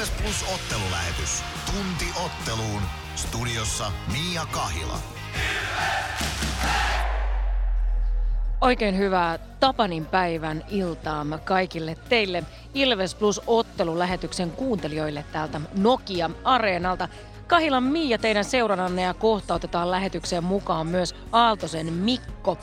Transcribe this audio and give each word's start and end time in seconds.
Ilves 0.00 0.22
Plus 0.22 0.54
ottelulähetys. 0.54 1.42
Tunti 1.66 2.04
otteluun. 2.24 2.82
Studiossa 3.16 3.92
Mia 4.12 4.46
Kahila. 4.46 4.98
Oikein 8.60 8.98
hyvää 8.98 9.38
Tapanin 9.38 10.06
päivän 10.06 10.64
iltaa 10.68 11.26
kaikille 11.44 11.96
teille 12.08 12.42
Ilves 12.74 13.14
Plus 13.14 13.40
ottelulähetyksen 13.46 14.50
kuuntelijoille 14.50 15.24
täältä 15.32 15.60
Nokia-areenalta. 15.74 17.08
Kahilan 17.46 17.82
Miia 17.82 18.18
teidän 18.18 18.44
seurannanne 18.44 19.02
ja 19.02 19.14
kohta 19.14 19.54
otetaan 19.54 19.90
lähetykseen 19.90 20.44
mukaan 20.44 20.86
myös 20.86 21.14
Aaltosen 21.32 21.92
Mikko. 21.92 22.58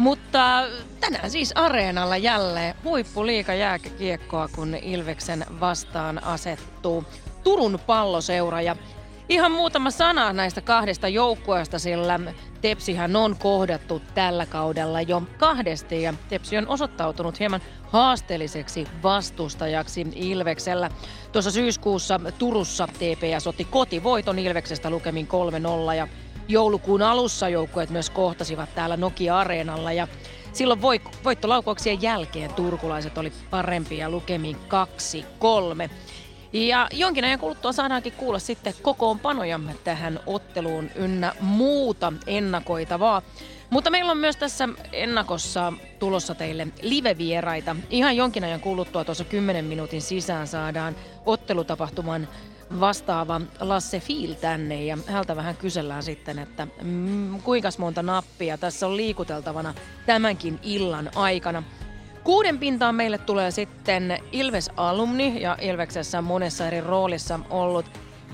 Mutta 0.00 0.62
tänään 1.00 1.30
siis 1.30 1.52
areenalla 1.54 2.16
jälleen 2.16 2.74
huippuliika 2.84 3.54
jääkiekkoa, 3.54 4.48
kun 4.48 4.74
Ilveksen 4.74 5.46
vastaan 5.60 6.24
asettuu 6.24 7.04
Turun 7.44 7.78
palloseura. 7.86 8.60
Ja 8.60 8.76
ihan 9.28 9.52
muutama 9.52 9.90
sana 9.90 10.32
näistä 10.32 10.60
kahdesta 10.60 11.08
joukkueesta, 11.08 11.78
sillä 11.78 12.20
Tepsihän 12.60 13.16
on 13.16 13.36
kohdattu 13.36 14.02
tällä 14.14 14.46
kaudella 14.46 15.00
jo 15.00 15.22
kahdesti 15.38 16.02
ja 16.02 16.14
Tepsi 16.28 16.56
on 16.56 16.68
osoittautunut 16.68 17.40
hieman 17.40 17.60
haasteelliseksi 17.82 18.86
vastustajaksi 19.02 20.06
Ilveksellä. 20.14 20.90
Tuossa 21.32 21.50
syyskuussa 21.50 22.20
Turussa 22.38 22.86
TPS 22.86 23.46
otti 23.46 23.64
kotivoiton 23.64 24.38
Ilveksestä 24.38 24.90
lukemin 24.90 25.28
3-0 25.90 25.94
ja 25.94 26.08
joulukuun 26.50 27.02
alussa 27.02 27.48
joukkueet 27.48 27.90
myös 27.90 28.10
kohtasivat 28.10 28.74
täällä 28.74 28.96
Nokia-areenalla 28.96 29.92
ja 29.92 30.08
silloin 30.52 30.82
voittolaukauksien 31.24 32.02
jälkeen 32.02 32.54
turkulaiset 32.54 33.18
oli 33.18 33.32
parempia 33.50 34.10
lukemin 34.10 34.56
2-3. 35.86 35.90
Ja 36.52 36.88
jonkin 36.92 37.24
ajan 37.24 37.38
kuluttua 37.38 37.72
saadaankin 37.72 38.12
kuulla 38.12 38.38
sitten 38.38 38.74
kokoonpanojamme 38.82 39.74
tähän 39.84 40.20
otteluun 40.26 40.90
ynnä 40.94 41.32
muuta 41.40 42.12
ennakoitavaa. 42.26 43.22
Mutta 43.70 43.90
meillä 43.90 44.10
on 44.10 44.18
myös 44.18 44.36
tässä 44.36 44.68
ennakossa 44.92 45.72
tulossa 45.98 46.34
teille 46.34 46.66
live-vieraita. 46.82 47.76
Ihan 47.90 48.16
jonkin 48.16 48.44
ajan 48.44 48.60
kuluttua 48.60 49.04
tuossa 49.04 49.24
10 49.24 49.64
minuutin 49.64 50.02
sisään 50.02 50.46
saadaan 50.46 50.96
ottelutapahtuman 51.26 52.28
vastaava 52.80 53.40
Lasse 53.60 54.00
Fiil 54.00 54.34
tänne 54.34 54.84
ja 54.84 54.98
häneltä 55.06 55.36
vähän 55.36 55.56
kysellään 55.56 56.02
sitten, 56.02 56.38
että 56.38 56.66
mm, 56.82 57.42
kuinka 57.42 57.68
monta 57.78 58.02
nappia 58.02 58.58
tässä 58.58 58.86
on 58.86 58.96
liikuteltavana 58.96 59.74
tämänkin 60.06 60.58
illan 60.62 61.10
aikana. 61.14 61.62
Kuuden 62.24 62.58
pintaan 62.58 62.94
meille 62.94 63.18
tulee 63.18 63.50
sitten 63.50 64.18
Ilves-alumni 64.32 65.42
ja 65.42 65.56
Ilveksessä 65.60 66.22
monessa 66.22 66.66
eri 66.66 66.80
roolissa 66.80 67.40
ollut 67.50 67.86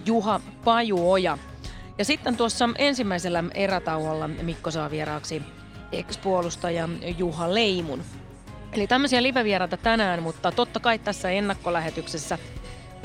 Juha 0.06 0.40
Pajuoja. 0.64 1.38
Ja 1.98 2.04
sitten 2.04 2.36
tuossa 2.36 2.68
ensimmäisellä 2.78 3.44
erätauolla 3.54 4.28
Mikko 4.28 4.70
saa 4.70 4.90
vieraaksi 4.90 5.42
ex-puolustaja 5.92 6.88
Juha 7.18 7.54
Leimun. 7.54 8.02
Eli 8.72 8.86
tämmöisiä 8.86 9.22
live-vieraita 9.22 9.76
tänään, 9.76 10.22
mutta 10.22 10.52
totta 10.52 10.80
kai 10.80 10.98
tässä 10.98 11.30
ennakkolähetyksessä 11.30 12.38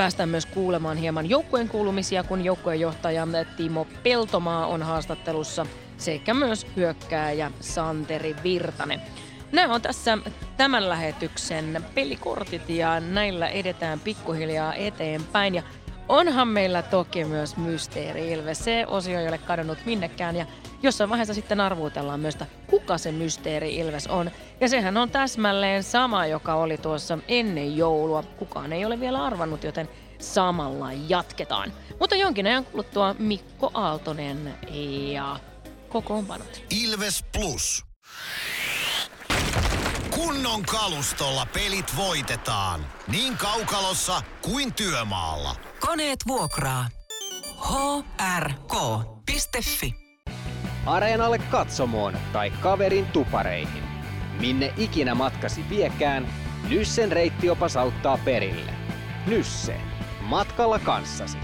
päästään 0.02 0.30
myös 0.30 0.45
kuulemaan 0.45 0.97
hieman 0.97 1.30
joukkueen 1.30 1.69
kuulumisia, 1.69 2.23
kun 2.23 2.45
joukkueen 2.45 2.80
johtaja 2.80 3.27
Timo 3.57 3.88
Peltomaa 4.03 4.67
on 4.67 4.83
haastattelussa 4.83 5.66
sekä 5.97 6.33
myös 6.33 6.67
hyökkääjä 6.75 7.52
Santeri 7.59 8.35
Virtanen. 8.44 9.02
Nämä 9.52 9.73
on 9.73 9.81
tässä 9.81 10.17
tämän 10.57 10.89
lähetyksen 10.89 11.85
pelikortit 11.95 12.69
ja 12.69 12.99
näillä 12.99 13.47
edetään 13.47 13.99
pikkuhiljaa 13.99 14.73
eteenpäin. 14.73 15.55
Ja 15.55 15.63
onhan 16.11 16.47
meillä 16.47 16.81
toki 16.81 17.25
myös 17.25 17.57
Mysteeri 17.57 18.31
Ilves. 18.31 18.63
Se 18.63 18.85
osio 18.87 19.19
ei 19.19 19.27
ole 19.27 19.37
kadonnut 19.37 19.77
minnekään 19.85 20.35
ja 20.35 20.45
jossain 20.83 21.09
vaiheessa 21.09 21.33
sitten 21.33 21.59
arvuutellaan 21.59 22.19
myös, 22.19 22.35
että 22.35 22.45
kuka 22.67 22.97
se 22.97 23.11
Mysteeri 23.11 23.75
Ilves 23.75 24.07
on. 24.07 24.31
Ja 24.59 24.69
sehän 24.69 24.97
on 24.97 25.11
täsmälleen 25.11 25.83
sama, 25.83 26.25
joka 26.25 26.53
oli 26.55 26.77
tuossa 26.77 27.17
ennen 27.27 27.77
joulua. 27.77 28.23
Kukaan 28.23 28.73
ei 28.73 28.85
ole 28.85 29.00
vielä 29.00 29.25
arvannut, 29.25 29.63
joten 29.63 29.89
samalla 30.19 30.89
jatketaan. 31.07 31.73
Mutta 32.00 32.16
jonkin 32.16 32.47
ajan 32.47 32.66
kuluttua 32.66 33.16
Mikko 33.19 33.71
Aaltonen 33.73 34.53
ja 35.11 35.39
kokoonpanot. 35.89 36.61
Ilves 36.83 37.25
Plus. 37.38 37.85
Kunnon 40.09 40.63
kalustolla 40.63 41.47
pelit 41.53 41.97
voitetaan. 41.97 42.85
Niin 43.07 43.38
kaukalossa 43.38 44.21
kuin 44.41 44.73
työmaalla. 44.73 45.70
Koneet 45.81 46.19
vuokraa. 46.28 46.86
hrk.fi 48.40 49.96
Areenalle 50.86 51.38
katsomoon 51.38 52.18
tai 52.34 52.52
kaverin 52.52 53.06
tupareihin. 53.06 53.84
Minne 54.40 54.74
ikinä 54.78 55.16
matkasi 55.16 55.66
viekään, 55.69 56.28
Nyssen 56.69 57.12
reittiopas 57.12 57.78
auttaa 57.78 58.18
perille. 58.25 58.72
Nysse. 59.28 59.75
Matkalla 60.22 60.80
kanssasi. 60.80 61.38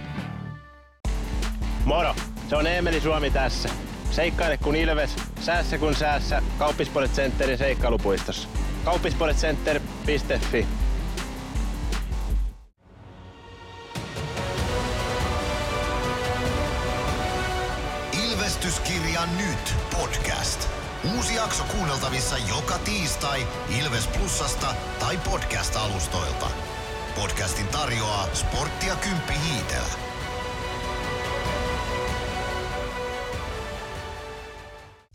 Moro! 1.86 2.16
Se 2.50 2.56
on 2.56 2.68
Eemeli 2.68 3.02
Suomi 3.02 3.32
tässä. 3.32 3.70
Seikkaile 4.12 4.58
kun 4.58 4.76
ilves, 4.76 5.16
säässä 5.42 5.78
kun 5.78 5.96
säässä. 5.96 6.42
Kauppispoilet 6.58 7.12
Centerin 7.12 7.58
seikkailupuistossa. 7.58 8.48
Kauppispoiletcenter.fi 8.86 10.68
Ilvestyskirja 18.68 19.26
nyt 19.26 19.76
podcast. 19.98 20.70
Uusi 21.16 21.36
jakso 21.36 21.64
kuunneltavissa 21.64 22.38
joka 22.38 22.78
tiistai 22.78 23.48
Ilves 23.80 24.08
Plusasta 24.08 24.76
tai 25.00 25.18
podcast-alustoilta. 25.18 26.50
Podcastin 27.16 27.68
tarjoaa 27.68 28.28
sporttia 28.34 28.96
Kymppi 28.96 29.34
Hiitellä. 29.44 29.94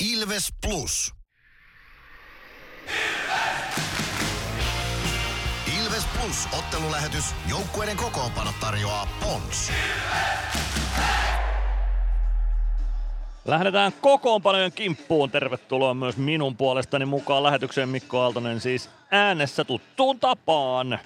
Ilves 0.01 0.49
Plus. 0.67 1.13
Ilves 5.79 6.05
Plus 6.05 6.49
ottelulähetys. 6.59 7.25
Joukkueiden 7.49 7.97
kokoonpano 7.97 8.55
tarjoaa 8.61 9.07
Pons. 9.21 9.71
Lähdetään 13.45 13.93
kokoonpanojen 14.01 14.73
kimppuun. 14.73 15.31
Tervetuloa 15.31 15.95
myös 15.95 16.17
minun 16.17 16.57
puolestani 16.57 17.05
mukaan 17.05 17.43
lähetykseen 17.43 17.89
Mikko 17.89 18.21
Aaltonen 18.21 18.61
siis 18.61 18.91
äänessä 19.11 19.65
tuttuun 19.65 20.21
tapaan. 20.21 20.99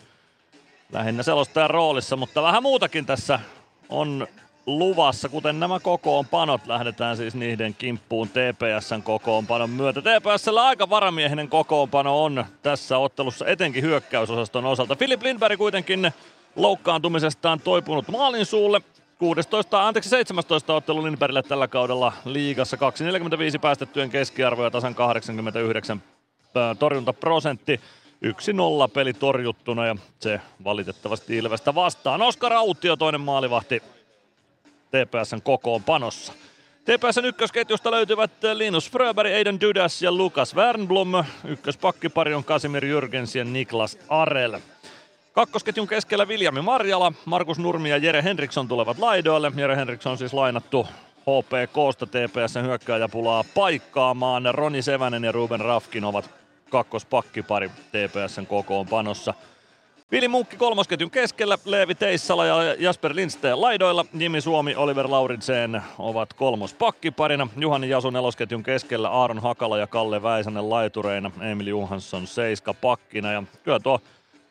Lähinnä 0.93 1.23
selostajan 1.23 1.71
roolissa, 1.71 2.17
mutta 2.17 2.43
vähän 2.43 2.63
muutakin 2.63 3.07
tässä 3.07 3.41
on 3.89 4.27
luvassa, 4.67 5.29
kuten 5.29 5.61
nämä 5.61 5.81
kokoonpanot. 5.81 6.67
Lähdetään 6.67 7.17
siis 7.17 7.35
niiden 7.35 7.75
kimppuun 7.75 8.29
TPSn 8.29 9.03
kokoonpanon 9.03 9.71
myötä. 9.71 10.01
TPSllä 10.03 10.65
aika 10.65 10.91
varamiehinen 10.91 11.49
kokoonpano 11.49 12.25
on 12.25 12.45
tässä 12.63 12.99
ottelussa, 12.99 13.47
etenkin 13.47 13.83
hyökkäysosaston 13.83 14.65
osalta. 14.65 14.97
Filip 14.97 15.23
Lindberg 15.23 15.59
kuitenkin 15.59 16.13
loukkaantumisestaan 16.57 17.61
toipunut 17.61 18.09
maalin 18.09 18.47
suulle. 18.47 18.81
16, 19.19 19.87
anteeksi 19.89 20.11
17 20.11 20.75
ottelu 20.75 21.05
Lindbergille 21.05 21.43
tällä 21.43 21.69
kaudella 21.69 22.13
liigassa. 22.25 22.77
2,45 22.77 23.59
päästettyjen 23.61 24.11
keskiarvo 24.11 24.65
ja 24.65 24.71
tasan 24.71 24.95
89 24.95 26.03
torjuntaprosentti. 26.79 27.81
1-0 28.25 28.91
peli 28.93 29.13
torjuttuna 29.13 29.87
ja 29.87 29.97
se 30.21 30.41
valitettavasti 30.65 31.37
Ilvestä 31.37 31.75
vastaan. 31.75 32.23
Oskar 32.23 32.53
Autio 32.53 32.97
toinen 32.97 33.21
maalivahti 33.21 33.83
TPSn 34.91 35.43
kokoonpanossa. 35.43 36.33
TPSn 36.85 37.25
ykkösketjusta 37.25 37.91
löytyvät 37.91 38.31
Linus 38.55 38.91
Fröberg, 38.91 39.35
Aiden 39.35 39.61
Dudas 39.61 40.03
ja 40.03 40.13
Lukas 40.13 40.55
Wernblom. 40.55 41.25
Ykköspakkipari 41.45 42.35
on 42.35 42.45
Kasimir 42.45 42.85
Jürgens 42.85 43.39
ja 43.39 43.45
Niklas 43.45 43.99
Arel. 44.09 44.61
Kakkosketjun 45.37 45.87
keskellä 45.87 46.29
Viljami 46.29 46.63
Marjala, 46.63 47.13
Markus 47.25 47.59
Nurmi 47.59 47.91
ja 47.91 47.97
Jere 47.97 48.23
Henriksson 48.23 48.69
tulevat 48.69 48.99
laidoille. 48.99 49.53
Jere 49.57 49.77
Henriksson 49.77 50.13
on 50.13 50.19
siis 50.19 50.33
lainattu 50.33 50.87
HPKsta 51.21 52.07
TPSn 52.07 52.63
hyökkääjäpulaa 52.63 53.45
paikkaamaan. 53.55 54.43
Roni 54.53 54.83
Sevänen 54.83 55.25
ja 55.25 55.33
Ruben 55.33 55.61
Rafkin 55.61 56.05
ovat 56.05 56.31
kakkospakkipari 56.71 57.69
TPSn 57.69 58.47
kokoonpanossa. 58.47 59.35
Vili 60.11 60.29
Munkki 60.29 60.57
kolmosketjun 60.57 61.11
keskellä, 61.11 61.59
Leevi 61.65 61.95
Teissala 61.95 62.47
ja 62.47 62.75
Jasper 62.79 63.17
Lindsteen 63.17 63.61
laidoilla. 63.61 64.05
Jimi 64.19 64.41
Suomi, 64.41 64.75
Oliver 64.75 65.11
Lauritsen 65.11 65.83
ovat 65.99 66.33
kolmospakkiparina. 66.33 67.49
Juhani 67.57 67.89
Jasu 67.89 68.11
nelosketjun 68.11 68.63
keskellä, 68.63 69.09
Aaron 69.09 69.43
Hakala 69.43 69.79
ja 69.79 69.87
Kalle 69.87 70.23
Väisänen 70.23 70.71
laitureina. 70.71 71.31
Emil 71.41 71.67
Johansson 71.67 72.27
seiska 72.27 72.75
pakkina. 72.75 73.33
Ja 73.33 73.43
kyllä 73.63 73.81
tuo 73.81 74.01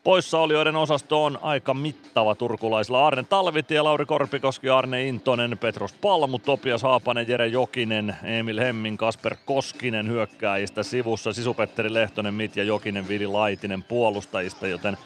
Poissaolijoiden 0.06 0.76
osasto 0.76 1.24
on 1.24 1.38
aika 1.42 1.74
mittava 1.74 2.34
turkulaisilla. 2.34 3.06
Arne 3.06 3.22
Talvitie, 3.22 3.82
Lauri 3.82 4.06
Korpikoski, 4.06 4.68
Arne 4.68 5.08
Intonen, 5.08 5.58
Petros 5.58 5.92
Palmu, 5.92 6.38
Topias 6.38 6.82
Haapanen, 6.82 7.28
Jere 7.28 7.46
Jokinen, 7.46 8.16
Emil 8.22 8.60
Hemmin, 8.60 8.96
Kasper 8.96 9.36
Koskinen 9.44 10.08
hyökkääjistä 10.08 10.82
sivussa, 10.82 11.32
Sisupetteri 11.32 11.94
Lehtonen, 11.94 12.34
Mitja 12.34 12.64
Jokinen, 12.64 13.08
Vili 13.08 13.26
Laitinen 13.26 13.82
puolustajista, 13.82 14.66
joten 14.66 14.98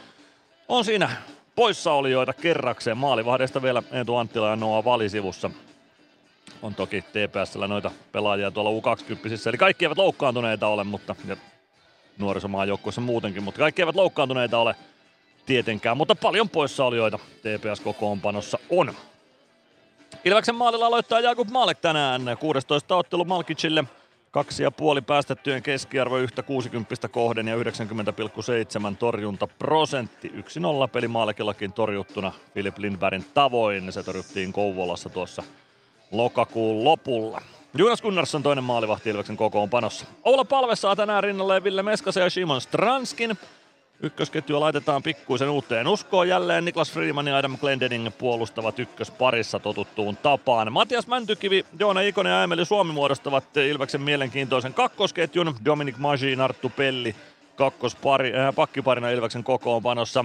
on 0.69 0.85
siinä 0.85 1.11
poissaolijoita 1.55 2.32
kerrakseen. 2.32 2.99
Maalivahdeista 2.99 3.62
vielä 3.62 3.82
Eetu 3.93 4.17
Anttila 4.17 4.49
ja 4.49 4.56
Noa 4.56 4.85
Vali 4.85 5.08
sivussa. 5.08 5.50
On 6.62 6.75
toki 6.75 7.03
TPSllä 7.03 7.69
noita 7.69 7.91
pelaajia 8.12 8.50
tuolla 8.50 8.70
U20, 8.70 9.49
eli 9.49 9.58
kaikki 9.58 9.85
eivät 9.85 9.99
loukkaantuneita 9.99 10.67
ole, 10.67 10.85
mutta 10.85 11.17
nuorisomaan 12.19 12.69
joukkueessa 12.69 13.00
muutenkin, 13.00 13.43
mutta 13.43 13.58
kaikki 13.58 13.82
eivät 13.82 13.94
loukkaantuneita 13.94 14.58
ole 14.58 14.75
tietenkään, 15.47 15.97
mutta 15.97 16.15
paljon 16.15 16.49
poissaolijoita 16.49 17.19
TPS-kokoonpanossa 17.19 18.59
on. 18.71 18.95
Ilveksen 20.25 20.55
maalilla 20.55 20.87
aloittaa 20.87 21.21
Jakub 21.21 21.49
Malek 21.51 21.79
tänään 21.79 22.23
16 22.41 22.97
ottelu 22.97 23.25
Malkicille. 23.25 23.85
Kaksi 24.31 24.63
ja 24.63 24.71
puoli 24.71 25.03
päästettyjen 25.03 25.63
keskiarvo 25.63 26.17
yhtä 26.17 26.43
60 26.43 27.09
kohden 27.09 27.49
ja 27.49 27.57
90,7 27.57 27.63
torjunta 28.99 29.47
prosentti. 29.47 30.29
1-0 30.29 30.89
peli 30.93 31.09
Maalekillakin 31.09 31.73
torjuttuna 31.73 32.33
Filip 32.55 32.79
Lindbergin 32.79 33.25
tavoin. 33.35 33.93
Se 33.93 34.03
torjuttiin 34.03 34.53
Kouvolassa 34.53 35.09
tuossa 35.09 35.43
lokakuun 36.11 36.85
lopulla. 36.85 37.43
Jonas 37.75 38.03
Gunnarsson 38.03 38.43
toinen 38.43 38.65
maalivahti 38.65 39.11
Ilveksen 39.11 39.37
kokoonpanossa. 39.37 40.07
Oula 40.25 40.45
Palve 40.45 40.77
saa 40.77 40.97
tänään 40.97 41.25
rinnalle 41.25 41.65
Ville 41.65 41.83
Meskasen 41.83 42.23
ja 42.23 42.31
Simon 42.31 42.61
Stranskin. 42.61 43.39
Ykkösketjua 44.02 44.61
laitetaan 44.61 45.02
pikkuisen 45.02 45.50
uuteen 45.50 45.88
uskoon. 45.88 46.29
Jälleen 46.29 46.64
Niklas 46.64 46.93
Freeman 46.93 47.26
ja 47.26 47.37
Adam 47.37 47.58
Glendening 47.58 48.08
puolustavat 48.19 48.79
ykkösparissa 48.79 49.58
totuttuun 49.58 50.17
tapaan. 50.17 50.73
Matias 50.73 51.06
Mäntykivi, 51.06 51.64
Joona 51.79 52.00
Ikonen 52.00 52.31
ja 52.32 52.43
Emeli 52.43 52.64
Suomi 52.64 52.93
muodostavat 52.93 53.56
Ilveksen 53.56 54.00
mielenkiintoisen 54.00 54.75
kakkosketjun. 54.75 55.55
Dominic 55.64 55.97
Magi, 55.97 56.37
Arttu 56.37 56.73
Pelli 56.76 57.14
kakkospari, 57.56 58.32
äh, 58.35 58.55
pakkiparina 58.55 59.11
Ilveksen 59.11 59.44
kokoonpanossa. 59.44 60.25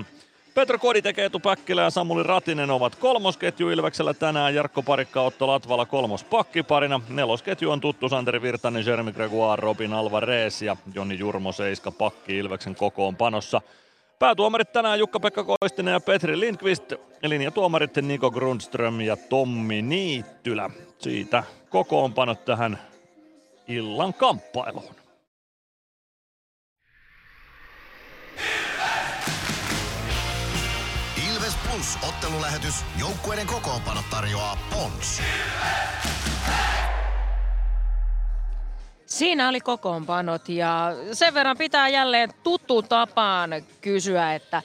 Petro 0.56 0.80
Kodi 0.80 1.02
tekee 1.02 1.30
Päkkilä 1.44 1.82
ja 1.82 1.90
Samuli 1.90 2.24
Ratinen 2.24 2.72
ovat 2.72 2.96
kolmosketju 2.96 3.70
Ilveksellä 3.70 4.14
tänään. 4.14 4.56
Jarkko 4.56 4.82
Parikka 4.82 5.22
Otto 5.22 5.48
Latvala 5.48 5.86
kolmos 5.86 6.24
pakkiparina. 6.24 7.02
Nelosketju 7.10 7.72
on 7.72 7.82
tuttu 7.82 8.10
Santeri 8.10 8.42
Virtanen, 8.42 8.86
Jeremy 8.86 9.12
Gregoire, 9.12 9.62
Robin 9.62 9.94
Alvarez 9.94 10.62
ja 10.62 10.78
Joni 10.94 11.20
Jurmo 11.20 11.52
Seiska 11.52 11.92
pakki 11.92 12.38
Ilveksen 12.38 12.76
kokoonpanossa. 12.76 13.62
Päätuomarit 14.20 14.72
tänään 14.72 15.00
Jukka-Pekka 15.00 15.44
Koistinen 15.44 15.92
ja 15.92 16.00
Petri 16.00 16.40
Lindqvist. 16.40 16.94
Linjatuomarit 17.24 17.96
Niko 17.96 18.32
Grundström 18.32 19.02
ja 19.02 19.18
Tommi 19.18 19.82
Niittylä. 19.82 20.70
Siitä 20.98 21.44
kokoonpanot 21.70 22.46
tähän 22.46 22.80
illan 23.68 24.14
kamppailuun. 24.14 24.96
Plus 31.86 32.10
ottelulähetys. 32.10 32.86
Joukkueiden 33.00 33.48
kokoonpano 33.48 34.02
tarjoaa 34.10 34.58
Pons. 34.74 35.22
Siinä 39.06 39.50
oli 39.50 39.62
kokoonpanot 39.62 40.50
ja 40.50 40.92
sen 41.14 41.34
verran 41.34 41.58
pitää 41.58 41.90
jälleen 41.90 42.30
tuttuun 42.44 42.84
tapaan 42.84 43.50
kysyä, 43.82 44.34
että 44.34 44.62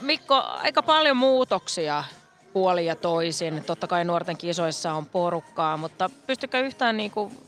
Mikko, 0.00 0.34
aika 0.34 0.82
paljon 0.82 1.16
muutoksia 1.16 2.04
puoli 2.52 2.86
ja 2.86 2.96
toisin. 2.96 3.64
Totta 3.64 3.86
kai 3.86 4.04
nuorten 4.04 4.36
kisoissa 4.36 4.92
on 4.92 5.06
porukkaa, 5.06 5.76
mutta 5.76 6.10
pystykö 6.26 6.60
yhtään 6.60 6.96
niin 6.96 7.10
kuin 7.10 7.38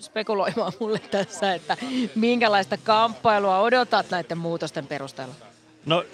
spekuloimaan 0.00 0.72
mulle 0.80 0.98
tässä, 0.98 1.54
että 1.54 1.76
minkälaista 2.14 2.76
kamppailua 2.76 3.58
odotat 3.58 4.10
näiden 4.10 4.38
muutosten 4.38 4.86
perusteella? 4.86 5.34
No 5.86 6.04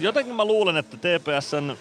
jotenkin 0.00 0.34
mä 0.34 0.44
luulen, 0.44 0.76
että 0.76 0.96
TPSn 0.96 1.76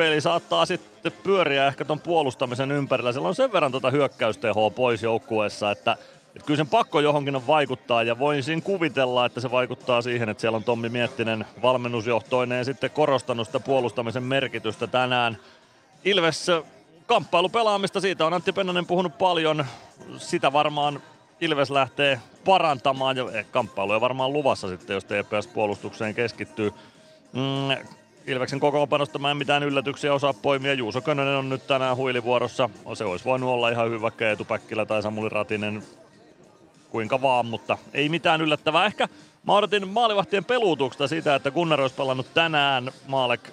peli 0.00 0.20
saattaa 0.20 0.66
sitten 0.66 1.12
pyöriä 1.22 1.66
ehkä 1.66 1.84
ton 1.84 2.00
puolustamisen 2.00 2.72
ympärillä. 2.72 3.12
Siellä 3.12 3.28
on 3.28 3.34
sen 3.34 3.52
verran 3.52 3.72
tota 3.72 3.90
hyökkäystehoa 3.90 4.70
pois 4.70 5.02
joukkueessa, 5.02 5.70
että, 5.70 5.96
että 6.36 6.46
kyllä 6.46 6.56
sen 6.56 6.66
pakko 6.66 7.00
johonkin 7.00 7.36
on 7.36 7.46
vaikuttaa 7.46 8.02
ja 8.02 8.18
voisin 8.18 8.62
kuvitella, 8.62 9.26
että 9.26 9.40
se 9.40 9.50
vaikuttaa 9.50 10.02
siihen, 10.02 10.28
että 10.28 10.40
siellä 10.40 10.56
on 10.56 10.64
Tommi 10.64 10.88
Miettinen 10.88 11.46
valmennusjohtoinen 11.62 12.58
ja 12.58 12.64
sitten 12.64 12.90
korostanut 12.90 13.46
sitä 13.46 13.60
puolustamisen 13.60 14.22
merkitystä 14.22 14.86
tänään. 14.86 15.36
Ilves 16.04 16.46
kamppailupelaamista, 17.06 18.00
siitä 18.00 18.26
on 18.26 18.34
Antti 18.34 18.52
Pennanen 18.52 18.86
puhunut 18.86 19.18
paljon. 19.18 19.64
Sitä 20.18 20.52
varmaan 20.52 21.02
Ilves 21.40 21.70
lähtee 21.70 22.20
parantamaan 22.44 23.16
ja 23.16 23.30
eh, 23.32 23.46
kamppailuja 23.50 24.00
varmaan 24.00 24.32
luvassa 24.32 24.68
sitten, 24.68 24.94
jos 24.94 25.04
TPS 25.04 25.46
puolustukseen 25.46 26.14
keskittyy. 26.14 26.72
Mm, 27.32 27.99
Ilveksen 28.26 28.60
kokoonpanosta 28.60 29.18
mä 29.18 29.30
en 29.30 29.36
mitään 29.36 29.62
yllätyksiä 29.62 30.14
osaa 30.14 30.34
poimia. 30.34 30.74
Juuso 30.74 31.00
Könönen 31.00 31.36
on 31.36 31.48
nyt 31.48 31.66
tänään 31.66 31.96
huilivuorossa. 31.96 32.70
Se 32.94 33.04
olisi 33.04 33.24
voinut 33.24 33.50
olla 33.50 33.68
ihan 33.68 33.86
hyvä 33.86 34.00
vaikka 34.00 34.24
Eetu 34.24 34.44
Päkkilä 34.44 34.86
tai 34.86 35.02
Samuli 35.02 35.28
Ratinen, 35.28 35.82
kuinka 36.90 37.22
vaan, 37.22 37.46
mutta 37.46 37.78
ei 37.94 38.08
mitään 38.08 38.40
yllättävää. 38.40 38.86
Ehkä 38.86 39.08
mä 39.46 39.52
odotin 39.52 39.88
maalivahtien 39.88 40.44
peluutuksesta 40.44 41.08
sitä, 41.08 41.34
että 41.34 41.50
Gunnar 41.50 41.80
olisi 41.80 41.94
pelannut 41.94 42.34
tänään 42.34 42.90
Maalek 43.06 43.50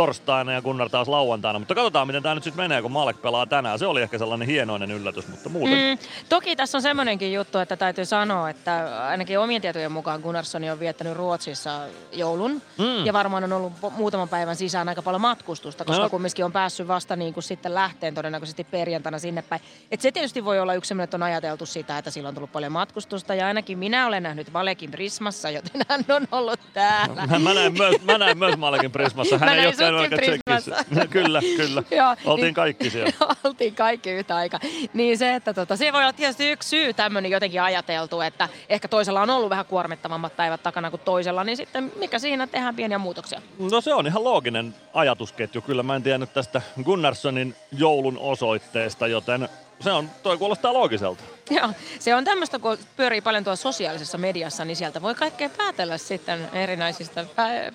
torstaina 0.00 0.52
ja 0.52 0.62
Gunnar 0.62 0.88
taas 0.88 1.08
lauantaina. 1.08 1.58
Mutta 1.58 1.74
katsotaan, 1.74 2.06
miten 2.06 2.22
tämä 2.22 2.34
nyt 2.34 2.44
sitten 2.44 2.64
menee, 2.64 2.82
kun 2.82 2.92
Maalek 2.92 3.22
pelaa 3.22 3.46
tänään. 3.46 3.78
Se 3.78 3.86
oli 3.86 4.02
ehkä 4.02 4.18
sellainen 4.18 4.48
hienoinen 4.48 4.90
yllätys, 4.90 5.28
mutta 5.28 5.48
muuten... 5.48 5.78
Mm. 5.78 5.98
Toki 6.28 6.56
tässä 6.56 6.78
on 6.78 6.82
semmoinenkin 6.82 7.32
juttu, 7.32 7.58
että 7.58 7.76
täytyy 7.76 8.04
sanoa, 8.04 8.50
että 8.50 9.06
ainakin 9.08 9.38
omien 9.38 9.62
tietojen 9.62 9.92
mukaan 9.92 10.20
Gunnarssoni 10.20 10.70
on 10.70 10.80
viettänyt 10.80 11.16
Ruotsissa 11.16 11.80
joulun. 12.12 12.62
Mm. 12.78 13.04
Ja 13.04 13.12
varmaan 13.12 13.44
on 13.44 13.52
ollut 13.52 13.72
muutaman 13.90 14.28
päivän 14.28 14.56
sisään 14.56 14.88
aika 14.88 15.02
paljon 15.02 15.20
matkustusta, 15.20 15.84
koska 15.84 16.02
no. 16.02 16.10
kumminkin 16.10 16.44
on 16.44 16.52
päässyt 16.52 16.88
vasta 16.88 17.16
niin 17.16 17.34
kuin 17.34 17.44
sitten 17.44 17.74
lähteen 17.74 18.14
todennäköisesti 18.14 18.64
perjantaina 18.64 19.18
sinne 19.18 19.42
päin. 19.42 19.62
Et 19.90 20.00
se 20.00 20.12
tietysti 20.12 20.44
voi 20.44 20.60
olla 20.60 20.74
yksi 20.74 20.88
semmoinen, 20.88 21.04
että 21.04 21.16
on 21.16 21.22
ajateltu 21.22 21.66
sitä, 21.66 21.98
että 21.98 22.10
sillä 22.10 22.28
on 22.28 22.34
tullut 22.34 22.52
paljon 22.52 22.72
matkustusta. 22.72 23.34
Ja 23.34 23.46
ainakin 23.46 23.78
minä 23.78 24.06
olen 24.06 24.22
nähnyt 24.22 24.52
Valekin 24.52 24.90
Prismassa, 24.90 25.50
joten 25.50 25.80
hän 25.88 26.04
on 26.08 26.28
ollut 26.32 26.60
täällä. 26.74 27.26
Mä, 27.26 27.38
mä 27.38 27.54
näin 27.54 27.72
myös, 27.72 28.02
mä 28.02 28.18
näin 28.18 28.38
myös 28.38 28.60
Valekin 28.60 28.90
Prismassa. 28.90 29.38
Hän 29.38 29.58
ei 29.58 29.66
ole 29.66 29.74
käynyt 29.94 30.12
oikein 30.12 30.40
tsekissä. 30.46 30.84
kyllä, 31.10 31.40
kyllä. 31.56 31.82
Joo, 31.90 32.16
Oltiin 32.24 32.44
niin, 32.44 32.54
kaikki 32.54 32.90
siellä. 32.90 33.12
Oltiin 33.44 33.74
kaikki 33.74 34.10
yhtä 34.10 34.36
aikaa. 34.36 34.60
Niin 34.94 35.18
se, 35.18 35.34
että 35.34 35.54
tota, 35.54 35.76
se 35.76 35.92
voi 35.92 36.02
olla 36.02 36.12
tietysti 36.12 36.50
yksi 36.50 36.68
syy 36.68 36.94
tämmöinen 36.94 37.30
jotenkin 37.30 37.62
ajateltu, 37.62 38.20
että 38.20 38.48
ehkä 38.68 38.88
toisella 38.88 39.22
on 39.22 39.30
ollut 39.30 39.50
vähän 39.50 39.66
kuormittavammat 39.66 40.36
päivät 40.36 40.62
takana 40.62 40.90
kuin 40.90 41.02
toisella, 41.04 41.44
niin 41.44 41.56
sitten 41.56 41.92
mikä 41.96 42.18
siinä 42.18 42.46
tehdään 42.46 42.76
pieniä 42.76 42.98
muutoksia? 42.98 43.42
No 43.58 43.80
se 43.80 43.94
on 43.94 44.06
ihan 44.06 44.24
looginen 44.24 44.74
ajatusketju. 44.94 45.62
Kyllä 45.62 45.82
mä 45.82 45.96
en 45.96 46.02
tiennyt 46.02 46.32
tästä 46.32 46.62
Gunnarssonin 46.84 47.54
joulun 47.72 48.18
osoitteesta, 48.18 49.06
joten 49.06 49.48
se 49.80 49.92
on, 49.92 50.10
toi 50.22 50.38
kuulostaa 50.38 50.72
loogiselta. 50.72 51.22
Joo, 51.50 51.70
se 51.98 52.14
on 52.14 52.24
tämmöistä, 52.24 52.58
kun 52.58 52.78
pyörii 52.96 53.20
paljon 53.20 53.44
tuolla 53.44 53.56
sosiaalisessa 53.56 54.18
mediassa, 54.18 54.64
niin 54.64 54.76
sieltä 54.76 55.02
voi 55.02 55.14
kaikkea 55.14 55.48
päätellä 55.48 55.98
sitten 55.98 56.48
erinäisistä 56.52 57.26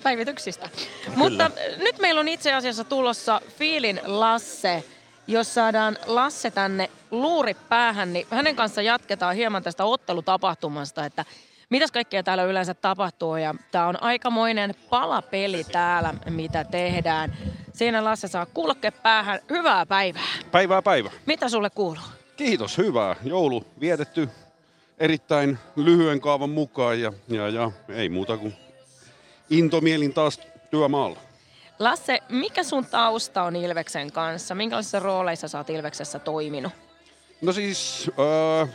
päivityksistä. 0.02 0.68
Kyllä. 1.04 1.16
Mutta 1.16 1.50
nyt 1.76 1.98
meillä 1.98 2.20
on 2.20 2.28
itse 2.28 2.52
asiassa 2.52 2.84
tulossa 2.84 3.40
Fiilin 3.58 4.00
Lasse. 4.04 4.84
Jos 5.26 5.54
saadaan 5.54 5.98
Lasse 6.06 6.50
tänne 6.50 6.90
luuri 7.10 7.54
päähän, 7.54 8.12
niin 8.12 8.26
hänen 8.30 8.56
kanssa 8.56 8.82
jatketaan 8.82 9.36
hieman 9.36 9.62
tästä 9.62 9.84
ottelutapahtumasta, 9.84 11.04
että 11.04 11.24
mitäs 11.70 11.92
kaikkea 11.92 12.22
täällä 12.22 12.44
yleensä 12.44 12.74
tapahtuu. 12.74 13.36
Ja 13.36 13.54
tämä 13.70 13.86
on 13.86 14.02
aikamoinen 14.02 14.74
palapeli 14.90 15.64
täällä, 15.64 16.14
mitä 16.30 16.64
tehdään. 16.64 17.36
Siinä 17.72 18.04
Lasse 18.04 18.28
saa 18.28 18.46
kuulokke 18.46 18.90
päähän. 18.90 19.40
Hyvää 19.50 19.86
päivää. 19.86 20.22
Päivää 20.50 20.82
päivä. 20.82 21.10
Mitä 21.26 21.48
sulle 21.48 21.70
kuuluu? 21.70 22.02
Kiitos, 22.36 22.78
hyvää. 22.78 23.16
Joulu 23.24 23.64
vietetty 23.80 24.28
erittäin 24.98 25.58
lyhyen 25.76 26.20
kaavan 26.20 26.50
mukaan 26.50 27.00
ja, 27.00 27.12
ja, 27.28 27.48
ja 27.48 27.70
ei 27.88 28.08
muuta 28.08 28.36
kuin 28.36 28.54
intomielin 29.50 30.14
taas 30.14 30.40
työmaalla. 30.70 31.18
Lasse, 31.78 32.18
mikä 32.28 32.62
sun 32.62 32.86
tausta 32.86 33.42
on 33.42 33.56
Ilveksen 33.56 34.12
kanssa? 34.12 34.54
Minkälaisissa 34.54 35.00
rooleissa 35.00 35.48
sä 35.48 35.58
oot 35.58 35.70
Ilveksessä 35.70 36.18
toiminut? 36.18 36.72
No 37.42 37.52
siis 37.52 38.10
äh, 38.62 38.68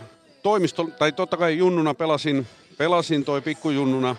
toimisto, 0.44 0.84
tai 1.00 1.12
totta 1.12 1.38
kai 1.38 1.58
junnuna 1.58 1.94
pelasin, 1.94 2.48
pelasin 2.82 3.26
toi 3.26 3.42
pikkujunnuna 3.42 4.16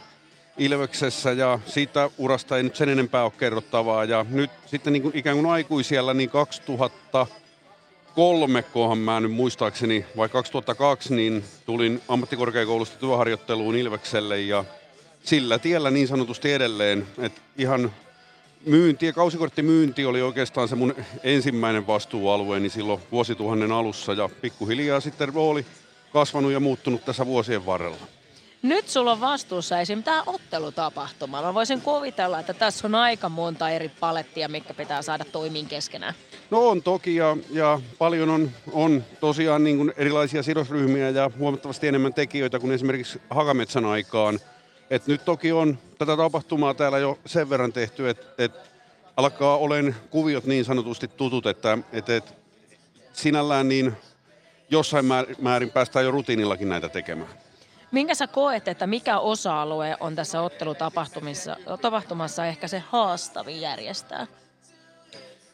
Ilveksessä 0.58 1.32
ja 1.32 1.58
siitä 1.66 2.10
urasta 2.18 2.56
ei 2.56 2.62
nyt 2.62 2.76
sen 2.76 2.88
enempää 2.88 3.24
ole 3.24 3.32
kerrottavaa. 3.38 4.04
Ja 4.04 4.26
nyt 4.28 4.50
sitten 4.66 4.92
niin 4.92 5.02
kuin 5.02 5.16
ikään 5.16 5.36
kuin 5.36 5.50
aikuisiellä 5.50 6.14
niin 6.14 6.30
2003, 6.30 8.62
kohan 8.62 8.98
mä 8.98 9.20
nyt 9.20 9.32
muistaakseni, 9.32 10.06
vai 10.16 10.28
2002, 10.28 11.14
niin 11.14 11.44
tulin 11.66 12.02
ammattikorkeakoulusta 12.08 12.98
työharjoitteluun 12.98 13.76
Ilvekselle 13.76 14.40
ja 14.40 14.64
sillä 15.24 15.58
tiellä 15.58 15.90
niin 15.90 16.08
sanotusti 16.08 16.52
edelleen. 16.52 17.06
Et 17.18 17.42
ihan 17.58 17.92
myynti 18.66 19.06
ja 19.06 19.12
kausikorttimyynti 19.12 20.04
oli 20.04 20.22
oikeastaan 20.22 20.68
se 20.68 20.76
mun 20.76 20.94
ensimmäinen 21.22 21.86
vastuualueeni 21.86 22.68
silloin 22.68 23.00
vuosituhannen 23.12 23.72
alussa 23.72 24.12
ja 24.12 24.28
pikkuhiljaa 24.40 25.00
sitten 25.00 25.34
rooli 25.34 25.66
kasvanut 26.12 26.52
ja 26.52 26.60
muuttunut 26.60 27.04
tässä 27.04 27.26
vuosien 27.26 27.66
varrella. 27.66 28.21
Nyt 28.62 28.88
sulla 28.88 29.12
on 29.12 29.20
vastuussa 29.20 29.80
esim. 29.80 30.02
tämä 30.02 30.22
ottelutapahtuma. 30.26 31.42
Mä 31.42 31.54
voisin 31.54 31.80
kuvitella, 31.80 32.40
että 32.40 32.54
tässä 32.54 32.86
on 32.86 32.94
aika 32.94 33.28
monta 33.28 33.70
eri 33.70 33.88
palettia, 33.88 34.48
mikä 34.48 34.74
pitää 34.74 35.02
saada 35.02 35.24
toimiin 35.24 35.66
keskenään. 35.66 36.14
No 36.50 36.68
on 36.68 36.82
toki 36.82 37.16
ja, 37.16 37.36
ja 37.50 37.80
paljon 37.98 38.30
on, 38.30 38.50
on 38.72 39.04
tosiaan 39.20 39.64
niin 39.64 39.76
kuin 39.76 39.92
erilaisia 39.96 40.42
sidosryhmiä 40.42 41.10
ja 41.10 41.30
huomattavasti 41.38 41.88
enemmän 41.88 42.14
tekijöitä 42.14 42.58
kuin 42.58 42.72
esimerkiksi 42.72 43.20
Hakametsän 43.30 43.84
aikaan. 43.84 44.40
Et 44.90 45.06
nyt 45.06 45.24
toki 45.24 45.52
on 45.52 45.78
tätä 45.98 46.16
tapahtumaa 46.16 46.74
täällä 46.74 46.98
jo 46.98 47.18
sen 47.26 47.50
verran 47.50 47.72
tehty, 47.72 48.08
että 48.08 48.26
et 48.38 48.52
alkaa 49.16 49.56
olen 49.56 49.96
kuviot 50.10 50.44
niin 50.44 50.64
sanotusti 50.64 51.08
tutut, 51.08 51.46
että 51.46 51.78
et, 51.92 52.08
et 52.08 52.34
sinällään 53.12 53.68
niin 53.68 53.92
jossain 54.70 55.04
määrin 55.40 55.70
päästään 55.70 56.04
jo 56.04 56.10
rutiinillakin 56.10 56.68
näitä 56.68 56.88
tekemään. 56.88 57.30
Minkä 57.92 58.14
sä 58.14 58.26
koet, 58.26 58.68
että 58.68 58.86
mikä 58.86 59.18
osa-alue 59.18 59.96
on 60.00 60.14
tässä 60.14 60.40
ottelutapahtumassa 60.40 62.46
ehkä 62.46 62.68
se 62.68 62.82
haastavin 62.88 63.60
järjestää? 63.60 64.26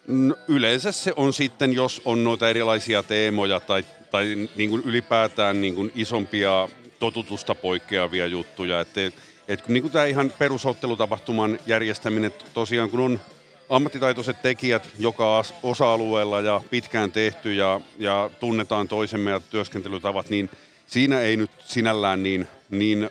No, 0.06 0.34
yleensä 0.48 0.92
se 0.92 1.12
on 1.16 1.32
sitten, 1.32 1.72
jos 1.72 2.02
on 2.04 2.24
noita 2.24 2.48
erilaisia 2.48 3.02
teemoja 3.02 3.60
tai, 3.60 3.84
tai 4.10 4.48
niin 4.56 4.70
kuin 4.70 4.82
ylipäätään 4.84 5.60
niin 5.60 5.74
kuin 5.74 5.92
isompia 5.94 6.68
totutusta 6.98 7.54
poikkeavia 7.54 8.26
juttuja. 8.26 8.80
Että 8.80 9.00
et, 9.48 9.68
niin 9.68 9.82
kuin 9.82 9.92
tämä 9.92 10.04
ihan 10.04 10.32
perusottelutapahtuman 10.38 11.58
järjestäminen, 11.66 12.32
tosiaan 12.54 12.90
kun 12.90 13.00
on 13.00 13.20
ammattitaitoiset 13.68 14.42
tekijät 14.42 14.88
joka 14.98 15.44
osa-alueella 15.62 16.40
ja 16.40 16.60
pitkään 16.70 17.12
tehty 17.12 17.54
ja, 17.54 17.80
ja 17.98 18.30
tunnetaan 18.40 18.88
toisemme 18.88 19.30
ja 19.30 19.40
työskentelytavat, 19.40 20.30
niin 20.30 20.50
siinä 20.88 21.20
ei 21.20 21.36
nyt 21.36 21.50
sinällään 21.64 22.22
niin, 22.22 22.48
niin 22.70 23.10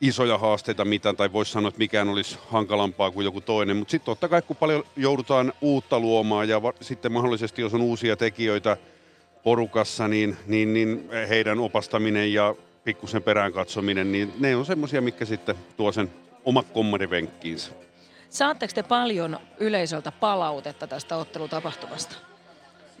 isoja 0.00 0.38
haasteita 0.38 0.84
mitään, 0.84 1.16
tai 1.16 1.32
voisi 1.32 1.52
sanoa, 1.52 1.68
että 1.68 1.78
mikään 1.78 2.08
olisi 2.08 2.38
hankalampaa 2.48 3.10
kuin 3.10 3.24
joku 3.24 3.40
toinen. 3.40 3.76
Mutta 3.76 3.90
sitten 3.90 4.06
totta 4.06 4.28
kai, 4.28 4.42
kun 4.42 4.56
paljon 4.56 4.84
joudutaan 4.96 5.52
uutta 5.60 6.00
luomaan, 6.00 6.48
ja 6.48 6.62
va- 6.62 6.72
sitten 6.80 7.12
mahdollisesti, 7.12 7.62
jos 7.62 7.74
on 7.74 7.82
uusia 7.82 8.16
tekijöitä 8.16 8.76
porukassa, 9.42 10.08
niin, 10.08 10.36
niin, 10.46 10.74
niin 10.74 11.10
heidän 11.28 11.58
opastaminen 11.58 12.32
ja 12.32 12.54
pikkusen 12.84 13.22
perään 13.22 13.52
katsominen, 13.52 14.12
niin 14.12 14.32
ne 14.38 14.56
on 14.56 14.66
semmoisia, 14.66 15.00
mikä 15.00 15.24
sitten 15.24 15.56
tuo 15.76 15.92
sen 15.92 16.10
oma 16.44 16.62
kommarivenkkiinsä. 16.62 17.72
Saatteko 18.30 18.72
te 18.74 18.82
paljon 18.82 19.38
yleisöltä 19.60 20.12
palautetta 20.12 20.86
tästä 20.86 21.16
ottelutapahtumasta? 21.16 22.16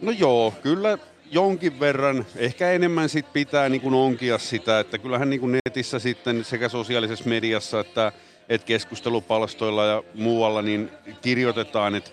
No 0.02 0.10
joo, 0.10 0.54
kyllä 0.62 0.98
jonkin 1.30 1.80
verran, 1.80 2.26
ehkä 2.36 2.72
enemmän 2.72 3.08
sit 3.08 3.32
pitää 3.32 3.68
niin 3.68 3.80
kuin 3.80 3.94
onkia 3.94 4.38
sitä, 4.38 4.80
että 4.80 4.98
kyllähän 4.98 5.30
niin 5.30 5.40
kuin 5.40 5.58
netissä 5.66 5.98
sitten 5.98 6.44
sekä 6.44 6.68
sosiaalisessa 6.68 7.28
mediassa 7.28 7.80
että, 7.80 8.12
että 8.48 8.66
keskustelupalstoilla 8.66 9.84
ja 9.84 10.02
muualla 10.14 10.62
niin 10.62 10.90
kirjoitetaan, 11.22 11.94
että 11.94 12.10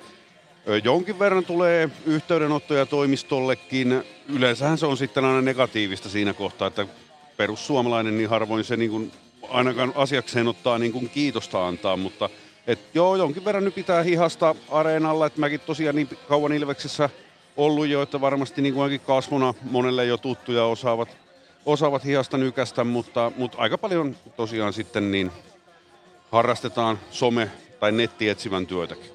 jonkin 0.83 1.19
verran 1.19 1.45
tulee 1.45 1.89
yhteydenottoja 2.05 2.85
toimistollekin. 2.85 4.03
Yleensähän 4.29 4.77
se 4.77 4.85
on 4.85 4.97
sitten 4.97 5.25
aina 5.25 5.41
negatiivista 5.41 6.09
siinä 6.09 6.33
kohtaa, 6.33 6.67
että 6.67 6.87
perussuomalainen 7.37 8.17
niin 8.17 8.29
harvoin 8.29 8.63
se 8.63 8.77
niin 8.77 8.91
kuin 8.91 9.11
ainakaan 9.49 9.93
asiakseen 9.95 10.47
ottaa 10.47 10.77
niin 10.77 10.91
kuin 10.91 11.09
kiitosta 11.09 11.67
antaa, 11.67 11.97
mutta 11.97 12.29
et 12.67 12.79
joo, 12.93 13.15
jonkin 13.15 13.45
verran 13.45 13.63
nyt 13.63 13.75
pitää 13.75 14.03
hihasta 14.03 14.55
areenalla, 14.71 15.25
että 15.25 15.39
mäkin 15.39 15.59
tosiaan 15.59 15.95
niin 15.95 16.09
kauan 16.27 16.53
Ilveksessä– 16.53 17.09
ollut 17.57 17.87
jo, 17.87 18.01
että 18.01 18.21
varmasti 18.21 18.61
niin 18.61 18.73
kuin 18.73 18.99
kasvuna 18.99 19.53
monelle 19.61 20.05
jo 20.05 20.17
tuttuja 20.17 20.65
osaavat, 20.65 21.17
osaavat 21.65 22.05
hiasta 22.05 22.37
nykästä, 22.37 22.83
mutta, 22.83 23.31
mutta 23.37 23.57
aika 23.57 23.77
paljon 23.77 24.15
tosiaan 24.35 24.73
sitten 24.73 25.11
niin 25.11 25.31
harrastetaan 26.31 26.99
some- 27.11 27.49
tai 27.79 27.91
nettietsivän 27.91 28.67
työtäkin. 28.67 29.14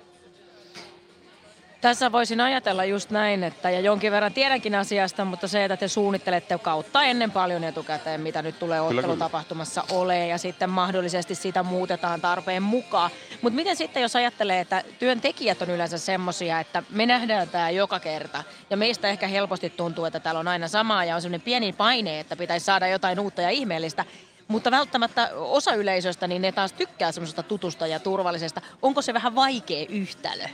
Tässä 1.81 2.13
voisin 2.13 2.41
ajatella 2.41 2.85
just 2.85 3.11
näin, 3.11 3.45
että 3.45 3.71
ja 3.71 3.81
jonkin 3.81 4.13
verran 4.13 4.33
tiedänkin 4.33 4.75
asiasta, 4.75 5.25
mutta 5.25 5.49
se, 5.49 5.65
että 5.65 5.77
te 5.77 5.89
suunnittelette 5.89 6.59
kautta 6.59 7.03
ennen 7.03 7.31
paljon 7.31 7.65
etukäteen, 7.65 8.21
mitä 8.21 8.43
nyt 8.43 8.59
tulee 8.59 8.81
ottelutapahtumassa 8.81 9.85
ole 9.91 10.27
ja 10.27 10.39
sitten 10.39 10.71
mahdollisesti 10.71 11.35
sitä 11.35 11.63
muutetaan 11.63 12.21
tarpeen 12.21 12.63
mukaan. 12.63 13.11
Mutta 13.43 13.57
miten 13.57 13.77
sitten, 13.77 14.03
jos 14.03 14.17
ajattelee, 14.17 14.61
että 14.61 14.85
työntekijät 14.99 15.63
on 15.63 15.71
yleensä 15.71 15.99
semmoisia, 15.99 16.61
että 16.61 16.83
me 16.91 17.07
nähdään 17.07 17.49
tämä 17.49 17.71
joka 17.71 18.01
kerta 18.01 18.45
ja 18.71 18.77
meistä 18.77 19.09
ehkä 19.09 19.27
helposti 19.27 19.71
tuntuu, 19.71 20.05
että 20.05 20.21
täällä 20.21 20.41
on 20.41 20.49
aina 20.49 20.69
samaa 20.69 21.05
ja 21.05 21.15
on 21.15 21.23
semmoinen 21.23 21.41
pieni 21.41 21.73
paine, 21.73 22.21
että 22.21 22.37
pitäisi 22.37 22.67
saada 22.67 22.89
jotain 22.89 23.21
uutta 23.21 23.43
ja 23.43 23.51
ihmeellistä, 23.51 24.05
mutta 24.49 24.71
välttämättä 24.71 25.31
osa 25.35 25.75
yleisöstä, 25.75 26.27
niin 26.27 26.43
ne 26.43 26.53
taas 26.53 26.73
tykkää 26.73 27.13
semmoisesta 27.13 27.43
tutusta 27.43 27.87
ja 27.87 27.99
turvallisesta. 27.99 28.61
Onko 28.83 29.03
se 29.03 29.15
vähän 29.15 29.35
vaikea 29.35 29.87
yhtälö? 29.89 30.45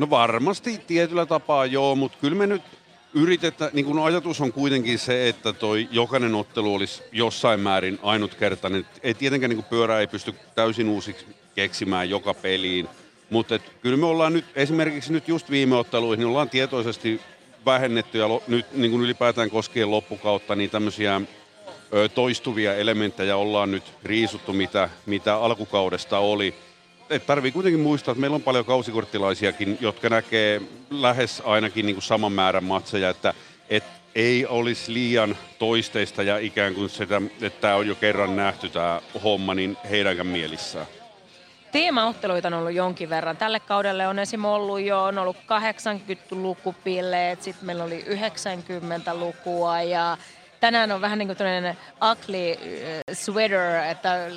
No 0.00 0.10
varmasti 0.10 0.80
tietyllä 0.86 1.26
tapaa 1.26 1.66
joo, 1.66 1.94
mutta 1.94 2.18
kyllä 2.20 2.36
me 2.36 2.46
nyt 2.46 2.62
yritetään, 3.14 3.70
niin 3.74 3.98
ajatus 3.98 4.40
on 4.40 4.52
kuitenkin 4.52 4.98
se, 4.98 5.28
että 5.28 5.52
toi 5.52 5.88
jokainen 5.90 6.34
ottelu 6.34 6.74
olisi 6.74 7.02
jossain 7.12 7.60
määrin 7.60 7.98
ainutkertainen. 8.02 8.86
Ei 9.02 9.14
tietenkään 9.14 9.50
niin 9.50 9.64
pyörää 9.64 10.00
ei 10.00 10.06
pysty 10.06 10.34
täysin 10.54 10.88
uusiksi 10.88 11.26
keksimään 11.54 12.10
joka 12.10 12.34
peliin, 12.34 12.88
mutta 13.30 13.58
kyllä 13.58 13.96
me 13.96 14.06
ollaan 14.06 14.32
nyt, 14.32 14.44
esimerkiksi 14.54 15.12
nyt 15.12 15.28
just 15.28 15.50
viime 15.50 15.76
otteluihin, 15.76 16.18
niin 16.18 16.28
ollaan 16.28 16.50
tietoisesti 16.50 17.20
vähennetty 17.66 18.18
ja 18.18 18.28
lo, 18.28 18.42
nyt 18.48 18.66
niin 18.72 18.90
kuin 18.90 19.02
ylipäätään 19.02 19.50
koskien 19.50 19.90
loppukautta, 19.90 20.56
niin 20.56 20.70
tämmöisiä 20.70 21.20
ö, 21.94 22.08
toistuvia 22.08 22.74
elementtejä 22.74 23.36
ollaan 23.36 23.70
nyt 23.70 23.84
riisuttu, 24.04 24.52
mitä, 24.52 24.90
mitä 25.06 25.36
alkukaudesta 25.36 26.18
oli 26.18 26.54
et 27.10 27.26
tarvii 27.26 27.52
kuitenkin 27.52 27.80
muistaa, 27.80 28.12
että 28.12 28.20
meillä 28.20 28.34
on 28.34 28.42
paljon 28.42 28.64
kausikorttilaisiakin, 28.64 29.78
jotka 29.80 30.08
näkee 30.08 30.60
lähes 30.90 31.42
ainakin 31.44 31.86
niin 31.86 31.96
kuin 31.96 32.02
saman 32.02 32.32
määrän 32.32 32.64
matseja, 32.64 33.10
että 33.10 33.34
et 33.70 33.84
ei 34.14 34.46
olisi 34.46 34.92
liian 34.92 35.36
toisteista 35.58 36.22
ja 36.22 36.38
ikään 36.38 36.74
kuin 36.74 36.90
sitä, 36.90 37.22
että 37.40 37.60
tämä 37.60 37.74
on 37.74 37.86
jo 37.86 37.94
kerran 37.94 38.36
nähty 38.36 38.68
tämä 38.68 39.00
homma, 39.24 39.54
niin 39.54 39.76
heidänkään 39.90 40.26
mielissään. 40.26 40.86
Teemaotteluita 41.72 42.48
on 42.48 42.54
ollut 42.54 42.72
jonkin 42.72 43.10
verran. 43.10 43.36
Tälle 43.36 43.60
kaudelle 43.60 44.08
on 44.08 44.18
esim. 44.18 44.44
ollut 44.44 44.80
jo 44.80 45.02
on 45.02 45.18
ollut 45.18 45.36
80-lukupilleet, 45.36 47.42
sitten 47.42 47.66
meillä 47.66 47.84
oli 47.84 48.04
90-lukua 48.08 49.82
ja 49.82 50.16
tänään 50.60 50.92
on 50.92 51.00
vähän 51.00 51.18
niin 51.18 51.28
kuin 51.28 51.36
tämmöinen 51.36 51.76
ugly 52.12 52.56
sweater, 53.12 53.74
että 53.90 54.30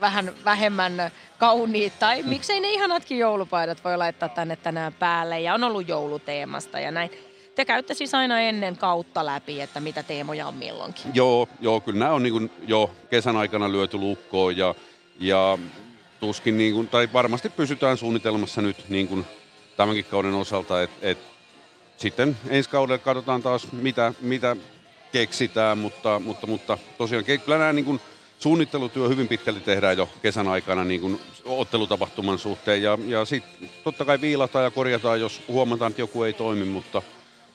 vähän 0.00 0.32
vähemmän 0.44 1.10
kauniit 1.38 1.98
tai 1.98 2.22
miksei 2.22 2.60
ne 2.60 2.70
ihanatkin 2.70 3.18
joulupaidat 3.18 3.84
voi 3.84 3.96
laittaa 3.96 4.28
tänne 4.28 4.56
tänään 4.56 4.92
päälle 4.92 5.40
ja 5.40 5.54
on 5.54 5.64
ollut 5.64 5.88
jouluteemasta 5.88 6.80
ja 6.80 6.90
näin. 6.90 7.10
Te 7.54 7.64
käytte 7.64 7.94
siis 7.94 8.14
aina 8.14 8.40
ennen 8.40 8.76
kautta 8.76 9.26
läpi, 9.26 9.60
että 9.60 9.80
mitä 9.80 10.02
teemoja 10.02 10.48
on 10.48 10.54
milloinkin. 10.54 11.10
Joo, 11.14 11.48
joo 11.60 11.80
kyllä 11.80 11.98
nämä 11.98 12.12
on 12.12 12.22
niin 12.22 12.32
kuin 12.32 12.50
jo 12.66 12.90
kesän 13.10 13.36
aikana 13.36 13.72
lyöty 13.72 13.98
lukkoon 13.98 14.56
ja, 14.56 14.74
ja 15.20 15.58
tuskin, 16.20 16.58
niin 16.58 16.74
kuin, 16.74 16.88
tai 16.88 17.08
varmasti 17.12 17.48
pysytään 17.48 17.96
suunnitelmassa 17.96 18.62
nyt 18.62 18.88
niin 18.88 19.08
kuin 19.08 19.26
tämänkin 19.76 20.04
kauden 20.04 20.34
osalta, 20.34 20.82
että 20.82 20.96
et, 21.02 21.18
sitten 21.96 22.36
ensi 22.48 22.70
kaudella 22.70 22.98
katsotaan 22.98 23.42
taas 23.42 23.72
mitä, 23.72 24.14
mitä 24.20 24.56
keksitään, 25.12 25.78
mutta, 25.78 26.18
mutta, 26.18 26.46
mutta 26.46 26.78
tosiaan 26.98 27.24
kyllä 27.24 27.58
nämä 27.58 27.72
niin 27.72 27.84
kuin 27.84 28.00
suunnittelutyö 28.38 29.08
hyvin 29.08 29.28
pitkälti 29.28 29.60
tehdään 29.60 29.96
jo 29.96 30.08
kesän 30.22 30.48
aikana 30.48 30.84
niin 30.84 31.00
kuin 31.00 31.20
ottelutapahtuman 31.44 32.38
suhteen 32.38 32.82
ja, 32.82 32.98
ja 33.06 33.24
sitten 33.24 33.70
totta 33.84 34.04
kai 34.04 34.20
viilataan 34.20 34.64
ja 34.64 34.70
korjataan, 34.70 35.20
jos 35.20 35.42
huomataan, 35.48 35.90
että 35.90 36.02
joku 36.02 36.22
ei 36.22 36.32
toimi, 36.32 36.64
mutta, 36.64 37.02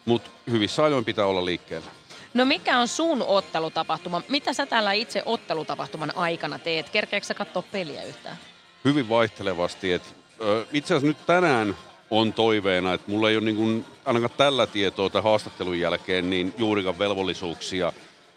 mutta 0.05 0.29
hyvissä 0.51 0.83
ajoin 0.83 1.05
pitää 1.05 1.25
olla 1.25 1.45
liikkeellä. 1.45 1.91
No 2.33 2.45
mikä 2.45 2.79
on 2.79 2.87
sun 2.87 3.21
ottelutapahtuma? 3.21 4.21
Mitä 4.29 4.53
sä 4.53 4.65
täällä 4.65 4.93
itse 4.93 5.23
ottelutapahtuman 5.25 6.17
aikana 6.17 6.59
teet? 6.59 6.89
Kerkeekö 6.89 7.27
sä 7.27 7.33
katsoa 7.33 7.63
peliä 7.71 8.03
yhtään? 8.03 8.37
Hyvin 8.85 9.09
vaihtelevasti. 9.09 9.93
Et, 9.93 10.15
ö, 10.41 10.65
itse 10.73 10.93
asiassa 10.93 11.07
nyt 11.07 11.25
tänään 11.25 11.75
on 12.11 12.33
toiveena, 12.33 12.93
että 12.93 13.11
mulla 13.11 13.29
ei 13.29 13.37
ole 13.37 13.45
niin 13.45 13.55
kuin, 13.55 13.85
ainakaan 14.05 14.31
tällä 14.37 14.67
tietoa 14.67 15.09
tai 15.09 15.21
haastattelun 15.21 15.79
jälkeen 15.79 16.29
niin 16.29 16.53
juurikaan 16.57 16.99
velvollisuuksia, 16.99 17.93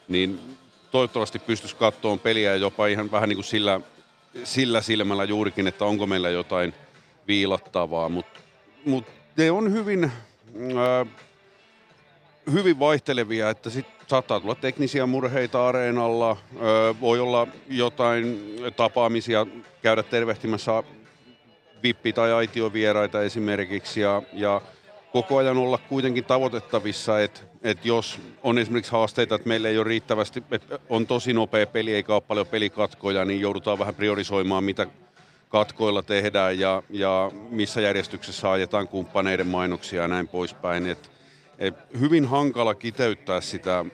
niin 0.09 0.41
toivottavasti 0.91 1.39
pystyisi 1.39 1.77
katsomaan 1.77 2.19
peliä 2.19 2.57
jopa 2.57 2.87
ihan 2.87 3.11
vähän 3.11 3.29
niin 3.29 3.37
kuin 3.37 3.45
sillä, 3.45 3.81
sillä 4.45 4.81
silmällä 4.81 5.25
juurikin, 5.25 5.67
että 5.67 5.85
onko 5.85 6.07
meillä 6.07 6.31
jotain 6.31 6.75
viilattavaa, 7.29 8.09
mutta 8.09 8.41
mut 8.85 9.05
ne 9.37 9.51
on 9.51 9.73
hyvin, 9.73 10.05
äh, 10.05 11.09
hyvin 12.53 12.79
vaihtelevia, 12.79 13.51
että 13.51 13.71
sit 13.71 13.87
saattaa 14.07 14.41
tulla 14.41 14.55
teknisiä 14.55 15.07
murheita 15.07 15.69
areenalla, 15.69 16.31
ö, 16.31 16.95
voi 17.01 17.21
olla 17.21 17.47
jotain 17.69 18.57
tapaamisia, 18.77 19.47
käydä 19.83 20.03
tervehtimässä 20.03 20.83
vippi- 21.83 22.13
tai 22.13 22.33
aitiovieraita 22.33 23.23
esimerkiksi 23.23 24.01
ja, 24.01 24.23
ja 24.33 24.61
koko 25.13 25.37
ajan 25.37 25.59
olla 25.59 25.79
kuitenkin 25.89 26.25
tavoitettavissa, 26.25 27.21
että, 27.21 27.41
että 27.63 27.89
jos 27.89 28.19
on 28.43 28.59
esimerkiksi 28.59 28.93
haasteita, 28.93 29.35
että 29.35 29.49
meillä 29.49 29.69
ei 29.69 29.79
ole 29.79 29.85
riittävästi, 29.85 30.43
että 30.51 30.79
on 30.89 31.07
tosi 31.07 31.33
nopea 31.33 31.67
peli 31.67 31.95
eikä 31.95 32.15
ole 32.15 32.21
paljon 32.21 32.47
pelikatkoja, 32.47 33.25
niin 33.25 33.41
joudutaan 33.41 33.79
vähän 33.79 33.95
priorisoimaan, 33.95 34.65
mitä 34.65 34.87
katkoilla 35.49 36.03
tehdään 36.03 36.59
ja, 36.59 36.83
ja 36.91 37.31
missä 37.51 37.81
järjestyksessä 37.81 38.51
ajetaan 38.51 38.89
kumppaneiden 38.89 39.47
mainoksia 39.47 40.03
ja 40.03 40.09
näin 40.09 40.29
poispäin. 40.29 40.87
Et, 40.87 41.11
et 41.59 41.75
hyvin 42.01 42.27
hankala 42.27 42.75
kiteyttää 42.75 43.41
sitä 43.41 43.85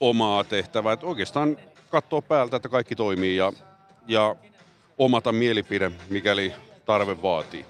omaa 0.00 0.44
tehtävää, 0.44 0.92
että 0.92 1.06
oikeastaan 1.06 1.56
katsoa 1.90 2.22
päältä, 2.22 2.56
että 2.56 2.68
kaikki 2.68 2.96
toimii 2.96 3.36
ja, 3.36 3.52
ja 4.08 4.36
omata 4.98 5.32
mielipide, 5.32 5.90
mikäli 6.10 6.52
tarve 6.84 7.22
vaatii. 7.22 7.66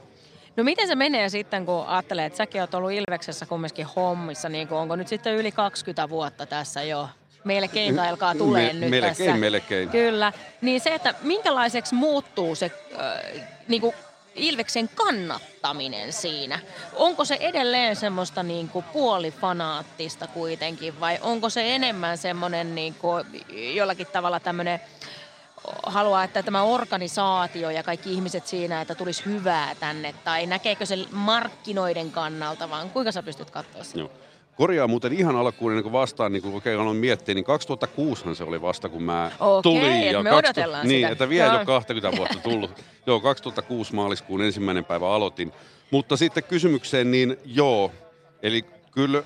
No 0.56 0.64
miten 0.64 0.88
se 0.88 0.94
menee 0.94 1.28
sitten, 1.28 1.66
kun 1.66 1.84
ajattelee, 1.86 2.26
että 2.26 2.36
säkin 2.36 2.60
oot 2.60 2.74
ollut 2.74 2.90
Ilveksessä 2.92 3.46
kumminkin 3.46 3.86
hommissa, 3.96 4.48
niin 4.48 4.68
kuin 4.68 4.78
onko 4.78 4.96
nyt 4.96 5.08
sitten 5.08 5.34
yli 5.34 5.52
20 5.52 6.08
vuotta 6.08 6.46
tässä 6.46 6.82
jo? 6.82 7.08
Melkein 7.44 7.96
tai 7.96 8.08
alkaa 8.08 8.34
tulee 8.34 8.66
Me- 8.66 8.72
nyt 8.80 8.90
melkein, 8.90 9.16
tässä. 9.16 9.34
melkein. 9.36 9.88
Kyllä. 9.88 10.32
Niin 10.60 10.80
se, 10.80 10.94
että 10.94 11.14
minkälaiseksi 11.22 11.94
muuttuu 11.94 12.54
se 12.54 12.70
äh, 13.00 13.42
niin 13.68 13.80
kuin 13.80 13.94
Ilveksen 14.34 14.88
kannattaminen 14.94 16.12
siinä? 16.12 16.60
Onko 16.94 17.24
se 17.24 17.34
edelleen 17.40 17.96
semmoista 17.96 18.42
niin 18.42 18.68
kuin 18.68 18.84
puolifanaattista 18.92 20.26
kuitenkin 20.26 21.00
vai 21.00 21.18
onko 21.22 21.50
se 21.50 21.74
enemmän 21.74 22.18
semmoinen 22.18 22.74
niin 22.74 22.94
kuin 22.94 23.24
jollakin 23.74 24.06
tavalla 24.06 24.40
tämmöinen 24.40 24.80
haluaa, 25.82 26.24
että 26.24 26.42
tämä 26.42 26.62
organisaatio 26.62 27.70
ja 27.70 27.82
kaikki 27.82 28.12
ihmiset 28.12 28.46
siinä, 28.46 28.80
että 28.80 28.94
tulisi 28.94 29.24
hyvää 29.24 29.74
tänne, 29.74 30.14
tai 30.24 30.46
näkeekö 30.46 30.86
se 30.86 30.98
markkinoiden 31.12 32.10
kannalta, 32.10 32.70
vaan 32.70 32.90
kuinka 32.90 33.12
sä 33.12 33.22
pystyt 33.22 33.50
katsoa 33.50 33.84
sitä? 33.84 33.98
Joo. 33.98 34.10
Korjaa 34.56 34.88
muuten 34.88 35.12
ihan 35.12 35.36
alkuun, 35.36 35.72
ennen 35.72 35.82
kuin 35.82 35.92
vastaan, 35.92 36.32
niin 36.32 36.42
kun 36.42 36.54
oikein 36.54 36.80
aloin 36.80 36.96
miettiä, 36.96 37.34
niin 37.34 37.44
2006 37.44 38.24
se 38.34 38.44
oli 38.44 38.62
vasta, 38.62 38.88
kun 38.88 39.02
mä 39.02 39.30
Okei, 39.40 39.62
tulin. 39.62 39.92
että 39.92 40.22
me 40.22 40.30
2000 40.30 40.36
odotellaan 40.38 40.88
Niin, 40.88 41.00
sitä. 41.00 41.12
että 41.12 41.28
vielä 41.28 41.52
ole 41.58 41.64
20 41.66 42.16
vuotta 42.18 42.38
tullut. 42.38 42.70
joo, 43.06 43.20
2006 43.20 43.94
maaliskuun 43.94 44.42
ensimmäinen 44.42 44.84
päivä 44.84 45.14
aloitin. 45.14 45.52
Mutta 45.90 46.16
sitten 46.16 46.44
kysymykseen, 46.44 47.10
niin 47.10 47.36
joo, 47.44 47.92
eli 48.42 48.64
kyllä 48.90 49.22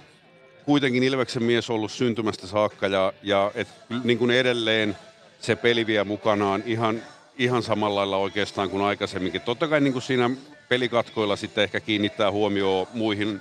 kuitenkin 0.64 1.02
Ilveksen 1.02 1.42
mies 1.42 1.70
on 1.70 1.76
ollut 1.76 1.92
syntymästä 1.92 2.46
saakka 2.46 2.86
ja, 2.86 3.12
ja 3.22 3.50
et, 3.54 3.68
niin 4.04 4.18
kuin 4.18 4.30
edelleen 4.30 4.96
se 5.44 5.56
peli 5.56 5.86
vie 5.86 6.04
mukanaan 6.04 6.62
ihan, 6.66 7.02
ihan 7.38 7.62
samalla 7.62 8.00
lailla 8.00 8.16
oikeastaan 8.16 8.70
kuin 8.70 8.82
aikaisemminkin. 8.82 9.40
Totta 9.40 9.68
kai 9.68 9.80
niin 9.80 9.92
kuin 9.92 10.02
siinä 10.02 10.30
pelikatkoilla 10.68 11.36
sitten 11.36 11.64
ehkä 11.64 11.80
kiinnittää 11.80 12.30
huomioon 12.30 12.86
muihin 12.94 13.40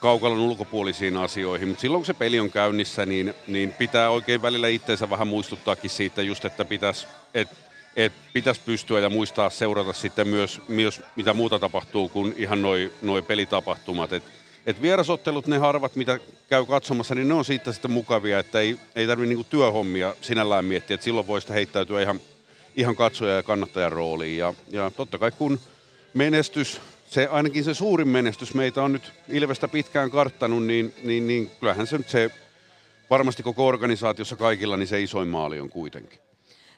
kaukalon 0.00 0.38
ulkopuolisiin 0.38 1.16
asioihin, 1.16 1.68
mutta 1.68 1.80
silloin 1.80 2.00
kun 2.00 2.06
se 2.06 2.14
peli 2.14 2.40
on 2.40 2.50
käynnissä, 2.50 3.06
niin, 3.06 3.34
niin 3.46 3.72
pitää 3.72 4.10
oikein 4.10 4.42
välillä 4.42 4.68
itseensä 4.68 5.10
vähän 5.10 5.28
muistuttaakin 5.28 5.90
siitä 5.90 6.22
just, 6.22 6.44
että 6.44 6.64
pitäisi 6.64 7.06
et, 7.34 7.48
et 7.96 8.12
pitäis 8.32 8.58
pystyä 8.58 9.00
ja 9.00 9.10
muistaa 9.10 9.50
seurata 9.50 9.92
sitten 9.92 10.28
myös, 10.28 10.60
myös 10.68 11.02
mitä 11.16 11.34
muuta 11.34 11.58
tapahtuu 11.58 12.08
kuin 12.08 12.34
ihan 12.36 12.62
noi, 12.62 12.92
noi 13.02 13.22
pelitapahtumat. 13.22 14.12
Et, 14.12 14.22
et 14.66 14.82
vierasottelut, 14.82 15.46
ne 15.46 15.58
harvat, 15.58 15.96
mitä 15.96 16.18
käy 16.48 16.66
katsomassa, 16.66 17.14
niin 17.14 17.28
ne 17.28 17.34
on 17.34 17.44
siitä 17.44 17.72
sitten 17.72 17.90
mukavia, 17.90 18.38
että 18.38 18.60
ei, 18.60 18.78
ei 18.96 19.06
tarvitse 19.06 19.28
niinku 19.28 19.44
työhommia 19.44 20.14
sinällään 20.20 20.64
miettiä, 20.64 20.94
että 20.94 21.04
silloin 21.04 21.26
voi 21.26 21.40
sitä 21.40 21.52
heittäytyä 21.52 22.02
ihan, 22.02 22.20
ihan 22.76 22.96
katsoja 22.96 23.36
ja 23.36 23.42
kannattajan 23.42 23.92
rooliin. 23.92 24.38
Ja, 24.38 24.54
ja 24.70 24.90
totta 24.96 25.18
kai 25.18 25.30
kun 25.30 25.60
menestys, 26.14 26.80
se 27.10 27.26
ainakin 27.26 27.64
se 27.64 27.74
suurin 27.74 28.08
menestys 28.08 28.54
meitä 28.54 28.82
on 28.82 28.92
nyt 28.92 29.12
Ilvestä 29.28 29.68
pitkään 29.68 30.10
karttanut, 30.10 30.66
niin, 30.66 30.94
niin, 31.02 31.26
niin 31.26 31.50
kyllähän 31.60 31.86
se 31.86 31.98
nyt 31.98 32.08
se 32.08 32.30
varmasti 33.10 33.42
koko 33.42 33.66
organisaatiossa 33.66 34.36
kaikilla, 34.36 34.76
niin 34.76 34.88
se 34.88 35.02
isoin 35.02 35.28
maali 35.28 35.60
on 35.60 35.70
kuitenkin. 35.70 36.23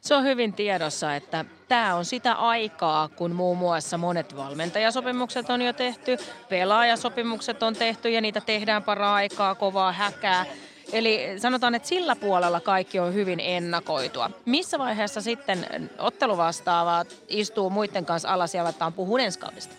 Se 0.06 0.14
on 0.14 0.24
hyvin 0.24 0.52
tiedossa, 0.52 1.16
että 1.16 1.44
tämä 1.68 1.94
on 1.94 2.04
sitä 2.04 2.32
aikaa, 2.32 3.08
kun 3.08 3.32
muun 3.32 3.58
muassa 3.58 3.98
monet 3.98 4.36
valmentajasopimukset 4.36 5.50
on 5.50 5.62
jo 5.62 5.72
tehty, 5.72 6.16
pelaajasopimukset 6.48 7.62
on 7.62 7.74
tehty 7.74 8.10
ja 8.10 8.20
niitä 8.20 8.40
tehdään 8.40 8.82
para-aikaa, 8.82 9.54
kovaa 9.54 9.92
häkää. 9.92 10.46
Eli 10.92 11.20
sanotaan, 11.38 11.74
että 11.74 11.88
sillä 11.88 12.16
puolella 12.16 12.60
kaikki 12.60 12.98
on 12.98 13.14
hyvin 13.14 13.40
ennakoitua. 13.40 14.30
Missä 14.44 14.78
vaiheessa 14.78 15.20
sitten 15.20 15.90
otteluvastaavat 15.98 17.16
istuu 17.28 17.70
muiden 17.70 18.06
kanssa 18.06 18.28
alas 18.28 18.54
ja 18.54 18.62
aletaan 18.62 18.92
puhua 18.92 19.20
ensi 19.20 19.38
kaudesta? 19.38 19.74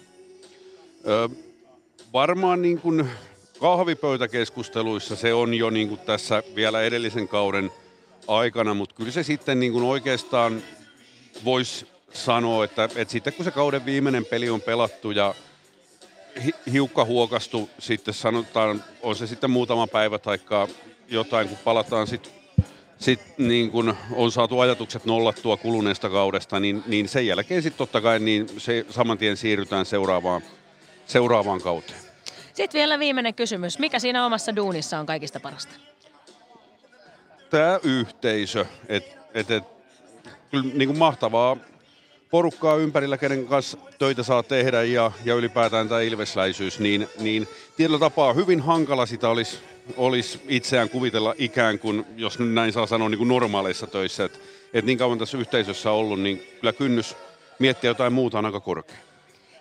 Ö, 1.07 1.29
varmaan 2.13 2.61
niin 2.61 2.81
kuin 2.81 3.09
kahvipöytäkeskusteluissa 3.59 5.15
se 5.15 5.33
on 5.33 5.53
jo 5.53 5.69
niin 5.69 5.89
kuin 5.89 5.99
tässä 5.99 6.43
vielä 6.55 6.81
edellisen 6.81 7.27
kauden 7.27 7.71
aikana, 8.27 8.73
mutta 8.73 8.95
kyllä 8.95 9.11
se 9.11 9.23
sitten 9.23 9.59
niin 9.59 9.71
kuin 9.71 9.83
oikeastaan 9.83 10.63
voisi 11.45 11.87
sanoa, 12.13 12.65
että, 12.65 12.83
että 12.95 13.11
sitten 13.11 13.33
kun 13.33 13.45
se 13.45 13.51
kauden 13.51 13.85
viimeinen 13.85 14.25
peli 14.25 14.49
on 14.49 14.61
pelattu 14.61 15.11
ja 15.11 15.35
hi- 16.43 16.71
hiukka 16.71 17.05
huokastu 17.05 17.69
sitten 17.79 18.13
sanotaan, 18.13 18.83
on 19.01 19.15
se 19.15 19.27
sitten 19.27 19.51
muutama 19.51 19.87
päivä 19.87 20.19
tai 20.19 20.39
jotain, 21.07 21.49
kun 21.49 21.57
palataan 21.57 22.07
sitten 22.07 22.37
sit 22.99 23.19
niin 23.37 23.71
kun 23.71 23.95
on 24.11 24.31
saatu 24.31 24.59
ajatukset 24.59 25.05
nollattua 25.05 25.57
kuluneesta 25.57 26.09
kaudesta, 26.09 26.59
niin, 26.59 26.83
niin 26.87 27.09
sen 27.09 27.27
jälkeen 27.27 27.61
sitten 27.61 27.77
totta 27.77 28.01
kai 28.01 28.19
niin 28.19 28.47
se 28.57 28.85
saman 28.89 29.17
tien 29.17 29.37
siirrytään 29.37 29.85
seuraavaan, 29.85 30.41
seuraavaan 31.05 31.61
kauteen. 31.61 31.99
Sitten 32.53 32.79
vielä 32.79 32.99
viimeinen 32.99 33.33
kysymys. 33.33 33.79
Mikä 33.79 33.99
siinä 33.99 34.25
omassa 34.25 34.55
duunissa 34.55 34.99
on 34.99 35.05
kaikista 35.05 35.39
parasta? 35.39 35.73
Tämä 37.49 37.79
yhteisö, 37.83 38.65
että 38.89 39.17
et, 39.33 39.51
et, 39.51 39.63
kyllä 40.51 40.73
niin 40.73 40.89
kuin 40.89 40.97
mahtavaa 40.97 41.57
porukkaa 42.31 42.75
ympärillä, 42.75 43.17
kenen 43.17 43.47
kanssa 43.47 43.77
töitä 43.99 44.23
saa 44.23 44.43
tehdä 44.43 44.83
ja, 44.83 45.11
ja 45.25 45.35
ylipäätään 45.35 45.89
tämä 45.89 46.01
ilvesläisyys, 46.01 46.79
niin, 46.79 47.09
niin 47.19 47.47
tietyllä 47.77 47.99
tapaa 47.99 48.33
hyvin 48.33 48.59
hankala 48.59 49.05
sitä 49.05 49.29
olisi 49.29 49.59
olisi 49.97 50.41
itseään 50.47 50.89
kuvitella 50.89 51.35
ikään 51.37 51.79
kuin, 51.79 52.05
jos 52.17 52.39
näin 52.39 52.73
saa 52.73 52.87
sanoa, 52.87 53.09
niin 53.09 53.17
kuin 53.17 53.27
normaaleissa 53.27 53.87
töissä. 53.87 54.25
Että 54.25 54.39
et 54.73 54.85
niin 54.85 54.97
kauan 54.97 55.19
tässä 55.19 55.37
yhteisössä 55.37 55.91
ollut, 55.91 56.21
niin 56.21 56.43
kyllä 56.59 56.73
kynnys 56.73 57.15
miettiä 57.59 57.89
jotain 57.89 58.13
muuta 58.13 58.39
on 58.39 58.45
aika 58.45 58.59
korkea. 58.59 59.06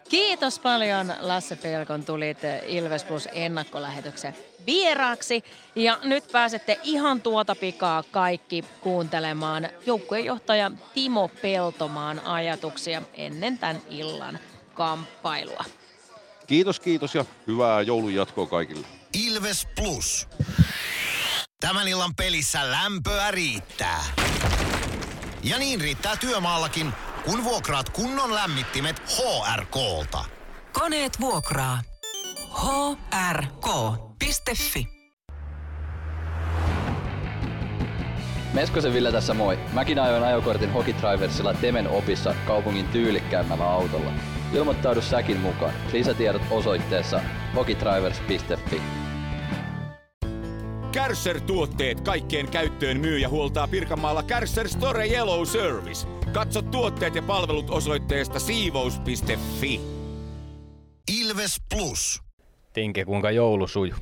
Kiitos 0.08 0.58
paljon 0.58 1.14
Lasse 1.20 1.56
Pelkon 1.56 2.04
tulit 2.04 2.38
Ilves 2.66 3.04
Plus 3.04 3.28
ennakkolähetyksen 3.32 4.36
vieraaksi. 4.66 5.44
Ja 5.74 5.98
nyt 6.02 6.24
pääsette 6.32 6.80
ihan 6.82 7.20
tuota 7.22 7.54
pikaa 7.54 8.02
kaikki 8.02 8.64
kuuntelemaan 8.80 9.68
joukkuejohtaja 9.86 10.70
Timo 10.94 11.28
Peltomaan 11.42 12.20
ajatuksia 12.20 13.02
ennen 13.14 13.58
tämän 13.58 13.82
illan 13.90 14.38
kamppailua. 14.74 15.64
Kiitos, 16.46 16.80
kiitos 16.80 17.14
ja 17.14 17.24
hyvää 17.46 17.82
joulun 17.82 18.14
jatkoa 18.14 18.46
kaikille. 18.46 18.86
Ilves 19.26 19.68
Plus. 19.76 20.28
Tämän 21.60 21.88
illan 21.88 22.14
pelissä 22.14 22.70
lämpöä 22.70 23.30
riittää. 23.30 24.04
Ja 25.42 25.58
niin 25.58 25.80
riittää 25.80 26.16
työmaallakin, 26.16 26.92
kun 27.26 27.44
vuokraat 27.44 27.90
kunnon 27.90 28.34
lämmittimet 28.34 29.02
HRK-lta. 29.16 30.24
Koneet 30.72 31.20
vuokraa. 31.20 31.82
hrk.fi 33.32 34.86
Meskosen 38.52 38.92
Ville 38.92 39.12
tässä 39.12 39.34
moi. 39.34 39.58
Mäkin 39.72 39.98
ajoin 39.98 40.22
ajokortin 40.22 40.72
Hokitriversilla 40.72 41.54
Temen 41.54 41.88
opissa 41.88 42.34
kaupungin 42.46 42.88
tyylikkäämmällä 42.88 43.70
autolla. 43.70 44.10
Ilmoittaudu 44.52 45.02
säkin 45.02 45.40
mukaan. 45.40 45.72
Lisätiedot 45.92 46.42
osoitteessa 46.50 47.20
hokitrivers.fi. 47.54 48.82
Kärsser-tuotteet 50.92 52.00
kaikkeen 52.00 52.48
käyttöön 52.48 53.00
myy 53.00 53.18
ja 53.18 53.28
huoltaa 53.28 53.68
Pirkanmaalla 53.68 54.22
Kärsser 54.22 54.68
Store 54.68 55.06
Yellow 55.06 55.44
Service. 55.44 56.06
Katso 56.36 56.62
tuotteet 56.62 57.14
ja 57.14 57.22
palvelut 57.22 57.70
osoitteesta 57.70 58.38
siivous.fi. 58.38 59.80
Ilves 61.20 61.62
Plus. 61.74 62.22
Tinke, 62.72 63.04
kuinka 63.04 63.30
joulu 63.30 63.66
suju? 63.66 63.94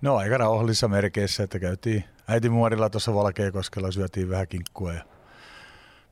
No 0.00 0.16
aika 0.16 0.38
rauhallisissa 0.38 0.88
merkeissä, 0.88 1.42
että 1.42 1.58
käytiin 1.58 2.04
äitimuorilla 2.28 2.90
tuossa 2.90 3.14
Valkeakoskella, 3.14 3.90
syötiin 3.90 4.30
vähän 4.30 4.48
kinkkua 4.48 4.92
ja 4.92 5.02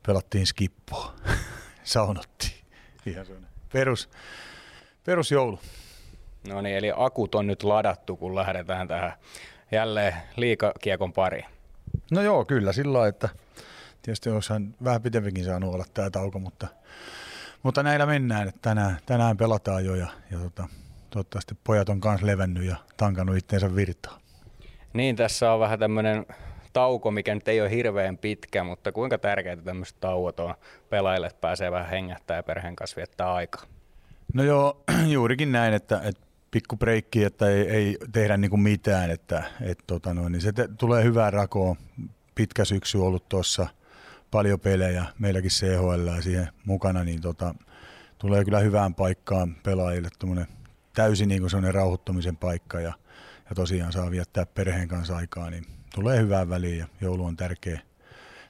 pelattiin 0.07 0.47
skippoa. 0.47 1.13
Saunottiin. 1.83 2.65
Ihan 3.05 3.25
perus, 3.73 4.09
perusjoulu. 5.05 5.59
No 6.47 6.61
niin, 6.61 6.77
eli 6.77 6.91
akut 6.95 7.35
on 7.35 7.47
nyt 7.47 7.63
ladattu, 7.63 8.15
kun 8.15 8.35
lähdetään 8.35 8.87
tähän 8.87 9.13
jälleen 9.71 10.13
liikakiekon 10.35 11.13
pari. 11.13 11.45
No 12.11 12.21
joo, 12.21 12.45
kyllä 12.45 12.73
sillä 12.73 12.93
lailla, 12.93 13.07
että 13.07 13.29
tietysti 14.09 14.29
olisihan 14.29 14.75
vähän 14.83 15.01
pitempikin 15.01 15.45
saanut 15.45 15.73
olla 15.73 15.85
tämä 15.93 16.09
tauko, 16.09 16.39
mutta, 16.39 16.67
mutta 17.63 17.83
näillä 17.83 18.05
mennään, 18.05 18.47
että 18.47 18.59
tänään, 18.61 18.97
tänään 19.05 19.37
pelataan 19.37 19.85
jo 19.85 19.95
ja, 19.95 20.07
ja 20.31 20.37
tota, 20.37 20.67
toivottavasti 21.09 21.57
pojat 21.63 21.89
on 21.89 22.01
kanssa 22.01 22.27
levännyt 22.27 22.63
ja 22.63 22.75
tankannut 22.97 23.37
itteensä 23.37 23.75
virtaa. 23.75 24.19
Niin, 24.93 25.15
tässä 25.15 25.53
on 25.53 25.59
vähän 25.59 25.79
tämmöinen 25.79 26.25
tauko, 26.73 27.11
mikä 27.11 27.35
nyt 27.35 27.47
ei 27.47 27.61
ole 27.61 27.69
hirveän 27.69 28.17
pitkä, 28.17 28.63
mutta 28.63 28.91
kuinka 28.91 29.17
tärkeää 29.17 29.55
tämmöiset 29.55 29.97
tauot 29.99 30.39
on 30.39 30.53
pelaajille, 30.89 31.27
että 31.27 31.41
pääsee 31.41 31.71
vähän 31.71 31.89
hengähtää 31.89 32.37
ja 32.37 32.43
perheen 32.43 32.75
kanssa 32.75 32.95
viettää 32.95 33.33
aikaa? 33.33 33.63
No 34.33 34.43
joo, 34.43 34.83
juurikin 35.07 35.51
näin, 35.51 35.73
että, 35.73 36.01
että 36.03 36.27
pikku 36.51 36.77
breikki, 36.77 37.23
että 37.23 37.49
ei, 37.49 37.69
ei 37.69 37.97
tehdä 38.11 38.37
niin 38.37 38.49
kuin 38.49 38.61
mitään, 38.61 39.11
että, 39.11 39.43
että 39.61 39.83
tota 39.87 40.13
noin, 40.13 40.31
niin 40.31 40.41
se 40.41 40.51
te, 40.51 40.69
tulee 40.77 41.03
hyvää 41.03 41.31
rakoa. 41.31 41.75
Pitkä 42.35 42.65
syksy 42.65 42.97
ollut 42.97 43.29
tuossa, 43.29 43.67
paljon 44.31 44.59
pelejä, 44.59 45.05
meilläkin 45.19 45.51
CHL 45.51 46.21
siihen 46.21 46.47
mukana, 46.65 47.03
niin 47.03 47.21
tota, 47.21 47.55
tulee 48.17 48.45
kyllä 48.45 48.59
hyvään 48.59 48.95
paikkaan 48.95 49.55
pelaajille 49.63 50.09
täysin 50.93 51.29
niin 51.29 51.41
kuin 51.41 51.73
rauhoittumisen 51.73 52.37
paikka 52.37 52.79
ja, 52.79 52.93
ja 53.49 53.55
tosiaan 53.55 53.91
saa 53.91 54.11
viettää 54.11 54.45
perheen 54.45 54.87
kanssa 54.87 55.17
aikaa, 55.17 55.49
niin 55.49 55.65
tulee 55.95 56.19
hyvään 56.19 56.49
väliin 56.49 56.77
ja 56.77 56.87
joulu 57.01 57.25
on 57.25 57.37
tärkeä, 57.37 57.79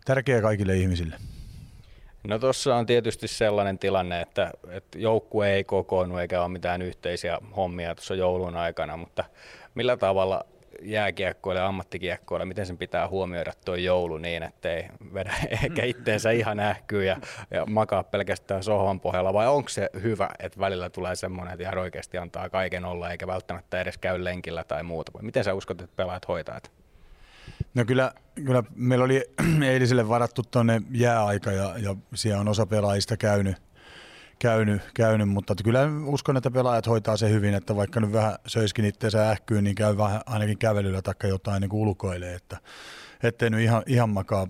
tärkeä 0.06 0.42
kaikille 0.42 0.76
ihmisille. 0.76 1.16
No 2.28 2.40
tuossa 2.40 2.76
on 2.76 2.86
tietysti 2.86 3.28
sellainen 3.28 3.80
tilanne, 3.80 4.22
että, 4.22 4.52
että 4.70 5.00
joukkue 5.00 5.54
ei 5.54 5.64
kokoonnu 5.64 6.18
eikä 6.18 6.42
ole 6.42 6.50
mitään 6.50 6.82
yhteisiä 6.82 7.38
hommia 7.56 7.96
tuossa 7.96 8.16
joulun 8.16 8.56
aikana, 8.56 8.98
mutta 8.98 9.24
millä 9.76 9.98
tavalla 9.98 10.46
jääkiekkoille 10.82 11.62
ja 11.62 11.68
ammattikiekkoille, 11.68 12.46
miten 12.46 12.66
sen 12.66 12.78
pitää 12.78 13.08
huomioida 13.08 13.54
tuo 13.66 13.76
joulu 13.76 14.18
niin, 14.18 14.44
ettei 14.44 14.88
vedä 15.14 15.34
ehkä 15.64 15.86
itteensä 15.86 16.32
ihan 16.32 16.60
ähkyä 16.60 17.04
ja, 17.04 17.18
ja 17.52 17.66
makaa 17.66 18.04
pelkästään 18.04 18.64
sohvan 18.64 19.00
pohjalla, 19.00 19.34
vai 19.34 19.48
onko 19.48 19.70
se 19.70 19.90
hyvä, 20.02 20.30
että 20.40 20.60
välillä 20.60 20.90
tulee 20.90 21.16
semmoinen, 21.16 21.54
että 21.54 21.64
ihan 21.64 21.78
oikeasti 21.78 22.18
antaa 22.18 22.50
kaiken 22.50 22.86
olla, 22.86 23.12
eikä 23.12 23.28
välttämättä 23.28 23.82
edes 23.82 23.98
käy 23.98 24.24
lenkillä 24.24 24.64
tai 24.64 24.84
muuta, 24.84 25.14
vai 25.14 25.24
miten 25.24 25.44
sä 25.44 25.54
uskot, 25.54 25.82
että 25.82 25.96
pelaajat 25.96 26.28
hoitaa? 26.28 26.60
No 27.74 27.86
kyllä, 27.86 28.12
kyllä 28.36 28.64
meillä 28.76 29.06
oli 29.06 29.24
eiliselle 29.72 30.10
varattu 30.10 30.44
tuonne 30.44 30.82
jääaika 30.92 31.52
ja, 31.52 31.74
ja 31.78 31.96
siellä 32.16 32.42
on 32.42 32.48
osa 32.48 32.66
pelaajista 32.66 33.18
käynyt, 33.18 33.58
käynyt, 34.40 34.82
käynyt, 34.94 35.30
mutta 35.30 35.56
kyllä 35.64 35.90
uskon, 36.06 36.38
että 36.38 36.52
pelaajat 36.52 36.88
hoitaa 36.88 37.18
se 37.18 37.30
hyvin, 37.30 37.54
että 37.54 37.76
vaikka 37.76 38.00
nyt 38.00 38.14
vähän 38.14 38.36
söiskin 38.48 38.86
itseensä 38.86 39.30
ähkyyn, 39.30 39.64
niin 39.64 39.76
käy 39.76 39.98
vähän 39.98 40.22
ainakin 40.26 40.58
kävelyllä 40.58 41.02
tai 41.02 41.14
jotain 41.24 41.62
niin 41.62 41.74
ulkoilee, 41.74 42.36
että 42.36 42.58
ettei 43.24 43.50
nyt 43.50 43.62
ihan, 43.62 43.84
ihan 43.86 44.10
makaa 44.10 44.48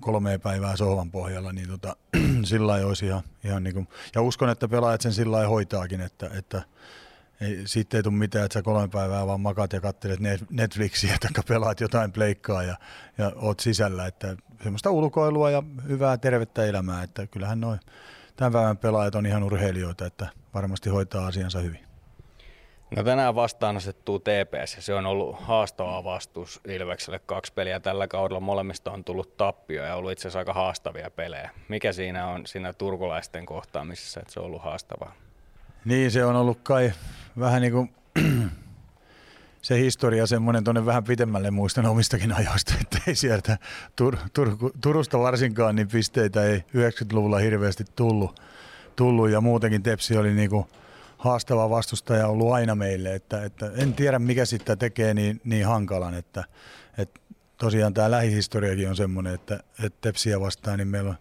kolme 0.00 0.38
päivää 0.38 0.76
sohvan 0.76 1.10
pohjalla, 1.10 1.52
niin 1.52 1.68
tota, 1.68 1.96
sillä 2.44 2.72
olisi 2.72 3.06
ihan, 3.06 3.22
ihan 3.44 3.64
niin 3.64 3.74
kuin, 3.74 3.88
ja 4.14 4.22
uskon, 4.22 4.50
että 4.50 4.68
pelaajat 4.68 5.00
sen 5.00 5.12
sillä 5.12 5.46
hoitaakin, 5.48 6.00
että, 6.00 6.30
että 6.38 6.62
ei, 7.40 7.62
siitä 7.64 7.96
ei 7.96 8.02
tule 8.02 8.14
mitään, 8.14 8.44
että 8.44 8.58
sä 8.58 8.62
kolme 8.62 8.88
päivää 8.88 9.26
vaan 9.26 9.40
makat 9.40 9.72
ja 9.72 9.80
katselet 9.80 10.20
Netflixiä 10.50 11.16
tai 11.22 11.44
pelaat 11.48 11.80
jotain 11.80 12.12
pleikkaa 12.12 12.62
ja, 12.62 12.76
ja 13.18 13.32
oot 13.36 13.60
sisällä. 13.60 14.06
Että 14.06 14.36
semmoista 14.62 14.90
ulkoilua 14.90 15.50
ja 15.50 15.62
hyvää 15.88 16.16
tervettä 16.16 16.64
elämää, 16.64 17.02
että 17.02 17.26
kyllähän 17.26 17.60
noin 17.60 17.80
tämän 18.40 18.52
päivän 18.52 18.78
pelaajat 18.78 19.14
on 19.14 19.26
ihan 19.26 19.42
urheilijoita, 19.42 20.06
että 20.06 20.28
varmasti 20.54 20.90
hoitaa 20.90 21.26
asiansa 21.26 21.58
hyvin. 21.58 21.80
No 22.96 23.02
tänään 23.04 23.34
vastaan 23.34 23.76
asettuu 23.76 24.18
TPS 24.18 24.76
ja 24.76 24.82
se 24.82 24.94
on 24.94 25.06
ollut 25.06 25.36
haastava 25.40 26.04
vastus 26.04 26.60
Ilvekselle. 26.68 27.18
Kaksi 27.18 27.52
peliä 27.52 27.80
tällä 27.80 28.08
kaudella 28.08 28.40
molemmista 28.40 28.90
on 28.90 29.04
tullut 29.04 29.36
tappio 29.36 29.84
ja 29.84 29.94
ollut 29.94 30.12
itse 30.12 30.22
asiassa 30.22 30.38
aika 30.38 30.52
haastavia 30.52 31.10
pelejä. 31.10 31.50
Mikä 31.68 31.92
siinä 31.92 32.26
on 32.26 32.46
siinä 32.46 32.72
turkulaisten 32.72 33.46
kohtaamisessa, 33.46 34.20
että 34.20 34.32
se 34.32 34.40
on 34.40 34.46
ollut 34.46 34.62
haastavaa? 34.62 35.12
Niin, 35.84 36.10
se 36.10 36.24
on 36.24 36.36
ollut 36.36 36.58
kai 36.62 36.92
vähän 37.38 37.62
niin 37.62 37.72
kuin 37.72 37.90
se 39.62 39.78
historia 39.78 40.26
semmoinen 40.26 40.64
tuonne 40.64 40.86
vähän 40.86 41.04
pitemmälle 41.04 41.50
muistan 41.50 41.86
omistakin 41.86 42.32
ajoista, 42.32 42.74
että 42.80 42.98
ei 43.06 43.14
sieltä 43.14 43.58
Tur, 43.96 44.16
Tur, 44.32 44.56
Turusta 44.80 45.18
varsinkaan 45.18 45.76
niin 45.76 45.88
pisteitä 45.88 46.44
ei 46.44 46.58
90-luvulla 46.58 47.38
hirveästi 47.38 47.84
tullut, 47.96 48.40
tullut. 48.96 49.30
Ja 49.30 49.40
muutenkin 49.40 49.82
Tepsi 49.82 50.16
oli 50.16 50.34
niin 50.34 50.50
kuin 50.50 50.64
haastava 51.18 51.70
vastustaja 51.70 52.26
ollut 52.26 52.52
aina 52.52 52.74
meille, 52.74 53.14
että, 53.14 53.44
että 53.44 53.70
en 53.74 53.94
tiedä 53.94 54.18
mikä 54.18 54.44
sitä 54.44 54.76
tekee 54.76 55.14
niin, 55.14 55.40
niin 55.44 55.66
hankalan, 55.66 56.14
että, 56.14 56.44
että 56.98 57.20
tosiaan 57.58 57.94
tämä 57.94 58.10
lähihistoriakin 58.10 58.88
on 58.88 58.96
semmoinen, 58.96 59.34
että, 59.34 59.60
että 59.84 59.98
Tepsiä 60.00 60.40
vastaan 60.40 60.78
niin 60.78 60.88
meillä 60.88 61.10
on 61.10 61.16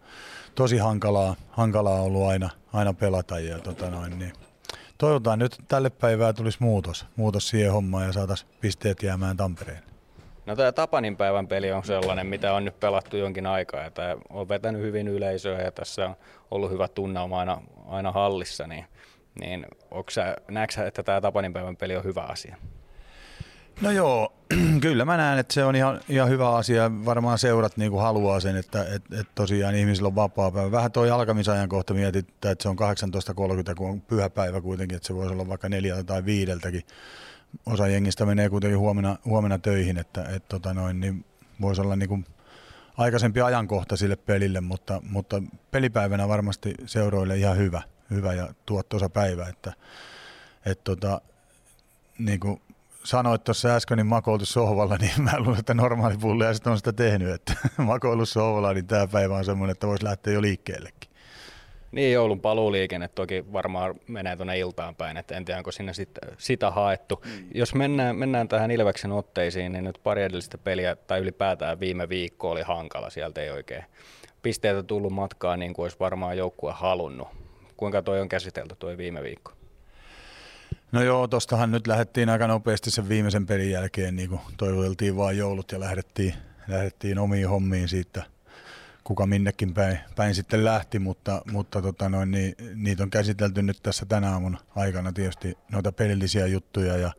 tosi 0.56 0.78
hankalaa, 0.78 1.36
hankalaa 1.49 2.02
ollut 2.02 2.28
aina, 2.28 2.49
aina 2.73 2.93
pelata 2.93 3.39
ja 3.39 3.60
tota 3.60 3.89
noin, 3.89 4.19
niin 4.19 4.34
toivotaan 4.99 5.39
nyt 5.39 5.55
tälle 5.67 5.89
päivää 5.89 6.33
tulisi 6.33 6.57
muutos, 6.62 7.05
muutos 7.15 7.49
siihen 7.49 7.71
hommaan 7.71 8.05
ja 8.05 8.13
saataisiin 8.13 8.51
pisteet 8.62 9.03
jäämään 9.03 9.38
Tampereen. 9.38 9.83
No 10.45 10.55
tämä 10.55 10.71
Tapanin 10.71 11.17
päivän 11.17 11.47
peli 11.47 11.71
on 11.71 11.83
sellainen, 11.83 12.27
mitä 12.27 12.53
on 12.53 12.65
nyt 12.65 12.79
pelattu 12.79 13.17
jonkin 13.17 13.45
aikaa 13.45 13.83
ja 13.83 13.91
tämä 13.91 14.15
on 14.29 14.49
vetänyt 14.49 14.81
hyvin 14.81 15.07
yleisöä 15.07 15.62
ja 15.62 15.71
tässä 15.71 16.05
on 16.05 16.15
ollut 16.51 16.71
hyvä 16.71 16.88
tunnelma 16.88 17.39
aina, 17.39 17.62
aina 17.88 18.12
hallissa, 18.12 18.67
niin, 18.67 18.85
niin 19.39 19.65
sä, 20.09 20.38
näetkö 20.47 20.88
että 20.88 21.03
tämä 21.03 21.21
Tapanin 21.21 21.53
päivän 21.53 21.77
peli 21.77 21.95
on 21.95 22.03
hyvä 22.03 22.21
asia? 22.21 22.55
No 23.81 23.91
joo, 23.91 24.33
kyllä 24.81 25.05
mä 25.05 25.17
näen, 25.17 25.39
että 25.39 25.53
se 25.53 25.65
on 25.65 25.75
ihan, 25.75 26.01
ihan 26.09 26.29
hyvä 26.29 26.55
asia. 26.55 26.91
Varmaan 27.05 27.37
seurat 27.37 27.77
niin 27.77 27.91
kuin 27.91 28.01
haluaa 28.01 28.39
sen, 28.39 28.55
että 28.55 28.85
et, 28.95 29.03
et 29.19 29.27
tosiaan 29.35 29.75
ihmisillä 29.75 30.07
on 30.07 30.15
vapaa 30.15 30.51
päivä. 30.51 30.71
Vähän 30.71 30.91
tuo 30.91 31.13
alkamisajan 31.13 31.69
kohta 31.69 31.93
mietitään, 31.93 32.51
että 32.51 32.63
se 32.63 32.69
on 32.69 32.77
18.30, 33.69 33.75
kun 33.75 33.89
on 33.89 34.01
pyhäpäivä 34.01 34.61
kuitenkin, 34.61 34.95
että 34.95 35.07
se 35.07 35.15
voisi 35.15 35.33
olla 35.33 35.47
vaikka 35.47 35.69
neljältä 35.69 36.03
tai 36.03 36.25
viideltäkin. 36.25 36.81
Osa 37.65 37.87
jengistä 37.87 38.25
menee 38.25 38.49
kuitenkin 38.49 38.79
huomenna, 38.79 39.17
huomenna 39.25 39.59
töihin, 39.59 39.97
että 39.97 40.25
et, 40.35 40.47
tota 40.47 40.73
noin, 40.73 40.99
niin 40.99 41.25
voisi 41.61 41.81
olla 41.81 41.95
niin 41.95 42.09
kuin 42.09 42.25
aikaisempi 42.97 43.41
ajankohta 43.41 43.97
sille 43.97 44.15
pelille, 44.15 44.61
mutta, 44.61 45.01
mutta 45.09 45.43
pelipäivänä 45.71 46.27
varmasti 46.27 46.73
seuroille 46.85 47.37
ihan 47.37 47.57
hyvä, 47.57 47.81
hyvä 48.09 48.33
ja 48.33 48.53
tuottoisa 48.65 49.09
päivä, 49.09 49.47
että 49.47 49.73
et, 50.65 50.83
tota, 50.83 51.21
niin 52.17 52.39
kuin 52.39 52.61
sanoit 53.09 53.43
tuossa 53.43 53.75
äsken, 53.75 53.97
niin 53.97 54.07
makoiltu 54.07 54.45
sohvalla, 54.45 54.97
niin 55.01 55.21
mä 55.21 55.31
luulen, 55.39 55.59
että 55.59 55.73
normaali 55.73 56.17
pullia 56.17 56.47
on 56.65 56.77
sitä 56.77 56.93
tehnyt, 56.93 57.29
että 57.29 57.53
makoilu 57.77 58.25
sohvalla, 58.25 58.73
niin 58.73 58.87
tämä 58.87 59.07
päivä 59.07 59.35
on 59.35 59.45
semmoinen, 59.45 59.71
että 59.71 59.87
voisi 59.87 60.03
lähteä 60.03 60.33
jo 60.33 60.41
liikkeellekin. 60.41 61.09
Niin, 61.91 62.13
joulun 62.13 62.41
paluuliikenne 62.41 63.07
toki 63.07 63.45
varmaan 63.53 63.95
menee 64.07 64.35
tuonne 64.35 64.59
iltaan 64.59 64.95
päin, 64.95 65.17
että 65.17 65.37
en 65.37 65.45
tiedä, 65.45 65.57
onko 65.57 65.71
sinne 65.71 65.93
sit, 65.93 66.09
sitä 66.37 66.71
haettu. 66.71 67.23
Mm. 67.25 67.47
Jos 67.53 67.75
mennään, 67.75 68.15
mennään 68.15 68.47
tähän 68.47 68.71
Ilveksen 68.71 69.11
otteisiin, 69.11 69.71
niin 69.71 69.83
nyt 69.83 69.99
pari 70.03 70.23
edellistä 70.23 70.57
peliä, 70.57 70.95
tai 70.95 71.19
ylipäätään 71.19 71.79
viime 71.79 72.09
viikko 72.09 72.51
oli 72.51 72.61
hankala, 72.61 73.09
sieltä 73.09 73.41
ei 73.41 73.49
oikein 73.49 73.83
pisteitä 74.41 74.83
tullut 74.83 75.13
matkaan 75.13 75.59
niin 75.59 75.73
kuin 75.73 75.83
olisi 75.83 75.97
varmaan 75.99 76.37
joukkue 76.37 76.71
halunnut. 76.71 77.27
Kuinka 77.77 78.01
toi 78.01 78.21
on 78.21 78.29
käsitelty 78.29 78.75
tuo 78.79 78.97
viime 78.97 79.23
viikko? 79.23 79.58
No 80.91 81.04
joo, 81.04 81.28
tostahan 81.28 81.71
nyt 81.71 81.88
lähdettiin 81.88 82.30
aika 82.30 82.47
nopeasti 82.47 82.91
sen 82.91 83.10
viimeisen 83.10 83.45
pelin 83.45 83.71
jälkeen, 83.71 84.15
niin 84.15 84.30
kuin 84.30 84.41
toivoteltiin 84.58 85.17
vaan 85.17 85.38
joulut 85.38 85.71
ja 85.71 85.80
lähdettiin, 85.80 86.34
lähdettiin 86.67 87.19
omiin 87.19 87.49
hommiin 87.49 87.89
siitä, 87.89 88.23
kuka 89.04 89.25
minnekin 89.25 89.73
päin, 89.73 89.99
päin 90.15 90.36
sitten 90.36 90.65
lähti, 90.65 90.99
mutta, 90.99 91.41
mutta 91.52 91.82
tota 91.82 92.10
noin, 92.10 92.32
niin, 92.32 92.56
niitä 92.75 93.04
on 93.04 93.10
käsitelty 93.10 93.62
nyt 93.62 93.80
tässä 93.84 94.06
tänä 94.06 94.32
aamun 94.32 94.58
aikana 94.75 95.12
tietysti 95.12 95.58
noita 95.71 95.91
pelillisiä 95.91 96.47
juttuja 96.47 96.97
ja, 96.97 97.12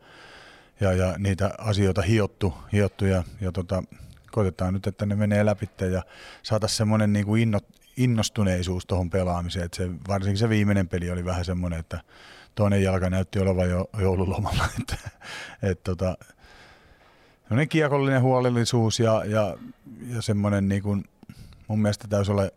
ja, 0.79 0.93
ja 0.93 1.15
niitä 1.17 1.51
asioita 1.57 2.01
hiottu, 2.01 2.53
hiottu 2.73 3.05
ja, 3.05 3.23
ja 3.41 3.51
tota, 3.51 3.83
koitetaan 4.31 4.73
nyt, 4.73 4.87
että 4.87 5.05
ne 5.05 5.15
menee 5.15 5.45
läpi 5.45 5.69
ja 5.91 6.03
saataisiin 6.43 6.77
semmoinen 6.77 7.13
niin 7.13 7.25
kuin 7.25 7.51
innostuneisuus 7.97 8.85
tuohon 8.85 9.09
pelaamiseen, 9.09 9.65
että 9.65 9.77
se, 9.77 9.89
varsinkin 10.07 10.37
se 10.37 10.49
viimeinen 10.49 10.87
peli 10.87 11.11
oli 11.11 11.25
vähän 11.25 11.45
semmoinen, 11.45 11.79
että 11.79 12.01
toinen 12.55 12.83
jalka 12.83 13.09
näytti 13.09 13.39
olevan 13.39 13.69
jo 13.69 13.89
joululomalla. 13.99 14.65
Että, 14.79 14.97
et, 15.61 15.83
tota, 15.83 16.17
kiekollinen 17.69 18.21
huolellisuus 18.21 18.99
ja, 18.99 19.25
ja, 19.25 19.57
ja 20.07 20.21
semmoinen 20.21 20.69
niin 20.69 20.83
kuin, 20.83 21.03
mun 21.67 21.81
mielestä 21.81 22.07
täytyy 22.07 22.31
olla 22.31 22.49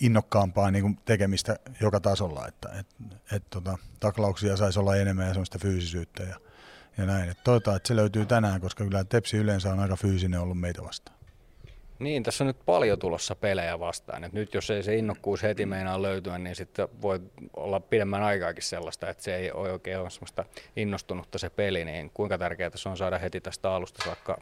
innokkaampaa 0.00 0.70
niin 0.70 0.82
kuin 0.82 0.98
tekemistä 1.04 1.56
joka 1.80 2.00
tasolla, 2.00 2.46
että 2.46 2.68
et, 2.80 2.86
et, 3.32 3.42
tota, 3.50 3.78
taklauksia 4.00 4.56
saisi 4.56 4.78
olla 4.78 4.96
enemmän 4.96 5.26
ja 5.26 5.32
semmoista 5.32 5.58
fyysisyyttä 5.58 6.22
ja, 6.22 6.36
ja 6.98 7.06
näin. 7.06 7.30
Et 7.30 7.44
toivotaan, 7.44 7.76
että 7.76 7.88
se 7.88 7.96
löytyy 7.96 8.26
tänään, 8.26 8.60
koska 8.60 8.84
kyllä 8.84 9.04
Tepsi 9.04 9.36
yleensä 9.36 9.72
on 9.72 9.80
aika 9.80 9.96
fyysinen 9.96 10.40
ollut 10.40 10.60
meitä 10.60 10.82
vastaan. 10.82 11.19
Niin, 12.00 12.22
tässä 12.22 12.44
on 12.44 12.46
nyt 12.46 12.64
paljon 12.66 12.98
tulossa 12.98 13.34
pelejä 13.34 13.78
vastaan. 13.78 14.24
Et 14.24 14.32
nyt 14.32 14.54
jos 14.54 14.70
ei 14.70 14.82
se 14.82 14.96
innokkuus 14.96 15.42
heti 15.42 15.66
meinaa 15.66 16.02
löytyä, 16.02 16.38
niin 16.38 16.56
sitten 16.56 16.88
voi 17.02 17.20
olla 17.56 17.80
pidemmän 17.80 18.22
aikaakin 18.22 18.62
sellaista, 18.62 19.08
että 19.08 19.22
se 19.22 19.36
ei 19.36 19.52
ole 19.52 19.72
oikein 19.72 19.98
ole 19.98 20.10
semmoista 20.10 20.44
innostunutta 20.76 21.38
se 21.38 21.50
peli, 21.50 21.84
niin 21.84 22.10
kuinka 22.14 22.38
tärkeää 22.38 22.70
se 22.74 22.88
on 22.88 22.96
saada 22.96 23.18
heti 23.18 23.40
tästä 23.40 23.72
alusta 23.72 24.04
saakka 24.04 24.40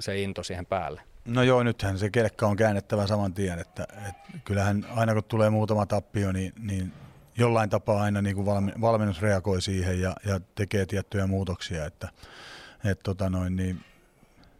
se 0.00 0.20
into 0.20 0.42
siihen 0.42 0.66
päälle? 0.66 1.00
No 1.24 1.42
joo, 1.42 1.62
nythän 1.62 1.98
se 1.98 2.10
kelkka 2.10 2.46
on 2.46 2.56
käännettävä 2.56 3.06
saman 3.06 3.34
tien, 3.34 3.58
että, 3.58 3.86
että 4.08 4.38
kyllähän 4.44 4.86
aina 4.94 5.14
kun 5.14 5.24
tulee 5.24 5.50
muutama 5.50 5.86
tappio, 5.86 6.32
niin, 6.32 6.52
niin 6.58 6.92
jollain 7.38 7.70
tapaa 7.70 8.02
aina 8.02 8.22
niin 8.22 8.36
kuin 8.36 8.46
valmennus 8.80 9.22
reagoi 9.22 9.62
siihen 9.62 10.00
ja, 10.00 10.14
ja 10.26 10.40
tekee 10.54 10.86
tiettyjä 10.86 11.26
muutoksia, 11.26 11.86
että, 11.86 12.08
että 12.84 13.02
tota 13.02 13.30
noin, 13.30 13.56
niin 13.56 13.80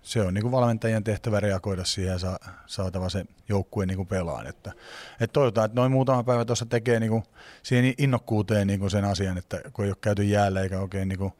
se 0.06 0.22
on 0.22 0.34
niin 0.34 0.42
kuin 0.42 0.52
valmentajien 0.52 1.04
tehtävä 1.04 1.40
reagoida 1.40 1.84
siihen 1.84 2.12
ja 2.12 2.18
saa, 2.18 2.38
saatava 2.66 3.08
se 3.08 3.24
joukkue 3.48 3.86
niin 3.86 3.96
kuin 3.96 4.08
pelaan. 4.08 4.46
Että, 4.46 4.72
että 5.20 5.32
toivotaan, 5.32 5.64
että 5.64 5.80
noin 5.80 5.92
muutama 5.92 6.24
päivä 6.24 6.44
tuossa 6.44 6.66
tekee 6.66 7.00
niin 7.00 7.10
kuin 7.10 7.22
siihen 7.62 7.94
innokkuuteen 7.98 8.66
niin 8.66 8.80
kuin 8.80 8.90
sen 8.90 9.04
asian, 9.04 9.38
että 9.38 9.60
kun 9.72 9.84
ei 9.84 9.90
ole 9.90 9.96
käyty 10.00 10.22
jäällä 10.22 10.60
eikä 10.60 10.80
oikein 10.80 11.08
niin 11.08 11.18
kuin 11.18 11.32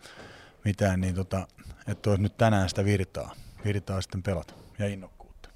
mitään, 0.64 1.00
niin 1.00 1.14
tota, 1.14 1.46
että 1.88 2.10
olisi 2.10 2.22
nyt 2.22 2.36
tänään 2.36 2.68
sitä 2.68 2.84
virtaa, 2.84 3.34
virtaa 3.64 4.00
sitten 4.00 4.22
pelata 4.22 4.54
ja 4.78 4.86
innokkuutta. 4.86 5.48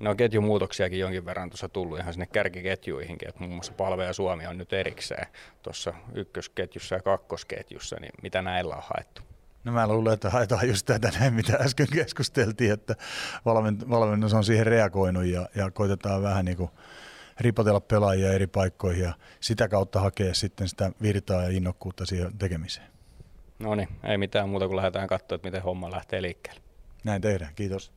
No 0.00 0.14
ketjumuutoksiakin 0.14 0.98
jonkin 0.98 1.24
verran 1.24 1.50
tuossa 1.50 1.68
tullut 1.68 1.98
ihan 1.98 2.12
sinne 2.12 2.26
kärkiketjuihinkin, 2.26 3.28
että 3.28 3.40
muun 3.40 3.54
muassa 3.54 3.72
Palve 3.72 4.04
ja 4.04 4.12
Suomi 4.12 4.46
on 4.46 4.58
nyt 4.58 4.72
erikseen 4.72 5.26
tuossa 5.62 5.94
ykkösketjussa 6.14 6.94
ja 6.94 7.02
kakkosketjussa, 7.02 7.96
niin 8.00 8.12
mitä 8.22 8.42
näillä 8.42 8.76
on 8.76 8.82
haettu? 8.86 9.31
No 9.64 9.72
mä 9.72 9.88
luulen, 9.88 10.12
että 10.12 10.30
haetaan 10.30 10.68
just 10.68 10.86
tätä 10.86 11.12
näin, 11.20 11.34
mitä 11.34 11.56
äsken 11.56 11.86
keskusteltiin, 11.92 12.72
että 12.72 12.96
valmennus 13.90 14.34
on 14.34 14.44
siihen 14.44 14.66
reagoinut 14.66 15.24
ja, 15.24 15.48
ja 15.54 15.70
koitetaan 15.70 16.22
vähän 16.22 16.44
niin 16.44 16.56
kuin 16.56 16.70
ripotella 17.40 17.80
pelaajia 17.80 18.32
eri 18.32 18.46
paikkoihin 18.46 19.02
ja 19.02 19.14
sitä 19.40 19.68
kautta 19.68 20.00
hakea 20.00 20.34
sitten 20.34 20.68
sitä 20.68 20.92
virtaa 21.02 21.42
ja 21.42 21.48
innokkuutta 21.48 22.06
siihen 22.06 22.38
tekemiseen. 22.38 22.86
No 23.58 23.74
niin, 23.74 23.88
ei 24.04 24.18
mitään 24.18 24.48
muuta 24.48 24.66
kuin 24.66 24.76
lähdetään 24.76 25.08
katsoa, 25.08 25.36
että 25.36 25.48
miten 25.48 25.62
homma 25.62 25.90
lähtee 25.90 26.22
liikkeelle. 26.22 26.60
Näin 27.04 27.22
tehdään, 27.22 27.54
kiitos. 27.54 27.92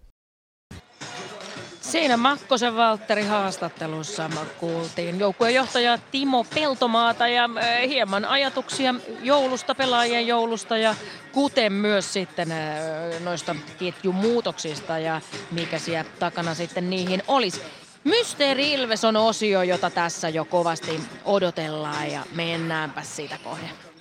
Siinä 1.92 2.18
Makkosen 2.18 2.76
Valtteri 2.76 3.24
haastattelussa 3.24 4.30
kuultiin 4.60 5.20
joukkuejohtaja 5.20 5.98
Timo 6.12 6.46
Peltomaata 6.56 7.28
ja 7.28 7.50
hieman 7.88 8.26
ajatuksia 8.26 8.96
joulusta, 9.24 9.76
pelaajien 9.76 10.28
joulusta 10.28 10.78
ja 10.78 10.96
kuten 11.32 11.74
myös 11.74 12.14
sitten 12.14 12.48
noista 13.24 13.56
ketjumuutoksista 13.80 15.00
ja 15.00 15.22
mikä 15.52 15.80
siellä 15.80 16.12
takana 16.20 16.56
sitten 16.56 16.90
niihin 16.90 17.24
olisi. 17.28 17.62
Mysteeri 18.04 18.74
Ilves 18.74 19.04
on 19.04 19.16
osio, 19.16 19.64
jota 19.64 19.90
tässä 19.90 20.30
jo 20.30 20.46
kovasti 20.46 21.02
odotellaan 21.26 22.12
ja 22.12 22.24
mennäänpä 22.36 23.02
siitä 23.02 23.38
kohden. 23.44 23.95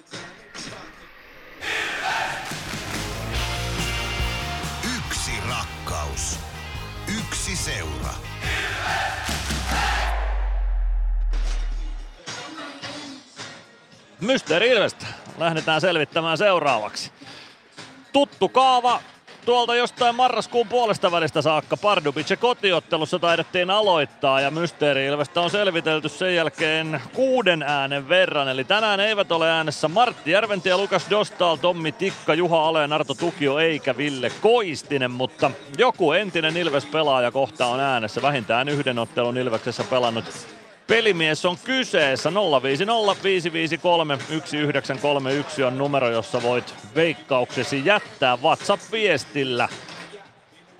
Mysteeri 14.20 14.68
Ilvestä 14.68 15.06
lähdetään 15.38 15.80
selvittämään 15.80 16.38
seuraavaksi. 16.38 17.10
Tuttu 18.12 18.48
kaava 18.48 19.00
tuolta 19.44 19.74
jostain 19.74 20.14
marraskuun 20.14 20.68
puolesta 20.68 21.12
välistä 21.12 21.42
saakka 21.42 21.76
Pardubice 21.76 22.36
kotiottelussa 22.36 23.18
taidettiin 23.18 23.70
aloittaa 23.70 24.40
ja 24.40 24.50
Mysteeri 24.50 25.06
Ilvestä 25.06 25.40
on 25.40 25.50
selvitelty 25.50 26.08
sen 26.08 26.34
jälkeen 26.34 27.00
kuuden 27.12 27.62
äänen 27.62 28.08
verran. 28.08 28.48
Eli 28.48 28.64
tänään 28.64 29.00
eivät 29.00 29.32
ole 29.32 29.50
äänessä 29.50 29.88
Martti 29.88 30.30
Järventie, 30.30 30.76
Lukas 30.76 31.06
Dostal, 31.10 31.56
Tommi 31.56 31.92
Tikka, 31.92 32.34
Juha 32.34 32.68
Ale, 32.68 32.86
Narto 32.86 33.14
Tukio 33.14 33.58
eikä 33.58 33.96
Ville 33.96 34.30
Koistinen, 34.40 35.10
mutta 35.10 35.50
joku 35.78 36.12
entinen 36.12 36.56
Ilves-pelaaja 36.56 37.30
kohta 37.30 37.66
on 37.66 37.80
äänessä. 37.80 38.22
Vähintään 38.22 38.68
yhden 38.68 38.98
ottelun 38.98 39.38
Ilveksessä 39.38 39.84
pelannut 39.84 40.24
Pelimies 40.86 41.44
on 41.44 41.56
kyseessä 41.64 42.32
050 42.62 43.22
553 43.22 44.16
1931 44.16 45.62
on 45.62 45.78
numero, 45.78 46.10
jossa 46.10 46.42
voit 46.42 46.74
veikkauksesi 46.94 47.82
jättää 47.84 48.36
WhatsApp-viestillä. 48.36 49.68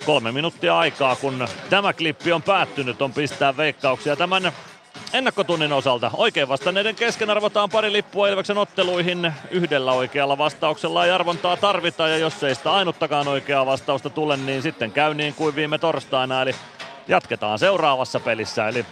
Kolme 0.07 0.33
minuuttia 0.33 0.79
aikaa, 0.79 1.17
kun 1.17 1.49
tämä 1.71 1.93
klippi 1.93 2.33
on 2.33 2.43
päättynyt, 2.43 3.03
on 3.03 3.13
pistää 3.13 3.57
veikkauksia 3.57 4.17
tämän 4.17 4.53
ennakkotunnin 5.13 5.73
osalta. 5.73 6.11
Oikein 6.15 6.49
vastanneiden 6.49 6.95
kesken 6.95 7.31
arvotaan 7.31 7.71
pari 7.71 7.93
lippua 7.93 8.29
Ilveksen 8.29 8.59
otteluihin. 8.59 9.33
Yhdellä 9.51 9.93
oikealla 9.93 10.39
vastauksella 10.39 11.05
ei 11.05 11.11
arvontaa 11.11 11.57
tarvita 11.57 12.09
ja 12.09 12.19
jos 12.19 12.43
ei 12.43 12.55
sitä 12.55 12.73
ainuttakaan 12.73 13.29
oikeaa 13.29 13.67
vastausta 13.67 14.11
tule, 14.11 14.37
niin 14.37 14.63
sitten 14.63 14.93
käy 14.93 15.15
niin 15.15 15.35
kuin 15.35 15.57
viime 15.57 15.79
torstaina. 15.79 16.43
Eli 16.43 16.55
jatketaan 17.09 17.59
seuraavassa 17.59 18.21
pelissä. 18.21 18.69
Eli 18.69 18.87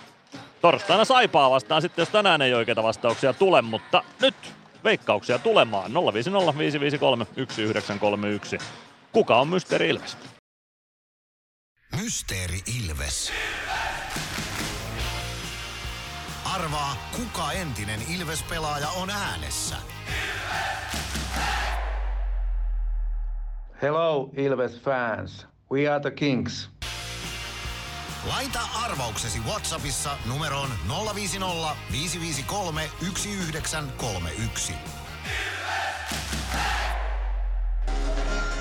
torstaina 0.62 1.04
Saipaa 1.04 1.50
vastaan 1.50 1.82
sitten, 1.82 2.02
jos 2.02 2.08
tänään 2.08 2.42
ei 2.42 2.54
oikeita 2.54 2.82
vastauksia 2.82 3.32
tule, 3.32 3.62
mutta 3.62 4.02
nyt 4.20 4.34
veikkauksia 4.84 5.38
tulemaan 5.38 5.92
050 5.94 6.58
553 6.58 7.24
1931. 7.24 8.58
Kuka 9.12 9.36
on 9.36 9.48
Mysteeri 9.48 9.88
Ilves? 9.88 10.16
Mysteeri 12.02 12.60
Ilves. 12.80 13.32
Arvaa, 16.54 16.96
kuka 17.16 17.52
entinen 17.52 18.00
Ilves-pelaaja 18.16 18.88
on 18.88 19.10
äänessä. 19.10 19.76
Hello, 23.82 24.30
Ilves 24.36 24.80
fans. 24.80 25.46
We 25.72 25.88
are 25.88 26.00
the 26.00 26.10
Kings. 26.10 26.71
Laita 28.28 28.60
arvauksesi 28.84 29.40
Whatsappissa 29.40 30.10
numeroon 30.28 30.68
050 31.14 31.76
553 31.92 32.90
1931. 33.00 34.72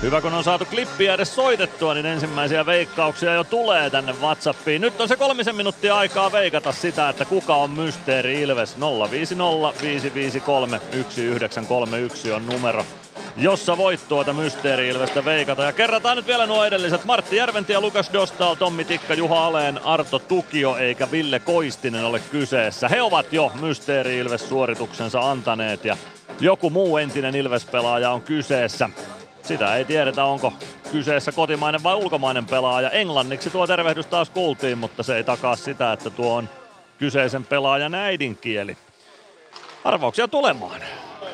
Hyvä 0.02 0.20
kun 0.20 0.34
on 0.34 0.44
saatu 0.44 0.64
klippiä 0.64 1.14
edes 1.14 1.34
soitettua, 1.34 1.94
niin 1.94 2.06
ensimmäisiä 2.06 2.66
veikkauksia 2.66 3.34
jo 3.34 3.44
tulee 3.44 3.90
tänne 3.90 4.12
Whatsappiin. 4.12 4.80
Nyt 4.80 5.00
on 5.00 5.08
se 5.08 5.16
kolmisen 5.16 5.56
minuuttia 5.56 5.96
aikaa 5.96 6.32
veikata 6.32 6.72
sitä, 6.72 7.08
että 7.08 7.24
kuka 7.24 7.54
on 7.54 7.70
Mysteeri 7.70 8.42
Ilves. 8.42 8.76
050 9.10 9.82
553 9.82 10.78
1931 10.78 12.32
on 12.32 12.46
numero 12.46 12.86
jossa 13.36 13.76
voit 13.76 14.08
tuota 14.08 14.32
Mysteeri-Ilvestä 14.32 15.24
veikata. 15.24 15.64
Ja 15.64 15.72
kerrataan 15.72 16.16
nyt 16.16 16.26
vielä 16.26 16.46
nuo 16.46 16.64
edelliset. 16.64 17.04
Martti 17.04 17.36
Järventie, 17.36 17.80
Lukas 17.80 18.10
Dostal, 18.12 18.54
Tommi 18.54 18.84
Tikka, 18.84 19.14
Juha 19.14 19.46
Aleen, 19.46 19.84
Arto 19.84 20.18
Tukio 20.18 20.76
eikä 20.76 21.10
Ville 21.10 21.40
Koistinen 21.40 22.04
ole 22.04 22.20
kyseessä. 22.30 22.88
He 22.88 23.02
ovat 23.02 23.32
jo 23.32 23.52
Mysteeri-Ilves 23.60 24.48
suorituksensa 24.48 25.30
antaneet 25.30 25.84
ja 25.84 25.96
joku 26.40 26.70
muu 26.70 26.96
entinen 26.96 27.34
Ilves-pelaaja 27.34 28.10
on 28.10 28.22
kyseessä. 28.22 28.90
Sitä 29.42 29.76
ei 29.76 29.84
tiedetä, 29.84 30.24
onko 30.24 30.52
kyseessä 30.92 31.32
kotimainen 31.32 31.82
vai 31.82 31.94
ulkomainen 31.94 32.46
pelaaja. 32.46 32.90
Englanniksi 32.90 33.50
tuo 33.50 33.66
tervehdys 33.66 34.06
taas 34.06 34.30
kuultiin, 34.30 34.78
mutta 34.78 35.02
se 35.02 35.16
ei 35.16 35.24
takaa 35.24 35.56
sitä, 35.56 35.92
että 35.92 36.10
tuo 36.10 36.34
on 36.34 36.48
kyseisen 36.98 37.44
pelaajan 37.44 37.94
äidinkieli. 37.94 38.76
Arvauksia 39.84 40.28
tulemaan 40.28 40.80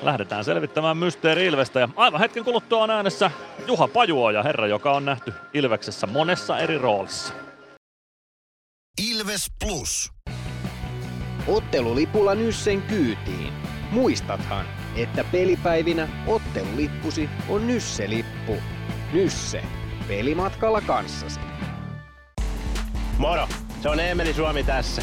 lähdetään 0.02 0.44
selvittämään 0.44 0.96
Mysteeri 0.96 1.46
Ilvestä. 1.46 1.80
Ja 1.80 1.88
aivan 1.96 2.20
hetken 2.20 2.44
kuluttua 2.44 2.82
on 2.82 2.90
äänessä 2.90 3.30
Juha 3.66 3.88
Pajuoja, 3.88 4.42
herra, 4.42 4.66
joka 4.66 4.92
on 4.92 5.04
nähty 5.04 5.32
Ilveksessä 5.54 6.06
monessa 6.06 6.58
eri 6.58 6.78
roolissa. 6.78 7.32
Ilves 9.10 9.46
Plus. 9.64 10.12
Ottelulipulla 11.46 12.34
Nyssen 12.34 12.82
kyytiin. 12.82 13.52
Muistathan, 13.90 14.66
että 14.96 15.24
pelipäivinä 15.24 16.08
ottelulippusi 16.26 17.28
on 17.48 17.66
Nysse-lippu. 17.66 18.56
Nysse. 19.12 19.62
Pelimatkalla 20.08 20.80
kanssasi. 20.80 21.40
Moro! 23.18 23.48
Se 23.82 23.88
on 23.88 24.00
Eemeli 24.00 24.34
Suomi 24.34 24.64
tässä. 24.64 25.02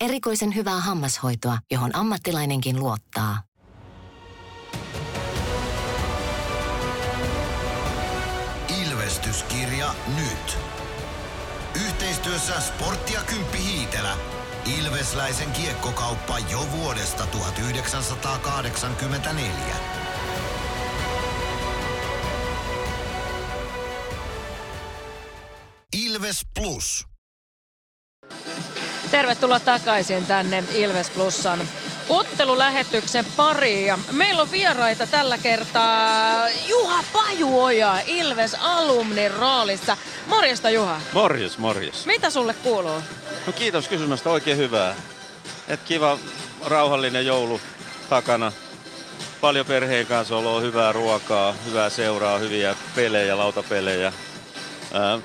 Erikoisen 0.00 0.54
hyvää 0.54 0.80
hammashoitoa, 0.80 1.58
johon 1.70 1.96
ammattilainenkin 1.96 2.80
luottaa. 2.80 3.42
Ilvestyskirja 8.82 9.94
nyt. 10.16 10.58
Yhteistyössä 11.86 12.60
Sporttia 12.60 13.20
Kymppi 13.20 13.58
Hiitelä. 13.58 14.16
Ilvesläisen 14.78 15.52
kiekkokauppa 15.52 16.38
jo 16.38 16.66
vuodesta 16.72 17.26
1984. 17.26 19.76
Ilves 25.92 26.40
Plus. 26.54 27.11
Tervetuloa 29.12 29.60
takaisin 29.60 30.26
tänne 30.26 30.64
Ilves 30.74 31.10
Plusan 31.10 31.68
ottelulähetyksen 32.08 33.24
pariin. 33.36 33.86
Ja 33.86 33.98
meillä 34.12 34.42
on 34.42 34.50
vieraita 34.50 35.06
tällä 35.06 35.38
kertaa 35.38 36.48
Juha 36.68 37.04
Pajuoja 37.12 37.94
Ilves 38.06 38.56
alumnin 38.60 39.30
roolissa. 39.30 39.96
Morjesta 40.26 40.70
Juha. 40.70 41.00
Morjes, 41.12 41.58
morjes. 41.58 42.06
Mitä 42.06 42.30
sulle 42.30 42.54
kuuluu? 42.54 43.02
No 43.46 43.52
kiitos 43.52 43.88
kysymästä, 43.88 44.30
oikein 44.30 44.56
hyvää. 44.56 44.94
Et 45.68 45.80
kiva, 45.82 46.18
rauhallinen 46.66 47.26
joulu 47.26 47.60
takana. 48.10 48.52
Paljon 49.40 49.66
perheen 49.66 50.06
kanssa 50.06 50.36
oloa, 50.36 50.60
hyvää 50.60 50.92
ruokaa, 50.92 51.54
hyvää 51.66 51.90
seuraa, 51.90 52.38
hyviä 52.38 52.76
pelejä, 52.94 53.38
lautapelejä. 53.38 54.12
Ää, 54.92 55.18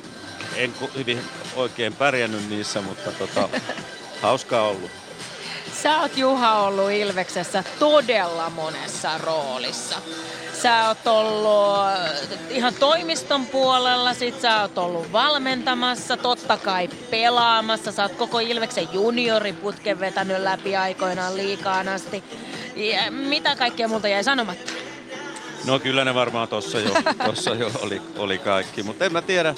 en 0.55 0.73
ku- 0.73 0.91
hyvin 0.95 1.21
oikein 1.57 1.95
pärjännyt 1.95 2.49
niissä, 2.49 2.81
mutta 2.81 3.11
tota, 3.11 3.49
hauskaa 4.21 4.67
ollut. 4.67 4.91
Sä 5.83 6.01
oot 6.01 6.17
Juha 6.17 6.59
ollut 6.59 6.91
Ilveksessä 6.91 7.63
todella 7.79 8.49
monessa 8.49 9.17
roolissa. 9.17 9.95
Sä 10.61 10.87
oot 10.87 11.07
ollut 11.07 11.77
ihan 12.49 12.73
toimiston 12.73 13.45
puolella, 13.45 14.13
sit 14.13 14.41
sä 14.41 14.61
oot 14.61 14.77
ollut 14.77 15.11
valmentamassa, 15.11 16.17
totta 16.17 16.57
kai 16.57 16.87
pelaamassa. 16.87 17.91
Sä 17.91 18.03
oot 18.03 18.11
koko 18.15 18.39
Ilveksen 18.39 18.87
junioriputken 18.93 19.99
vetänyt 19.99 20.41
läpi 20.41 20.75
aikoinaan 20.75 21.37
liikaan 21.37 21.87
asti. 21.89 22.23
Ja 22.75 23.11
mitä 23.11 23.55
kaikkea 23.55 23.87
multa 23.87 24.07
jäi 24.07 24.23
sanomatta? 24.23 24.71
No 25.65 25.79
kyllä 25.79 26.05
ne 26.05 26.13
varmaan 26.13 26.47
tossa 26.47 26.79
jo, 26.79 26.91
tossa 27.25 27.49
jo 27.55 27.71
oli, 27.81 28.01
oli 28.17 28.37
kaikki, 28.37 28.83
mutta 28.83 29.05
en 29.05 29.13
mä 29.13 29.21
tiedä. 29.21 29.55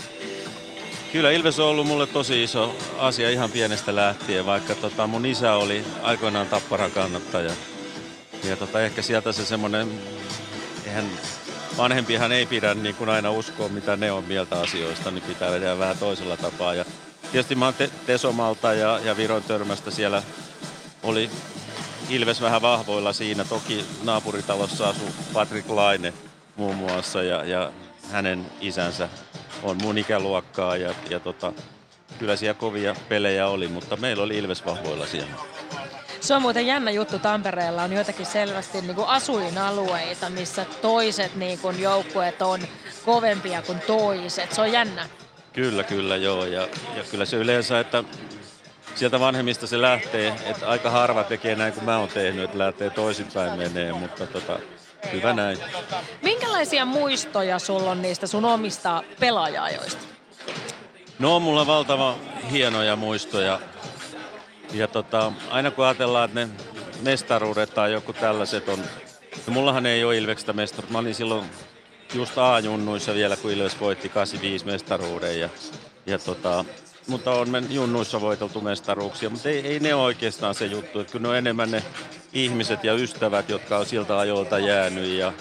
Kyllä 1.12 1.32
Ilves 1.32 1.60
on 1.60 1.68
ollut 1.68 1.88
mulle 1.88 2.08
tosi 2.08 2.44
iso 2.44 2.76
asia 2.98 3.30
ihan 3.30 3.52
pienestä 3.52 3.96
lähtien, 3.96 4.46
vaikka 4.46 4.76
tota 4.76 5.08
mun 5.08 5.26
isä 5.26 5.54
oli 5.54 5.86
aikoinaan 6.02 6.48
tapparan 6.48 6.92
kannattaja. 6.92 7.52
Ja 8.44 8.56
tota, 8.58 8.82
ehkä 8.82 9.02
sieltä 9.02 9.32
se 9.32 9.46
semmoinen, 9.46 10.02
eihän 10.86 11.06
vanhempihan 11.78 12.32
ei 12.32 12.46
pidä 12.46 12.74
niin 12.74 12.96
kuin 12.96 13.10
aina 13.10 13.32
uskoa, 13.32 13.70
mitä 13.70 13.96
ne 13.96 14.12
on 14.12 14.24
mieltä 14.24 14.60
asioista, 14.60 15.12
niin 15.12 15.24
pitää 15.24 15.52
tehdä 15.52 15.80
vähän 15.80 15.98
toisella 15.98 16.38
tapaa. 16.38 16.74
Ja 16.74 16.86
tietysti 17.32 17.56
mä 17.56 17.66
oon 17.66 17.74
te- 17.74 17.92
Tesomalta 18.06 18.74
ja, 18.74 19.00
ja 19.04 19.18
Viron 19.18 19.44
törmästä 19.44 19.92
siellä 19.92 20.24
oli 21.04 21.30
Ilves 22.10 22.42
vähän 22.42 22.62
vahvoilla 22.62 23.14
siinä. 23.14 23.44
Toki 23.44 23.86
naapuritalossa 24.04 24.90
asuu 24.90 25.10
Patrick 25.34 25.70
Laine 25.70 26.14
muun 26.56 26.76
muassa 26.76 27.24
ja, 27.24 27.44
ja 27.44 27.72
hänen 28.12 28.46
isänsä 28.62 29.10
on 29.64 29.78
mun 29.82 29.98
ikäluokkaa 29.98 30.78
ja, 30.78 30.94
ja 31.10 31.20
tota, 31.20 31.54
kyllä 32.20 32.36
siellä 32.36 32.60
kovia 32.60 32.96
pelejä 33.10 33.48
oli, 33.48 33.68
mutta 33.68 33.98
meillä 33.98 34.24
oli 34.24 34.38
Ilves 34.38 34.66
vahvoilla 34.66 35.08
siellä. 35.08 35.34
Se 36.22 36.34
on 36.34 36.42
muuten 36.42 36.68
jännä 36.68 36.92
juttu. 36.92 37.20
Tampereella 37.20 37.84
on 37.84 37.94
joitakin 37.94 38.26
selvästi 38.26 38.82
niin 38.82 38.96
kuin 38.96 39.08
asuinalueita, 39.08 40.30
missä 40.30 40.66
toiset 40.82 41.36
niin 41.36 41.60
kuin 41.60 41.82
joukkueet 41.82 42.42
on 42.42 42.60
kovempia 43.06 43.62
kuin 43.62 43.80
toiset. 43.88 44.52
Se 44.52 44.62
on 44.62 44.72
jännä. 44.72 45.10
Kyllä, 45.54 45.84
kyllä, 45.84 46.16
joo. 46.16 46.46
Ja, 46.46 46.62
ja 46.96 47.04
kyllä 47.12 47.26
se 47.26 47.38
yleensä, 47.38 47.80
että 47.80 48.04
sieltä 48.96 49.20
vanhemmista 49.20 49.68
se 49.68 49.82
lähtee, 49.82 50.34
että 50.46 50.70
aika 50.70 50.90
harva 50.90 51.24
tekee 51.24 51.56
näin 51.56 51.74
kuin 51.74 51.86
mä 51.86 51.98
oon 51.98 52.10
tehnyt, 52.10 52.44
että 52.44 52.58
lähtee 52.58 52.90
toisinpäin 52.90 53.58
menee, 53.58 53.94
mutta 53.94 54.28
tota, 54.28 54.60
hyvä 55.12 55.34
näin. 55.34 55.58
Minkälaisia 56.22 56.86
muistoja 56.86 57.60
sulla 57.60 57.92
on 57.92 58.02
niistä 58.02 58.28
sun 58.28 58.46
omista 58.46 59.04
pelaaja-ajoista? 59.20 60.02
No, 61.20 61.40
mulla 61.40 61.62
on 61.62 61.68
valtava 61.68 62.18
hienoja 62.52 62.96
muistoja. 62.96 63.60
Ja 64.74 64.88
tota, 64.88 65.32
aina 65.50 65.72
kun 65.72 65.86
ajatellaan, 65.86 66.30
että 66.30 66.40
ne 66.46 66.50
mestaruudet 67.02 67.74
tai 67.74 67.92
joku 67.92 68.14
tällaiset 68.14 68.70
on... 68.70 68.80
No, 69.48 69.54
mullahan 69.54 69.86
ei 69.86 70.04
ole 70.04 70.18
Ilveksestä 70.18 70.54
mestaruutta. 70.54 70.94
Mä 70.94 71.00
olin 71.00 71.16
silloin 71.16 71.46
just 72.14 72.38
A-junnuissa 72.38 73.14
vielä, 73.14 73.36
kun 73.36 73.52
Ilves 73.52 73.80
voitti 73.80 74.10
85 74.10 74.66
mestaruuden. 74.66 75.40
Ja, 75.40 75.50
ja 76.06 76.20
tota, 76.20 76.66
mutta 77.10 77.32
on 77.32 77.50
men 77.50 77.66
junnuissa 77.70 78.22
voiteltu 78.22 78.62
mestaruuksia, 78.62 79.30
mutta 79.30 79.50
ei, 79.50 79.68
ei 79.68 79.80
ne 79.80 79.94
ole 79.96 80.04
oikeastaan 80.04 80.56
se 80.56 80.66
juttu. 80.66 81.00
Että 81.00 81.12
kyllä 81.12 81.24
ne 81.24 81.30
on 81.30 81.36
enemmän 81.36 81.72
ne 81.72 81.84
ihmiset 82.34 82.84
ja 82.84 82.94
ystävät, 82.94 83.50
jotka 83.50 83.78
on 83.78 83.86
siltä 83.86 84.20
ajoilta 84.20 84.60
jäänyt 84.60 85.10
ja 85.10 85.34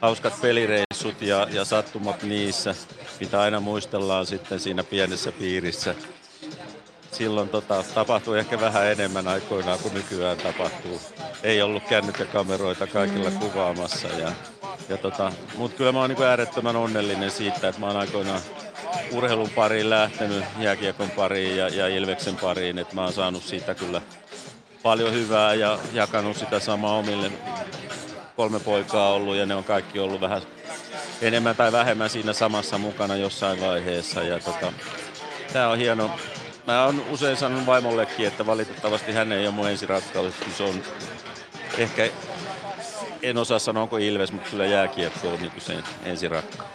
hauskat 0.00 0.40
pelireissut 0.40 1.22
ja, 1.22 1.46
ja 1.52 1.64
sattumat 1.64 2.22
niissä, 2.22 2.74
mitä 3.20 3.40
aina 3.40 3.60
muistellaan 3.60 4.26
sitten 4.26 4.60
siinä 4.60 4.84
pienessä 4.84 5.32
piirissä. 5.32 5.94
Silloin 7.16 7.48
tota, 7.48 7.84
tapahtui 7.94 8.38
ehkä 8.38 8.60
vähän 8.60 8.86
enemmän 8.86 9.28
aikoinaan 9.28 9.78
kuin 9.78 9.94
nykyään 9.94 10.36
tapahtuu. 10.36 11.00
Ei 11.42 11.62
ollut 11.62 11.82
kännykkäkameroita 11.88 12.86
kaikilla 12.86 13.30
mm. 13.30 13.38
kuvaamassa. 13.38 14.08
Ja, 14.08 14.32
ja 14.88 14.96
tota, 14.96 15.32
Mutta 15.56 15.76
kyllä 15.76 15.92
mä 15.92 16.00
oon 16.00 16.10
niin 16.10 16.22
äärettömän 16.22 16.76
onnellinen 16.76 17.30
siitä, 17.30 17.68
että 17.68 17.80
mä 17.80 17.86
oon 17.86 17.96
aikoinaan 17.96 18.40
urheilun 19.12 19.50
pariin 19.50 19.90
lähtenyt, 19.90 20.44
jääkiekon 20.58 21.10
pariin 21.10 21.56
ja, 21.56 21.68
ja 21.68 21.88
Ilveksen 21.88 22.36
pariin. 22.36 22.78
Että 22.78 22.94
mä 22.94 23.04
oon 23.04 23.12
saanut 23.12 23.42
siitä 23.42 23.74
kyllä 23.74 24.02
paljon 24.82 25.12
hyvää 25.12 25.54
ja 25.54 25.78
jakanut 25.92 26.36
sitä 26.36 26.60
samaa 26.60 26.96
omille 26.96 27.32
kolme 28.36 28.60
poikaa 28.60 29.12
ollut 29.12 29.36
ja 29.36 29.46
ne 29.46 29.54
on 29.54 29.64
kaikki 29.64 29.98
ollut 29.98 30.20
vähän 30.20 30.42
enemmän 31.22 31.56
tai 31.56 31.72
vähemmän 31.72 32.10
siinä 32.10 32.32
samassa 32.32 32.78
mukana 32.78 33.16
jossain 33.16 33.60
vaiheessa. 33.60 34.22
Ja 34.22 34.38
tota, 34.38 34.72
tää 35.52 35.68
on 35.68 35.78
hieno. 35.78 36.10
Mä 36.66 36.84
oon 36.84 37.04
usein 37.10 37.36
sanonut 37.36 37.66
vaimollekin, 37.66 38.26
että 38.26 38.46
valitettavasti 38.46 39.12
hän 39.12 39.32
ei 39.32 39.46
ole 39.46 39.54
mun 39.54 39.70
ensirakkaus. 39.70 40.34
Se 40.56 40.62
on 40.62 40.82
ehkä, 41.78 42.08
en 43.22 43.38
osaa 43.38 43.58
sanoa 43.58 43.82
onko 43.82 43.96
Ilves, 43.96 44.32
mutta 44.32 44.50
kyllä 44.50 44.66
jääkiekko 44.66 45.28
on 45.28 45.40
niin 45.40 45.52
sen 45.58 45.84
ensirakkaus. 46.04 46.70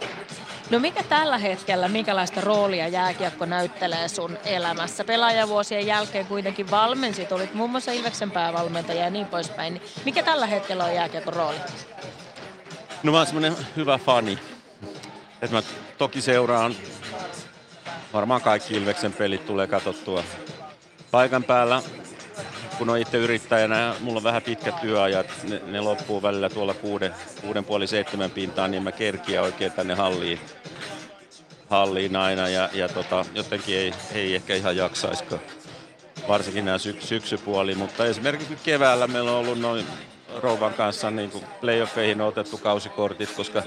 No 0.70 0.78
mikä 0.78 1.02
tällä 1.02 1.38
hetkellä, 1.38 1.88
minkälaista 1.88 2.40
roolia 2.40 2.88
jääkiekko 2.88 3.46
näyttelee 3.46 4.08
sun 4.08 4.38
elämässä? 4.44 5.04
Pelaajavuosien 5.04 5.86
jälkeen 5.86 6.26
kuitenkin 6.26 6.70
valmensit, 6.70 7.32
olit 7.32 7.54
muun 7.54 7.70
muassa 7.70 7.92
Ilveksen 7.92 8.30
päävalmentaja 8.30 9.04
ja 9.04 9.10
niin 9.10 9.26
poispäin. 9.26 9.82
Mikä 10.04 10.22
tällä 10.22 10.46
hetkellä 10.46 10.84
on 10.84 10.94
jääkiekon 10.94 11.32
rooli? 11.32 11.58
No 13.02 13.12
mä 13.12 13.18
oon 13.18 13.26
semmonen 13.26 13.56
hyvä 13.76 13.98
fani. 13.98 14.38
Että 15.42 15.56
mä 15.56 15.62
toki 15.98 16.20
seuraan 16.20 16.74
varmaan 18.12 18.42
kaikki 18.42 18.74
Ilveksen 18.74 19.12
pelit 19.12 19.46
tulee 19.46 19.66
katsottua 19.66 20.24
paikan 21.10 21.44
päällä. 21.44 21.82
Kun 22.78 22.90
on 22.90 22.98
itse 22.98 23.16
yrittäjänä 23.16 23.94
mulla 24.00 24.16
on 24.16 24.24
vähän 24.24 24.42
pitkät 24.42 24.80
työajat, 24.80 25.26
ne, 25.42 25.60
ne 25.66 25.80
loppuu 25.80 26.22
välillä 26.22 26.48
tuolla 26.48 26.74
kuuden, 26.74 27.14
kuuden 27.40 27.64
puoli 27.64 27.86
seitsemän 27.86 28.30
pintaan, 28.30 28.70
niin 28.70 28.82
mä 28.82 28.92
kerkiä 28.92 29.42
oikein 29.42 29.72
tänne 29.72 29.94
halliin, 29.94 30.40
halliin 31.68 32.16
aina 32.16 32.48
ja, 32.48 32.68
ja 32.72 32.88
tota, 32.88 33.24
jotenkin 33.34 33.76
ei, 33.76 33.94
ei 34.14 34.34
ehkä 34.34 34.54
ihan 34.54 34.76
jaksaisiko 34.76 35.38
varsinkin 36.28 36.64
nämä 36.64 36.78
syk- 36.78 37.00
syksypuoli, 37.02 37.74
mutta 37.74 38.06
esimerkiksi 38.06 38.56
keväällä 38.64 39.06
meillä 39.06 39.30
on 39.30 39.36
ollut 39.36 39.60
noin 39.60 39.86
Rouvan 40.40 40.74
kanssa 40.74 41.10
niin 41.10 41.30
kuin 41.30 41.44
playoffeihin 41.60 42.20
otettu 42.20 42.58
kausikortit, 42.58 43.30
koska 43.36 43.62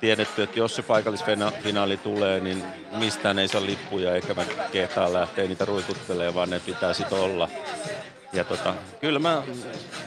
tiedetty, 0.00 0.42
että 0.42 0.58
jos 0.58 0.76
se 0.76 0.82
paikallisfinaali 0.82 1.96
tulee, 1.96 2.40
niin 2.40 2.64
mistään 2.92 3.38
ei 3.38 3.48
saa 3.48 3.66
lippuja 3.66 4.14
eikä 4.14 4.34
mä 4.34 4.44
kehtaa 4.72 5.12
lähteä 5.12 5.46
niitä 5.46 5.64
ruikuttelemaan, 5.64 6.34
vaan 6.34 6.50
ne 6.50 6.60
pitää 6.60 6.94
sitten 6.94 7.18
olla. 7.18 7.48
Ja 8.32 8.44
tota, 8.44 8.74
kyllä 9.00 9.18
mä 9.18 9.42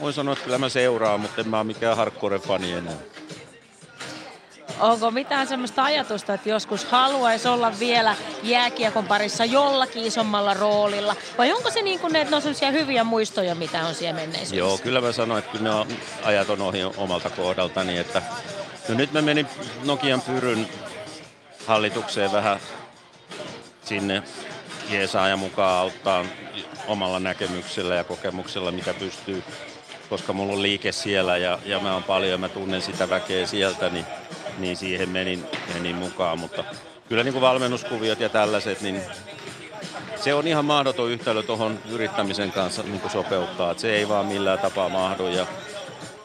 voin 0.00 0.14
sanoa, 0.14 0.32
että 0.32 0.44
kyllä 0.44 0.58
mä 0.58 0.68
seuraan, 0.68 1.20
mutta 1.20 1.40
en 1.40 1.48
mä 1.48 1.56
ole 1.56 1.64
mikään 1.64 1.96
hardcore-fani 1.96 2.72
enää. 2.72 2.94
Onko 4.80 5.10
mitään 5.10 5.46
semmoista 5.46 5.84
ajatusta, 5.84 6.34
että 6.34 6.48
joskus 6.48 6.84
haluaisi 6.84 7.48
olla 7.48 7.72
vielä 7.78 8.16
jääkiekon 8.42 9.06
parissa 9.06 9.44
jollakin 9.44 10.04
isommalla 10.04 10.54
roolilla? 10.54 11.16
Vai 11.38 11.52
onko 11.52 11.70
se 11.70 11.82
niin 11.82 12.00
kuin, 12.00 12.16
että 12.16 12.30
ne 12.30 12.36
on 12.36 12.42
semmoisia 12.42 12.70
hyviä 12.70 13.04
muistoja, 13.04 13.54
mitä 13.54 13.86
on 13.86 13.94
siellä 13.94 14.20
menneisyydessä? 14.20 14.56
Joo, 14.56 14.78
kyllä 14.78 15.00
mä 15.00 15.12
sanoin, 15.12 15.38
että 15.38 15.50
kyllä 15.50 15.70
ne 15.70 15.74
on, 15.74 15.86
ajat 16.24 16.50
on 16.50 16.60
ohi 16.60 16.84
omalta 16.84 17.30
kohdaltani. 17.30 17.98
Että, 17.98 18.22
no 18.90 18.96
nyt 18.96 19.12
mä 19.12 19.22
menin 19.22 19.46
Nokian 19.84 20.20
Pyryn 20.20 20.68
hallitukseen 21.66 22.32
vähän 22.32 22.60
sinne 23.84 24.22
Jeesaaja 24.90 25.36
mukaan 25.36 25.78
auttaa 25.80 26.24
omalla 26.86 27.20
näkemyksellä 27.20 27.94
ja 27.94 28.04
kokemuksella, 28.04 28.72
mitä 28.72 28.94
pystyy, 28.94 29.42
koska 30.08 30.32
mulla 30.32 30.52
on 30.52 30.62
liike 30.62 30.92
siellä 30.92 31.36
ja, 31.36 31.58
ja 31.64 31.80
mä 31.80 31.94
oon 31.94 32.02
paljon 32.02 32.32
ja 32.32 32.38
mä 32.38 32.48
tunnen 32.48 32.82
sitä 32.82 33.10
väkeä 33.10 33.46
sieltä, 33.46 33.88
niin, 33.88 34.06
niin 34.58 34.76
siihen 34.76 35.08
menin, 35.08 35.46
menin 35.74 35.96
mukaan. 35.96 36.38
Mutta 36.38 36.64
kyllä 37.08 37.24
niin 37.24 37.32
kuin 37.32 37.42
valmennuskuviot 37.42 38.20
ja 38.20 38.28
tällaiset, 38.28 38.80
niin 38.80 39.02
se 40.16 40.34
on 40.34 40.46
ihan 40.46 40.64
mahdoton 40.64 41.10
yhtälö 41.10 41.42
tuohon 41.42 41.78
yrittämisen 41.90 42.52
kanssa 42.52 42.82
niin 42.82 43.00
kuin 43.00 43.10
sopeuttaa. 43.10 43.70
Että 43.70 43.80
se 43.80 43.92
ei 43.92 44.08
vaan 44.08 44.26
millään 44.26 44.58
tapaa 44.58 44.88
mahdu. 44.88 45.26
Ja, 45.26 45.46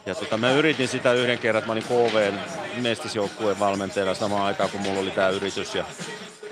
ja 0.06 0.14
tota, 0.14 0.36
mä 0.36 0.52
yritin 0.52 0.88
sitä 0.88 1.12
yhden 1.12 1.38
kerran, 1.38 1.58
että 1.58 1.66
mä 1.66 1.72
olin 1.72 2.10
KVn 2.10 2.38
mestisjoukkueen 2.82 3.58
valmentajana 3.58 4.14
samaan 4.14 4.42
aikaan, 4.42 4.70
kun 4.70 4.80
mulla 4.80 5.00
oli 5.00 5.10
tämä 5.10 5.28
yritys. 5.28 5.74
Ja 5.74 5.84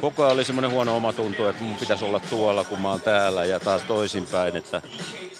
koko 0.00 0.22
ajan 0.22 0.34
oli 0.34 0.44
semmoinen 0.44 0.70
huono 0.70 0.96
omatunto, 0.96 1.50
että 1.50 1.64
mun 1.64 1.76
pitäisi 1.76 2.05
olla 2.05 2.20
tuolla, 2.20 2.64
kun 2.64 2.80
mä 2.80 2.90
oon 2.90 3.00
täällä 3.00 3.44
ja 3.44 3.61
taas 3.61 3.82
toisinpäin. 3.82 4.57
Että 4.57 4.82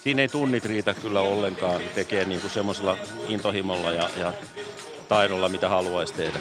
siinä 0.03 0.23
ei 0.23 0.29
tunnit 0.29 0.65
riitä 0.65 0.95
kyllä 0.95 1.21
ollenkaan 1.21 1.81
tekee 1.95 2.25
niin 2.25 2.41
kuin 2.41 2.51
semmoisella 2.51 2.99
intohimolla 3.29 3.93
ja, 3.93 4.11
ja 4.17 4.33
taidolla, 5.09 5.49
mitä 5.49 5.69
haluaisi 5.69 6.15
tehdä. 6.15 6.39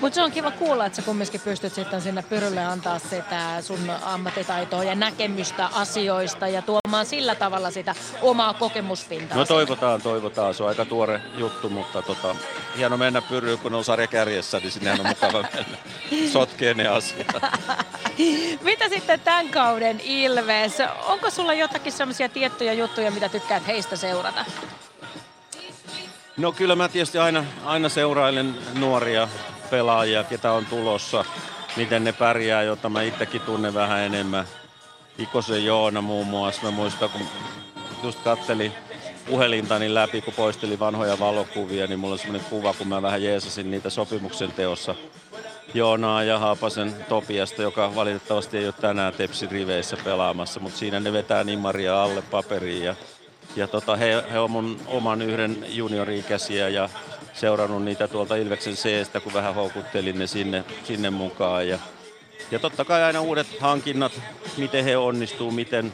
Mutta 0.00 0.14
se 0.14 0.22
on 0.22 0.32
kiva 0.32 0.50
kuulla, 0.50 0.86
että 0.86 0.96
sä 0.96 1.02
kumminkin 1.02 1.40
pystyt 1.40 1.74
sitten 1.74 2.00
sinne 2.02 2.22
pyrylle 2.22 2.64
antaa 2.64 2.98
sitä 2.98 3.62
sun 3.62 3.90
ammattitaitoa 4.02 4.84
ja 4.84 4.94
näkemystä 4.94 5.66
asioista 5.66 6.48
ja 6.48 6.62
tuomaan 6.62 7.06
sillä 7.06 7.34
tavalla 7.34 7.70
sitä 7.70 7.94
omaa 8.22 8.54
kokemuspintaa. 8.54 9.38
No 9.38 9.44
toivotaan, 9.44 10.02
toivotaan. 10.02 10.54
Se 10.54 10.62
on 10.62 10.68
aika 10.68 10.84
tuore 10.84 11.20
juttu, 11.38 11.68
mutta 11.68 12.02
tota, 12.02 12.36
hieno 12.76 12.96
mennä 12.96 13.22
pyryyn, 13.22 13.58
kun 13.58 13.74
on 13.74 13.84
sarja 13.84 14.06
kärjessä, 14.06 14.58
niin 14.58 14.70
sinne 14.70 14.92
on 14.92 15.06
mukava 15.06 15.44
mennä. 15.54 15.78
Sotkee 16.32 16.74
ne 16.74 16.88
asiat. 16.88 17.26
Mitä 18.60 18.88
sitten 18.88 19.20
tämän 19.20 19.48
kauden 19.48 20.00
Ilves? 20.00 20.78
Onko 21.06 21.30
sulla 21.30 21.54
jotakin 21.54 21.92
sellaisia 21.92 22.28
tiettyjä 22.28 22.72
juttuja, 22.72 23.10
mitä 23.10 23.28
tykkäät 23.28 23.66
heistä 23.66 23.96
seurata? 23.96 24.44
No 26.36 26.52
kyllä 26.52 26.76
mä 26.76 26.88
tietysti 26.88 27.18
aina, 27.18 27.44
aina 27.64 27.88
seurailen 27.88 28.54
nuoria 28.78 29.28
pelaajia, 29.70 30.24
ketä 30.24 30.52
on 30.52 30.66
tulossa, 30.66 31.24
miten 31.76 32.04
ne 32.04 32.12
pärjää, 32.12 32.62
jota 32.62 32.88
mä 32.88 33.02
itsekin 33.02 33.40
tunnen 33.40 33.74
vähän 33.74 34.00
enemmän. 34.00 34.46
Ikosen 35.18 35.64
Joona 35.64 36.00
muun 36.00 36.26
muassa, 36.26 36.62
mä 36.62 36.70
muistan 36.70 37.10
kun 37.10 37.26
just 38.02 38.18
katteli 38.24 38.72
puhelintani 39.26 39.94
läpi, 39.94 40.20
kun 40.20 40.34
poisteli 40.34 40.78
vanhoja 40.78 41.18
valokuvia, 41.18 41.86
niin 41.86 41.98
mulla 41.98 42.12
on 42.12 42.18
semmoinen 42.18 42.46
kuva, 42.50 42.74
kun 42.74 42.88
mä 42.88 43.02
vähän 43.02 43.22
jeesasin 43.22 43.70
niitä 43.70 43.90
sopimuksen 43.90 44.52
teossa 44.52 44.94
Joonaa 45.74 46.22
ja 46.24 46.38
Haapasen 46.38 46.94
Topiasta, 47.08 47.62
joka 47.62 47.94
valitettavasti 47.94 48.58
ei 48.58 48.64
ole 48.64 48.74
tänään 48.80 49.12
Tepsin 49.12 49.50
riveissä 49.50 49.96
pelaamassa, 50.04 50.60
mutta 50.60 50.78
siinä 50.78 51.00
ne 51.00 51.12
vetää 51.12 51.44
Maria 51.58 52.02
alle 52.02 52.22
paperiin 52.22 52.84
ja 52.84 52.94
ja 53.56 53.68
tota, 53.68 53.96
he, 53.96 54.24
he 54.32 54.38
on 54.38 54.50
mun 54.50 54.80
oman 54.86 55.22
yhden 55.22 55.66
juniori-ikäisiä 55.68 56.68
ja 56.68 56.88
seurannut 57.32 57.84
niitä 57.84 58.08
tuolta 58.08 58.36
Ilveksen 58.36 58.74
C-stä, 58.74 59.20
kun 59.20 59.34
vähän 59.34 59.54
houkuttelin 59.54 60.18
ne 60.18 60.26
sinne, 60.26 60.64
sinne 60.84 61.10
mukaan. 61.10 61.68
Ja, 61.68 61.78
ja 62.50 62.58
totta 62.58 62.84
kai 62.84 63.02
aina 63.02 63.20
uudet 63.20 63.46
hankinnat, 63.60 64.12
miten 64.56 64.84
he 64.84 64.96
onnistuu, 64.96 65.50
miten, 65.50 65.92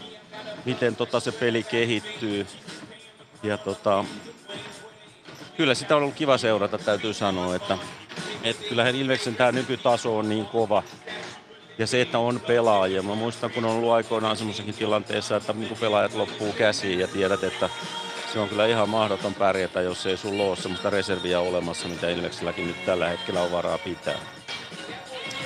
miten 0.64 0.96
tota 0.96 1.20
se 1.20 1.32
peli 1.32 1.62
kehittyy. 1.62 2.46
Ja 3.42 3.58
tota, 3.58 4.04
kyllä 5.56 5.74
sitä 5.74 5.96
on 5.96 6.02
ollut 6.02 6.14
kiva 6.14 6.38
seurata, 6.38 6.78
täytyy 6.78 7.14
sanoa, 7.14 7.56
että, 7.56 7.78
että 8.42 8.68
kyllähän 8.68 8.94
Ilveksen 8.94 9.36
tämä 9.36 9.52
nykytaso 9.52 10.18
on 10.18 10.28
niin 10.28 10.46
kova, 10.46 10.82
ja 11.80 11.86
se, 11.86 12.00
että 12.00 12.18
on 12.18 12.40
pelaajia. 12.46 13.02
Mä 13.02 13.14
muistan, 13.14 13.50
kun 13.50 13.64
on 13.64 13.70
ollut 13.70 13.92
aikoinaan 13.92 14.36
semmoisessakin 14.36 14.74
tilanteessa, 14.74 15.36
että 15.36 15.52
niin 15.52 15.76
pelaajat 15.80 16.14
loppuu 16.14 16.52
käsiin 16.52 16.98
ja 16.98 17.08
tiedät, 17.08 17.44
että 17.44 17.70
se 18.32 18.38
on 18.38 18.48
kyllä 18.48 18.66
ihan 18.66 18.88
mahdoton 18.88 19.34
pärjätä, 19.34 19.80
jos 19.80 20.06
ei 20.06 20.16
sulla 20.16 20.42
ole 20.42 20.56
semmoista 20.56 20.90
reserviä 20.90 21.40
olemassa, 21.40 21.88
mitä 21.88 22.08
Ilvekselläkin 22.08 22.66
nyt 22.66 22.84
tällä 22.86 23.08
hetkellä 23.08 23.42
on 23.42 23.52
varaa 23.52 23.78
pitää. 23.78 24.18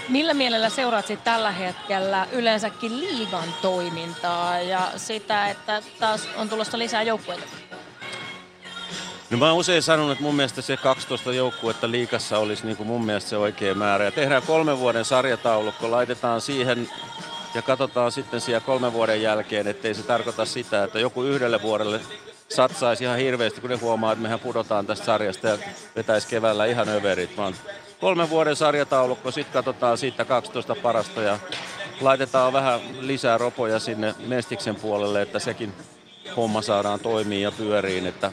Millä 0.08 0.34
mielellä 0.34 0.68
seuraat 0.68 1.06
tällä 1.24 1.50
hetkellä 1.50 2.26
yleensäkin 2.32 3.00
liigan 3.00 3.48
toimintaa 3.62 4.60
ja 4.60 4.90
sitä, 4.96 5.50
että 5.50 5.82
taas 6.00 6.28
on 6.36 6.48
tulossa 6.48 6.78
lisää 6.78 7.02
joukkueita? 7.02 7.44
No 9.30 9.38
mä 9.38 9.50
oon 9.50 9.58
usein 9.58 9.82
sanonut, 9.82 10.12
että 10.12 10.24
mun 10.24 10.34
mielestä 10.34 10.62
se 10.62 10.76
12 10.76 11.32
joukkuetta 11.32 11.90
liikassa 11.90 12.38
olisi 12.38 12.66
niin 12.66 12.76
kuin 12.76 12.86
mun 12.86 13.04
mielestä 13.04 13.30
se 13.30 13.36
oikea 13.36 13.74
määrä. 13.74 14.04
Ja 14.04 14.12
tehdään 14.12 14.42
kolmen 14.42 14.78
vuoden 14.78 15.04
sarjataulukko, 15.04 15.90
laitetaan 15.90 16.40
siihen 16.40 16.88
ja 17.54 17.62
katsotaan 17.62 18.12
sitten 18.12 18.40
siellä 18.40 18.60
kolmen 18.60 18.92
vuoden 18.92 19.22
jälkeen, 19.22 19.66
ettei 19.66 19.94
se 19.94 20.02
tarkoita 20.02 20.44
sitä, 20.44 20.84
että 20.84 21.00
joku 21.00 21.22
yhdelle 21.22 21.62
vuodelle 21.62 22.00
satsaisi 22.48 23.04
ihan 23.04 23.18
hirveästi, 23.18 23.60
kun 23.60 23.70
ne 23.70 23.76
huomaa, 23.76 24.12
että 24.12 24.22
mehän 24.22 24.40
pudotaan 24.40 24.86
tästä 24.86 25.06
sarjasta 25.06 25.48
ja 25.48 25.58
vetäisi 25.96 26.28
keväällä 26.28 26.66
ihan 26.66 26.88
överit, 26.88 27.36
vaan 27.36 27.54
kolmen 28.00 28.30
vuoden 28.30 28.56
sarjataulukko, 28.56 29.30
sitten 29.30 29.52
katsotaan 29.52 29.98
siitä 29.98 30.24
12 30.24 30.74
parasta 30.74 31.22
ja 31.22 31.38
laitetaan 32.00 32.52
vähän 32.52 32.80
lisää 33.00 33.38
ropoja 33.38 33.78
sinne 33.78 34.14
Mestiksen 34.26 34.74
puolelle, 34.74 35.22
että 35.22 35.38
sekin 35.38 35.72
homma 36.36 36.62
saadaan 36.62 37.00
toimii 37.00 37.42
ja 37.42 37.52
pyöriin, 37.52 38.06
että 38.06 38.32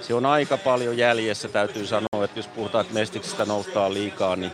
se 0.00 0.14
on 0.14 0.26
aika 0.26 0.56
paljon 0.56 0.98
jäljessä, 0.98 1.48
täytyy 1.48 1.86
sanoa, 1.86 2.24
että 2.24 2.38
jos 2.38 2.48
puhutaan, 2.48 2.82
että 2.82 2.94
Mestiksestä 2.94 3.44
noustaan 3.44 3.94
liikaa, 3.94 4.36
niin, 4.36 4.52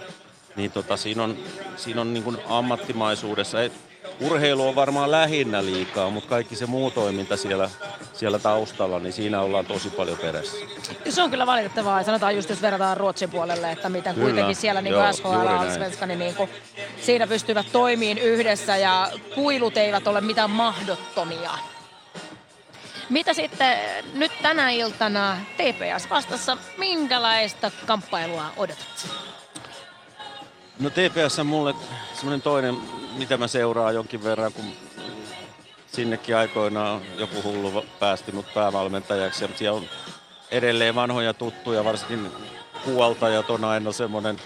niin 0.57 0.71
tota, 0.71 0.97
siinä 0.97 1.23
on, 1.23 1.37
siinä 1.77 2.01
on 2.01 2.15
niin 2.15 2.25
kuin 2.25 2.39
ammattimaisuudessa, 2.49 3.63
et, 3.63 3.73
urheilu 4.21 4.69
on 4.69 4.75
varmaan 4.75 5.11
lähinnä 5.11 5.65
liikaa, 5.65 6.11
mutta 6.11 6.29
kaikki 6.29 6.57
se 6.57 6.67
muu 6.67 6.91
toiminta 6.91 7.37
siellä, 7.37 7.71
siellä 8.13 8.39
taustalla, 8.39 8.99
niin 8.99 9.13
siinä 9.13 9.41
ollaan 9.41 9.67
tosi 9.67 9.91
paljon 9.91 10.19
perässä. 10.19 10.57
Se 11.09 11.23
on 11.23 11.31
kyllä 11.31 11.47
valitettavaa. 11.47 12.03
Sanotaan 12.03 12.37
just, 12.37 12.51
jos 12.51 12.63
verrataan 12.63 12.97
Ruotsin 12.97 13.31
puolelle, 13.31 13.73
että 13.73 13.89
miten 13.89 14.15
kyllä. 14.15 14.27
kuitenkin 14.27 14.57
siellä 14.57 14.83
niin 14.83 14.95
kuin 14.95 15.15
SHL 15.15 16.01
ja 16.01 16.07
niin, 16.07 16.19
niin 16.19 16.35
kuin, 16.35 16.51
siinä 17.01 17.27
pystyvät 17.27 17.67
toimiin 17.73 18.19
yhdessä 18.19 18.77
ja 18.77 19.11
kuilut 19.35 19.77
eivät 19.77 20.07
ole 20.07 20.21
mitään 20.21 20.51
mahdottomia. 20.51 21.51
Mitä 23.11 23.35
sitten 23.35 23.79
nyt 24.15 24.33
tänä 24.43 24.71
iltana 24.71 25.37
TPS 25.57 26.11
vastassa, 26.11 26.57
minkälaista 26.79 27.71
kamppailua 27.87 28.45
odotat? 28.57 29.09
No 30.81 30.91
TPS 30.91 31.39
on 31.39 31.47
mulle 31.47 31.75
semmoinen 32.15 32.43
toinen, 32.43 32.77
mitä 33.17 33.37
mä 33.37 33.47
seuraan 33.47 33.95
jonkin 33.95 34.25
verran, 34.25 34.53
kun 34.53 34.65
sinnekin 35.87 36.37
aikoinaan 36.37 37.03
joku 37.17 37.43
hullu 37.43 37.85
päästi 38.01 38.33
mut 38.33 38.55
päävalmentajaksi. 38.55 39.45
Ja 39.45 39.51
siellä 39.55 39.79
on 39.79 39.85
edelleen 40.51 40.95
vanhoja 40.95 41.35
tuttuja, 41.35 41.85
varsinkin 41.85 42.33
huoltajat 42.87 43.51
on 43.51 43.65
aina 43.65 43.93
semmoinen 43.93 44.37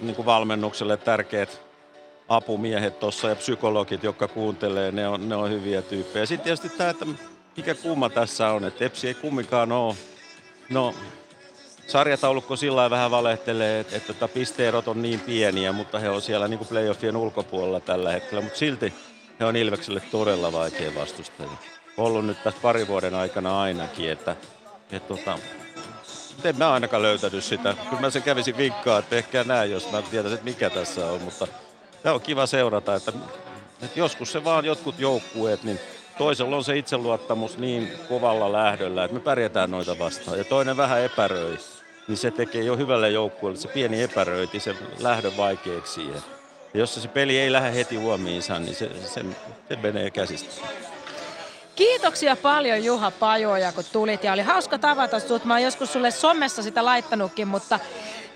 niin 0.00 0.26
valmennukselle 0.26 0.96
tärkeät 0.96 1.60
apumiehet 2.28 3.00
tuossa 3.00 3.28
ja 3.28 3.36
psykologit, 3.36 4.02
jotka 4.02 4.28
kuuntelee, 4.28 4.92
ne 4.92 5.08
on, 5.08 5.28
ne 5.28 5.36
on 5.36 5.50
hyviä 5.50 5.82
tyyppejä. 5.82 6.26
Sitten 6.26 6.44
tietysti 6.44 6.68
tämä, 6.68 6.90
että 6.90 7.06
mikä 7.58 7.74
kumma 7.74 8.08
tässä 8.10 8.48
on, 8.48 8.64
että 8.64 8.78
Tepsi 8.78 9.08
ei 9.08 9.14
kumminkaan 9.14 9.72
ole. 9.72 9.94
No, 10.70 10.94
sarjataulukko 11.86 12.56
sillä 12.56 12.90
vähän 12.90 13.10
valehtelee, 13.10 13.80
että, 13.80 13.96
että 13.96 14.12
että 14.12 14.28
pisteerot 14.28 14.88
on 14.88 15.02
niin 15.02 15.20
pieniä, 15.20 15.72
mutta 15.72 15.98
he 15.98 16.10
on 16.10 16.22
siellä 16.22 16.48
niin 16.48 16.58
kuin 16.58 16.68
playoffien 16.68 17.16
ulkopuolella 17.16 17.80
tällä 17.80 18.12
hetkellä. 18.12 18.42
Mutta 18.42 18.58
silti 18.58 18.92
he 19.40 19.44
on 19.44 19.56
Ilvekselle 19.56 20.02
todella 20.10 20.52
vaikea 20.52 20.94
vastustaja. 20.94 21.48
Ollut 21.96 22.26
nyt 22.26 22.42
tässä 22.44 22.60
pari 22.62 22.88
vuoden 22.88 23.14
aikana 23.14 23.60
ainakin, 23.60 24.10
että, 24.10 24.36
että 24.92 25.08
tota, 25.08 25.38
en 26.44 26.58
mä 26.58 26.72
ainakaan 26.72 27.02
löytänyt 27.02 27.44
sitä. 27.44 27.74
Kyllä 27.90 28.00
mä 28.00 28.10
se 28.10 28.20
kävisin 28.20 28.56
vinkkaa, 28.56 28.98
että 28.98 29.16
ehkä 29.16 29.44
näin, 29.44 29.70
jos 29.70 29.90
mä 29.92 30.02
tiedän, 30.02 30.32
että 30.32 30.44
mikä 30.44 30.70
tässä 30.70 31.06
on. 31.06 31.22
Mutta 31.22 31.48
tämä 32.02 32.14
on 32.14 32.20
kiva 32.20 32.46
seurata, 32.46 32.94
että, 32.94 33.12
että 33.82 33.98
joskus 33.98 34.32
se 34.32 34.44
vaan 34.44 34.64
jotkut 34.64 34.98
joukkueet, 34.98 35.62
niin 35.62 35.80
toisella 36.18 36.56
on 36.56 36.64
se 36.64 36.76
itseluottamus 36.76 37.58
niin 37.58 37.92
kovalla 38.08 38.52
lähdöllä, 38.52 39.04
että 39.04 39.14
me 39.14 39.20
pärjätään 39.20 39.70
noita 39.70 39.98
vastaan. 39.98 40.38
Ja 40.38 40.44
toinen 40.44 40.76
vähän 40.76 41.02
epäröi, 41.02 41.58
niin 42.08 42.16
se 42.18 42.30
tekee 42.30 42.62
jo 42.62 42.76
hyvälle 42.76 43.10
joukkueelle 43.10 43.60
se 43.60 43.68
pieni 43.68 44.02
epäröinti, 44.02 44.60
se 44.60 44.74
lähdön 44.98 45.36
vaikeaksi 45.36 45.92
siihen. 45.92 46.22
Ja 46.74 46.80
jos 46.80 46.94
se 46.94 47.08
peli 47.08 47.38
ei 47.38 47.52
lähde 47.52 47.74
heti 47.74 47.96
huomiinsa, 47.96 48.58
niin 48.58 48.74
se, 48.74 48.90
se, 49.04 49.24
se 49.68 49.76
menee 49.76 50.10
käsistä. 50.10 50.54
Kiitoksia 51.74 52.36
paljon 52.36 52.84
Juha 52.84 53.10
Pajoja, 53.10 53.72
kun 53.72 53.84
tulit 53.92 54.24
ja 54.24 54.32
oli 54.32 54.42
hauska 54.42 54.78
tavata 54.78 55.20
sinut. 55.20 55.44
Mä 55.44 55.54
oon 55.54 55.62
joskus 55.62 55.92
sulle 55.92 56.10
somessa 56.10 56.62
sitä 56.62 56.84
laittanutkin, 56.84 57.48
mutta 57.48 57.78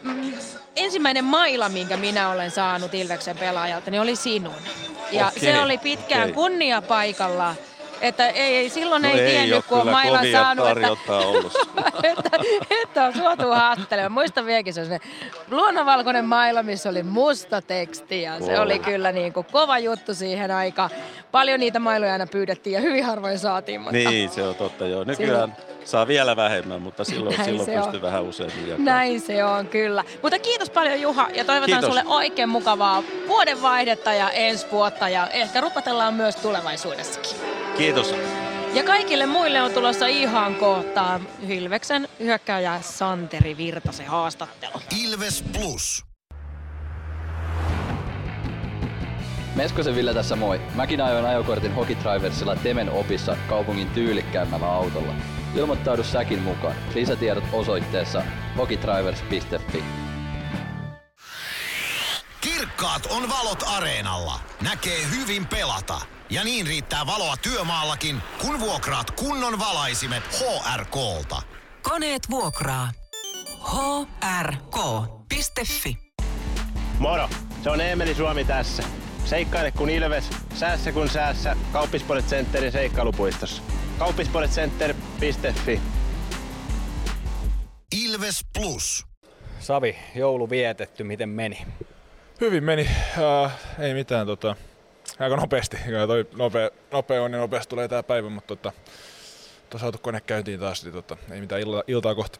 mm, 0.02 0.32
ensimmäinen 0.76 1.24
maila, 1.24 1.68
minkä 1.68 1.96
minä 1.96 2.30
olen 2.30 2.50
saanut 2.50 2.94
Ilveksen 2.94 3.38
pelaajalta, 3.38 3.90
niin 3.90 4.00
oli 4.00 4.16
sinun. 4.16 4.54
Ja 5.12 5.26
okay. 5.26 5.40
se 5.40 5.60
oli 5.60 5.78
pitkään 5.78 6.22
okay. 6.22 6.34
kunnia 6.34 6.82
paikalla 6.82 7.54
Että 8.02 8.28
ei, 8.28 8.56
ei 8.56 8.68
silloin 8.68 9.02
No 9.02 9.08
ei, 9.08 9.20
ei 9.20 9.30
tiennyt, 9.30 9.64
kun 9.66 9.78
on 9.78 9.96
kovia 10.18 10.32
saanut, 10.40 10.68
että, 10.68 11.12
ollut. 11.12 11.52
että, 12.10 12.30
että 12.82 13.04
on 13.04 13.14
suotu 13.14 13.48
haastattelemaan. 13.48 14.12
Muistan 14.12 14.46
vieläkin 14.46 14.74
se 14.74 14.80
on 14.80 14.86
se 14.86 14.98
luonnonvalkoinen 15.50 16.24
maila, 16.24 16.62
missä 16.62 16.88
oli 16.88 17.02
musta 17.02 17.62
teksti 17.62 18.22
ja 18.22 18.40
se 18.40 18.60
oli 18.60 18.78
kyllä 18.78 19.12
niin 19.12 19.32
kuin 19.32 19.46
kova 19.52 19.78
juttu 19.78 20.14
siihen 20.14 20.50
aikaan. 20.50 20.90
Paljon 21.32 21.60
niitä 21.60 21.78
mailoja 21.78 22.12
aina 22.12 22.26
pyydettiin 22.26 22.74
ja 22.74 22.80
hyvin 22.80 23.04
harvoin 23.04 23.38
saatiin, 23.38 23.80
mutta 23.80 23.96
Niin, 23.96 24.30
se 24.30 24.42
on 24.42 24.54
totta 24.54 24.86
joo. 24.86 25.04
Nykyään 25.04 25.56
saa 25.84 26.06
vielä 26.06 26.36
vähemmän, 26.36 26.82
mutta 26.82 27.04
silloin, 27.04 27.36
Näin 27.36 27.44
silloin 27.44 27.66
se 27.66 27.76
on. 27.78 27.82
pystyy 27.82 28.02
vähän 28.02 28.22
useammin 28.24 28.58
jakamaan. 28.68 28.84
näin 28.84 29.20
se 29.20 29.44
on 29.44 29.66
kyllä. 29.68 30.04
Mutta 30.22 30.38
kiitos 30.38 30.70
paljon 30.70 31.00
Juha 31.00 31.28
ja 31.34 31.44
toivotan 31.44 31.66
Kiitos. 31.80 31.88
sulle 31.88 32.04
oikein 32.06 32.48
mukavaa 32.48 33.02
vuodenvaihdetta 33.28 34.12
ja 34.12 34.30
ensi 34.30 34.66
vuotta 34.72 35.08
ja 35.08 35.26
ehkä 35.26 35.60
rupatellaan 35.60 36.14
myös 36.14 36.36
tulevaisuudessakin. 36.36 37.36
Kiitos. 37.76 38.14
Ja 38.74 38.84
kaikille 38.84 39.26
muille 39.26 39.62
on 39.62 39.70
tulossa 39.70 40.06
ihan 40.06 40.54
kohtaa 40.54 41.20
Hilveksen 41.46 42.08
hyökkääjä 42.20 42.80
Santeri 42.80 43.56
Virtasen 43.56 44.06
haastattelu. 44.06 44.72
Ilves 45.04 45.44
Plus. 45.52 46.04
Meskosen 49.54 49.94
Ville 49.94 50.14
tässä 50.14 50.36
moi. 50.36 50.60
Mäkin 50.74 51.00
ajoin 51.00 51.24
ajokortin 51.24 51.74
Hokitriversilla 51.74 52.56
Temen 52.56 52.90
opissa 52.90 53.36
kaupungin 53.48 53.90
tyylikkäämmällä 53.90 54.72
autolla. 54.72 55.14
Ilmoittaudu 55.54 56.04
säkin 56.04 56.42
mukaan. 56.42 56.74
Lisätiedot 56.94 57.44
osoitteessa 57.52 58.22
hokitrivers.fi. 58.58 59.84
Kirkkaat 62.40 63.06
on 63.06 63.28
valot 63.28 63.62
areenalla. 63.66 64.40
Näkee 64.62 64.98
hyvin 65.16 65.46
pelata. 65.46 66.00
Ja 66.30 66.44
niin 66.44 66.66
riittää 66.66 67.06
valoa 67.06 67.36
työmaallakin, 67.36 68.22
kun 68.40 68.60
vuokraat 68.60 69.10
kunnon 69.10 69.58
valaisimet 69.58 70.22
HRKlta. 70.24 71.42
Koneet 71.82 72.30
vuokraa. 72.30 72.92
hrk.fi 74.42 75.98
Moro, 76.98 77.28
se 77.62 77.70
on 77.70 77.80
Eemeli 77.80 78.14
Suomi 78.14 78.44
tässä. 78.44 78.82
Seikkaile 79.24 79.70
kun 79.70 79.90
ilves, 79.90 80.30
säässä 80.54 80.92
kun 80.92 81.08
säässä. 81.08 81.56
Kauppispoilet 81.72 82.26
Centerin 82.26 82.72
seikkailupuistossa. 82.72 83.62
Kauppispoiletcenter.fi 83.98 85.80
Ilves 88.04 88.44
Plus. 88.52 89.06
Savi, 89.60 89.96
joulu 90.14 90.50
vietetty, 90.50 91.04
miten 91.04 91.28
meni? 91.28 91.66
Hyvin 92.40 92.64
meni. 92.64 92.82
Uh, 92.82 93.50
ei 93.78 93.94
mitään. 93.94 94.26
Tota, 94.26 94.56
aika 95.18 95.36
nopeasti. 95.36 95.76
Kyllä 95.84 96.06
toi 96.06 96.26
nopea, 96.36 96.70
nopea 96.92 97.22
on 97.22 97.32
ja 97.32 97.38
nopeasti 97.38 97.70
tulee 97.70 97.88
tää 97.88 98.02
päivä, 98.02 98.28
mutta 98.28 98.56
tota, 98.56 98.72
tuossa 99.70 99.84
saatu 99.84 99.98
kone 99.98 100.20
käyntiin 100.20 100.60
taas, 100.60 100.84
niin 100.84 100.92
tota, 100.92 101.16
ei 101.30 101.40
mitään 101.40 101.60
ilta, 101.60 101.84
iltaa 101.86 102.14
kohta. 102.14 102.38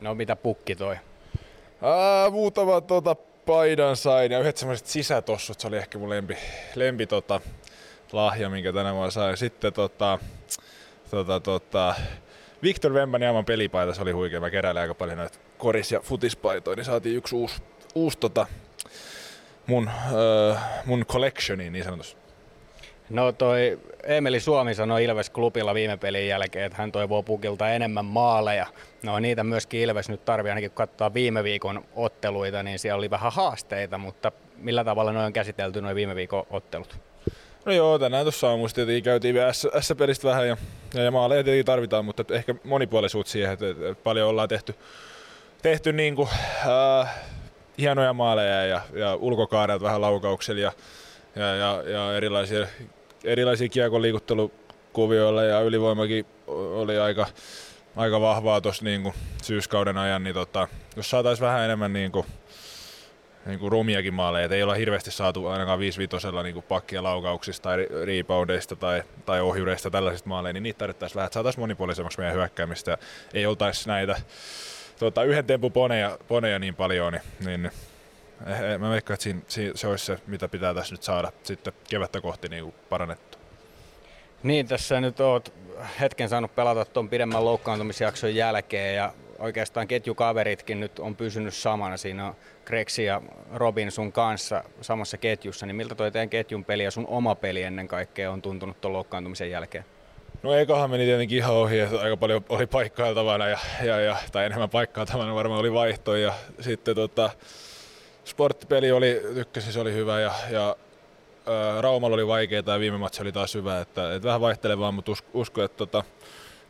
No 0.00 0.14
mitä 0.14 0.36
pukki 0.36 0.76
toi? 0.76 0.96
Uh, 0.96 2.32
muutama 2.32 2.80
tota, 2.80 3.14
paidan 3.46 3.96
sain 3.96 4.32
ja 4.32 4.40
yhdet 4.40 4.56
semmoiset 4.56 4.86
sisätossut, 4.86 5.60
se 5.60 5.68
oli 5.68 5.76
ehkä 5.76 5.98
mun 5.98 6.10
lempi, 6.10 6.36
lempi 6.74 7.06
tota, 7.06 7.40
lahja, 8.12 8.50
minkä 8.50 8.72
tänä 8.72 8.94
vuonna 8.94 9.10
sain. 9.10 9.36
Sitten 9.36 9.72
tota, 9.72 10.18
tota, 11.10 11.40
tota, 11.40 11.94
Victor 12.62 12.92
Wembanyaman 12.92 13.44
pelipaita, 13.44 13.94
se 13.94 14.02
oli 14.02 14.12
huikea. 14.12 14.40
Mä 14.40 14.50
keräilen 14.50 14.82
aika 14.82 14.94
paljon 14.94 15.18
näitä 15.18 15.38
koris- 15.58 15.92
ja 15.92 16.00
futispaitoja, 16.00 16.76
niin 16.76 16.84
saatiin 16.84 17.16
yksi 17.16 17.34
uusi, 17.34 17.62
uusi 17.94 18.18
tota, 18.18 18.46
mun, 19.66 19.90
öö, 20.12 20.54
mun 20.84 21.06
collectioniin 21.06 21.72
niin 21.72 21.84
sanotusti. 21.84 22.24
No 23.10 23.32
toi 23.32 23.78
Emeli 24.02 24.40
Suomi 24.40 24.74
sanoi 24.74 25.04
Ilves 25.04 25.30
Klubilla 25.30 25.74
viime 25.74 25.96
pelin 25.96 26.28
jälkeen, 26.28 26.64
että 26.64 26.78
hän 26.78 26.92
toivoo 26.92 27.22
pukilta 27.22 27.70
enemmän 27.70 28.04
maaleja. 28.04 28.66
No 29.02 29.18
niitä 29.18 29.44
myöskin 29.44 29.80
Ilves 29.80 30.08
nyt 30.08 30.24
tarvii, 30.24 30.50
ainakin 30.50 30.70
kun 30.70 30.76
katsotaan 30.76 31.14
viime 31.14 31.44
viikon 31.44 31.84
otteluita, 31.96 32.62
niin 32.62 32.78
siellä 32.78 32.98
oli 32.98 33.10
vähän 33.10 33.32
haasteita, 33.32 33.98
mutta 33.98 34.32
millä 34.56 34.84
tavalla 34.84 35.12
noin 35.12 35.26
on 35.26 35.32
käsitelty 35.32 35.80
noin 35.80 35.96
viime 35.96 36.14
viikon 36.14 36.46
ottelut? 36.50 36.98
No 37.64 37.72
joo, 37.72 37.98
tänään 37.98 38.24
tuossa 38.24 38.50
aamussa 38.50 38.74
tietenkin 38.74 39.04
käytiin 39.04 39.34
vielä 39.34 39.52
S-pelistä 39.80 40.28
vähän 40.28 40.48
ja, 40.48 40.56
ja, 40.94 41.02
ja 41.02 41.10
maaleja 41.10 41.44
tietenkin 41.44 41.66
tarvitaan, 41.66 42.04
mutta 42.04 42.24
ehkä 42.30 42.54
monipuolisuutta 42.64 43.32
siihen, 43.32 43.52
että 43.52 43.66
paljon 44.04 44.28
ollaan 44.28 44.48
tehty, 44.48 44.74
tehty 45.62 45.92
niin 45.92 46.16
kuin, 46.16 46.28
äh, 47.00 47.14
hienoja 47.78 48.12
maaleja 48.12 48.66
ja, 48.66 48.80
ja 48.94 49.14
ulkokaaret 49.14 49.82
vähän 49.82 50.00
laukauksilla 50.00 50.60
ja, 50.60 50.72
ja, 51.36 51.54
ja, 51.56 51.82
ja 51.86 52.16
erilaisia, 52.16 52.66
erilaisia 53.24 53.68
kiekon 53.68 54.02
liikuttelukuvioilla 54.02 55.42
ja 55.42 55.60
ylivoimakin 55.60 56.26
oli 56.46 56.98
aika, 56.98 57.26
aika 57.96 58.20
vahvaa 58.20 58.60
tuossa 58.60 58.84
niin 58.84 59.12
syyskauden 59.42 59.98
ajan, 59.98 60.24
niin 60.24 60.34
tota, 60.34 60.68
jos 60.96 61.10
saataisiin 61.10 61.46
vähän 61.46 61.64
enemmän 61.64 61.92
niin 61.92 62.12
kuin, 62.12 62.26
niin 63.46 63.58
kuin 63.58 63.72
rumiakin 63.72 64.14
maaleja, 64.14 64.44
et 64.44 64.52
ei 64.52 64.62
olla 64.62 64.74
hirveästi 64.74 65.10
saatu 65.10 65.46
ainakaan 65.46 65.78
5 65.78 65.98
vitosella 65.98 66.42
niin 66.42 66.54
kuin 66.54 66.64
laukauksista 67.00 67.62
tai 67.62 67.88
reboundeista 68.04 68.76
tai, 68.76 69.02
tai 69.26 69.40
ohjureista 69.40 69.90
tällaisista 69.90 70.28
maaleja, 70.28 70.52
niin 70.52 70.62
niitä 70.62 70.78
tarvittaisiin 70.78 71.16
vähän, 71.16 71.26
että 71.26 71.34
saataisiin 71.34 71.62
monipuolisemmaksi 71.62 72.18
meidän 72.18 72.34
hyökkäämistä 72.34 72.98
ei 73.34 73.46
oltaisi 73.46 73.88
näitä 73.88 74.16
tota, 74.98 75.22
yhden 75.22 75.44
tempun 75.44 75.72
poneja, 75.72 76.18
poneja 76.28 76.58
niin 76.58 76.74
paljon, 76.74 77.12
niin, 77.12 77.22
niin 77.44 77.70
eh, 78.46 78.60
eh, 78.60 78.78
mä 78.78 78.90
veikkaan, 78.90 79.14
että 79.14 79.24
siinä, 79.24 79.40
siinä, 79.48 79.72
se 79.74 79.86
olisi 79.86 80.04
se, 80.04 80.18
mitä 80.26 80.48
pitää 80.48 80.74
tässä 80.74 80.94
nyt 80.94 81.02
saada 81.02 81.32
sitten 81.42 81.72
kevättä 81.88 82.20
kohti 82.20 82.48
niin 82.48 82.64
kuin 82.64 82.74
parannettua. 82.88 83.40
Niin, 84.42 84.68
tässä 84.68 85.00
nyt 85.00 85.20
oot 85.20 85.52
hetken 86.00 86.28
saanut 86.28 86.54
pelata 86.54 86.84
tuon 86.84 87.08
pidemmän 87.08 87.44
loukkaantumisjakson 87.44 88.34
jälkeen 88.34 88.96
ja 88.96 89.12
oikeastaan 89.38 89.88
ketjukaveritkin 89.88 90.80
nyt 90.80 90.98
on 90.98 91.16
pysynyt 91.16 91.54
samana. 91.54 91.96
Siinä 91.96 92.26
on 92.26 92.34
ja 93.04 93.22
Robin 93.54 93.90
sun 93.90 94.12
kanssa 94.12 94.64
samassa 94.80 95.18
ketjussa, 95.18 95.66
niin 95.66 95.76
miltä 95.76 95.94
toi 95.94 96.12
teidän 96.12 96.28
ketjun 96.28 96.64
peli 96.64 96.84
ja 96.84 96.90
sun 96.90 97.06
oma 97.06 97.34
peli 97.34 97.62
ennen 97.62 97.88
kaikkea 97.88 98.30
on 98.32 98.42
tuntunut 98.42 98.80
tuon 98.80 98.92
loukkaantumisen 98.92 99.50
jälkeen? 99.50 99.84
No 100.44 100.54
ekahan 100.54 100.90
meni 100.90 101.04
tietenkin 101.04 101.38
ihan 101.38 101.54
ohi, 101.54 101.80
että 101.80 102.00
aika 102.00 102.16
paljon 102.16 102.44
oli 102.48 102.66
paikkailtavana 102.66 103.48
ja, 103.48 103.58
ja, 103.84 104.00
ja 104.00 104.16
tai 104.32 104.44
enemmän 104.44 104.70
paikkailtavana 104.70 105.34
varmaan 105.34 105.60
oli 105.60 105.72
vaihto 105.72 106.16
ja 106.16 106.34
sitten 106.60 106.94
tota, 106.94 107.30
sporttipeli 108.24 108.92
oli, 108.92 109.20
tykkäsin 109.34 109.72
se 109.72 109.80
oli 109.80 109.92
hyvä 109.92 110.20
ja, 110.20 110.32
ja 110.50 110.76
ää, 111.46 111.80
Raumalla 111.80 112.14
oli 112.14 112.26
vaikeaa 112.26 112.62
ja 112.66 112.80
viime 112.80 112.98
matsi 112.98 113.22
oli 113.22 113.32
taas 113.32 113.54
hyvä, 113.54 113.80
että, 113.80 114.14
että 114.14 114.26
vähän 114.28 114.40
vaihtelevaa, 114.40 114.92
mutta 114.92 115.12
us, 115.12 115.24
usko, 115.34 115.62
että 115.62 115.76
tota, 115.76 116.04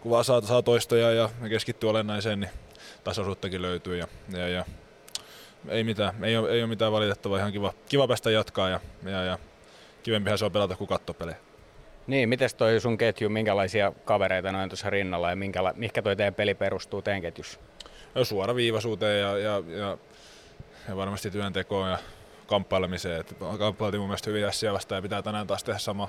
kun 0.00 0.10
vaan 0.10 0.24
saa, 0.24 0.40
saa 0.40 0.62
toistoja 0.62 1.12
ja 1.12 1.30
keskittyy 1.48 1.90
olennaiseen, 1.90 2.40
niin 2.40 2.50
tasoisuuttakin 3.04 3.62
löytyy 3.62 3.96
ja, 3.96 4.06
ja, 4.32 4.48
ja 4.48 4.64
ei 5.68 5.84
mitään, 5.84 6.24
ei 6.24 6.36
ole, 6.36 6.50
ei 6.50 6.62
ole 6.62 6.68
mitään 6.68 6.92
valitettavaa, 6.92 7.38
ihan 7.38 7.52
kiva, 7.52 7.72
kiva 7.88 8.08
päästä 8.08 8.30
jatkaa 8.30 8.68
ja, 8.68 8.80
ja, 9.02 9.24
ja 9.24 9.38
kivempihän 10.02 10.38
se 10.38 10.44
on 10.44 10.52
pelata 10.52 10.76
kuin 10.76 10.88
katsoa 10.88 11.14
pelejä. 11.14 11.43
Niin, 12.06 12.28
miten 12.28 12.50
toi 12.56 12.80
sun 12.80 12.98
ketju, 12.98 13.28
minkälaisia 13.28 13.92
kavereita 14.04 14.52
noin 14.52 14.68
tuossa 14.68 14.90
rinnalla 14.90 15.30
ja 15.30 15.36
minkäla, 15.36 15.72
mihinkä 15.76 16.02
toi 16.02 16.16
teidän 16.16 16.34
peli 16.34 16.54
perustuu 16.54 17.02
teidän 17.02 17.22
ketjussa? 17.22 17.60
No, 18.14 18.24
suoraviivaisuuteen 18.24 19.20
ja, 19.20 19.38
ja, 19.38 19.62
ja, 19.68 19.98
ja 20.88 20.96
varmasti 20.96 21.30
työntekoon 21.30 21.90
ja 21.90 21.98
kamppailemiseen. 22.46 23.20
Et 23.20 23.34
kamppailtiin 23.58 24.00
mun 24.00 24.08
mielestä 24.08 24.30
hyvin 24.30 24.44
ässiä 24.44 24.72
vastaan 24.72 24.98
ja 24.98 25.02
pitää 25.02 25.22
tänään 25.22 25.46
taas 25.46 25.64
tehdä 25.64 25.78
sama, 25.78 26.08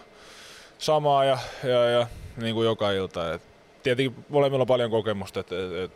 samaa 0.77 1.25
ja, 1.25 1.37
ja, 1.63 1.85
ja 1.85 2.07
niin 2.37 2.55
kuin 2.55 2.65
joka 2.65 2.91
ilta. 2.91 3.33
Et 3.33 3.41
tietenkin 3.83 4.25
molemmilla 4.29 4.63
on 4.63 4.67
paljon 4.67 4.91
kokemusta, 4.91 5.39
että 5.39 5.55
et, 5.55 5.83
et, 5.83 5.91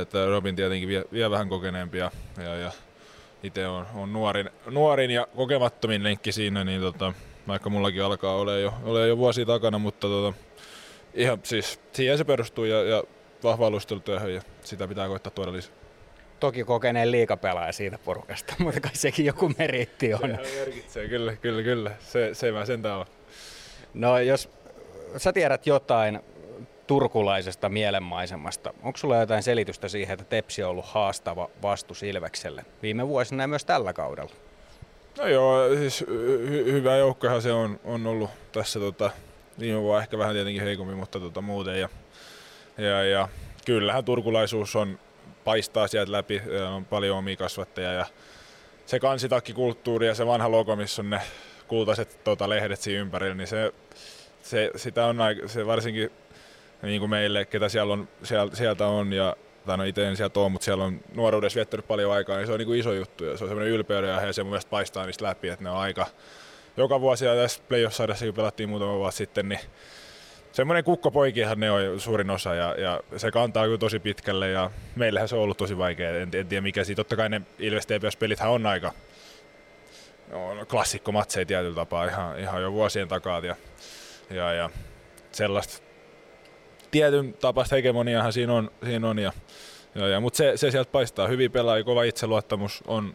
et 0.00 0.14
Robin 0.28 0.56
tietenkin 0.56 0.88
vie, 0.88 1.04
vie 1.12 1.30
vähän 1.30 1.48
kokeneempi 1.48 1.98
ja, 1.98 2.10
ja, 2.38 2.54
ja 2.54 2.72
itse 3.42 3.66
on, 3.66 3.86
on 3.94 4.12
nuorin, 4.12 4.50
nuorin 4.70 5.10
ja 5.10 5.26
kokemattomin 5.36 6.04
lenkki 6.04 6.32
siinä, 6.32 6.64
niin 6.64 6.80
tota, 6.80 7.12
vaikka 7.48 7.70
mullakin 7.70 8.02
alkaa 8.02 8.36
olla 8.36 8.52
jo, 8.52 8.74
ole 8.84 9.08
jo 9.08 9.16
vuosia 9.16 9.46
takana, 9.46 9.78
mutta 9.78 10.06
tota, 10.06 10.38
ihan 11.14 11.38
siis 11.42 11.80
siihen 11.92 12.18
se 12.18 12.24
perustuu 12.24 12.64
ja, 12.64 12.82
ja 12.82 13.02
vahva 13.42 13.66
alustelutyöhön 13.66 14.34
ja 14.34 14.42
sitä 14.64 14.88
pitää 14.88 15.08
koittaa 15.08 15.30
tuoda 15.30 15.52
lisää. 15.52 15.72
Toki 16.40 16.64
kokeneen 16.64 17.10
liikapelaaja 17.10 17.72
siitä 17.72 17.98
porukasta, 18.04 18.54
mutta 18.64 18.80
kai 18.80 18.94
sekin 18.94 19.26
joku 19.26 19.52
meritti 19.58 20.14
on. 20.14 20.20
Sehän 20.20 20.46
merkitsee, 20.58 21.08
kyllä, 21.08 21.36
kyllä, 21.36 21.62
kyllä. 21.62 21.90
Se, 21.98 22.30
se 22.32 22.52
mä 22.52 22.66
sentään 22.66 22.98
on. 22.98 23.06
No 23.94 24.18
jos 24.18 24.50
sä 25.16 25.32
tiedät 25.32 25.66
jotain 25.66 26.20
turkulaisesta 26.86 27.68
mielenmaisemasta, 27.68 28.74
onko 28.82 28.96
sulla 28.96 29.16
jotain 29.16 29.42
selitystä 29.42 29.88
siihen, 29.88 30.14
että 30.14 30.24
Tepsi 30.24 30.62
on 30.62 30.70
ollut 30.70 30.86
haastava 30.86 31.50
vastu 31.62 31.94
Silvekselle 31.94 32.64
viime 32.82 33.08
vuosina 33.08 33.42
ja 33.42 33.48
myös 33.48 33.64
tällä 33.64 33.92
kaudella? 33.92 34.34
No 35.20 35.26
joo, 35.26 35.76
siis 35.76 36.02
hy- 36.02 36.72
hyvä 36.72 36.96
joukkohan 36.96 37.42
se 37.42 37.52
on, 37.52 37.80
on 37.84 38.06
ollut 38.06 38.30
tässä 38.52 38.80
tota, 38.80 39.10
viime 39.58 39.80
vuonna 39.80 40.02
ehkä 40.02 40.18
vähän 40.18 40.34
tietenkin 40.34 40.62
heikommin, 40.62 40.96
mutta 40.96 41.20
tota, 41.20 41.40
muuten. 41.40 41.80
Ja, 41.80 41.88
ja, 42.78 43.04
ja 43.04 43.28
kyllähän 43.64 44.04
turkulaisuus 44.04 44.76
on, 44.76 44.98
paistaa 45.44 45.88
sieltä 45.88 46.12
läpi, 46.12 46.42
on 46.74 46.84
paljon 46.84 47.18
omia 47.18 47.36
kasvattajia 47.36 47.92
ja 47.92 48.06
se 48.86 49.00
kansitakkikulttuuri 49.00 50.06
ja 50.06 50.14
se 50.14 50.26
vanha 50.26 50.50
logo, 50.50 50.76
missä 50.76 51.02
on 51.02 51.10
ne 51.10 51.20
kultaiset 51.68 52.24
tota, 52.24 52.48
lehdet 52.48 52.80
siinä 52.80 53.00
ympärillä, 53.00 53.34
niin 53.34 53.46
se, 53.46 53.72
se, 54.42 54.70
sitä 54.76 55.06
on 55.06 55.20
aika, 55.20 55.48
se 55.48 55.66
varsinkin 55.66 56.10
niin 56.82 57.00
kuin 57.00 57.10
meille, 57.10 57.44
ketä 57.44 57.68
siellä 57.68 57.92
on, 57.92 58.08
sieltä, 58.22 58.56
sieltä 58.56 58.86
on 58.86 59.12
ja 59.12 59.36
tai 59.66 59.78
no 59.78 59.84
itse 59.84 60.08
en 60.08 60.16
sieltä 60.16 60.40
ole, 60.40 60.48
mutta 60.48 60.64
siellä 60.64 60.84
on 60.84 61.00
nuoruudessa 61.14 61.56
viettänyt 61.56 61.88
paljon 61.88 62.12
aikaa, 62.12 62.36
niin 62.36 62.46
se 62.46 62.52
on 62.52 62.58
niin 62.58 62.66
kuin 62.66 62.80
iso 62.80 62.92
juttu 62.92 63.24
ja 63.24 63.36
se 63.36 63.44
on 63.44 63.50
semmoinen 63.50 63.74
ylpeyden 63.74 64.10
ja 64.10 64.32
se 64.32 64.42
mun 64.42 64.50
mielestä 64.50 64.70
paistaa 64.70 65.06
niistä 65.06 65.24
läpi, 65.24 65.48
että 65.48 65.64
ne 65.64 65.70
on 65.70 65.76
aika, 65.76 66.06
joka 66.76 67.00
vuosi 67.00 67.24
ja 67.24 67.34
tässä 67.34 67.62
playoff-sarjassa, 67.68 68.26
kun 68.26 68.34
pelattiin 68.34 68.68
muutama 68.68 68.96
vuosi 68.96 69.16
sitten, 69.16 69.48
niin 69.48 69.60
semmoinen 70.52 70.84
kukkopoikihan 70.84 71.60
ne 71.60 71.70
on 71.70 72.00
suurin 72.00 72.30
osa 72.30 72.54
ja, 72.54 72.74
ja, 72.78 73.00
se 73.16 73.30
kantaa 73.30 73.64
kyllä 73.64 73.78
tosi 73.78 73.98
pitkälle 73.98 74.50
ja 74.50 74.70
meillähän 74.96 75.28
se 75.28 75.36
on 75.36 75.42
ollut 75.42 75.56
tosi 75.56 75.78
vaikea, 75.78 76.10
en, 76.10 76.30
en 76.34 76.46
tiedä 76.46 76.60
mikä 76.60 76.84
siitä, 76.84 76.96
totta 76.96 77.16
kai 77.16 77.28
ne 77.28 77.42
Ilves 77.58 77.86
TPS-pelithän 77.86 78.50
on 78.50 78.66
aika 78.66 78.92
no, 80.30 80.66
klassikkomatseja 80.68 81.46
tietyllä 81.46 81.74
tapaa 81.74 82.04
ihan, 82.04 82.38
ihan 82.38 82.62
jo 82.62 82.72
vuosien 82.72 83.08
takaa 83.08 83.38
ja, 83.38 83.56
ja, 84.30 84.52
ja 84.52 84.70
sellaista 85.32 85.89
tietyn 86.90 87.34
tapaista 87.34 87.76
hegemoniahan 87.76 88.32
siinä 88.32 88.52
on, 88.54 88.70
siinä 88.84 89.08
on 89.08 89.18
ja, 89.18 89.32
ja, 89.94 90.08
ja, 90.08 90.20
mutta 90.20 90.36
se, 90.36 90.52
se 90.56 90.70
sieltä 90.70 90.92
paistaa. 90.92 91.28
Hyvin 91.28 91.52
pelaa, 91.52 91.82
kova 91.82 92.02
itseluottamus 92.02 92.82
on, 92.86 93.14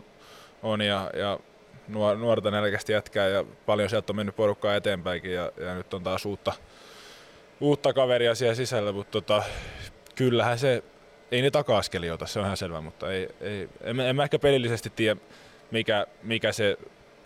on 0.63 0.81
ja, 0.81 1.11
ja 1.13 1.39
nuor, 1.87 2.17
nuorta 2.17 2.51
nälkästi 2.51 2.93
jätkää 2.93 3.27
ja 3.27 3.45
paljon 3.65 3.89
sieltä 3.89 4.11
on 4.11 4.15
mennyt 4.15 4.35
porukkaa 4.35 4.75
eteenpäinkin 4.75 5.33
ja, 5.33 5.51
ja 5.57 5.75
nyt 5.75 5.93
on 5.93 6.03
taas 6.03 6.25
uutta, 6.25 6.53
uutta 7.59 7.93
kaveria 7.93 8.35
siellä 8.35 8.55
sisällä, 8.55 8.91
mutta 8.91 9.11
tota, 9.11 9.43
kyllähän 10.15 10.59
se, 10.59 10.83
ei 11.31 11.41
ne 11.41 11.51
ota, 12.13 12.25
se 12.25 12.39
on 12.39 12.45
ihan 12.45 12.57
selvä, 12.57 12.81
mutta 12.81 13.11
ei, 13.11 13.29
ei, 13.41 13.69
en, 13.81 13.99
en 13.99 14.15
mä 14.15 14.23
ehkä 14.23 14.39
pelillisesti 14.39 14.89
tiedä, 14.89 15.19
mikä, 15.71 16.07
mikä 16.23 16.51
se 16.51 16.77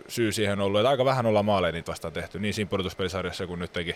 syy 0.07 0.31
siihen 0.31 0.59
on 0.59 0.65
ollut. 0.65 0.79
Että 0.79 0.89
aika 0.89 1.05
vähän 1.05 1.25
ollaan 1.25 1.45
maaleja 1.45 1.71
niitä 1.71 1.91
vastaan 1.91 2.13
tehty, 2.13 2.39
niin 2.39 2.53
siinä 2.53 2.69
pudotuspelisarjassa 2.69 3.47
kuin 3.47 3.59
nyt 3.59 3.73
teki, 3.73 3.95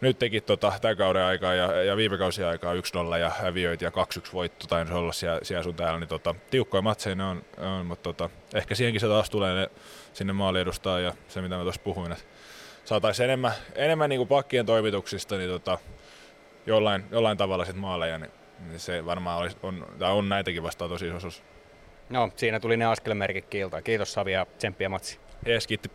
nyt 0.00 0.18
teki 0.18 0.40
tota, 0.40 0.72
tämän 0.80 0.96
kauden 0.96 1.22
aikaa 1.22 1.54
ja, 1.54 1.82
ja 1.82 1.96
viime 1.96 2.18
kausien 2.18 2.48
aikaa 2.48 2.74
1-0 2.74 3.18
ja 3.20 3.30
häviöit 3.30 3.82
ja 3.82 3.90
2-1 3.90 3.92
voitto 4.32 4.66
tai 4.66 4.86
olla 4.92 5.12
siellä, 5.12 5.40
siellä 5.42 5.62
sun 5.62 5.74
täällä, 5.74 6.00
niin 6.00 6.08
tota, 6.08 6.34
tiukkoja 6.50 6.82
matseja 6.82 7.14
ne 7.14 7.24
on, 7.24 7.42
on 7.58 7.86
mutta 7.86 8.02
tota, 8.02 8.30
ehkä 8.54 8.74
siihenkin 8.74 9.00
se 9.00 9.06
taas 9.06 9.30
tulee 9.30 9.54
ne, 9.54 9.70
sinne 10.12 10.32
maaliedustaan 10.32 11.02
ja 11.02 11.14
se 11.28 11.40
mitä 11.40 11.56
mä 11.56 11.62
tuossa 11.62 11.80
puhuin, 11.84 12.12
että 12.12 12.24
saataisiin 12.84 13.24
enemmän, 13.24 13.52
enemmän 13.74 14.10
niin 14.10 14.18
kuin 14.18 14.28
pakkien 14.28 14.66
toimituksista 14.66 15.36
niin 15.36 15.50
tota, 15.50 15.78
jollain, 16.66 17.04
jollain 17.10 17.38
tavalla 17.38 17.64
sit 17.64 17.76
maaleja, 17.76 18.18
niin, 18.18 18.32
niin 18.68 18.80
se 18.80 19.06
varmaan 19.06 19.38
olisi, 19.38 19.56
on, 19.62 19.86
tai 19.98 20.12
on 20.12 20.28
näitäkin 20.28 20.62
vastaan 20.62 20.90
tosi 20.90 21.06
iso 21.06 21.16
osuus. 21.16 21.42
No, 22.10 22.30
siinä 22.36 22.60
tuli 22.60 22.76
ne 22.76 22.84
askelmerkit 22.84 23.46
kiiltä. 23.46 23.82
Kiitos 23.82 24.12
Savi 24.12 24.32
ja 24.32 24.46
tsemppiä 24.58 24.88
matsi. 24.88 25.18
Jees, 25.46 25.66
kiitti. 25.66 25.90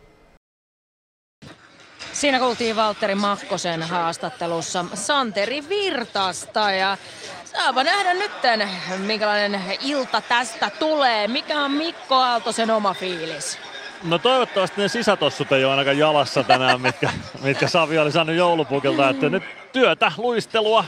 Siinä 2.16 2.38
kuultiin 2.38 2.76
Valtteri 2.76 3.14
Makkosen 3.14 3.82
haastattelussa 3.82 4.84
Santeri 4.94 5.68
Virtasta 5.68 6.70
ja 6.72 6.96
saapa 7.44 7.84
nähdä 7.84 8.14
nytten, 8.14 8.68
minkälainen 8.98 9.62
ilta 9.80 10.20
tästä 10.20 10.70
tulee. 10.70 11.28
Mikä 11.28 11.60
on 11.60 11.70
Mikko 11.70 12.14
Aaltosen 12.14 12.70
oma 12.70 12.94
fiilis? 12.94 13.58
No 14.02 14.18
toivottavasti 14.18 14.80
ne 14.80 14.88
sisätossut 14.88 15.52
ei 15.52 15.64
ole 15.64 15.72
ainakaan 15.72 15.98
jalassa 15.98 16.42
tänään, 16.42 16.80
mitkä, 16.80 17.10
mitkä 17.42 17.68
Savi 17.68 17.98
oli 17.98 18.12
saanut 18.12 18.36
joulupukilta. 18.36 19.08
Että 19.08 19.28
nyt 19.28 19.42
työtä, 19.72 20.12
luistelua, 20.16 20.84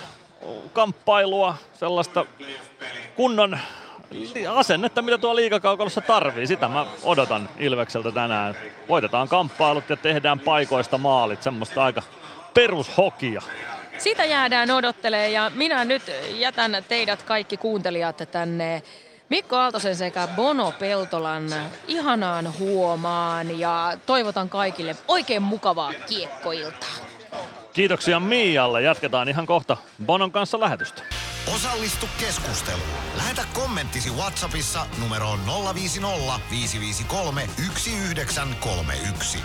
kamppailua, 0.73 1.55
sellaista 1.75 2.27
kunnon 3.17 3.59
asennetta, 4.51 5.03
mitä 5.03 5.19
tuo 5.19 5.37
liikakaukalossa 5.37 6.01
tarvii. 6.01 6.47
Sitä 6.47 6.69
mä 6.69 6.87
odotan 7.03 7.49
Ilvekseltä 7.59 8.13
tänään. 8.13 8.55
Voitetaan 8.89 9.29
kamppailut 9.29 9.91
ja 9.91 9.97
tehdään 9.97 10.41
paikoista 10.41 10.99
maalit. 10.99 11.43
Semmoista 11.43 11.85
aika 11.85 12.03
perushokia. 12.55 13.43
Sitä 13.99 14.25
jäädään 14.25 14.71
odottelee 14.71 15.31
ja 15.31 15.51
minä 15.55 15.85
nyt 15.85 16.03
jätän 16.35 16.85
teidät 16.89 17.23
kaikki 17.23 17.57
kuuntelijat 17.57 18.23
tänne 18.33 18.83
Mikko 19.29 19.57
Aaltosen 19.57 19.97
sekä 19.97 20.29
Bono 20.37 20.73
Peltolan 20.79 21.45
ihanaan 21.89 22.59
huomaan 22.59 23.61
ja 23.61 23.99
toivotan 24.07 24.49
kaikille 24.49 24.97
oikein 25.09 25.43
mukavaa 25.43 25.93
kiekkoiltaa. 26.07 26.97
Kiitoksia 27.73 28.21
Mialle. 28.21 28.83
Jatketaan 28.83 29.29
ihan 29.29 29.47
kohta 29.47 29.77
Bonon 30.07 30.33
kanssa 30.33 30.61
lähetystä. 30.61 31.03
Osallistu 31.55 32.07
keskusteluun. 32.21 32.89
Lähetä 33.17 33.43
kommenttisi 33.55 34.11
Whatsappissa 34.11 34.87
numeroon 35.01 35.39
050 35.75 36.41
553 36.51 37.41
1931. 37.41 39.39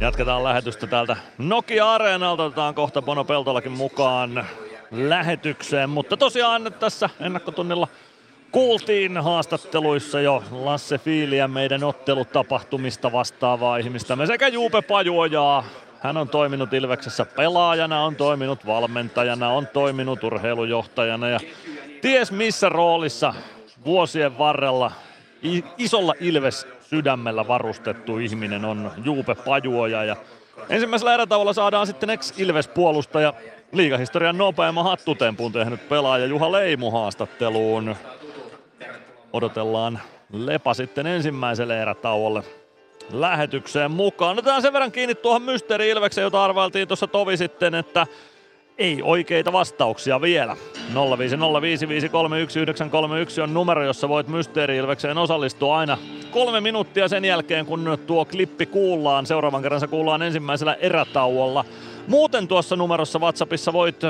Jatketaan 0.00 0.44
lähetystä 0.44 0.86
täältä 0.86 1.16
Nokia-areenalta. 1.38 2.44
Otetaan 2.44 2.74
kohta 2.74 3.02
Bono 3.02 3.24
Peltolakin 3.24 3.72
mukaan 3.72 4.46
lähetykseen. 4.90 5.90
Mutta 5.90 6.16
tosiaan 6.16 6.72
tässä 6.80 7.10
ennakkotunnilla 7.20 7.88
kuultiin 8.52 9.18
haastatteluissa 9.18 10.20
jo 10.20 10.42
Lasse 10.50 10.98
Fiiliä 10.98 11.48
meidän 11.48 11.84
ottelutapahtumista 11.84 13.12
vastaavaa 13.12 13.76
ihmistä. 13.76 14.16
Me 14.16 14.26
sekä 14.26 14.48
Juupe 14.48 14.82
Pajuojaa. 14.82 15.64
Hän 16.00 16.16
on 16.16 16.28
toiminut 16.28 16.72
Ilveksessä 16.72 17.24
pelaajana, 17.24 18.04
on 18.04 18.16
toiminut 18.16 18.66
valmentajana, 18.66 19.48
on 19.48 19.66
toiminut 19.66 20.24
urheilujohtajana 20.24 21.28
ja 21.28 21.40
ties 22.00 22.32
missä 22.32 22.68
roolissa 22.68 23.34
vuosien 23.84 24.38
varrella 24.38 24.92
isolla 25.78 26.14
Ilves 26.20 26.66
sydämellä 26.80 27.48
varustettu 27.48 28.18
ihminen 28.18 28.64
on 28.64 28.92
Juupe 29.04 29.34
Pajuoja 29.34 30.04
ja 30.04 30.16
ensimmäisellä 30.68 31.14
erätauolla 31.14 31.52
saadaan 31.52 31.86
sitten 31.86 32.10
ex-Ilves-puolustaja 32.10 33.34
liigahistorian 33.72 34.38
nopeamman 34.38 34.84
hattutempun 34.84 35.52
tehnyt 35.52 35.88
pelaaja 35.88 36.26
Juha 36.26 36.52
Leimu 36.52 36.90
haastatteluun. 36.90 37.96
Odotellaan 39.32 40.00
Lepa 40.32 40.74
sitten 40.74 41.06
ensimmäiselle 41.06 41.82
erätauolle 41.82 42.42
lähetykseen 43.12 43.90
mukaan. 43.90 44.38
Otetaan 44.38 44.62
sen 44.62 44.72
verran 44.72 44.92
kiinni 44.92 45.14
tuohon 45.14 45.42
Mysteeri 45.42 45.90
Ilvekseen, 45.90 46.22
jota 46.22 46.44
arvailtiin 46.44 46.88
tuossa 46.88 47.06
tovi 47.06 47.36
sitten, 47.36 47.74
että 47.74 48.06
ei 48.78 49.02
oikeita 49.02 49.52
vastauksia 49.52 50.20
vielä. 50.20 50.56
0505531 50.94 53.40
on 53.40 53.54
numero, 53.54 53.84
jossa 53.84 54.08
voit 54.08 54.28
Mysteeri 54.28 54.76
Ilvekseen 54.76 55.18
osallistua 55.18 55.78
aina 55.78 55.98
kolme 56.30 56.60
minuuttia 56.60 57.08
sen 57.08 57.24
jälkeen, 57.24 57.66
kun 57.66 57.98
tuo 58.06 58.24
klippi 58.24 58.66
kuullaan. 58.66 59.26
Seuraavan 59.26 59.62
kerran 59.62 59.80
se 59.80 59.86
kuullaan 59.86 60.22
ensimmäisellä 60.22 60.74
erätauolla. 60.74 61.64
Muuten 62.06 62.48
tuossa 62.48 62.76
numerossa 62.76 63.18
WhatsAppissa 63.18 63.72
voit 63.72 64.02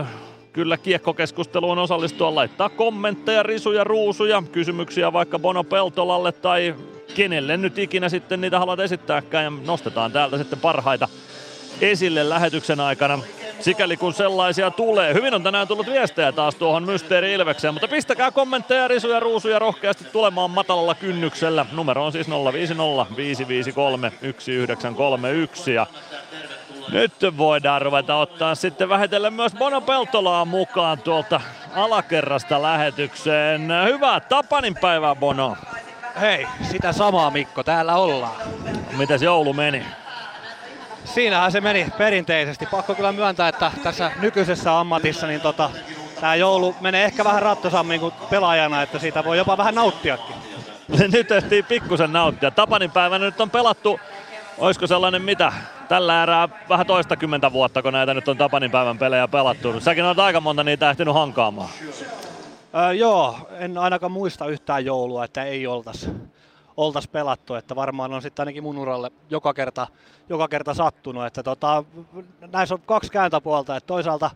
kyllä 0.52 0.76
kiekkokeskusteluun 0.76 1.78
osallistua, 1.78 2.34
laittaa 2.34 2.68
kommentteja, 2.68 3.42
risuja, 3.42 3.84
ruusuja, 3.84 4.42
kysymyksiä 4.52 5.12
vaikka 5.12 5.38
Bono 5.38 5.64
Peltolalle 5.64 6.32
tai 6.32 6.74
kenelle 7.14 7.56
nyt 7.56 7.78
ikinä 7.78 8.08
sitten 8.08 8.40
niitä 8.40 8.58
haluat 8.58 8.80
esittääkään 8.80 9.44
ja 9.44 9.52
nostetaan 9.66 10.12
täältä 10.12 10.38
sitten 10.38 10.60
parhaita 10.60 11.08
esille 11.80 12.28
lähetyksen 12.28 12.80
aikana. 12.80 13.18
Sikäli 13.60 13.96
kun 13.96 14.14
sellaisia 14.14 14.70
tulee. 14.70 15.14
Hyvin 15.14 15.34
on 15.34 15.42
tänään 15.42 15.68
tullut 15.68 15.86
viestejä 15.86 16.32
taas 16.32 16.54
tuohon 16.54 16.82
Mysteeri 16.82 17.32
Ilvekseen, 17.32 17.74
mutta 17.74 17.88
pistäkää 17.88 18.30
kommentteja, 18.30 18.88
risuja, 18.88 19.20
ruusuja 19.20 19.58
rohkeasti 19.58 20.04
tulemaan 20.04 20.50
matalalla 20.50 20.94
kynnyksellä. 20.94 21.66
Numero 21.72 22.04
on 22.04 22.12
siis 22.12 22.28
050 22.28 23.16
553 23.16 24.10
1931 24.10 25.74
ja 25.74 25.86
nyt 26.92 27.12
voidaan 27.36 27.82
ruveta 27.82 28.16
ottaa 28.16 28.54
sitten 28.54 28.88
vähitellen 28.88 29.32
myös 29.32 29.52
Bono 29.54 29.80
Peltolaa 29.80 30.44
mukaan 30.44 30.98
tuolta 30.98 31.40
alakerrasta 31.74 32.62
lähetykseen. 32.62 33.68
Hyvää 33.84 34.20
Tapanin 34.20 34.74
päivää 34.74 35.14
Bono. 35.14 35.56
Hei, 36.20 36.46
sitä 36.70 36.92
samaa 36.92 37.30
Mikko, 37.30 37.62
täällä 37.62 37.94
ollaan. 37.94 38.36
Mitäs 38.96 39.22
joulu 39.22 39.52
meni? 39.52 39.84
Siinähän 41.04 41.52
se 41.52 41.60
meni 41.60 41.86
perinteisesti. 41.98 42.66
Pakko 42.66 42.94
kyllä 42.94 43.12
myöntää, 43.12 43.48
että 43.48 43.70
tässä 43.82 44.12
nykyisessä 44.20 44.78
ammatissa 44.78 45.26
niin 45.26 45.40
tota, 45.40 45.70
tämä 46.20 46.34
joulu 46.34 46.76
menee 46.80 47.04
ehkä 47.04 47.24
vähän 47.24 47.42
rattosammin 47.42 48.00
kuin 48.00 48.14
pelaajana, 48.30 48.82
että 48.82 48.98
siitä 48.98 49.24
voi 49.24 49.38
jopa 49.38 49.56
vähän 49.56 49.74
nauttiakin. 49.74 50.36
nyt 51.12 51.30
ehtii 51.30 51.62
pikkusen 51.62 52.12
nauttia. 52.12 52.50
Tapanin 52.50 52.90
päivänä 52.90 53.24
nyt 53.24 53.40
on 53.40 53.50
pelattu, 53.50 54.00
olisiko 54.58 54.86
sellainen 54.86 55.22
mitä, 55.22 55.52
tällä 55.90 56.22
erää 56.22 56.48
vähän 56.68 56.86
toistakymmentä 56.86 57.52
vuotta, 57.52 57.82
kun 57.82 57.92
näitä 57.92 58.14
nyt 58.14 58.28
on 58.28 58.36
Tapanin 58.36 58.70
päivän 58.70 58.98
pelejä 58.98 59.28
pelattu. 59.28 59.80
Säkin 59.80 60.04
on 60.04 60.20
aika 60.20 60.40
monta 60.40 60.64
niitä 60.64 60.90
ehtinyt 60.90 61.14
hankaamaan. 61.14 61.68
Öö, 62.74 62.92
joo, 62.92 63.48
en 63.58 63.78
ainakaan 63.78 64.12
muista 64.12 64.46
yhtään 64.46 64.84
joulua, 64.84 65.24
että 65.24 65.44
ei 65.44 65.66
oltaisi 65.66 66.10
oltais 66.76 67.08
pelattu, 67.08 67.54
että 67.54 67.76
varmaan 67.76 68.12
on 68.12 68.22
sitten 68.22 68.42
ainakin 68.42 68.62
mun 68.62 68.78
uralle 68.78 69.10
joka 69.30 69.54
kerta, 69.54 69.86
joka 70.28 70.48
kerta 70.48 70.74
sattunut, 70.74 71.26
että 71.26 71.42
tota, 71.42 71.84
näissä 72.52 72.74
on 72.74 72.80
kaksi 72.86 73.12
kääntöpuolta, 73.12 73.76
että 73.76 73.86
toisaalta, 73.86 74.30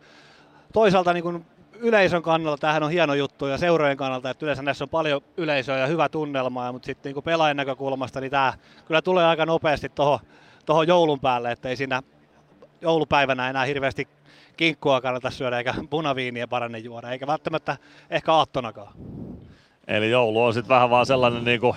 toisaalta 0.73 1.13
niin 1.13 1.25
kun 1.25 1.45
yleisön 1.75 2.23
kannalta 2.23 2.61
tähän 2.61 2.83
on 2.83 2.91
hieno 2.91 3.15
juttu 3.15 3.47
ja 3.47 3.59
seurojen 3.59 3.97
kannalta, 3.97 4.31
että 4.31 4.47
yleensä 4.47 4.63
näissä 4.63 4.85
on 4.85 4.89
paljon 4.89 5.21
yleisöä 5.37 5.79
ja 5.79 5.87
hyvä 5.87 6.09
tunnelma, 6.09 6.73
mutta 6.73 6.87
sitten 6.87 7.15
niin 7.15 7.25
pelaajan 7.25 7.57
näkökulmasta 7.57 8.21
niin 8.21 8.31
tämä 8.31 8.53
kyllä 8.87 9.03
tulee 9.03 9.27
aika 9.27 9.47
nopeasti 9.47 9.89
tuohon 9.89 10.19
tuohon 10.67 10.89
joulun 10.89 11.21
päälle, 11.21 11.53
että 11.53 11.69
ei 11.69 11.77
siinä 11.77 12.03
joulupäivänä 12.81 13.51
enää 13.51 13.65
hirveästi 13.65 14.09
kinkkua 14.57 15.01
kannata 15.01 15.31
syödä 15.31 15.59
eikä 15.59 15.75
punaviiniä 15.91 16.49
parane 16.49 16.79
juoda, 16.79 17.11
eikä 17.11 17.27
välttämättä 17.27 17.77
ehkä 18.11 18.33
aattonakaan. 18.33 18.93
Eli 19.87 20.11
joulu 20.11 20.45
on 20.45 20.55
sitten 20.55 20.69
vähän 20.69 20.91
vaan 20.91 21.07
sellainen 21.07 21.45
niinku 21.45 21.77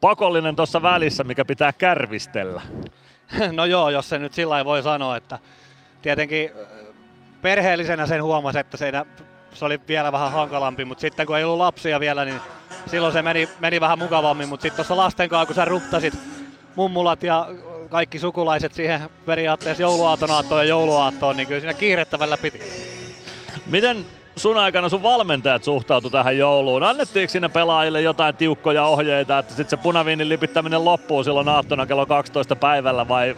pakollinen 0.00 0.56
tuossa 0.56 0.82
välissä, 0.82 1.24
mikä 1.24 1.44
pitää 1.44 1.72
kärvistellä. 1.72 2.62
No 3.52 3.64
joo, 3.64 3.90
jos 3.90 4.08
se 4.08 4.18
nyt 4.18 4.32
sillä 4.32 4.64
voi 4.64 4.82
sanoa, 4.82 5.16
että 5.16 5.38
tietenkin 6.02 6.50
perheellisenä 7.42 8.06
sen 8.06 8.22
huomasi, 8.22 8.58
että 8.58 8.76
se, 8.76 8.92
se 9.52 9.64
oli 9.64 9.80
vielä 9.88 10.12
vähän 10.12 10.32
hankalampi, 10.32 10.84
mutta 10.84 11.00
sitten 11.00 11.26
kun 11.26 11.38
ei 11.38 11.44
ollut 11.44 11.58
lapsia 11.58 12.00
vielä, 12.00 12.24
niin 12.24 12.40
silloin 12.86 13.12
se 13.12 13.22
meni, 13.22 13.48
meni 13.60 13.80
vähän 13.80 13.98
mukavammin, 13.98 14.48
mutta 14.48 14.62
sitten 14.62 14.76
tuossa 14.76 14.96
lasten 14.96 15.28
kanssa, 15.28 15.46
kun 15.46 15.54
sä 15.54 15.64
ruptasit 15.64 16.14
mummulat 16.76 17.22
ja 17.22 17.48
kaikki 17.90 18.18
sukulaiset 18.18 18.74
siihen 18.74 19.10
periaatteessa 19.26 19.82
jouluaatonaattoon 19.82 20.60
ja 20.60 20.68
jouluaattoon, 20.68 21.36
niin 21.36 21.46
kyllä 21.46 21.60
siinä 21.60 21.74
kiirettävällä 21.74 22.36
piti. 22.36 22.60
Miten 23.66 24.06
sun 24.36 24.58
aikana 24.58 24.88
sun 24.88 25.02
valmentajat 25.02 25.64
suhtautu 25.64 26.10
tähän 26.10 26.38
jouluun? 26.38 26.82
Annettiinko 26.82 27.32
sinne 27.32 27.48
pelaajille 27.48 28.00
jotain 28.00 28.36
tiukkoja 28.36 28.84
ohjeita, 28.84 29.38
että 29.38 29.54
sitten 29.54 29.70
se 29.78 29.82
punaviinin 29.82 30.28
lipittäminen 30.28 30.84
loppuu 30.84 31.24
silloin 31.24 31.48
aattona 31.48 31.86
kello 31.86 32.06
12 32.06 32.56
päivällä 32.56 33.08
vai 33.08 33.36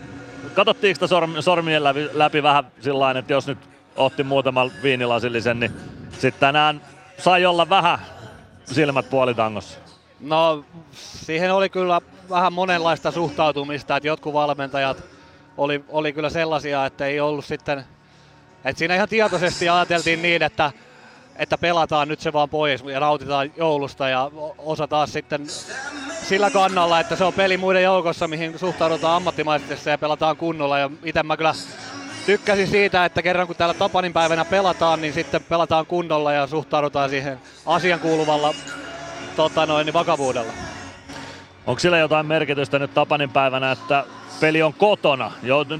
katsottiinko 0.54 1.06
sitä 1.06 1.40
sormien 1.40 1.84
läpi, 1.84 2.08
läpi 2.12 2.42
vähän 2.42 2.64
sillä 2.80 3.10
että 3.10 3.32
jos 3.32 3.46
nyt 3.46 3.58
otti 3.96 4.22
muutaman 4.22 4.70
viinilasillisen, 4.82 5.60
niin 5.60 5.72
sitten 6.10 6.40
tänään 6.40 6.80
sai 7.18 7.46
olla 7.46 7.68
vähän 7.68 7.98
silmät 8.64 9.10
puolitangossa? 9.10 9.91
No 10.22 10.64
siihen 11.02 11.54
oli 11.54 11.68
kyllä 11.68 12.00
vähän 12.30 12.52
monenlaista 12.52 13.10
suhtautumista, 13.10 13.96
että 13.96 14.06
jotkut 14.06 14.32
valmentajat 14.32 15.02
oli, 15.56 15.84
oli 15.88 16.12
kyllä 16.12 16.30
sellaisia, 16.30 16.86
että 16.86 17.06
ei 17.06 17.20
ollut 17.20 17.44
sitten, 17.44 17.84
että 18.64 18.78
siinä 18.78 18.94
ihan 18.94 19.08
tietoisesti 19.08 19.68
ajateltiin 19.68 20.22
niin, 20.22 20.42
että, 20.42 20.72
että 21.36 21.58
pelataan 21.58 22.08
nyt 22.08 22.20
se 22.20 22.32
vaan 22.32 22.48
pois 22.48 22.84
ja 22.92 23.00
nautitaan 23.00 23.52
joulusta 23.56 24.08
ja 24.08 24.30
osa 24.58 24.88
taas 24.88 25.12
sitten 25.12 25.46
sillä 26.22 26.50
kannalla, 26.50 27.00
että 27.00 27.16
se 27.16 27.24
on 27.24 27.32
peli 27.32 27.56
muiden 27.56 27.82
joukossa, 27.82 28.28
mihin 28.28 28.58
suhtaudutaan 28.58 29.16
ammattimaisesti 29.16 29.90
ja 29.90 29.98
pelataan 29.98 30.36
kunnolla. 30.36 30.78
Ja 30.78 30.90
itse 31.04 31.22
mä 31.22 31.36
kyllä 31.36 31.54
tykkäsin 32.26 32.68
siitä, 32.68 33.04
että 33.04 33.22
kerran 33.22 33.46
kun 33.46 33.56
täällä 33.56 33.74
Tapanin 33.74 34.12
päivänä 34.12 34.44
pelataan, 34.44 35.00
niin 35.00 35.14
sitten 35.14 35.44
pelataan 35.44 35.86
kunnolla 35.86 36.32
ja 36.32 36.46
suhtaudutaan 36.46 37.10
siihen 37.10 37.40
asian 37.66 38.00
kuuluvalla 38.00 38.54
tota 39.36 39.66
noin, 39.66 39.86
niin 39.86 39.94
vakavuudella. 39.94 40.52
Onko 41.66 41.78
sillä 41.78 41.98
jotain 41.98 42.26
merkitystä 42.26 42.78
nyt 42.78 42.94
Tapanin 42.94 43.30
päivänä, 43.30 43.72
että 43.72 44.04
peli 44.40 44.62
on 44.62 44.74
kotona? 44.74 45.32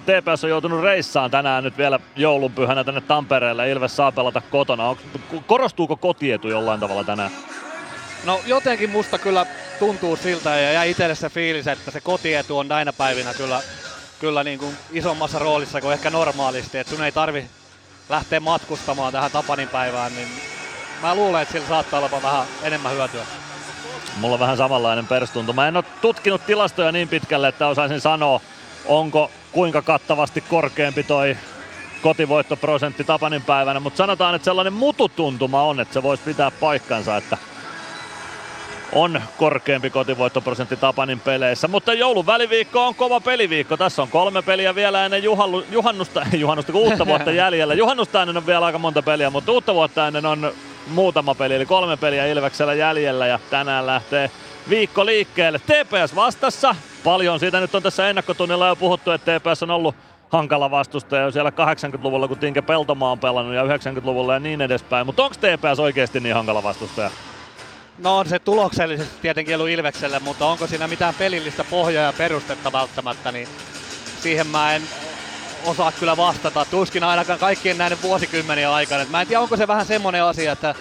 TPS 0.06 0.44
on 0.44 0.50
joutunut 0.50 0.82
reissaan 0.82 1.30
tänään 1.30 1.64
nyt 1.64 1.78
vielä 1.78 2.00
joulunpyhänä 2.16 2.84
tänne 2.84 3.00
Tampereelle. 3.00 3.70
Ilves 3.70 3.96
saa 3.96 4.12
pelata 4.12 4.42
kotona. 4.50 4.88
Onko, 4.88 5.02
korostuuko 5.46 5.96
kotietu 5.96 6.48
jollain 6.48 6.80
tavalla 6.80 7.04
tänään? 7.04 7.30
No 8.24 8.40
jotenkin 8.46 8.90
musta 8.90 9.18
kyllä 9.18 9.46
tuntuu 9.78 10.16
siltä 10.16 10.50
ja 10.50 10.72
jäi 10.72 10.90
itselle 10.90 11.14
se 11.14 11.28
fiilis, 11.28 11.66
että 11.66 11.90
se 11.90 12.00
kotietu 12.00 12.58
on 12.58 12.68
näinä 12.68 12.92
päivinä 12.92 13.34
kyllä, 13.34 13.60
kyllä 14.20 14.44
niin 14.44 14.58
kuin 14.58 14.76
isommassa 14.92 15.38
roolissa 15.38 15.80
kuin 15.80 15.92
ehkä 15.92 16.10
normaalisti. 16.10 16.78
Että 16.78 16.94
sun 16.94 17.04
ei 17.04 17.12
tarvi 17.12 17.46
lähteä 18.08 18.40
matkustamaan 18.40 19.12
tähän 19.12 19.30
Tapanin 19.30 19.68
päivään, 19.68 20.14
niin 20.14 20.28
mä 21.02 21.14
luulen, 21.14 21.42
että 21.42 21.52
sillä 21.52 21.68
saattaa 21.68 21.98
olla 21.98 22.22
vähän 22.22 22.46
enemmän 22.62 22.92
hyötyä. 22.92 23.24
Mulla 24.16 24.34
on 24.34 24.40
vähän 24.40 24.56
samanlainen 24.56 25.06
perstunto. 25.06 25.52
Mä 25.52 25.68
en 25.68 25.76
ole 25.76 25.84
tutkinut 26.00 26.46
tilastoja 26.46 26.92
niin 26.92 27.08
pitkälle, 27.08 27.48
että 27.48 27.66
osaisin 27.66 28.00
sanoa, 28.00 28.40
onko 28.84 29.30
kuinka 29.52 29.82
kattavasti 29.82 30.40
korkeampi 30.40 31.02
toi 31.02 31.36
kotivoittoprosentti 32.02 33.04
Tapanin 33.04 33.42
päivänä, 33.42 33.80
mutta 33.80 33.96
sanotaan, 33.96 34.34
että 34.34 34.44
sellainen 34.44 34.72
mututuntuma 34.72 35.62
on, 35.62 35.80
että 35.80 35.94
se 35.94 36.02
voisi 36.02 36.22
pitää 36.22 36.50
paikkansa, 36.50 37.16
että 37.16 37.38
on 38.92 39.22
korkeampi 39.38 39.90
kotivoittoprosentti 39.90 40.76
Tapanin 40.76 41.20
peleissä. 41.20 41.68
Mutta 41.68 41.94
joulun 41.94 42.26
väliviikko 42.26 42.86
on 42.86 42.94
kova 42.94 43.20
peliviikko. 43.20 43.76
Tässä 43.76 44.02
on 44.02 44.08
kolme 44.08 44.42
peliä 44.42 44.74
vielä 44.74 45.04
ennen 45.04 45.22
juhallu, 45.22 45.64
juhannusta, 45.70 46.26
juhannusta 46.32 46.72
uutta 46.72 47.06
vuotta 47.06 47.32
jäljellä. 47.42 47.74
Juhannusta 47.74 48.22
ennen 48.22 48.36
on 48.36 48.46
vielä 48.46 48.66
aika 48.66 48.78
monta 48.78 49.02
peliä, 49.02 49.30
mutta 49.30 49.52
uutta 49.52 49.74
vuotta 49.74 50.06
ennen 50.06 50.26
on 50.26 50.52
muutama 50.86 51.34
peli, 51.34 51.54
eli 51.54 51.66
kolme 51.66 51.96
peliä 51.96 52.26
Ilveksellä 52.26 52.74
jäljellä 52.74 53.26
ja 53.26 53.38
tänään 53.50 53.86
lähtee 53.86 54.30
viikko 54.68 55.06
liikkeelle. 55.06 55.58
TPS 55.58 56.14
vastassa. 56.14 56.76
Paljon 57.04 57.40
siitä 57.40 57.60
nyt 57.60 57.74
on 57.74 57.82
tässä 57.82 58.08
ennakkotunnilla 58.08 58.68
jo 58.68 58.76
puhuttu, 58.76 59.10
että 59.10 59.40
TPS 59.40 59.62
on 59.62 59.70
ollut 59.70 59.94
hankala 60.30 60.70
vastustaja 60.70 61.30
siellä 61.30 61.50
80-luvulla, 61.50 62.28
kun 62.28 62.38
Tinke 62.38 62.62
Peltomaa 62.62 63.10
on 63.12 63.18
pelannut 63.18 63.54
ja 63.54 63.62
90-luvulla 63.62 64.34
ja 64.34 64.40
niin 64.40 64.60
edespäin. 64.60 65.06
Mutta 65.06 65.22
onko 65.22 65.36
TPS 65.36 65.80
oikeasti 65.80 66.20
niin 66.20 66.34
hankala 66.34 66.62
vastustaja? 66.62 67.10
No 67.98 68.18
on 68.18 68.28
se 68.28 68.38
tuloksellisesti 68.38 69.14
tietenkin 69.22 69.54
ollut 69.54 69.68
Ilvekselle, 69.68 70.18
mutta 70.18 70.46
onko 70.46 70.66
siinä 70.66 70.88
mitään 70.88 71.14
pelillistä 71.14 71.64
pohjaa 71.64 72.04
ja 72.04 72.12
perustetta 72.12 72.72
välttämättä, 72.72 73.32
niin 73.32 73.48
siihen 74.20 74.46
mä 74.46 74.74
en 74.74 74.82
osaa 75.64 75.92
kyllä 75.92 76.16
vastata. 76.16 76.64
Tuskin 76.64 77.04
ainakaan 77.04 77.38
kaikkien 77.38 77.78
näiden 77.78 78.02
vuosikymmenien 78.02 78.68
aikana. 78.68 79.04
Mä 79.10 79.20
en 79.20 79.26
tiedä, 79.26 79.40
onko 79.40 79.56
se 79.56 79.68
vähän 79.68 79.86
semmoinen 79.86 80.24
asia, 80.24 80.52
että 80.52 80.74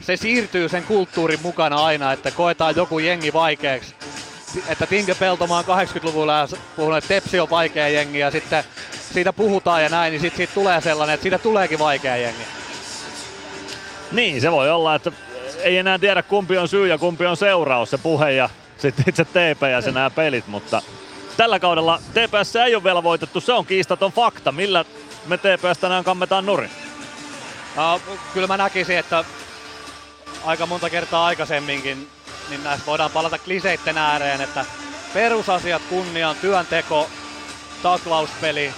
se 0.00 0.16
siirtyy 0.16 0.68
sen 0.68 0.84
kulttuurin 0.84 1.42
mukana 1.42 1.84
aina, 1.84 2.12
että 2.12 2.30
koetaan 2.30 2.76
joku 2.76 2.98
jengi 2.98 3.32
vaikeaksi. 3.32 3.94
Että 4.68 4.86
Tinke 4.86 5.14
Peltomaa 5.14 5.64
on 5.68 5.86
80-luvulla 5.86 6.32
ja 6.32 6.48
puhunut, 6.76 6.98
että 6.98 7.08
Tepsi 7.08 7.40
on 7.40 7.50
vaikea 7.50 7.88
jengi 7.88 8.18
ja 8.18 8.30
sitten 8.30 8.64
siitä 9.12 9.32
puhutaan 9.32 9.82
ja 9.82 9.88
näin, 9.88 10.10
niin 10.10 10.20
sitten 10.20 10.36
siitä 10.36 10.54
tulee 10.54 10.80
sellainen, 10.80 11.14
että 11.14 11.22
siitä 11.22 11.38
tuleekin 11.38 11.78
vaikea 11.78 12.16
jengi. 12.16 12.42
Niin, 14.12 14.40
se 14.40 14.52
voi 14.52 14.70
olla, 14.70 14.94
että 14.94 15.12
ei 15.62 15.78
enää 15.78 15.98
tiedä 15.98 16.22
kumpi 16.22 16.58
on 16.58 16.68
syy 16.68 16.88
ja 16.88 16.98
kumpi 16.98 17.26
on 17.26 17.36
seuraus, 17.36 17.90
se 17.90 17.98
puhe 17.98 18.32
ja 18.32 18.48
sitten 18.78 19.04
itse 19.08 19.24
TPS 19.24 19.86
ja 19.86 19.92
nämä 19.92 20.10
pelit, 20.10 20.46
mutta 20.46 20.82
tällä 21.36 21.58
kaudella 21.58 22.00
TPS 22.10 22.56
ei 22.56 22.74
ole 22.74 22.84
vielä 22.84 23.02
voitettu, 23.02 23.40
se 23.40 23.52
on 23.52 23.66
kiistaton 23.66 24.12
fakta. 24.12 24.52
Millä 24.52 24.84
me 25.26 25.38
TPS 25.38 25.78
tänään 25.80 26.04
kammetaan 26.04 26.46
nurin? 26.46 26.70
No, 27.76 28.00
kyllä 28.34 28.46
mä 28.46 28.56
näkisin, 28.56 28.98
että 28.98 29.24
aika 30.44 30.66
monta 30.66 30.90
kertaa 30.90 31.26
aikaisemminkin, 31.26 32.08
niin 32.48 32.64
näistä 32.64 32.86
voidaan 32.86 33.10
palata 33.10 33.38
kliseitten 33.38 33.98
ääreen, 33.98 34.40
että 34.40 34.64
perusasiat 35.14 35.82
kunniaan, 35.88 36.36
työnteko, 36.36 37.10
taklauspeli, 37.82 38.74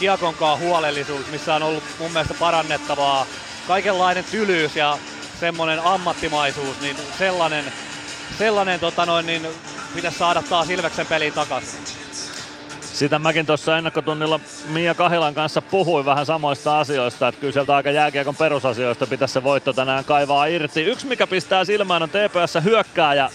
Diakonkaan 0.00 0.58
huolellisuus, 0.58 1.26
missä 1.26 1.54
on 1.54 1.62
ollut 1.62 1.84
mun 1.98 2.12
mielestä 2.12 2.34
parannettavaa, 2.34 3.26
kaikenlainen 3.68 4.24
tylyys 4.24 4.76
ja 4.76 4.98
semmoinen 5.40 5.80
ammattimaisuus, 5.80 6.80
niin 6.80 6.96
sellainen, 7.18 7.64
sellainen 8.38 8.80
tota 8.80 9.06
noin, 9.06 9.26
niin 9.26 9.48
pitäisi 9.94 10.18
saada 10.18 10.42
taas 10.42 10.70
Ilveksen 10.70 11.06
peliin 11.06 11.32
takaisin. 11.32 11.80
Sitä 12.80 13.18
mäkin 13.18 13.46
tuossa 13.46 13.78
ennakkotunnilla 13.78 14.40
Mia 14.68 14.94
Kahilan 14.94 15.34
kanssa 15.34 15.62
puhuin 15.62 16.04
vähän 16.04 16.26
samoista 16.26 16.80
asioista, 16.80 17.28
että 17.28 17.40
kyllä 17.40 17.52
sieltä 17.52 17.76
aika 17.76 17.90
jääkiekon 17.90 18.36
perusasioista 18.36 19.06
pitäisi 19.06 19.32
se 19.34 19.42
voitto 19.42 19.72
tänään 19.72 20.04
kaivaa 20.04 20.46
irti. 20.46 20.82
Yksi 20.82 21.06
mikä 21.06 21.26
pistää 21.26 21.64
silmään 21.64 22.02
on 22.02 22.08
TPS 22.08 22.64
hyökkääjä 22.64 23.30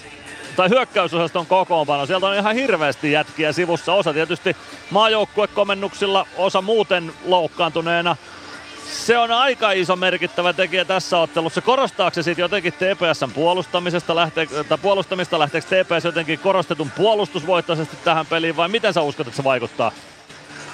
tai 0.56 0.70
hyökkäysosaston 0.70 1.46
kokoonpano. 1.46 2.06
Sieltä 2.06 2.28
on 2.28 2.36
ihan 2.36 2.56
hirveästi 2.56 3.12
jätkiä 3.12 3.52
sivussa. 3.52 3.94
Osa 3.94 4.14
tietysti 4.14 4.56
maajoukkuekomennuksilla, 4.90 6.28
osa 6.38 6.62
muuten 6.62 7.14
loukkaantuneena 7.26 8.16
se 8.94 9.18
on 9.18 9.32
aika 9.32 9.72
iso 9.72 9.96
merkittävä 9.96 10.54
tekijä 10.54 10.86
tässä 10.86 11.18
ottelussa. 11.18 11.62
Korostaako 11.62 12.16
se 12.16 12.24
sitten 12.24 12.44
jotenkin 12.44 12.74
TPSn 12.74 13.32
puolustamisesta, 13.34 14.16
lähtee, 14.16 14.48
tai 14.70 14.78
puolustamista, 14.78 15.40
lähteekö 15.40 15.68
TPS 15.68 16.06
jotenkin 16.06 16.40
korostetun 16.40 16.92
puolustusvoittoisesti 16.92 17.98
tähän 18.04 18.26
peliin 18.26 18.56
vai 18.56 18.70
miten 18.70 18.94
sä 18.94 19.02
uskot, 19.02 19.28
että 19.28 19.38
se 19.38 19.44
vaikuttaa? 19.44 19.92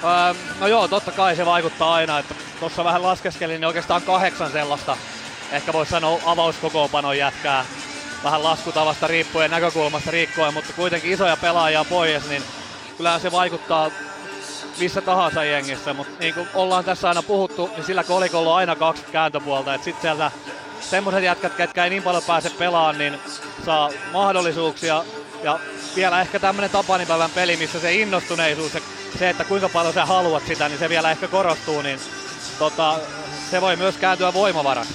Öö, 0.04 0.34
no 0.60 0.68
joo, 0.68 0.88
totta 0.88 1.12
kai 1.12 1.36
se 1.36 1.46
vaikuttaa 1.46 1.94
aina. 1.94 2.20
Että 2.20 2.36
tuossa 2.60 2.84
vähän 2.84 3.04
laskeskelin, 3.04 3.62
niin 3.62 3.68
oikeastaan 3.68 4.02
kahdeksan 4.02 4.52
sellaista, 4.52 4.98
ehkä 5.52 5.74
voisi 5.74 5.90
sanoa 5.90 6.20
avauskokoonpanon 6.26 7.18
jätkää. 7.18 7.66
Vähän 8.24 8.44
laskutavasta 8.44 9.08
riippuen, 9.08 9.52
näkökulmasta 9.52 10.12
riippuen, 10.12 10.54
mutta 10.54 10.74
kuitenkin 10.74 11.12
isoja 11.12 11.38
pelaajia 11.38 11.86
pois, 11.86 12.30
niin 12.30 12.44
kyllähän 12.98 13.22
se 13.22 13.32
vaikuttaa 13.32 13.92
missä 14.80 15.02
tahansa 15.02 15.44
jengissä, 15.44 15.94
mutta 15.94 16.20
niin 16.20 16.34
kuin 16.34 16.48
ollaan 16.54 16.86
tässä 16.86 17.08
aina 17.08 17.24
puhuttu, 17.24 17.70
niin 17.76 17.84
sillä 17.84 18.04
kolikolla 18.04 18.50
on 18.50 18.58
aina 18.58 18.76
kaksi 18.76 19.04
kääntöpuolta, 19.12 19.74
että 19.74 19.86
sitten 19.86 20.02
sieltä 20.02 20.32
semmoiset 20.82 21.24
jätkät, 21.24 21.56
ketkä 21.56 21.84
ei 21.84 21.90
niin 21.90 22.04
paljon 22.04 22.24
pääse 22.28 22.50
pelaamaan, 22.50 22.98
niin 22.98 23.20
saa 23.66 23.90
mahdollisuuksia 24.14 25.04
ja 25.44 25.60
vielä 25.96 26.22
ehkä 26.22 26.40
tämmöinen 26.40 26.70
Tapanipäivän 26.70 27.30
peli, 27.36 27.58
missä 27.58 27.80
se 27.80 27.94
innostuneisuus 27.94 28.74
ja 28.74 28.82
se, 29.20 29.30
että 29.30 29.44
kuinka 29.44 29.70
paljon 29.70 29.94
sä 29.94 30.06
haluat 30.06 30.44
sitä, 30.48 30.70
niin 30.70 30.80
se 30.80 30.90
vielä 30.90 31.12
ehkä 31.12 31.28
korostuu, 31.28 31.82
niin 31.82 32.00
tota, 32.60 33.00
se 33.52 33.62
voi 33.62 33.76
myös 33.76 33.98
kääntyä 33.98 34.34
voimavaraksi. 34.34 34.94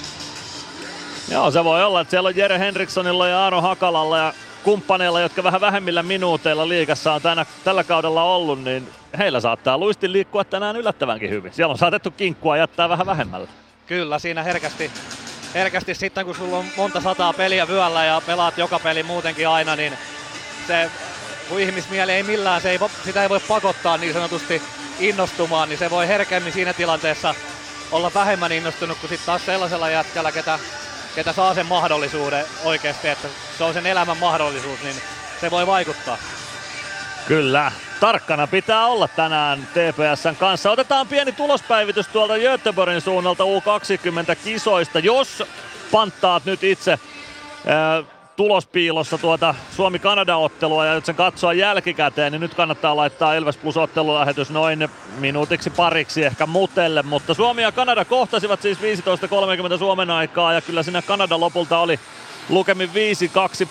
Joo, 1.31 1.51
se 1.51 1.65
voi 1.65 1.85
olla, 1.85 2.01
että 2.01 2.11
siellä 2.11 2.27
on 2.27 2.37
Jere 2.37 2.59
Henrikssonilla 2.59 3.29
ja 3.29 3.41
Aaro 3.41 3.61
Hakalalla 3.61 4.19
ja 4.19 4.35
kumppaneilla, 4.65 5.21
jotka 5.21 5.43
vähän 5.43 5.61
vähemmillä 5.61 6.03
minuuteilla 6.03 6.69
liikassa 6.69 7.13
on 7.13 7.23
tänä, 7.23 7.47
tällä 7.65 7.85
kaudella 7.85 8.23
ollut, 8.23 8.65
niin 8.65 8.89
heillä 9.19 9.41
saattaa 9.41 9.79
luistin 9.79 10.13
liikkua 10.13 10.45
tänään 10.45 10.77
yllättävänkin 10.77 11.31
hyvin. 11.31 11.53
Siellä 11.53 11.73
on 11.73 11.79
saatettu 11.79 12.11
kinkkua 12.11 12.57
jättää 12.57 12.89
vähän 12.89 13.07
vähemmällä. 13.07 13.49
Kyllä, 13.87 14.19
siinä 14.19 14.43
herkästi, 14.43 14.91
herkästi 15.55 15.95
sitten 15.95 16.27
kun 16.27 16.35
sulla 16.35 16.59
on 16.59 16.65
monta 16.77 17.01
sataa 17.01 17.33
peliä 17.33 17.69
vyöllä 17.69 18.05
ja 18.05 18.23
pelaat 18.27 18.59
joka 18.59 18.79
peli 18.79 19.03
muutenkin 19.03 19.49
aina, 19.49 19.77
niin 19.77 19.93
se 20.67 20.91
kun 21.49 21.61
ihmismieli 21.61 22.13
ei 22.13 22.23
millään, 22.23 22.61
se 22.61 22.71
ei, 22.71 22.79
sitä 23.05 23.23
ei 23.23 23.29
voi 23.29 23.41
pakottaa 23.41 23.97
niin 23.97 24.13
sanotusti 24.13 24.63
innostumaan, 25.01 25.69
niin 25.69 25.79
se 25.79 25.91
voi 25.91 26.09
herkemmin 26.09 26.53
siinä 26.53 26.73
tilanteessa 26.73 27.35
olla 27.93 28.11
vähemmän 28.15 28.53
innostunut 28.53 28.99
kuin 28.99 29.09
sitten 29.09 29.27
taas 29.27 29.47
sellaisella 29.47 29.91
jätkällä, 29.91 30.33
ketä, 30.33 30.59
ketä 31.15 31.33
saa 31.33 31.55
sen 31.55 31.67
mahdollisuuden 31.67 32.45
oikeasti, 32.65 33.09
että 33.09 33.29
se 33.59 33.65
on 33.65 33.75
sen 33.75 33.87
elämän 33.87 34.17
mahdollisuus, 34.17 34.83
niin 34.83 34.97
se 35.41 35.51
voi 35.51 35.67
vaikuttaa. 35.67 36.19
Kyllä, 37.27 37.73
tarkkana 38.01 38.47
pitää 38.47 38.87
olla 38.87 39.09
tänään 39.09 39.69
TPSn 39.73 40.37
kanssa. 40.37 40.71
Otetaan 40.71 41.09
pieni 41.09 41.33
tulospäivitys 41.33 42.09
tuolta 42.09 42.39
Göteborgin 42.39 43.01
suunnalta 43.01 43.45
U20-kisoista. 43.45 44.99
Jos 44.99 45.43
panttaat 45.91 46.45
nyt 46.45 46.65
itse 46.65 46.99
ää, 47.67 48.03
tulospiilossa 48.41 49.19
tuota 49.19 49.55
Suomi-Kanada-ottelua 49.77 50.87
ja 50.87 50.95
nyt 50.95 51.05
sen 51.05 51.15
katsoa 51.15 51.53
jälkikäteen, 51.53 52.33
niin 52.33 52.41
nyt 52.41 52.55
kannattaa 52.55 52.97
laittaa 52.97 53.35
Ilves 53.35 53.57
Plus 53.57 53.77
ottelulähetys 53.77 54.51
noin 54.51 54.89
minuutiksi 55.19 55.71
pariksi 55.71 56.25
ehkä 56.25 56.47
mutelle, 56.47 57.03
mutta 57.03 57.35
Suomi 57.35 57.63
ja 57.63 57.73
Kanada 57.73 58.05
kohtasivat 58.05 58.63
siis 58.63 58.79
15.30 59.73 59.79
Suomen 59.79 60.11
aikaa 60.11 60.53
ja 60.53 60.61
kyllä 60.61 60.83
siinä 60.83 61.03
Kanada 61.03 61.41
lopulta 61.41 61.79
oli 61.79 62.01
lukemin 62.49 62.91
5-2 62.91 62.93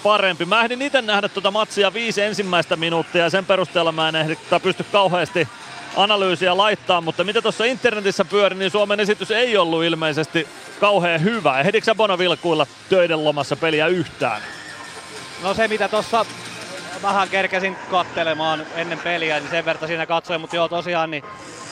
parempi. 0.03 0.45
Mä 0.45 0.63
ehdin 0.63 0.82
itse 0.82 1.01
nähdä 1.01 1.30
tuota 1.30 1.51
matsia 1.51 1.93
viisi 1.93 2.22
ensimmäistä 2.22 2.76
minuuttia 2.76 3.24
ja 3.24 3.30
sen 3.30 3.45
perusteella 3.45 3.91
mä 3.91 4.09
en 4.09 4.15
ehdi, 4.15 4.38
pysty 4.63 4.86
kauheasti 4.91 5.47
analyysiä 5.95 6.57
laittaa, 6.57 7.01
mutta 7.01 7.24
mitä 7.24 7.41
tuossa 7.41 7.65
internetissä 7.65 8.26
pyöri, 8.26 8.55
niin 8.55 8.72
Suomen 8.72 8.99
esitys 8.99 9.32
ei 9.32 9.57
ollut 9.57 9.84
ilmeisesti 9.84 10.47
kauhean 10.80 11.24
hyvä. 11.24 11.59
Ehdikö 11.59 11.95
Bono 11.95 12.17
vilkuilla 12.17 12.67
töiden 12.89 13.24
lomassa 13.24 13.55
peliä 13.55 13.88
yhtään? 13.88 14.59
No 15.44 15.54
se 15.54 15.68
mitä 15.68 15.88
tuossa 15.88 16.26
vähän 17.02 17.30
kerkesin 17.30 17.78
kattelemaan 17.92 18.66
ennen 18.76 19.00
peliä, 19.00 19.40
niin 19.40 19.50
sen 19.50 19.66
verran 19.66 19.88
siinä 19.88 20.06
katsoin, 20.06 20.42
mutta 20.42 20.56
joo 20.56 20.68
tosiaan 20.68 21.12
niin 21.12 21.24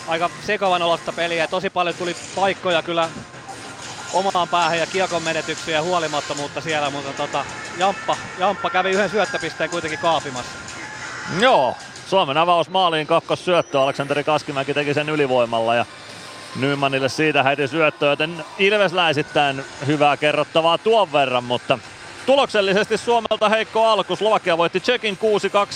aika 0.07 0.30
sekavan 0.45 0.82
olosta 0.82 1.13
peliä. 1.13 1.47
Tosi 1.47 1.70
paljon 1.70 1.95
tuli 1.95 2.15
paikkoja 2.36 2.82
kyllä 2.82 3.09
omaan 4.13 4.47
päähän 4.47 4.80
ja 4.80 4.86
kiekon 4.86 5.24
menetyksiä 5.24 5.76
ja 5.76 5.82
huolimattomuutta 5.82 6.61
siellä, 6.61 6.89
mutta 6.89 7.13
tota, 7.13 7.45
Jamppa, 7.78 8.18
Jamppa 8.38 8.70
kävi 8.70 8.91
yhden 8.91 9.09
syöttöpisteen 9.09 9.70
kuitenkin 9.70 9.99
kaapimassa. 9.99 10.51
Joo, 11.39 11.76
Suomen 12.07 12.38
avaus 12.38 12.70
maaliin 12.70 13.07
syöttö. 13.36 13.82
Aleksanteri 13.82 14.24
Kaskimäki 14.24 14.74
teki 14.74 14.93
sen 14.93 15.09
ylivoimalla 15.09 15.76
ja 15.76 15.86
Nymanille 16.55 17.09
siitä 17.09 17.43
heti 17.43 17.68
syöttö, 17.68 18.05
joten 18.05 18.45
ilvesläisittäin 18.59 19.63
hyvää 19.88 20.18
kerrottavaa 20.18 20.78
tuon 20.78 21.13
verran, 21.13 21.43
mutta 21.43 21.80
Tuloksellisesti 22.28 22.97
Suomelta 22.97 23.49
heikko 23.49 23.86
alku. 23.86 24.15
Slovakia 24.15 24.57
voitti 24.57 24.80
Tsekin 24.80 25.17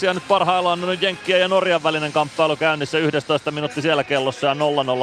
6-2 0.02 0.06
ja 0.06 0.14
nyt 0.14 0.28
parhaillaan 0.28 0.84
on 0.84 0.90
nyt 0.90 1.02
Jenkkien 1.02 1.40
ja 1.40 1.48
Norjan 1.48 1.84
välinen 1.84 2.12
kamppailu 2.12 2.56
käynnissä 2.56 2.98
11 2.98 3.52
minuutti 3.52 3.82
siellä 3.82 4.04
kellossa 4.04 4.48
ja 4.48 4.54
0-0 4.54 4.58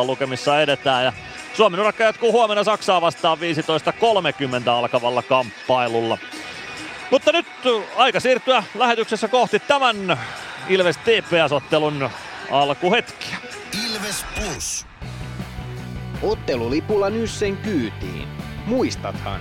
lukemissa 0.07 0.61
edetään. 0.61 1.05
Ja 1.05 1.13
Suomen 1.55 1.81
urakka 1.81 2.05
jatkuu 2.05 2.33
huomenna 2.33 2.65
Saksaa 2.65 3.01
vastaan 3.01 3.39
15.30 3.39 4.71
alkavalla 4.71 5.23
kamppailulla. 5.23 6.19
Mutta 7.11 7.33
nyt 7.33 7.47
aika 7.97 8.21
siirtyä 8.21 8.65
lähetyksessä 8.75 9.29
kohti 9.29 9.59
tämän 9.59 10.19
Ilves 10.69 10.97
TPS-ottelun 10.97 12.11
alkuhetkiä. 12.51 13.37
Ilves 13.87 14.25
Plus. 14.35 14.87
Ottelulipulla 16.23 17.11
Nyssen 17.11 17.57
kyytiin. 17.57 18.29
Muistathan, 18.67 19.41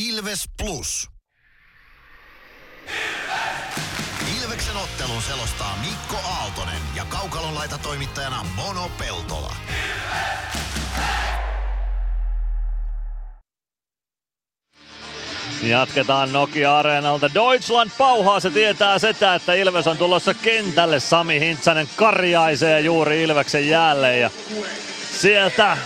Ilves 0.00 0.44
Plus. 0.62 1.08
Ilveksen 4.42 4.76
ottelun 4.76 5.22
selostaa 5.22 5.78
Mikko 5.86 6.28
Aaltonen 6.28 6.80
ja 6.94 7.04
Kaukalon 7.04 7.54
laitatoimittajana 7.54 8.46
Mono 8.56 8.90
Peltola. 8.98 9.56
Jatketaan 15.62 16.32
Nokia-areenalta. 16.32 17.34
Deutschland 17.34 17.90
pauhaa, 17.98 18.40
se 18.40 18.50
tietää 18.50 18.98
sitä, 18.98 19.34
että 19.34 19.54
Ilves 19.54 19.86
on 19.86 19.98
tulossa 19.98 20.34
kentälle. 20.34 21.00
Sami 21.00 21.40
Hintsanen 21.40 21.88
karjaisee 21.96 22.80
juuri 22.80 23.22
Ilveksen 23.22 23.68
jälleen 23.68 24.20
ja 24.20 24.30
sieltä 25.12 25.76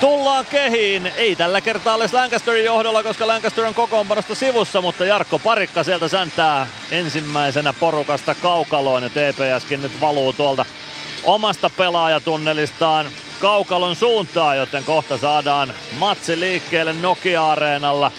tullaan 0.00 0.46
kehiin. 0.46 1.12
Ei 1.16 1.36
tällä 1.36 1.60
kertaa 1.60 1.94
ole 1.94 2.06
Lancasterin 2.12 2.64
johdolla, 2.64 3.02
koska 3.02 3.26
Lancaster 3.26 3.64
on 3.64 3.74
kokoonpanosta 3.74 4.34
sivussa, 4.34 4.80
mutta 4.80 5.04
Jarkko 5.04 5.38
Parikka 5.38 5.84
sieltä 5.84 6.08
säntää 6.08 6.66
ensimmäisenä 6.90 7.72
porukasta 7.72 8.34
kaukaloon 8.34 9.02
ja 9.02 9.10
TPSkin 9.10 9.82
nyt 9.82 10.00
valuu 10.00 10.32
tuolta 10.32 10.64
omasta 11.24 11.70
pelaajatunnelistaan 11.70 13.06
kaukalon 13.40 13.96
suuntaan, 13.96 14.56
joten 14.56 14.84
kohta 14.84 15.18
saadaan 15.18 15.74
matsi 15.98 16.40
liikkeelle 16.40 16.92
Nokia-areenalla. 16.92 18.12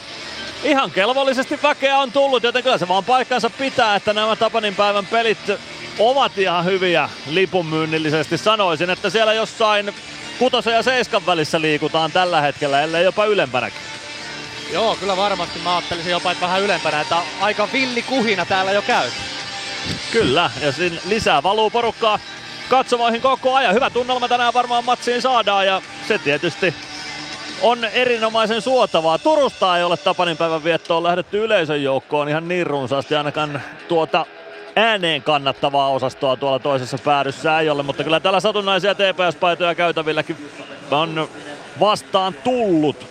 Ihan 0.64 0.92
kelvollisesti 0.92 1.60
väkeä 1.64 1.98
on 1.98 2.12
tullut, 2.12 2.44
joten 2.44 2.64
kyllä 2.64 2.78
se 2.78 2.88
vaan 2.88 3.04
paikkansa 3.04 3.50
pitää, 3.50 3.96
että 3.96 4.14
nämä 4.14 4.36
Tapanin 4.36 4.76
päivän 4.76 5.06
pelit 5.06 5.38
ovat 6.00 6.38
ihan 6.38 6.66
hyviä 6.66 7.10
lipunmyynnillisesti. 7.28 8.38
Sanoisin, 8.38 8.90
että 8.90 9.10
siellä 9.10 9.34
jossain 9.34 9.94
kutosen 10.40 10.74
ja 10.74 10.84
seiskan 10.84 11.26
välissä 11.26 11.62
liikutaan 11.62 12.12
tällä 12.12 12.42
hetkellä, 12.42 12.82
ellei 12.82 13.04
jopa 13.04 13.26
ylempänäkin. 13.26 13.80
Joo, 14.74 14.96
kyllä 14.96 15.18
varmasti. 15.18 15.60
Mä 15.60 15.76
ajattelisin 15.76 16.12
jopa, 16.12 16.32
että 16.32 16.46
vähän 16.46 16.62
ylempänä, 16.62 17.02
että 17.02 17.18
aika 17.42 17.68
villi 17.74 18.02
kuhina 18.02 18.46
täällä 18.46 18.72
jo 18.72 18.82
käy. 18.82 19.10
Kyllä, 20.12 20.52
ja 20.62 20.72
siinä 20.72 20.98
lisää 21.06 21.44
valuu 21.44 21.70
porukkaa 21.70 22.20
katsomoihin 22.70 23.22
koko 23.22 23.56
ajan. 23.56 23.76
Hyvä 23.76 23.90
tunnelma 23.90 24.28
tänään 24.28 24.54
varmaan 24.54 24.86
matsiin 24.86 25.22
saadaan 25.22 25.66
ja 25.66 25.82
se 26.08 26.18
tietysti 26.18 26.74
on 27.62 27.86
erinomaisen 27.86 28.62
suotavaa. 28.62 29.18
Turusta 29.18 29.78
ei 29.78 29.84
ole 29.84 29.98
Tapanin 29.98 30.38
päivän 30.38 30.64
viettoon 30.64 31.04
lähdetty 31.04 31.44
yleisön 31.44 31.84
joukkoon 31.84 32.30
ihan 32.30 32.48
niin 32.48 32.68
runsaasti 32.68 33.16
ainakaan 33.16 33.62
tuota 33.88 34.26
ääneen 34.78 35.22
kannattavaa 35.22 35.90
osastoa 35.90 36.36
tuolla 36.36 36.60
toisessa 36.60 36.98
päädyssä 36.98 37.60
ei 37.60 37.70
ole, 37.70 37.84
mutta 37.84 38.04
kyllä 38.04 38.20
täällä 38.20 38.40
satunnaisia 38.40 38.96
TPS-paitoja 38.96 39.76
käytävilläkin 39.76 40.50
on 40.92 41.30
vastaan 41.80 42.34
tullut. 42.34 43.08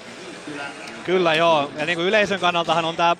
Kyllä 1.04 1.34
joo, 1.34 1.70
ja 1.78 1.86
niin 1.86 1.98
kuin 1.98 2.08
yleisön 2.08 2.40
kannaltahan 2.40 2.84
on 2.84 2.96
tämä 2.96 3.16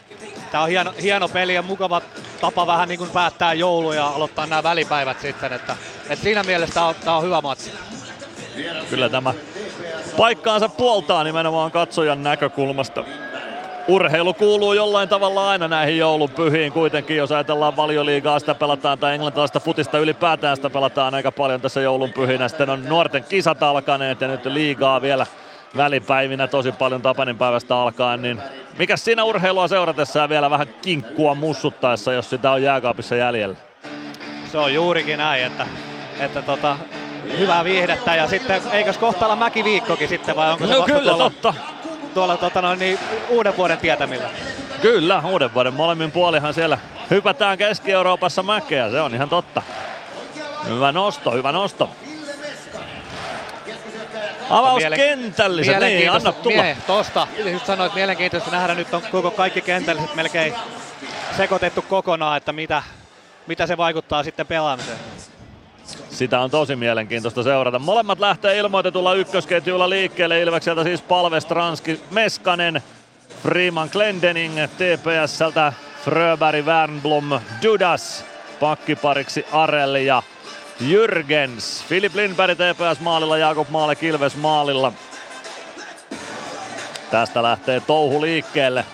tää 0.53 0.63
on 0.63 0.69
hieno, 0.69 0.95
hieno 1.03 1.29
peli 1.29 1.55
ja 1.55 1.63
mukava 1.63 2.03
tapa 2.41 2.67
vähän 2.67 2.89
niin 2.89 2.99
kuin 2.99 3.11
päättää 3.11 3.53
joulu 3.53 3.93
ja 3.93 4.07
aloittaa 4.07 4.47
nämä 4.47 4.63
välipäivät 4.63 5.21
sitten, 5.21 5.53
että, 5.53 5.77
että 6.11 6.23
siinä 6.23 6.43
mielessä 6.43 6.75
tämä 6.75 6.87
on, 6.87 6.95
tää 6.95 7.17
on 7.17 7.23
hyvä 7.23 7.41
matsi. 7.41 7.73
Kyllä 8.91 9.09
tämä 9.09 9.35
paikkaansa 10.17 10.69
puoltaa 10.69 11.25
nimenomaan 11.25 11.71
katsojan 11.71 12.23
näkökulmasta. 12.23 13.05
Urheilu 13.89 14.35
kuuluu 14.35 14.73
jollain 14.73 15.09
tavalla 15.09 15.51
aina 15.51 15.69
näihin 15.69 15.99
joulunpyhiin 15.99 16.73
kuitenkin, 16.73 17.17
jos 17.17 17.33
ajatellaan 17.33 17.77
valioliigaa, 17.77 18.39
sitä 18.39 18.55
pelataan 18.55 18.99
tai 18.99 19.15
englantilaista 19.15 19.61
futista 19.61 19.99
ylipäätään 19.99 20.57
sitä 20.57 20.71
pelataan 20.71 21.15
aika 21.15 21.33
paljon 21.33 21.61
tässä 21.61 21.81
joulunpyhinä. 21.81 22.49
Sitten 22.49 22.71
on 22.71 22.85
nuorten 22.85 23.25
kisat 23.25 23.63
alkaneet 23.63 24.21
ja 24.21 24.29
nyt 24.29 24.45
liigaa 24.45 25.03
vielä 25.03 25.27
välipäivinä 25.77 26.47
tosi 26.47 26.73
paljon 26.73 27.03
Tapanin 27.03 27.39
päivästä 27.39 27.77
alkaen, 27.77 28.23
niin 28.23 28.43
mikä 28.79 28.97
siinä 28.97 29.25
urheilua 29.25 29.69
seuratessa 29.69 30.19
ja 30.19 30.29
vielä 30.29 30.51
vähän 30.51 30.67
kinkkua 30.83 31.35
mussuttaessa, 31.35 32.13
jos 32.13 32.31
sitä 32.31 32.51
on 32.51 32.63
jääkaapissa 32.63 33.17
jäljellä? 33.17 33.57
Se 34.53 34.59
on 34.59 34.75
juurikin 34.75 35.19
näin, 35.19 35.45
että, 35.45 35.67
että 36.21 36.43
tota, 36.43 36.77
hyvää 37.39 37.65
viihdettä 37.65 38.15
ja 38.15 38.27
sitten 38.27 38.63
eikös 38.73 38.99
kohta 38.99 39.25
olla 39.25 39.37
mäkiviikkokin 39.37 40.09
sitten 40.09 40.37
vai 40.37 40.53
onko 40.53 40.67
se 40.67 40.75
No 40.75 40.83
kyllä, 40.83 41.13
totta. 41.13 41.55
Tuolla 42.17 42.37
tota 42.37 42.63
noin, 42.63 42.79
niin, 42.79 42.99
uuden 43.29 43.57
vuoden 43.57 43.79
tietämillä? 43.79 44.31
Kyllä, 44.83 45.23
uuden 45.25 45.55
vuoden 45.55 45.75
molemmin 45.75 46.11
puolihan 46.11 46.55
siellä 46.55 46.79
hypätään 47.11 47.59
Keski-Euroopassa 47.59 48.43
mäkeä, 48.43 48.91
se 48.91 49.01
on 49.01 49.15
ihan 49.15 49.29
totta. 49.29 49.63
Hyvä 50.69 50.93
nosto, 50.93 51.31
hyvä 51.31 51.53
nosto. 51.53 51.91
Avaus 54.51 54.83
kentälle, 54.97 55.63
niin 55.63 56.11
anna 56.11 56.33
tulla. 56.33 56.63
Mie, 56.63 56.77
tosta, 56.87 57.27
just 57.53 57.67
sanoit, 57.67 57.95
mielenkiintoista 57.95 58.51
nähdä 58.51 58.75
nyt 58.75 58.95
on 58.95 59.03
koko 59.11 59.31
kaikki 59.31 59.61
kentälliset 59.61 60.15
melkein 60.15 60.55
sekoitettu 61.37 61.83
kokonaan, 61.83 62.37
että 62.37 62.53
mitä, 62.53 62.83
mitä 63.47 63.67
se 63.67 63.77
vaikuttaa 63.77 64.23
sitten 64.23 64.47
pelaamiseen. 64.47 64.99
Sitä 66.11 66.41
on 66.41 66.51
tosi 66.51 66.77
mielenkiintoista 66.77 67.43
seurata. 67.43 67.79
Molemmat 67.79 68.21
lähtee 68.21 68.59
ilmoitetulla 68.59 69.15
ykkösketjulla 69.15 69.91
liikkeelle. 69.91 70.41
Ilvekseltä 70.41 70.85
siis 70.85 71.03
Palve, 71.03 71.41
Stranski, 71.41 72.01
Meskanen, 72.11 72.83
Freeman, 73.43 73.89
Glendening, 73.93 74.55
TPSltä 74.55 75.73
Fröberg, 76.05 76.67
Wernblom, 76.67 77.41
Dudas, 77.63 78.25
pakkipariksi 78.61 79.47
Arelli 79.53 80.07
ja 80.07 80.23
Jürgens. 80.81 81.85
Filip 81.89 82.15
Lindberg 82.15 82.59
TPS 82.59 83.01
maalilla, 83.01 83.39
Jakob 83.39 83.69
Maale 83.69 83.97
Kilves 83.97 84.37
maalilla. 84.37 84.93
Tästä 87.11 87.43
lähtee 87.43 87.81
touhu 87.81 88.23
liikkeelle. 88.23 88.85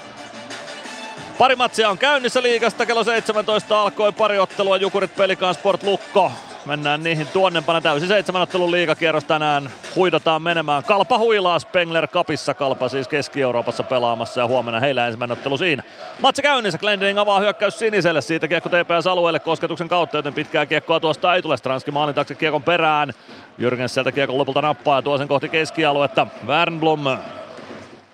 Pari 1.39 1.57
matsia 1.57 1.91
on 1.91 1.99
käynnissä 1.99 2.43
liigasta. 2.43 2.87
Kello 2.87 3.05
17 3.05 3.83
alkoi 3.83 4.13
pari 4.13 4.39
ottelua. 4.39 4.77
Jukurit 4.77 5.17
Pelikaan 5.17 5.55
Sport 5.55 5.83
Lukko. 5.83 6.33
Mennään 6.67 7.03
niihin 7.03 7.27
tuonnempana. 7.27 7.81
Täysi 7.81 8.07
seitsemän 8.07 8.43
ottelun 8.43 8.71
liigakierros 8.71 9.25
tänään. 9.25 9.71
Huidotaan 9.97 10.43
menemään. 10.43 10.85
Kalpa 10.85 11.19
huilaa 11.19 11.59
Spengler 11.59 12.09
Cupissa. 12.09 12.55
Kalpa 12.55 12.89
siis 12.89 13.09
Keski-Euroopassa 13.09 13.83
pelaamassa 13.83 14.41
ja 14.41 14.47
huomenna 14.47 14.81
heillä 14.81 15.07
ensimmäinen 15.07 15.39
ottelu 15.39 15.59
siinä. 15.59 15.83
Matsi 16.21 16.43
käynnissä. 16.43 16.79
Glendening 16.79 17.19
avaa 17.19 17.41
hyökkäys 17.41 17.79
siniselle. 17.79 18.21
Siitä 18.21 18.49
kiekko 18.49 18.69
TPS-alueelle 18.69 19.41
kosketuksen 19.41 19.89
kautta, 19.89 20.19
joten 20.19 20.35
pitkää 20.35 20.67
kiekkoa 20.67 21.01
tuosta 21.01 21.35
ei 21.35 21.43
tule. 21.43 21.57
Stranski 21.57 21.91
maalin 21.91 22.15
taakse 22.15 22.35
kiekon 22.35 22.63
perään. 22.63 23.13
Jürgens 23.59 23.89
sieltä 23.89 24.13
kiekon 24.13 24.39
lopulta 24.39 24.63
nappaa 24.63 24.99
ja 24.99 25.03
tuo 25.03 25.19
sen 25.19 25.29
kohti 25.29 25.49
keskialuetta. 25.49 26.27
Wernblom 26.47 27.05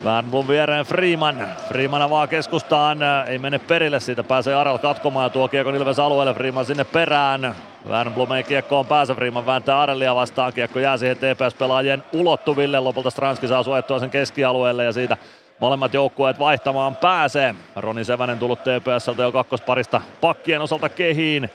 Wernblom 0.04 0.48
viereen 0.48 0.86
Freeman. 0.86 1.48
Freeman 1.68 2.02
avaa 2.02 2.26
keskustaan, 2.26 2.98
ei 3.26 3.38
mene 3.38 3.58
perille, 3.58 4.00
siitä 4.00 4.22
pääsee 4.22 4.54
Aral 4.54 4.78
katkomaan 4.78 5.24
ja 5.24 5.30
tuo 5.30 5.48
kiekon 5.48 5.74
Ilves 5.74 5.98
alueelle, 5.98 6.34
Freeman 6.34 6.64
sinne 6.64 6.84
perään. 6.84 7.54
Wernblom 7.88 8.32
ei 8.32 8.42
kiekkoon 8.42 8.86
pääse, 8.86 9.14
Freeman 9.14 9.46
vääntää 9.46 9.80
Arelia 9.80 10.14
vastaan, 10.14 10.52
kiekko 10.52 10.78
jää 10.78 10.96
siihen 10.96 11.16
TPS-pelaajien 11.16 12.02
ulottuville. 12.12 12.80
Lopulta 12.80 13.10
Stranski 13.10 13.48
saa 13.48 13.62
suojattua 13.62 13.98
sen 13.98 14.10
keskialueelle 14.10 14.84
ja 14.84 14.92
siitä 14.92 15.16
molemmat 15.60 15.94
joukkueet 15.94 16.38
vaihtamaan 16.38 16.96
pääsee. 16.96 17.54
Roni 17.76 18.04
Sevänen 18.04 18.38
tullut 18.38 18.60
TPSltä 18.60 19.22
jo 19.22 19.32
kakkosparista 19.32 20.00
pakkien 20.20 20.60
osalta 20.60 20.88
kehiin. 20.88 21.50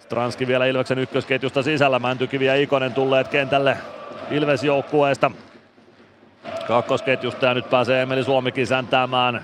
Stranski 0.00 0.46
vielä 0.46 0.66
Ilveksen 0.66 0.98
ykkösketjusta 0.98 1.62
sisällä, 1.62 1.98
Mäntykivi 1.98 2.46
ja 2.46 2.54
Ikonen 2.54 2.94
tulleet 2.94 3.28
kentälle 3.28 3.76
Ilves-joukkueesta 4.30 5.30
kakkosketjusta 6.66 7.46
ja 7.46 7.54
nyt 7.54 7.70
pääsee 7.70 8.02
Emeli 8.02 8.24
Suomikin 8.24 8.66
säntäämään 8.66 9.42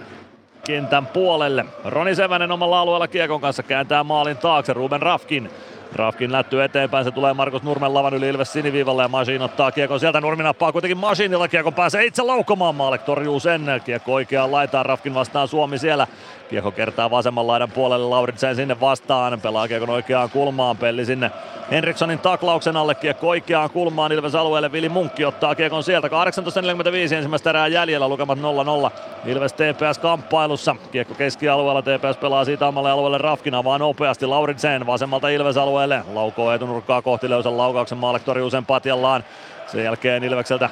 kentän 0.66 1.06
puolelle. 1.06 1.64
Roni 1.84 2.14
Sevänen 2.14 2.52
omalla 2.52 2.80
alueella 2.80 3.08
kiekon 3.08 3.40
kanssa 3.40 3.62
kääntää 3.62 4.04
maalin 4.04 4.36
taakse. 4.36 4.72
Ruben 4.72 5.02
Rafkin 5.02 5.50
Rafkin 5.94 6.32
lätty 6.32 6.62
eteenpäin, 6.62 7.04
se 7.04 7.10
tulee 7.10 7.34
Markus 7.34 7.62
Nurmen 7.62 7.94
lavan 7.94 8.14
yli 8.14 8.28
Ilves 8.28 8.52
siniviivalle 8.52 9.02
ja 9.02 9.08
Masin 9.08 9.42
ottaa 9.42 9.72
kiekon 9.72 10.00
sieltä. 10.00 10.20
Nurmi 10.20 10.42
nappaa 10.42 10.72
kuitenkin 10.72 10.98
Masinilla, 10.98 11.48
kiekon 11.48 11.74
pääsee 11.74 12.04
itse 12.04 12.22
laukomaan 12.22 12.74
Maalek 12.74 13.02
torjuu 13.02 13.40
sen. 13.40 13.62
Kiekko 13.84 14.14
oikeaan 14.14 14.52
laitaan, 14.52 14.86
Rafkin 14.86 15.14
vastaan 15.14 15.48
Suomi 15.48 15.78
siellä. 15.78 16.06
Kiekko 16.52 16.70
kertaa 16.70 17.10
vasemman 17.10 17.46
laidan 17.46 17.70
puolelle, 17.70 18.06
Lauritsen 18.06 18.56
sinne 18.56 18.80
vastaan, 18.80 19.40
pelaa 19.40 19.68
kiekon 19.68 19.90
oikeaan 19.90 20.30
kulmaan, 20.30 20.76
pelli 20.76 21.04
sinne 21.04 21.30
Henrikssonin 21.70 22.18
taklauksen 22.18 22.76
alle, 22.76 22.94
kiekko 22.94 23.28
oikeaan 23.28 23.70
kulmaan 23.70 24.12
Ilves 24.12 24.34
alueelle, 24.34 24.72
Vili 24.72 24.88
Munkki 24.88 25.24
ottaa 25.24 25.54
kiekon 25.54 25.82
sieltä, 25.82 26.08
18.45 26.08 27.14
ensimmäistä 27.14 27.50
erää 27.50 27.66
jäljellä, 27.66 28.08
lukemat 28.08 28.38
0-0. 28.38 28.90
Ilves 29.26 29.52
TPS 29.52 29.98
kamppailussa, 29.98 30.76
kiekko 30.92 31.14
keskialueella, 31.14 31.82
TPS 31.82 32.16
pelaa 32.20 32.44
siitä 32.44 32.66
omalle 32.66 32.90
alueelle, 32.90 33.18
Rafkin 33.18 33.54
avaa 33.54 33.78
nopeasti, 33.78 34.26
Lauritsen 34.26 34.86
vasemmalta 34.86 35.28
Ilves 35.28 35.56
alueelle, 35.56 36.02
laukoo 36.12 36.52
etunurkkaa 36.52 37.02
kohti 37.02 37.30
löysän 37.30 37.58
laukauksen, 37.58 37.98
Maalek 37.98 38.22
torjuu 38.22 38.50
sen 38.50 38.66
patjallaan. 38.66 39.24
Sen 39.66 39.84
jälkeen 39.84 40.24
Ilvekseltä 40.24 40.70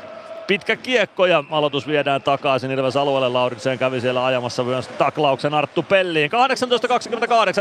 pitkä 0.51 0.77
kiekko 0.77 1.27
ja 1.27 1.45
aloitus 1.51 1.87
viedään 1.87 2.23
takaisin 2.23 2.71
Ilves 2.71 2.97
alueelle. 2.97 3.29
Lauritsen 3.29 3.79
kävi 3.79 4.01
siellä 4.01 4.25
ajamassa 4.25 4.65
myös 4.65 4.89
taklauksen 4.89 5.55
Arttu 5.55 5.83
Pelliin. 5.83 6.31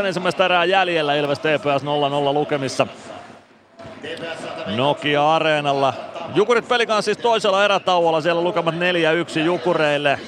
18.28 0.00 0.06
ensimmäistä 0.06 0.44
erää 0.44 0.64
jäljellä 0.64 1.14
Ilves 1.14 1.38
TPS 1.38 1.84
0-0 2.30 2.34
lukemissa. 2.34 2.86
Nokia 4.66 5.34
Areenalla. 5.34 5.94
Jukurit 6.34 6.68
pelikaan 6.68 7.02
siis 7.02 7.18
toisella 7.18 7.64
erätauolla, 7.64 8.20
siellä 8.20 8.42
lukemat 8.42 8.74
4-1 8.74 9.38
Jukureille. 9.38 10.18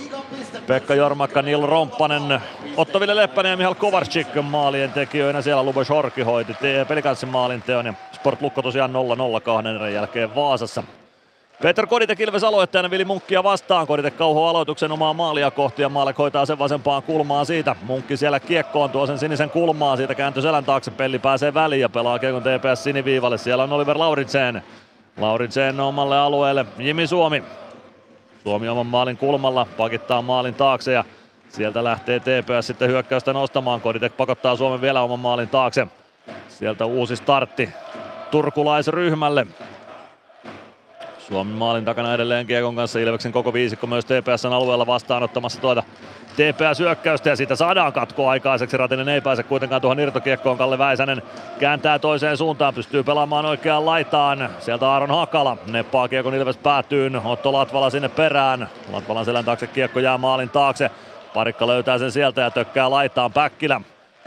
Pekka 0.66 0.94
Jormakka, 0.94 1.42
Nil 1.42 1.66
Romppanen, 1.66 2.40
Otto 2.76 3.00
Ville 3.00 3.16
Leppänen 3.16 3.50
ja 3.50 3.56
Mihal 3.56 3.74
Kovarczyk 3.74 4.28
maalien 4.42 4.92
tekijöinä. 4.92 5.42
Siellä 5.42 5.62
Lubos 5.62 5.88
Horki 5.88 6.22
hoiti 6.22 6.56
pelikanssin 6.88 7.28
maalin 7.28 7.62
teon 7.62 7.86
ja 7.86 7.94
Sport 8.12 8.42
Lukko 8.42 8.62
tosiaan 8.62 8.92
0-0 9.38 9.40
kahden 9.40 9.74
erän 9.74 9.92
jälkeen 9.92 10.34
Vaasassa. 10.34 10.82
Peter 11.62 11.86
Koditek 11.86 12.20
Ilves 12.20 12.44
aloittajana 12.44 12.90
Vili 12.90 13.04
Munkkia 13.04 13.42
vastaan. 13.42 13.86
Koditek 13.86 14.16
kauho 14.16 14.48
aloituksen 14.48 14.92
omaa 14.92 15.14
maalia 15.14 15.50
kohti 15.50 15.82
ja 15.82 15.88
Maalek 15.88 16.18
hoitaa 16.18 16.46
sen 16.46 16.58
vasempaan 16.58 17.02
kulmaan 17.02 17.46
siitä. 17.46 17.76
Munkki 17.82 18.16
siellä 18.16 18.40
kiekkoon 18.40 18.90
tuo 18.90 19.06
sen 19.06 19.18
sinisen 19.18 19.50
kulmaan. 19.50 19.96
Siitä 19.96 20.14
kääntyy 20.14 20.42
selän 20.42 20.64
taakse. 20.64 20.90
Pelli 20.90 21.18
pääsee 21.18 21.54
väliin 21.54 21.80
ja 21.80 21.88
pelaa 21.88 22.18
kiekon 22.18 22.42
TPS 22.42 22.84
siniviivalle. 22.84 23.38
Siellä 23.38 23.64
on 23.64 23.72
Oliver 23.72 23.98
Lauritsen. 23.98 24.62
Lauritsen 25.20 25.80
omalle 25.80 26.18
alueelle. 26.18 26.66
Jimi 26.78 27.06
Suomi. 27.06 27.42
Suomi 28.42 28.68
oman 28.68 28.86
maalin 28.86 29.16
kulmalla. 29.16 29.66
Pakittaa 29.76 30.22
maalin 30.22 30.54
taakse 30.54 30.92
ja 30.92 31.04
sieltä 31.48 31.84
lähtee 31.84 32.20
TPS 32.20 32.66
sitten 32.66 32.88
hyökkäystä 32.88 33.32
nostamaan. 33.32 33.80
Koditek 33.80 34.16
pakottaa 34.16 34.56
Suomen 34.56 34.80
vielä 34.80 35.02
oman 35.02 35.20
maalin 35.20 35.48
taakse. 35.48 35.86
Sieltä 36.48 36.84
uusi 36.84 37.16
startti 37.16 37.68
turkulaisryhmälle. 38.30 39.46
Suomen 41.32 41.54
maalin 41.54 41.84
takana 41.84 42.14
edelleen 42.14 42.46
Kiekon 42.46 42.76
kanssa 42.76 42.98
Ilveksen 42.98 43.32
koko 43.32 43.52
viisikko 43.52 43.86
myös 43.86 44.04
TPSn 44.04 44.52
alueella 44.52 44.86
vastaanottamassa 44.86 45.60
tuota 45.60 45.82
TPS-hyökkäystä 46.36 47.28
ja 47.28 47.36
siitä 47.36 47.56
saadaan 47.56 47.92
katkoa 47.92 48.30
aikaiseksi. 48.30 48.76
Ratinen 48.76 49.08
ei 49.08 49.20
pääse 49.20 49.42
kuitenkaan 49.42 49.80
tuohon 49.80 50.00
irtokiekkoon. 50.00 50.58
Kalle 50.58 50.78
Väisänen 50.78 51.22
kääntää 51.60 51.98
toiseen 51.98 52.36
suuntaan, 52.36 52.74
pystyy 52.74 53.02
pelaamaan 53.02 53.46
oikeaan 53.46 53.86
laitaan. 53.86 54.50
Sieltä 54.60 54.88
Aaron 54.88 55.10
Hakala 55.10 55.56
neppaa 55.66 56.08
kiekon 56.08 56.34
Ilves 56.34 56.56
päätyyn. 56.56 57.16
Otto 57.16 57.52
Latvala 57.52 57.90
sinne 57.90 58.08
perään. 58.08 58.68
Latvalan 58.92 59.24
selän 59.24 59.44
taakse 59.44 59.66
kiekko 59.66 60.00
jää 60.00 60.18
maalin 60.18 60.50
taakse. 60.50 60.90
Parikka 61.34 61.66
löytää 61.66 61.98
sen 61.98 62.12
sieltä 62.12 62.40
ja 62.40 62.50
tökkää 62.50 62.90
laitaan 62.90 63.32
Päkkilä. 63.32 63.80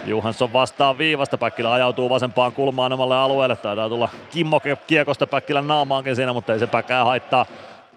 Johansson 0.05 0.53
vastaan 0.53 0.97
viivasta, 0.97 1.37
Päkkilä 1.37 1.73
ajautuu 1.73 2.09
vasempaan 2.09 2.51
kulmaan 2.51 2.93
omalle 2.93 3.17
alueelle. 3.17 3.55
Taitaa 3.55 3.89
tulla 3.89 4.09
Kimmo 4.31 4.61
kiekosta 4.87 5.27
Päkkilän 5.27 5.67
naamaankin 5.67 6.15
siinä, 6.15 6.33
mutta 6.33 6.53
ei 6.53 6.59
se 6.59 6.67
päkää 6.67 7.05
haittaa. 7.05 7.45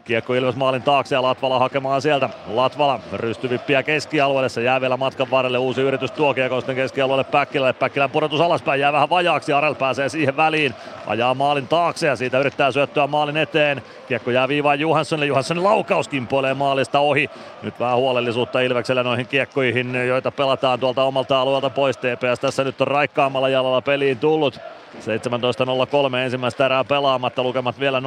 Kiekko 0.08 0.34
Ilves 0.34 0.56
maalin 0.56 0.82
taakse 0.82 1.14
ja 1.14 1.22
Latvala 1.22 1.58
hakemaan 1.58 2.02
sieltä. 2.02 2.30
Latvala 2.46 3.00
rystyvippiä 3.12 3.82
keskialueelle, 3.82 4.48
se 4.48 4.62
jää 4.62 4.80
vielä 4.80 4.96
matkan 4.96 5.30
varrelle. 5.30 5.58
Uusi 5.58 5.80
yritys 5.80 6.10
tuo 6.10 6.34
kiekko 6.34 6.60
sitten 6.60 6.76
keskialueelle 6.76 7.24
Päkkilälle. 7.24 7.72
Päkkilän 7.72 8.10
pudotus 8.10 8.40
alaspäin 8.40 8.80
jää 8.80 8.92
vähän 8.92 9.10
vajaaksi. 9.10 9.52
Arel 9.52 9.74
pääsee 9.74 10.08
siihen 10.08 10.36
väliin. 10.36 10.74
Ajaa 11.06 11.34
maalin 11.34 11.68
taakse 11.68 12.06
ja 12.06 12.16
siitä 12.16 12.38
yrittää 12.38 12.72
syöttöä 12.72 13.06
maalin 13.06 13.36
eteen. 13.36 13.82
Kiekko 14.08 14.30
jää 14.30 14.48
viivaan 14.48 14.80
Johanssonille. 14.80 15.26
Johanssonin 15.26 15.64
laukaus 15.64 16.08
kimpoilee 16.08 16.54
maalista 16.54 16.98
ohi. 17.00 17.30
Nyt 17.62 17.80
vähän 17.80 17.96
huolellisuutta 17.96 18.60
Ilveksellä 18.60 19.02
noihin 19.02 19.26
kiekkoihin, 19.26 19.94
joita 19.94 20.30
pelataan 20.30 20.80
tuolta 20.80 21.04
omalta 21.04 21.40
alueelta 21.40 21.70
pois. 21.70 21.96
TPS 21.96 22.40
tässä 22.40 22.64
nyt 22.64 22.80
on 22.80 22.86
raikkaammalla 22.86 23.48
jalalla 23.48 23.82
peliin 23.82 24.18
tullut. 24.18 24.60
17.03 25.00 26.16
ensimmäistä 26.16 26.66
erää 26.66 26.84
pelaamatta, 26.84 27.42
lukemat 27.42 27.80
vielä 27.80 28.00
0-0. 28.00 28.02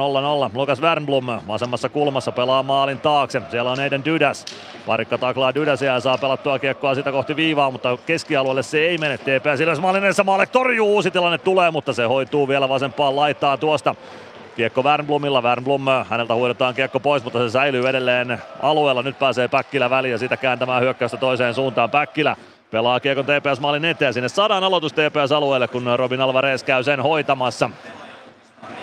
Lukas 0.54 0.80
Wernblom 0.80 1.26
vasemmassa 1.48 1.88
kulmassa 1.88 2.32
pelaa 2.32 2.62
maalin 2.62 3.00
taakse. 3.00 3.42
Siellä 3.50 3.70
on 3.70 3.80
Eiden 3.80 4.04
Dydäs. 4.04 4.44
Parikka 4.86 5.18
taklaa 5.18 5.54
Dydäsiä 5.54 5.92
ja 5.92 6.00
saa 6.00 6.18
pelattua 6.18 6.58
kiekkoa 6.58 6.94
sitä 6.94 7.12
kohti 7.12 7.36
viivaa, 7.36 7.70
mutta 7.70 7.98
keskialueelle 8.06 8.62
se 8.62 8.78
ei 8.78 8.98
mene. 8.98 9.18
TPS 9.18 9.60
Ilves 9.60 9.80
maalin 9.80 10.04
edessä 10.04 10.24
maalle 10.24 10.46
torjuu, 10.46 10.94
uusi 10.94 11.10
tilanne 11.10 11.38
tulee, 11.38 11.70
mutta 11.70 11.92
se 11.92 12.04
hoituu 12.04 12.48
vielä 12.48 12.68
vasempaan 12.68 13.16
laittaa 13.16 13.56
tuosta. 13.56 13.94
Kiekko 14.56 14.82
Wernblomilla, 14.82 15.42
Wernblom, 15.42 15.82
häneltä 16.10 16.34
huidetaan 16.34 16.74
kiekko 16.74 17.00
pois, 17.00 17.24
mutta 17.24 17.38
se 17.38 17.50
säilyy 17.50 17.88
edelleen 17.88 18.38
alueella. 18.62 19.02
Nyt 19.02 19.18
pääsee 19.18 19.48
Päkkilä 19.48 19.90
väliin 19.90 20.12
ja 20.12 20.18
sitä 20.18 20.36
kääntämään 20.36 20.82
hyökkäystä 20.82 21.16
toiseen 21.16 21.54
suuntaan. 21.54 21.90
Päkkilä 21.90 22.36
pelaa 22.72 23.00
kiekon 23.00 23.24
TPS 23.24 23.60
maalin 23.60 23.84
eteen. 23.84 24.14
Sinne 24.14 24.28
saadaan 24.28 24.64
aloitus 24.64 24.92
TPS 24.92 25.32
alueelle, 25.32 25.68
kun 25.68 25.86
Robin 25.96 26.20
Alvarez 26.20 26.64
käy 26.64 26.84
sen 26.84 27.00
hoitamassa. 27.00 27.70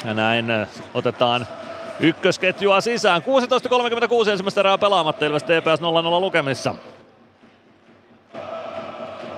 Ja 0.06 0.14
näin 0.14 0.46
otetaan 0.94 1.48
ykkösketjua 2.00 2.82
sisään. 2.82 3.22
16.36 3.22 4.30
ensimmäistä 4.30 4.62
erää 4.62 4.78
pelaamatta, 4.78 5.26
Ilves 5.26 5.44
TPS 5.44 5.82
0-0 5.82 5.84
lukemissa. 6.22 6.76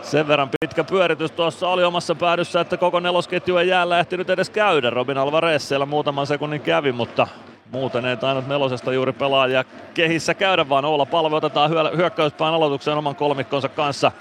Sen 0.01 0.27
verran 0.27 0.49
pitkä 0.61 0.83
pyöritys 0.83 1.31
tuossa 1.31 1.69
oli 1.69 1.83
omassa 1.83 2.15
päädyssä, 2.15 2.61
että 2.61 2.77
koko 2.77 2.99
nelosketju 2.99 3.57
ei 3.57 3.67
jäällä 3.67 3.99
ehtinyt 3.99 4.29
edes 4.29 4.49
käydä. 4.49 4.89
Robin 4.89 5.17
Alvarez 5.17 5.63
siellä 5.63 5.85
muutaman 5.85 6.27
sekunnin 6.27 6.61
kävi, 6.61 6.91
mutta 6.91 7.27
muuten 7.71 8.05
ei 8.05 8.17
tainnut 8.17 8.47
nelosesta 8.47 8.93
juuri 8.93 9.13
pelaajia 9.13 9.63
kehissä 9.93 10.33
käydä, 10.33 10.69
vaan 10.69 10.85
Oula 10.85 11.05
Palve 11.05 11.35
otetaan 11.35 11.71
hyökkäyspään 11.97 12.53
aloitukseen 12.53 12.97
oman 12.97 13.15
kolmikkonsa 13.15 13.69
kanssa. 13.69 14.11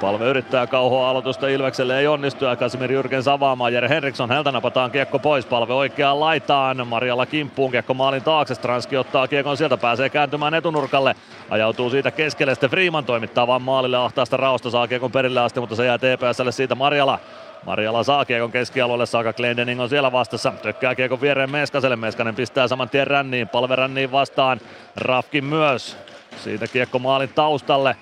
Palve 0.00 0.24
yrittää 0.24 0.66
kauhoa 0.66 1.10
aloitusta 1.10 1.48
Ilvekselle, 1.48 1.98
ei 1.98 2.06
onnistu 2.06 2.44
ja 2.44 2.56
Kasimir 2.56 2.92
Jyrkens 2.92 3.28
avaamaan. 3.28 3.72
Jere 3.72 3.88
Henriksson, 3.88 4.28
häneltä 4.28 4.52
napataan 4.52 4.90
kiekko 4.90 5.18
pois, 5.18 5.46
Palve 5.46 5.72
oikeaan 5.72 6.20
laitaan. 6.20 6.86
Marjalla 6.86 7.26
kimppuun, 7.26 7.70
kiekko 7.70 7.94
maalin 7.94 8.22
taakse, 8.22 8.54
Stranski 8.54 8.96
ottaa 8.96 9.28
kiekon 9.28 9.56
sieltä, 9.56 9.76
pääsee 9.76 10.08
kääntymään 10.08 10.54
etunurkalle. 10.54 11.14
Ajautuu 11.50 11.90
siitä 11.90 12.10
keskelle, 12.10 12.54
sitten 12.54 12.70
Freeman 12.70 13.04
toimittaa 13.04 13.46
vaan 13.46 13.62
maalille 13.62 13.96
ahtaasta 13.96 14.36
raosta, 14.36 14.70
saa 14.70 14.88
kiekon 14.88 15.12
perille 15.12 15.40
asti, 15.40 15.60
mutta 15.60 15.76
se 15.76 15.84
jää 15.84 15.98
TPSlle 15.98 16.52
siitä 16.52 16.74
Marjala. 16.74 17.18
Marjala 17.66 18.02
saa 18.02 18.24
kiekon 18.24 18.52
keskialueelle, 18.52 19.06
Saaka 19.06 19.32
Glendening 19.32 19.80
on 19.80 19.88
siellä 19.88 20.12
vastassa. 20.12 20.52
Tökkää 20.62 20.94
kiekon 20.94 21.20
viereen 21.20 21.50
Meskaselle, 21.50 21.96
Meskanen 21.96 22.34
pistää 22.34 22.68
saman 22.68 22.90
tien 22.90 23.06
ränniin, 23.06 23.48
palve 23.48 23.76
ränniin 23.76 24.12
vastaan. 24.12 24.60
Rafkin 24.96 25.44
myös. 25.44 25.96
Siitä 26.36 26.66
kiekko 26.66 26.98
maalin 26.98 27.28
taustalle. 27.34 27.96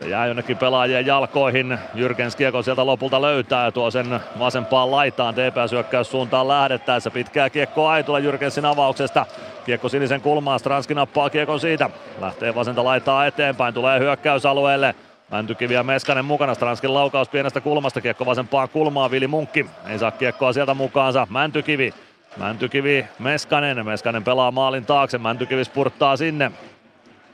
Se 0.00 0.08
jää 0.08 0.26
jonnekin 0.26 0.58
pelaajien 0.58 1.06
jalkoihin. 1.06 1.78
Jyrkens 1.94 2.36
kiekon 2.36 2.64
sieltä 2.64 2.86
lopulta 2.86 3.22
löytää 3.22 3.70
tuo 3.70 3.90
sen 3.90 4.20
vasempaan 4.38 4.90
laitaan. 4.90 5.34
TPS 5.34 5.72
hyökkäys 5.72 6.10
suuntaan 6.10 6.48
lähdettäessä. 6.48 7.10
Pitkää 7.10 7.50
kiekko 7.50 7.88
Aitula 7.88 8.18
Jyrkensin 8.18 8.64
avauksesta. 8.64 9.26
Kiekko 9.66 9.88
sinisen 9.88 10.20
kulmaan. 10.20 10.58
Stranski 10.58 10.94
nappaa 10.94 11.30
kiekon 11.30 11.60
siitä. 11.60 11.90
Lähtee 12.20 12.54
vasenta 12.54 12.84
laitaa 12.84 13.26
eteenpäin. 13.26 13.74
Tulee 13.74 13.98
hyökkäysalueelle. 13.98 14.94
Mäntykivi 15.30 15.74
ja 15.74 15.82
Meskanen 15.82 16.24
mukana. 16.24 16.54
Stranskin 16.54 16.94
laukaus 16.94 17.28
pienestä 17.28 17.60
kulmasta. 17.60 18.00
Kiekko 18.00 18.26
vasempaan 18.26 18.68
kulmaan. 18.68 19.10
Vili 19.10 19.26
Munkki 19.26 19.66
ei 19.88 19.98
saa 19.98 20.10
kiekkoa 20.10 20.52
sieltä 20.52 20.74
mukaansa. 20.74 21.26
Mäntykivi. 21.30 21.94
Mäntykivi, 22.36 23.06
Meskanen. 23.18 23.86
Meskanen 23.86 24.24
pelaa 24.24 24.50
maalin 24.50 24.86
taakse. 24.86 25.18
Mäntykivi 25.18 25.64
spurttaa 25.64 26.16
sinne. 26.16 26.52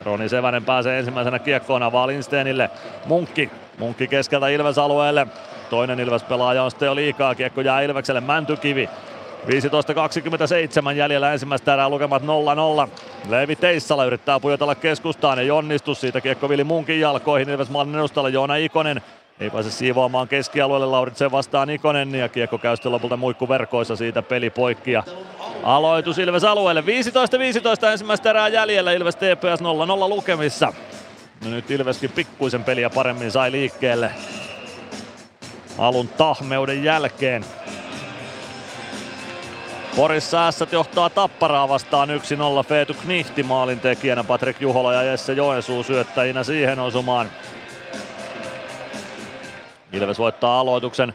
Roni 0.04 0.28
Sevänen 0.28 0.64
pääsee 0.64 0.98
ensimmäisenä 0.98 1.38
kiekkoon 1.38 1.82
avaa 1.82 2.06
Lindstenille. 2.06 2.70
Munkki. 3.06 3.50
Munkki 3.78 4.08
keskeltä 4.08 4.48
Ilves 4.48 4.78
alueelle. 4.78 5.26
Toinen 5.70 6.00
Ilves 6.00 6.22
pelaaja 6.22 6.62
on 6.62 6.70
sitten 6.70 6.86
jo 6.86 6.94
liikaa. 6.94 7.34
Kiekko 7.34 7.60
jää 7.60 7.80
Ilvekselle 7.80 8.20
Mäntykivi. 8.20 8.88
15.27 9.46 10.92
jäljellä 10.96 11.32
ensimmäistä 11.32 11.74
erää 11.74 11.88
lukemat 11.88 12.22
0-0. 12.22 12.26
Leevi 13.28 13.56
Teissala 13.56 14.04
yrittää 14.04 14.40
pujotella 14.40 14.74
keskustaan, 14.74 15.38
ei 15.38 15.50
onnistu. 15.50 15.94
Siitä 15.94 16.20
kiekko 16.20 16.48
Vili 16.48 16.64
Munkin 16.64 17.00
jalkoihin. 17.00 17.48
Ilves 17.48 17.70
maalin 17.70 17.94
edustalla 17.94 18.28
Joona 18.28 18.56
Ikonen 18.56 19.02
ei 19.42 19.50
pääse 19.50 19.70
siivoamaan 19.70 20.28
keskialueelle 20.28 20.86
Lauritsen 20.86 21.30
vastaan 21.30 21.70
Ikonen 21.70 22.14
ja 22.14 22.28
kiekko 22.28 22.58
käy 22.58 22.76
sitten 22.76 22.92
lopulta 22.92 23.16
muikkuverkoissa 23.16 23.96
siitä 23.96 24.22
peli 24.22 24.50
poikki 24.50 24.92
ja 24.92 25.02
aloitus 25.62 26.18
Ilves 26.18 26.44
alueelle. 26.44 26.80
15-15 26.80 26.84
ensimmäistä 27.92 28.30
erää 28.30 28.48
jäljellä 28.48 28.92
Ilves 28.92 29.16
TPS 29.16 29.60
0-0 29.60 30.08
lukemissa. 30.08 30.72
No 31.44 31.50
nyt 31.50 31.70
Ilveskin 31.70 32.10
pikkuisen 32.10 32.64
peliä 32.64 32.90
paremmin 32.90 33.30
sai 33.30 33.52
liikkeelle 33.52 34.10
alun 35.78 36.08
tahmeuden 36.08 36.84
jälkeen. 36.84 37.44
Porissa 39.96 40.52
S 40.52 40.64
johtaa 40.72 41.10
Tapparaa 41.10 41.68
vastaan 41.68 42.08
1-0 42.08 42.12
Feetu 42.68 42.94
Knihti 42.94 43.42
maalin 43.42 43.80
tekijänä 43.80 44.24
Patrik 44.24 44.60
Juhola 44.60 44.94
ja 44.94 45.02
Jesse 45.02 45.32
Joensuu 45.32 45.82
syöttäjinä 45.82 46.44
siihen 46.44 46.78
osumaan. 46.78 47.30
Ilves 49.92 50.18
voittaa 50.18 50.60
aloituksen 50.60 51.14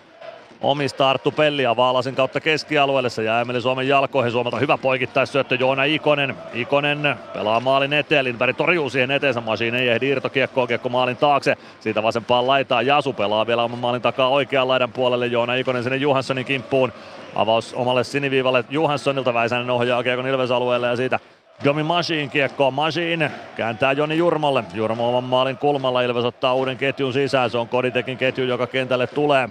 omista 0.62 1.10
Arttu 1.10 1.32
Pelliä 1.32 1.76
Vaalasin 1.76 2.16
kautta 2.16 2.40
keskialueelle. 2.40 3.10
Se 3.10 3.24
jää 3.24 3.42
Emeli 3.42 3.62
Suomen 3.62 3.88
jalkoihin. 3.88 4.32
Suomelta 4.32 4.60
hyvä 4.60 4.78
poikittaisyöttö 4.78 5.56
Joona 5.56 5.84
Ikonen. 5.84 6.36
Ikonen 6.54 7.16
pelaa 7.34 7.60
maalin 7.60 7.94
eteen. 7.94 8.26
Lindberg 8.26 8.58
torjuu 8.58 8.90
siihen 8.90 9.12
eteensä. 9.12 9.42
Masiin 9.42 9.76
ei 9.76 9.88
ehdi 9.90 10.10
irtokiekkoa 10.10 10.68
kiekko 10.68 10.90
maalin 10.90 11.18
taakse. 11.18 11.58
Siitä 11.80 12.04
vasempaan 12.04 12.48
laitaan 12.48 12.86
Jasu 12.86 13.14
pelaa 13.14 13.48
vielä 13.48 13.64
oman 13.64 13.80
maalin 13.80 14.02
takaa 14.02 14.30
oikean 14.30 14.68
laidan 14.68 14.92
puolelle. 14.92 15.28
Joona 15.28 15.56
Ikonen 15.56 15.84
sinne 15.84 15.98
Johanssonin 15.98 16.46
kimppuun. 16.46 16.94
Avaus 17.36 17.74
omalle 17.74 18.04
siniviivalle 18.04 18.66
Johanssonilta. 18.70 19.34
Väisänen 19.34 19.70
ohjaa 19.70 20.04
kiekon 20.04 20.28
Ilves 20.28 20.52
alueelle 20.52 20.88
ja 20.88 20.96
siitä 20.96 21.20
Domi 21.64 21.84
Masiin 21.84 22.30
kiekkoon. 22.30 22.74
Masiin 22.74 23.30
kääntää 23.56 23.92
Joni 23.92 24.18
Jurmolle. 24.18 24.64
Jurmo 24.74 25.10
oman 25.10 25.24
maalin 25.24 25.58
kulmalla. 25.58 26.02
Ilves 26.02 26.26
ottaa 26.26 26.54
uuden 26.54 26.78
ketjun 26.78 27.14
sisään. 27.14 27.50
Se 27.50 27.58
on 27.58 27.68
Koditekin 27.68 28.18
ketju, 28.18 28.46
joka 28.46 28.68
kentälle 28.68 29.08
tulee. 29.08 29.50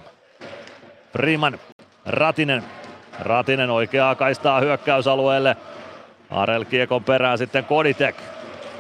Freeman, 1.12 1.58
Ratinen. 2.06 2.64
Ratinen 3.20 3.70
oikeaa 3.70 4.14
kaistaa 4.14 4.60
hyökkäysalueelle. 4.60 5.56
Arel 6.30 6.64
kiekon 6.64 7.04
perään 7.04 7.38
sitten 7.38 7.64
Koditek. 7.64 8.16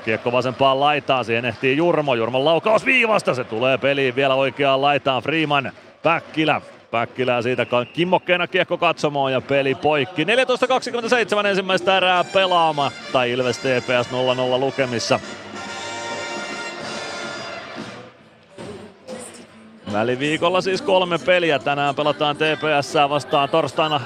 Kiekko 0.04 0.32
vasempaan 0.32 0.80
laitaan, 0.80 1.24
siihen 1.24 1.44
ehtii 1.44 1.76
Jurmo. 1.76 2.14
Jurmon 2.14 2.44
laukaus 2.44 2.84
viivasta, 2.84 3.34
se 3.34 3.44
tulee 3.44 3.78
peliin 3.78 4.16
vielä 4.16 4.34
oikeaan 4.34 4.82
laitaan. 4.82 5.22
Freeman, 5.22 5.72
Päkkilä. 6.02 6.60
Päkkilää 6.90 7.42
siitä 7.42 7.66
kimmokkeena 7.92 8.46
kiekko 8.46 8.78
katsomaan 8.78 9.32
ja 9.32 9.40
peli 9.40 9.74
poikki. 9.74 10.24
14.27 10.24 11.46
ensimmäistä 11.46 11.96
erää 11.96 12.24
pelaamatta. 12.24 13.24
Ilves 13.24 13.58
TPS 13.58 14.10
0-0 14.56 14.60
lukemissa. 14.60 15.20
Väliviikolla 19.92 20.60
siis 20.60 20.82
kolme 20.82 21.18
peliä. 21.18 21.58
Tänään 21.58 21.94
pelataan 21.94 22.36
TPS 22.36 22.94
vastaan 23.08 23.48
torstaina 23.48 24.00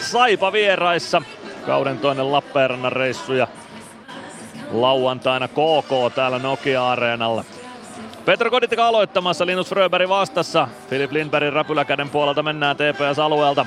Saipa 0.00 0.52
vieraissa. 0.52 1.22
Kauden 1.66 1.98
toinen 1.98 2.32
Lappeenrannan 2.32 2.92
reissu 2.92 3.32
ja 3.32 3.48
lauantaina 4.72 5.48
KK 5.48 6.14
täällä 6.14 6.38
Nokia-areenalla. 6.38 7.44
Petro 8.24 8.50
Koditika 8.50 8.86
aloittamassa, 8.86 9.46
Linus 9.46 9.68
Fröberg 9.68 10.08
vastassa. 10.08 10.68
Filip 10.90 11.12
Lindbergin 11.12 11.52
räpyläkäden 11.52 12.10
puolelta 12.10 12.42
mennään 12.42 12.76
TPS-alueelta. 12.76 13.66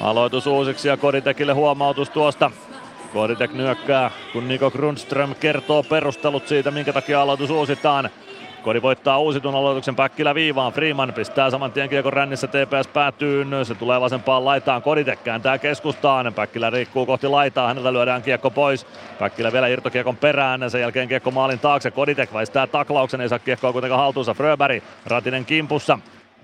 Aloitus 0.00 0.46
uusiksi 0.46 0.88
ja 0.88 0.96
Koditekille 0.96 1.52
huomautus 1.52 2.10
tuosta. 2.10 2.50
Koditek 3.12 3.52
nyökkää, 3.52 4.10
kun 4.32 4.48
Niko 4.48 4.70
Grundström 4.70 5.34
kertoo 5.34 5.82
perustelut 5.82 6.48
siitä, 6.48 6.70
minkä 6.70 6.92
takia 6.92 7.22
aloitus 7.22 7.50
uusitaan. 7.50 8.10
Kodi 8.62 8.82
voittaa 8.82 9.18
uusitun 9.18 9.54
aloituksen 9.54 9.96
Päkkilä 9.96 10.34
viivaan. 10.34 10.72
Freeman 10.72 11.12
pistää 11.12 11.50
saman 11.50 11.72
tien 11.72 11.88
kiekon 11.88 12.12
rännissä 12.12 12.46
TPS 12.46 12.88
päätyy. 12.92 13.46
Se 13.64 13.74
tulee 13.74 14.00
vasempaan 14.00 14.44
laitaan. 14.44 14.82
Koditek 14.82 15.24
kääntää 15.24 15.58
keskustaan. 15.58 16.34
Päkkilä 16.34 16.70
riikkuu 16.70 17.06
kohti 17.06 17.28
laitaa. 17.28 17.68
Häneltä 17.68 17.92
lyödään 17.92 18.22
kiekko 18.22 18.50
pois. 18.50 18.86
Päkkilä 19.18 19.52
vielä 19.52 19.66
irtokiekon 19.68 20.16
perään. 20.16 20.70
Sen 20.70 20.80
jälkeen 20.80 21.08
kiekko 21.08 21.30
maalin 21.30 21.58
taakse. 21.58 21.90
Koditek 21.90 22.32
väistää 22.32 22.66
taklauksen. 22.66 23.20
Ei 23.20 23.28
saa 23.28 23.38
kiekkoa 23.38 23.72
kuitenkaan 23.72 24.00
haltuunsa. 24.00 24.34
Fröberg. 24.34 24.82
Ratinen 25.06 25.44
kimpussa. 25.44 25.98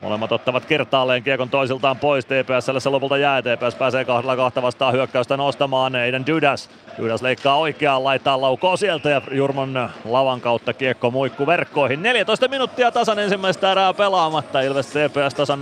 Molemmat 0.05 0.33
ottavat 0.33 0.65
kertaalleen 0.65 1.23
kiekon 1.23 1.51
toisiltaan 1.51 1.99
pois. 1.99 2.25
TPSlle 2.25 2.81
se 2.81 2.89
lopulta 2.89 3.17
jää. 3.17 3.43
TPS 3.43 3.75
pääsee 3.75 4.05
kahdella 4.05 4.37
kahta 4.37 4.63
vastaan 4.63 4.95
hyökkäystä 4.95 5.37
nostamaan. 5.37 5.95
Eiden 5.95 6.27
Dydas. 6.27 6.71
Dydas 6.99 7.23
leikkaa 7.23 7.57
oikeaan, 7.57 8.05
laittaa 8.05 8.41
laukoo 8.41 8.77
sieltä 8.77 9.11
ja 9.11 9.23
Jurmon 9.31 9.91
lavan 10.05 10.41
kautta 10.41 10.73
kiekko 10.73 11.11
muikku 11.11 11.47
verkkoihin. 11.47 12.03
14 12.03 12.49
minuuttia 12.49 12.91
tasan 12.91 13.19
ensimmäistä 13.19 13.73
erää 13.73 13.95
pelaamatta. 13.95 14.61
Ilves 14.61 14.87
TPS 14.87 15.35
tasan 15.37 15.61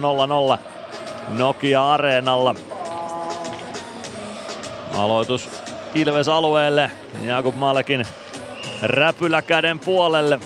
0-0 0.57 0.59
Nokia-areenalla. 1.29 2.55
Aloitus 4.99 5.63
Ilves 5.95 6.29
alueelle. 6.29 6.91
Jakub 7.25 7.55
Malekin 7.57 8.07
räpyläkäden 8.83 9.79
puolelle. 9.79 10.41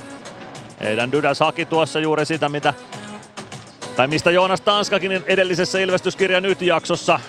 Eidän 0.81 1.12
Dydas 1.12 1.40
haki 1.40 1.66
tuossa 1.66 2.01
juuri 2.01 2.24
sitä, 2.24 2.48
mitä 2.48 2.74
tai 3.97 4.06
mistä 4.06 4.31
Joonas 4.31 4.60
Tanskakin 4.60 5.23
edellisessä 5.27 5.78
Ilvestyskirja 5.78 6.40
nyt 6.40 6.62
jaksossa 6.62 7.20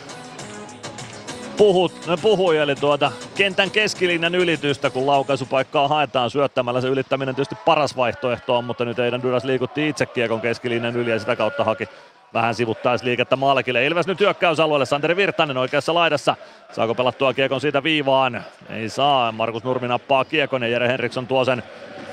puhut, 1.58 1.92
puhui, 2.22 2.58
eli 2.58 2.76
tuota 2.76 3.12
kentän 3.36 3.72
keskilinjan 3.72 4.36
ylitystä, 4.36 4.90
kun 4.90 5.08
laukaisupaikkaa 5.08 5.88
haetaan 5.88 6.30
syöttämällä. 6.30 6.82
Se 6.82 6.88
ylittäminen 6.88 7.36
tietysti 7.36 7.56
paras 7.66 7.98
vaihtoehto 7.98 8.58
on, 8.58 8.64
mutta 8.64 8.86
nyt 8.86 9.00
Eidan 9.00 9.24
Duras 9.24 9.44
liikutti 9.44 9.90
itse 9.90 10.06
kiekon 10.06 10.42
keskilinjan 10.42 10.96
yli 10.96 11.12
ja 11.12 11.20
sitä 11.20 11.36
kautta 11.36 11.64
haki 11.64 11.90
vähän 12.34 12.56
sivuttaisliikettä 12.56 13.36
Maalekille. 13.36 13.86
Ilves 13.86 14.08
nyt 14.08 14.20
hyökkäysalueelle, 14.20 14.86
Santeri 14.86 15.16
Virtanen 15.16 15.58
oikeassa 15.58 15.94
laidassa. 15.94 16.36
Saako 16.72 16.96
pelattua 16.96 17.34
kiekon 17.34 17.62
siitä 17.62 17.84
viivaan? 17.84 18.44
Ei 18.70 18.90
saa. 18.90 19.32
Markus 19.32 19.64
Nurmi 19.64 19.88
nappaa 19.88 20.26
kiekon 20.26 20.64
ja 20.64 20.68
Jere 20.68 20.88
Henriksson 20.88 21.28
tuo 21.28 21.46
sen 21.46 21.64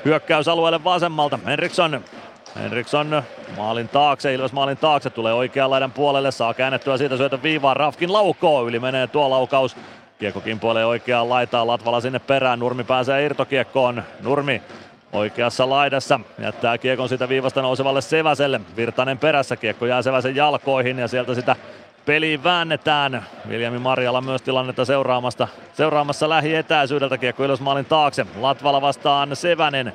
hyökkäysalueelle 0.04 0.84
vasemmalta. 0.84 1.38
Henriksson 1.46 2.04
Henriksson 2.56 3.22
maalin 3.56 3.88
taakse, 3.88 4.34
Ilves 4.34 4.52
maalin 4.52 4.76
taakse, 4.76 5.10
tulee 5.10 5.32
oikean 5.32 5.70
laidan 5.70 5.92
puolelle, 5.92 6.30
saa 6.30 6.54
käännettyä 6.54 6.96
siitä 6.96 7.16
syötä 7.16 7.42
viivaan, 7.42 7.76
Rafkin 7.76 8.12
laukoo, 8.12 8.68
yli 8.68 8.80
menee 8.80 9.06
tuo 9.06 9.30
laukaus. 9.30 9.76
Kiekko 10.18 10.40
kimpoilee 10.40 10.86
oikeaan 10.86 11.28
laitaan, 11.28 11.66
Latvala 11.66 12.00
sinne 12.00 12.18
perään, 12.18 12.58
Nurmi 12.58 12.84
pääsee 12.84 13.24
irtokiekkoon, 13.24 14.02
Nurmi 14.22 14.62
oikeassa 15.12 15.70
laidassa. 15.70 16.20
Jättää 16.38 16.78
kiekon 16.78 17.08
siitä 17.08 17.28
viivasta 17.28 17.62
nousevalle 17.62 18.00
Seväselle. 18.00 18.60
Virtanen 18.76 19.18
perässä, 19.18 19.56
kiekko 19.56 19.86
jää 19.86 20.02
Seväsen 20.02 20.36
jalkoihin 20.36 20.98
ja 20.98 21.08
sieltä 21.08 21.34
sitä 21.34 21.56
peliin 22.06 22.44
väännetään. 22.44 23.26
Viljami 23.48 23.78
Marjala 23.78 24.20
myös 24.20 24.42
tilannetta 24.42 24.84
seuraamassa, 24.84 25.48
seuraamassa 25.72 26.28
lähietäisyydeltä. 26.28 27.18
Kiekko 27.18 27.44
Ilves 27.44 27.60
maalin 27.60 27.84
taakse. 27.84 28.26
Latvala 28.40 28.80
vastaan 28.80 29.36
Sevänen. 29.36 29.92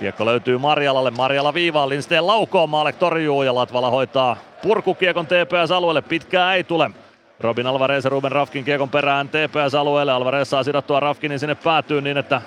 Kiekko 0.00 0.26
löytyy 0.26 0.58
Marjalalle. 0.58 1.10
Marjala 1.10 1.54
viivaan. 1.54 1.88
Lindsteen 1.88 2.26
laukoon. 2.26 2.70
Maalek 2.70 2.96
torjuu 2.96 3.42
ja 3.42 3.54
Latvala 3.54 3.90
hoitaa 3.90 4.36
purkukiekon 4.62 5.26
TPS-alueelle. 5.26 6.02
Pitkää 6.02 6.54
ei 6.54 6.64
tule. 6.64 6.90
Robin 7.40 7.66
Alvarez 7.66 8.04
ja 8.04 8.10
Ruben 8.10 8.32
Rafkin 8.32 8.64
kiekon 8.64 8.88
perään 8.88 9.28
TPS-alueelle. 9.28 10.12
Alvarez 10.12 10.48
saa 10.48 10.62
sidottua 10.62 11.00
Rafkinin 11.00 11.38
sinne 11.38 11.54
päätyyn 11.54 12.04
niin, 12.04 12.16
että 12.16 12.42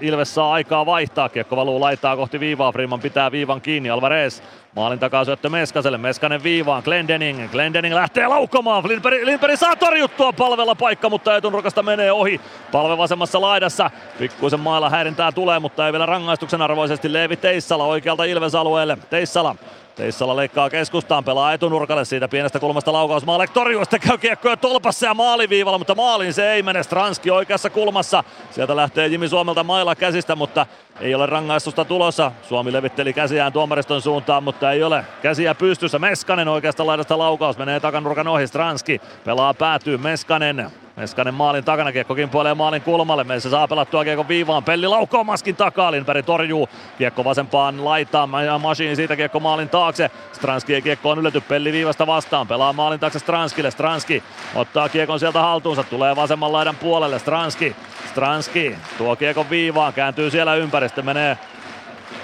Ilves 0.00 0.34
saa 0.34 0.52
aikaa 0.52 0.86
vaihtaa. 0.86 1.28
Kiekko 1.28 1.56
valuu 1.56 1.80
laittaa 1.80 2.16
kohti 2.16 2.40
viivaa. 2.40 2.72
Freeman 2.72 3.00
pitää 3.00 3.32
viivan 3.32 3.60
kiinni. 3.60 3.90
Alvarez 3.90 4.42
maalin 4.76 4.98
takaa 4.98 5.24
syöttö 5.24 5.48
Meskaselle. 5.48 5.98
Meskanen 5.98 6.42
viivaan. 6.42 6.82
Glendening. 6.84 7.50
Glendening 7.50 7.94
lähtee 7.94 8.26
laukkomaan. 8.26 8.88
Lindberg, 8.88 9.24
Lindberg 9.24 9.56
saa 9.56 9.76
torjuttua 9.76 10.32
palvella 10.32 10.74
paikka, 10.74 11.08
mutta 11.08 11.36
etunurkasta 11.36 11.82
menee 11.82 12.12
ohi. 12.12 12.40
Palve 12.72 12.98
vasemmassa 12.98 13.40
laidassa. 13.40 13.90
Pikkuisen 14.18 14.60
mailla 14.60 14.90
häirintää 14.90 15.32
tulee, 15.32 15.58
mutta 15.58 15.86
ei 15.86 15.92
vielä 15.92 16.06
rangaistuksen 16.06 16.62
arvoisesti. 16.62 17.12
Leevi 17.12 17.36
Teissala 17.36 17.84
oikealta 17.84 18.24
Ilves-alueelle. 18.24 18.98
Teissala 19.10 19.56
Teissala 20.00 20.36
leikkaa 20.36 20.70
keskustaan, 20.70 21.24
pelaa 21.24 21.52
etunurkalle 21.52 22.04
siitä 22.04 22.28
pienestä 22.28 22.60
kulmasta 22.60 22.92
laukaus. 22.92 23.26
Maalek 23.26 23.50
torjuu, 23.50 23.84
sitten 23.84 24.00
käy 24.00 24.18
kiekkoja 24.18 24.56
tolpassa 24.56 25.06
ja 25.06 25.14
maaliviivalla, 25.14 25.78
mutta 25.78 25.94
maaliin 25.94 26.34
se 26.34 26.52
ei 26.52 26.62
mene. 26.62 26.82
Stranski 26.82 27.30
oikeassa 27.30 27.70
kulmassa. 27.70 28.24
Sieltä 28.50 28.76
lähtee 28.76 29.06
Jimi 29.06 29.28
Suomelta 29.28 29.64
mailla 29.64 29.94
käsistä, 29.94 30.36
mutta 30.36 30.66
ei 31.00 31.14
ole 31.14 31.26
rangaistusta 31.26 31.84
tulossa. 31.84 32.32
Suomi 32.42 32.72
levitteli 32.72 33.12
käsiään 33.12 33.52
tuomariston 33.52 34.02
suuntaan, 34.02 34.44
mutta 34.44 34.72
ei 34.72 34.82
ole 34.82 35.04
käsiä 35.22 35.54
pystyssä. 35.54 35.98
Meskanen 35.98 36.48
oikeasta 36.48 36.86
laidasta 36.86 37.18
laukaus, 37.18 37.58
menee 37.58 37.80
takanurkan 37.80 38.28
ohi. 38.28 38.46
Stranski 38.46 39.00
pelaa 39.24 39.54
päätyy 39.54 39.98
Meskanen. 39.98 40.70
Meskanen 40.96 41.34
maalin 41.34 41.64
takana, 41.64 41.92
kiekko 41.92 42.14
kimpoilee 42.14 42.54
maalin 42.54 42.82
kulmalle. 42.82 43.24
Meissä 43.24 43.50
saa 43.50 43.68
pelattua 43.68 44.04
kiekko 44.04 44.28
viivaan. 44.28 44.64
Pelli 44.64 44.86
laukoo 44.86 45.24
maskin 45.24 45.56
takaa. 45.56 45.92
Lindberg 45.92 46.26
torjuu. 46.26 46.68
Kiekko 46.98 47.24
vasempaan 47.24 47.84
laitaan. 47.84 48.28
Machine 48.60 48.94
siitä 48.94 49.16
kiekko 49.16 49.40
maalin 49.40 49.68
taakse. 49.68 50.10
Stranski 50.32 50.74
ei 50.74 50.82
kiekko 50.82 51.10
on 51.10 51.18
ylety. 51.18 51.40
Pelli 51.40 51.72
viivasta 51.72 52.06
vastaan. 52.06 52.48
Pelaa 52.48 52.72
maalin 52.72 53.00
taakse 53.00 53.18
Stranskille. 53.18 53.70
Stranski 53.70 54.22
ottaa 54.54 54.88
kiekon 54.88 55.20
sieltä 55.20 55.40
haltuunsa. 55.40 55.82
Tulee 55.82 56.16
vasemman 56.16 56.52
laidan 56.52 56.76
puolelle. 56.76 57.18
Stranski. 57.18 57.76
Stranski 58.08 58.76
tuo 58.98 59.16
kiekon 59.16 59.50
viivaan. 59.50 59.92
Kääntyy 59.92 60.30
siellä 60.30 60.54
ympäri. 60.54 60.88
Sitten 60.90 61.04
menee 61.04 61.38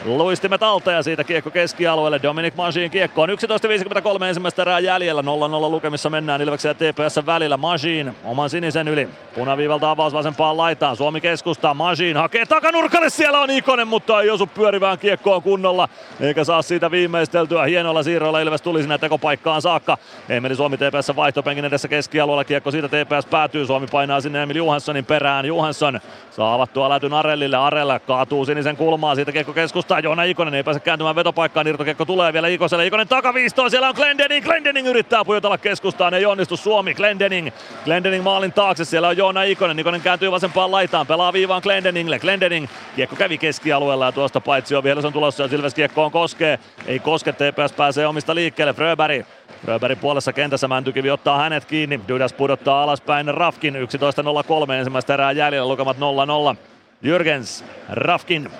luistimet 0.06 0.62
alta 0.62 0.92
ja 0.92 1.02
siitä 1.02 1.24
kiekko 1.24 1.50
keskialueelle. 1.50 2.20
Dominic 2.22 2.54
Magin 2.54 2.90
kiekko 2.90 3.22
on 3.22 3.28
11.53 3.28 4.24
ensimmäistä 4.24 4.62
erää 4.62 4.78
jäljellä. 4.78 5.22
0-0 5.22 5.24
lukemissa 5.70 6.10
mennään 6.10 6.42
Ilveksen 6.42 6.68
ja 6.68 6.74
TPS 6.74 7.26
välillä. 7.26 7.56
Magin 7.56 8.16
oman 8.24 8.50
sinisen 8.50 8.88
yli. 8.88 9.08
Punaviivalta 9.34 9.90
avaus 9.90 10.12
vasempaan 10.12 10.56
laitaan. 10.56 10.96
Suomi 10.96 11.20
keskustaa. 11.20 11.74
Magin 11.74 12.16
hakee 12.16 12.46
takanurkalle. 12.46 13.10
Siellä 13.10 13.40
on 13.40 13.50
Ikonen, 13.50 13.88
mutta 13.88 14.22
ei 14.22 14.30
osu 14.30 14.46
pyörivään 14.46 14.98
kiekkoon 14.98 15.42
kunnolla. 15.42 15.88
Eikä 16.20 16.44
saa 16.44 16.62
siitä 16.62 16.90
viimeisteltyä. 16.90 17.64
Hienoilla 17.64 18.02
siirroilla 18.02 18.40
Ilves 18.40 18.62
tuli 18.62 18.80
sinne 18.80 18.98
tekopaikkaan 18.98 19.62
saakka. 19.62 19.98
Emeli 20.28 20.56
Suomi 20.56 20.76
TPS 20.76 21.16
vaihtopenkin 21.16 21.64
edessä 21.64 21.88
keskialueella. 21.88 22.44
Kiekko 22.44 22.70
siitä 22.70 22.88
TPS 22.88 23.26
päätyy. 23.30 23.66
Suomi 23.66 23.86
painaa 23.86 24.20
sinne 24.20 24.42
Emil 24.42 24.56
Johanssonin 24.56 25.04
perään. 25.04 25.46
Johansson 25.46 26.00
saa 26.30 26.54
avattua 26.54 26.88
lätyn 26.88 27.14
Arellille. 27.14 27.56
Arella 27.56 27.98
kaatuu 27.98 28.44
sinisen 28.44 28.76
kulmaa. 28.76 29.14
Siitä 29.14 29.32
kiekko 29.32 29.52
keskustaa 29.52 29.95
vastaan. 29.96 30.04
Joona 30.04 30.22
Ikonen 30.22 30.54
ei 30.54 30.62
pääse 30.62 30.80
kääntymään 30.80 31.16
vetopaikkaan. 31.16 31.66
Irtokiekko 31.66 32.04
tulee 32.04 32.32
vielä 32.32 32.48
Ikoselle. 32.48 32.86
Ikonen 32.86 33.08
takaviistoon. 33.08 33.70
Siellä 33.70 33.88
on 33.88 33.94
Glendening. 33.94 34.44
Glendening 34.44 34.88
yrittää 34.88 35.24
pujotella 35.24 35.58
keskustaan. 35.58 36.14
Ei 36.14 36.26
onnistu 36.26 36.56
Suomi. 36.56 36.94
Glendening. 36.94 37.50
Glendening 37.84 38.24
maalin 38.24 38.52
taakse. 38.52 38.84
Siellä 38.84 39.08
on 39.08 39.16
Joona 39.16 39.42
Ikonen. 39.42 39.78
Ikonen 39.78 40.00
kääntyy 40.00 40.30
vasempaan 40.30 40.70
laitaan. 40.70 41.06
Pelaa 41.06 41.32
viivaan 41.32 41.62
Glendeningille. 41.62 42.18
Glendening. 42.18 42.68
Kiekko 42.96 43.16
kävi 43.16 43.38
keskialueella 43.38 44.06
ja 44.06 44.12
tuosta 44.12 44.40
paitsi 44.40 44.74
on 44.74 44.84
vielä 44.84 45.00
on 45.04 45.12
tulossa 45.12 45.42
ja 45.42 45.48
Silves 45.48 45.74
kiekkoon 45.74 46.10
koskee. 46.10 46.58
Ei 46.86 46.98
koske. 46.98 47.32
TPS 47.32 47.72
pääsee 47.76 48.06
omista 48.06 48.34
liikkeelle. 48.34 48.74
Fröberg. 48.74 49.26
Fröbergin 49.64 49.98
puolessa 49.98 50.32
kentässä 50.32 50.68
Mäntykivi 50.68 51.10
ottaa 51.10 51.38
hänet 51.38 51.64
kiinni. 51.64 52.00
Dudas 52.08 52.32
pudottaa 52.32 52.82
alaspäin 52.82 53.34
Rafkin. 53.34 53.74
11.03 53.74 54.72
ensimmäistä 54.72 55.14
erää 55.14 55.32
jäljellä. 55.32 55.68
Lukemat 55.68 55.96
0-0. 55.96 56.56
Jürgens, 57.02 57.64
Rafkin 57.88 58.50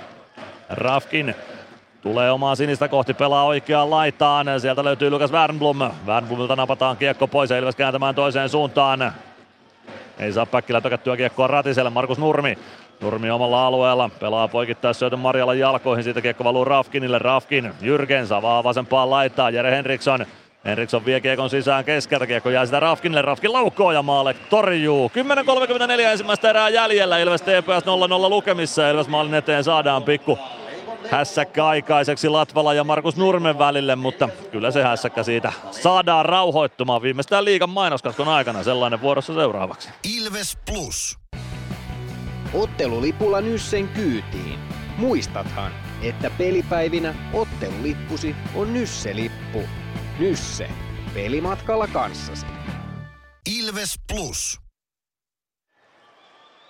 Rafkin 0.68 1.34
tulee 2.02 2.30
omaa 2.30 2.54
sinistä 2.54 2.88
kohti, 2.88 3.14
pelaa 3.14 3.44
oikeaan 3.44 3.90
laitaan. 3.90 4.46
Sieltä 4.60 4.84
löytyy 4.84 5.10
Lukas 5.10 5.32
Wernblom. 5.32 5.78
Wernblomilta 6.06 6.56
napataan 6.56 6.96
kiekko 6.96 7.26
pois 7.26 7.50
ja 7.50 7.58
Ilves 7.58 7.76
kääntämään 7.76 8.14
toiseen 8.14 8.48
suuntaan. 8.48 9.12
Ei 10.18 10.32
saa 10.32 10.46
Päkkilä 10.46 10.80
tökättyä 10.80 11.16
kiekkoa 11.16 11.46
Ratiselle. 11.46 11.90
Markus 11.90 12.18
Nurmi. 12.18 12.58
Nurmi 13.00 13.30
omalla 13.30 13.66
alueella. 13.66 14.10
Pelaa 14.20 14.48
poikittais 14.48 14.98
syötön 14.98 15.18
Marjalan 15.18 15.58
jalkoihin. 15.58 16.04
Siitä 16.04 16.20
kiekko 16.20 16.44
valuu 16.44 16.64
Rafkinille. 16.64 17.18
Rafkin. 17.18 17.72
Jyrkens 17.80 18.32
avaa 18.32 18.64
vasempaan 18.64 19.10
laitaan. 19.10 19.54
Jere 19.54 19.70
Henriksson. 19.70 20.26
Henriksson 20.64 21.04
vie 21.04 21.20
kiekon 21.20 21.50
sisään 21.50 21.84
keskeltä, 21.84 22.26
kiekko 22.26 22.50
jää 22.50 22.66
sitä 22.66 22.80
Rafkinille, 22.80 23.22
Rafkin 23.22 23.52
laukkoo 23.52 23.92
ja 23.92 24.02
maalle 24.02 24.34
torjuu. 24.50 25.10
10.34 25.98 26.00
ensimmäistä 26.00 26.50
erää 26.50 26.68
jäljellä, 26.68 27.18
Ilves 27.18 27.42
TPS 27.42 27.84
0-0 28.26 28.30
lukemissa, 28.30 28.90
Ilves 28.90 29.08
maalin 29.08 29.34
eteen 29.34 29.64
saadaan 29.64 30.02
pikku 30.02 30.38
hässäkkä 31.10 31.66
aikaiseksi 31.66 32.28
Latvala 32.28 32.74
ja 32.74 32.84
Markus 32.84 33.16
Nurmen 33.16 33.58
välille, 33.58 33.96
mutta 33.96 34.28
kyllä 34.50 34.70
se 34.70 34.82
hässäkkä 34.82 35.22
siitä 35.22 35.52
saadaan 35.70 36.24
rauhoittumaan 36.24 37.02
viimeistään 37.02 37.44
liigan 37.44 37.70
mainoskatkon 37.70 38.28
aikana. 38.28 38.62
Sellainen 38.62 39.00
vuorossa 39.00 39.34
seuraavaksi. 39.34 39.88
Ilves 40.16 40.58
Plus. 40.70 41.18
Ottelulipulla 42.54 43.40
Nyssen 43.40 43.88
kyytiin. 43.88 44.58
Muistathan, 44.98 45.72
että 46.02 46.30
pelipäivinä 46.30 47.14
ottelulippusi 47.32 48.36
on 48.54 48.74
Nysse-lippu. 48.74 49.62
Nysse. 50.18 50.68
Pelimatkalla 51.14 51.86
kanssasi. 51.86 52.46
Ilves 53.58 53.94
Plus. 54.12 54.60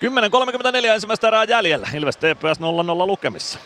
10.34 0.05 0.87
ensimmäistä 0.87 1.29
erää 1.29 1.45
jäljellä. 1.45 1.89
Ilves 1.95 2.17
TPS 2.17 2.61
0-0 2.61 3.07
lukemissa. 3.07 3.59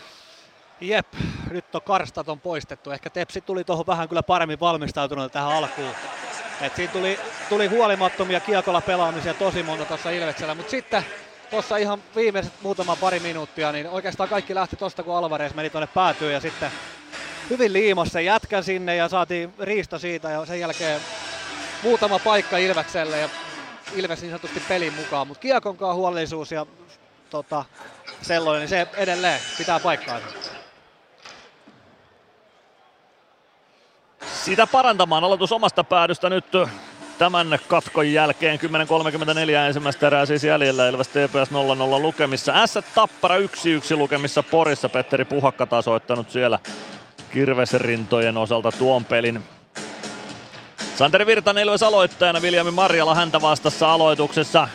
Jep, 0.81 1.07
nyt 1.51 1.75
on 1.75 1.81
karstat 1.81 2.29
on 2.29 2.39
poistettu. 2.39 2.91
Ehkä 2.91 3.09
Tepsi 3.09 3.41
tuli 3.41 3.63
tuohon 3.63 3.87
vähän 3.87 4.09
kyllä 4.09 4.23
paremmin 4.23 4.59
valmistautunut 4.59 5.31
tähän 5.31 5.51
alkuun. 5.51 5.95
Et 6.61 6.75
siinä 6.75 6.93
tuli, 6.93 7.19
tuli 7.49 7.67
huolimattomia 7.67 8.39
kiekolla 8.39 8.81
pelaamisia 8.81 9.33
tosi 9.33 9.63
monta 9.63 9.85
tuossa 9.85 10.09
Ilveksellä, 10.09 10.55
mutta 10.55 10.71
sitten 10.71 11.05
tuossa 11.49 11.77
ihan 11.77 11.99
viimeiset 12.15 12.53
muutama 12.61 12.95
pari 12.95 13.19
minuuttia, 13.19 13.71
niin 13.71 13.89
oikeastaan 13.89 14.29
kaikki 14.29 14.55
lähti 14.55 14.75
tuosta, 14.75 15.03
kun 15.03 15.15
Alvarez 15.15 15.53
meni 15.53 15.69
tuonne 15.69 15.87
päätyyn 15.87 16.33
ja 16.33 16.39
sitten 16.39 16.71
hyvin 17.49 17.73
liimassa 17.73 18.21
jätkän 18.21 18.63
sinne 18.63 18.95
ja 18.95 19.09
saatiin 19.09 19.53
riisto 19.59 19.99
siitä 19.99 20.29
ja 20.29 20.45
sen 20.45 20.59
jälkeen 20.59 21.01
muutama 21.83 22.19
paikka 22.19 22.57
Ilvekselle 22.57 23.19
ja 23.19 23.29
Ilves 23.95 24.21
niin 24.21 24.31
sanotusti 24.31 24.59
pelin 24.67 24.93
mukaan, 24.93 25.27
mutta 25.27 25.41
kiekonkaan 25.41 25.95
huolellisuus 25.95 26.51
ja 26.51 26.65
tota, 27.29 27.65
sellainen, 28.21 28.59
niin 28.59 28.69
se 28.69 28.87
edelleen 28.97 29.39
pitää 29.57 29.79
paikkaansa. 29.79 30.50
Sitä 34.43 34.67
parantamaan 34.67 35.23
aloitus 35.23 35.51
omasta 35.51 35.83
päädystä 35.83 36.29
nyt 36.29 36.45
tämän 37.17 37.59
katkon 37.67 38.11
jälkeen 38.11 38.59
10.34 38.59 39.51
ensimmäistä 39.67 40.07
erää 40.07 40.25
siis 40.25 40.43
jäljellä 40.43 40.89
Ilves 40.89 41.07
TPS 41.07 41.51
0-0 41.97 42.01
lukemissa. 42.01 42.67
S 42.67 42.79
Tappara 42.95 43.37
1-1 43.37 43.41
lukemissa 43.97 44.43
Porissa. 44.43 44.89
Petteri 44.89 45.25
Puhakka 45.25 45.65
tasoittanut 45.65 46.29
siellä 46.29 46.59
Kirvesrintojen 47.33 48.37
osalta 48.37 48.71
tuon 48.71 49.05
pelin. 49.05 49.43
Santeri 50.95 51.25
Virtanen 51.25 51.63
Ilves 51.63 51.83
aloittajana, 51.83 52.41
Viljami 52.41 52.71
Marjala 52.71 53.15
häntä 53.15 53.41
vastassa 53.41 53.93
aloituksessa. 53.93 54.67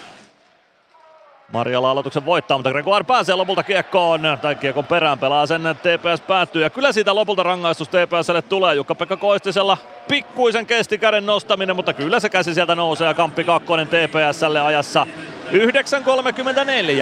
Marjala 1.52 1.90
aloituksen 1.90 2.24
voittaa, 2.24 2.58
mutta 2.58 2.70
Gregoire 2.70 3.04
pääsee 3.04 3.34
lopulta 3.34 3.62
kiekkoon, 3.62 4.20
tai 4.42 4.54
kiekon 4.54 4.84
perään 4.84 5.18
pelaa 5.18 5.46
sen, 5.46 5.62
TPS 5.62 6.20
päättyy. 6.20 6.62
Ja 6.62 6.70
kyllä 6.70 6.92
siitä 6.92 7.14
lopulta 7.14 7.42
rangaistus 7.42 7.88
TPSlle 7.88 8.42
tulee. 8.42 8.74
Jukka-Pekka 8.74 9.16
Koistisella 9.16 9.78
pikkuisen 10.08 10.66
kesti 10.66 10.98
käden 10.98 11.26
nostaminen, 11.26 11.76
mutta 11.76 11.92
kyllä 11.92 12.20
se 12.20 12.28
käsi 12.28 12.54
sieltä 12.54 12.74
nousee 12.74 13.08
ja 13.08 13.14
Kamppi 13.14 13.44
Kakkonen 13.44 13.88
TPSlle 13.88 14.60
ajassa 14.60 15.06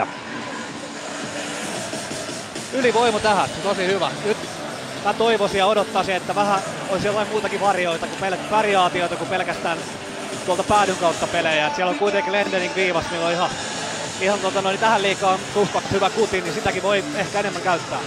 9.34. 0.02 0.06
Ylivoima 2.72 3.20
tähän, 3.20 3.48
tosi 3.62 3.86
hyvä. 3.86 4.10
Nyt 4.24 4.36
mä 5.04 5.14
toivoisin 5.14 5.58
ja 5.58 5.66
odottaisin, 5.66 6.14
että 6.14 6.34
vähän 6.34 6.60
olisi 6.90 7.06
jotain 7.06 7.28
muutakin 7.28 7.60
varjoita 7.60 8.06
kuin 8.06 8.32
pel- 8.32 8.50
variaatioita 8.50 9.16
kuin 9.16 9.30
pelkästään 9.30 9.78
tuolta 10.46 10.62
päädyn 10.62 10.96
kautta 10.96 11.26
pelejä. 11.26 11.66
Et 11.66 11.74
siellä 11.74 11.90
on 11.90 11.98
kuitenkin 11.98 12.32
Lendening 12.32 12.74
viivas, 12.74 13.04
millä 13.10 13.26
on 13.26 13.32
ihan, 13.32 13.50
ihan 14.20 14.38
tota 14.38 14.62
noin, 14.62 14.78
tähän 14.78 15.02
liikaa 15.02 15.38
suhpakt 15.54 15.90
hyvä 15.92 16.10
kuti, 16.10 16.40
niin 16.40 16.54
sitäkin 16.54 16.82
voi 16.82 17.04
ehkä 17.14 17.40
enemmän 17.40 17.62
käyttää. 17.62 17.98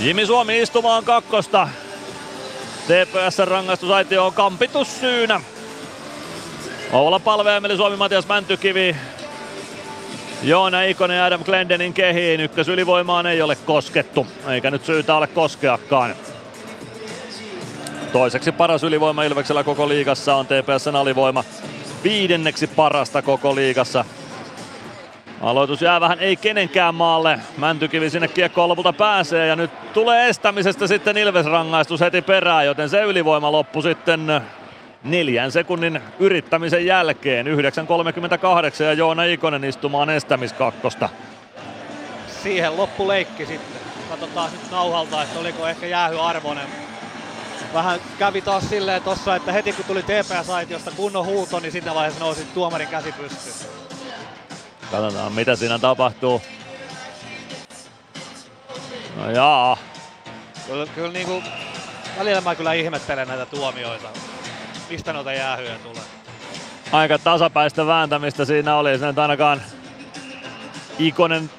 Jimi 0.00 0.26
Suomi 0.26 0.62
istumaan 0.62 1.04
kakkosta. 1.04 1.68
TPS 2.86 3.38
rangaistusaitio 3.38 4.26
on 4.26 4.32
kampitus 4.32 5.00
syynä. 5.00 5.40
Oula 6.92 7.20
Palve, 7.20 7.56
Emeli 7.56 7.76
Suomi, 7.76 7.96
Matias 7.96 8.28
Mäntykivi, 8.28 8.96
Joona 10.42 10.82
Ikonen 10.82 11.16
ja 11.16 11.24
Adam 11.24 11.44
Glendenin 11.44 11.92
kehiin. 11.92 12.40
Ykkös 12.40 12.68
ylivoimaan 12.68 13.26
ei 13.26 13.42
ole 13.42 13.56
koskettu, 13.56 14.26
eikä 14.48 14.70
nyt 14.70 14.84
syytä 14.84 15.14
ole 15.14 15.26
koskeakaan. 15.26 16.14
Toiseksi 18.12 18.52
paras 18.52 18.82
ylivoima 18.82 19.24
Ilveksellä 19.24 19.64
koko 19.64 19.88
liigassa 19.88 20.34
on 20.36 20.46
TPSn 20.46 20.96
alivoima. 20.96 21.44
Viidenneksi 22.04 22.66
parasta 22.66 23.22
koko 23.22 23.54
liigassa. 23.54 24.04
Aloitus 25.40 25.82
jää 25.82 26.00
vähän 26.00 26.18
ei 26.20 26.36
kenenkään 26.36 26.94
maalle. 26.94 27.40
Mäntykivi 27.56 28.10
sinne 28.10 28.28
kiekkoon 28.28 28.68
lopulta 28.68 28.92
pääsee 28.92 29.46
ja 29.46 29.56
nyt 29.56 29.92
tulee 29.92 30.28
estämisestä 30.28 30.86
sitten 30.86 31.16
Ilves 31.16 31.46
rangaistus 31.46 32.00
heti 32.00 32.22
perään, 32.22 32.66
joten 32.66 32.88
se 32.88 33.02
ylivoima 33.02 33.52
loppu 33.52 33.82
sitten 33.82 34.40
neljän 35.04 35.52
sekunnin 35.52 36.00
yrittämisen 36.18 36.86
jälkeen. 36.86 37.46
9.38 37.46 38.82
ja 38.82 38.92
Joona 38.92 39.24
Ikonen 39.24 39.64
istumaan 39.64 40.10
estämiskakkosta. 40.10 41.08
Siihen 42.42 42.76
loppu 42.76 43.08
leikki 43.08 43.46
sitten. 43.46 43.80
Katsotaan 44.10 44.50
nyt 44.52 44.70
nauhalta, 44.70 45.22
että 45.22 45.38
oliko 45.38 45.68
ehkä 45.68 45.86
jäähy 45.86 46.20
arvoinen. 46.20 46.66
Vähän 47.74 48.00
kävi 48.18 48.40
taas 48.40 48.68
silleen 48.68 49.02
tossa, 49.02 49.36
että 49.36 49.52
heti 49.52 49.72
kun 49.72 49.84
tuli 49.84 50.02
TPS-aitiosta 50.02 50.90
kunnon 50.96 51.26
huuto, 51.26 51.60
niin 51.60 51.72
siinä 51.72 51.94
vaiheessa 51.94 52.24
nousi 52.24 52.46
tuomarin 52.54 52.88
käsi 52.88 53.12
pystyyn. 53.12 53.87
Katsotaan 54.90 55.32
mitä 55.32 55.56
siinä 55.56 55.78
tapahtuu. 55.78 56.42
No 59.16 59.30
jaa. 59.30 59.76
Kyllä, 60.66 60.86
kyllä 60.94 61.12
niinku, 61.12 61.42
välillä 62.18 62.40
mä 62.40 62.54
kyllä 62.54 62.72
ihmettelen 62.72 63.28
näitä 63.28 63.46
tuomioita. 63.46 64.08
Mistä 64.90 65.12
noita 65.12 65.32
jäähyjä 65.32 65.74
tulee? 65.82 66.02
Aika 66.92 67.18
tasapäistä 67.18 67.86
vääntämistä 67.86 68.44
siinä 68.44 68.76
oli. 68.76 68.98
Se 68.98 69.06
nyt 69.06 69.18
ainakaan 69.18 69.62
Ikonen 70.98 71.50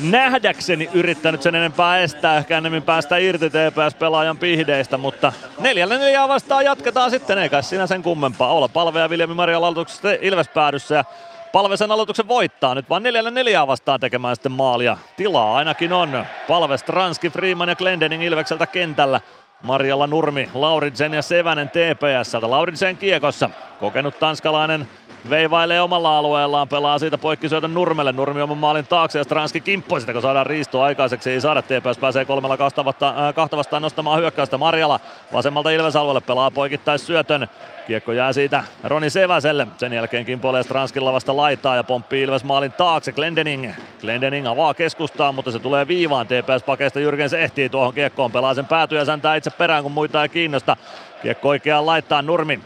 nähdäkseni 0.00 0.90
yrittänyt 0.92 1.42
sen 1.42 1.54
enempää 1.54 1.98
estää, 1.98 2.36
ehkä 2.36 2.58
enemmän 2.58 2.82
päästä 2.82 3.16
irti 3.16 3.50
TPS-pelaajan 3.50 4.38
pihdeistä, 4.38 4.98
mutta 4.98 5.32
neljällä 5.58 5.98
neljää 5.98 6.28
vastaan 6.28 6.64
jatketaan 6.64 7.10
sitten, 7.10 7.38
eikä 7.38 7.62
siinä 7.62 7.86
sen 7.86 8.02
kummempaa. 8.02 8.52
Olla 8.52 8.68
palve 8.68 9.00
ja 9.00 9.10
Viljami 9.10 9.34
Maria 9.34 9.56
aloituksessa 9.56 10.08
Ilves 10.20 10.48
päädyssä 10.48 10.94
ja 10.94 11.04
Palvesen 11.52 11.90
aloituksen 11.90 12.28
voittaa 12.28 12.74
nyt 12.74 12.90
vaan 12.90 13.02
neljällä 13.02 13.30
neljää 13.30 13.66
vastaan 13.66 14.00
tekemään 14.00 14.36
sitten 14.36 14.52
maalia. 14.52 14.96
Tilaa 15.16 15.56
ainakin 15.56 15.92
on. 15.92 16.26
Palve, 16.48 16.78
Stranski, 16.78 17.30
Freeman 17.30 17.68
ja 17.68 17.76
Glendening 17.76 18.24
Ilvekseltä 18.24 18.66
kentällä. 18.66 19.20
Marjalla 19.62 20.06
Nurmi, 20.06 20.48
Lauritsen 20.54 21.14
ja 21.14 21.22
Sevänen 21.22 21.68
TPSltä. 21.68 22.50
Lauritsen 22.50 22.96
kiekossa. 22.96 23.50
Kokenut 23.80 24.18
tanskalainen 24.18 24.88
veivailee 25.30 25.80
omalla 25.80 26.18
alueellaan, 26.18 26.68
pelaa 26.68 26.98
siitä 26.98 27.18
poikkisyötön 27.18 27.74
Nurmelle. 27.74 28.12
Nurmi 28.12 28.42
oman 28.42 28.58
maalin 28.58 28.86
taakse 28.86 29.18
ja 29.18 29.24
Stranski 29.24 29.60
kimppoi 29.60 30.00
sitä, 30.00 30.12
kun 30.12 30.22
saadaan 30.22 30.46
riistoa 30.46 30.84
aikaiseksi. 30.84 31.30
Ei 31.30 31.40
saada, 31.40 31.62
TPS 31.62 31.98
pääsee 32.00 32.24
kolmella 32.24 32.56
kahta 32.56 32.84
vastaan, 32.84 33.18
äh, 33.18 33.34
kahta 33.34 33.56
vastaan 33.56 33.82
nostamaan 33.82 34.20
hyökkäystä. 34.20 34.58
Marjala 34.58 35.00
vasemmalta 35.32 35.70
Ilves 35.70 35.96
alueelle 35.96 36.20
pelaa 36.20 36.50
poikittais 36.50 37.06
syötön. 37.06 37.48
Kiekko 37.86 38.12
jää 38.12 38.32
siitä 38.32 38.64
Roni 38.84 39.10
Seväselle. 39.10 39.66
Sen 39.76 39.92
jälkeen 39.92 40.26
kimpoilee 40.26 40.62
Stranskilla 40.62 41.12
vasta 41.12 41.36
laitaa 41.36 41.76
ja 41.76 41.84
pomppii 41.84 42.22
Ilves 42.22 42.44
maalin 42.44 42.72
taakse. 42.72 43.12
Glendening. 43.12 43.72
Glendening 44.00 44.48
avaa 44.48 44.74
keskustaan, 44.74 45.34
mutta 45.34 45.50
se 45.50 45.58
tulee 45.58 45.88
viivaan. 45.88 46.26
TPS 46.26 46.62
pakeista 46.66 47.00
Jyrgens 47.00 47.32
ehtii 47.32 47.68
tuohon 47.68 47.94
kiekkoon. 47.94 48.32
Pelaa 48.32 48.54
sen 48.54 48.66
päätyä 48.66 48.98
ja 48.98 49.04
säntää 49.04 49.36
itse 49.36 49.50
perään, 49.50 49.82
kun 49.82 49.92
muita 49.92 50.22
ei 50.22 50.28
kiinnosta. 50.28 50.76
Kiekko 51.22 51.48
oikeaan 51.48 51.86
laittaa 51.86 52.22
Nurmi. 52.22 52.60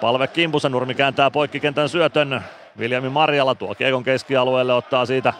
Palve 0.00 0.26
kimpussa, 0.26 0.68
Nurmi 0.68 0.94
kääntää 0.94 1.30
poikkikentän 1.30 1.88
syötön. 1.88 2.40
Viljami 2.78 3.08
Marjala 3.08 3.54
tuo 3.54 3.74
kiekon 3.74 4.04
keskialueelle, 4.04 4.74
ottaa 4.74 5.06
siitä 5.06 5.32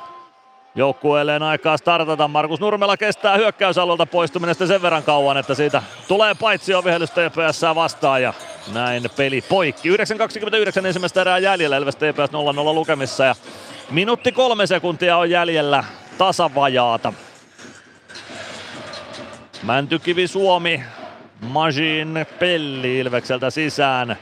joukkueelleen 0.75 1.43
aikaa 1.43 1.77
startata. 1.77 2.29
Markus 2.29 2.61
Nurmela 2.61 2.97
kestää 2.97 3.37
hyökkäysalueelta 3.37 4.07
poistuminen 4.07 4.55
sen 4.55 4.83
verran 4.83 5.03
kauan, 5.03 5.37
että 5.37 5.55
siitä 5.55 5.83
tulee 6.09 6.35
paitsi 6.35 6.75
ovihellys 6.75 7.11
TPS 7.11 7.63
vastaan 7.75 8.23
ja 8.23 8.35
näin 8.73 9.03
peli 9.17 9.41
poikki. 9.41 9.97
9.29 9.97 10.87
ensimmäistä 10.87 11.21
erää 11.21 11.39
jäljellä, 11.39 11.77
Elves 11.77 11.97
TPS 11.97 12.33
0-0 12.71 12.75
lukemissa 12.75 13.25
ja 13.25 13.35
minuutti 13.91 14.33
kolme 14.33 14.67
sekuntia 14.67 15.17
on 15.17 15.31
jäljellä 15.31 15.85
tasavajaata. 16.19 17.13
Mäntykivi 19.63 20.27
Suomi, 20.27 20.83
Majin 21.41 22.27
Pelli 22.39 22.99
Ilvekseltä 22.99 23.51
sisään. 23.51 24.17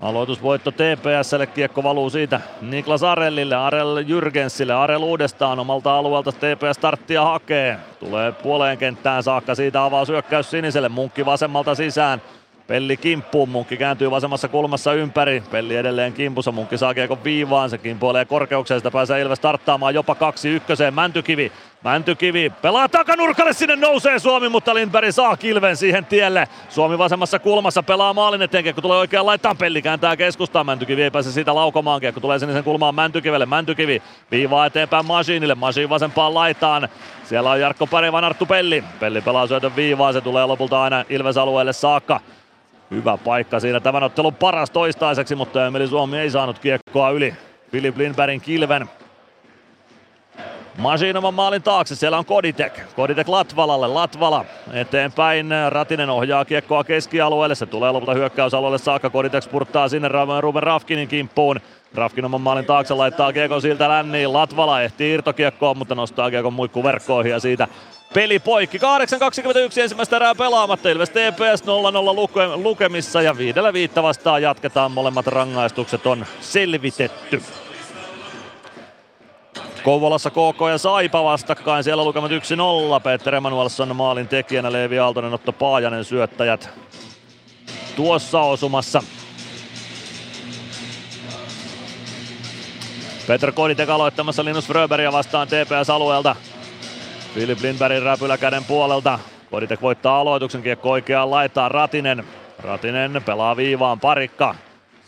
Aloitusvoitto 0.00 0.70
TPSlle, 0.70 1.46
kiekko 1.46 1.82
valuu 1.82 2.10
siitä 2.10 2.40
Niklas 2.60 3.02
Arellille, 3.02 3.56
Arel 3.56 4.04
Jyrgensille, 4.06 4.74
Arel 4.74 5.02
uudestaan 5.02 5.58
omalta 5.58 5.98
alueelta 5.98 6.32
TPS 6.32 6.76
starttia 6.76 7.24
hakee. 7.24 7.76
Tulee 7.98 8.32
puoleen 8.32 8.78
kenttään 8.78 9.22
saakka, 9.22 9.54
siitä 9.54 9.84
avaa 9.84 10.04
syökkäys 10.04 10.50
siniselle, 10.50 10.88
Munkki 10.88 11.26
vasemmalta 11.26 11.74
sisään. 11.74 12.22
Pelli 12.66 12.96
kimppuun, 12.96 13.48
Munkki 13.48 13.76
kääntyy 13.76 14.10
vasemmassa 14.10 14.48
kulmassa 14.48 14.92
ympäri. 14.92 15.42
Pelli 15.50 15.76
edelleen 15.76 16.12
kimpussa, 16.12 16.52
Munkki 16.52 16.78
saa 16.78 16.94
kiekon 16.94 17.24
viivaan, 17.24 17.70
se 17.70 17.78
kimpoilee 17.78 18.24
korkeukseen, 18.24 18.80
sitä 18.80 18.90
pääsee 18.90 19.20
Ilves 19.20 19.38
starttaamaan 19.38 19.94
jopa 19.94 20.14
kaksi 20.14 20.48
ykköseen. 20.48 20.94
Mäntykivi, 20.94 21.52
Mäntykivi 21.84 22.52
pelaa 22.62 22.88
takanurkalle, 22.88 23.52
sinne 23.52 23.76
nousee 23.76 24.18
Suomi, 24.18 24.48
mutta 24.48 24.74
Lindberg 24.74 25.10
saa 25.10 25.36
kilven 25.36 25.76
siihen 25.76 26.04
tielle. 26.04 26.48
Suomi 26.68 26.98
vasemmassa 26.98 27.38
kulmassa 27.38 27.82
pelaa 27.82 28.14
maalin 28.14 28.42
eteen, 28.42 28.74
kun 28.74 28.82
tulee 28.82 28.98
oikeaan 28.98 29.26
laittaa 29.26 29.54
Pelli 29.54 29.82
kääntää 29.82 30.16
keskustaan. 30.16 30.66
Mäntykivi 30.66 31.02
ei 31.02 31.10
pääse 31.10 31.32
siitä 31.32 31.54
laukomaan, 31.54 32.00
kun 32.14 32.22
tulee 32.22 32.38
sinisen 32.38 32.64
kulmaan 32.64 32.94
Mäntykivelle. 32.94 33.46
Mäntykivi 33.46 34.02
viivaa 34.30 34.66
eteenpäin 34.66 35.06
Masiinille, 35.06 35.54
Masiin 35.54 35.88
vasempaan 35.88 36.34
laitaan. 36.34 36.88
Siellä 37.24 37.50
on 37.50 37.60
Jarkko 37.60 37.86
Pärivan 37.86 38.24
Arttu 38.24 38.46
Pelli. 38.46 38.84
Pelli 39.00 39.20
pelaa 39.20 39.46
syötön 39.46 39.76
viivaa, 39.76 40.12
se 40.12 40.20
tulee 40.20 40.46
lopulta 40.46 40.82
aina 40.82 41.04
Ilves-alueelle 41.08 41.72
saakka. 41.72 42.20
Hyvä 42.90 43.18
paikka 43.24 43.60
siinä 43.60 43.80
tämän 43.80 44.02
ottelun 44.02 44.34
paras 44.34 44.70
toistaiseksi, 44.70 45.34
mutta 45.34 45.66
Emeli 45.66 45.86
Suomi 45.86 46.18
ei 46.18 46.30
saanut 46.30 46.58
kiekkoa 46.58 47.10
yli 47.10 47.34
Filip 47.72 47.96
Lindbergin 47.96 48.40
kilven. 48.40 48.88
Masinovan 50.78 51.34
maalin 51.34 51.62
taakse, 51.62 51.96
siellä 51.96 52.18
on 52.18 52.24
Koditek. 52.24 52.80
Koditek 52.96 53.28
Latvalalle, 53.28 53.88
Latvala 53.88 54.44
eteenpäin. 54.72 55.50
Ratinen 55.68 56.10
ohjaa 56.10 56.44
kiekkoa 56.44 56.84
keskialueelle, 56.84 57.54
se 57.54 57.66
tulee 57.66 57.92
lopulta 57.92 58.14
hyökkäysalueelle 58.14 58.78
saakka. 58.78 59.10
Koditek 59.10 59.44
spurttaa 59.44 59.88
sinne 59.88 60.08
Ruben 60.40 60.62
Rafkinin 60.62 61.08
kimppuun. 61.08 61.60
Rafkin 61.94 62.24
oman 62.24 62.40
maalin 62.40 62.64
taakse 62.64 62.94
laittaa 62.94 63.32
kiekon 63.32 63.62
siltä 63.62 63.88
länniin. 63.88 64.32
Latvala 64.32 64.82
ehtii 64.82 65.12
irtokiekkoon, 65.12 65.78
mutta 65.78 65.94
nostaa 65.94 66.30
kiekon 66.30 66.52
muikkuverkkoihin 66.52 67.30
ja 67.30 67.40
siitä 67.40 67.68
peli 68.14 68.38
poikki. 68.38 68.78
8.21 68.78 68.82
ensimmäistä 69.80 70.16
erää 70.16 70.34
pelaamatta. 70.34 70.88
Ilves 70.88 71.10
TPS 71.10 71.64
0-0 71.64 72.62
lukemissa 72.62 73.22
ja 73.22 73.36
viidellä 73.38 73.72
viittä 73.72 74.02
vastaan 74.02 74.42
jatketaan. 74.42 74.92
Molemmat 74.92 75.26
rangaistukset 75.26 76.06
on 76.06 76.26
selvitetty. 76.40 77.42
Kouvolassa 79.84 80.30
KK 80.30 80.60
ja 80.70 80.78
Saipa 80.78 81.24
vastakkain, 81.24 81.84
siellä 81.84 82.04
lukemat 82.04 82.30
1-0. 82.30 82.34
Peter 83.02 83.34
Emanuelsson 83.34 83.96
maalin 83.96 84.28
tekijänä, 84.28 84.72
Leevi 84.72 84.98
Aaltonen, 84.98 85.34
Otto 85.34 85.52
Paajanen 85.52 86.04
syöttäjät 86.04 86.70
tuossa 87.96 88.40
osumassa. 88.40 89.02
Peter 93.26 93.52
Koditek 93.52 93.90
aloittamassa 93.90 94.44
Linus 94.44 94.66
Fröberia 94.66 95.12
vastaan 95.12 95.48
TPS-alueelta. 95.48 96.36
Filip 97.34 97.60
Lindbergin 97.60 98.02
räpylä 98.02 98.38
käden 98.38 98.64
puolelta. 98.64 99.18
Koditek 99.50 99.82
voittaa 99.82 100.20
aloituksen, 100.20 100.62
kiekko 100.62 100.90
oikeaan 100.90 101.30
laitaan 101.30 101.70
Ratinen. 101.70 102.24
Ratinen 102.58 103.22
pelaa 103.26 103.56
viivaan 103.56 104.00
parikka. 104.00 104.54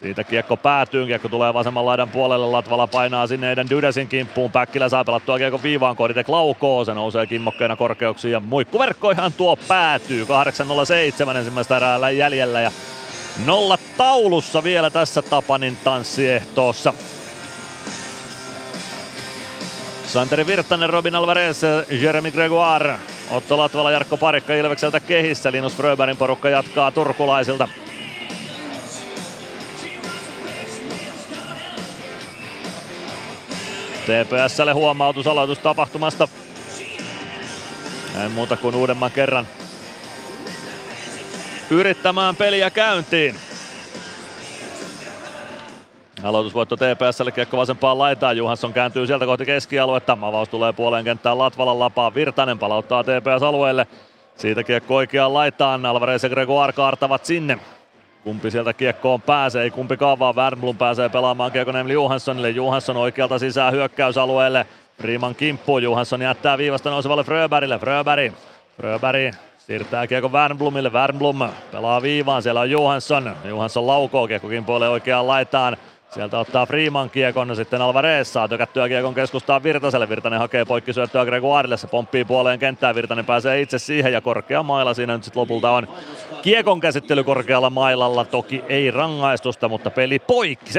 Siitä 0.02 0.24
kiekko 0.24 0.56
päätyy, 0.56 1.06
kiekko 1.06 1.28
tulee 1.28 1.54
vasemman 1.54 1.86
laidan 1.86 2.08
puolelle, 2.08 2.46
Latvala 2.46 2.86
painaa 2.86 3.26
sinne 3.26 3.52
Eden 3.52 3.70
Dydesin 3.70 4.08
kimppuun, 4.08 4.52
Päkkilä 4.52 4.88
saa 4.88 5.04
pelattua 5.04 5.38
kiekko 5.38 5.60
viivaan, 5.62 5.96
Koditek 5.96 6.28
laukoo, 6.28 6.84
se 6.84 6.94
nousee 6.94 7.26
kimmokkeena 7.26 7.76
korkeuksiin 7.76 8.32
ja 8.32 8.40
muikkuverkkoihan 8.40 9.32
tuo 9.32 9.56
päätyy, 9.68 10.24
8.07 10.24 11.36
ensimmäistä 11.36 11.76
erää 11.76 12.10
jäljellä 12.10 12.60
ja 12.60 12.70
nolla 13.46 13.78
taulussa 13.96 14.64
vielä 14.64 14.90
tässä 14.90 15.22
Tapanin 15.22 15.76
tanssiehtoossa. 15.84 16.94
Santeri 20.06 20.46
Virtanen, 20.46 20.90
Robin 20.90 21.14
Alvarez, 21.14 21.62
Jeremy 21.90 22.30
Gregoire, 22.30 22.94
Otto 23.30 23.58
Latvala, 23.58 23.90
Jarkko 23.90 24.16
Parikka 24.16 24.54
Ilvekseltä 24.54 25.00
kehissä, 25.00 25.52
Linus 25.52 25.76
Fröbergin 25.76 26.16
porukka 26.16 26.48
jatkaa 26.48 26.90
turkulaisilta. 26.90 27.68
TPSlle 34.02 34.72
huomautus 34.72 35.26
aloitustapahtumasta. 35.26 36.28
Näin 38.14 38.32
muuta 38.32 38.56
kuin 38.56 38.74
uudemman 38.74 39.10
kerran 39.10 39.46
yrittämään 41.70 42.36
peliä 42.36 42.70
käyntiin. 42.70 43.36
Aloitusvoitto 46.22 46.76
TPSlle 46.76 47.32
kiekko 47.32 47.56
vasempaan 47.56 47.98
laitaan. 47.98 48.36
Juhansson 48.36 48.72
kääntyy 48.72 49.06
sieltä 49.06 49.26
kohti 49.26 49.46
keskialuetta. 49.46 50.18
Avaus 50.20 50.48
tulee 50.48 50.72
puoleen 50.72 51.04
kenttään 51.04 51.38
Latvalan 51.38 51.78
lapaa. 51.78 52.14
Virtanen 52.14 52.58
palauttaa 52.58 53.04
TPS-alueelle. 53.04 53.86
Siitä 54.36 54.64
kiekko 54.64 54.96
oikeaan 54.96 55.34
laitaan. 55.34 55.86
Alvarez 55.86 56.22
ja 56.22 56.28
Gregoire 56.28 56.72
kaartavat 56.72 57.24
sinne. 57.24 57.58
Kumpi 58.24 58.50
sieltä 58.50 58.72
kiekkoon 58.72 59.22
pääsee, 59.22 59.70
kumpikaan 59.70 60.18
vaan 60.18 60.36
Wernblom 60.36 60.76
pääsee 60.76 61.08
pelaamaan 61.08 61.52
kiekon 61.52 61.76
Emil 61.76 61.92
Johanssonille. 61.92 62.50
Johansson 62.50 62.96
oikealta 62.96 63.38
sisään 63.38 63.72
hyökkäysalueelle. 63.72 64.66
Freeman 65.00 65.34
kimppu, 65.34 65.78
Johansson 65.78 66.22
jättää 66.22 66.58
viivasta 66.58 66.90
nousevalle 66.90 67.24
Fröbergille. 67.24 67.78
Fröberg, 67.78 68.32
Fröberg 68.76 69.34
siirtää 69.58 70.06
kiekko 70.06 70.28
Wernblomille. 70.28 70.92
Wernblom 70.92 71.48
pelaa 71.72 72.02
viivaan, 72.02 72.42
siellä 72.42 72.60
on 72.60 72.70
Johansson. 72.70 73.36
Johansson 73.44 73.86
laukoo 73.86 74.28
kiekko 74.28 74.48
kimpoilee 74.48 74.88
oikeaan 74.88 75.26
laitaan. 75.26 75.76
Sieltä 76.14 76.38
ottaa 76.38 76.66
Freeman 76.66 77.10
kiekon, 77.10 77.56
sitten 77.56 77.82
Alvarez 77.82 78.28
saa 78.28 78.48
tökättyä 78.48 78.88
kiekon 78.88 79.14
keskustaan 79.14 79.62
Virtaselle. 79.62 80.08
Virtanen 80.08 80.38
hakee 80.38 80.64
poikkisyöttöä 80.64 81.24
Gregoirelle, 81.24 81.76
se 81.76 81.86
pomppii 81.86 82.24
puoleen 82.24 82.58
kenttään. 82.58 82.94
Virtanen 82.94 83.26
pääsee 83.26 83.60
itse 83.60 83.78
siihen 83.78 84.12
ja 84.12 84.20
korkea 84.20 84.62
maila 84.62 84.94
siinä 84.94 85.14
nyt 85.14 85.24
sitten 85.24 85.40
lopulta 85.40 85.70
on 85.70 85.88
kiekon 86.42 86.80
käsittely 86.80 87.24
korkealla 87.24 87.70
mailalla. 87.70 88.24
Toki 88.24 88.64
ei 88.68 88.90
rangaistusta, 88.90 89.68
mutta 89.68 89.90
peli 89.90 90.18
poikki. 90.18 90.70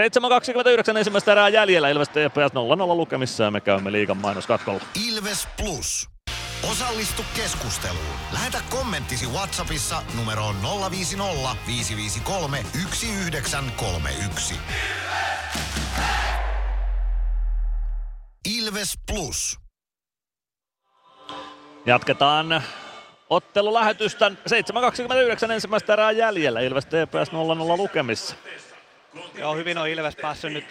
7.29 0.92 0.98
ensimmäistä 0.98 1.32
erää 1.32 1.50
jäljellä. 1.50 1.90
Ilves 1.90 2.10
TPS 2.10 2.54
0-0 2.94 2.98
lukemissa 2.98 3.44
ja 3.44 3.52
me 3.52 3.62
käymme 3.62 3.92
liigan 3.92 4.18
mainoskatkolla. 4.18 4.82
Ilves 5.10 5.48
Plus. 5.58 6.13
Osallistu 6.72 7.26
keskusteluun. 7.36 8.16
Lähetä 8.34 8.62
kommenttisi 8.70 9.28
Whatsappissa 9.28 10.04
numeroon 10.18 10.56
050 10.92 11.56
553 11.68 12.58
1931. 12.58 14.56
Ilves 18.58 19.00
Plus. 19.12 19.60
Jatketaan 21.86 22.64
ottelulähetystä 23.30 24.30
7.29 24.30 25.52
ensimmäistä 25.52 25.94
erää 25.94 26.12
jäljellä. 26.12 26.60
Ilves 26.60 26.86
TPS 26.86 27.32
0-0 27.32 27.78
lukemissa. 27.78 28.36
Joo, 29.36 29.56
hyvin 29.56 29.78
on 29.78 29.88
Ilves 29.88 30.16
päässyt 30.16 30.54
nyt 30.54 30.66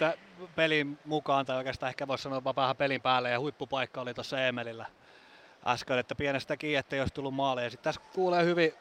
pelin 0.55 0.99
mukaan, 1.05 1.45
tai 1.45 1.57
oikeastaan 1.57 1.89
ehkä 1.89 2.07
voisi 2.07 2.21
sanoa 2.21 2.55
vähän 2.55 2.75
pelin 2.75 3.01
päälle, 3.01 3.29
ja 3.29 3.39
huippupaikka 3.39 4.01
oli 4.01 4.13
tuossa 4.13 4.41
Emelillä 4.41 4.85
äsken, 5.67 5.99
että 5.99 6.15
pienestäkin, 6.15 6.77
että 6.77 6.95
olisi 6.95 7.13
tullut 7.13 7.33
maaleja. 7.35 7.69
Sitten 7.69 7.83
tässä 7.83 8.01
kuulee 8.13 8.45
hyvin, 8.45 8.73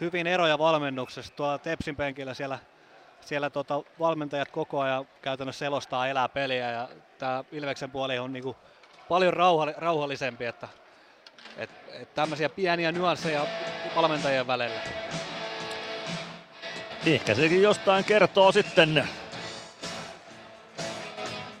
hyvin 0.00 0.26
eroja 0.26 0.58
valmennuksessa. 0.58 1.34
Tuolla 1.34 1.58
Tepsin 1.58 1.96
penkillä 1.96 2.34
siellä, 2.34 2.58
siellä 3.20 3.50
tota, 3.50 3.82
valmentajat 3.98 4.50
koko 4.50 4.80
ajan 4.80 5.08
käytännössä 5.22 5.58
selostaa 5.58 6.08
elää 6.08 6.28
peliä 6.28 6.70
ja 6.70 6.88
tämä 7.18 7.44
Ilveksen 7.52 7.90
puoli 7.90 8.18
on 8.18 8.32
niinku 8.32 8.56
paljon 9.08 9.32
rauha, 9.32 9.66
rauhallisempi, 9.76 10.44
että 10.44 10.68
et, 11.56 11.70
et 11.92 12.14
tämmöisiä 12.14 12.48
pieniä 12.48 12.92
nyansseja 12.92 13.46
valmentajien 13.96 14.46
välillä. 14.46 14.80
Ehkä 17.06 17.34
sekin 17.34 17.62
jostain 17.62 18.04
kertoo 18.04 18.52
sitten. 18.52 19.08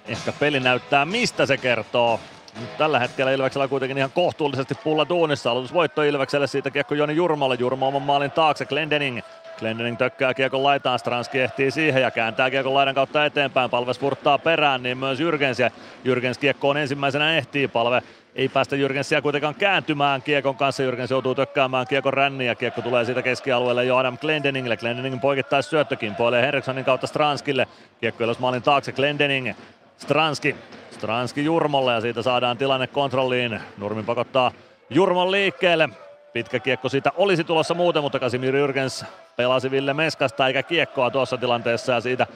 Ehkä 0.06 0.32
peli 0.32 0.60
näyttää 0.60 1.04
mistä 1.04 1.46
se 1.46 1.56
kertoo. 1.56 2.20
Nyt 2.60 2.76
tällä 2.78 2.98
hetkellä 2.98 3.32
Ilveksellä 3.32 3.68
kuitenkin 3.68 3.98
ihan 3.98 4.10
kohtuullisesti 4.14 4.74
pulla 4.84 5.08
duunissa. 5.08 5.50
Aloitusvoitto 5.50 6.02
Ilvekselle 6.02 6.46
siitä 6.46 6.70
kiekko 6.70 6.94
Joni 6.94 7.16
Jurmalle. 7.16 7.56
Jurma 7.58 7.86
oman 7.86 8.02
maalin 8.02 8.30
taakse. 8.30 8.64
Glendening 8.64 9.20
Glendening 9.60 9.98
tökkää 9.98 10.34
kiekon 10.34 10.62
laitaan, 10.62 10.98
Stranski 10.98 11.40
ehtii 11.40 11.70
siihen 11.70 12.02
ja 12.02 12.10
kääntää 12.10 12.50
kiekon 12.50 12.74
laidan 12.74 12.94
kautta 12.94 13.24
eteenpäin. 13.24 13.70
Palve 13.70 13.92
vurttaa 14.02 14.38
perään, 14.38 14.82
niin 14.82 14.98
myös 14.98 15.20
Jyrgens 15.20 15.58
ja 15.58 15.70
Jyrgens 16.04 16.38
kiekkoon 16.38 16.76
ensimmäisenä 16.76 17.36
ehtii. 17.36 17.68
Palve 17.68 18.02
ei 18.34 18.48
päästä 18.48 18.76
Jyrgensia 18.76 19.22
kuitenkaan 19.22 19.54
kääntymään 19.54 20.22
kiekon 20.22 20.56
kanssa. 20.56 20.82
Jyrgens 20.82 21.10
joutuu 21.10 21.34
tökkäämään 21.34 21.86
kiekon 21.86 22.12
ränniin 22.12 22.48
ja 22.48 22.54
kiekko 22.54 22.82
tulee 22.82 23.04
siitä 23.04 23.22
keskialueelle 23.22 23.84
jo 23.84 23.96
Adam 23.96 24.18
Glendeningille. 24.18 24.76
Glendeningin 24.76 25.20
poikittais 25.20 25.70
syöttökin 25.70 26.14
poilee 26.14 26.42
Henrikssonin 26.42 26.84
kautta 26.84 27.06
Stranskille. 27.06 27.66
Kiekko 28.00 28.24
maalin 28.38 28.62
taakse 28.62 28.92
Glendening. 28.92 29.52
Stranski 29.98 30.56
Stranski 31.00 31.44
Jurmolle 31.44 31.92
ja 31.92 32.00
siitä 32.00 32.22
saadaan 32.22 32.58
tilanne 32.58 32.86
kontrolliin. 32.86 33.60
Nurmin 33.78 34.04
pakottaa 34.04 34.52
Jurmon 34.90 35.30
liikkeelle. 35.30 35.88
Pitkä 36.32 36.58
kiekko 36.58 36.88
siitä 36.88 37.12
olisi 37.16 37.44
tulossa 37.44 37.74
muuten, 37.74 38.02
mutta 38.02 38.18
Kasimir 38.18 38.54
Jürgens 38.54 39.06
pelasi 39.36 39.70
Ville 39.70 39.94
Meskasta 39.94 40.46
eikä 40.46 40.62
kiekkoa 40.62 41.10
tuossa 41.10 41.36
tilanteessa 41.36 41.92
ja 41.92 42.00
siitä 42.00 42.26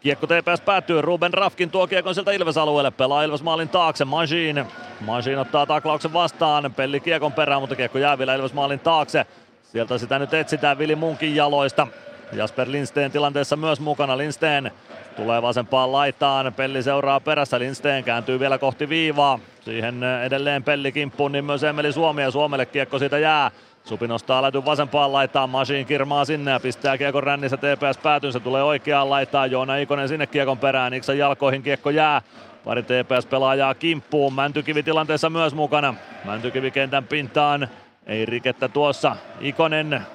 Kiekko 0.00 0.26
TPS 0.26 0.60
päättyy, 0.60 1.02
Ruben 1.02 1.34
Rafkin 1.34 1.70
tuo 1.70 1.86
kiekon 1.86 2.14
sieltä 2.14 2.32
Ilves-alueelle, 2.32 2.90
pelaa 2.90 3.22
Ilves 3.22 3.42
maalin 3.42 3.68
taakse, 3.68 4.04
Majin. 4.04 4.64
Majin 5.00 5.38
ottaa 5.38 5.66
taklauksen 5.66 6.12
vastaan, 6.12 6.74
pelli 6.76 7.00
kiekon 7.00 7.32
perään, 7.32 7.60
mutta 7.60 7.76
kiekko 7.76 7.98
jää 7.98 8.18
vielä 8.18 8.34
Ilves 8.34 8.54
maalin 8.54 8.80
taakse. 8.80 9.26
Sieltä 9.62 9.98
sitä 9.98 10.18
nyt 10.18 10.34
etsitään 10.34 10.78
Vili 10.78 10.94
Munkin 10.94 11.36
jaloista. 11.36 11.86
Jasper 12.32 12.70
Lindsteen 12.70 13.12
tilanteessa 13.12 13.56
myös 13.56 13.80
mukana. 13.80 14.18
Lindsteen 14.18 14.72
Tulee 15.18 15.42
vasempaan 15.42 15.92
laitaan, 15.92 16.54
Pelli 16.54 16.82
seuraa 16.82 17.20
perässä, 17.20 17.58
Lindsteen 17.58 18.04
kääntyy 18.04 18.40
vielä 18.40 18.58
kohti 18.58 18.88
viivaa. 18.88 19.38
Siihen 19.60 20.02
edelleen 20.02 20.64
Pelli 20.64 20.92
kimppuun, 20.92 21.32
niin 21.32 21.44
myös 21.44 21.62
Emeli 21.62 21.92
Suomi 21.92 22.22
ja 22.22 22.30
Suomelle 22.30 22.66
kiekko 22.66 22.98
siitä 22.98 23.18
jää. 23.18 23.50
Supi 23.84 24.08
nostaa 24.08 24.42
lätyn 24.42 24.64
vasempaan 24.64 25.12
laitaan, 25.12 25.50
Masiin 25.50 25.86
kirmaa 25.86 26.24
sinne 26.24 26.50
ja 26.50 26.60
pistää 26.60 26.98
kiekon 26.98 27.22
rännissä 27.22 27.56
TPS 27.56 27.98
päätyyn, 28.02 28.32
se 28.32 28.40
tulee 28.40 28.62
oikeaan 28.62 29.10
laitaan, 29.10 29.50
Joona 29.50 29.76
Ikonen 29.76 30.08
sinne 30.08 30.26
kiekon 30.26 30.58
perään, 30.58 30.94
Iksan 30.94 31.18
jalkoihin 31.18 31.62
kiekko 31.62 31.90
jää. 31.90 32.22
Pari 32.64 32.82
TPS-pelaajaa 32.82 33.74
kimppuun, 33.74 34.34
Mäntykivi 34.34 34.82
tilanteessa 34.82 35.30
myös 35.30 35.54
mukana. 35.54 35.94
Mäntykivi 36.24 36.70
kentän 36.70 37.04
pintaan, 37.04 37.68
ei 38.06 38.26
rikettä 38.26 38.68
tuossa. 38.68 39.16
Ikonen, 39.40 40.06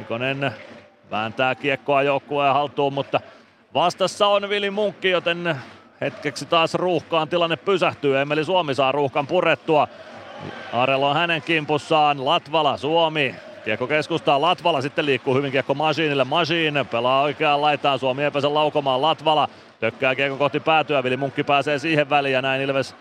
Ikonen 0.00 0.52
vääntää 1.12 1.54
kiekkoa 1.54 2.02
joukkueen 2.02 2.54
haltuun, 2.54 2.92
mutta 2.92 3.20
Vastassa 3.74 4.26
on 4.26 4.48
Vili 4.48 4.70
Munkki, 4.70 5.10
joten 5.10 5.56
hetkeksi 6.00 6.46
taas 6.46 6.74
ruuhkaan 6.74 7.28
tilanne 7.28 7.56
pysähtyy. 7.56 8.18
Emeli 8.18 8.44
Suomi 8.44 8.74
saa 8.74 8.92
ruuhkan 8.92 9.26
purettua. 9.26 9.88
Arelo 10.72 11.10
on 11.10 11.16
hänen 11.16 11.42
kimpussaan. 11.42 12.24
Latvala, 12.24 12.76
Suomi. 12.76 13.34
Kiekko 13.64 13.86
keskustaa 13.86 14.40
Latvala, 14.40 14.80
sitten 14.80 15.06
liikkuu 15.06 15.34
hyvin 15.34 15.52
kiekko 15.52 15.74
Masiinille. 15.74 16.24
Masiin 16.24 16.74
pelaa 16.90 17.22
oikeaan 17.22 17.62
laitaan, 17.62 17.98
Suomi 17.98 18.24
ei 18.24 18.30
laukomaan. 18.52 19.02
Latvala 19.02 19.48
tökkää 19.80 20.14
kiekko 20.14 20.36
kohti 20.36 20.60
päätyä, 20.60 21.02
Vili 21.02 21.16
Munkki 21.16 21.44
pääsee 21.44 21.78
siihen 21.78 22.10
väliin 22.10 22.32
ja 22.32 22.42
näin 22.42 22.62
Ilves 22.62 22.94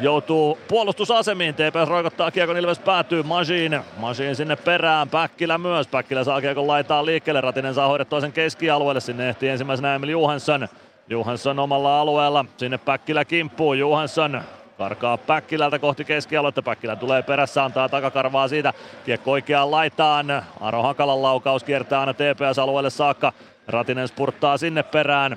joutuu 0.00 0.58
puolustusasemiin. 0.68 1.54
TPS 1.54 1.88
roikottaa 1.88 2.30
kiekon 2.30 2.56
Ilves 2.56 2.78
päätyy 2.78 3.22
Masiin. 3.22 3.80
Masiin 3.96 4.36
sinne 4.36 4.56
perään. 4.56 5.08
Päkkilä 5.08 5.58
myös. 5.58 5.86
Päkkilä 5.86 6.24
saa 6.24 6.40
kiekon 6.40 6.66
laitaa 6.66 7.06
liikkeelle. 7.06 7.40
Ratinen 7.40 7.74
saa 7.74 7.88
hoidettua 7.88 8.20
sen 8.20 8.32
keskialueelle. 8.32 9.00
Sinne 9.00 9.28
ehtii 9.28 9.48
ensimmäisenä 9.48 9.94
Emil 9.94 10.08
Johansson. 10.08 10.68
Johansson 11.08 11.58
omalla 11.58 12.00
alueella. 12.00 12.44
Sinne 12.56 12.78
Päkkilä 12.78 13.24
kimppuu. 13.24 13.74
Johansson 13.74 14.42
karkaa 14.78 15.16
Päkkilältä 15.16 15.78
kohti 15.78 16.04
keskialuetta. 16.04 16.62
Päkkilä 16.62 16.96
tulee 16.96 17.22
perässä, 17.22 17.64
antaa 17.64 17.88
takakarvaa 17.88 18.48
siitä. 18.48 18.72
Kiekko 19.04 19.30
oikeaan 19.30 19.70
laitaan. 19.70 20.26
Aro 20.60 20.82
Hakalan 20.82 21.22
laukaus 21.22 21.64
kiertää 21.64 22.00
aina 22.00 22.14
TPS-alueelle 22.14 22.90
saakka. 22.90 23.32
Ratinen 23.68 24.08
spurttaa 24.08 24.58
sinne 24.58 24.82
perään. 24.82 25.36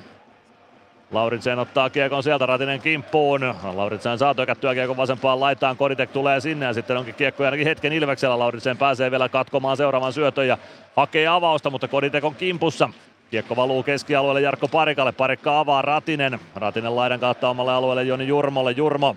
Lauritsen 1.11 1.59
ottaa 1.59 1.89
kiekon 1.89 2.23
sieltä, 2.23 2.45
Ratinen 2.45 2.81
kimppuun. 2.81 3.55
Lauritsen 3.73 4.17
saa 4.17 4.35
tökättyä 4.35 4.73
kiekon 4.73 4.97
vasempaan 4.97 5.39
laitaan, 5.39 5.77
Koditek 5.77 6.11
tulee 6.11 6.39
sinne 6.39 6.65
ja 6.65 6.73
sitten 6.73 6.97
onkin 6.97 7.15
kiekko 7.15 7.43
ainakin 7.43 7.67
hetken 7.67 7.93
Ilveksellä. 7.93 8.39
Lauritsen 8.39 8.77
pääsee 8.77 9.11
vielä 9.11 9.29
katkomaan 9.29 9.77
seuraavan 9.77 10.13
syötön 10.13 10.47
ja 10.47 10.57
hakee 10.95 11.27
avausta, 11.27 11.69
mutta 11.69 11.87
Koditek 11.87 12.23
on 12.23 12.35
kimpussa. 12.35 12.89
Kiekko 13.31 13.55
valuu 13.55 13.83
keskialueelle 13.83 14.41
Jarkko 14.41 14.67
Parikalle, 14.67 15.11
Parikka 15.11 15.59
avaa 15.59 15.81
Ratinen. 15.81 16.39
Ratinen 16.55 16.95
laidan 16.95 17.19
kautta 17.19 17.49
omalle 17.49 17.73
alueelle 17.73 18.03
Joni 18.03 18.27
Jurmolle, 18.27 18.71
Jurmo. 18.71 19.15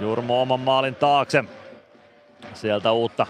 Jurmo 0.00 0.42
oman 0.42 0.60
maalin 0.60 0.94
taakse. 0.94 1.44
Sieltä 2.54 2.92
uutta 2.92 3.26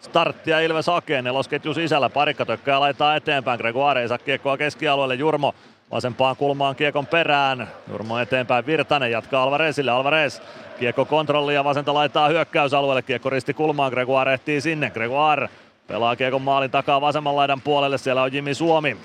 starttia 0.00 0.60
Ilves 0.60 0.86
hakee, 0.86 1.22
nelosketju 1.22 1.74
sisällä, 1.74 2.08
parikka 2.08 2.46
tökkää 2.46 2.80
laittaa 2.80 3.16
eteenpäin, 3.16 3.58
Gregoire 3.58 4.02
ei 4.02 4.08
saa 4.08 4.18
kiekkoa 4.18 4.56
keskialueelle, 4.56 5.14
Jurmo 5.14 5.54
vasempaan 5.90 6.36
kulmaan 6.36 6.76
kiekon 6.76 7.06
perään, 7.06 7.68
Jurmo 7.90 8.18
eteenpäin, 8.18 8.66
Virtanen 8.66 9.10
jatkaa 9.10 9.42
Alvarezille, 9.42 9.90
Alvarez 9.90 10.40
kiekko 10.78 11.04
kontrolli 11.04 11.54
ja 11.54 11.64
vasenta 11.64 11.94
laittaa 11.94 12.28
hyökkäysalueelle, 12.28 13.02
kiekko 13.02 13.30
risti 13.30 13.54
kulmaan, 13.54 13.92
Gregoire 13.92 14.32
ehtii 14.32 14.60
sinne, 14.60 14.90
Gregoire 14.90 15.48
pelaa 15.86 16.16
kiekon 16.16 16.42
maalin 16.42 16.70
takaa 16.70 17.00
vasemman 17.00 17.36
laidan 17.36 17.60
puolelle, 17.60 17.98
siellä 17.98 18.22
on 18.22 18.32
Jimmy 18.32 18.54
Suomi. 18.54 18.96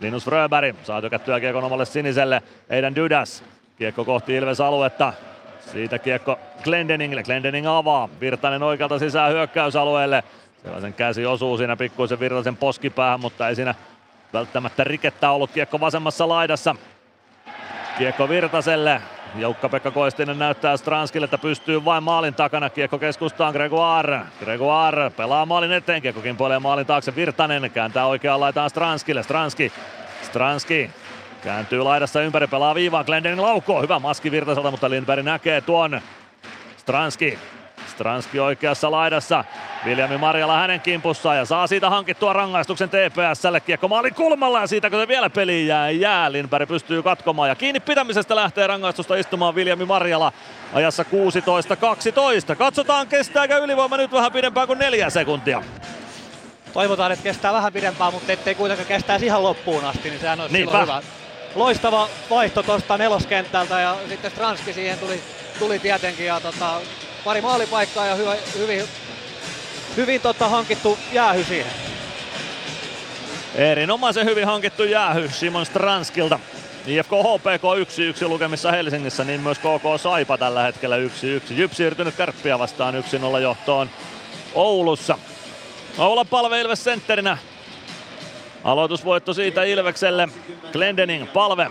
Linus 0.00 0.24
Fröberg 0.24 0.76
saa 0.82 1.02
tökättyä 1.02 1.40
kiekon 1.40 1.64
omalle 1.64 1.84
siniselle, 1.84 2.42
Eidan 2.70 2.94
Dydas, 2.94 3.44
kiekko 3.78 4.04
kohti 4.04 4.34
Ilves 4.34 4.60
aluetta, 4.60 5.12
siitä 5.72 5.98
kiekko 5.98 6.38
Glendeningille. 6.64 7.22
Glendening 7.22 7.66
avaa. 7.66 8.08
Virtanen 8.20 8.62
oikealta 8.62 8.98
sisään 8.98 9.32
hyökkäysalueelle. 9.32 10.24
Sellaisen 10.62 10.94
käsi 10.94 11.26
osuu 11.26 11.56
siinä 11.56 11.76
pikkuisen 11.76 12.20
Virtasen 12.20 12.56
poskipäähän, 12.56 13.20
mutta 13.20 13.48
ei 13.48 13.54
siinä 13.54 13.74
välttämättä 14.34 14.84
rikettä 14.84 15.30
ollut. 15.30 15.50
Kiekko 15.50 15.80
vasemmassa 15.80 16.28
laidassa. 16.28 16.76
Kiekko 17.98 18.28
Virtaselle. 18.28 19.02
Joukka-Pekka 19.34 19.90
Koistinen 19.90 20.38
näyttää 20.38 20.76
Stranskille, 20.76 21.24
että 21.24 21.38
pystyy 21.38 21.84
vain 21.84 22.02
maalin 22.02 22.34
takana. 22.34 22.70
Kiekko 22.70 22.98
keskustaan 22.98 23.52
Gregoire. 23.52 24.20
Gregoire 24.40 25.10
pelaa 25.10 25.46
maalin 25.46 25.72
eteen. 25.72 26.02
Kiekko 26.02 26.20
kimpoilee 26.20 26.58
maalin 26.58 26.86
taakse. 26.86 27.16
Virtanen 27.16 27.70
kääntää 27.70 28.06
oikeaan 28.06 28.40
laitaan 28.40 28.70
Stranskille. 28.70 29.22
Stranski. 29.22 29.72
Stranski 30.22 30.90
Kääntyy 31.44 31.82
laidassa 31.82 32.20
ympäri, 32.20 32.46
pelaa 32.46 32.74
viivaan, 32.74 33.04
Glendening 33.04 33.40
laukoo, 33.40 33.82
hyvä 33.82 33.98
maski 33.98 34.30
Virtaselta, 34.30 34.70
mutta 34.70 34.90
Lindberg 34.90 35.24
näkee 35.24 35.60
tuon. 35.60 36.00
Stranski, 36.76 37.38
Stranski 37.94 38.40
oikeassa 38.40 38.90
laidassa, 38.90 39.44
Viljami 39.84 40.18
Marjala 40.18 40.56
hänen 40.56 40.80
kimpussaan 40.80 41.36
ja 41.36 41.44
saa 41.44 41.66
siitä 41.66 41.90
hankittua 41.90 42.32
rangaistuksen 42.32 42.88
TPSlle. 42.88 43.60
Kiekko 43.60 43.88
maalin 43.88 44.14
kulmalla 44.14 44.60
ja 44.60 44.66
siitä 44.66 44.90
kun 44.90 45.00
se 45.00 45.08
vielä 45.08 45.30
peli 45.30 45.66
jää, 45.66 45.90
jää. 45.90 46.32
Lindberg 46.32 46.68
pystyy 46.68 47.02
katkomaan 47.02 47.48
ja 47.48 47.54
kiinni 47.54 47.80
pitämisestä 47.80 48.36
lähtee 48.36 48.66
rangaistusta 48.66 49.16
istumaan 49.16 49.54
Viljami 49.54 49.84
Marjala 49.84 50.32
ajassa 50.72 51.04
16-12. 52.52 52.56
Katsotaan 52.56 53.06
kestääkö 53.08 53.58
ylivoima 53.58 53.96
nyt 53.96 54.12
vähän 54.12 54.32
pidempään 54.32 54.66
kuin 54.66 54.78
neljä 54.78 55.10
sekuntia. 55.10 55.62
Toivotaan, 56.72 57.12
että 57.12 57.22
kestää 57.22 57.52
vähän 57.52 57.72
pidempään, 57.72 58.12
mutta 58.12 58.32
ettei 58.32 58.54
kuitenkaan 58.54 58.88
kestäisi 58.88 59.26
ihan 59.26 59.42
loppuun 59.42 59.84
asti, 59.84 60.10
niin 60.10 60.20
sehän 60.20 60.40
olisi 60.40 60.54
Niinpä. 60.56 60.82
hyvä 60.82 61.02
loistava 61.54 62.08
vaihto 62.30 62.62
tuosta 62.62 62.98
neloskentältä 62.98 63.80
ja 63.80 63.96
sitten 64.08 64.30
Stranski 64.30 64.72
siihen 64.72 64.98
tuli, 64.98 65.20
tuli 65.58 65.78
tietenkin 65.78 66.26
ja 66.26 66.40
tota, 66.40 66.80
pari 67.24 67.40
maalipaikkaa 67.40 68.06
ja 68.06 68.14
hyvä, 68.14 68.36
hyvin, 68.58 68.84
hyvin 69.96 70.20
tota, 70.20 70.48
hankittu 70.48 70.98
jäähy 71.12 71.44
siihen. 71.44 71.72
Erinomaisen 73.54 74.26
hyvin 74.26 74.46
hankittu 74.46 74.84
jäähy 74.84 75.28
Simon 75.28 75.66
Stranskilta. 75.66 76.38
IFK 76.86 77.10
HPK 77.10 77.62
1-1 78.24 78.28
lukemissa 78.28 78.70
Helsingissä, 78.70 79.24
niin 79.24 79.40
myös 79.40 79.58
KK 79.58 80.00
Saipa 80.02 80.38
tällä 80.38 80.62
hetkellä 80.62 80.96
1-1. 80.96 81.00
Jyp 81.50 81.72
siirtynyt 81.72 82.14
kärppiä 82.14 82.58
vastaan 82.58 82.94
1-0 83.36 83.40
johtoon 83.40 83.90
Oulussa. 84.54 85.18
Oula 85.98 86.24
palve 86.24 86.60
Ilves 86.60 86.84
sentterinä 86.84 87.38
Aloitusvoitto 88.64 89.34
siitä 89.34 89.64
Ilvekselle. 89.64 90.28
Glendening 90.72 91.32
palve. 91.32 91.70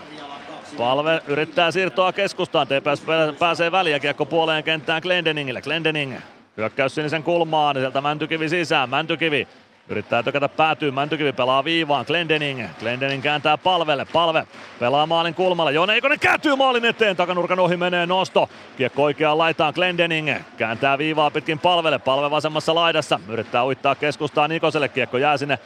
Palve 0.78 1.22
yrittää 1.26 1.70
siirtoa 1.70 2.12
keskustaan. 2.12 2.66
TPS 2.66 3.04
pääsee 3.38 3.72
väliä 3.72 4.00
kiekko 4.00 4.26
puoleen 4.26 4.64
kenttään 4.64 5.02
Glendeningille. 5.02 5.62
Glendening 5.62 6.16
hyökkäys 6.56 6.94
sinisen 6.94 7.22
kulmaan. 7.22 7.76
Sieltä 7.76 8.00
Mäntykivi 8.00 8.48
sisään. 8.48 8.90
Mäntykivi 8.90 9.48
Yrittää 9.88 10.22
tökätä 10.22 10.48
päätyy, 10.48 10.90
Mäntykivi 10.90 11.32
pelaa 11.32 11.64
viivaan, 11.64 12.04
Glendening. 12.06 12.68
Glendening 12.80 13.22
kääntää 13.22 13.58
palvelle, 13.58 14.04
palve 14.12 14.46
pelaa 14.80 15.06
maalin 15.06 15.34
kulmalla. 15.34 15.70
Joone 15.70 15.94
Eikonen 15.94 16.20
kääntyy 16.20 16.56
maalin 16.56 16.84
eteen, 16.84 17.16
takanurkan 17.16 17.60
ohi 17.60 17.76
menee 17.76 18.06
nosto. 18.06 18.48
Kiekko 18.76 19.02
oikeaan 19.02 19.38
laitaan 19.38 19.74
Glendening. 19.74 20.30
Kääntää 20.56 20.98
viivaa 20.98 21.30
pitkin 21.30 21.58
palvelle, 21.58 21.98
palve 21.98 22.30
vasemmassa 22.30 22.74
laidassa. 22.74 23.20
Yrittää 23.28 23.66
uittaa 23.66 23.94
keskustaa 23.94 24.48
Nikoselle, 24.48 24.88
kiekko 24.88 25.18
jää 25.18 25.36
sinne 25.36 25.58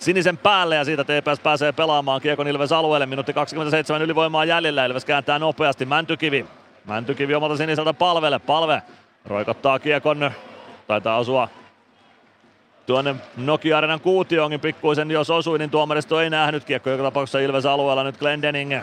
sinisen 0.00 0.38
päälle 0.38 0.76
ja 0.76 0.84
siitä 0.84 1.04
TPS 1.04 1.40
pääsee 1.42 1.72
pelaamaan 1.72 2.20
Kiekon 2.20 2.48
Ilves 2.48 2.72
alueelle. 2.72 3.06
Minuutti 3.06 3.32
27 3.32 4.02
ylivoimaa 4.02 4.44
jäljellä. 4.44 4.86
Ilves 4.86 5.04
kääntää 5.04 5.38
nopeasti 5.38 5.86
Mäntykivi. 5.86 6.46
Mäntykivi 6.84 7.34
omalta 7.34 7.56
siniseltä 7.56 7.94
palvelle. 7.94 8.38
Palve 8.38 8.82
roikottaa 9.24 9.78
Kiekon. 9.78 10.30
Taitaa 10.86 11.18
osua 11.18 11.48
tuonne 12.86 13.14
Nokia 13.36 13.78
Arenan 13.78 14.00
kuutioonkin 14.00 14.60
pikkuisen, 14.60 15.10
jos 15.10 15.30
osui, 15.30 15.58
niin 15.58 15.70
tuomaristo 15.70 16.20
ei 16.20 16.30
nähnyt. 16.30 16.64
Kiekko 16.64 16.90
joka 16.90 17.02
tapauksessa 17.02 17.38
Ilves 17.38 17.66
alueella 17.66 18.04
nyt 18.04 18.18
Glendening. 18.18 18.74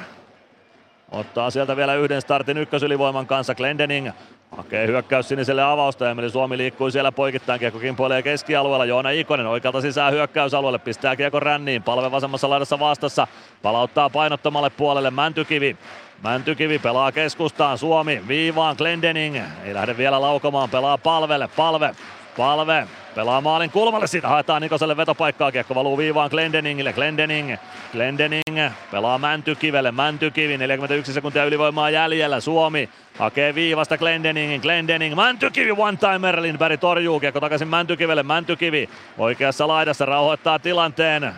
Ottaa 1.11 1.49
sieltä 1.49 1.77
vielä 1.77 1.95
yhden 1.95 2.21
startin 2.21 2.57
ykkösylivoiman 2.57 3.27
kanssa 3.27 3.55
Glendening. 3.55 4.09
Hakee 4.51 4.87
hyökkäys 4.87 5.27
siniselle 5.29 5.63
avausta. 5.63 6.09
Emeli 6.09 6.29
Suomi 6.29 6.57
liikkuu 6.57 6.91
siellä 6.91 7.11
poikittain. 7.11 7.59
Kiekko 7.59 7.79
kimpoilee 7.79 8.21
keskialueella. 8.21 8.85
Joona 8.85 9.09
Ikonen 9.09 9.47
oikealta 9.47 9.81
sisään 9.81 10.13
hyökkäysalueelle. 10.13 10.79
Pistää 10.79 11.15
kiekko 11.15 11.39
ränniin. 11.39 11.83
Palve 11.83 12.11
vasemmassa 12.11 12.49
laidassa 12.49 12.79
vastassa. 12.79 13.27
Palauttaa 13.61 14.09
painottomalle 14.09 14.69
puolelle 14.69 15.11
Mäntykivi. 15.11 15.77
Mäntykivi 16.23 16.79
pelaa 16.79 17.11
keskustaan. 17.11 17.77
Suomi 17.77 18.23
viivaan. 18.27 18.75
Glendening. 18.77 19.37
Ei 19.65 19.73
lähde 19.73 19.97
vielä 19.97 20.21
laukomaan. 20.21 20.69
Pelaa 20.69 20.97
palvelle. 20.97 21.49
Palve. 21.55 21.95
Palve. 22.37 22.87
Pelaa 23.15 23.41
maalin 23.41 23.71
kulmalle, 23.71 24.07
siitä 24.07 24.27
haetaan 24.27 24.61
Nikoselle 24.61 24.97
vetopaikkaa, 24.97 25.51
kiekko 25.51 25.75
valuu 25.75 25.97
viivaan 25.97 26.29
Glendeningille, 26.29 26.93
Glendening, 26.93 27.55
Glendening 27.91 28.71
pelaa 28.91 29.17
Mäntykivelle, 29.17 29.91
Mäntykivi, 29.91 30.57
41 30.57 31.13
sekuntia 31.13 31.45
ylivoimaa 31.45 31.89
jäljellä, 31.89 32.39
Suomi 32.39 32.89
hakee 33.19 33.55
viivasta 33.55 33.97
Glendeningin, 33.97 34.61
Glendening, 34.61 35.15
Mäntykivi 35.15 35.71
one-timer, 35.71 36.41
Lindberg 36.41 36.79
torjuu, 36.79 37.19
kiekko 37.19 37.39
takaisin 37.39 37.67
Mäntykivelle, 37.67 38.23
Mäntykivi 38.23 38.89
oikeassa 39.17 39.67
laidassa 39.67 40.05
rauhoittaa 40.05 40.59
tilanteen, 40.59 41.33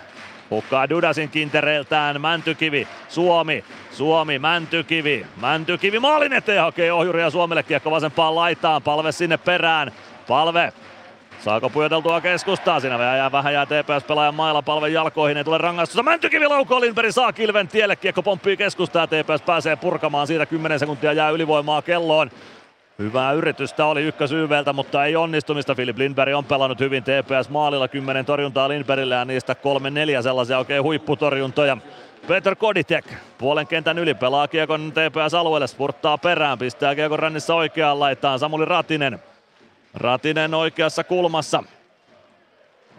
Hukkaa 0.49 0.89
Dudasin 0.89 1.29
kintereiltään. 1.29 2.21
Mäntykivi, 2.21 2.87
Suomi, 3.09 3.63
Suomi, 3.91 4.39
Mäntykivi, 4.39 5.25
Mäntykivi 5.41 5.99
maalin 5.99 6.33
eteen 6.33 6.61
hakee 6.61 6.93
ohjuria 6.93 7.29
Suomelle. 7.29 7.63
Kiekko 7.63 7.91
vasempaan 7.91 8.35
laitaan, 8.35 8.81
palve 8.81 9.11
sinne 9.11 9.37
perään, 9.37 9.91
palve 10.27 10.73
Saako 11.39 11.69
pujoteltua 11.69 12.21
keskustaa? 12.21 12.79
Siinä 12.79 12.99
vähän 12.99 13.17
jää, 13.17 13.31
vähän 13.31 13.53
jää 13.53 13.65
TPS-pelaajan 13.65 14.35
mailla 14.35 14.61
palven 14.61 14.93
jalkoihin. 14.93 15.37
Ei 15.37 15.43
tule 15.43 15.57
rangaistusta. 15.57 16.03
Mäntykivi 16.03 16.47
laukoo 16.47 16.81
Lindberg 16.81 17.11
saa 17.11 17.33
kilven 17.33 17.67
tielle. 17.67 17.95
Kiekko 17.95 18.23
pomppii 18.23 18.57
keskustaa. 18.57 19.07
TPS 19.07 19.41
pääsee 19.45 19.75
purkamaan 19.75 20.27
siitä. 20.27 20.45
10 20.45 20.79
sekuntia 20.79 21.13
jää 21.13 21.29
ylivoimaa 21.29 21.81
kelloon. 21.81 22.31
Hyvää 22.99 23.31
yritystä 23.31 23.85
oli 23.85 24.03
ykkösyyveltä, 24.03 24.73
mutta 24.73 25.05
ei 25.05 25.15
onnistumista. 25.15 25.75
Filip 25.75 25.97
Lindberg 25.97 26.35
on 26.35 26.45
pelannut 26.45 26.79
hyvin 26.79 27.03
TPS 27.03 27.49
maalilla. 27.49 27.87
10 27.87 28.25
torjuntaa 28.25 28.69
Lindbergille 28.69 29.15
ja 29.15 29.25
niistä 29.25 29.55
kolme 29.55 29.89
neljä 29.89 30.21
sellaisia 30.21 30.57
oikein 30.57 30.83
huipputorjuntoja. 30.83 31.77
Peter 32.27 32.55
Koditek 32.55 33.05
puolen 33.37 33.67
kentän 33.67 33.97
yli 33.97 34.13
pelaa 34.13 34.47
kiekon 34.47 34.91
TPS-alueelle, 34.91 35.67
spurttaa 35.67 36.17
perään, 36.17 36.59
pistää 36.59 36.95
kiekon 36.95 37.19
rännissä 37.19 37.55
oikeaan 37.55 37.99
laitaan 37.99 38.39
Samuli 38.39 38.65
Ratinen. 38.65 39.19
Ratinen 39.93 40.53
oikeassa 40.53 41.03
kulmassa. 41.03 41.63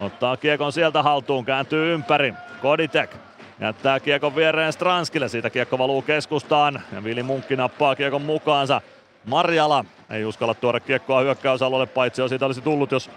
Ottaa 0.00 0.36
kiekon 0.36 0.72
sieltä 0.72 1.02
haltuun, 1.02 1.44
kääntyy 1.44 1.94
ympäri. 1.94 2.34
Koditek 2.62 3.16
jättää 3.60 4.00
kiekon 4.00 4.36
viereen 4.36 4.72
Stranskille. 4.72 5.28
Siitä 5.28 5.50
kiekko 5.50 5.78
valuu 5.78 6.02
keskustaan 6.02 6.82
ja 6.92 7.04
Vili 7.04 7.22
Munkki 7.22 7.56
nappaa 7.56 7.96
kiekon 7.96 8.22
mukaansa. 8.22 8.80
Marjala 9.24 9.84
ei 10.10 10.24
uskalla 10.24 10.54
tuoda 10.54 10.80
kiekkoa 10.80 11.20
hyökkäysalueelle, 11.20 11.86
paitsi 11.86 12.28
siitä 12.28 12.46
olisi 12.46 12.60
tullut, 12.60 12.92
jos 12.92 13.10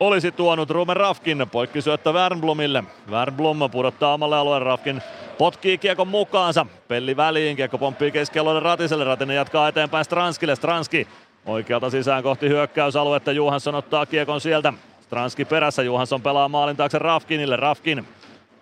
olisi 0.00 0.32
tuonut 0.32 0.70
Ruben 0.70 0.96
Rafkin 0.96 1.46
poikkisyöttö 1.52 2.12
Wernblomille. 2.12 2.84
Wernblom 3.10 3.58
pudottaa 3.70 4.14
omalle 4.14 4.36
alueen 4.36 4.62
Rafkin 4.62 5.02
potkii 5.38 5.78
kiekon 5.78 6.08
mukaansa. 6.08 6.66
Pelli 6.88 7.16
väliin, 7.16 7.56
kiekko 7.56 7.78
pomppii 7.78 8.10
keskialueelle 8.10 8.60
Ratiselle. 8.60 9.04
Ratinen 9.04 9.36
jatkaa 9.36 9.68
eteenpäin 9.68 10.04
Stranskille. 10.04 10.56
Stranski 10.56 11.08
Oikealta 11.48 11.90
sisään 11.90 12.22
kohti 12.22 12.48
hyökkäysaluetta. 12.48 13.32
Johansson 13.32 13.74
ottaa 13.74 14.06
kiekon 14.06 14.40
sieltä. 14.40 14.72
Stranski 15.00 15.44
perässä. 15.44 15.82
Johansson 15.82 16.22
pelaa 16.22 16.48
maalin 16.48 16.76
taakse 16.76 16.98
Rafkinille. 16.98 17.56
Rafkin 17.56 18.04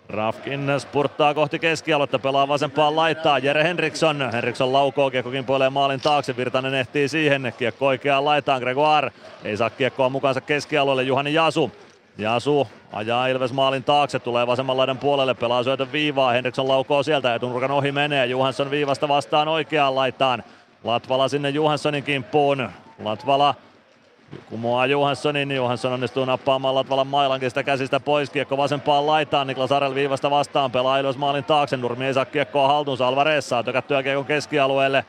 Rafkin 0.09 0.67
spurttaa 0.79 1.35
kohti 1.35 1.59
keskialuetta, 1.59 2.19
pelaa 2.19 2.49
vasempaan 2.49 2.97
laittaa. 2.97 3.39
Jere 3.39 3.65
Henriksson. 3.65 4.31
Henriksson 4.33 4.73
laukoo, 4.73 5.11
kiekko 5.11 5.31
kimpoilee 5.31 5.71
maalin 5.71 6.01
taakse. 6.01 6.37
Virtanen 6.37 6.75
ehtii 6.75 7.09
siihen. 7.09 7.53
Kiekko 7.59 7.87
oikeaan 7.87 8.25
laitaan. 8.25 8.61
Gregoire 8.61 9.13
ei 9.45 9.57
saa 9.57 9.71
kiekkoa 9.71 10.09
mukaansa 10.09 10.41
keskialueelle. 10.41 11.03
Juhani 11.03 11.35
Jasu. 11.35 11.73
Jasu 12.19 12.69
ajaa 12.93 13.27
Ilves 13.27 13.53
maalin 13.53 13.85
taakse, 13.85 14.19
tulee 14.19 14.47
vasemman 14.47 14.77
laidan 14.77 14.99
puolelle, 14.99 15.35
pelaa 15.35 15.63
syötön 15.63 15.93
viivaa. 15.93 16.33
Henriksson 16.33 16.69
laukoo 16.69 17.03
sieltä, 17.03 17.35
etunurkan 17.35 17.71
ohi 17.71 17.93
menee. 17.93 18.27
Johansson 18.27 18.71
viivasta 18.71 19.09
vastaan 19.09 19.49
oikeaan 19.49 19.95
laitaan. 19.95 20.43
Latvala 20.87 21.29
sinne 21.29 21.51
Johanssonin 21.51 22.05
kimppuun. 22.05 22.69
Latvala 23.03 23.55
kumoaa 24.49 24.87
Johanssonin. 24.87 25.51
Johansson 25.51 25.93
onnistuu 25.93 26.25
nappaamaan 26.25 26.75
Latvalan 26.75 27.07
mailankin 27.07 27.51
sitä 27.51 27.63
käsistä 27.63 28.01
pois. 28.01 28.31
Kiekko 28.31 28.57
vasempaan 28.57 29.07
laitaan. 29.07 29.47
Niklas 29.47 29.73
Arel 29.73 29.95
viivasta 29.95 30.31
vastaan. 30.31 30.71
Pelaa 30.71 30.99
Ilves 30.99 31.17
maalin 31.17 31.45
taakse. 31.45 31.77
Nurmi 31.77 32.07
ei 32.07 32.15
saa 32.15 32.25
kiekkoa 32.25 32.69
haltuunsa. 32.69 33.09
Alvarez 33.09 33.45
saa 33.45 33.63
tökättyä 33.63 34.03
kiekon 34.03 34.25
keskialueelle. 34.25 35.05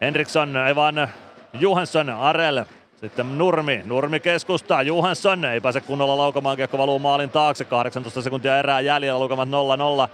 Henriksson, 0.00 0.56
ei 0.56 0.76
vaan 0.76 1.08
Johansson, 1.52 2.10
Arel. 2.10 2.64
Sitten 3.00 3.38
Nurmi, 3.38 3.82
Nurmi 3.84 4.20
keskustaa, 4.20 4.82
Johansson 4.82 5.44
ei 5.44 5.60
pääse 5.60 5.80
kunnolla 5.80 6.18
laukamaan, 6.18 6.56
kiekko 6.56 6.78
valuu 6.78 6.98
maalin 6.98 7.30
taakse, 7.30 7.64
18 7.64 8.22
sekuntia 8.22 8.58
erää 8.58 8.80
jäljellä, 8.80 9.20
lukemat 9.20 9.48
0-0. 9.48 10.08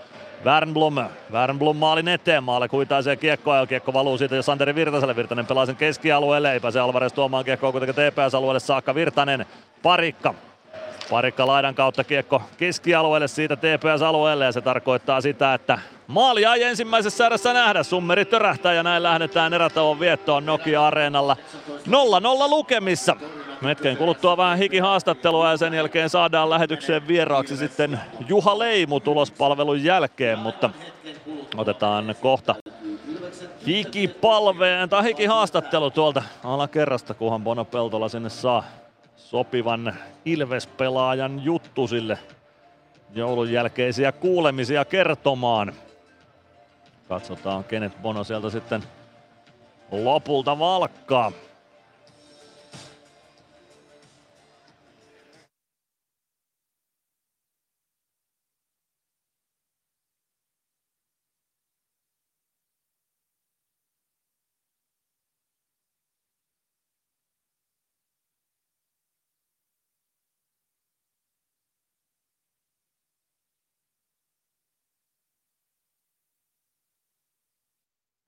Wernblom, 0.45 0.95
Wernblom 1.33 1.77
maalin 1.77 2.09
eteen, 2.09 2.45
maalle 2.45 2.69
kuitaisee 2.69 3.17
kiekkoa 3.17 3.57
ja 3.57 3.67
kiekko 3.67 3.93
valuu 3.93 4.19
siitä 4.19 4.37
jo 4.37 4.43
Santeri 4.43 4.75
Virtaselle. 4.75 5.17
Virtanen 5.17 5.47
pelaa 5.47 5.67
sen 5.67 5.77
keskialueelle, 5.77 6.53
ei 6.53 6.61
pääse 6.61 6.81
Alvarez 6.81 7.13
tuomaan 7.13 7.45
kiekkoa 7.45 7.73
kuitenkin 7.73 7.95
TPS-alueelle 7.95 8.61
saakka. 8.61 8.95
Virtanen, 8.95 9.47
Parikka, 9.83 10.35
Parikka 11.11 11.47
laidan 11.47 11.75
kautta 11.75 12.05
kiekko 12.05 12.43
keskialueelle 12.57 13.29
siitä 13.29 13.57
TPS-alueelle 13.57 14.45
ja 14.45 14.53
se 14.53 14.61
tarkoittaa 14.61 15.21
sitä, 15.21 15.55
että 15.55 15.79
maalia 16.07 16.55
ei 16.55 16.63
ensimmäisessä 16.63 17.27
erässä 17.27 17.53
nähdä. 17.53 17.83
Summeri 17.83 18.25
törähtää 18.25 18.73
ja 18.73 18.83
näin 18.83 19.03
lähdetään 19.03 19.55
erätauon 19.55 20.01
viettoon 20.01 20.47
Nokia-areenalla. 20.47 21.37
0-0 21.89 21.91
lukemissa. 22.49 23.17
Hetken 23.65 23.97
kuluttua 23.97 24.37
vähän 24.37 24.59
hikihaastattelua 24.59 25.51
ja 25.51 25.57
sen 25.57 25.75
jälkeen 25.75 26.11
saadaan 26.11 26.51
lähetykseen 26.51 27.09
vieraaksi 27.09 27.57
sitten 27.57 28.01
Juha 28.29 28.59
Leimu 28.59 29.01
tulospalvelun 29.01 29.85
jälkeen, 29.85 30.39
mutta 30.39 30.71
otetaan 31.57 32.15
kohta 32.21 32.55
hikipalveen 33.67 34.89
tai 34.89 35.05
hikihaastattelu 35.05 35.91
tuolta 35.91 36.23
alakerrasta, 36.45 37.15
kunhan 37.15 37.45
Bono 37.45 37.65
Peltola 37.65 38.09
sinne 38.09 38.31
saa 38.31 38.65
sopivan 39.17 39.95
Ilves-pelaajan 40.25 41.45
juttu 41.45 41.87
sille 41.87 42.19
joulun 43.15 43.53
jälkeisiä 43.53 44.13
kuulemisia 44.13 44.85
kertomaan. 44.85 45.73
Katsotaan, 47.09 47.65
kenet 47.65 48.03
Bono 48.03 48.25
sieltä 48.25 48.51
sitten 48.51 48.83
lopulta 49.91 50.59
valkkaa. 50.59 51.33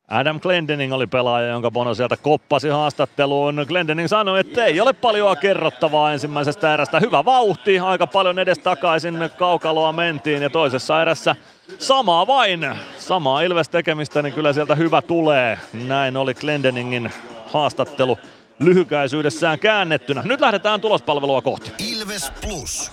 Adam 0.09 0.41
Glendening 0.41 0.93
oli 0.93 1.07
pelaaja, 1.07 1.49
jonka 1.49 1.71
Bono 1.71 1.95
sieltä 1.95 2.17
koppasi 2.17 2.69
haastatteluun. 2.69 3.65
Glendening 3.69 4.09
sanoi, 4.09 4.41
että 4.41 4.65
ei 4.65 4.81
ole 4.81 4.93
paljon 4.93 5.37
kerrottavaa 5.37 6.13
ensimmäisestä 6.13 6.75
erästä. 6.75 7.01
Hyvä 7.01 7.25
vauhti, 7.25 7.79
aika 7.79 8.07
paljon 8.07 8.39
edes 8.39 8.59
takaisin 8.59 9.31
kaukaloa 9.39 9.93
mentiin 9.93 10.43
ja 10.43 10.51
toisessa 10.51 11.03
erässä 11.03 11.37
samaa 11.79 12.27
vain. 12.27 12.77
Samaa 12.99 13.43
Ilves 13.43 13.69
tekemistä, 13.69 14.23
niin 14.23 14.35
kyllä 14.35 14.53
sieltä 14.53 14.75
hyvä 14.75 15.03
tulee. 15.03 15.59
Näin 15.73 16.17
oli 16.17 16.35
Glendeningin 16.35 17.13
haastattelu 17.53 18.19
lyhykäisyydessään 18.59 19.59
käännettynä. 19.59 20.23
Nyt 20.25 20.41
lähdetään 20.41 20.81
tulospalvelua 20.81 21.43
kohti. 21.43 21.73
Ilves 21.79 22.33
Plus. 22.41 22.93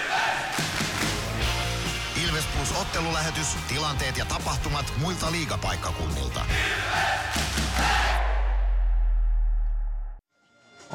Ilves 2.61 2.73
Plus 2.73 2.81
ottelulähetys, 2.81 3.47
tilanteet 3.67 4.17
ja 4.17 4.25
tapahtumat 4.25 4.93
muilta 4.97 5.31
liigapaikkakunnilta. 5.31 6.45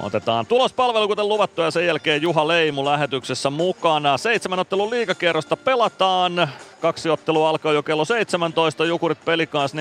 Otetaan 0.03 0.47
tulospalvelu 0.47 1.09
kuten 1.09 1.29
luvattu 1.29 1.63
ja 1.63 1.71
sen 1.71 1.87
jälkeen 1.87 2.23
Juha 2.23 2.49
Leimu 2.49 2.85
lähetyksessä 2.85 3.51
mukana. 3.51 4.19
Seitsemän 4.19 4.59
ottelun 4.59 4.91
liigakierrosta 4.91 5.57
pelataan. 5.57 6.49
Kaksi 6.81 7.11
ottelua 7.11 7.49
alkoi 7.49 7.75
jo 7.75 7.83
kello 7.83 8.05
17. 8.05 8.85
Jukurit 8.85 9.25
pelikaas 9.25 9.75
4-1 9.75 9.77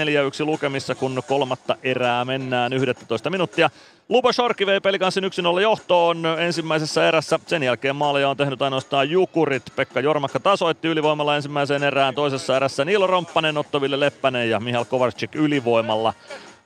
lukemissa, 0.46 0.96
kun 0.96 1.22
kolmatta 1.28 1.76
erää 1.84 2.26
mennään 2.26 2.74
11 2.74 3.30
minuuttia. 3.30 3.70
Lupa 4.10 4.34
Shorki 4.34 4.66
vei 4.66 4.82
pelikanssin 4.82 5.24
1-0 5.58 5.62
johtoon 5.62 6.26
ensimmäisessä 6.40 7.08
erässä. 7.08 7.40
Sen 7.46 7.64
jälkeen 7.64 7.96
maaleja 7.96 8.30
on 8.30 8.38
tehnyt 8.38 8.62
ainoastaan 8.62 9.10
Jukurit. 9.10 9.64
Pekka 9.76 10.00
Jormakka 10.00 10.40
tasoitti 10.40 10.88
ylivoimalla 10.88 11.36
ensimmäiseen 11.36 11.84
erään. 11.84 12.16
Toisessa 12.16 12.56
erässä 12.56 12.86
Niilo 12.86 13.08
Romppanen, 13.08 13.58
Ottoville 13.58 14.00
Leppänen 14.00 14.50
ja 14.50 14.60
Mihal 14.60 14.86
Kovarczyk 14.86 15.36
ylivoimalla 15.36 16.14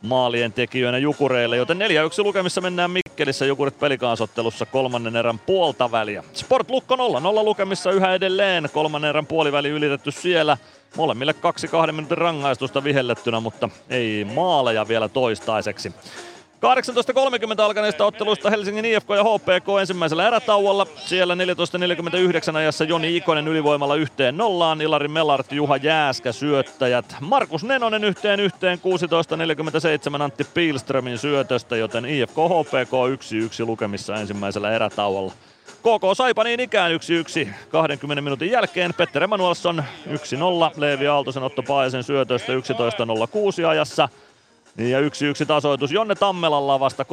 maalien 0.02 0.54
tekijöinä 0.54 0.98
Jukureille, 0.98 1.58
joten 1.58 1.78
4-1 1.78 1.82
lukemissa 2.24 2.62
mennään 2.62 2.92
Mikkelissä 2.92 3.46
Jukurit 3.46 3.80
pelikaasottelussa 3.80 4.66
kolmannen 4.66 5.16
erän 5.16 5.40
puolta 5.40 5.92
väliä. 5.92 6.24
Sport 6.34 6.70
Lukko 6.70 6.96
0-0 6.96 7.00
lukemissa 7.44 7.92
yhä 7.92 8.14
edelleen, 8.14 8.70
kolmannen 8.74 9.10
erän 9.10 9.26
puoliväli 9.26 9.70
ylitetty 9.70 10.12
siellä. 10.12 10.58
Molemmille 10.96 11.34
kaksi 11.34 11.68
kahden 11.68 11.96
minuutin 11.96 12.18
rangaistusta 12.18 12.84
vihellettynä, 12.84 13.40
mutta 13.40 13.70
ei 13.90 14.26
maaleja 14.34 14.88
vielä 14.88 15.10
toistaiseksi. 15.10 15.94
18.30 16.60 17.62
alkaneista 17.62 18.06
otteluista 18.06 18.50
Helsingin 18.50 18.86
IFK 18.86 19.10
ja 19.10 19.24
HPK 19.24 19.80
ensimmäisellä 19.80 20.28
erätauolla. 20.28 20.88
Siellä 20.96 21.36
14.49 21.36 22.56
ajassa 22.56 22.84
Joni 22.84 23.18
Ikonen 23.18 23.48
ylivoimalla 23.48 23.96
yhteen 23.96 24.38
nollaan, 24.38 24.82
Ilari 24.82 25.08
Melart, 25.08 25.52
Juha 25.52 25.78
Jääskä 25.78 26.32
syöttäjät. 26.32 27.16
Markus 27.20 27.64
Nenonen 27.64 28.04
yhteen 28.04 28.40
yhteen 28.40 28.80
16.47 30.18 30.22
Antti 30.22 30.44
Pilströmin 30.44 31.18
syötöstä, 31.18 31.76
joten 31.76 32.06
IFK 32.06 32.36
HPK 32.36 32.92
1-1 33.64 33.66
lukemissa 33.66 34.16
ensimmäisellä 34.16 34.72
erätauolla. 34.72 35.32
KK 35.80 36.18
Saipa 36.18 36.44
niin 36.44 36.60
ikään 36.60 36.92
1-1 37.46 37.50
20 37.70 38.22
minuutin 38.22 38.52
jälkeen. 38.52 38.94
Petter 38.94 39.24
Emanuelsson 39.24 39.84
1-0, 40.08 40.14
Leevi 40.78 41.08
Aaltosen 41.08 41.44
Otto 41.44 41.64
Paajasen 41.64 42.04
syötöstä 42.04 42.54
11.06 42.54 43.66
ajassa. 43.68 44.10
Niin 44.80 44.92
ja 44.92 45.00
yksi 45.00 45.26
yksi 45.26 45.46
tasoitus 45.46 45.92
Jonne 45.92 46.16
Tammelalla 46.16 46.80
vasta 46.80 47.06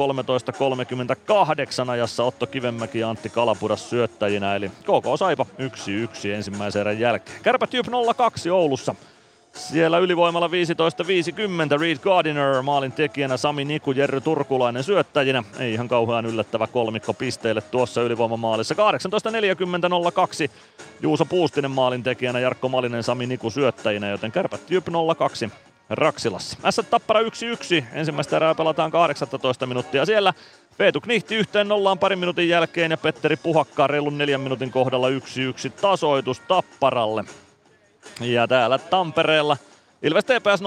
13.38 1.83 1.89
ajassa 1.89 2.23
Otto 2.23 2.47
Kivenmäki 2.47 2.99
ja 2.99 3.09
Antti 3.09 3.29
Kalapuras 3.29 3.89
syöttäjinä. 3.89 4.55
Eli 4.55 4.69
KK 4.69 5.19
Saipa 5.19 5.45
1-1 6.25 6.27
ensimmäisen 6.27 6.79
erän 6.79 6.99
jälkeen. 6.99 7.41
Kärpät 7.43 7.73
Jyp 7.73 7.85
0-2 7.87 7.91
Oulussa. 8.51 8.95
Siellä 9.53 9.97
ylivoimalla 9.97 10.47
15.50 10.47 11.79
Reed 11.79 11.97
Gardiner 11.97 12.61
maalin 12.61 12.91
tekijänä 12.91 13.37
Sami 13.37 13.65
Niku, 13.65 13.91
Jerry 13.91 14.21
Turkulainen 14.21 14.83
syöttäjinä. 14.83 15.43
Ei 15.59 15.73
ihan 15.73 15.87
kauhean 15.87 16.25
yllättävä 16.25 16.67
kolmikko 16.67 17.13
pisteille 17.13 17.61
tuossa 17.61 18.01
ylivoimamaalissa. 18.01 18.75
18.40 20.45 20.49
Juuso 21.01 21.25
Puustinen 21.25 21.71
maalin 21.71 22.03
tekijänä, 22.03 22.39
Jarkko 22.39 22.69
Malinen, 22.69 23.03
Sami 23.03 23.25
Niku 23.25 23.49
syöttäjinä, 23.49 24.09
joten 24.09 24.31
kärpät 24.31 24.71
Jyp 24.71 24.87
0-2 24.87 24.91
Raksilassa. 25.89 26.71
S 26.71 26.81
Tappara 26.89 27.21
1-1. 27.21 27.25
Ensimmäistä 27.93 28.35
erää 28.35 28.55
pelataan 28.55 28.91
18 28.91 29.65
minuuttia 29.65 30.05
siellä. 30.05 30.33
Peetu 30.77 31.01
Knihti 31.01 31.35
yhteen 31.35 31.67
nollaan 31.67 31.99
parin 31.99 32.19
minuutin 32.19 32.49
jälkeen 32.49 32.91
ja 32.91 32.97
Petteri 32.97 33.35
Puhakkaa 33.35 33.87
reilun 33.87 34.17
neljän 34.17 34.41
minuutin 34.41 34.71
kohdalla 34.71 35.09
1-1 35.09 35.11
tasoitus 35.81 36.39
Tapparalle. 36.39 37.23
Ja 38.21 38.47
täällä 38.47 38.77
Tampereella 38.77 39.57
Ilves 40.03 40.25
TPS 40.25 40.61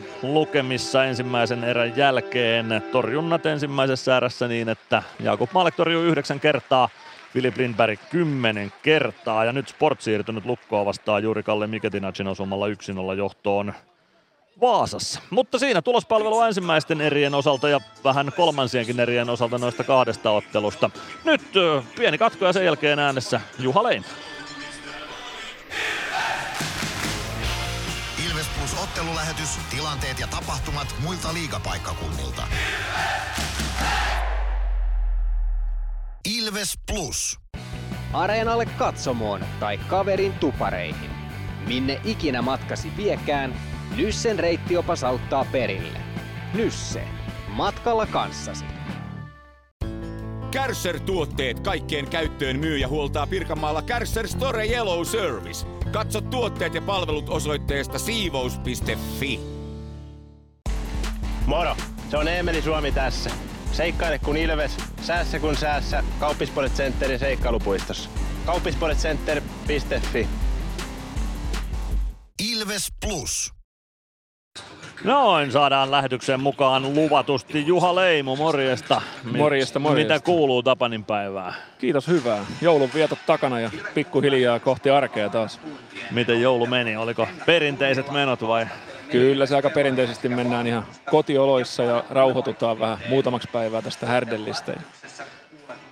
0-0 0.00 0.02
lukemissa 0.22 1.04
ensimmäisen 1.04 1.64
erän 1.64 1.96
jälkeen. 1.96 2.82
Torjunnat 2.92 3.46
ensimmäisessä 3.46 4.16
erässä 4.16 4.48
niin, 4.48 4.68
että 4.68 5.02
Jakub 5.20 5.50
Maalek 5.52 5.74
torjuu 5.74 6.02
yhdeksän 6.02 6.40
kertaa, 6.40 6.88
Filip 7.32 7.56
Lindberg 7.56 8.00
kymmenen 8.10 8.72
kertaa. 8.82 9.44
Ja 9.44 9.52
nyt 9.52 9.68
Sport 9.68 10.00
siirtynyt 10.00 10.46
lukkoa 10.46 10.84
vastaan 10.84 11.22
juuri 11.22 11.42
Kalle 11.42 11.66
Miketinacin 11.66 12.26
osumalla 12.26 12.66
1-0 12.68 12.70
johtoon 13.16 13.74
Vaasassa. 14.60 15.20
Mutta 15.30 15.58
siinä 15.58 15.82
tulospalvelu 15.82 16.42
ensimmäisten 16.42 17.00
erien 17.00 17.34
osalta 17.34 17.68
ja 17.68 17.80
vähän 18.04 18.32
kolmansienkin 18.36 19.00
erien 19.00 19.30
osalta 19.30 19.58
noista 19.58 19.84
kahdesta 19.84 20.30
ottelusta. 20.30 20.90
Nyt 21.24 21.42
pieni 21.96 22.18
katko 22.18 22.44
ja 22.44 22.52
sen 22.52 22.64
jälkeen 22.64 22.98
äänessä 22.98 23.40
Juha 23.58 23.82
Lein. 23.82 24.04
Ilves 28.26 28.46
Plus 28.58 28.82
ottelulähetys, 28.82 29.48
tilanteet 29.70 30.20
ja 30.20 30.26
tapahtumat 30.26 30.94
muilta 31.02 31.34
liigapaikkakunnilta. 31.34 32.42
Ilves 36.38 36.78
Plus. 36.92 37.38
Areenalle 38.12 38.66
katsomoon 38.66 39.44
tai 39.60 39.78
kaverin 39.78 40.32
tupareihin. 40.32 41.10
Minne 41.66 42.00
ikinä 42.04 42.42
matkasi 42.42 42.92
viekään, 42.96 43.54
Nyssen 43.96 44.38
reittiopas 44.38 45.04
auttaa 45.04 45.46
perille. 45.52 45.98
Nysse. 46.54 47.02
Matkalla 47.48 48.06
kanssasi. 48.06 48.64
Kärsser-tuotteet 50.50 51.60
kaikkeen 51.60 52.10
käyttöön 52.10 52.58
myy 52.58 52.78
ja 52.78 52.88
huoltaa 52.88 53.26
Pirkanmaalla 53.26 53.82
Kärsser 53.82 54.28
Store 54.28 54.66
Yellow 54.66 55.04
Service. 55.04 55.66
Katso 55.92 56.20
tuotteet 56.20 56.74
ja 56.74 56.82
palvelut 56.82 57.28
osoitteesta 57.28 57.98
siivous.fi. 57.98 59.40
Moro! 61.46 61.76
Se 62.10 62.16
on 62.16 62.28
Eemeli 62.28 62.62
Suomi 62.62 62.92
tässä. 62.92 63.30
Seikkaile 63.72 64.18
kun 64.18 64.36
ilves, 64.36 64.76
säässä 65.02 65.38
kun 65.38 65.56
säässä. 65.56 66.04
Kauppispoilet 66.20 66.72
Centerin 66.72 67.18
seikkailupuistossa. 67.18 68.10
Kauppispoiletcenter.fi 68.46 70.28
Ilves 72.42 72.88
Plus. 73.06 73.53
Noin, 75.04 75.52
saadaan 75.52 75.90
lähetykseen 75.90 76.40
mukaan 76.40 76.94
luvatusti 76.94 77.66
Juha 77.66 77.94
Leimu, 77.94 78.36
morjesta. 78.36 79.02
Mit- 79.24 79.36
Morjesta, 79.36 79.78
morjesta. 79.78 80.14
Mitä 80.14 80.24
kuuluu 80.24 80.62
Tapanin 80.62 81.04
päivää? 81.04 81.54
Kiitos, 81.78 82.08
hyvää. 82.08 82.44
Joulun 82.60 82.90
vietot 82.94 83.18
takana 83.26 83.60
ja 83.60 83.70
pikkuhiljaa 83.94 84.58
kohti 84.58 84.90
arkea 84.90 85.28
taas. 85.28 85.60
Miten 86.10 86.42
joulu 86.42 86.66
meni? 86.66 86.96
Oliko 86.96 87.28
perinteiset 87.46 88.10
menot 88.10 88.42
vai? 88.46 88.66
Kyllä 89.10 89.46
se 89.46 89.56
aika 89.56 89.70
perinteisesti 89.70 90.28
mennään 90.28 90.66
ihan 90.66 90.84
kotioloissa 91.10 91.82
ja 91.82 92.04
rauhoitutaan 92.10 92.78
vähän 92.80 92.98
muutamaksi 93.08 93.48
päivää 93.52 93.82
tästä 93.82 94.06
härdellistä. 94.06 94.72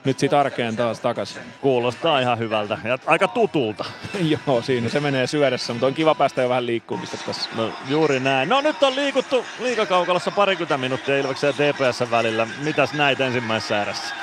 Nyt 0.04 0.18
sit 0.18 0.32
arkeen 0.32 0.76
taas 0.76 1.00
takaisin. 1.00 1.42
Kuulostaa 1.60 2.20
ihan 2.20 2.38
hyvältä 2.38 2.78
ja 2.84 2.98
aika 3.06 3.28
tutulta. 3.28 3.84
Joo, 4.46 4.62
siinä 4.62 4.88
se 4.88 5.00
menee 5.00 5.26
syödessä, 5.26 5.72
mutta 5.72 5.86
on 5.86 5.94
kiva 5.94 6.14
päästä 6.14 6.42
jo 6.42 6.48
vähän 6.48 6.66
liikkumista 6.66 7.16
tässä. 7.26 7.50
No 7.56 7.70
juuri 7.88 8.20
näin. 8.20 8.48
No 8.48 8.60
nyt 8.60 8.82
on 8.82 8.96
liikuttu 8.96 9.44
liikakaukalossa 9.58 10.30
parikymmentä 10.30 10.78
minuuttia 10.78 11.18
Ilveksen 11.18 11.54
ja 11.58 11.72
TPS 11.72 12.10
välillä. 12.10 12.48
Mitäs 12.64 12.92
näit 12.92 13.20
ensimmäisessä 13.20 13.82
erässä? 13.82 14.14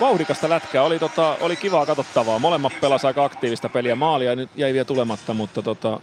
Vauhdikasta 0.00 0.48
lätkää, 0.48 0.82
oli, 0.82 0.98
tota, 0.98 1.36
oli 1.40 1.56
kivaa 1.56 1.86
katsottavaa. 1.86 2.38
Molemmat 2.38 2.72
pelas 2.80 3.04
aika 3.04 3.24
aktiivista 3.24 3.68
peliä. 3.68 3.94
Maalia 3.94 4.36
nyt 4.36 4.50
jäi 4.56 4.72
vielä 4.72 4.84
tulematta, 4.84 5.34
mutta 5.34 5.62
tota, 5.62 6.00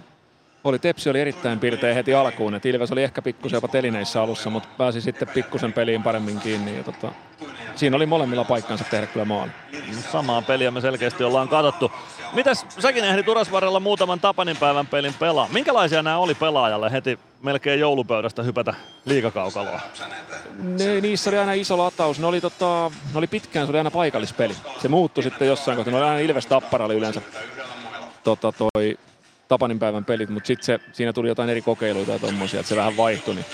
oli 0.63 0.79
Tepsi 0.79 1.09
oli 1.09 1.21
erittäin 1.21 1.59
pirteä 1.59 1.93
heti 1.93 2.13
alkuun. 2.13 2.55
Et 2.55 2.65
Ilves 2.65 2.91
oli 2.91 3.03
ehkä 3.03 3.21
pikkusen 3.21 3.57
jopa 3.57 3.67
telineissä 3.67 4.21
alussa, 4.21 4.49
mutta 4.49 4.69
pääsi 4.77 5.01
sitten 5.01 5.27
pikkusen 5.27 5.73
peliin 5.73 6.03
paremmin 6.03 6.39
kiinni. 6.39 6.77
Ja 6.77 6.83
tota, 6.83 7.11
siinä 7.75 7.95
oli 7.95 8.05
molemmilla 8.05 8.43
paikkansa 8.43 8.83
tehdä 8.83 9.07
kyllä 9.07 9.25
maali. 9.25 9.51
Samaa 10.11 10.41
peliä 10.41 10.71
me 10.71 10.81
selkeästi 10.81 11.23
ollaan 11.23 11.49
katsottu. 11.49 11.91
Mitäs 12.33 12.65
säkin 12.79 13.03
ehdit 13.03 13.27
Urasvarrella 13.27 13.79
muutaman 13.79 14.19
Tapanin 14.19 14.57
päivän 14.57 14.87
pelin 14.87 15.13
pelaa? 15.13 15.49
Minkälaisia 15.51 16.03
nämä 16.03 16.17
oli 16.17 16.35
pelaajalle 16.35 16.91
heti 16.91 17.19
melkein 17.41 17.79
joulupöydästä 17.79 18.43
hypätä 18.43 18.73
liikakaukaloa? 19.05 19.81
Ne, 20.59 21.01
niissä 21.01 21.29
oli 21.29 21.37
aina 21.37 21.53
iso 21.53 21.77
lataus. 21.77 22.19
Ne 22.19 22.27
oli, 22.27 22.41
tota, 22.41 22.91
ne 23.13 23.17
oli 23.17 23.27
pitkään, 23.27 23.67
se 23.67 23.71
oli 23.71 23.77
aina 23.77 23.91
paikallispeli. 23.91 24.55
Se 24.81 24.87
muuttui 24.87 25.23
sitten 25.23 25.47
jossain 25.47 25.75
kohtaa. 25.75 25.91
Ne 25.91 25.97
oli 25.97 26.07
aina 26.07 26.19
Ilves 26.19 26.45
Tappara 26.45 26.85
oli 26.85 26.95
yleensä 26.95 27.21
tota, 28.23 28.51
toi 28.51 28.97
Tapanin 29.47 29.79
päivän 29.79 30.05
pelit, 30.05 30.29
mutta 30.29 30.47
sitten 30.47 30.79
siinä 30.91 31.13
tuli 31.13 31.27
jotain 31.27 31.49
eri 31.49 31.61
kokeiluita 31.61 32.11
ja 32.11 32.19
tommosia, 32.19 32.59
että 32.59 32.69
se 32.69 32.75
vähän 32.75 32.97
vaihtui. 32.97 33.35
Niin. 33.35 33.45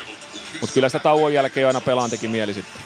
Mutta 0.61 0.73
kyllä 0.73 0.89
sitä 0.89 0.99
tauon 0.99 1.33
jälkeen 1.33 1.67
aina 1.67 1.81
pelaan 1.81 2.09
teki 2.09 2.27
mieli 2.27 2.53
sitten. 2.53 2.81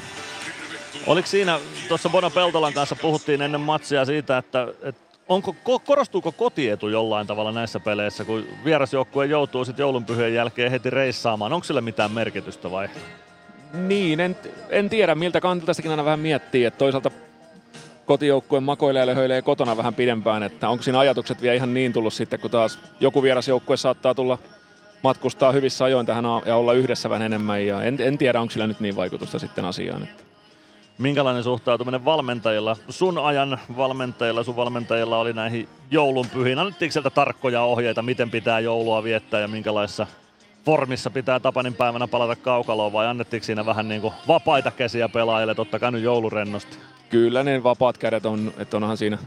Oliko 1.07 1.27
siinä, 1.27 1.59
tuossa 1.87 2.09
Bono 2.09 2.29
Peltolan 2.29 2.73
kanssa 2.73 2.95
puhuttiin 2.95 3.41
ennen 3.41 3.61
matsia 3.61 4.05
siitä, 4.05 4.37
että, 4.37 4.67
että 4.81 5.17
onko, 5.27 5.55
korostuuko 5.85 6.31
kotietu 6.31 6.89
jollain 6.89 7.27
tavalla 7.27 7.51
näissä 7.51 7.79
peleissä, 7.79 8.25
kun 8.25 8.45
vierasjoukkue 8.65 9.25
joutuu 9.25 9.65
sitten 9.65 9.83
joulunpyhien 9.83 10.33
jälkeen 10.33 10.71
heti 10.71 10.89
reissaamaan? 10.89 11.53
Onko 11.53 11.63
sillä 11.63 11.81
mitään 11.81 12.11
merkitystä 12.11 12.71
vai? 12.71 12.89
Niin, 13.73 14.19
en, 14.19 14.35
en 14.69 14.89
tiedä 14.89 15.15
miltä 15.15 15.41
kantilta 15.41 15.73
sitäkin 15.73 15.91
aina 15.91 16.05
vähän 16.05 16.19
miettii, 16.19 16.65
että 16.65 16.77
toisaalta 16.77 17.11
kotijoukkue 18.05 18.59
makoilee 18.59 18.99
ja 18.99 19.05
löhöilee 19.05 19.41
kotona 19.41 19.77
vähän 19.77 19.93
pidempään, 19.93 20.43
että 20.43 20.69
onko 20.69 20.83
siinä 20.83 20.99
ajatukset 20.99 21.41
vielä 21.41 21.55
ihan 21.55 21.73
niin 21.73 21.93
tullut 21.93 22.13
sitten, 22.13 22.39
kun 22.39 22.51
taas 22.51 22.79
joku 22.99 23.23
vierasjoukkue 23.23 23.77
saattaa 23.77 24.15
tulla 24.15 24.37
matkustaa 25.03 25.51
hyvissä 25.51 25.85
ajoin 25.85 26.05
tähän 26.05 26.25
ja 26.45 26.55
olla 26.55 26.73
yhdessä 26.73 27.09
vähän 27.09 27.25
enemmän 27.25 27.65
ja 27.65 27.83
en, 27.83 27.97
en 27.99 28.17
tiedä, 28.17 28.41
onko 28.41 28.51
sillä 28.51 28.67
nyt 28.67 28.79
niin 28.79 28.95
vaikutusta 28.95 29.39
sitten 29.39 29.65
asiaan. 29.65 30.03
Että. 30.03 30.23
Minkälainen 30.97 31.43
suhtautuminen 31.43 32.05
valmentajilla, 32.05 32.77
sun 32.89 33.17
ajan 33.17 33.59
valmentajilla, 33.77 34.43
sun 34.43 34.55
valmentajilla 34.55 35.17
oli 35.17 35.33
näihin 35.33 35.67
joulunpyhiin? 35.91 36.59
Annettiinko 36.59 36.91
sieltä 36.91 37.09
tarkkoja 37.09 37.61
ohjeita, 37.61 38.01
miten 38.01 38.31
pitää 38.31 38.59
joulua 38.59 39.03
viettää 39.03 39.39
ja 39.39 39.47
minkälaisessa 39.47 40.07
formissa 40.65 41.09
pitää 41.09 41.39
Tapanin 41.39 41.73
päivänä 41.73 42.07
palata 42.07 42.35
kaukaloon 42.35 42.93
vai 42.93 43.07
annettiinko 43.07 43.45
siinä 43.45 43.65
vähän 43.65 43.87
niin 43.87 44.01
kuin 44.01 44.13
vapaita 44.27 44.71
käsiä 44.71 45.09
pelaajille, 45.09 45.55
totta 45.55 45.79
kai 45.79 45.91
nyt 45.91 46.03
joulurennosti? 46.03 46.77
Kyllä 47.13 47.43
ne 47.43 47.63
vapaat 47.63 47.97
kädet 47.97 48.25
on, 48.25 48.53
että 48.57 48.77
onhan 48.77 48.97
siinä, 48.97 49.17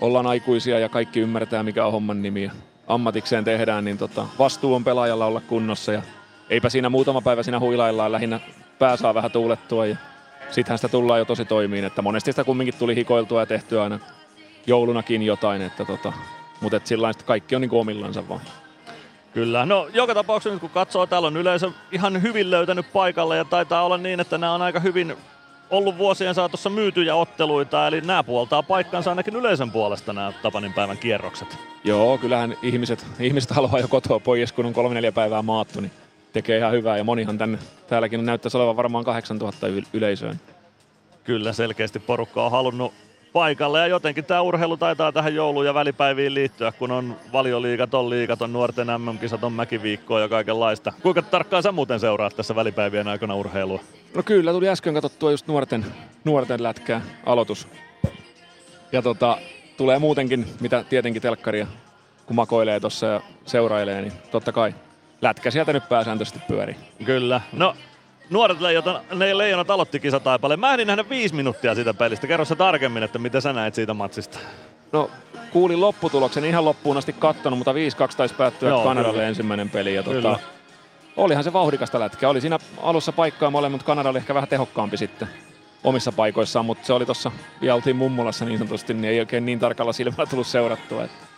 ollaan 0.00 0.26
aikuisia 0.26 0.78
ja 0.78 0.88
kaikki 0.88 1.20
ymmärtää 1.20 1.62
mikä 1.62 1.86
on 1.86 1.92
homman 1.92 2.22
nimi. 2.22 2.42
Ja 2.42 2.50
ammatikseen 2.86 3.44
tehdään, 3.44 3.84
niin 3.84 3.98
tota, 3.98 4.26
vastuu 4.38 4.74
on 4.74 4.84
pelaajalla 4.84 5.26
olla 5.26 5.40
kunnossa 5.40 5.92
ja 5.92 6.02
eipä 6.50 6.68
siinä 6.68 6.88
muutama 6.88 7.20
päivä 7.20 7.42
siinä 7.42 7.60
huilaillaan, 7.60 8.12
lähinnä 8.12 8.40
pää 8.78 8.96
saa 8.96 9.14
vähän 9.14 9.30
tuulettua 9.30 9.86
ja 9.86 9.96
sittenhän 10.50 10.78
sitä 10.78 10.88
tullaan 10.88 11.18
jo 11.18 11.24
tosi 11.24 11.44
toimiin, 11.44 11.84
että 11.84 12.02
monesti 12.02 12.32
sitä 12.32 12.44
kumminkin 12.44 12.78
tuli 12.78 12.96
hikoiltua 12.96 13.40
ja 13.40 13.46
tehtyä 13.46 13.82
aina 13.82 13.98
joulunakin 14.66 15.22
jotain, 15.22 15.62
että 15.62 15.84
tota, 15.84 16.12
mutta 16.60 16.76
et 16.76 16.86
sillä 16.86 17.12
kaikki 17.26 17.54
on 17.54 17.60
niin 17.60 17.72
omillansa 17.72 18.28
vaan. 18.28 18.40
Kyllä, 19.34 19.66
no 19.66 19.88
joka 19.94 20.14
tapauksessa 20.14 20.54
nyt 20.54 20.60
kun 20.60 20.70
katsoo, 20.70 21.06
täällä 21.06 21.28
on 21.28 21.36
yleisö 21.36 21.70
ihan 21.92 22.22
hyvin 22.22 22.50
löytänyt 22.50 22.92
paikalle 22.92 23.36
ja 23.36 23.44
taitaa 23.44 23.84
olla 23.84 23.98
niin, 23.98 24.20
että 24.20 24.38
nämä 24.38 24.54
on 24.54 24.62
aika 24.62 24.80
hyvin 24.80 25.16
ollut 25.72 25.98
vuosien 25.98 26.34
saatossa 26.34 26.70
myytyjä 26.70 27.14
otteluita, 27.14 27.86
eli 27.86 28.00
nämä 28.00 28.22
puoltaa 28.22 28.62
paikkansa 28.62 29.10
ainakin 29.10 29.36
yleisön 29.36 29.70
puolesta 29.70 30.12
nämä 30.12 30.32
Tapanin 30.42 30.72
päivän 30.72 30.98
kierrokset. 30.98 31.58
Joo, 31.84 32.18
kyllähän 32.18 32.56
ihmiset, 32.62 33.06
ihmiset 33.20 33.50
haluaa 33.50 33.78
jo 33.78 33.88
kotoa 33.88 34.20
pois, 34.20 34.52
kun 34.52 34.66
on 34.66 34.72
kolme 34.72 34.94
neljä 34.94 35.12
päivää 35.12 35.42
maattu, 35.42 35.80
niin 35.80 35.92
tekee 36.32 36.58
ihan 36.58 36.72
hyvää. 36.72 36.96
Ja 36.96 37.04
monihan 37.04 37.38
tänne, 37.38 37.58
täälläkin 37.86 38.26
näyttäisi 38.26 38.56
olevan 38.56 38.76
varmaan 38.76 39.04
8000 39.04 39.66
yleisöön. 39.92 40.40
Kyllä, 41.24 41.52
selkeästi 41.52 41.98
porukka 41.98 42.44
on 42.44 42.50
halunnut 42.50 42.92
paikalle 43.32 43.78
ja 43.78 43.86
jotenkin 43.86 44.24
tämä 44.24 44.40
urheilu 44.40 44.76
taitaa 44.76 45.12
tähän 45.12 45.34
jouluun 45.34 45.66
ja 45.66 45.74
välipäiviin 45.74 46.34
liittyä, 46.34 46.72
kun 46.72 46.90
on 46.90 47.16
valioliigat, 47.32 47.94
on 47.94 48.10
liigat, 48.10 48.42
on 48.42 48.52
nuorten 48.52 48.86
MM-kisat, 48.86 49.44
on 49.44 49.52
mäkiviikkoa 49.52 50.20
ja 50.20 50.28
kaikenlaista. 50.28 50.92
Kuinka 51.02 51.22
tarkkaan 51.22 51.62
sä 51.62 51.72
muuten 51.72 52.00
seuraat 52.00 52.36
tässä 52.36 52.54
välipäivien 52.54 53.08
aikana 53.08 53.34
urheilua? 53.34 53.80
No 54.14 54.22
kyllä, 54.22 54.52
tuli 54.52 54.68
äsken 54.68 54.94
katsottua 54.94 55.30
just 55.30 55.46
nuorten, 55.46 55.86
nuorten 56.24 56.62
lätkää 56.62 57.00
aloitus. 57.26 57.68
Ja 58.92 59.02
tota, 59.02 59.38
tulee 59.76 59.98
muutenkin, 59.98 60.46
mitä 60.60 60.84
tietenkin 60.88 61.22
telkkaria, 61.22 61.66
kun 62.26 62.36
makoilee 62.36 62.80
tuossa 62.80 63.06
ja 63.06 63.20
seurailee, 63.46 64.00
niin 64.00 64.12
totta 64.30 64.52
kai 64.52 64.74
lätkä 65.22 65.50
sieltä 65.50 65.72
nyt 65.72 65.88
pääsääntöisesti 65.88 66.40
pyörii. 66.48 66.76
Kyllä. 67.04 67.40
No 67.52 67.74
nuoret 68.32 68.60
leijonat, 68.60 69.10
ne 69.14 69.38
leijonat 69.38 69.70
aloitti 69.70 70.00
kisataipaleen. 70.00 70.60
Mä 70.60 70.72
ehdin 70.72 70.86
nähdä 70.86 71.08
viisi 71.08 71.34
minuuttia 71.34 71.74
siitä 71.74 71.94
pelistä. 71.94 72.26
Kerro 72.26 72.44
se 72.44 72.56
tarkemmin, 72.56 73.02
että 73.02 73.18
mitä 73.18 73.40
sä 73.40 73.52
näet 73.52 73.74
siitä 73.74 73.94
matsista. 73.94 74.38
No 74.92 75.10
kuulin 75.52 75.80
lopputuloksen 75.80 76.44
ihan 76.44 76.64
loppuun 76.64 76.96
asti 76.96 77.12
kattonut, 77.12 77.58
mutta 77.58 77.72
5-2 77.72 77.76
taisi 78.16 78.34
päättyä 78.34 78.68
Joo, 78.68 78.84
Kanadalle 78.84 79.12
kyllä. 79.12 79.28
ensimmäinen 79.28 79.70
peli. 79.70 79.94
Ja 79.94 80.02
tota, 80.02 80.38
olihan 81.16 81.44
se 81.44 81.52
vauhdikasta 81.52 82.00
lätkä. 82.00 82.28
Oli 82.28 82.40
siinä 82.40 82.58
alussa 82.82 83.12
paikkaa 83.12 83.50
molemmat, 83.50 83.72
mutta 83.72 83.86
Kanada 83.86 84.08
oli 84.08 84.18
ehkä 84.18 84.34
vähän 84.34 84.48
tehokkaampi 84.48 84.96
sitten 84.96 85.28
omissa 85.84 86.12
paikoissaan, 86.12 86.66
mutta 86.66 86.86
se 86.86 86.92
oli 86.92 87.06
tuossa, 87.06 87.30
ja 87.60 87.74
oltiin 87.74 87.96
mummulassa 87.96 88.44
niin 88.44 88.58
sanotusti, 88.58 88.94
niin 88.94 89.04
ei 89.04 89.20
oikein 89.20 89.46
niin 89.46 89.58
tarkalla 89.58 89.92
silmällä 89.92 90.26
tullut 90.26 90.46
seurattua. 90.46 91.04
Että. 91.04 91.31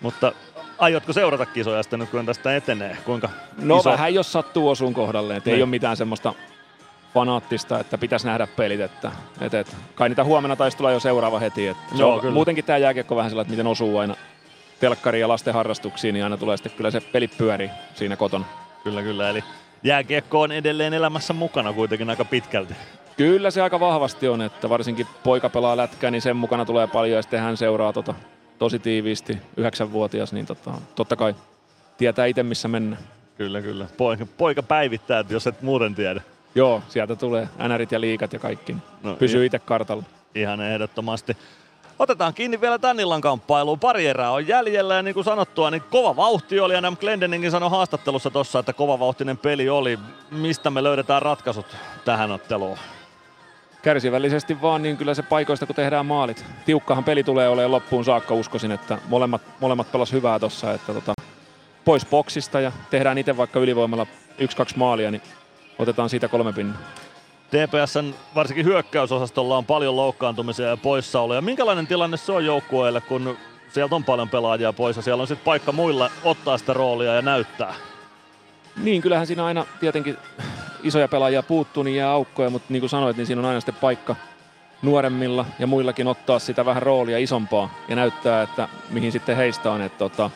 Mutta 0.00 0.32
aiotko 0.78 1.12
seurata 1.12 1.46
kisoja 1.46 1.82
sitten 1.82 1.98
nyt, 1.98 2.10
kun 2.10 2.26
tästä 2.26 2.56
etenee? 2.56 2.96
Kuinka 3.04 3.28
No 3.62 3.78
iso... 3.78 3.90
vähän 3.90 4.14
jos 4.14 4.32
sattuu 4.32 4.68
osuun 4.68 4.94
kohdalle, 4.94 5.36
että 5.36 5.50
ei 5.50 5.56
Niin. 5.56 5.62
ole 5.62 5.70
mitään 5.70 5.96
semmoista 5.96 6.34
fanaattista, 7.14 7.80
että 7.80 7.98
pitäisi 7.98 8.26
nähdä 8.26 8.46
pelit, 8.46 8.80
että, 8.80 9.12
että, 9.40 9.60
että 9.60 9.76
kai 9.94 10.08
niitä 10.08 10.24
huomenna 10.24 10.56
taisi 10.56 10.76
tulla 10.76 10.90
jo 10.90 11.00
seuraava 11.00 11.38
heti. 11.38 11.66
Että 11.68 11.82
se 11.94 12.00
Joo, 12.02 12.14
on, 12.14 12.20
kyllä. 12.20 12.34
muutenkin 12.34 12.64
tämä 12.64 12.78
jääkiekko 12.78 13.16
vähän 13.16 13.30
sellainen, 13.30 13.46
että 13.46 13.52
miten 13.52 13.66
osuu 13.66 13.98
aina 13.98 14.14
telkkariin 14.80 15.20
ja 15.20 15.28
lasten 15.28 15.54
harrastuksiin, 15.54 16.12
niin 16.12 16.24
aina 16.24 16.36
tulee 16.36 16.56
sitten 16.56 16.72
kyllä 16.76 16.90
se 16.90 17.00
peli 17.00 17.28
pyörii 17.28 17.70
siinä 17.94 18.16
kotona. 18.16 18.44
Kyllä, 18.84 19.02
kyllä. 19.02 19.30
Eli 19.30 19.44
jääkiekko 19.82 20.40
on 20.40 20.52
edelleen 20.52 20.94
elämässä 20.94 21.32
mukana 21.32 21.72
kuitenkin 21.72 22.10
aika 22.10 22.24
pitkälti. 22.24 22.74
Kyllä 23.16 23.50
se 23.50 23.62
aika 23.62 23.80
vahvasti 23.80 24.28
on, 24.28 24.42
että 24.42 24.68
varsinkin 24.68 25.06
poika 25.24 25.48
pelaa 25.48 25.76
lätkää, 25.76 26.10
niin 26.10 26.22
sen 26.22 26.36
mukana 26.36 26.64
tulee 26.64 26.86
paljon 26.86 27.16
ja 27.16 27.22
sitten 27.22 27.40
hän 27.40 27.56
seuraa 27.56 27.92
tota, 27.92 28.14
tosi 28.64 28.78
tiiviisti, 28.78 29.38
yhdeksänvuotias, 29.56 30.32
niin 30.32 30.46
tota, 30.46 30.72
totta 30.94 31.16
kai 31.16 31.34
tietää 31.98 32.26
itse 32.26 32.42
missä 32.42 32.68
mennä. 32.68 32.96
Kyllä, 33.38 33.62
kyllä. 33.62 33.86
Poika, 33.96 34.26
poika 34.38 34.62
päivittää, 34.62 35.24
jos 35.28 35.46
et 35.46 35.62
muuten 35.62 35.94
tiedä. 35.94 36.20
Joo, 36.54 36.82
sieltä 36.88 37.16
tulee 37.16 37.48
NRit 37.68 37.92
ja 37.92 38.00
liikat 38.00 38.32
ja 38.32 38.38
kaikki. 38.38 38.76
No, 39.02 39.16
Pysyy 39.16 39.46
itse 39.46 39.58
kartalla. 39.58 40.02
Ihan 40.34 40.60
ehdottomasti. 40.60 41.36
Otetaan 41.98 42.34
kiinni 42.34 42.60
vielä 42.60 42.78
tän 42.78 43.00
illan 43.00 43.20
kamppailuun. 43.20 43.78
Pari 43.78 44.06
erää 44.06 44.30
on 44.30 44.48
jäljellä 44.48 44.94
ja 44.94 45.02
niin 45.02 45.14
kuin 45.14 45.24
sanottua, 45.24 45.70
niin 45.70 45.82
kova 45.90 46.16
vauhti 46.16 46.60
oli. 46.60 46.74
Ja 46.74 46.80
Nam 46.80 46.96
Glendeningin 46.96 47.50
sanoi 47.50 47.70
haastattelussa 47.70 48.30
tossa, 48.30 48.58
että 48.58 48.72
kova 48.72 48.98
vauhtinen 48.98 49.38
peli 49.38 49.68
oli. 49.68 49.98
Mistä 50.30 50.70
me 50.70 50.82
löydetään 50.82 51.22
ratkaisut 51.22 51.66
tähän 52.04 52.30
otteluun? 52.30 52.78
Kärsivällisesti 53.84 54.62
vaan, 54.62 54.82
niin 54.82 54.96
kyllä 54.96 55.14
se 55.14 55.22
paikoista 55.22 55.66
kun 55.66 55.76
tehdään 55.76 56.06
maalit. 56.06 56.44
Tiukkahan 56.64 57.04
peli 57.04 57.24
tulee 57.24 57.48
olemaan 57.48 57.72
loppuun 57.72 58.04
saakka, 58.04 58.34
uskoisin, 58.34 58.72
että 58.72 58.98
molemmat, 59.08 59.42
molemmat 59.60 59.92
pelas 59.92 60.12
hyvää 60.12 60.38
tossa, 60.38 60.72
että 60.72 60.94
tota, 60.94 61.14
pois 61.84 62.06
boksista 62.06 62.60
ja 62.60 62.72
tehdään 62.90 63.18
itse 63.18 63.36
vaikka 63.36 63.60
ylivoimalla 63.60 64.06
yksi 64.38 64.56
kaksi 64.56 64.78
maalia, 64.78 65.10
niin 65.10 65.22
otetaan 65.78 66.08
siitä 66.08 66.28
kolme 66.28 66.52
pinnaa. 66.52 66.78
TPSn 67.50 68.14
varsinkin 68.34 68.64
hyökkäysosastolla 68.64 69.56
on 69.58 69.64
paljon 69.64 69.96
loukkaantumisia 69.96 70.66
ja 70.66 70.76
poissaoloja. 70.76 71.40
Minkälainen 71.40 71.86
tilanne 71.86 72.16
se 72.16 72.32
on 72.32 72.44
joukkueelle, 72.44 73.00
kun 73.00 73.36
sieltä 73.68 73.94
on 73.94 74.04
paljon 74.04 74.28
pelaajia 74.28 74.72
pois 74.72 74.96
ja 74.96 75.02
siellä 75.02 75.20
on 75.20 75.26
sitten 75.26 75.44
paikka 75.44 75.72
muilla 75.72 76.10
ottaa 76.24 76.58
sitä 76.58 76.72
roolia 76.72 77.14
ja 77.14 77.22
näyttää? 77.22 77.74
Niin, 78.76 79.02
kyllähän 79.02 79.26
siinä 79.26 79.44
aina 79.44 79.66
tietenkin 79.80 80.16
isoja 80.82 81.08
pelaajia 81.08 81.42
puuttuu, 81.42 81.82
niin 81.82 81.96
jää 81.96 82.10
aukkoja, 82.10 82.50
mutta 82.50 82.66
niin 82.72 82.80
kuin 82.80 82.90
sanoit, 82.90 83.16
niin 83.16 83.26
siinä 83.26 83.40
on 83.40 83.46
aina 83.46 83.60
sitten 83.60 83.74
paikka 83.74 84.16
nuoremmilla 84.82 85.46
ja 85.58 85.66
muillakin 85.66 86.06
ottaa 86.06 86.38
sitä 86.38 86.64
vähän 86.64 86.82
roolia 86.82 87.18
isompaa 87.18 87.74
ja 87.88 87.96
näyttää, 87.96 88.42
että 88.42 88.68
mihin 88.90 89.12
sitten 89.12 89.36
heistä 89.36 89.70
on. 89.70 89.82
Että 89.82 89.98
tota, 89.98 90.30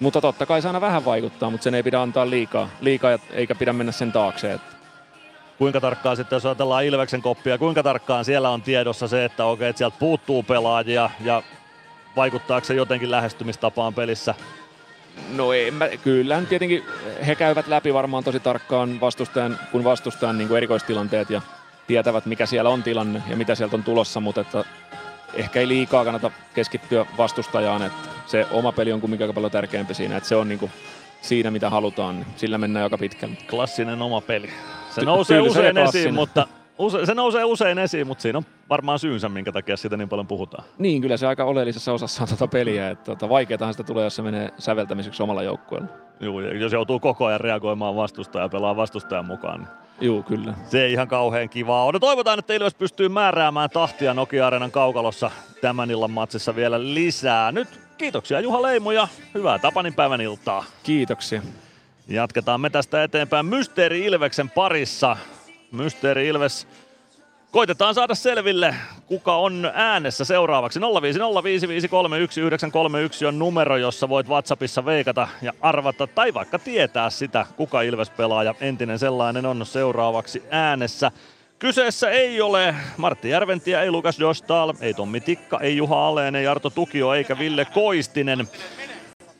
mutta 0.00 0.20
totta 0.20 0.46
kai 0.46 0.62
se 0.62 0.68
aina 0.68 0.80
vähän 0.80 1.04
vaikuttaa, 1.04 1.50
mutta 1.50 1.64
sen 1.64 1.74
ei 1.74 1.82
pidä 1.82 2.02
antaa 2.02 2.30
liikaa, 2.30 2.68
liikaa 2.80 3.18
eikä 3.30 3.54
pidä 3.54 3.72
mennä 3.72 3.92
sen 3.92 4.12
taakse. 4.12 4.52
Että 4.52 4.78
Kuinka 5.58 5.80
tarkkaan 5.80 6.16
sitten, 6.16 6.36
jos 6.36 6.46
ajatellaan 6.46 6.84
Ilveksen 6.84 7.22
koppia, 7.22 7.58
kuinka 7.58 7.82
tarkkaan 7.82 8.24
siellä 8.24 8.50
on 8.50 8.62
tiedossa 8.62 9.08
se, 9.08 9.24
että 9.24 9.44
okei, 9.44 9.68
että 9.68 9.78
sieltä 9.78 9.96
puuttuu 9.98 10.42
pelaajia 10.42 11.10
ja 11.20 11.42
vaikuttaako 12.16 12.64
se 12.64 12.74
jotenkin 12.74 13.10
lähestymistapaan 13.10 13.94
pelissä? 13.94 14.34
No 15.36 15.52
ei, 15.52 15.70
mä, 15.70 15.88
kyllähän 15.88 16.46
tietenkin 16.46 16.84
he 17.26 17.34
käyvät 17.34 17.66
läpi 17.66 17.94
varmaan 17.94 18.24
tosi 18.24 18.40
tarkkaan 18.40 19.00
vastustajan, 19.00 19.58
kun 19.72 19.84
vastustajan 19.84 20.38
niin 20.38 20.48
kuin 20.48 20.56
erikoistilanteet 20.56 21.30
ja 21.30 21.42
tietävät 21.86 22.26
mikä 22.26 22.46
siellä 22.46 22.70
on 22.70 22.82
tilanne 22.82 23.22
ja 23.28 23.36
mitä 23.36 23.54
sieltä 23.54 23.76
on 23.76 23.82
tulossa, 23.82 24.20
mutta 24.20 24.40
että 24.40 24.64
ehkä 25.34 25.60
ei 25.60 25.68
liikaa 25.68 26.04
kannata 26.04 26.30
keskittyä 26.54 27.06
vastustajaan, 27.18 27.82
että 27.82 28.08
se 28.26 28.46
oma 28.50 28.72
peli 28.72 28.92
on 28.92 29.00
kumminkin 29.00 29.24
aika 29.24 29.34
paljon 29.34 29.52
tärkeämpi 29.52 29.94
siinä, 29.94 30.16
että 30.16 30.28
se 30.28 30.36
on 30.36 30.48
niin 30.48 30.58
kuin 30.58 30.72
siinä 31.22 31.50
mitä 31.50 31.70
halutaan, 31.70 32.16
niin 32.16 32.26
sillä 32.36 32.58
mennään 32.58 32.82
joka 32.82 32.98
pitkälle. 32.98 33.36
Klassinen 33.50 34.02
oma 34.02 34.20
peli. 34.20 34.50
Se 34.94 35.00
nousee 35.00 35.40
usein 35.40 35.78
esiin, 35.78 36.14
mutta 36.14 36.46
use, 36.78 37.06
se 37.06 37.14
nousee 37.14 37.44
usein 37.44 37.78
esiin, 37.78 38.06
mutta 38.06 38.22
siinä 38.22 38.38
on 38.38 38.44
varmaan 38.68 38.98
syynsä, 38.98 39.28
minkä 39.28 39.52
takia 39.52 39.76
siitä 39.76 39.96
niin 39.96 40.08
paljon 40.08 40.26
puhutaan. 40.26 40.64
Niin, 40.78 41.02
kyllä 41.02 41.16
se 41.16 41.26
aika 41.26 41.44
oleellisessa 41.44 41.92
osassa 41.92 42.22
on 42.22 42.28
tuota 42.28 42.46
peliä, 42.46 42.90
että 42.90 43.04
tota, 43.04 43.28
vaikeatahan 43.28 43.74
sitä 43.74 43.84
tulee, 43.84 44.04
jos 44.04 44.16
se 44.16 44.22
menee 44.22 44.50
säveltämiseksi 44.58 45.22
omalla 45.22 45.42
joukkueella. 45.42 45.88
Joo, 46.20 46.40
ja 46.40 46.58
jos 46.58 46.72
joutuu 46.72 47.00
koko 47.00 47.26
ajan 47.26 47.40
reagoimaan 47.40 47.96
vastustaja 47.96 48.44
ja 48.44 48.48
pelaa 48.48 48.76
vastustajan 48.76 49.24
mukaan, 49.24 49.60
niin 49.60 49.68
Joo, 50.00 50.22
kyllä. 50.22 50.54
Se 50.64 50.84
ei 50.84 50.92
ihan 50.92 51.08
kauhean 51.08 51.48
kivaa 51.48 51.84
ole. 51.84 51.92
No 51.92 51.98
toivotaan, 51.98 52.38
että 52.38 52.54
Ilves 52.54 52.74
pystyy 52.74 53.08
määräämään 53.08 53.70
tahtia 53.70 54.14
Nokia-areenan 54.14 54.70
kaukalossa 54.70 55.30
tämän 55.60 55.90
illan 55.90 56.10
matsissa 56.10 56.56
vielä 56.56 56.94
lisää. 56.94 57.52
Nyt 57.52 57.68
kiitoksia 57.98 58.40
Juha 58.40 58.62
Leimu 58.62 58.90
ja 58.90 59.08
hyvää 59.34 59.58
Tapanin 59.58 59.94
päivän 59.94 60.20
iltaa. 60.20 60.64
Kiitoksia. 60.82 61.42
Jatketaan 62.08 62.60
me 62.60 62.70
tästä 62.70 63.02
eteenpäin 63.02 63.46
Mysteeri 63.46 64.04
Ilveksen 64.04 64.50
parissa. 64.50 65.16
Mysteeri 65.72 66.28
Ilves 66.28 66.66
Koitetaan 67.50 67.94
saada 67.94 68.14
selville, 68.14 68.74
kuka 69.06 69.36
on 69.36 69.70
äänessä 69.74 70.24
seuraavaksi. 70.24 70.80
0505531 70.80 70.82
on 73.26 73.38
numero, 73.38 73.76
jossa 73.76 74.08
voit 74.08 74.28
WhatsAppissa 74.28 74.84
veikata 74.84 75.28
ja 75.42 75.52
arvata 75.60 76.06
tai 76.06 76.34
vaikka 76.34 76.58
tietää 76.58 77.10
sitä, 77.10 77.46
kuka 77.56 77.82
Ilves-pelaaja 77.82 78.54
entinen 78.60 78.98
sellainen 78.98 79.46
on 79.46 79.66
seuraavaksi 79.66 80.42
äänessä. 80.50 81.10
Kyseessä 81.58 82.10
ei 82.10 82.40
ole 82.40 82.74
Martti 82.96 83.28
Järventie, 83.28 83.80
ei 83.82 83.90
Lukas 83.90 84.18
Jostal, 84.18 84.74
ei 84.80 84.94
Tommi 84.94 85.20
Tikka, 85.20 85.60
ei 85.60 85.76
Juha 85.76 86.08
Aleen, 86.08 86.36
ei 86.36 86.46
Arto 86.46 86.70
Tukio 86.70 87.14
eikä 87.14 87.38
Ville 87.38 87.64
Koistinen. 87.64 88.48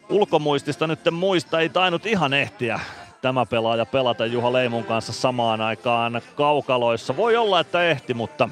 Ulkomuistista 0.09 0.87
nyt 0.87 1.01
muista 1.11 1.61
ei 1.61 1.69
tainnut 1.69 2.07
ihan 2.07 2.35
ehtiä 2.35 2.81
tämä 3.23 3.47
pelaaja 3.47 3.87
pelata 3.87 4.27
Juha 4.27 4.53
Leimun 4.53 4.85
kanssa 4.85 5.13
samaan 5.13 5.61
aikaan 5.61 6.23
kaukaloissa. 6.35 7.17
Voi 7.17 7.37
olla, 7.37 7.61
että 7.61 7.85
ehti, 7.85 8.15
mutta 8.15 8.49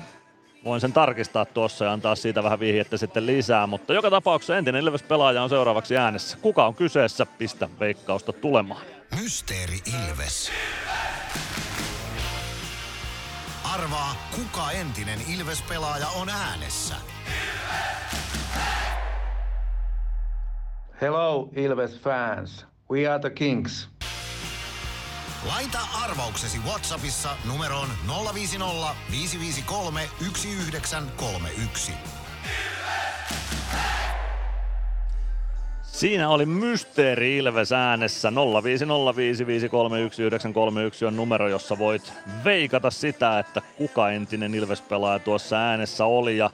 voin 0.64 0.80
sen 0.80 0.92
tarkistaa 0.92 1.44
tuossa 1.44 1.84
ja 1.84 1.92
antaa 1.92 2.14
siitä 2.14 2.42
vähän 2.42 2.60
vihjettä 2.60 2.96
sitten 2.96 3.26
lisää. 3.26 3.66
Mutta 3.66 3.94
joka 3.94 4.10
tapauksessa 4.10 4.56
entinen 4.56 4.82
Ilves-pelaaja 4.82 5.42
on 5.42 5.48
seuraavaksi 5.48 5.96
äänessä. 5.96 6.38
Kuka 6.42 6.66
on 6.66 6.74
kyseessä? 6.74 7.26
Pistä 7.26 7.68
veikkausta 7.80 8.32
tulemaan. 8.32 8.82
Mysteeri 9.22 9.78
Ilves. 10.08 10.50
Arvaa, 13.74 14.16
kuka 14.36 14.70
entinen 14.70 15.18
Ilves-pelaaja 15.36 16.08
on 16.08 16.28
äänessä. 16.28 16.94
Hello, 21.00 21.48
Ilves 21.56 22.00
fans. 22.00 22.66
We 22.90 23.08
are 23.08 23.18
the 23.18 23.30
Kings. 23.30 23.95
Laita 25.46 25.78
arvauksesi 26.04 26.58
Whatsappissa 26.58 27.36
numeroon 27.44 27.88
050 28.34 28.94
553 29.10 30.00
1931. 30.18 31.92
Siinä 35.82 36.28
oli 36.28 36.46
Mysteeri 36.46 37.36
Ilves 37.36 37.72
äänessä. 37.72 38.30
0505531 38.30 38.34
on 41.06 41.16
numero, 41.16 41.48
jossa 41.48 41.78
voit 41.78 42.12
veikata 42.44 42.90
sitä, 42.90 43.38
että 43.38 43.62
kuka 43.76 44.10
entinen 44.10 44.54
Ilves-pelaaja 44.54 45.18
tuossa 45.18 45.56
äänessä 45.56 46.04
oli. 46.04 46.36
Ja 46.36 46.50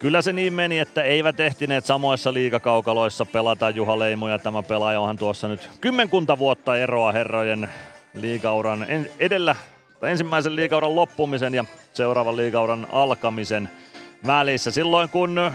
kyllä 0.00 0.22
se 0.22 0.32
niin 0.32 0.52
meni, 0.52 0.78
että 0.78 1.02
eivät 1.02 1.40
ehtineet 1.40 1.84
samoissa 1.84 2.34
liigakaukaloissa 2.34 3.26
pelata 3.26 3.70
Juha 3.70 3.98
Leimo 3.98 4.28
ja 4.28 4.38
tämä 4.38 4.62
pelaaja 4.62 5.00
onhan 5.00 5.16
tuossa 5.16 5.48
nyt 5.48 5.70
kymmenkunta 5.80 6.38
vuotta 6.38 6.76
eroa 6.76 7.12
herrojen 7.12 7.68
liigauran 8.14 8.86
edellä 9.18 9.56
tai 10.00 10.10
ensimmäisen 10.10 10.56
liigauran 10.56 10.96
loppumisen 10.96 11.54
ja 11.54 11.64
seuraavan 11.92 12.36
liigauran 12.36 12.86
alkamisen 12.92 13.70
välissä. 14.26 14.70
Silloin 14.70 15.08
kun 15.08 15.50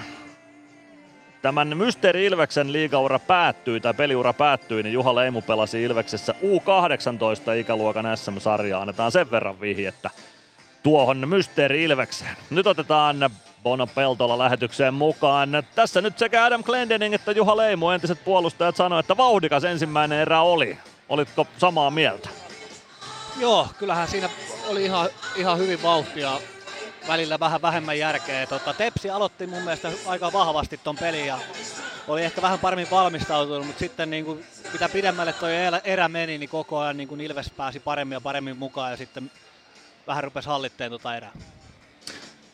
tämän 1.42 1.78
Mysteeri 1.78 2.26
Ilveksen 2.26 2.74
liigaura 2.74 3.20
päättyi 3.20 3.80
tai 3.80 3.94
peliura 3.94 4.34
päättyi, 4.34 4.84
niin 4.84 4.94
Juha 4.94 5.16
Leimu 5.16 5.42
pelasi 5.42 5.84
Ilveksessä 5.84 6.36
U18-ikäluokan 6.44 8.18
SM-sarjaa. 8.18 8.82
Annetaan 8.82 9.12
sen 9.12 9.32
verran 9.32 9.62
vihjettä 9.62 10.10
tuohon 10.84 11.30
Mysteeri 11.30 11.84
Ilvekseen. 11.84 12.36
Nyt 12.50 12.68
otetaan 12.68 13.30
Bono 13.66 13.88
Peltola 13.88 14.38
lähetykseen 14.38 14.94
mukaan. 14.94 15.50
Tässä 15.76 16.02
nyt 16.02 16.18
sekä 16.18 16.46
Adam 16.46 16.64
Glendening 16.64 17.14
että 17.14 17.32
Juha 17.32 17.58
Leimu, 17.58 17.90
entiset 17.90 18.24
puolustajat, 18.24 18.76
sanoivat, 18.76 19.04
että 19.04 19.18
vauhdikas 19.18 19.64
ensimmäinen 19.64 20.20
erä 20.20 20.42
oli. 20.42 20.78
Olitko 21.10 21.48
samaa 21.58 21.92
mieltä? 21.92 22.30
Joo, 23.40 23.68
kyllähän 23.80 24.08
siinä 24.08 24.30
oli 24.68 24.84
ihan, 24.84 25.10
ihan 25.36 25.58
hyvin 25.58 25.84
vauhtia, 25.84 26.40
välillä 27.08 27.40
vähän 27.40 27.62
vähemmän 27.62 28.00
järkeä. 28.00 28.48
Tota, 28.48 28.74
Tepsi 28.74 29.10
aloitti 29.10 29.48
mun 29.48 29.64
mielestä 29.64 29.92
aika 30.08 30.34
vahvasti 30.34 30.80
ton 30.84 30.96
pelin 30.96 31.26
ja 31.26 31.40
oli 32.08 32.24
ehkä 32.24 32.42
vähän 32.42 32.60
paremmin 32.60 32.92
valmistautunut, 32.92 33.68
mutta 33.68 33.80
sitten 33.80 34.10
niin 34.10 34.26
kuin 34.26 34.46
mitä 34.74 34.90
pidemmälle 34.90 35.34
tuo 35.34 35.50
erä 35.84 36.08
meni, 36.08 36.38
niin 36.38 36.50
koko 36.50 36.80
ajan 36.80 36.98
niin 36.98 37.08
kuin 37.08 37.22
Ilves 37.22 37.50
pääsi 37.50 37.80
paremmin 37.80 38.16
ja 38.16 38.22
paremmin 38.22 38.58
mukaan 38.58 38.92
ja 38.92 38.98
sitten 38.98 39.32
vähän 40.08 40.24
rupesi 40.24 40.50
hallitteen 40.50 40.92
tuota 40.92 41.16
erää. 41.16 41.32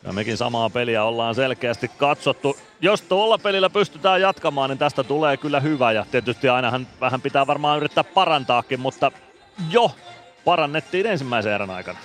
Ja 0.04 0.12
mekin 0.12 0.36
samaa 0.36 0.70
peliä 0.70 1.04
ollaan 1.04 1.34
selkeästi 1.34 1.88
katsottu. 1.88 2.56
Jos 2.80 3.02
tuolla 3.02 3.38
pelillä 3.38 3.70
pystytään 3.70 4.20
jatkamaan, 4.20 4.70
niin 4.70 4.78
tästä 4.78 5.04
tulee 5.04 5.36
kyllä 5.36 5.60
hyvä. 5.60 5.92
Ja 5.92 6.06
tietysti 6.10 6.48
ainahan 6.48 6.86
vähän 7.00 7.20
pitää 7.20 7.46
varmaan 7.46 7.76
yrittää 7.76 8.04
parantaakin, 8.04 8.80
mutta 8.80 9.12
jo 9.70 9.90
parannettiin 10.44 11.06
ensimmäisen 11.06 11.52
erän 11.52 11.70
aikana. 11.70 11.98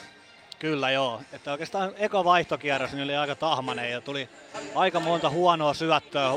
Kyllä 0.60 0.92
joo. 0.92 1.22
Että 1.34 1.52
oikeastaan 1.52 1.92
eka 1.98 2.24
vaihtokierros 2.24 2.92
niin 2.92 3.04
oli 3.04 3.16
aika 3.16 3.36
tahmanen 3.36 3.92
ja 3.92 4.02
tuli 4.02 4.30
aika 4.76 5.00
monta 5.00 5.30
huonoa 5.30 5.74
syöttöä, 5.74 6.32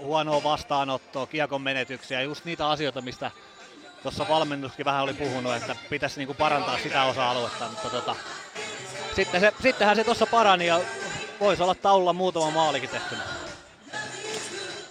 huonoa 0.00 0.42
vastaanottoa, 0.42 1.26
kiekon 1.26 1.62
menetyksiä, 1.62 2.22
just 2.22 2.44
niitä 2.44 2.68
asioita, 2.70 3.00
mistä 3.00 3.30
tuossa 4.02 4.26
valmennuskin 4.28 4.84
vähän 4.84 5.02
oli 5.02 5.14
puhunut, 5.14 5.54
että 5.54 5.76
pitäisi 5.90 6.20
niinku 6.20 6.34
parantaa 6.34 6.78
sitä 6.78 7.04
osa-aluetta, 7.04 7.68
mutta 7.68 7.90
tota, 7.90 8.16
sitten 9.16 9.40
se, 9.40 9.52
sittenhän 9.62 9.96
se 9.96 10.04
tuossa 10.04 10.26
parani 10.26 10.66
ja 10.66 10.80
voisi 11.40 11.62
olla 11.62 11.74
taululla 11.74 12.12
muutama 12.12 12.50
maalikin 12.50 12.90
tehtynä. 12.90 13.22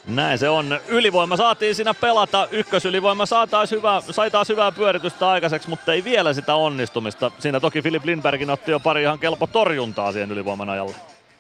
Näin 0.05 0.37
se 0.37 0.49
on. 0.49 0.79
Ylivoima 0.87 1.37
saatiin 1.37 1.75
siinä 1.75 1.93
pelata. 1.93 2.47
Ykkösylivoima 2.51 3.25
sai 3.25 3.47
taas 3.47 3.71
hyvää, 3.71 4.01
sai 4.11 4.31
taas 4.31 4.49
hyvää 4.49 4.71
pyöritystä 4.71 5.29
aikaiseksi, 5.29 5.69
mutta 5.69 5.93
ei 5.93 6.03
vielä 6.03 6.33
sitä 6.33 6.55
onnistumista. 6.55 7.31
Siinä 7.39 7.59
toki 7.59 7.81
Filip 7.81 8.05
Lindbergin 8.05 8.49
otti 8.49 8.71
jo 8.71 8.79
pari 8.79 9.01
ihan 9.01 9.19
kelpo 9.19 9.47
torjuntaa 9.47 10.11
siihen 10.11 10.31
ylivoiman 10.31 10.69
ajalla. 10.69 10.95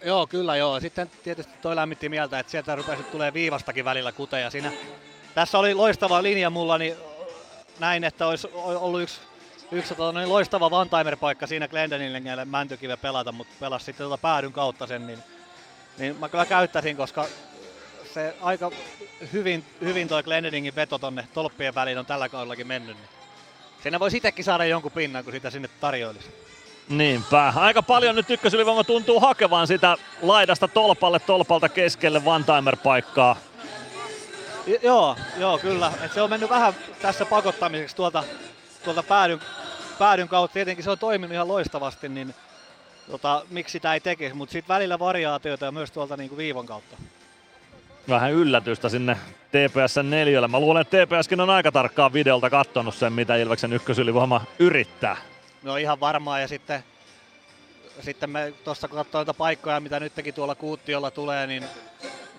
Joo, 0.05 0.27
kyllä 0.27 0.55
joo. 0.55 0.79
Sitten 0.79 1.11
tietysti 1.23 1.53
toi 1.61 1.75
lämmitti 1.75 2.09
mieltä, 2.09 2.39
että 2.39 2.51
sieltä 2.51 2.75
rupesi 2.75 3.03
tulee 3.03 3.33
viivastakin 3.33 3.85
välillä 3.85 4.11
kuteja. 4.11 4.49
Siinä, 4.49 4.71
tässä 5.35 5.57
oli 5.57 5.73
loistava 5.73 6.23
linja 6.23 6.49
mulla, 6.49 6.77
niin 6.77 6.95
näin, 7.79 8.03
että 8.03 8.27
olisi 8.27 8.49
ollut 8.53 9.01
yksi, 9.01 9.21
yksi 9.71 9.95
tota, 9.95 10.19
niin 10.19 10.29
loistava 10.29 10.65
one-timer-paikka 10.65 11.47
siinä 11.47 11.67
Glendenille 11.67 12.45
Mäntykive 12.45 12.97
pelata, 12.97 13.31
mutta 13.31 13.53
pelasi 13.59 13.85
sitten 13.85 14.07
tuota 14.07 14.21
päädyn 14.21 14.53
kautta 14.53 14.87
sen, 14.87 15.07
niin, 15.07 15.19
niin 15.97 16.15
mä 16.15 16.29
kyllä 16.29 16.45
käyttäisin, 16.45 16.97
koska 16.97 17.25
se 18.13 18.35
aika 18.41 18.71
hyvin, 19.33 19.65
hyvin 19.81 20.07
toi 20.07 20.23
Glendeningin 20.23 20.75
veto 20.75 20.97
tonne 20.97 21.27
tolppien 21.33 21.75
väliin 21.75 21.97
on 21.97 22.05
tällä 22.05 22.29
kaudellakin 22.29 22.67
mennyt. 22.67 22.97
Niin 22.97 23.09
siinä 23.83 23.99
voisi 23.99 24.17
itsekin 24.17 24.45
saada 24.45 24.65
jonkun 24.65 24.91
pinnan, 24.91 25.23
kun 25.23 25.33
sitä 25.33 25.49
sinne 25.49 25.69
tarjoilisi. 25.79 26.29
Niinpä. 26.89 27.53
Aika 27.55 27.83
paljon 27.83 28.15
nyt 28.15 28.29
ykkösylivoima 28.29 28.83
tuntuu 28.83 29.19
hakevan 29.19 29.67
sitä 29.67 29.97
laidasta 30.21 30.67
tolpalle, 30.67 31.19
tolpalta 31.19 31.69
keskelle 31.69 32.21
one-timer-paikkaa. 32.25 33.35
J- 34.67 34.75
joo, 34.83 35.15
joo, 35.37 35.57
kyllä. 35.57 35.91
Et 36.05 36.13
se 36.13 36.21
on 36.21 36.29
mennyt 36.29 36.49
vähän 36.49 36.73
tässä 37.01 37.25
pakottamiseksi 37.25 37.95
tuolta, 37.95 38.23
tuolta 38.83 39.03
päädyn, 39.03 39.39
päädyn 39.99 40.27
kautta. 40.27 40.53
Tietenkin 40.53 40.83
se 40.83 40.91
on 40.91 40.99
toiminut 40.99 41.33
ihan 41.33 41.47
loistavasti, 41.47 42.09
niin 42.09 42.35
tota, 43.11 43.45
miksi 43.49 43.71
sitä 43.71 43.93
ei 43.93 43.99
tekisi, 43.99 44.33
mutta 44.33 44.53
sitten 44.53 44.75
välillä 44.75 44.99
variaatioita 44.99 45.65
ja 45.65 45.71
myös 45.71 45.91
tuolta 45.91 46.17
niinku 46.17 46.37
viivan 46.37 46.65
kautta. 46.65 46.97
Vähän 48.09 48.31
yllätystä 48.31 48.89
sinne 48.89 49.17
TPS 49.51 49.95
4. 50.03 50.47
Mä 50.47 50.59
luulen, 50.59 50.81
että 50.81 50.97
TPSkin 51.05 51.41
on 51.41 51.49
aika 51.49 51.71
tarkkaan 51.71 52.13
videolta 52.13 52.49
kattonut 52.49 52.95
sen, 52.95 53.13
mitä 53.13 53.35
Ilveksen 53.35 53.73
ykkösylivoima 53.73 54.41
yrittää. 54.59 55.17
No 55.63 55.75
ihan 55.75 55.99
varmaan 55.99 56.41
ja 56.41 56.47
sitten, 56.47 56.83
sitten 57.99 58.29
me 58.29 58.53
tuossa 58.63 58.87
kun 58.87 58.97
katsoo 58.97 59.33
paikkoja, 59.33 59.79
mitä 59.79 59.99
nytkin 59.99 60.33
tuolla 60.33 60.55
Kuuttiolla 60.55 61.11
tulee, 61.11 61.47
niin 61.47 61.63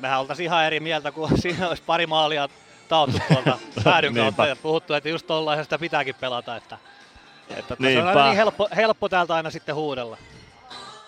mehän 0.01 0.21
oltaisiin 0.21 0.45
ihan 0.45 0.65
eri 0.65 0.81
mieltä, 0.81 1.13
kun 1.13 1.31
siinä 1.43 1.69
olisi 1.69 1.83
pari 1.87 2.07
maalia 2.07 2.49
taottu 2.89 3.19
tuolta 3.29 3.59
päädyn 3.85 4.15
kautta 4.15 4.47
ja 4.47 4.57
puhuttu, 4.57 4.95
että 4.95 5.09
just 5.09 5.27
tuollaisen 5.27 5.65
sitä 5.65 5.79
pitääkin 5.79 6.15
pelata. 6.15 6.57
Että, 6.57 6.79
että 7.57 7.77
se 7.81 8.03
on 8.03 8.09
aina 8.09 8.25
niin 8.25 8.37
helppo, 8.37 8.69
helppo 8.77 9.09
täältä 9.09 9.35
aina 9.35 9.51
sitten 9.51 9.75
huudella. 9.75 10.17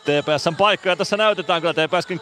TPSn 0.05 0.57
paikkoja 0.57 0.97
tässä 0.97 1.17
näytetään 1.17 1.63
kyllä. 1.63 1.75
TPSkin 1.75 2.21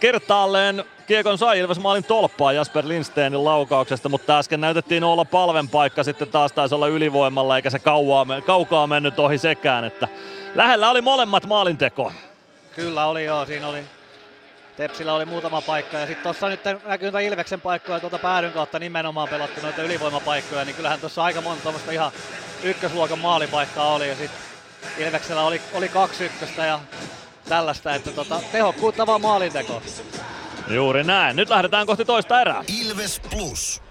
kertaalleen 0.00 0.84
kiekon 1.06 1.38
sai 1.38 1.58
Ilves 1.58 1.78
maalin 1.80 2.04
tolppaa 2.04 2.52
Jasper 2.52 2.88
Lindsteinin 2.88 3.44
laukauksesta, 3.44 4.08
mutta 4.08 4.38
äsken 4.38 4.60
näytettiin 4.60 5.04
olla 5.04 5.24
palven 5.24 5.68
paikka 5.68 6.02
sitten 6.02 6.28
taas 6.28 6.52
taisi 6.52 6.74
olla 6.74 6.88
ylivoimalla 6.88 7.56
eikä 7.56 7.70
se 7.70 7.78
kauaa, 7.78 8.26
kaukaa 8.46 8.86
mennyt 8.86 9.18
ohi 9.18 9.38
sekään, 9.38 9.84
että 9.84 10.08
lähellä 10.54 10.90
oli 10.90 11.00
molemmat 11.00 11.46
maalinteko. 11.46 12.12
Kyllä 12.74 13.06
oli 13.06 13.24
joo, 13.24 13.46
siinä 13.46 13.68
oli 13.68 13.84
Tepsillä 14.78 15.14
oli 15.14 15.24
muutama 15.24 15.62
paikka 15.62 15.98
ja 15.98 16.06
sitten 16.06 16.22
tuossa 16.22 16.48
nyt 16.48 16.60
näkyy 16.86 17.06
noita 17.06 17.18
Ilveksen 17.18 17.60
paikkoja 17.60 18.00
tuolta 18.00 18.18
päädyn 18.18 18.52
kautta 18.52 18.78
nimenomaan 18.78 19.28
pelattu 19.28 19.60
noita 19.60 19.82
ylivoimapaikkoja, 19.82 20.64
niin 20.64 20.76
kyllähän 20.76 21.00
tuossa 21.00 21.24
aika 21.24 21.40
monta 21.40 21.62
tuommoista 21.62 21.92
ihan 21.92 22.12
ykkösluokan 22.62 23.18
maalipaikkaa 23.18 23.94
oli 23.94 24.08
ja 24.08 24.16
sitten 24.16 24.40
Ilveksellä 24.98 25.42
oli, 25.42 25.60
oli 25.72 25.88
kaksi 25.88 26.24
ykköstä 26.24 26.66
ja 26.66 26.80
tällaista, 27.48 27.94
että 27.94 28.10
tota, 28.10 28.40
tehokkuutta 28.52 29.06
vaan 29.06 29.20
maalintekoon. 29.20 29.82
Juuri 30.68 31.04
näin. 31.04 31.36
Nyt 31.36 31.48
lähdetään 31.48 31.86
kohti 31.86 32.04
toista 32.04 32.40
erää. 32.40 32.64
Ilves 32.80 33.20
Plus. 33.30 33.82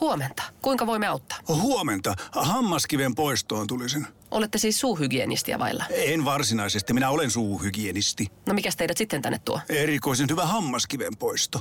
Huomenta. 0.00 0.42
Kuinka 0.62 0.86
voimme 0.86 1.06
auttaa? 1.06 1.38
Huomenta. 1.48 2.14
Hammaskiven 2.32 3.14
poistoon 3.14 3.66
tulisin. 3.66 4.06
Olette 4.30 4.58
siis 4.58 4.80
suuhygienistiä 4.80 5.58
vailla? 5.58 5.84
En 5.90 6.24
varsinaisesti. 6.24 6.92
Minä 6.92 7.10
olen 7.10 7.30
suuhygienisti. 7.30 8.26
No 8.46 8.54
mikä 8.54 8.70
teidät 8.76 8.96
sitten 8.96 9.22
tänne 9.22 9.38
tuo? 9.44 9.60
Erikoisen 9.68 10.26
hyvä 10.30 10.46
hammaskiven 10.46 11.16
poisto. 11.18 11.60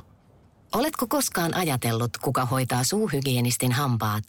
Oletko 0.76 1.08
koskaan 1.08 1.54
ajatellut, 1.54 2.18
kuka 2.18 2.46
hoitaa 2.46 2.84
suuhygienistin 2.84 3.72
hampaat? 3.72 4.24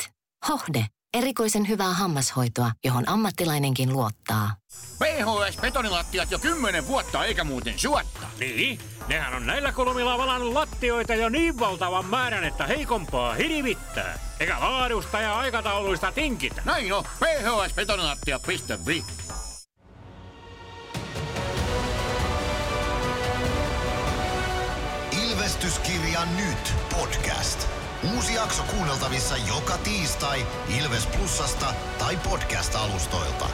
Hohde. 0.48 0.86
Erikoisen 1.14 1.68
hyvää 1.68 1.92
hammashoitoa, 1.94 2.72
johon 2.84 3.08
ammattilainenkin 3.08 3.92
luottaa. 3.92 4.56
PHS-betonilattiat 5.04 6.30
jo 6.30 6.38
kymmenen 6.38 6.86
vuotta 6.86 7.24
eikä 7.24 7.44
muuten 7.44 7.78
suotta. 7.78 8.26
Niin, 8.40 8.80
nehän 9.08 9.34
on 9.34 9.46
näillä 9.46 9.72
kolmilla 9.72 10.18
valannut 10.18 10.52
lattioita 10.52 11.14
jo 11.14 11.28
niin 11.28 11.58
valtavan 11.58 12.04
määrän, 12.04 12.44
että 12.44 12.66
heikompaa 12.66 13.34
hirvittää. 13.34 14.18
Eikä 14.40 14.60
laadusta 14.60 15.20
ja 15.20 15.38
aikatauluista 15.38 16.12
tinkitä. 16.12 16.62
Näin 16.64 16.92
on, 16.92 17.04
phsbetonilattia.fi. 17.04 19.04
Ilvestyskirja 25.22 26.20
nyt 26.36 26.74
podcast. 26.98 27.68
Uusi 28.14 28.34
jakso 28.34 28.62
kuunneltavissa 28.62 29.36
joka 29.36 29.78
tiistai 29.78 30.46
Ilves 30.78 31.06
Plusasta 31.06 31.74
tai 31.98 32.16
podcast-alustoilta. 32.16 33.46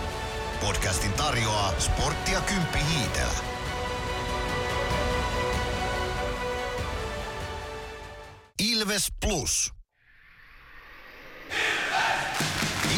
Podcastin 0.61 1.13
tarjoaa 1.13 1.73
Sporttia 1.79 2.41
Kymppi 2.41 2.79
Hiitellä. 2.93 3.54
Ilves 8.63 9.13
Plus. 9.27 9.73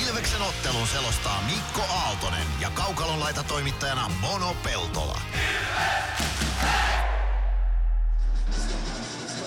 Ilveksen 0.08 0.42
ottelun 0.42 0.86
selostaa 0.86 1.42
Mikko 1.46 1.94
Aaltonen 1.94 2.46
ja 2.60 2.70
Kaukalon 2.70 3.20
laita 3.20 3.42
toimittajana 3.42 4.10
Mono 4.20 4.56
Peltola. 4.64 5.20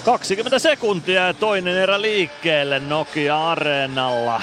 20 0.06 0.60
sekuntia 0.60 1.28
ja 1.28 1.34
toinen 1.34 1.78
erä 1.78 2.02
liikkeelle 2.02 2.80
Nokia 2.80 3.52
Areenalla. 3.52 4.42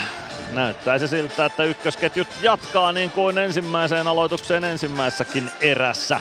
Näyttäisi 0.52 1.08
siltä, 1.08 1.44
että 1.44 1.64
ykkösketjut 1.64 2.28
jatkaa 2.42 2.92
niin 2.92 3.10
kuin 3.10 3.38
ensimmäiseen 3.38 4.08
aloitukseen 4.08 4.64
ensimmäisessäkin 4.64 5.50
erässä. 5.60 6.20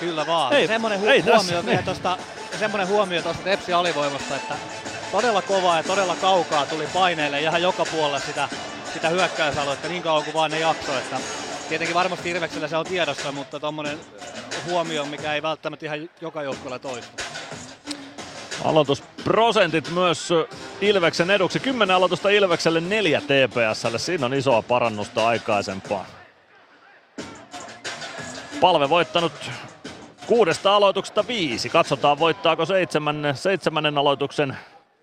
Kyllä 0.00 0.26
vaan. 0.26 0.52
Ei, 0.52 0.66
semmoinen 0.66 1.00
hu- 1.00 1.08
ei 1.08 1.20
huomio 1.20 1.66
vielä 1.66 1.82
tuosta, 1.82 2.18
semmoinen 2.58 2.88
huomio 2.88 3.22
tuosta 3.22 3.42
Tepsi 3.42 3.72
alivoimasta, 3.72 4.36
että 4.36 4.54
todella 5.12 5.42
kovaa 5.42 5.76
ja 5.76 5.82
todella 5.82 6.16
kaukaa 6.20 6.66
tuli 6.66 6.86
paineille 6.92 7.40
ihan 7.40 7.62
joka 7.62 7.84
puolella 7.84 8.18
sitä, 8.18 8.48
sitä 8.92 9.08
hyökkäysaluetta 9.08 9.88
niin 9.88 10.02
kauan 10.02 10.24
kuin 10.24 10.34
vaan 10.34 10.50
ne 10.50 10.58
jakso. 10.58 10.98
Että 10.98 11.16
tietenkin 11.68 11.94
varmasti 11.94 12.30
Irveksellä 12.30 12.68
se 12.68 12.76
on 12.76 12.86
tiedossa, 12.86 13.32
mutta 13.32 13.60
tuommoinen 13.60 13.98
huomio, 14.70 15.04
mikä 15.04 15.34
ei 15.34 15.42
välttämättä 15.42 15.86
ihan 15.86 16.10
joka 16.20 16.42
joukkueella 16.42 16.78
toistu. 16.78 17.22
Aloitusprosentit 18.64 19.90
myös 19.90 20.28
Ilveksen 20.80 21.30
eduksi. 21.30 21.60
10 21.60 21.96
aloitusta 21.96 22.28
Ilvekselle, 22.28 22.80
4 22.80 23.20
TPSlle. 23.20 23.98
Siinä 23.98 24.26
on 24.26 24.34
isoa 24.34 24.62
parannusta 24.62 25.26
aikaisempaan. 25.26 26.06
Palve 28.60 28.88
voittanut 28.88 29.32
kuudesta 30.30 30.76
aloituksesta 30.76 31.26
viisi. 31.26 31.68
Katsotaan 31.68 32.18
voittaako 32.18 32.66
seitsemännen, 32.66 33.36
seitsemännen 33.36 33.98
aloituksen 33.98 34.56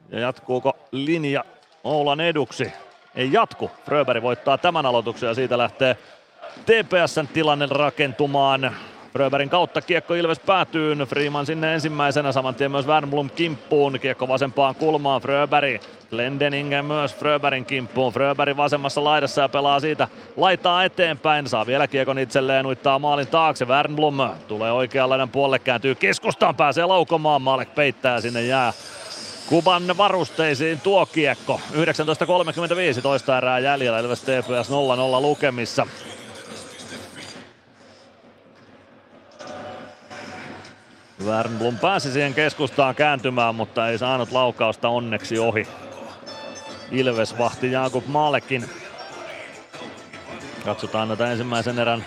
ja 0.10 0.20
jatkuuko 0.20 0.78
linja 0.92 1.44
Oulan 1.84 2.20
eduksi. 2.20 2.74
Ei 3.16 3.34
jatku. 3.34 3.72
Fröberg 3.86 4.24
voittaa 4.24 4.58
tämän 4.58 4.86
aloituksen 4.86 5.28
ja 5.28 5.34
siitä 5.34 5.58
lähtee 5.58 5.98
TPSn 6.66 7.28
tilanne 7.34 7.68
rakentumaan. 7.70 8.76
Fröbergin 9.18 9.50
kautta 9.50 9.82
kiekko 9.82 10.14
Ilves 10.14 10.40
päätyy. 10.40 10.96
Freeman 10.96 11.46
sinne 11.46 11.74
ensimmäisenä, 11.74 12.32
saman 12.32 12.56
tien 12.56 12.72
myös 12.72 12.88
Wernblom 12.88 13.30
kimppuun. 13.30 14.00
Kiekko 14.00 14.28
vasempaan 14.28 14.76
kulmaan, 14.76 15.22
Fröberg. 15.22 15.82
Glendening 16.10 16.70
myös 16.88 17.16
Fröbergin 17.16 17.66
kimppuun. 17.66 18.14
Fröberg 18.14 18.58
vasemmassa 18.58 19.04
laidassa 19.04 19.42
ja 19.42 19.50
pelaa 19.50 19.80
siitä 19.80 20.08
laitaa 20.36 20.84
eteenpäin. 20.84 21.48
Saa 21.48 21.66
vielä 21.66 21.88
kiekon 21.88 22.20
itselleen, 22.20 22.66
uittaa 22.66 23.00
maalin 23.00 23.28
taakse. 23.28 23.66
Wernblom 23.66 24.18
tulee 24.48 24.72
oikean 24.72 25.10
laidan 25.10 25.30
puolelle, 25.30 25.60
kääntyy 25.60 25.96
keskustaan, 25.96 26.56
pääsee 26.56 26.86
laukomaan. 26.86 27.42
Malek 27.42 27.76
peittää 27.76 28.22
sinne 28.22 28.42
jää 28.42 28.74
Kuban 29.50 29.98
varusteisiin 29.98 30.82
tuo 30.82 31.06
kiekko. 31.06 31.62
19.35 31.74 33.02
toista 33.02 33.38
erää 33.38 33.60
jäljellä, 33.60 34.00
Ilves 34.00 34.22
TPS 34.22 34.70
0-0 34.70 35.22
lukemissa. 35.22 35.88
Wernblom 41.26 41.78
pääsi 41.78 42.12
siihen 42.12 42.34
keskustaan 42.34 42.96
kääntymään, 42.96 43.56
mutta 43.56 43.90
ei 43.90 43.98
saanut 43.98 44.32
laukausta 44.32 44.90
onneksi 44.90 45.40
ohi. 45.40 45.68
Ilves 46.92 47.38
vahti 47.38 47.72
Jakub 47.72 48.08
Malekin. 48.08 48.66
Katsotaan 50.66 51.08
näitä 51.08 51.32
ensimmäisen 51.32 51.80
erän 51.80 52.06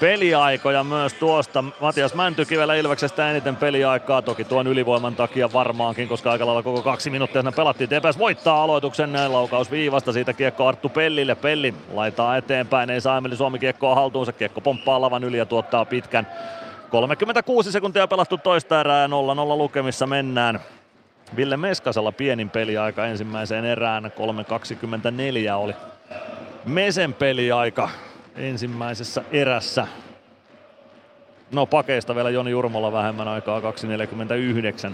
peliaikoja 0.00 0.84
myös 0.84 1.14
tuosta. 1.14 1.64
Matias 1.80 2.14
Mäntykivellä 2.14 2.74
Ilveksestä 2.74 3.30
eniten 3.30 3.56
peliaikaa, 3.56 4.22
toki 4.22 4.44
tuon 4.44 4.66
ylivoiman 4.66 5.16
takia 5.16 5.52
varmaankin, 5.52 6.08
koska 6.08 6.32
aika 6.32 6.46
lailla 6.46 6.62
koko 6.62 6.82
kaksi 6.82 7.10
minuuttia 7.10 7.42
siinä 7.42 7.52
pelattiin. 7.52 7.90
TPS 7.90 8.18
voittaa 8.18 8.62
aloituksen 8.62 9.32
laukaus 9.32 9.70
viivasta, 9.70 10.12
siitä 10.12 10.32
kiekko 10.32 10.68
Arttu 10.68 10.88
Pellille. 10.88 11.34
Pelli 11.34 11.74
laitaa 11.92 12.36
eteenpäin, 12.36 12.90
ei 12.90 13.00
saa 13.00 13.16
Emeli 13.16 13.36
Suomi 13.36 13.58
kiekkoa 13.58 13.94
haltuunsa, 13.94 14.32
kiekko 14.32 14.60
pomppaa 14.60 15.00
lavan 15.00 15.24
yli 15.24 15.38
ja 15.38 15.46
tuottaa 15.46 15.84
pitkän 15.84 16.26
36 16.94 17.72
sekuntia 17.72 18.08
pelattu 18.08 18.38
toista 18.38 18.80
erää 18.80 19.02
ja 19.02 19.06
0-0 19.06 19.10
lukemissa 19.58 20.06
mennään. 20.06 20.60
Ville 21.36 21.56
Meskasella 21.56 22.12
pienin 22.12 22.50
peliaika 22.50 23.06
ensimmäiseen 23.06 23.64
erään, 23.64 24.04
3.24 24.04 25.52
oli 25.54 25.74
Mesen 26.64 27.14
peliaika 27.14 27.90
ensimmäisessä 28.36 29.22
erässä. 29.32 29.86
No 31.52 31.66
pakeista 31.66 32.14
vielä 32.14 32.30
Joni 32.30 32.50
Jurmolla 32.50 32.92
vähemmän 32.92 33.28
aikaa, 33.28 33.60
2.49. 33.60 34.90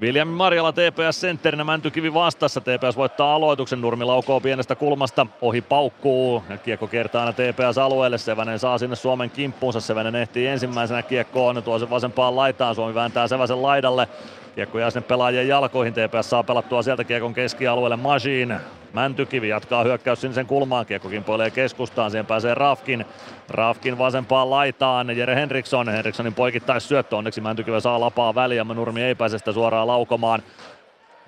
William 0.00 0.28
Marjala 0.28 0.72
TPS 0.72 1.20
sentterinä 1.20 1.64
Mäntykivi 1.64 2.14
vastassa. 2.14 2.60
TPS 2.60 2.96
voittaa 2.96 3.34
aloituksen. 3.34 3.80
Nurmi 3.80 4.04
laukoo 4.04 4.40
pienestä 4.40 4.74
kulmasta. 4.74 5.26
Ohi 5.42 5.60
paukkuu. 5.60 6.42
Ja 6.48 6.56
kiekko 6.56 6.86
kertaa 6.86 7.20
aina 7.20 7.32
TPS 7.32 7.78
alueelle. 7.78 8.18
Sevänen 8.18 8.58
saa 8.58 8.78
sinne 8.78 8.96
Suomen 8.96 9.30
kimppuunsa. 9.30 9.80
Sevänen 9.80 10.14
ehtii 10.14 10.46
ensimmäisenä 10.46 11.02
kiekkoon. 11.02 11.62
Tuo 11.62 11.78
sen 11.78 11.90
vasempaan 11.90 12.36
laitaan. 12.36 12.74
Suomi 12.74 12.94
vääntää 12.94 13.28
Seväsen 13.28 13.62
laidalle. 13.62 14.08
Kiekko 14.54 14.78
jää 14.78 14.90
sinne 14.90 15.06
pelaajien 15.08 15.48
jalkoihin. 15.48 15.94
TPS 15.94 16.30
saa 16.30 16.42
pelattua 16.42 16.82
sieltä 16.82 17.04
kiekon 17.04 17.34
keskialueelle 17.34 17.96
Majin. 17.96 18.54
Mäntykivi 18.94 19.48
jatkaa 19.48 19.84
hyökkäys 19.84 20.20
sinisen 20.20 20.46
kulmaan. 20.46 20.86
Kiekko 20.86 21.08
kimpoilee 21.08 21.50
keskustaan. 21.50 22.10
Siihen 22.10 22.26
pääsee 22.26 22.54
Rafkin. 22.54 23.04
Rafkin 23.48 23.98
vasempaan 23.98 24.50
laitaan. 24.50 25.16
Jere 25.16 25.34
Henriksson. 25.34 25.88
Henrikssonin 25.88 26.34
poikittais 26.34 26.88
syöttö. 26.88 27.16
Onneksi 27.16 27.40
Mäntykivi 27.40 27.80
saa 27.80 28.00
lapaa 28.00 28.34
väliä. 28.34 28.64
Nurmi 28.64 29.02
ei 29.02 29.14
pääse 29.14 29.38
sitä 29.38 29.52
suoraan 29.52 29.86
laukomaan. 29.86 30.42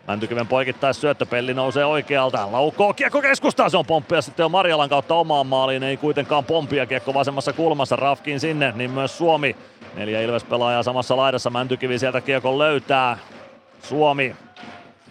Mäntykiven 0.07 0.47
poikittais 0.47 1.01
syöttö, 1.01 1.27
Pelli 1.27 1.55
nousee 1.55 1.85
oikealta, 1.85 2.53
laukoo 2.53 2.95
kiekko 2.95 3.23
keskustaan, 3.23 3.71
se 3.71 3.77
on 3.77 3.87
pomppia 3.87 4.23
sitten 4.23 4.45
jo 4.45 4.49
Marjalan 4.49 4.89
kautta 4.89 5.15
omaan 5.15 5.47
maaliin, 5.47 5.83
ei 5.83 5.97
kuitenkaan 5.97 6.45
pompia, 6.45 6.87
kiekko 6.87 7.15
vasemmassa 7.15 7.53
kulmassa, 7.53 7.97
Rafkin 7.97 8.41
sinne, 8.41 8.73
niin 8.77 8.91
myös 8.91 9.19
Suomi. 9.19 9.57
Neljä 9.95 10.21
Ilves-pelaajaa 10.21 10.83
samassa 10.83 11.17
laidassa, 11.17 11.51
Mäntykivi 11.51 11.99
sieltä 11.99 12.21
kiekon 12.21 12.59
löytää. 12.59 13.19
Suomi 13.83 14.37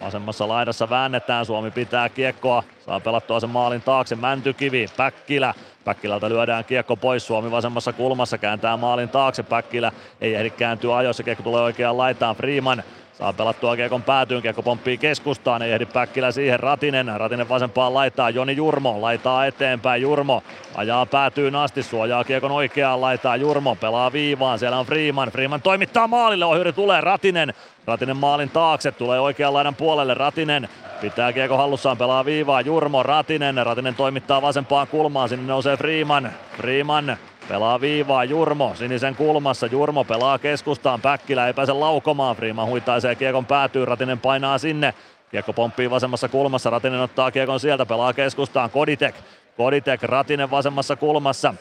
Vasemmassa 0.00 0.48
laidassa 0.48 0.90
väännetään, 0.90 1.46
Suomi 1.46 1.70
pitää 1.70 2.08
kiekkoa, 2.08 2.62
saa 2.86 3.00
pelattua 3.00 3.40
sen 3.40 3.50
maalin 3.50 3.82
taakse, 3.82 4.16
Mäntykivi, 4.16 4.86
Päkkilä, 4.96 5.54
Päkkilältä 5.84 6.28
lyödään 6.28 6.64
kiekko 6.64 6.96
pois, 6.96 7.26
Suomi 7.26 7.50
vasemmassa 7.50 7.92
kulmassa 7.92 8.38
kääntää 8.38 8.76
maalin 8.76 9.08
taakse, 9.08 9.42
Päkkilä 9.42 9.92
ei 10.20 10.34
ehdi 10.34 10.50
kääntyä 10.50 10.96
ajoissa, 10.96 11.22
kiekko 11.22 11.42
tulee 11.42 11.62
oikeaan 11.62 11.98
laitaan, 11.98 12.36
Freeman 12.36 12.82
Saa 13.18 13.32
pelattua 13.32 13.76
kiekon 13.76 14.02
päätyyn, 14.02 14.42
kiekko 14.42 14.62
pomppii 14.62 14.98
keskustaan, 14.98 15.62
ei 15.62 15.72
ehdi 15.72 15.86
Päkkilä 15.86 16.32
siihen, 16.32 16.60
Ratinen, 16.60 17.12
Ratinen 17.16 17.48
vasempaan 17.48 17.94
laitaa, 17.94 18.30
Joni 18.30 18.56
Jurmo 18.56 19.00
laitaa 19.00 19.46
eteenpäin, 19.46 20.02
Jurmo 20.02 20.42
ajaa 20.74 21.06
päätyyn 21.06 21.56
asti, 21.56 21.82
suojaa 21.82 22.24
kiekon 22.24 22.50
oikeaan. 22.50 23.00
Laitaa, 23.00 23.36
Jurmo. 23.36 23.74
Pelaa 23.74 24.12
viivaan, 24.12 24.58
siellä 24.58 24.78
on 24.78 24.86
Freeman, 24.86 25.28
Freeman 25.28 25.62
toimittaa 25.62 26.06
maalille, 26.06 26.44
ohjuri 26.44 26.72
tulee, 26.72 27.00
Ratinen, 27.00 27.54
Ratinen 27.86 28.16
maalin 28.16 28.50
taakse, 28.50 28.92
tulee 28.92 29.20
oikean 29.20 29.54
laidan 29.54 29.74
puolelle, 29.74 30.14
Ratinen 30.14 30.68
pitää 31.00 31.32
kiekko 31.32 31.56
hallussaan, 31.56 31.96
pelaa 31.96 32.24
viivaa, 32.24 32.60
Jurmo, 32.60 33.02
Ratinen, 33.02 33.66
Ratinen 33.66 33.94
toimittaa 33.94 34.42
vasempaan 34.42 34.88
kulmaan, 34.88 35.28
sinne 35.28 35.46
nousee 35.46 35.76
Freeman, 35.76 36.30
Freeman 36.56 37.16
Pelaa 37.48 37.80
viivaa 37.80 38.24
Jurmo 38.24 38.74
sinisen 38.74 39.16
kulmassa. 39.16 39.66
Jurmo 39.66 40.04
pelaa 40.04 40.38
keskustaan. 40.38 41.00
Päkkilä 41.00 41.46
ei 41.46 41.54
pääse 41.54 41.72
laukomaan. 41.72 42.36
Freeman 42.36 42.66
huitaisee 42.66 43.14
kiekon 43.14 43.46
päätyy. 43.46 43.84
Ratinen 43.84 44.18
painaa 44.18 44.58
sinne. 44.58 44.94
Kiekko 45.30 45.52
pomppii 45.52 45.90
vasemmassa 45.90 46.28
kulmassa. 46.28 46.70
Ratinen 46.70 47.00
ottaa 47.00 47.30
kiekon 47.30 47.60
sieltä. 47.60 47.86
Pelaa 47.86 48.12
keskustaan. 48.12 48.70
Koditek. 48.70 49.14
Koditek. 49.56 50.02
Ratinen 50.02 50.50
vasemmassa 50.50 50.96
kulmassa. 50.96 51.54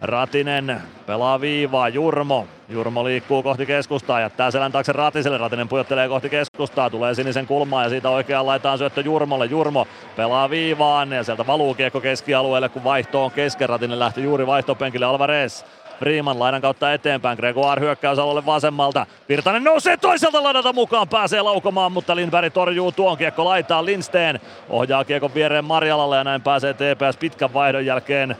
Ratinen 0.00 0.82
pelaa 1.06 1.40
viivaa, 1.40 1.88
Jurmo. 1.88 2.46
Jurmo 2.68 3.04
liikkuu 3.04 3.42
kohti 3.42 3.66
keskustaa, 3.66 4.20
jättää 4.20 4.50
selän 4.50 4.72
taakse 4.72 4.92
Ratiselle. 4.92 5.38
Ratinen 5.38 5.68
pujottelee 5.68 6.08
kohti 6.08 6.28
keskustaa, 6.28 6.90
tulee 6.90 7.14
sinisen 7.14 7.46
kulmaan 7.46 7.84
ja 7.84 7.90
siitä 7.90 8.10
oikeaan 8.10 8.46
laitaan 8.46 8.78
syöttö 8.78 9.00
Jurmolle. 9.00 9.46
Jurmo 9.46 9.86
pelaa 10.16 10.50
viivaan 10.50 11.12
ja 11.12 11.24
sieltä 11.24 11.46
valuu 11.46 11.74
kiekko 11.74 12.00
keskialueelle, 12.00 12.68
kun 12.68 12.84
vaihto 12.84 13.24
on 13.24 13.30
kesken. 13.30 13.68
Ratinen 13.68 13.98
lähti 13.98 14.22
juuri 14.22 14.46
vaihtopenkille 14.46 15.06
Alvarez. 15.06 15.64
Freeman 15.98 16.38
laidan 16.38 16.62
kautta 16.62 16.92
eteenpäin. 16.92 17.36
Gregoire 17.36 17.80
hyökkäysalueelle 17.80 18.46
vasemmalta. 18.46 19.06
Virtanen 19.28 19.64
nousee 19.64 19.96
toiselta 19.96 20.42
laidalta 20.42 20.72
mukaan. 20.72 21.08
Pääsee 21.08 21.42
laukomaan, 21.42 21.92
mutta 21.92 22.16
Lindberg 22.16 22.52
torjuu 22.52 22.92
tuon 22.92 23.18
kiekko 23.18 23.44
laitaa 23.44 23.84
Lindsteen. 23.84 24.40
Ohjaa 24.68 25.04
kiekon 25.04 25.34
viereen 25.34 25.64
Marjalalle 25.64 26.16
ja 26.16 26.24
näin 26.24 26.42
pääsee 26.42 26.74
TPS 26.74 27.16
pitkän 27.20 27.54
vaihdon 27.54 27.86
jälkeen 27.86 28.36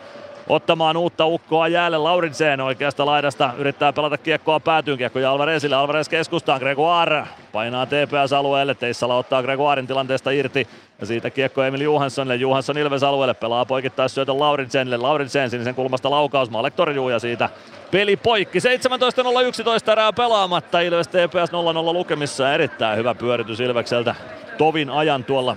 ottamaan 0.49 0.97
uutta 0.97 1.27
ukkoa 1.27 1.69
jäälle. 1.69 1.99
Lauritsen 1.99 2.61
oikeasta 2.61 3.07
laidasta 3.07 3.51
yrittää 3.59 3.93
pelata 3.93 4.19
kiekkoa 4.19 4.61
päätyyn. 4.61 4.99
Kiekko 4.99 5.19
ja 5.19 5.31
Alvarezille. 5.31 5.77
Alvarez 5.77 6.09
keskustaan. 6.09 6.61
Gregoire 6.61 7.25
painaa 7.53 7.87
TPS-alueelle. 7.87 8.75
Teissala 8.75 9.17
ottaa 9.17 9.43
Gregoirin 9.43 9.87
tilanteesta 9.87 10.31
irti. 10.31 10.69
Ja 11.01 11.07
siitä 11.07 11.31
kiekko 11.31 11.63
Emil 11.63 11.81
Johanssonille. 11.81 12.37
Johansson 12.37 12.79
Ilves 12.79 13.03
alueelle 13.03 13.35
pelaa 13.35 13.65
poikittais 13.65 14.15
syötön 14.15 14.41
Lauritsenille. 14.41 14.97
Lauritsen 14.97 15.51
sinisen 15.51 15.75
kulmasta 15.75 16.11
laukaus. 16.11 16.51
Malek 16.51 16.75
torjuu 16.75 17.09
ja 17.09 17.19
siitä 17.19 17.49
peli 17.91 18.17
poikki. 18.17 18.59
17.011 18.59 19.93
erää 19.93 20.13
pelaamatta. 20.13 20.81
Ilves 20.81 21.09
TPS 21.09 21.53
0-0 21.91 21.93
lukemissa. 21.93 22.53
Erittäin 22.53 22.99
hyvä 22.99 23.15
pyöritys 23.15 23.61
Ilvekseltä. 23.61 24.15
Tovin 24.59 24.91
ajan 24.91 25.25
tuolla 25.25 25.57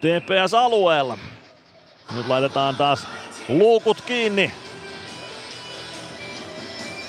TPS-alueella. 0.00 1.18
Nyt 2.16 2.26
laitetaan 2.26 2.76
taas 2.76 3.06
luukut 3.48 4.00
kiinni. 4.00 4.52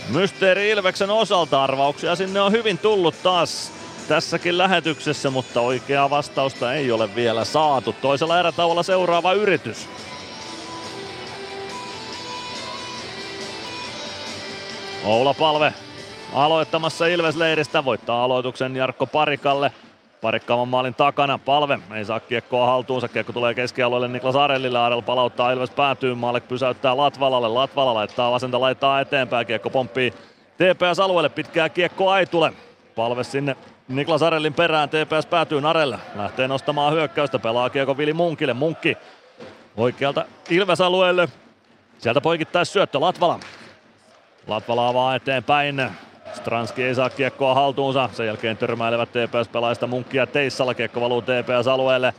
Mysteeri 0.09 0.69
Ilveksen 0.69 1.09
osalta 1.09 1.63
arvauksia 1.63 2.15
sinne 2.15 2.41
on 2.41 2.51
hyvin 2.51 2.77
tullut 2.77 3.15
taas 3.23 3.71
tässäkin 4.07 4.57
lähetyksessä, 4.57 5.29
mutta 5.29 5.61
oikeaa 5.61 6.09
vastausta 6.09 6.73
ei 6.73 6.91
ole 6.91 7.15
vielä 7.15 7.45
saatu. 7.45 7.95
Toisella 8.01 8.39
erätauolla 8.39 8.83
seuraava 8.83 9.33
yritys. 9.33 9.89
Oula 15.03 15.33
Palve 15.33 15.73
aloittamassa 16.33 17.05
Ilves-leiristä, 17.05 17.85
voittaa 17.85 18.23
aloituksen 18.23 18.75
Jarkko 18.75 19.05
Parikalle. 19.05 19.71
Parikkaavan 20.21 20.67
maalin 20.67 20.95
takana. 20.95 21.37
Palve 21.37 21.79
ei 21.95 22.05
saa 22.05 22.19
kiekkoa 22.19 22.65
haltuunsa. 22.65 23.07
Kiekko 23.07 23.33
tulee 23.33 23.53
keskialueelle 23.53 24.07
Niklas 24.07 24.35
Arellille. 24.35 24.79
Arel 24.79 25.01
palauttaa 25.01 25.51
Ilves 25.51 25.69
päätyyn. 25.69 26.17
Maalek 26.17 26.47
pysäyttää 26.47 26.97
Latvalalle. 26.97 27.47
Latvala 27.47 27.93
laittaa 27.93 28.31
vasenta 28.31 28.61
laittaa 28.61 28.99
eteenpäin. 29.01 29.47
Kiekko 29.47 29.69
pomppii 29.69 30.11
TPS-alueelle. 30.57 31.29
Pitkää 31.29 31.69
kiekkoa 31.69 32.19
ei 32.19 32.25
tule. 32.25 32.53
Palve 32.95 33.23
sinne 33.23 33.55
Niklas 33.87 34.23
Arellin 34.23 34.53
perään. 34.53 34.89
TPS 34.89 35.25
päätyy 35.25 35.69
Arelle. 35.69 35.99
Lähtee 36.15 36.47
nostamaan 36.47 36.93
hyökkäystä. 36.93 37.39
Pelaa 37.39 37.69
kiekko 37.69 37.97
Vili 37.97 38.13
Munkille. 38.13 38.53
Munkki 38.53 38.97
oikealta 39.77 40.25
Ilves-alueelle. 40.49 41.29
Sieltä 41.97 42.21
poikittaisi 42.21 42.71
syöttö 42.71 42.99
Latvala. 42.99 43.39
Latvala 44.47 44.87
avaa 44.87 45.15
eteenpäin. 45.15 45.89
Stranski 46.33 46.83
ei 46.83 46.95
saa 46.95 47.09
kiekkoa 47.09 47.53
haltuunsa. 47.53 48.09
Sen 48.13 48.25
jälkeen 48.27 48.57
törmäilevät 48.57 49.09
TPS-pelaajista 49.09 49.87
Munkki 49.87 50.17
ja 50.17 50.27
Teissala. 50.27 50.73
Kiekko 50.73 51.01
valuu 51.01 51.21
TPS-alueelle. 51.21 52.13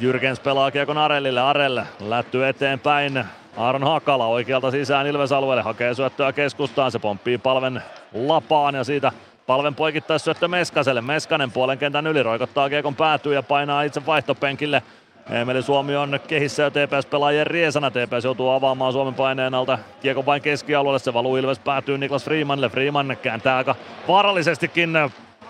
Jyrkens 0.00 0.40
pelaa 0.40 0.70
kiekon 0.70 0.98
Arellille. 0.98 1.40
Arelle 1.40 1.86
lätty 2.00 2.46
eteenpäin. 2.48 3.24
Aaron 3.56 3.82
Hakala 3.82 4.26
oikealta 4.26 4.70
sisään 4.70 5.06
Ilves-alueelle. 5.06 5.62
Hakee 5.62 5.94
syöttöä 5.94 6.32
keskustaan. 6.32 6.92
Se 6.92 6.98
pomppii 6.98 7.38
palven 7.38 7.82
lapaan 8.14 8.74
ja 8.74 8.84
siitä 8.84 9.12
palven 9.46 9.74
poikittaisyöttö 9.74 10.48
Meskaselle. 10.48 11.00
Meskanen 11.00 11.50
puolen 11.50 11.78
kentän 11.78 12.06
yli 12.06 12.22
roikottaa 12.22 12.68
kiekon 12.68 12.96
päätyy 12.96 13.34
ja 13.34 13.42
painaa 13.42 13.82
itse 13.82 14.06
vaihtopenkille. 14.06 14.82
Emeli 15.30 15.62
Suomi 15.62 15.96
on 15.96 16.20
kehissä 16.28 16.62
ja 16.62 16.70
TPS 16.70 17.06
pelaajien 17.06 17.46
riesana. 17.46 17.90
TPS 17.90 18.24
joutuu 18.24 18.48
avaamaan 18.48 18.92
Suomen 18.92 19.14
paineen 19.14 19.54
alta. 19.54 19.78
Kiekon 20.00 20.26
vain 20.26 20.42
keskialueelle. 20.42 20.98
Se 20.98 21.14
valuu 21.14 21.36
Ilves 21.36 21.58
päätyy 21.58 21.98
Niklas 21.98 22.24
Freemanille. 22.24 22.68
Freeman 22.68 23.16
kääntää 23.22 23.56
aika 23.56 23.74
vaarallisestikin 24.08 24.92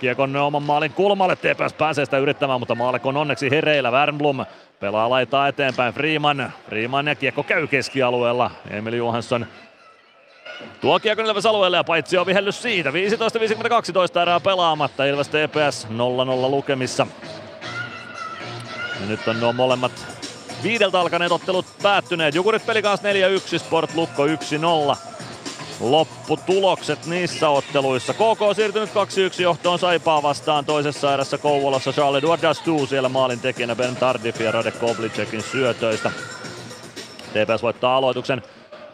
Kiekon 0.01 0.37
oman 0.37 0.63
maalin 0.63 0.93
kulmalle. 0.93 1.37
TPS 1.37 1.73
pääsee 1.79 2.05
sitä 2.05 2.19
yrittämään, 2.19 2.61
mutta 2.61 2.75
Maalek 2.75 3.07
on 3.07 3.17
onneksi 3.17 3.51
hereillä. 3.51 3.91
Wernblom 3.91 4.45
pelaa 4.81 5.11
laitaa 5.11 5.49
eteenpäin. 5.49 5.95
Freeman. 5.95 6.53
Freeman 6.69 7.07
ja 7.07 7.15
kiekko 7.15 7.43
käy 7.43 7.67
keskialueella. 7.67 8.51
Emeli 8.71 8.97
Johansson 8.97 9.47
Tuo 10.81 11.01
kiekko 11.01 11.23
Ilves 11.23 11.47
alueelle 11.47 11.77
ja 11.77 11.85
paitsi 11.85 12.19
on 12.19 12.27
vihellys 12.27 12.63
siitä. 12.63 12.91
15-52 12.91 14.21
erää 14.23 14.41
pelaamatta. 14.41 15.05
Ilves 15.05 15.29
TPS 15.29 15.87
0-0 15.89 15.91
lukemissa. 16.51 17.07
Ja 19.03 19.09
nyt 19.09 19.29
on 19.29 19.41
nuo 19.41 19.53
molemmat 19.53 19.93
viideltä 20.63 21.01
alkaneet 21.01 21.33
ottelut 21.33 21.67
päättyneet. 21.83 22.35
Jukurit 22.35 22.67
peli 22.67 22.83
kanssa 22.83 23.09
4-1, 23.57 23.59
Sport 23.59 23.95
Lukko 23.95 24.27
1-0. 24.27 24.31
Lopputulokset 25.81 27.07
niissä 27.07 27.49
otteluissa. 27.49 28.15
KK 28.15 28.57
siirtynyt 28.57 28.91
2-1 28.91 29.43
johtoon 29.43 29.79
Saipaa 29.79 30.23
vastaan 30.23 30.65
toisessa 30.65 31.15
erässä 31.15 31.39
Kouvolassa. 31.39 31.93
Charles 31.93 32.19
Edouard 32.19 32.43
Dastou 32.43 32.87
siellä 32.87 33.09
maalin 33.09 33.41
tekijänä 33.41 33.77
Ben 33.77 33.97
Tardif 33.97 34.41
ja 34.41 34.53
Radek 34.53 34.79
Koblicekin 34.79 35.43
syötöistä. 35.43 36.11
TPS 37.33 37.63
voittaa 37.63 37.97
aloituksen 37.97 38.43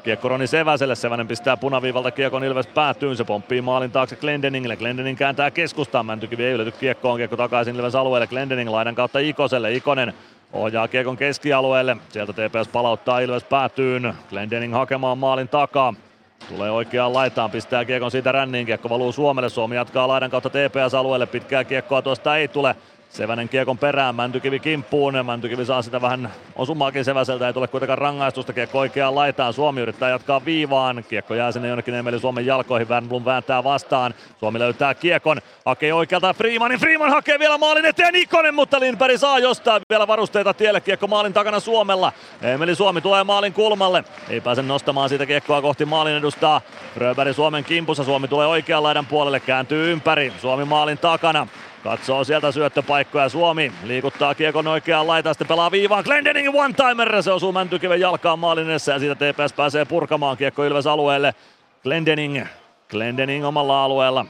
Kiekko 0.03 0.29
Roni 0.29 0.47
Seväselle, 0.47 0.95
Sevänen 0.95 1.29
pistää 1.29 1.57
punaviivalta 1.57 2.11
Kiekon 2.11 2.45
Ilves 2.45 2.67
päätyyn, 2.67 3.17
se 3.17 3.25
pomppii 3.25 3.61
maalin 3.61 3.91
taakse 3.91 4.17
Glendeningille, 4.17 4.77
Glendening 4.77 5.19
kääntää 5.19 5.51
keskustaan, 5.51 6.07
Mäntykivi 6.07 6.45
ei 6.45 6.53
ylety 6.53 6.71
kiekkoon, 6.71 7.17
kiekko 7.17 7.37
takaisin 7.37 7.77
Ilves 7.77 7.95
alueelle, 7.95 8.27
Glendening 8.27 8.71
laidan 8.71 8.95
kautta 8.95 9.19
Ikoselle, 9.19 9.73
Ikonen 9.73 10.15
ohjaa 10.53 10.89
kiekon 10.89 11.17
keskialueelle, 11.17 11.97
sieltä 12.09 12.33
TPS 12.33 12.69
palauttaa 12.69 13.21
Ilves 13.21 13.45
päätyyn, 13.45 14.15
Glendening 14.31 14.75
hakemaan 14.75 15.19
maalin 15.19 15.49
takaa, 15.49 15.95
Tulee 16.49 16.71
oikeaan 16.71 17.13
laitaan, 17.13 17.51
pistää 17.51 17.85
kiekon 17.85 18.11
siitä 18.11 18.33
ränniin, 18.33 18.67
kiekko 18.67 18.89
valuu 18.89 19.13
Suomelle, 19.13 19.49
Suomi 19.49 19.77
jatkaa 19.77 20.09
laidan 20.09 20.31
kautta 20.31 20.51
TPS-alueelle, 20.51 21.27
pitkää 21.27 21.65
kiekkoa 21.65 22.03
tuosta 22.03 22.37
ei 22.37 22.49
tule, 22.49 22.77
Sevänen 23.11 23.49
kiekon 23.49 23.79
perään, 23.79 24.15
Mäntykivi 24.15 24.59
kimppuun. 24.59 25.27
Mäntykivi 25.27 25.65
saa 25.65 25.83
sitä 25.83 26.03
vähän 26.03 26.31
osumaakin 26.57 27.05
Seväseltä, 27.05 27.47
ei 27.47 27.53
tule 27.53 27.69
kuitenkaan 27.69 27.99
rangaistusta. 27.99 28.53
Kiekko 28.53 28.79
oikeaan 28.79 29.15
laitaan, 29.15 29.53
Suomi 29.53 29.81
yrittää 29.81 30.11
jatkaa 30.11 30.45
viivaan. 30.45 31.05
Kiekko 31.09 31.35
jää 31.35 31.53
sinne 31.53 31.69
jonnekin 31.69 31.95
Emeli 31.95 32.21
Suomen 32.21 32.47
jalkoihin, 32.47 32.89
Wernblom 32.89 33.25
vääntää 33.25 33.65
vastaan. 33.65 34.15
Suomi 34.41 34.59
löytää 34.59 34.95
kiekon, 34.95 35.39
hakee 35.65 35.95
oikealta 35.95 36.35
Freemanin, 36.35 36.79
Freeman 36.79 37.11
hakee 37.11 37.39
vielä 37.39 37.59
maalin 37.59 37.85
eteen 37.85 38.17
Ikonen, 38.17 38.55
mutta 38.55 38.81
Lindberg 38.81 39.19
saa 39.19 39.39
jostain 39.39 39.83
vielä 39.91 40.07
varusteita 40.07 40.55
tielle. 40.55 40.81
Kiekko 40.81 41.07
maalin 41.07 41.33
takana 41.33 41.61
Suomella. 41.61 42.13
Emeli 42.43 42.75
Suomi 42.75 43.01
tulee 43.01 43.25
maalin 43.25 43.53
kulmalle, 43.53 44.05
ei 44.29 44.41
pääse 44.41 44.63
nostamaan 44.63 45.09
siitä 45.09 45.27
kiekkoa 45.27 45.63
kohti 45.63 45.85
maalin 45.85 46.17
edustaa. 46.17 46.61
Fröberg 46.95 47.35
Suomen 47.35 47.65
kimpussa, 47.65 48.05
Suomi 48.05 48.29
tulee 48.29 48.47
oikean 48.47 48.83
laidan 48.83 49.07
puolelle, 49.07 49.41
kääntyy 49.41 49.93
ympäri, 49.93 50.33
Suomi 50.41 50.65
maalin 50.65 50.99
takana. 50.99 51.47
Katsoo 51.85 52.25
sieltä 52.25 52.53
syöttöpaikkoja 52.53 53.29
Suomi. 53.29 53.73
Liikuttaa 53.85 54.35
kiekon 54.35 54.67
oikeaan 54.67 55.07
laitaan, 55.07 55.35
sitten 55.35 55.49
pelaa 55.49 55.71
viivaan. 55.71 56.05
Glendening 56.05 56.55
one-timer, 56.55 57.23
se 57.23 57.33
osuu 57.33 57.53
Mäntykiven 57.53 58.01
jalkaan 58.01 58.39
maalin 58.39 58.71
edessä 58.71 58.93
ja 58.93 58.99
siitä 58.99 59.15
TPS 59.15 59.53
pääsee 59.53 59.85
purkamaan 59.85 60.37
kiekko 60.37 60.65
Ilves 60.65 60.87
alueelle. 60.87 61.35
Glendening, 61.83 62.47
Glendening 62.91 63.47
omalla 63.47 63.85
alueella. 63.85 64.27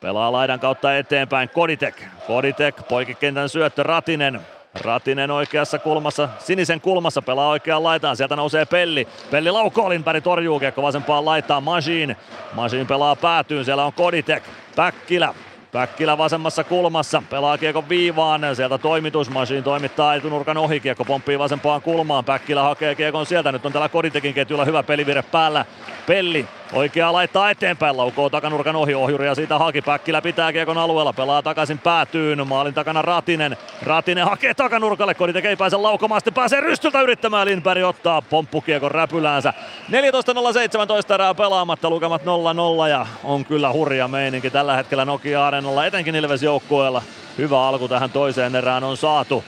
Pelaa 0.00 0.32
laidan 0.32 0.60
kautta 0.60 0.96
eteenpäin. 0.96 1.48
Koditek, 1.48 2.02
Koditek, 2.26 2.88
poikikentän 2.88 3.48
syöttö 3.48 3.82
Ratinen. 3.82 4.40
Ratinen 4.74 5.30
oikeassa 5.30 5.78
kulmassa, 5.78 6.28
sinisen 6.38 6.80
kulmassa 6.80 7.22
pelaa 7.22 7.48
oikeaan 7.48 7.82
laitaan, 7.82 8.16
sieltä 8.16 8.36
nousee 8.36 8.64
Pelli. 8.64 9.08
Pelli 9.30 9.50
laukoo, 9.50 9.88
Lindberg 9.88 10.24
torjuu 10.24 10.60
kiekko 10.60 10.82
vasempaan 10.82 11.24
laitaan, 11.24 11.62
Majin. 11.62 12.16
Majin 12.52 12.86
pelaa 12.86 13.16
päätyyn, 13.16 13.64
siellä 13.64 13.84
on 13.84 13.92
Koditek. 13.92 14.44
Päkkilä, 14.76 15.34
Päkkilä 15.72 16.18
vasemmassa 16.18 16.64
kulmassa, 16.64 17.22
pelaa 17.30 17.58
kiekon 17.58 17.88
viivaan, 17.88 18.40
sieltä 18.56 18.78
toimitusmasiin 18.78 19.64
toimittaa 19.64 20.14
etunurkan 20.14 20.56
ohi, 20.56 20.80
kiekko 20.80 21.04
pomppii 21.04 21.38
vasempaan 21.38 21.82
kulmaan, 21.82 22.24
Päkkilä 22.24 22.62
hakee 22.62 22.94
kiekon 22.94 23.26
sieltä, 23.26 23.52
nyt 23.52 23.66
on 23.66 23.72
täällä 23.72 23.88
Koditekin 23.88 24.34
ketjulla 24.34 24.64
hyvä 24.64 24.82
pelivire 24.82 25.22
päällä, 25.22 25.64
Pelli 26.06 26.48
oikeaa 26.72 27.12
laittaa 27.12 27.50
eteenpäin, 27.50 27.96
laukoo 27.96 28.30
takanurkan 28.30 28.76
ohi, 28.76 28.94
ohjuri 28.94 29.26
ja 29.26 29.34
siitä 29.34 29.58
haki, 29.58 29.82
Päkkilä 29.82 30.22
pitää 30.22 30.52
kiekon 30.52 30.78
alueella, 30.78 31.12
pelaa 31.12 31.42
takaisin 31.42 31.78
päätyyn, 31.78 32.46
maalin 32.46 32.74
takana 32.74 33.02
Ratinen, 33.02 33.56
Ratinen 33.82 34.24
hakee 34.24 34.54
takanurkalle, 34.54 35.14
Koditek 35.14 35.44
ei 35.44 35.56
pääse 35.56 35.76
laukomaan, 35.76 36.20
sitten 36.20 36.34
pääsee 36.34 36.60
rystyltä 36.60 37.00
yrittämään, 37.00 37.46
Lindberg 37.46 37.84
ottaa 37.84 38.22
pomppukiekon 38.22 38.90
räpyläänsä, 38.90 39.54
14.017 39.90 41.14
erää 41.14 41.34
pelaamatta, 41.34 41.90
lukemat 41.90 42.22
0-0 42.22 42.88
ja 42.88 43.06
on 43.24 43.44
kyllä 43.44 43.72
hurja 43.72 44.08
meininki 44.08 44.50
tällä 44.50 44.76
hetkellä 44.76 45.04
Nokia 45.04 45.46
Areenalla, 45.46 45.86
etenkin 45.86 46.14
Ilves 46.14 46.42
joukkueella. 46.42 47.02
Hyvä 47.38 47.68
alku 47.68 47.88
tähän 47.88 48.10
toiseen 48.10 48.56
erään 48.56 48.84
on 48.84 48.96
saatu. 48.96 49.44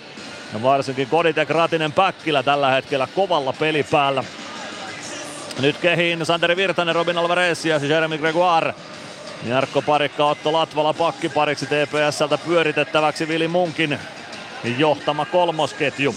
Ja 0.52 0.62
varsinkin 0.62 1.08
Koditek 1.08 1.50
Ratinen 1.50 1.92
Päkkilä 1.92 2.42
tällä 2.42 2.70
hetkellä 2.70 3.08
kovalla 3.14 3.52
pelipäällä. 3.52 4.24
Nyt 5.60 5.76
kehiin 5.76 6.26
Santeri 6.26 6.56
Virtanen, 6.56 6.94
Robin 6.94 7.18
Alvarez 7.18 7.64
ja 7.64 7.78
Jeremy 7.78 8.18
Gregoire. 8.18 8.74
Jarkko 9.46 9.82
Parikka, 9.82 10.26
Otto 10.26 10.52
Latvala 10.52 10.92
pakkipariksi 10.92 11.66
TPSltä 11.66 12.38
pyöritettäväksi 12.38 13.28
Vili 13.28 13.48
Munkin 13.48 13.98
johtama 14.78 15.24
kolmosketju. 15.24 16.14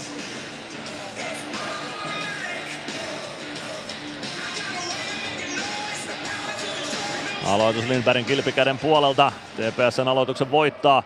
Aloitus 7.46 7.88
Lindbergin 7.88 8.24
kilpikäden 8.24 8.78
puolelta. 8.78 9.32
TPSn 9.56 10.08
aloituksen 10.08 10.50
voittaa. 10.50 11.02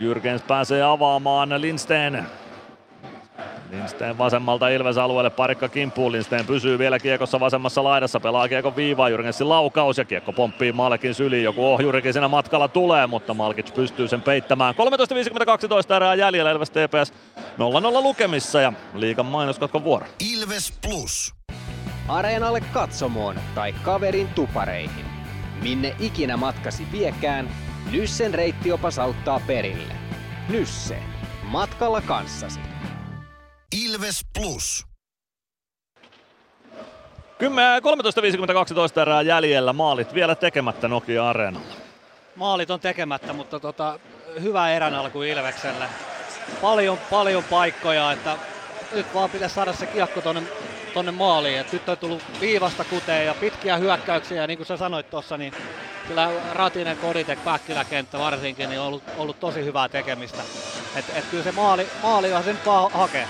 Jyrkens 0.00 0.42
pääsee 0.42 0.82
avaamaan 0.82 1.60
Lindsten. 1.60 2.26
Lindsten 3.72 4.18
vasemmalta 4.18 4.68
Ilves 4.68 4.98
alueelle, 4.98 5.30
parikka 5.30 5.68
kimppuun. 5.68 6.12
Lindsten 6.12 6.46
pysyy 6.46 6.78
vielä 6.78 6.98
kiekossa 6.98 7.40
vasemmassa 7.40 7.84
laidassa, 7.84 8.20
pelaa 8.20 8.48
kiekon 8.48 8.76
viivaa. 8.76 9.08
Jyrgensin 9.08 9.48
laukaus 9.48 9.98
ja 9.98 10.04
kiekko 10.04 10.32
pomppii 10.32 10.72
Malkin 10.72 11.14
syliin. 11.14 11.44
Joku 11.44 11.66
ohjurikin 11.66 12.12
siinä 12.12 12.28
matkalla 12.28 12.68
tulee, 12.68 13.06
mutta 13.06 13.34
Malkic 13.34 13.74
pystyy 13.74 14.08
sen 14.08 14.22
peittämään. 14.22 14.74
13.52 15.88 15.94
erää 15.94 16.14
jäljellä 16.14 16.50
Ilves 16.50 16.70
TPS 16.70 17.12
0-0 17.38 18.02
lukemissa 18.02 18.60
ja 18.60 18.72
liikan 18.94 19.26
mainoskatkon 19.26 19.84
vuoro. 19.84 20.06
Ilves 20.32 20.72
Plus. 20.86 21.34
Areenalle 22.08 22.60
katsomoon 22.60 23.36
tai 23.54 23.72
kaverin 23.72 24.28
tupareihin. 24.28 25.04
Minne 25.62 25.96
ikinä 26.00 26.36
matkasi 26.36 26.86
viekään, 26.92 27.48
Nyssen 27.92 28.34
reittiopas 28.34 28.98
auttaa 28.98 29.40
perille. 29.46 29.94
Nysse. 30.48 30.98
Matkalla 31.42 32.00
kanssasi. 32.00 32.60
Ilves 33.72 34.20
Plus. 34.34 34.86
10 37.38 37.82
13.52 37.82 39.00
erää 39.00 39.22
jäljellä, 39.22 39.72
maalit 39.72 40.14
vielä 40.14 40.34
tekemättä 40.34 40.88
Nokia 40.88 41.28
Areenalla. 41.28 41.74
Maalit 42.36 42.70
on 42.70 42.80
tekemättä, 42.80 43.32
mutta 43.32 43.60
tota, 43.60 43.98
hyvä 44.40 44.72
erän 44.72 44.94
alku 44.94 45.22
Ilvekselle. 45.22 45.84
Paljon, 46.60 46.98
paljon 47.10 47.44
paikkoja, 47.44 48.12
että 48.12 48.36
nyt 48.92 49.14
vaan 49.14 49.30
pitäisi 49.30 49.54
saada 49.54 49.72
se 49.72 49.86
kiekko 49.86 50.20
tonne, 50.20 50.42
tonne 50.94 51.12
maaliin. 51.12 51.58
Et 51.58 51.72
nyt 51.72 51.88
on 51.88 51.98
tullut 51.98 52.22
viivasta 52.40 52.84
kuteen 52.84 53.26
ja 53.26 53.34
pitkiä 53.34 53.76
hyökkäyksiä, 53.76 54.40
ja 54.40 54.46
niin 54.46 54.58
kuin 54.58 54.66
sä 54.66 54.76
sanoit 54.76 55.10
tuossa, 55.10 55.36
niin 55.36 55.52
kyllä 56.08 56.30
Ratinen, 56.52 56.96
Koditek, 56.96 57.44
Päkkiläkenttä 57.44 58.18
varsinkin 58.18 58.68
niin 58.68 58.80
on 58.80 58.86
ollut, 58.86 59.02
ollut 59.16 59.40
tosi 59.40 59.64
hyvää 59.64 59.88
tekemistä. 59.88 60.42
Et, 60.96 61.04
et 61.14 61.24
kyllä 61.30 61.44
se 61.44 61.52
maali, 61.52 61.86
maali 62.02 62.32
on 62.32 62.44
sen 62.44 62.58
vaan 62.66 62.92
hakee. 62.92 63.28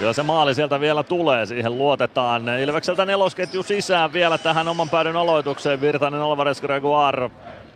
Kyllä 0.00 0.12
se 0.12 0.22
maali 0.22 0.54
sieltä 0.54 0.80
vielä 0.80 1.02
tulee, 1.02 1.46
siihen 1.46 1.78
luotetaan. 1.78 2.48
Ilvekseltä 2.48 3.06
nelosketju 3.06 3.62
sisään 3.62 4.12
vielä 4.12 4.38
tähän 4.38 4.68
oman 4.68 4.88
päädyn 4.88 5.16
aloitukseen. 5.16 5.80
Virtanen, 5.80 6.20
Alvarez, 6.20 6.60
Gregoire, 6.60 7.30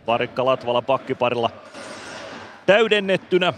Parikka 0.05 0.45
Latvala 0.45 0.81
pakkiparilla 0.81 1.49
täydennettynä. 2.65 3.53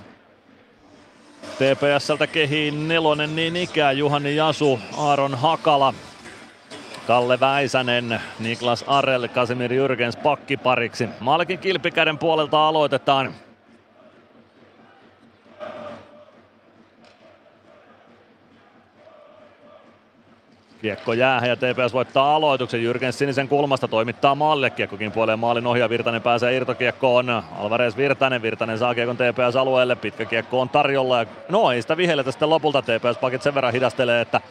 TPSltä 1.41 2.27
kehiin 2.27 2.88
nelonen 2.88 3.35
niin 3.35 3.56
ikään, 3.56 3.98
Juhani 3.98 4.35
Jasu, 4.35 4.80
Aaron 4.98 5.35
Hakala, 5.35 5.94
Kalle 7.07 7.39
Väisänen, 7.39 8.22
Niklas 8.39 8.84
Arel, 8.88 9.27
Kasimir 9.27 9.72
Jürgens 9.72 10.18
pakkipariksi. 10.23 11.10
Malkin 11.19 11.60
kilpikäden 11.60 12.18
puolelta 12.18 12.68
aloitetaan. 12.68 13.34
Kiekko 20.82 21.14
jää 21.14 21.45
ja 21.45 21.56
TPS 21.56 21.94
voittaa 21.94 22.36
aloituksen. 22.36 22.84
Jyrkens 22.84 23.18
sinisen 23.18 23.48
kulmasta 23.48 23.88
toimittaa 23.88 24.36
maalle. 24.36 24.70
Kiekko 24.70 24.98
kimpoilee 24.98 25.36
maalin 25.36 25.68
ohja. 25.68 25.90
Virtanen 25.90 26.22
pääsee 26.22 26.56
irtokiekkoon. 26.56 27.44
Alvarez 27.60 27.98
Virtanen. 27.98 28.41
Virtanen 28.41 28.78
saa 28.78 28.95
kiekon 28.95 29.18
TPS 29.18 29.56
alueelle. 29.56 29.95
Pitkä 29.95 30.26
kiekko 30.26 30.62
on 30.62 30.70
tarjolla. 30.70 31.20
Ja 31.20 31.26
no 31.49 31.72
ei 31.72 31.82
sitä 31.82 31.98
vihelletä 31.98 32.32
sitten 32.32 32.49
lopulta. 32.49 32.82
TPS 32.82 33.18
pakit 33.22 33.41
sen 33.41 33.56
verran 33.56 33.74
hidastelee, 33.74 34.22
että 34.22 34.41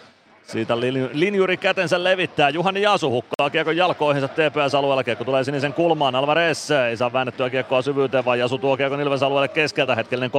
siitä 0.42 0.80
linjuri 1.12 1.56
kätensä 1.56 2.04
levittää. 2.04 2.48
Juhani 2.48 2.82
Jasu 2.82 3.10
hukkaa 3.10 3.50
kiekon 3.50 3.76
jalkoihinsa 3.76 4.28
TPS-alueella. 4.28 5.04
Kiekko 5.04 5.24
tulee 5.24 5.44
sinisen 5.44 5.72
kulmaan. 5.72 6.14
Alvarez 6.14 6.70
ei 6.70 6.96
saa 6.96 7.12
väännettyä 7.12 7.50
kiekkoa 7.50 7.82
syvyyteen, 7.82 8.24
vaan 8.24 8.38
Jasu 8.38 8.58
tuo 8.58 8.76
kiekon 8.76 9.00
Ilves 9.00 9.22
alueelle 9.22 9.48
keskeltä. 9.48 9.94
Hetkellinen 9.94 10.30
3-2 10.30 10.34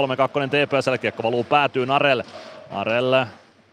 TPSlle. 0.49 0.97
Kiekko 0.97 1.23
valuu 1.23 1.43
päätyy 1.43 1.85
Narelle. 1.85 2.23
Narelle 2.72 3.27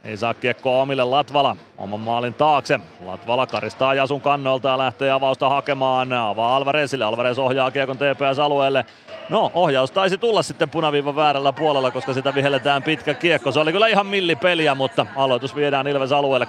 ei 0.04 0.16
saa 0.16 0.34
kiekkoa 0.34 0.82
omille 0.82 1.04
Latvala 1.04 1.56
oman 1.78 2.00
maalin 2.00 2.34
taakse. 2.34 2.80
Latvala 3.04 3.46
karistaa 3.46 3.94
Jasun 3.94 4.20
kannolta 4.20 4.68
ja 4.68 4.78
lähtee 4.78 5.10
avausta 5.10 5.48
hakemaan. 5.48 6.12
Avaa 6.12 6.56
Alvarezille. 6.56 7.04
Alvarez 7.04 7.38
ohjaa 7.38 7.70
kiekon 7.70 7.96
TPS-alueelle. 7.96 8.84
No, 9.28 9.50
ohjaus 9.54 9.90
taisi 9.90 10.18
tulla 10.18 10.42
sitten 10.42 10.70
punaviivan 10.70 11.16
väärällä 11.16 11.52
puolella, 11.52 11.90
koska 11.90 12.14
sitä 12.14 12.34
vihelletään 12.34 12.82
pitkä 12.82 13.14
kiekko. 13.14 13.52
Se 13.52 13.60
oli 13.60 13.72
kyllä 13.72 13.86
ihan 13.86 14.06
millipeliä, 14.06 14.74
mutta 14.74 15.06
aloitus 15.16 15.56
viedään 15.56 15.86
Ilves 15.86 16.12
alueelle. 16.12 16.48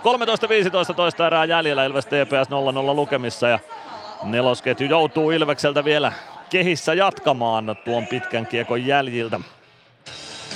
13-15 0.91 0.93
toista 0.93 1.27
erää 1.27 1.45
jäljellä 1.45 1.85
Ilves 1.85 2.05
TPS 2.05 2.49
0-0 2.91 2.95
lukemissa 2.95 3.47
ja 3.47 3.59
nelosketju 4.23 4.87
joutuu 4.87 5.31
Ilvekseltä 5.31 5.85
vielä 5.85 6.11
kehissä 6.49 6.93
jatkamaan 6.93 7.75
tuon 7.85 8.07
pitkän 8.07 8.47
kiekon 8.47 8.85
jäljiltä. 8.85 9.39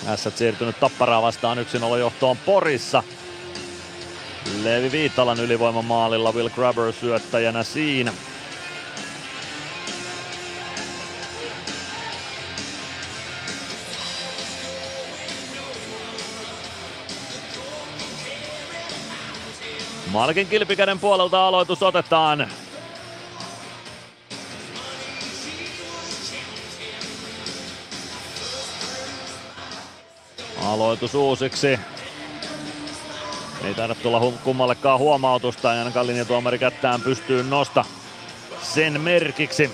Ässät 0.07 0.37
siirtynyt 0.37 0.79
Tapparaa 0.79 1.21
vastaan 1.21 1.57
1-0 1.57 1.97
johtoon 1.99 2.37
Porissa. 2.37 3.03
Leevi 4.63 4.91
Viitalan 4.91 5.39
ylivoimamaalilla 5.39 6.31
Will 6.31 6.49
Grabber 6.49 6.93
syöttäjänä 6.93 7.63
siinä. 7.63 8.13
Malkin 20.11 20.47
kilpikäden 20.47 20.99
puolelta 20.99 21.47
aloitus 21.47 21.83
otetaan. 21.83 22.49
Aloitus 30.65 31.15
uusiksi. 31.15 31.79
Ei 33.63 33.73
taida 33.75 33.95
tulla 33.95 34.33
kummallekaan 34.43 34.99
huomautusta, 34.99 35.73
ei 35.73 35.79
ainakaan 35.79 36.07
linjatuomari 36.07 36.59
kättään 36.59 37.01
pystyy 37.01 37.43
nosta 37.43 37.85
sen 38.61 39.01
merkiksi. 39.01 39.71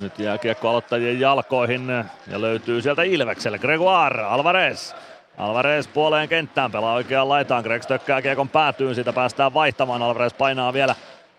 Nyt 0.00 0.18
jää 0.18 0.38
kiekko 0.38 0.68
aloittajien 0.68 1.20
jalkoihin 1.20 1.88
ja 2.26 2.40
löytyy 2.40 2.82
sieltä 2.82 3.02
Ilvekselle. 3.02 3.58
Gregoire 3.58 4.22
Alvarez. 4.22 4.92
Alvarez 5.38 5.88
puoleen 5.94 6.28
kenttään 6.28 6.72
pelaa 6.72 6.94
oikeaan 6.94 7.28
laitaan. 7.28 7.62
Greg 7.62 7.84
tökkää 7.84 8.22
kiekon 8.22 8.48
päätyyn, 8.48 8.94
siitä 8.94 9.12
päästään 9.12 9.54
vaihtamaan. 9.54 10.02
Alvarez 10.02 10.32
painaa 10.38 10.72
vielä 10.72 10.94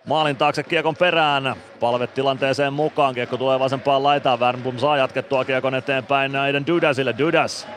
maalin 0.06 0.36
taakse 0.36 0.64
kiekon 0.64 0.96
perään. 0.96 1.56
Palve 1.80 2.08
tilanteeseen 2.08 2.74
mukaan. 2.74 3.16
Kiekko 3.16 3.38
tulee 3.38 3.60
vasempaan 3.60 4.04
laitaan. 4.04 4.40
Wernblom 4.40 4.78
saa 4.78 4.98
jatkettua 4.98 5.46
kiekon 5.46 5.76
eteenpäin 5.76 6.36
Aiden 6.36 6.68
Dudasille. 6.68 7.16
Dudas 7.18 7.68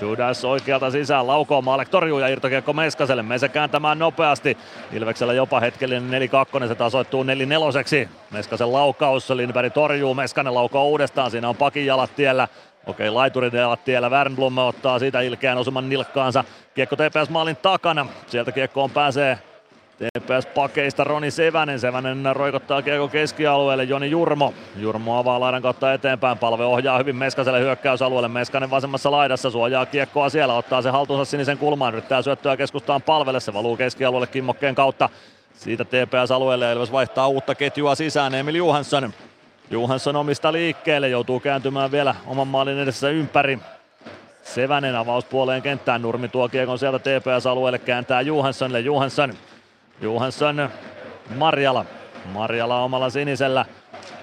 Dudas 0.00 0.44
oikealta 0.44 0.90
sisään, 0.90 1.26
laukoo 1.26 1.62
Maalek 1.62 1.88
torjuu 1.88 2.18
ja 2.18 2.28
irtokiekko 2.28 2.72
Meskaselle. 2.72 3.22
Mese 3.22 3.48
kääntämään 3.48 3.98
nopeasti. 3.98 4.58
Ilveksellä 4.92 5.32
jopa 5.32 5.60
hetkellinen 5.60 6.22
4-2, 6.64 6.68
se 6.68 6.74
tasoittuu 6.74 7.22
4-4. 7.22 8.08
Meskasen 8.30 8.72
laukaus, 8.72 9.30
Lindberg 9.30 9.72
torjuu, 9.72 10.14
Meskanen 10.14 10.54
laukoo 10.54 10.88
uudestaan, 10.88 11.30
siinä 11.30 11.48
on 11.48 11.56
pakin 11.56 11.86
jalat 11.86 12.16
tiellä. 12.16 12.48
Okei, 12.86 13.10
laiturin 13.10 13.54
jalat 13.54 13.84
tiellä, 13.84 14.10
Wernblom 14.10 14.58
ottaa 14.58 14.98
siitä 14.98 15.20
ilkeän 15.20 15.58
osuman 15.58 15.88
nilkkaansa. 15.88 16.44
Kiekko 16.74 16.96
TPS 16.96 17.30
maalin 17.30 17.56
takana, 17.56 18.06
sieltä 18.26 18.52
kiekkoon 18.52 18.90
pääsee 18.90 19.38
TPS 19.98 20.46
pakeista 20.46 21.04
Roni 21.04 21.30
Sevänen. 21.30 21.80
Sevänen 21.80 22.36
roikottaa 22.36 22.82
kiekko 22.82 23.08
keskialueelle 23.08 23.84
Joni 23.84 24.10
Jurmo. 24.10 24.54
Jurmo 24.76 25.18
avaa 25.18 25.40
laidan 25.40 25.62
kautta 25.62 25.92
eteenpäin. 25.92 26.38
Palve 26.38 26.64
ohjaa 26.64 26.98
hyvin 26.98 27.16
Meskaselle 27.16 27.60
hyökkäysalueelle. 27.60 28.28
Meskanen 28.28 28.70
vasemmassa 28.70 29.10
laidassa 29.10 29.50
suojaa 29.50 29.86
kiekkoa 29.86 30.28
siellä. 30.28 30.54
Ottaa 30.54 30.82
se 30.82 30.90
haltuunsa 30.90 31.30
sinisen 31.30 31.58
kulmaan. 31.58 31.94
Yrittää 31.94 32.22
syöttöä 32.22 32.56
keskustaan 32.56 33.02
palvelle. 33.02 33.40
Se 33.40 33.54
valuu 33.54 33.76
keskialueelle 33.76 34.26
kimmokkeen 34.26 34.74
kautta. 34.74 35.08
Siitä 35.54 35.84
TPS-alueelle 35.84 36.64
ja 36.64 36.72
Ilves 36.72 36.92
vaihtaa 36.92 37.28
uutta 37.28 37.54
ketjua 37.54 37.94
sisään. 37.94 38.34
Emil 38.34 38.54
Johansson. 38.54 39.12
Johansson 39.70 40.16
omista 40.16 40.52
liikkeelle. 40.52 41.08
Joutuu 41.08 41.40
kääntymään 41.40 41.92
vielä 41.92 42.14
oman 42.26 42.48
maalin 42.48 42.78
edessä 42.78 43.08
ympäri. 43.08 43.58
Sevänen 44.42 44.96
avauspuoleen 44.96 45.62
kenttään. 45.62 46.02
Nurmi 46.02 46.28
tuo 46.28 46.48
kiekon 46.48 46.78
sieltä 46.78 46.98
TPS-alueelle. 46.98 47.78
Kääntää 47.78 48.20
Johanssonille. 48.20 48.80
Johansson 48.80 49.34
Johansson 50.00 50.68
Marjala. 51.36 51.84
Marjala 52.32 52.82
omalla 52.82 53.10
sinisellä. 53.10 53.64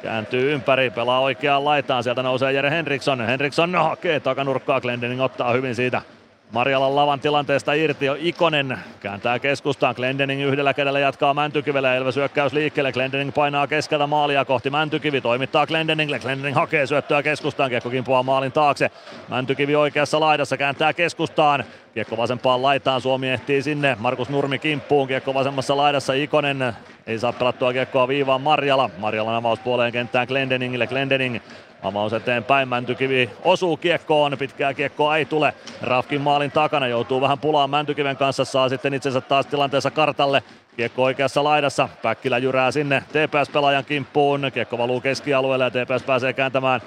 Kääntyy 0.02 0.54
ympäri, 0.54 0.90
pelaa 0.90 1.20
oikeaan 1.20 1.66
laitaan. 1.66 2.04
Sieltä 2.04 2.24
nousee 2.24 2.52
Jere 2.52 2.70
Henriksson. 2.70 3.22
Henriksson 3.22 3.76
hakee 3.76 4.20
takanurkkaa. 4.20 4.82
Glendening 4.82 5.22
ottaa 5.22 5.54
hyvin 5.54 5.76
siitä 5.76 6.02
Marjalan 6.52 6.96
lavan 6.96 7.20
tilanteesta 7.20 7.74
irti 7.74 8.06
Ikonen 8.20 8.78
kääntää 9.00 9.40
keskustaan. 9.40 9.96
Glendening 9.96 10.42
yhdellä 10.42 10.74
kädellä 10.74 11.00
jatkaa 11.00 11.34
Mäntykivelle 11.34 11.88
ja 11.88 11.96
Ilves 11.96 12.16
hyökkäys 12.16 12.54
liikkeelle. 12.54 12.92
Glendening 12.92 13.34
painaa 13.34 13.68
keskeltä 13.68 14.08
maalia 14.08 14.46
kohti 14.46 14.70
Mäntykivi. 14.70 15.22
Toimittaa 15.22 15.68
Glendeningille. 15.68 16.20
Glendening 16.20 16.56
hakee 16.56 16.88
syöttöä 16.88 17.24
keskustaan. 17.24 17.70
Kiekko 17.70 17.90
kimpoaa 17.90 18.24
maalin 18.24 18.52
taakse. 18.52 18.92
Mäntykivi 19.30 19.76
oikeassa 19.76 20.20
laidassa 20.20 20.58
kääntää 20.58 20.94
keskustaan. 20.94 21.64
Kiekko 21.94 22.18
vasempaan 22.18 22.62
laitaan. 22.62 23.02
Suomi 23.02 23.30
ehtii 23.30 23.62
sinne. 23.62 23.98
Markus 24.00 24.30
Nurmi 24.30 24.60
kimppuun. 24.60 25.08
Kiekko 25.08 25.34
vasemmassa 25.34 25.78
laidassa. 25.78 26.14
Ikonen 26.14 26.74
ei 27.08 27.20
saa 27.20 27.34
pelattua 27.34 27.74
kiekkoa 27.74 28.08
viivaan 28.08 28.42
Marjala. 28.42 28.90
Marjalan 28.98 29.36
avaus 29.36 29.60
puoleen 29.60 29.92
kenttään 29.92 30.28
Glendeningille. 30.28 30.88
Glendening 30.88 31.40
Avaus 31.86 32.14
eteenpäin, 32.14 32.68
Mäntykivi 32.68 33.30
osuu 33.44 33.78
kiekkoon, 33.78 34.38
pitkää 34.38 34.74
kiekkoa 34.74 35.18
ei 35.18 35.26
tule. 35.26 35.53
Rafkin 35.82 36.22
maalin 36.22 36.52
takana 36.52 36.88
joutuu 36.88 37.22
vähän 37.22 37.40
pulaan 37.40 37.70
Mäntykiven 37.70 38.18
kanssa, 38.18 38.45
saa 38.45 38.70
sitten 38.70 38.94
itsensä 38.94 39.22
taas 39.22 39.45
tilanteessa 39.45 39.91
kartalle. 39.91 40.44
Kiekko 40.78 41.03
oikeassa 41.03 41.44
laidassa, 41.44 41.90
Päkkilä 42.02 42.38
jyrää 42.38 42.72
sinne 42.72 43.03
TPS-pelaajan 43.10 43.86
kimppuun. 43.86 44.52
Kiekko 44.53 44.78
valuu 44.78 45.02
keskialueelle 45.02 45.64
ja 45.64 45.72
TPS 45.72 46.03
pääsee 46.03 46.34
kääntämään 46.34 46.82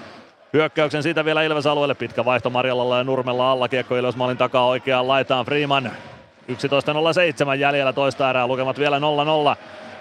hyökkäyksen 0.53 1.03
siitä 1.03 1.25
vielä 1.25 1.43
Ilves-alueelle. 1.43 1.95
Pitkä 1.95 2.25
vaihto 2.25 2.51
Marjalalla 2.51 2.99
ja 2.99 3.05
Nurmella 3.05 3.53
alla. 3.53 3.69
Kiekko 3.69 3.97
Ilves 3.97 4.17
maalin 4.17 4.37
takaa 4.37 4.67
oikeaan 4.67 5.09
laitaan 5.09 5.45
Freeman. 5.47 5.91
11.07 6.49 7.55
jäljellä 7.59 7.93
toista 7.93 8.31
erää, 8.31 8.47
lukemat 8.47 8.79
vielä 8.79 8.99
0-0. 8.99 9.03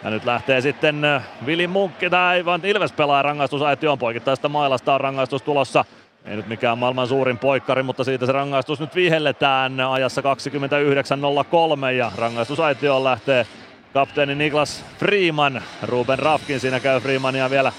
Ja 0.03 0.09
nyt 0.09 0.25
lähtee 0.25 0.61
sitten 0.61 1.01
Vili 1.45 1.67
Munkki 1.67 2.09
tai 2.09 2.45
vaan 2.45 2.65
Ilves 2.65 2.91
pelaa 2.91 3.21
rangaistusaitioon 3.21 3.97
poikittaista 3.97 4.49
mailasta 4.49 4.93
on 4.93 5.01
rangaistus 5.01 5.41
tulossa. 5.41 5.85
Ei 6.25 6.35
nyt 6.35 6.47
mikään 6.47 6.77
maailman 6.77 7.07
suurin 7.07 7.37
poikkari, 7.37 7.83
mutta 7.83 8.03
siitä 8.03 8.25
se 8.25 8.31
rangaistus 8.31 8.79
nyt 8.79 8.95
vihelletään 8.95 9.79
ajassa 9.79 10.21
29.03 10.21 11.91
ja 11.91 12.11
rangaistusaitioon 12.15 13.03
lähtee 13.03 13.47
kapteeni 13.93 14.35
Niklas 14.35 14.85
Freeman. 14.99 15.61
Ruben 15.83 16.19
Rafkin 16.19 16.59
siinä 16.59 16.79
käy 16.79 16.99
Freemania 16.99 17.49
vielä 17.49 17.71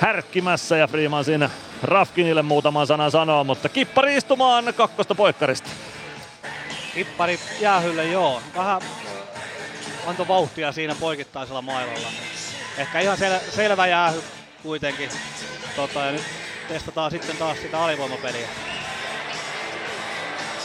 härkkimässä 0.00 0.76
ja 0.76 0.86
Freeman 0.86 1.24
siinä 1.24 1.50
Rafkinille 1.82 2.42
muutaman 2.42 2.86
sanan 2.86 3.10
sanoo, 3.10 3.44
mutta 3.44 3.68
kippari 3.68 4.16
istumaan 4.16 4.64
kakkosta 4.76 5.14
poikkarista. 5.14 5.70
Kippari 6.94 7.38
jäähylle 7.60 8.04
joo. 8.04 8.40
Vähän 8.56 8.80
antoi 10.06 10.28
vauhtia 10.28 10.72
siinä 10.72 10.94
poikittaisella 11.00 11.62
mailalla. 11.62 12.08
Ehkä 12.78 13.00
ihan 13.00 13.18
sel- 13.18 13.50
selvä 13.54 13.86
jäähy 13.86 14.22
kuitenkin. 14.62 15.10
Tota, 15.76 16.00
ja 16.00 16.12
nyt 16.12 16.22
testataan 16.68 17.10
sitten 17.10 17.36
taas 17.36 17.58
sitä 17.62 17.84
alivoimapeliä. 17.84 18.48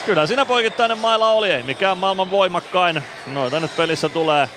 Kyllä 0.05 0.27
siinä 0.27 0.45
poikittainen 0.45 0.97
maila 0.97 1.31
oli, 1.31 1.51
ei 1.51 1.63
mikään 1.63 1.97
maailman 1.97 2.31
voimakkain. 2.31 3.03
Noita 3.27 3.59
nyt 3.59 3.75
pelissä 3.75 4.09
tulee 4.09 4.49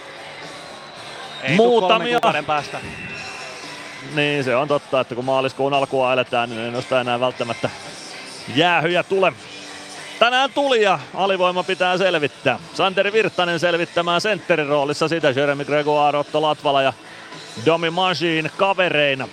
ei 1.43 1.57
muutamia. 1.57 2.21
päästä. 2.47 2.81
Niin, 4.15 4.45
se 4.45 4.57
on 4.57 4.69
totta, 4.69 5.01
että 5.01 5.15
kun 5.15 5.25
maaliskuun 5.25 5.75
alkua 5.75 6.13
eletään, 6.13 6.51
niin 6.51 6.63
ei 6.63 6.71
nosta 6.71 7.01
enää 7.01 7.21
välttämättä 7.21 7.71
jäähyjä 8.57 9.03
tule. 9.03 9.33
Tänään 10.23 10.51
tuli 10.55 10.83
ja 10.83 10.99
alivoima 11.15 11.63
pitää 11.63 11.99
selvittää. 11.99 12.59
Santeri 12.75 13.13
Virtanen 13.13 13.59
selvittämään 13.59 14.21
sentterin 14.21 14.67
roolissa 14.67 15.09
sitä. 15.09 15.31
Jeremy 15.31 15.65
Gregoire, 15.65 16.19
Otto 16.19 16.43
Latvala 16.43 16.83
ja 16.83 16.93
Domi 17.67 17.91
Machine 17.91 18.51
kavereina. 18.57 19.29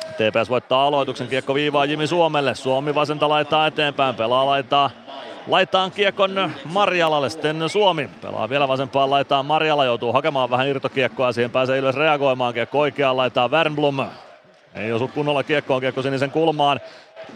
TPS 0.00 0.50
voittaa 0.50 0.86
aloituksen 0.86 1.28
kiekko 1.28 1.54
viivaa 1.54 1.84
Jimi 1.84 2.06
Suomelle. 2.06 2.54
Suomi 2.54 2.94
vasenta 2.94 3.28
laittaa 3.28 3.66
eteenpäin, 3.66 4.14
pelaa 4.14 4.46
laittaa 4.46 4.90
laitaan 5.46 5.90
kiekon 5.90 6.52
Marjalalle, 6.64 7.30
sitten 7.30 7.68
Suomi 7.68 8.10
pelaa 8.22 8.48
vielä 8.48 8.68
vasempaan 8.68 9.10
laitaan. 9.10 9.46
Marjala 9.46 9.84
joutuu 9.84 10.12
hakemaan 10.12 10.50
vähän 10.50 10.68
irtokiekkoa, 10.68 11.32
siihen 11.32 11.50
pääsee 11.50 11.78
Ilves 11.78 11.96
reagoimaan. 11.96 12.54
Kiekko 12.54 12.78
oikeaan 12.78 13.16
laitaan 13.16 13.50
Wernblom. 13.50 14.06
Ei 14.74 14.92
osu 14.92 15.08
kunnolla 15.08 15.42
kiekkoon, 15.42 15.80
kiekko 15.80 16.02
sinisen 16.02 16.30
kulmaan. 16.30 16.80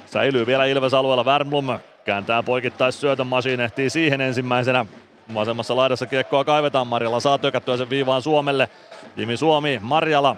Säilyy 0.06 0.46
vielä 0.46 0.64
Ilves 0.64 0.94
alueella 0.94 1.24
Wernblom. 1.24 1.78
Kääntää 2.04 2.42
poikittais 2.42 3.00
syötön, 3.00 3.26
Masiin 3.26 3.60
ehtii 3.60 3.90
siihen 3.90 4.20
ensimmäisenä. 4.20 4.86
Vasemmassa 5.34 5.76
laidassa 5.76 6.06
kiekkoa 6.06 6.44
kaivetaan, 6.44 6.86
Marjala 6.86 7.20
saa 7.20 7.38
tökättyä 7.38 7.76
sen 7.76 7.90
viivaan 7.90 8.22
Suomelle. 8.22 8.68
Jimi 9.16 9.36
Suomi, 9.36 9.78
Marjala 9.82 10.36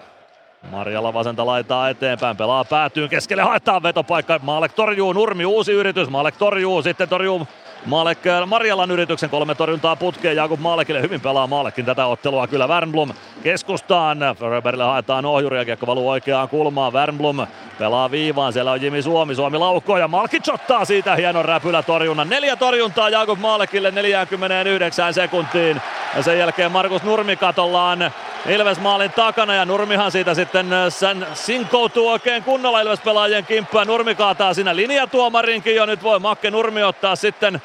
Marjala 0.71 1.13
vasenta 1.13 1.45
laitaa 1.45 1.89
eteenpäin, 1.89 2.37
pelaa 2.37 2.63
päätyyn 2.65 3.09
keskelle, 3.09 3.43
haetaan 3.43 3.83
vetopaikka. 3.83 4.39
Maalek 4.43 4.73
torjuu, 4.73 5.13
Nurmi 5.13 5.45
uusi 5.45 5.71
yritys, 5.71 6.09
Maalek 6.09 6.35
torjuu, 6.37 6.81
sitten 6.81 7.09
torjuu 7.09 7.47
Maalek 7.85 8.27
äh, 8.27 8.47
Marjalan 8.47 8.91
yrityksen 8.91 9.29
kolme 9.29 9.55
torjuntaa 9.55 9.95
putkeen. 9.95 10.35
Jakub 10.35 10.59
Maalekille 10.59 11.01
hyvin 11.01 11.21
pelaa 11.21 11.47
Maalekin 11.47 11.85
tätä 11.85 12.05
ottelua 12.05 12.47
kyllä 12.47 12.67
Wernblom 12.67 13.13
keskustaan. 13.43 14.17
Fröberille 14.37 14.83
haetaan 14.83 15.25
ohjuri 15.25 15.57
ja 15.57 15.65
kiekko 15.65 15.87
valuu 15.87 16.09
oikeaan 16.09 16.49
kulmaan. 16.49 16.93
Wernblom 16.93 17.47
pelaa 17.79 18.11
viivaan. 18.11 18.53
Siellä 18.53 18.71
on 18.71 18.81
Jimi 18.81 19.01
Suomi. 19.01 19.35
Suomi 19.35 19.57
laukkoo 19.57 19.97
ja 19.97 20.07
Malkic 20.07 20.49
ottaa 20.53 20.85
siitä 20.85 21.15
hienon 21.15 21.45
räpylä 21.45 21.83
torjunnan. 21.83 22.29
Neljä 22.29 22.55
torjuntaa 22.55 23.09
Jakub 23.09 23.39
Maalekille 23.39 23.91
49 23.91 25.13
sekuntiin. 25.13 25.81
Ja 26.15 26.23
sen 26.23 26.39
jälkeen 26.39 26.71
Markus 26.71 27.03
Nurmi 27.03 27.35
katollaan 27.35 28.11
Ilves 28.49 28.79
maalin 28.79 29.11
takana 29.11 29.53
ja 29.53 29.65
Nurmihan 29.65 30.11
siitä 30.11 30.33
sitten 30.33 30.73
äh, 30.73 30.93
sen 30.93 31.27
sinkoutuu 31.33 32.07
oikein 32.07 32.43
kunnolla 32.43 32.81
Ilves 32.81 32.99
pelaajien 32.99 33.45
kimppua. 33.45 33.85
Nurmi 33.85 34.15
kaataa 34.15 34.53
siinä 34.53 34.75
linjatuomarinkin 34.75 35.75
jo. 35.75 35.85
Nyt 35.85 36.03
voi 36.03 36.19
Makke 36.19 36.51
Nurmi 36.51 36.83
ottaa 36.83 37.15
sitten 37.15 37.61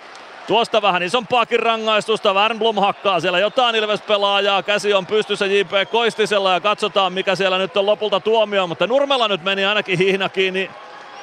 Tuosta 0.51 0.83
vähän 0.83 1.03
isompaakin 1.03 1.61
rangaistusta. 1.61 2.35
Wernblom 2.35 2.77
hakkaa 2.77 3.21
siellä 3.21 3.39
jotain 3.39 3.77
Ilves-pelaajaa. 3.77 4.63
Käsi 4.63 4.95
on 4.95 5.07
pystyssä 5.07 5.47
JP 5.47 5.71
Koistisella 5.91 6.53
ja 6.53 6.61
katsotaan 6.61 7.13
mikä 7.13 7.35
siellä 7.35 7.59
nyt 7.59 7.77
on 7.77 7.87
lopulta 7.87 8.21
tuomio. 8.21 8.67
Mutta 8.67 8.87
Nurmella 8.87 9.29
nyt 9.29 9.45
meni 9.45 9.65
ainakin 9.65 9.99
hihna 9.99 10.29
kiinni. 10.29 10.71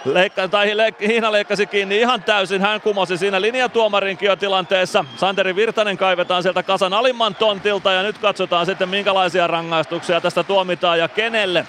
Leikka, 0.06 0.48
tai 0.48 0.74
leik- 0.78 1.08
Hiina 1.08 1.32
leikkasi 1.32 1.68
kiinni 1.68 1.98
ihan 1.98 2.24
täysin. 2.24 2.62
Hän 2.62 2.82
kumosi 2.82 3.18
siinä 3.18 3.41
linjatuomarinkin 3.41 4.28
jo 4.28 4.36
tilanteessa. 4.36 5.06
Santeri 5.16 5.56
Virtanen 5.56 5.98
kaivetaan 5.98 6.44
sieltä 6.44 6.64
kasan 6.64 6.94
alimman 6.94 7.36
tontilta 7.36 7.91
ja 7.91 8.04
nyt 8.04 8.18
katsotaan 8.18 8.66
sitten 8.66 8.90
minkälaisia 8.90 9.48
rangaistuksia 9.48 10.22
tästä 10.22 10.44
tuomitaan 10.44 10.99
ja 10.99 11.08
kenelle. 11.08 11.68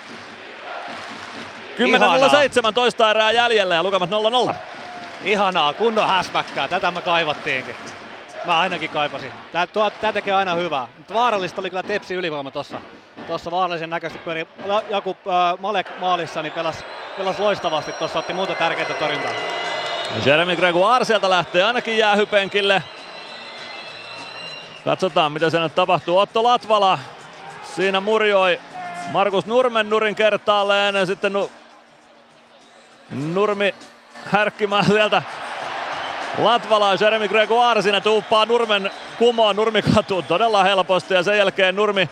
10.17 1.78 3.10
erää 3.10 3.32
jäljellä 3.32 3.74
ja 3.74 3.82
lukemat 3.82 4.10
0-0. 4.10 4.77
Ihanaa, 5.24 5.72
kunnon 5.72 6.08
häsmäkkää. 6.08 6.68
Tätä 6.68 6.90
me 6.90 7.00
kaivattiinkin. 7.02 7.76
Mä 8.44 8.58
ainakin 8.58 8.90
kaipasin. 8.90 9.32
Tää, 9.52 9.66
tuo, 9.66 9.90
tää 9.90 10.12
tekee 10.12 10.34
aina 10.34 10.54
hyvää. 10.54 10.88
Mutta 10.98 11.14
vaarallista 11.14 11.60
oli 11.60 11.70
kyllä 11.70 11.82
Tepsi 11.82 12.14
ylivoima 12.14 12.50
tossa. 12.50 12.80
Tuossa 13.26 13.50
vaarallisen 13.50 13.90
näköisesti 13.90 14.24
pyöri 14.24 14.48
Jakub 14.90 15.16
äh, 15.28 15.58
Malek 15.58 15.86
maalissa, 16.00 16.42
niin 16.42 16.52
pelas, 16.52 16.84
pelas 17.18 17.38
loistavasti. 17.38 17.92
Tuossa 17.92 18.18
otti 18.18 18.32
muuta 18.32 18.54
tärkeitä 18.54 18.94
torjuntaa. 18.94 19.32
Jeremy 20.26 20.56
Gregoire 20.56 21.04
sieltä 21.04 21.30
lähtee 21.30 21.62
ainakin 21.64 21.98
jäähypenkille. 21.98 22.82
Katsotaan 24.84 25.32
mitä 25.32 25.50
se 25.50 25.58
nyt 25.60 25.74
tapahtuu. 25.74 26.18
Otto 26.18 26.42
Latvala 26.42 26.98
siinä 27.62 28.00
murjoi 28.00 28.60
Markus 29.12 29.46
Nurmen 29.46 29.90
nurin 29.90 30.14
kertaalleen. 30.14 31.06
Sitten 31.06 31.32
nu- 31.32 31.50
Nurmi 33.10 33.74
härkkimään 34.30 34.84
sieltä 34.84 35.22
Latvala 36.38 36.94
Jeremy 37.00 37.28
Gregoire 37.28 37.82
siinä 37.82 38.00
tuuppaa 38.00 38.46
Nurmen 38.46 38.90
kumoon. 39.18 39.56
Nurmi 39.56 39.82
katuu 39.82 40.22
todella 40.22 40.64
helposti 40.64 41.14
ja 41.14 41.22
sen 41.22 41.38
jälkeen 41.38 41.76
Nurmi 41.76 42.10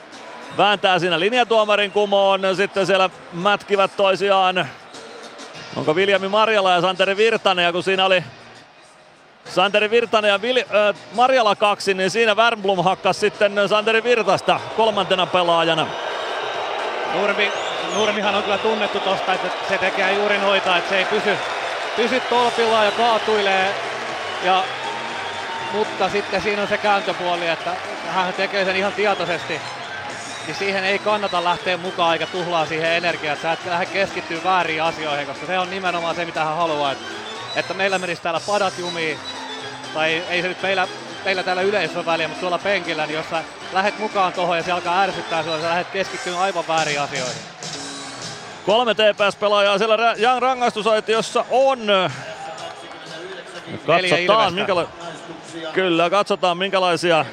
vääntää 0.58 0.98
siinä 0.98 1.20
linjatuomarin 1.20 1.92
kumoon. 1.92 2.40
Sitten 2.56 2.86
siellä 2.86 3.10
mätkivät 3.32 3.96
toisiaan. 3.96 4.68
Onko 5.76 5.94
Viljami 5.94 6.28
Marjala 6.28 6.72
ja 6.72 6.80
Santeri 6.80 7.16
Virtanen 7.16 7.64
ja 7.64 7.72
kun 7.72 7.82
siinä 7.82 8.04
oli 8.04 8.24
Santeri 9.44 9.90
Virtanen 9.90 10.28
ja 10.28 10.36
Vil- 10.36 10.74
äh, 10.76 10.96
Marjala 11.12 11.56
kaksi, 11.56 11.94
niin 11.94 12.10
siinä 12.10 12.34
Wernblom 12.34 12.84
hakkas 12.84 13.20
sitten 13.20 13.52
Santeri 13.68 14.04
Virtasta 14.04 14.60
kolmantena 14.76 15.26
pelaajana. 15.26 15.86
Nurmi, 17.14 17.52
Nurmihan 17.94 18.34
on 18.34 18.42
kyllä 18.42 18.58
tunnettu 18.58 19.00
tosta, 19.00 19.32
että 19.32 19.48
se 19.68 19.78
tekee 19.78 20.12
juuri 20.12 20.38
noita, 20.38 20.76
että 20.76 20.90
se 20.90 20.98
ei 20.98 21.04
pysy, 21.04 21.36
pysy 21.96 22.20
tolpillaan 22.20 22.86
ja 22.86 22.92
kaatuilee. 22.92 23.74
Ja, 24.44 24.64
mutta 25.72 26.08
sitten 26.08 26.42
siinä 26.42 26.62
on 26.62 26.68
se 26.68 26.78
kääntöpuoli, 26.78 27.48
että 27.48 27.72
hän 28.08 28.34
tekee 28.34 28.64
sen 28.64 28.76
ihan 28.76 28.92
tietoisesti. 28.92 29.60
Niin 30.46 30.56
siihen 30.56 30.84
ei 30.84 30.98
kannata 30.98 31.44
lähteä 31.44 31.76
mukaan 31.76 32.12
eikä 32.12 32.26
tuhlaa 32.26 32.66
siihen 32.66 32.90
energiaa. 32.90 33.36
Sä 33.36 33.52
et 33.52 33.66
lähde 33.66 33.86
keskittyä 33.86 34.44
väärin 34.44 34.82
asioihin, 34.82 35.26
koska 35.26 35.46
se 35.46 35.58
on 35.58 35.70
nimenomaan 35.70 36.16
se, 36.16 36.24
mitä 36.24 36.44
hän 36.44 36.56
haluaa. 36.56 36.92
Että, 36.92 37.04
että 37.56 37.74
meillä 37.74 37.98
menisi 37.98 38.22
täällä 38.22 38.40
padat 38.46 38.78
jumiin, 38.78 39.18
tai 39.94 40.22
ei 40.28 40.42
se 40.42 40.48
nyt 40.48 40.62
meillä, 40.62 40.88
meillä 41.24 41.42
täällä 41.42 41.62
yleisössä 41.62 42.06
väliä, 42.06 42.28
mutta 42.28 42.40
tuolla 42.40 42.58
penkillä, 42.58 43.06
niin 43.06 43.14
jos 43.14 43.30
sä 43.30 43.44
lähet 43.72 43.98
mukaan 43.98 44.32
tuohon 44.32 44.56
ja 44.56 44.62
se 44.62 44.72
alkaa 44.72 45.02
ärsyttää 45.02 45.42
sinua, 45.42 45.60
sä 45.60 45.68
lähdet 45.68 45.90
keskittymään 45.90 46.42
aivan 46.42 46.68
väärin 46.68 47.00
asioihin. 47.00 47.55
Kolme 48.66 48.94
TPS-pelaajaa 48.94 49.78
siellä 49.78 50.14
Jan 50.18 50.42
rangaistusaitiossa 50.42 51.44
on. 51.50 51.78
Katsotaan, 53.86 54.54
minkäla- 54.54 54.88
Kyllä, 55.72 56.10
katsotaan 56.10 56.58
minkälaisia 56.58 57.24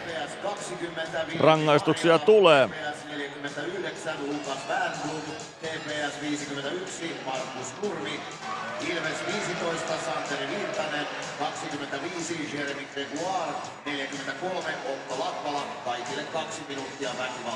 rangaistuksia 1.40 2.20
tulee. 2.20 2.70
49 3.08 4.14
Lukas 4.28 4.58
Bernblom, 4.68 5.22
TPS 5.62 6.22
51 6.22 7.16
Markus 7.26 7.74
Nurmi, 7.84 8.20
Ilves 8.82 9.18
15 9.28 9.94
Santeri 10.06 10.48
Virtanen, 10.58 11.08
25 11.40 12.50
Jeremy 12.54 12.88
Gregoire, 12.94 13.52
43 13.86 14.70
Otto 14.86 15.24
Latvala, 15.26 15.64
kaikille 15.86 16.24
kaksi 16.34 16.62
minuuttia 16.70 17.10
väkivaltaisuus. 17.10 17.53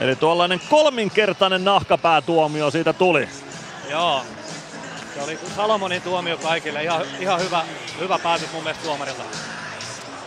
Eli 0.00 0.16
tuollainen 0.16 0.60
kolminkertainen 0.70 1.64
nahkapäätuomio 1.64 2.70
siitä 2.70 2.92
tuli. 2.92 3.28
Joo. 3.90 4.22
Se 5.14 5.22
oli 5.22 5.38
Salomonin 5.56 6.02
tuomio 6.02 6.36
kaikille. 6.36 6.84
Ihan, 6.84 7.02
ihan 7.20 7.40
hyvä, 7.40 7.62
hyvä 8.00 8.18
päätös 8.18 8.52
mun 8.52 8.62
mielestä 8.62 8.84
tuomarilta. 8.84 9.22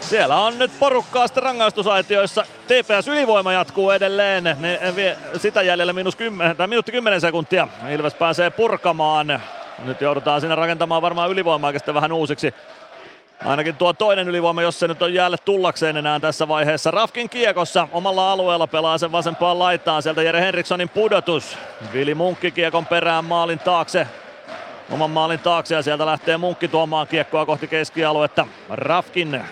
Siellä 0.02 0.38
on 0.38 0.60
nyt 0.60 0.72
porukkaa 0.80 1.28
sitten 1.28 1.44
rangaistusaitioissa. 1.44 2.46
TPS 2.68 3.08
ylivoima 3.08 3.54
jatkuu 3.54 3.92
edelleen. 3.92 4.44
Ne 4.44 4.94
vie 4.96 5.18
sitä 5.38 5.62
jäljellä 5.62 5.94
miinus 5.94 6.16
10, 6.16 6.58
tai 6.58 6.68
minuutti 6.68 6.92
10 6.92 7.22
sekuntia. 7.22 7.68
Ilves 7.92 8.14
pääsee 8.14 8.50
purkamaan. 8.50 9.42
Nyt 9.86 10.02
joudutaan 10.02 10.42
siinä 10.42 10.56
rakentamaan 10.56 11.02
varmaan 11.02 11.30
ylivoimaa 11.30 11.74
vähän 11.94 12.12
uusiksi. 12.12 12.54
Ainakin 13.46 13.76
tuo 13.76 13.94
toinen 13.94 14.30
ylivoima, 14.30 14.62
jos 14.62 14.80
se 14.80 14.88
nyt 14.88 15.02
on 15.02 15.14
jäälle 15.14 15.38
tullakseen 15.46 15.98
enää 15.98 16.20
tässä 16.20 16.48
vaiheessa. 16.48 16.92
Rafkin 16.92 17.30
kiekossa 17.30 17.88
omalla 17.92 18.32
alueella 18.32 18.68
pelaa 18.68 18.98
sen 18.98 19.12
vasempaan 19.12 19.60
laitaan. 19.60 20.04
Sieltä 20.04 20.24
Jere 20.24 20.42
Henrikssonin 20.42 20.90
pudotus. 20.90 21.58
Vili 21.94 22.16
Munkki 22.16 22.52
kiekon 22.52 22.86
perään 22.86 23.26
maalin 23.26 23.60
taakse. 23.60 24.08
Oman 24.92 25.10
maalin 25.12 25.40
taakse 25.40 25.76
ja 25.76 25.82
sieltä 25.82 26.06
lähtee 26.06 26.38
Munkki 26.38 26.68
tuomaan 26.68 27.08
kiekkoa 27.08 27.46
kohti 27.46 27.68
keskialuetta. 27.68 28.48
Rafkin 28.70 29.44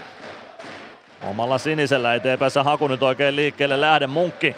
omalla 1.30 1.58
sinisellä 1.58 2.14
ei 2.14 2.20
TPS 2.20 2.56
haku 2.64 2.88
nyt 2.88 3.04
oikein 3.04 3.36
liikkeelle 3.36 3.82
lähde 3.82 4.08
Munkki. 4.08 4.56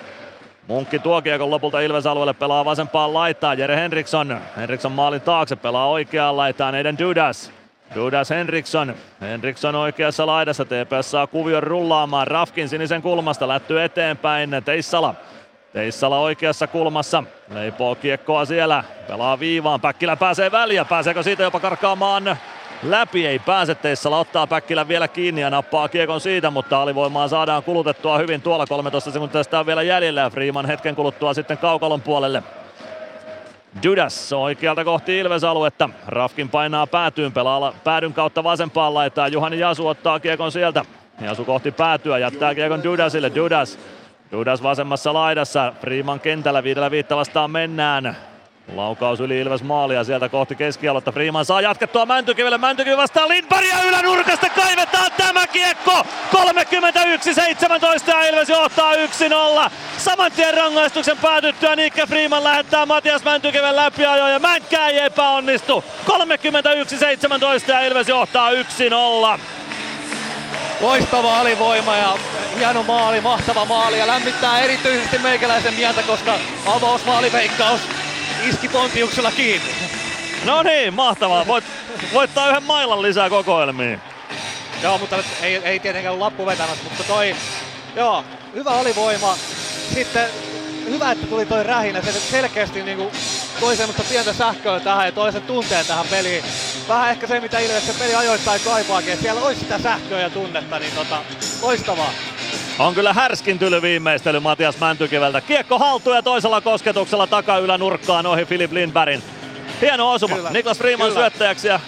Munkki 0.67 0.99
tuo 0.99 1.21
kiekon 1.21 1.51
lopulta 1.51 1.81
Ilves 1.81 2.05
alueelle 2.05 2.33
pelaa 2.33 2.65
vasempaan 2.65 3.13
laitaan. 3.13 3.59
Jere 3.59 3.75
Henriksson. 3.75 4.41
Henriksson 4.57 4.91
maalin 4.91 5.21
taakse 5.21 5.55
pelaa 5.55 5.89
oikeaan 5.89 6.37
laitaan. 6.37 6.75
Eden 6.75 6.99
Dudas. 6.99 7.62
Dudas 7.95 8.29
Henriksson. 8.29 8.95
Henriksson 9.21 9.75
oikeassa 9.75 10.25
laidassa. 10.25 10.65
TPS 10.65 11.11
saa 11.11 11.27
kuvion 11.27 11.63
rullaamaan. 11.63 12.27
Rafkin 12.27 12.69
sinisen 12.69 13.01
kulmasta 13.01 13.47
lätty 13.47 13.83
eteenpäin. 13.83 14.49
Teissala. 14.65 15.15
Teissala 15.73 16.19
oikeassa 16.19 16.67
kulmassa. 16.67 17.23
Leipoo 17.53 17.95
kiekkoa 17.95 18.45
siellä. 18.45 18.83
Pelaa 19.07 19.39
viivaan. 19.39 19.81
Päkkilä 19.81 20.15
pääsee 20.15 20.51
väliä. 20.51 20.85
Pääseekö 20.85 21.23
siitä 21.23 21.43
jopa 21.43 21.59
karkaamaan 21.59 22.37
läpi? 22.83 23.27
Ei 23.27 23.39
pääse. 23.39 23.75
Teissala 23.75 24.19
ottaa 24.19 24.47
Päkkilän 24.47 24.87
vielä 24.87 25.07
kiinni 25.07 25.41
ja 25.41 25.49
nappaa 25.49 25.87
kiekon 25.87 26.21
siitä, 26.21 26.51
mutta 26.51 26.81
alivoimaa 26.81 27.27
saadaan 27.27 27.63
kulutettua 27.63 28.17
hyvin. 28.17 28.41
Tuolla 28.41 28.67
13 28.67 29.11
sekuntia 29.11 29.43
sitä 29.43 29.59
on 29.59 29.65
vielä 29.65 29.83
jäljellä 29.83 30.21
ja 30.21 30.29
Freeman 30.29 30.65
hetken 30.65 30.95
kuluttua 30.95 31.33
sitten 31.33 31.57
kaukalon 31.57 32.01
puolelle. 32.01 32.43
Dudas 33.83 34.33
oikealta 34.33 34.83
kohti 34.83 35.19
Ilves-aluetta. 35.19 35.89
Rafkin 36.07 36.49
painaa 36.49 36.87
päätyyn, 36.87 37.31
pelaa 37.31 37.73
päädyn 37.83 38.13
kautta 38.13 38.43
vasempaan 38.43 38.93
laitaan. 38.93 39.33
Juhani 39.33 39.59
Jasu 39.59 39.87
ottaa 39.87 40.19
kiekon 40.19 40.51
sieltä. 40.51 40.85
Jasu 41.21 41.45
kohti 41.45 41.71
päätyä, 41.71 42.17
jättää 42.17 42.55
kiekon 42.55 42.83
Dudasille. 42.83 43.31
Dudas 43.35 43.79
Dudas 44.31 44.63
vasemmassa 44.63 45.13
laidassa, 45.13 45.73
Freeman 45.81 46.19
kentällä 46.19 46.63
viidellä 46.63 46.91
viitta 46.91 47.15
vastaan 47.15 47.51
mennään. 47.51 48.17
Laukaus 48.67 49.19
yli 49.19 49.39
Ilves 49.39 49.63
maalia 49.63 50.03
sieltä 50.03 50.29
kohti 50.29 50.55
keskialuetta. 50.55 51.11
Freeman 51.11 51.45
saa 51.45 51.61
jatkettua 51.61 52.05
Mäntykivelle. 52.05 52.57
Mäntykivi 52.57 52.97
vastaa 52.97 53.27
Lindberg 53.27 53.67
ja 53.67 53.83
ylänurkasta 53.83 54.49
kaivetaan 54.49 55.11
tämä 55.17 55.47
kiekko. 55.47 56.05
31-17 56.31 58.09
ja 58.09 58.23
Ilves 58.29 58.49
johtaa 58.49 58.93
1-0. 58.93 58.97
Saman 59.97 60.31
tien 60.31 60.53
rangaistuksen 60.53 61.17
päätyttyä 61.17 61.75
Nikke 61.75 62.05
Freeman 62.07 62.43
lähettää 62.43 62.85
Matias 62.85 63.23
Mäntykiven 63.23 63.75
läpi 63.75 64.05
ajoa 64.05 64.29
ja 64.29 64.39
Mänkkää 64.39 64.87
ei 64.87 64.99
epäonnistu. 64.99 65.83
31-17 66.07 66.13
ja 67.67 67.81
Ilves 67.81 68.07
johtaa 68.07 68.51
1-0. 68.51 69.39
Loistava 70.81 71.39
alivoima 71.39 71.95
ja 71.95 72.17
hieno 72.57 72.83
maali, 72.83 73.21
mahtava 73.21 73.65
maali 73.65 73.99
ja 73.99 74.07
lämmittää 74.07 74.61
erityisesti 74.61 75.17
meikäläisen 75.17 75.73
mieltä, 75.73 76.03
koska 76.03 76.33
avausmaaliveikkaus 76.65 77.81
iski 78.43 78.69
Pontiuksella 78.69 79.31
kiinni. 79.31 79.69
No 80.45 80.63
niin, 80.63 80.93
mahtavaa. 80.93 81.47
Voit 81.47 81.63
voittaa 82.13 82.49
yhden 82.49 82.63
mailan 82.63 83.01
lisää 83.01 83.29
kokoelmiin. 83.29 84.01
Joo, 84.83 84.97
mutta 84.97 85.23
ei, 85.41 85.55
ei 85.55 85.79
tietenkään 85.79 86.13
ollut 86.13 86.25
lappu 86.25 86.45
vetämässä, 86.45 86.83
mutta 86.83 87.03
toi, 87.03 87.35
joo, 87.95 88.23
hyvä 88.53 88.69
alivoima. 88.71 89.37
Sitten 89.93 90.29
hyvä, 90.89 91.11
että 91.11 91.27
tuli 91.27 91.45
toi 91.45 91.63
rähinä, 91.63 92.01
se 92.01 92.11
selkeästi 92.11 92.83
niinku 92.83 93.11
toi 93.59 93.77
semmoista 93.77 94.03
pientä 94.09 94.33
sähköä 94.33 94.79
tähän 94.79 95.05
ja 95.05 95.11
toi 95.11 95.31
sen 95.31 95.41
tunteen 95.41 95.85
tähän 95.85 96.05
peliin. 96.09 96.43
Vähän 96.87 97.09
ehkä 97.09 97.27
se, 97.27 97.39
mitä 97.39 97.59
Ilves 97.59 97.87
se 97.87 97.93
peli 97.99 98.15
ajoittain 98.15 98.61
kaipaakin, 98.61 99.17
siellä 99.17 99.41
olisi 99.41 99.59
sitä 99.59 99.79
sähköä 99.79 100.19
ja 100.19 100.29
tunnetta, 100.29 100.79
niin 100.79 100.95
tota, 100.95 101.17
loistavaa. 101.61 102.13
On 102.79 102.93
kyllä 102.95 103.13
härskin 103.13 103.59
tyly 103.59 103.81
viimeistely 103.81 104.39
Matias 104.39 104.79
Mäntykiveltä. 104.79 105.41
Kiekko 105.41 105.79
haltuun 105.79 106.15
ja 106.15 106.21
toisella 106.21 106.61
kosketuksella 106.61 107.77
nurkkaan 107.77 108.25
ohi 108.25 108.45
Filip 108.45 108.71
Lindbergin. 108.71 109.23
Hieno 109.81 110.11
osuma. 110.11 110.35
Kyllä. 110.35 110.49
Niklas 110.49 110.77
Freeman 110.77 111.07
kyllä. 111.07 111.21
syöttäjäksi 111.21 111.67
ja 111.67 111.79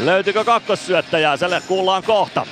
löytyykö 0.00 0.44
kakkossyöttäjää? 0.44 1.36
Selle 1.36 1.62
kuullaan 1.68 2.02
kohta. 2.02 2.46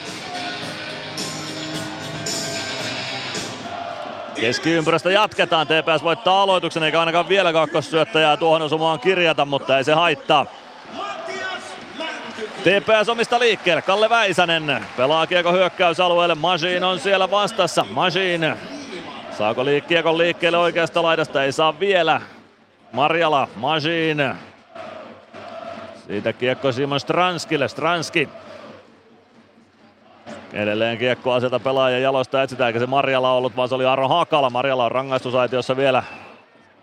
Keskiympyrästä 4.40 5.10
jatketaan. 5.10 5.66
TPS 5.66 6.02
voittaa 6.02 6.42
aloituksen 6.42 6.82
eikä 6.82 7.00
ainakaan 7.00 7.28
vielä 7.28 7.52
kakkossyöttäjää 7.52 8.36
tuohon 8.36 8.62
osumaan 8.62 9.00
kirjata, 9.00 9.44
mutta 9.44 9.78
ei 9.78 9.84
se 9.84 9.92
haittaa. 9.92 10.46
TPS 12.62 13.08
omista 13.08 13.38
liikkeelle. 13.38 13.82
Kalle 13.82 14.10
Väisänen 14.10 14.86
pelaa 14.96 15.26
kiekko 15.26 15.52
hyökkäysalueelle. 15.52 16.34
Majin 16.34 16.84
on 16.84 16.98
siellä 16.98 17.30
vastassa. 17.30 17.86
Majin. 17.90 18.54
Saako 19.38 19.64
kiekon 19.88 20.18
liikkeelle 20.18 20.58
oikeasta 20.58 21.02
laidasta? 21.02 21.44
Ei 21.44 21.52
saa 21.52 21.80
vielä. 21.80 22.20
Marjala, 22.92 23.48
Majin. 23.56 24.34
Siitä 26.06 26.32
kiekko 26.32 26.72
Simon 26.72 27.00
Stranskille. 27.00 27.68
Stranski. 27.68 28.28
Edelleen 30.52 30.98
kiekko 30.98 31.32
aselta 31.32 31.60
pelaaja 31.60 31.98
jalosta 31.98 32.42
etsitään, 32.42 32.68
eikä 32.68 32.78
se 32.78 32.86
Marjala 32.86 33.32
ollut, 33.32 33.56
vaan 33.56 33.68
se 33.68 33.74
oli 33.74 33.86
Aron 33.86 34.08
Hakala. 34.08 34.50
Marjala 34.50 34.84
on 34.84 34.92
rangaistusaitiossa 34.92 35.76
vielä 35.76 36.02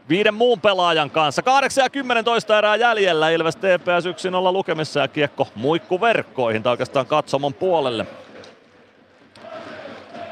viiden 0.09 0.33
muun 0.33 0.61
pelaajan 0.61 1.09
kanssa. 1.09 1.41
8 1.41 1.83
ja 1.83 1.89
10 1.89 2.25
toista 2.25 2.57
erää 2.57 2.75
jäljellä. 2.75 3.29
Ilves 3.29 3.55
TPS 3.55 4.05
1-0 4.49 4.53
lukemissa 4.53 4.99
ja 4.99 5.07
kiekko 5.07 5.47
muikku 5.55 6.01
verkkoihin 6.01 6.63
tai 6.63 6.71
oikeastaan 6.71 7.05
katsomon 7.05 7.53
puolelle. 7.53 8.05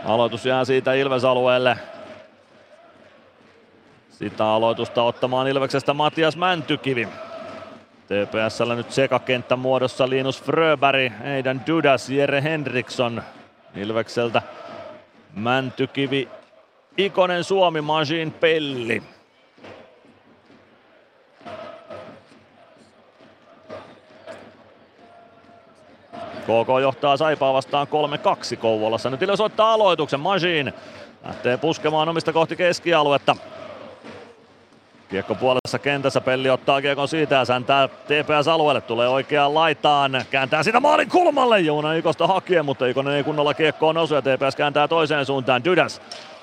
Aloitus 0.05 0.45
jää 0.45 0.65
siitä 0.65 0.93
Ilves-alueelle. 0.93 1.77
Sitä 4.09 4.45
aloitusta 4.45 5.03
ottamaan 5.03 5.47
Ilveksestä 5.47 5.93
Matias 5.93 6.38
Mäntykivi. 6.38 7.07
TPSllä 8.07 8.75
nyt 8.75 8.91
sekakenttä 8.91 9.55
muodossa 9.55 10.09
Linus 10.09 10.43
Fröberg, 10.43 11.13
Eidan 11.23 11.61
Dudas, 11.67 12.09
Jere 12.09 12.43
Henriksson 12.43 13.23
Ilvekseltä. 13.75 14.41
Mäntykivi, 15.34 16.27
Ikonen 16.97 17.43
Suomi, 17.43 17.81
Majin 17.81 18.31
Pelli. 18.31 19.03
KK 26.43 26.81
johtaa 26.81 27.17
Saipaa 27.17 27.53
vastaan 27.53 27.88
3-2 28.53 28.57
Kouvolassa. 28.57 29.09
Nyt 29.09 29.21
Ilves 29.21 29.41
ottaa 29.41 29.73
aloituksen. 29.73 30.19
Majin 30.19 30.73
lähtee 31.25 31.57
puskemaan 31.57 32.09
omista 32.09 32.34
kohti 32.34 32.55
keskialuetta. 32.55 33.35
Kiekko 35.09 35.35
puolessa 35.35 35.79
kentässä, 35.79 36.21
Pelli 36.21 36.49
ottaa 36.49 36.81
kiekon 36.81 37.07
siitä 37.07 37.35
ja 37.35 37.45
säntää 37.45 37.88
TPS-alueelle, 37.88 38.81
tulee 38.81 39.07
oikeaan 39.07 39.53
laitaan, 39.53 40.25
kääntää 40.31 40.63
sitä 40.63 40.79
maalin 40.79 41.09
kulmalle, 41.09 41.59
Joona 41.59 41.93
Ikosta 41.93 42.27
hakee, 42.27 42.61
mutta 42.61 42.85
Ikonen 42.85 43.13
ei 43.13 43.23
kunnolla 43.23 43.53
kiekkoon 43.53 43.97
osu 43.97 44.15
ja 44.15 44.21
TPS 44.21 44.55
kääntää 44.55 44.88
toiseen 44.88 45.25
suuntaan, 45.25 45.63
Dydas 45.63 46.01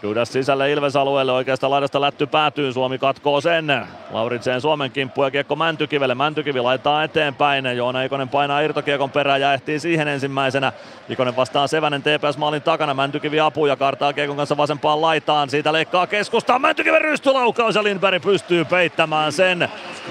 Dydas 0.08 0.32
sisälle 0.32 0.72
Ilves-alueelle, 0.72 1.32
oikeasta 1.32 1.70
laidasta 1.70 2.00
lätty 2.00 2.26
päätyy, 2.26 2.72
Suomi 2.72 2.98
katkoo 2.98 3.40
sen. 3.40 3.86
Lauritseen 4.10 4.60
Suomen 4.60 4.90
kimppu 4.90 5.24
ja 5.24 5.30
kiekko 5.30 5.56
Mäntykivelle, 5.56 6.14
Mäntykivi 6.14 6.60
laittaa 6.60 7.04
eteenpäin, 7.04 7.76
Joona 7.76 8.02
Ikonen 8.02 8.28
painaa 8.28 8.60
irtokiekon 8.60 9.10
perään 9.10 9.40
ja 9.40 9.52
ehtii 9.52 9.80
siihen 9.80 10.08
ensimmäisenä. 10.08 10.72
Ikonen 11.08 11.36
vastaa 11.36 11.66
Sevänen 11.66 12.02
TPS 12.02 12.38
maalin 12.38 12.62
takana, 12.62 12.94
Mäntykivi 12.94 13.40
apu 13.40 13.66
ja 13.66 13.76
kartaa 13.76 14.12
kiekon 14.12 14.36
kanssa 14.36 14.56
vasempaan 14.56 15.00
laitaan, 15.00 15.50
siitä 15.50 15.72
leikkaa 15.72 16.06
keskustaan, 16.06 16.60
Mäntykiven 16.60 17.02
rystylaukaus 17.02 17.74
ja 17.74 17.82
Lindberg 17.82 18.22
pystyy 18.22 18.64
peittämään 18.64 19.32
sen. 19.32 19.68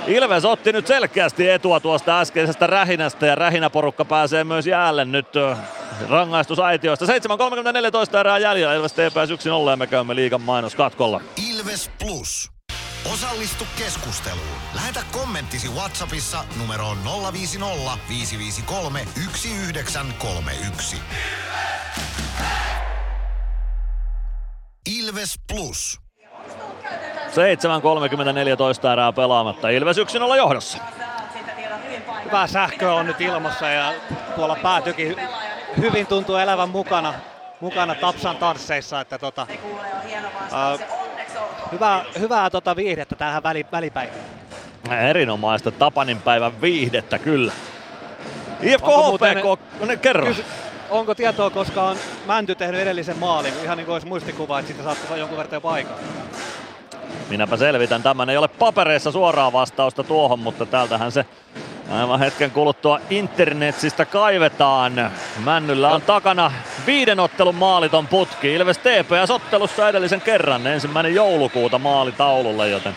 Ilves 0.07 0.45
otti 0.45 0.71
nyt 0.71 0.87
selkeästi 0.87 1.49
etua 1.49 1.79
tuosta 1.79 2.19
äskeisestä 2.19 2.67
rähinästä 2.67 3.25
ja 3.25 3.35
rähinäporukka 3.35 4.05
pääsee 4.05 4.43
myös 4.43 4.67
jäälle 4.67 5.05
nyt 5.05 5.27
rangaistusaitiosta. 6.09 7.05
7.34 7.05 8.19
erää 8.19 8.37
jäljellä, 8.37 8.73
Ilves 8.73 8.93
TPS 8.93 9.45
1-0 9.67 9.69
ja 9.69 9.77
me 9.83 9.87
käymme 9.87 10.15
liigan 10.15 10.41
mainoskatkolla. 10.41 11.21
Ilves 11.51 11.91
Plus. 11.99 12.51
Osallistu 13.13 13.67
keskusteluun. 13.77 14.47
Lähetä 14.73 14.99
kommenttisi 15.11 15.67
Whatsappissa 15.67 16.45
numeroon 16.57 16.97
050 17.33 17.97
553 18.09 18.99
1931. 18.99 20.97
Ilves 24.99 25.39
Plus. 25.53 26.01
7.34 28.87 28.91
erää 28.93 29.11
pelaamatta. 29.11 29.69
Ilves 29.69 29.97
1-0 29.97 30.01
johdossa. 30.37 30.77
Hyvä 32.25 32.47
sähkö 32.47 32.93
on 32.93 33.05
nyt 33.05 33.21
ilmassa 33.21 33.67
ja 33.67 33.93
tuolla 34.35 34.55
päätykin 34.55 35.15
hyvin 35.77 36.07
tuntuu 36.07 36.35
elävän 36.35 36.69
mukana, 36.69 37.13
mukana 37.63 37.95
Tapsan 37.95 38.37
tansseissa. 38.37 39.01
Että 39.01 39.17
tota, 39.17 39.47
uh, 39.63 40.79
hyvää, 41.71 42.05
hyvää 42.19 42.49
tota 42.49 42.75
viihdettä 42.75 43.15
tähän 43.15 43.43
väli, 43.43 43.65
välipäivään. 43.71 44.19
Erinomaista 45.09 45.71
Tapanin 45.71 46.21
päivän 46.21 46.61
viihdettä 46.61 47.19
kyllä. 47.19 47.51
IFK 48.61 48.85
HPK, 48.85 49.59
no 49.79 49.97
kerro. 50.01 50.25
Kysy, 50.25 50.45
onko 50.89 51.15
tietoa, 51.15 51.49
koska 51.49 51.83
on 51.83 51.97
Mänty 52.25 52.55
tehnyt 52.55 52.81
edellisen 52.81 53.17
maalin? 53.17 53.53
Ihan 53.63 53.77
niin 53.77 53.85
kuin 53.85 53.93
olisi 53.93 54.07
muistikuva, 54.07 54.59
että 54.59 54.67
siitä 54.67 54.83
saattaisi 54.83 55.13
olla 55.13 55.19
jonkun 55.19 55.37
verran 55.37 55.53
jo 55.53 55.61
paikalla. 55.61 56.01
Minäpä 57.29 57.57
selvitän 57.57 58.03
tämän. 58.03 58.29
Ei 58.29 58.37
ole 58.37 58.47
papereissa 58.47 59.11
suoraa 59.11 59.53
vastausta 59.53 60.03
tuohon, 60.03 60.39
mutta 60.39 60.65
täältähän 60.65 61.11
se 61.11 61.25
Aivan 61.93 62.19
hetken 62.19 62.51
kuluttua 62.51 62.99
internetsistä 63.09 64.05
kaivetaan. 64.05 65.11
Männyllä 65.43 65.89
on 65.89 66.01
takana 66.01 66.51
viiden 66.85 67.19
ottelun 67.19 67.55
maaliton 67.55 68.07
putki. 68.07 68.53
Ilves 68.53 68.77
TPS-ottelussa 68.77 69.89
edellisen 69.89 70.21
kerran. 70.21 70.67
Ensimmäinen 70.67 71.15
joulukuuta 71.15 71.79
maalitaululle, 71.79 72.69
joten 72.69 72.95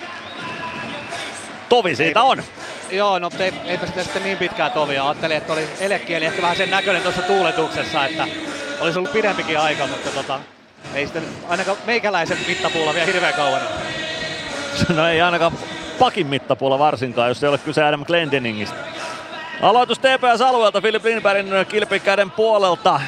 tovi 1.68 1.96
siitä 1.96 2.22
on. 2.22 2.42
Joo, 2.90 3.18
no 3.18 3.30
ei, 3.38 3.52
eipä 3.64 3.86
sitä 3.86 4.02
sitten 4.02 4.22
niin 4.22 4.38
pitkään 4.38 4.72
tovia. 4.72 5.04
Ajattelin, 5.04 5.36
että 5.36 5.52
oli 5.52 5.68
elekieli 5.80 6.24
ehkä 6.24 6.42
vähän 6.42 6.56
sen 6.56 6.70
näköinen 6.70 7.02
tuossa 7.02 7.22
tuuletuksessa, 7.22 8.04
että 8.04 8.26
olisi 8.80 8.98
ollut 8.98 9.12
pidempikin 9.12 9.58
aika, 9.58 9.86
mutta 9.86 10.10
tota, 10.10 10.40
ei 10.94 11.06
sitten 11.06 11.24
ainakaan 11.48 11.78
meikäläisen 11.86 12.38
mittapuulla 12.48 12.94
vielä 12.94 13.06
hirveän 13.06 13.34
kauan. 13.34 13.60
No 14.88 15.08
ei 15.08 15.20
ainakaan 15.20 15.52
pakin 15.98 16.26
mittapuolella 16.26 16.78
varsinkaan, 16.78 17.28
jos 17.28 17.42
ei 17.42 17.48
ole 17.48 17.58
kyse 17.58 17.84
Adam 17.84 18.04
Glendeningistä. 18.04 18.76
Aloitus 19.62 19.98
TPS-alueelta 19.98 20.80
Filip 20.80 21.04
Lindbergin 21.04 21.66
kilpikäden 21.68 22.30
puolelta. 22.30 23.00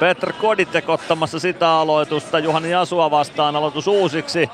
Petr 0.00 0.32
Koditek 0.32 0.88
ottamassa 0.88 1.38
sitä 1.38 1.70
aloitusta. 1.70 2.38
Juhani 2.38 2.70
Jasua 2.70 3.10
vastaan 3.10 3.56
aloitus 3.56 3.86
uusiksi. 3.86 4.50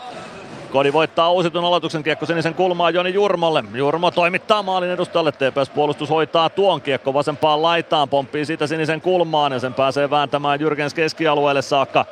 Kodi 0.72 0.92
voittaa 0.92 1.30
uusitun 1.30 1.64
aloituksen 1.64 2.02
kiekko 2.02 2.26
sinisen 2.26 2.54
kulmaa 2.54 2.90
Joni 2.90 3.14
Jurmolle. 3.14 3.64
Jurmo 3.74 4.10
toimittaa 4.10 4.62
maalin 4.62 4.90
edustalle. 4.90 5.32
TPS-puolustus 5.32 6.10
hoitaa 6.10 6.50
tuon 6.50 6.80
kiekko 6.80 7.14
vasempaan 7.14 7.62
laitaan. 7.62 8.08
Pomppii 8.08 8.44
siitä 8.44 8.66
sinisen 8.66 9.00
kulmaan 9.00 9.52
ja 9.52 9.58
sen 9.58 9.74
pääsee 9.74 10.10
vääntämään 10.10 10.60
Jyrkens 10.60 10.94
keskialueelle 10.94 11.62
saakka. 11.62 12.04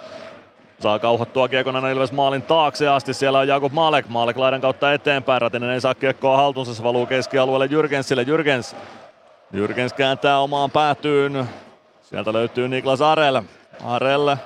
Saa 0.85 0.99
kauhottua 0.99 1.49
kiekon 1.49 1.77
aina 1.77 1.91
Ilves 1.91 2.13
maalin 2.13 2.43
taakse 2.43 2.89
asti. 2.89 3.15
Siellä 3.15 3.39
on 3.39 3.49
Jakub 3.49 3.73
Malek. 3.73 4.09
Malek 4.09 4.37
laidan 4.37 4.61
kautta 4.61 4.93
eteenpäin. 4.93 5.43
Ratinen 5.43 5.71
ei 5.71 5.81
saa 5.81 5.95
kiekkoa 5.95 6.37
haltuunsa. 6.37 6.75
Se 6.75 6.83
valuu 6.83 7.07
keskialueelle 7.07 7.67
Jyrgensille. 7.67 8.23
Jyrgens. 8.23 8.77
Jyrgens 9.53 9.93
kääntää 9.93 10.39
omaan 10.39 10.71
päätyyn. 10.71 11.49
Sieltä 12.03 12.33
löytyy 12.33 12.69
Niklas 12.69 13.01
Arel. 13.01 13.43
Arel. 13.85 14.37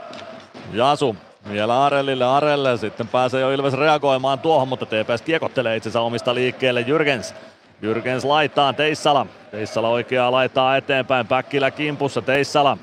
Jasu. 0.72 1.16
Vielä 1.50 1.84
Arellille, 1.84 2.24
Arelle. 2.24 2.76
Sitten 2.76 3.08
pääsee 3.08 3.40
jo 3.40 3.50
Ilves 3.50 3.74
reagoimaan 3.74 4.38
tuohon, 4.38 4.68
mutta 4.68 4.86
TPS 4.86 5.22
kiekottelee 5.22 5.76
itsensä 5.76 6.00
omista 6.00 6.34
liikkeelle. 6.34 6.80
Jyrgens. 6.80 7.34
Jyrgens 7.82 8.24
laittaa 8.24 8.72
Teissala. 8.72 9.26
Teissala 9.50 9.88
oikeaa 9.88 10.32
laittaa 10.32 10.76
eteenpäin. 10.76 11.26
Päkkilä 11.26 11.70
kimpussa. 11.70 12.22
Teissala. 12.22 12.78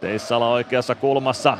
Teissala 0.00 0.48
oikeassa 0.48 0.94
kulmassa. 0.94 1.58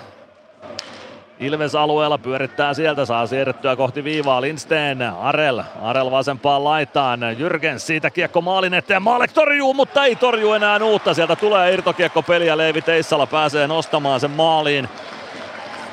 Ilves 1.43 1.75
alueella 1.75 2.19
pyörittää 2.19 2.75
sieltä, 2.75 3.05
saa 3.05 3.27
siirrettyä 3.27 3.77
kohti 3.77 4.05
viivaa 4.05 4.41
Lindsten, 4.41 5.03
Arel, 5.03 5.63
Arel 5.83 6.11
vasempaan 6.11 6.65
laitaan, 6.65 7.21
Jyrgens 7.39 7.87
siitä 7.87 8.11
kiekko 8.11 8.41
maalin 8.41 8.75
eteen, 8.75 9.03
Maalek 9.03 9.33
torjuu, 9.33 9.75
mutta 9.75 10.05
ei 10.05 10.17
torju 10.17 10.53
enää 10.53 10.85
uutta, 10.85 11.15
sieltä 11.15 11.37
tulee 11.37 11.73
irtokiekko 11.73 12.23
peli 12.23 12.47
ja 12.47 12.57
Leivi 12.57 12.83
Teissala 12.83 13.27
pääsee 13.27 13.67
nostamaan 13.67 14.21
sen 14.21 14.31
maaliin. 14.31 14.89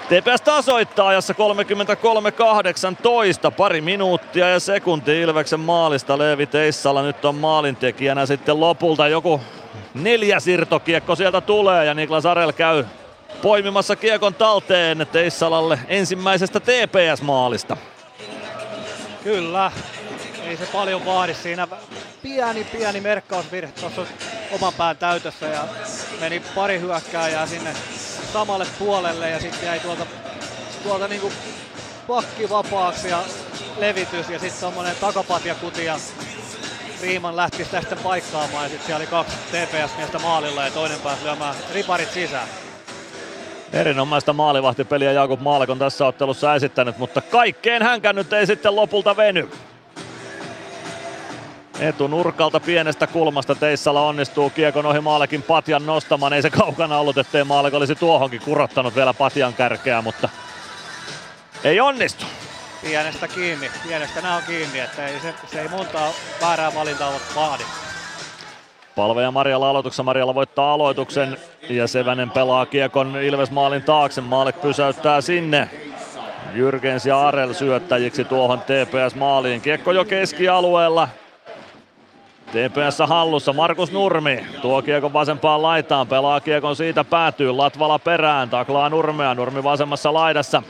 TPS 0.10 0.42
tasoittaa 0.42 1.08
ajassa 1.08 1.34
33-18, 1.34 1.36
pari 3.58 3.82
minuuttia 3.82 4.50
ja 4.50 4.60
sekunti 4.60 5.22
Ilveksen 5.22 5.60
maalista. 5.60 6.18
Leevi 6.18 6.46
Teissala 6.46 7.02
nyt 7.02 7.26
on 7.26 7.36
maalintekijänä 7.36 8.26
sitten 8.26 8.60
lopulta. 8.60 9.08
Joku 9.08 9.42
neljäs 9.94 10.48
irtokiekko 10.48 11.16
sieltä 11.16 11.42
tulee 11.42 11.86
ja 11.86 11.94
Niklas 11.94 12.26
Arel 12.26 12.52
käy 12.52 12.84
poimimassa 13.42 13.96
kiekon 13.96 14.34
talteen 14.34 15.08
Teissalalle 15.12 15.80
ensimmäisestä 15.88 16.60
TPS-maalista. 16.60 17.78
Kyllä, 19.24 19.72
ei 20.44 20.58
se 20.58 20.66
paljon 20.66 21.06
vaadi 21.06 21.34
siinä. 21.34 21.68
Pieni, 22.24 22.64
pieni 22.64 23.02
merkkausvirhe 23.02 23.72
tuossa 23.72 24.02
oman 24.52 24.74
pään 24.74 24.98
täytössä 24.98 25.46
ja 25.46 25.64
meni 26.20 26.42
pari 26.56 26.80
hyökkääjää 26.80 27.48
sinne 27.48 27.74
samalle 28.34 28.68
puolelle 28.80 29.30
ja 29.30 29.40
sitten 29.40 29.66
jäi 29.66 29.80
tuolta, 29.80 30.06
tuolta 30.84 31.08
niinku 31.08 31.32
pakki 32.08 32.50
vapaaksi 32.50 33.10
ja 33.10 33.24
levitys 33.78 34.30
ja 34.30 34.40
sitten 34.40 34.62
tommonen 34.62 34.96
takapatjakuti 34.96 35.86
ja 35.86 35.96
Riiman 37.02 37.36
lähti 37.36 37.66
sitten 37.66 37.98
paikkaamaan 38.04 38.64
ja 38.64 38.70
sitten 38.70 38.86
siellä 38.86 38.98
oli 38.98 39.08
kaksi 39.08 39.36
TPS-miestä 39.52 40.20
maalilla 40.20 40.66
ja 40.66 40.72
toinen 40.72 41.00
pääsi 41.00 41.24
lyömään 41.24 41.56
riparit 41.74 42.12
sisään. 42.14 42.48
Erinomaista 43.74 44.34
maalivahtipeliä 44.34 45.12
Jakub 45.12 45.42
Maalek 45.42 45.70
on 45.70 45.80
tässä 45.80 46.06
ottelussa 46.06 46.56
esittänyt, 46.56 46.98
mutta 46.98 47.22
kaikkeen 47.22 47.84
hänkään 47.84 48.16
nyt 48.16 48.34
ei 48.34 48.48
sitten 48.48 48.76
lopulta 48.76 49.18
veny. 49.18 49.50
Etunurkalta 51.80 52.60
pienestä 52.60 53.08
kulmasta 53.08 53.56
Teissala 53.56 54.02
onnistuu 54.02 54.50
kiekon 54.50 54.86
ohi 54.86 55.00
Maalekin 55.00 55.44
Patjan 55.44 55.86
nostamaan. 55.86 56.34
Ei 56.34 56.42
se 56.42 56.50
kaukana 56.50 56.98
ollut, 56.98 57.18
ettei 57.18 57.44
Maalek 57.44 57.74
olisi 57.74 57.96
tuohonkin 57.96 58.42
kurottanut 58.42 58.96
vielä 58.96 59.14
Patjan 59.14 59.54
kärkeä, 59.54 60.02
mutta 60.02 60.30
ei 61.64 61.80
onnistu. 61.80 62.26
Pienestä 62.82 63.28
kiinni, 63.28 63.72
pienestä 63.88 64.22
nämä 64.22 64.36
on 64.36 64.44
kiinni, 64.48 64.80
että 64.80 65.08
ei 65.08 65.20
se, 65.20 65.34
se 65.52 65.62
ei 65.62 65.68
montaa 65.68 66.12
väärää 66.42 66.76
valintaa 66.76 67.12
vaadi. 67.36 67.64
Palveja 68.96 69.32
Marjalla 69.32 69.70
aloituksessa. 69.70 70.04
Marjalla 70.04 70.36
voittaa 70.36 70.74
aloituksen 70.74 71.38
ja 71.70 71.88
Sevänen 71.88 72.30
pelaa 72.30 72.66
kiekon 72.66 73.18
Ilves 73.22 73.52
maalin 73.52 73.84
taakse. 73.84 74.22
Maalek 74.22 74.62
pysäyttää 74.62 75.22
sinne. 75.22 75.70
Jyrgens 76.54 77.06
ja 77.06 77.28
Arel 77.28 77.54
syöttäjiksi 77.54 78.26
tuohon 78.26 78.60
TPS-maaliin. 78.60 79.62
Kiekko 79.62 79.92
jo 79.92 80.06
keskialueella. 80.06 81.08
TPS 82.50 83.00
hallussa 83.08 83.54
Markus 83.54 83.92
Nurmi 83.92 84.46
tuo 84.62 84.82
kiekon 84.82 85.14
vasempaan 85.14 85.62
laitaan, 85.62 86.08
pelaa 86.08 86.40
kiekon 86.40 86.76
siitä 86.76 87.04
päätyy, 87.04 87.52
Latvala 87.52 88.00
perään, 88.00 88.50
taklaa 88.50 88.90
Nurmea, 88.90 89.36
Nurmi 89.36 89.64
vasemmassa 89.64 90.14
laidassa. 90.14 90.64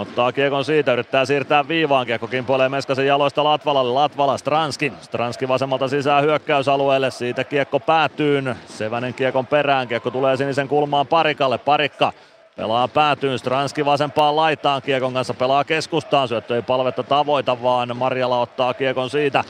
Ottaa 0.00 0.32
kiekon 0.32 0.64
siitä, 0.64 0.92
yrittää 0.92 1.24
siirtää 1.24 1.68
viivaan, 1.68 2.06
kiekko 2.06 2.26
kimpoilee 2.26 2.68
Meskasen 2.68 3.06
jaloista 3.06 3.44
Latvalalle, 3.44 3.92
Latvala, 3.92 4.38
Stranski. 4.38 4.92
Stranski 5.00 5.48
vasemmalta 5.48 5.88
sisään 5.88 6.24
hyökkäysalueelle, 6.24 7.10
siitä 7.10 7.44
kiekko 7.44 7.80
päätyyn, 7.80 8.56
Sevänen 8.66 9.14
kiekon 9.14 9.46
perään, 9.46 9.88
kiekko 9.88 10.10
tulee 10.10 10.36
sinisen 10.36 10.68
kulmaan 10.68 11.06
Parikalle, 11.06 11.58
Parikka 11.58 12.12
Pelaa 12.56 12.88
päätyyn, 12.88 13.38
Stranski 13.38 13.84
vasempaan 13.84 14.36
laitaan. 14.36 14.82
Kiekon 14.82 15.14
kanssa, 15.14 15.34
pelaa 15.34 15.64
keskustaan, 15.64 16.28
syöttö 16.28 16.56
ei 16.56 16.62
palvetta 16.62 17.02
tavoita, 17.02 17.62
vaan 17.62 17.96
Marjala 17.96 18.40
ottaa 18.40 18.74
kiekon 18.74 19.10
siitä 19.10 19.44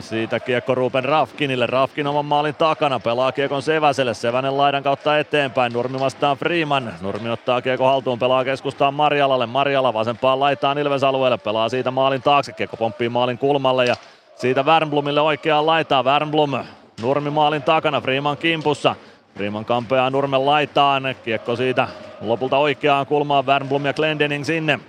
siitä 0.00 0.40
kiekko 0.40 0.74
Ruben 0.74 1.04
Rafkinille. 1.04 1.66
Rafkin 1.66 2.06
oman 2.06 2.24
maalin 2.24 2.54
takana. 2.54 3.00
Pelaa 3.00 3.32
kiekon 3.32 3.62
Seväselle. 3.62 4.14
Sevänen 4.14 4.56
laidan 4.56 4.82
kautta 4.82 5.18
eteenpäin. 5.18 5.72
Nurmi 5.72 6.00
vastaan 6.00 6.36
Freeman. 6.36 6.94
Nurmi 7.00 7.30
ottaa 7.30 7.62
kiekko 7.62 7.84
haltuun. 7.84 8.18
Pelaa 8.18 8.44
keskustaan 8.44 8.94
Marjalalle. 8.94 9.46
Marjala 9.46 9.94
vasempaan 9.94 10.40
laitaan 10.40 10.78
Ilves 10.78 11.04
alueelle. 11.04 11.38
Pelaa 11.38 11.68
siitä 11.68 11.90
maalin 11.90 12.22
taakse. 12.22 12.52
Kiekko 12.52 12.76
pomppii 12.76 13.08
maalin 13.08 13.38
kulmalle 13.38 13.84
ja 13.84 13.94
siitä 14.36 14.62
Wernblomille 14.62 15.20
oikeaan 15.20 15.66
laitaan. 15.66 16.04
Wernblom 16.04 16.50
Nurmi 17.02 17.30
maalin 17.30 17.62
takana. 17.62 18.00
Freeman 18.00 18.36
kimpussa. 18.36 18.94
Freeman 19.34 19.64
kampeaa 19.64 20.10
Nurmen 20.10 20.46
laitaan. 20.46 21.02
Kiekko 21.24 21.56
siitä 21.56 21.88
lopulta 22.20 22.56
oikeaan 22.56 23.06
kulmaan. 23.06 23.46
Wernblom 23.46 23.86
ja 23.86 23.92
Glendening 23.92 24.44
sinne. 24.44 24.80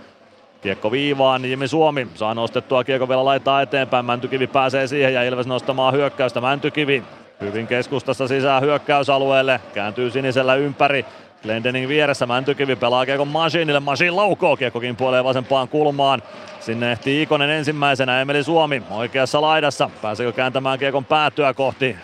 Kiekko 0.61 0.91
viivaan, 0.91 1.45
Jimi 1.45 1.67
Suomi 1.67 2.07
saa 2.15 2.33
nostettua 2.33 2.83
kiekko 2.83 3.09
vielä 3.09 3.25
laittaa 3.25 3.61
eteenpäin. 3.61 4.05
Mäntykivi 4.05 4.47
pääsee 4.47 4.87
siihen 4.87 5.13
ja 5.13 5.23
Ilves 5.23 5.47
nostamaan 5.47 5.93
hyökkäystä. 5.93 6.41
Mäntykivi 6.41 7.03
hyvin 7.41 7.67
keskustassa 7.67 8.27
sisään 8.27 8.63
hyökkäysalueelle, 8.63 9.59
kääntyy 9.73 10.09
sinisellä 10.09 10.55
ympäri. 10.55 11.05
Glendening 11.43 11.87
vieressä, 11.87 12.25
Mäntykivi 12.25 12.75
pelaa 12.75 13.05
kiekon 13.05 13.27
Masinille, 13.27 13.79
Masin 13.79 14.15
laukoo, 14.15 14.57
kiekkokin 14.57 14.95
puolee 14.95 15.23
vasempaan 15.23 15.67
kulmaan. 15.67 16.21
Sinne 16.59 16.91
ehtii 16.91 17.21
Ikonen 17.21 17.49
ensimmäisenä, 17.49 18.21
Emeli 18.21 18.43
Suomi 18.43 18.83
oikeassa 18.91 19.41
laidassa. 19.41 19.89
Pääseekö 20.01 20.31
kääntämään 20.31 20.79
kiekon 20.79 21.05
päätyä 21.05 21.53
kohti? 21.53 21.95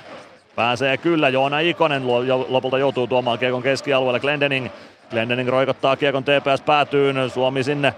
Pääsee 0.56 0.98
kyllä, 0.98 1.30
Joona 1.30 1.60
Ikonen 1.60 2.08
lopulta 2.48 2.78
joutuu 2.78 3.08
tuomaan 3.08 3.40
kiekon 3.40 3.64
keskialueelle. 3.64 4.20
Glendening, 4.20 4.68
Glendening 5.10 5.50
roikottaa 5.50 5.96
kiekon 5.96 6.24
TPS 6.24 6.62
päätyyn, 6.66 7.30
Suomi 7.30 7.64
sinne 7.64 7.94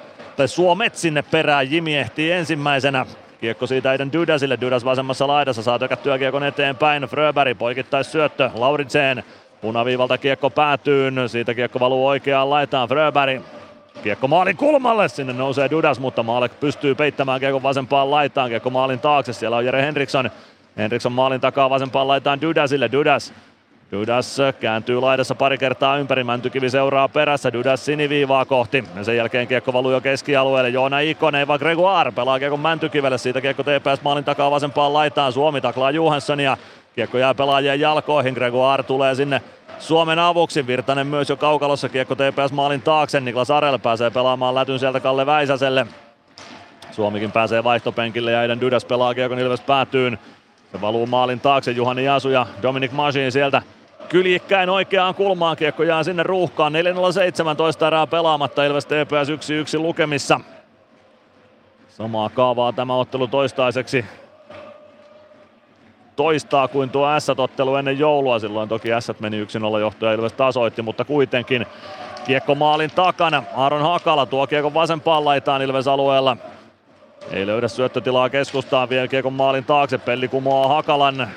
Suomet 0.47 0.95
sinne 0.95 1.21
perään. 1.21 1.71
Jimi 1.71 1.97
ehtii 1.97 2.31
ensimmäisenä. 2.31 3.05
Kiekko 3.41 3.67
siitä 3.67 3.89
Aiden 3.89 4.11
Dydasille. 4.11 4.57
Dydas 4.61 4.85
vasemmassa 4.85 5.27
laidassa 5.27 5.63
saa 5.63 5.79
tökättyä 5.79 6.17
kiekon 6.17 6.43
eteenpäin. 6.43 7.03
Fröberg 7.03 7.57
poikittais 7.57 8.11
syöttö. 8.11 8.49
Lauritseen 8.53 9.23
punaviivalta 9.61 10.17
kiekko 10.17 10.49
päätyyn. 10.49 11.15
Siitä 11.27 11.53
kiekko 11.53 11.79
valuu 11.79 12.07
oikeaan 12.07 12.49
laitaan. 12.49 12.89
Fröberg 12.89 13.41
Kiekko 14.03 14.27
maalin 14.27 14.57
kulmalle, 14.57 15.09
sinne 15.09 15.33
nousee 15.33 15.69
Dudas, 15.71 15.99
mutta 15.99 16.23
Maalek 16.23 16.59
pystyy 16.59 16.95
peittämään 16.95 17.39
kiekon 17.39 17.63
vasempaan 17.63 18.11
laitaan. 18.11 18.49
Kiekko 18.49 18.69
maalin 18.69 18.99
taakse, 18.99 19.33
siellä 19.33 19.57
on 19.57 19.65
Jere 19.65 19.81
Henriksson. 19.81 20.31
Henriksson 20.77 21.11
maalin 21.11 21.41
takaa 21.41 21.69
vasempaan 21.69 22.07
laitaan 22.07 22.41
Dudasille. 22.41 22.91
Dudas 22.91 23.33
Dudas 23.91 24.37
kääntyy 24.59 24.99
laidassa 25.01 25.35
pari 25.35 25.57
kertaa 25.57 25.97
ympäri, 25.97 26.23
Mäntykivi 26.23 26.69
seuraa 26.69 27.07
perässä, 27.07 27.53
Dudas 27.53 27.85
siniviivaa 27.85 28.45
kohti. 28.45 28.83
Ja 28.95 29.03
sen 29.03 29.17
jälkeen 29.17 29.47
kiekko 29.47 29.73
valuu 29.73 29.91
jo 29.91 30.01
keskialueelle, 30.01 30.69
Joona 30.69 30.99
Ikonen, 30.99 31.47
vai 31.47 31.59
Gregoire 31.59 32.11
pelaa 32.11 32.39
kiekko 32.39 32.57
Mäntykivelle, 32.57 33.17
siitä 33.17 33.41
kiekko 33.41 33.63
TPS 33.63 34.01
maalin 34.03 34.23
takaa 34.23 34.51
vasempaan 34.51 34.93
laitaan, 34.93 35.33
Suomi 35.33 35.61
taklaa 35.61 35.91
Johanssonia. 35.91 36.57
Kiekko 36.95 37.17
jää 37.17 37.33
pelaajien 37.33 37.79
jalkoihin, 37.79 38.33
Gregoire 38.33 38.83
tulee 38.83 39.15
sinne 39.15 39.41
Suomen 39.79 40.19
avuksi. 40.19 40.67
Virtanen 40.67 41.07
myös 41.07 41.29
jo 41.29 41.37
kaukalossa 41.37 41.89
kiekko 41.89 42.15
TPS 42.15 42.51
maalin 42.51 42.81
taakse. 42.81 43.19
Niklas 43.19 43.51
Arel 43.51 43.79
pääsee 43.79 44.09
pelaamaan 44.09 44.55
lätyn 44.55 44.79
sieltä 44.79 44.99
Kalle 44.99 45.25
Väisäselle. 45.25 45.87
Suomikin 46.91 47.31
pääsee 47.31 47.63
vaihtopenkille 47.63 48.31
ja 48.31 48.39
Aiden 48.39 48.61
Dudas 48.61 48.85
pelaa 48.85 49.13
kiekon 49.13 49.39
Ilves 49.39 49.61
päätyyn. 49.61 50.19
Se 50.71 50.81
valuu 50.81 51.05
maalin 51.05 51.39
taakse 51.39 51.71
Juhani 51.71 52.05
Jasu 52.05 52.29
ja 52.29 52.45
Dominic 52.61 52.91
Masin 52.91 53.31
sieltä 53.31 53.61
kyljikkäin 54.09 54.69
oikeaan 54.69 55.15
kulmaan. 55.15 55.57
Kiekko 55.57 55.83
jää 55.83 56.03
sinne 56.03 56.23
ruuhkaan. 56.23 56.73
4-0-17 57.83 57.85
erää 57.88 58.07
pelaamatta. 58.07 58.65
Ilves 58.65 58.85
TPS 58.85 59.29
1-1 59.77 59.79
lukemissa. 59.79 60.39
Samaa 61.89 62.29
kaavaa 62.29 62.73
tämä 62.73 62.95
ottelu 62.95 63.27
toistaiseksi 63.27 64.05
toistaa 66.15 66.67
kuin 66.67 66.89
tuo 66.89 67.19
S-ottelu 67.19 67.75
ennen 67.75 67.99
joulua. 67.99 68.39
Silloin 68.39 68.69
toki 68.69 68.89
S 68.99 69.11
meni 69.19 69.43
1-0 69.43 69.79
johtoja 69.79 70.13
Ilves 70.13 70.33
tasoitti, 70.33 70.81
mutta 70.81 71.05
kuitenkin 71.05 71.65
kiekko 72.25 72.55
maalin 72.55 72.91
takana. 72.95 73.43
Aaron 73.55 73.81
Hakala 73.81 74.25
tuo 74.25 74.47
kiekko 74.47 74.73
vasempaan 74.73 75.25
laitaan 75.25 75.61
Ilves 75.61 75.88
alueella. 75.88 76.38
Ei 77.31 77.47
löydä 77.47 77.67
syöttötilaa 77.67 78.29
keskustaan 78.29 78.89
vielä 78.89 79.07
kiekon 79.07 79.33
maalin 79.33 79.65
taakse. 79.65 79.97
Pelli 79.97 80.27
kumoaa 80.27 80.67
Hakalan. 80.67 81.27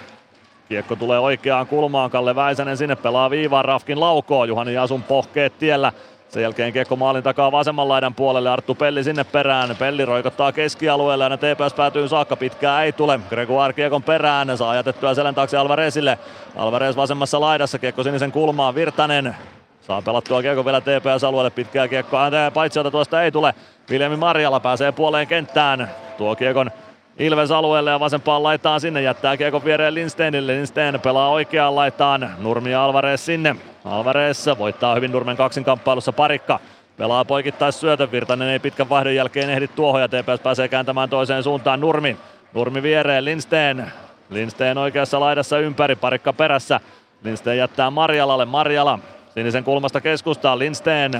Kiekko 0.72 0.96
tulee 0.96 1.18
oikeaan 1.18 1.66
kulmaan, 1.66 2.10
Kalle 2.10 2.34
Väisänen 2.34 2.76
sinne 2.76 2.96
pelaa 2.96 3.30
viivaan, 3.30 3.64
Rafkin 3.64 4.00
laukoo, 4.00 4.44
Juhani 4.44 4.74
Jasun 4.74 5.02
pohkeet 5.02 5.58
tiellä. 5.58 5.92
Sen 6.28 6.42
jälkeen 6.42 6.72
kiekko 6.72 6.96
maalin 6.96 7.22
takaa 7.22 7.52
vasemman 7.52 7.88
laidan 7.88 8.14
puolelle. 8.14 8.50
Arttu 8.50 8.74
Pelli 8.74 9.04
sinne 9.04 9.24
perään. 9.24 9.76
Pelli 9.76 10.04
roikottaa 10.04 10.52
keskialueelle 10.52 11.24
ja 11.24 11.36
TPS 11.36 11.74
päätyy 11.76 12.08
saakka. 12.08 12.36
Pitkää 12.36 12.82
ei 12.82 12.92
tule. 12.92 13.20
Gregoire 13.28 13.72
kiekon 13.72 14.02
perään. 14.02 14.58
Saa 14.58 14.74
jätettyä 14.74 15.14
selän 15.14 15.34
taakse 15.34 15.56
Alvarezille. 15.56 16.18
Alvarez 16.56 16.96
vasemmassa 16.96 17.40
laidassa. 17.40 17.78
Kiekko 17.78 18.02
sinisen 18.02 18.32
kulmaan. 18.32 18.74
Virtanen 18.74 19.36
Saa 19.80 20.02
pelattua 20.02 20.42
kiekko 20.42 20.64
vielä 20.64 20.80
TPS-alueelle, 20.80 21.50
pitkää 21.50 21.88
kiekkoa, 21.88 22.30
paitsi 22.54 22.80
tuosta 22.90 23.22
ei 23.22 23.32
tule. 23.32 23.54
Viljami 23.90 24.16
Marjala 24.16 24.60
pääsee 24.60 24.92
puoleen 24.92 25.26
kenttään, 25.26 25.90
tuo 26.18 26.36
kiekon 26.36 26.70
Ilves 27.18 27.50
alueelle 27.50 27.90
ja 27.90 28.00
vasempaan 28.00 28.42
laitaan 28.42 28.80
sinne, 28.80 29.02
jättää 29.02 29.36
kiekon 29.36 29.64
viereen 29.64 29.94
Lindsteinille. 29.94 30.52
Lindstein 30.52 31.00
pelaa 31.00 31.28
oikeaan 31.28 31.74
laitaan, 31.74 32.30
Nurmi 32.38 32.74
Alvarez 32.74 33.20
sinne. 33.20 33.56
Alvarez 33.84 34.46
voittaa 34.58 34.94
hyvin 34.94 35.12
Nurmen 35.12 35.36
kaksinkamppailussa 35.36 36.12
parikka. 36.12 36.60
Pelaa 36.96 37.24
poikittais 37.24 37.80
syötön, 37.80 38.12
Virtanen 38.12 38.48
ei 38.48 38.58
pitkän 38.58 38.88
vaihdon 38.88 39.14
jälkeen 39.14 39.50
ehdi 39.50 39.68
tuohon 39.68 40.00
ja 40.00 40.08
TPS 40.08 40.40
pääsee 40.42 40.68
kääntämään 40.68 41.10
toiseen 41.10 41.42
suuntaan 41.42 41.80
Nurmi. 41.80 42.16
Nurmi 42.52 42.82
viereen, 42.82 43.24
Lindstein. 43.24 43.86
Lindstein 44.30 44.78
oikeassa 44.78 45.20
laidassa 45.20 45.58
ympäri, 45.58 45.96
parikka 45.96 46.32
perässä. 46.32 46.80
Lindstein 47.24 47.58
jättää 47.58 47.90
Marjalalle, 47.90 48.44
Marjala 48.44 48.98
Sinisen 49.34 49.64
kulmasta 49.64 50.00
keskustaa 50.00 50.58
Lindstein. 50.58 51.12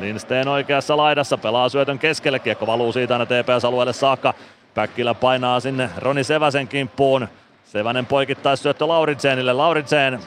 Lindstein 0.00 0.48
oikeassa 0.48 0.96
laidassa 0.96 1.38
pelaa 1.38 1.68
syötön 1.68 1.98
keskelle. 1.98 2.38
Kiekko 2.38 2.66
valuu 2.66 2.92
siitä 2.92 3.14
aina 3.14 3.26
TPS-alueelle 3.26 3.92
saakka. 3.92 4.34
Päkkilä 4.74 5.14
painaa 5.14 5.60
sinne 5.60 5.90
Roni 5.96 6.24
Seväsen 6.24 6.68
kimppuun. 6.68 7.28
Sevänen 7.64 8.06
poikittaisi 8.06 8.62
syöttö 8.62 8.88
Lauritsenille. 8.88 9.52
Lauritsen. 9.52 10.20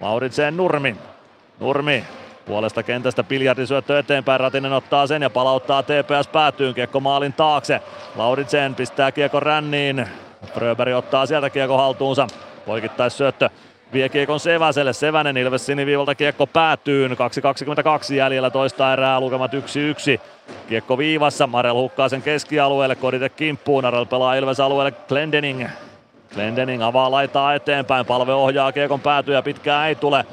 Lauritsen 0.00 0.56
Nurmi. 0.56 0.96
Nurmi 1.60 2.04
puolesta 2.46 2.82
kentästä 2.82 3.24
syöttö 3.64 3.98
eteenpäin. 3.98 4.40
Ratinen 4.40 4.72
ottaa 4.72 5.06
sen 5.06 5.22
ja 5.22 5.30
palauttaa 5.30 5.82
TPS 5.82 6.28
päätyyn. 6.32 6.74
Kiekko 6.74 7.00
maalin 7.00 7.32
taakse. 7.32 7.80
Lauritsen 8.16 8.74
pistää 8.74 9.12
kiekko 9.12 9.40
ränniin. 9.40 10.08
Fröberg 10.54 10.94
ottaa 10.94 11.26
sieltä 11.26 11.50
kiekko 11.50 11.76
haltuunsa. 11.76 12.26
Poikittais 12.66 13.18
syöttö 13.18 13.50
vie 13.92 14.08
kiekon 14.08 14.40
Seväselle. 14.40 14.92
Sevänen 14.92 15.36
Ilves 15.36 15.66
siniviivalta. 15.66 16.14
Kiekko 16.14 16.46
päätyyn. 16.46 17.10
2.22 17.10 18.14
jäljellä. 18.14 18.50
Toista 18.50 18.92
erää, 18.92 19.20
lukemat 19.20 19.52
1-1. 19.54 20.20
Kiekko 20.68 20.98
viivassa, 20.98 21.46
Marel 21.46 21.74
hukkaa 21.74 22.08
sen 22.08 22.22
keskialueelle, 22.22 22.96
Kodite 22.96 23.28
kimppuun, 23.28 23.84
Arel 23.84 24.06
pelaa 24.06 24.34
Ilves 24.34 24.60
alueelle. 24.60 24.92
Glendening. 25.08 25.68
Glendening 26.34 26.82
avaa 26.82 27.10
laitaa 27.10 27.54
eteenpäin, 27.54 28.06
palve 28.06 28.32
ohjaa. 28.32 28.72
Kiekon 28.72 29.00
päätyä, 29.00 29.42
pitkään 29.42 29.88
ei 29.88 29.94
tule. 29.94 30.24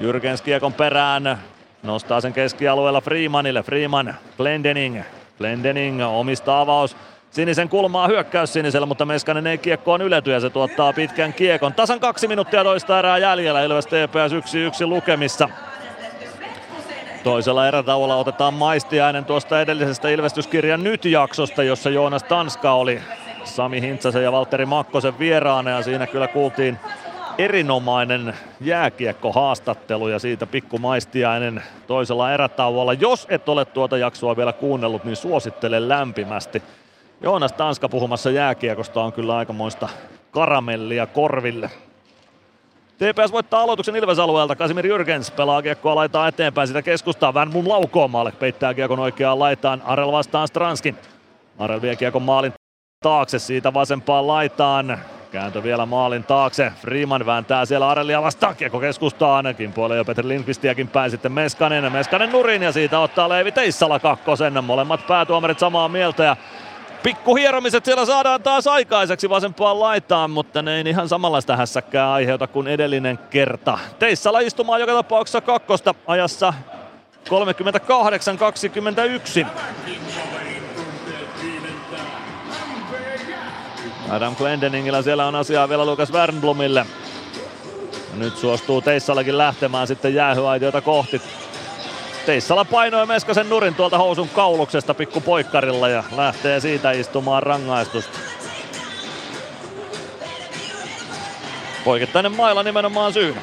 Jyrkens 0.00 0.42
kiekon 0.42 0.72
perään, 0.72 1.38
nostaa 1.82 2.20
sen 2.20 2.32
keskialueella 2.32 3.00
Freemanille, 3.00 3.62
Freeman, 3.62 4.14
Glendening. 4.36 5.02
Glendening 5.38 6.02
omista 6.02 6.60
avaus, 6.60 6.96
Sinisen 7.30 7.68
kulmaa 7.68 8.06
hyökkäys 8.06 8.52
sinisellä, 8.52 8.86
mutta 8.86 9.04
Meskanen 9.04 9.46
ei 9.46 9.58
kiekkoon 9.58 10.02
ylety 10.02 10.30
ja 10.30 10.40
se 10.40 10.50
tuottaa 10.50 10.92
pitkän 10.92 11.32
kiekon. 11.32 11.74
Tasan 11.74 12.00
kaksi 12.00 12.28
minuuttia 12.28 12.64
toista 12.64 12.98
erää 12.98 13.18
jäljellä, 13.18 13.62
Ilves 13.62 13.86
TPS 13.86 14.32
1-1 14.84 14.86
lukemissa. 14.86 15.48
Toisella 17.24 17.68
erätauolla 17.68 18.16
otetaan 18.16 18.54
maistiainen 18.54 19.24
tuosta 19.24 19.60
edellisestä 19.60 20.08
Ilvestyskirjan 20.08 20.84
nyt-jaksosta, 20.84 21.62
jossa 21.62 21.90
Joonas 21.90 22.22
Tanska 22.22 22.72
oli 22.72 23.00
Sami 23.44 23.80
Hintsasen 23.80 24.22
ja 24.22 24.32
Valtteri 24.32 24.66
Makkosen 24.66 25.18
vieraana 25.18 25.70
ja 25.70 25.82
siinä 25.82 26.06
kyllä 26.06 26.28
kuultiin 26.28 26.78
erinomainen 27.38 28.34
jääkiekko-haastattelu 28.60 30.08
ja 30.08 30.18
siitä 30.18 30.46
pikku 30.46 30.78
maistiainen 30.78 31.62
toisella 31.86 32.32
erätauolla. 32.32 32.92
Jos 32.92 33.26
et 33.30 33.48
ole 33.48 33.64
tuota 33.64 33.98
jaksoa 33.98 34.36
vielä 34.36 34.52
kuunnellut, 34.52 35.04
niin 35.04 35.16
suosittelen 35.16 35.88
lämpimästi. 35.88 36.62
Joonas 37.20 37.52
Tanska 37.52 37.88
puhumassa 37.88 38.30
jääkiekosta 38.30 39.02
on 39.02 39.12
kyllä 39.12 39.36
aikamoista 39.36 39.88
karamellia 40.30 41.06
korville. 41.06 41.70
TPS 42.98 43.32
voittaa 43.32 43.62
aloituksen 43.62 43.96
Ilves-alueelta. 43.96 44.56
Kasimir 44.56 44.86
Jürgens 44.86 45.30
pelaa 45.36 45.62
kiekkoa 45.62 45.94
laitaa 45.94 46.28
eteenpäin. 46.28 46.68
Sitä 46.68 46.82
keskustaa. 46.82 47.34
Van 47.34 47.52
mun 47.52 47.68
laukoomalle. 47.68 48.32
Peittää 48.32 48.74
kiekon 48.74 48.98
oikeaan 48.98 49.38
laitaan. 49.38 49.82
Arel 49.84 50.12
vastaan 50.12 50.48
Stranskin. 50.48 50.96
Arel 51.58 51.82
vie 51.82 51.96
kiekon 51.96 52.22
maalin 52.22 52.52
taakse. 53.02 53.38
Siitä 53.38 53.74
vasempaan 53.74 54.26
laitaan. 54.26 54.98
Kääntö 55.32 55.62
vielä 55.62 55.86
maalin 55.86 56.24
taakse. 56.24 56.72
Freeman 56.80 57.26
vääntää 57.26 57.64
siellä 57.64 57.88
Arelia 57.88 58.22
vastaan. 58.22 58.56
Kiekko 58.56 58.80
keskustaan. 58.80 59.44
puolella 59.74 59.96
jo 59.96 60.04
Petri 60.04 60.28
Lindqvistiäkin 60.28 60.88
päin 60.88 61.10
sitten 61.10 61.32
Meskanen. 61.32 61.92
Meskanen 61.92 62.32
nurin 62.32 62.62
ja 62.62 62.72
siitä 62.72 62.98
ottaa 62.98 63.28
Leivi 63.28 63.52
Teissala 63.52 63.98
kakkosen. 63.98 64.64
Molemmat 64.64 65.06
päätuomarit 65.06 65.58
samaa 65.58 65.88
mieltä 65.88 66.24
ja 66.24 66.36
Pikkuhieromiset 67.08 67.84
siellä 67.84 68.06
saadaan 68.06 68.42
taas 68.42 68.66
aikaiseksi 68.66 69.28
vasempaan 69.28 69.80
laitaan, 69.80 70.30
mutta 70.30 70.62
ne 70.62 70.76
ei 70.76 70.84
ihan 70.88 71.08
samanlaista 71.08 71.56
hässäkkää 71.56 72.12
aiheuta 72.12 72.46
kuin 72.46 72.66
edellinen 72.66 73.18
kerta. 73.30 73.78
Teissala 73.98 74.40
istumaan 74.40 74.80
joka 74.80 74.92
tapauksessa 74.92 75.40
kakkosta 75.40 75.94
ajassa 76.06 76.54
38-21. 77.28 79.46
Adam 84.10 84.36
Glendeningillä 84.36 85.02
siellä 85.02 85.26
on 85.26 85.34
asiaa 85.34 85.68
vielä 85.68 85.86
Lukas 85.86 86.12
Wernblomille. 86.12 86.86
Nyt 88.16 88.36
suostuu 88.36 88.80
Teissalakin 88.80 89.38
lähtemään 89.38 89.86
sitten 89.86 90.14
jäähyaitiota 90.14 90.80
kohti. 90.80 91.22
Teissala 92.28 92.64
painoi 92.64 93.06
Meskasen 93.06 93.48
nurin 93.48 93.74
tuolta 93.74 93.98
housun 93.98 94.28
kauluksesta 94.28 94.94
pikku 94.94 95.20
poikkarilla 95.20 95.88
ja 95.88 96.04
lähtee 96.16 96.60
siitä 96.60 96.90
istumaan 96.90 97.42
rangaistusta. 97.42 98.18
Poikittainen 101.84 102.32
mailla 102.32 102.62
nimenomaan 102.62 103.12
syynä. 103.12 103.40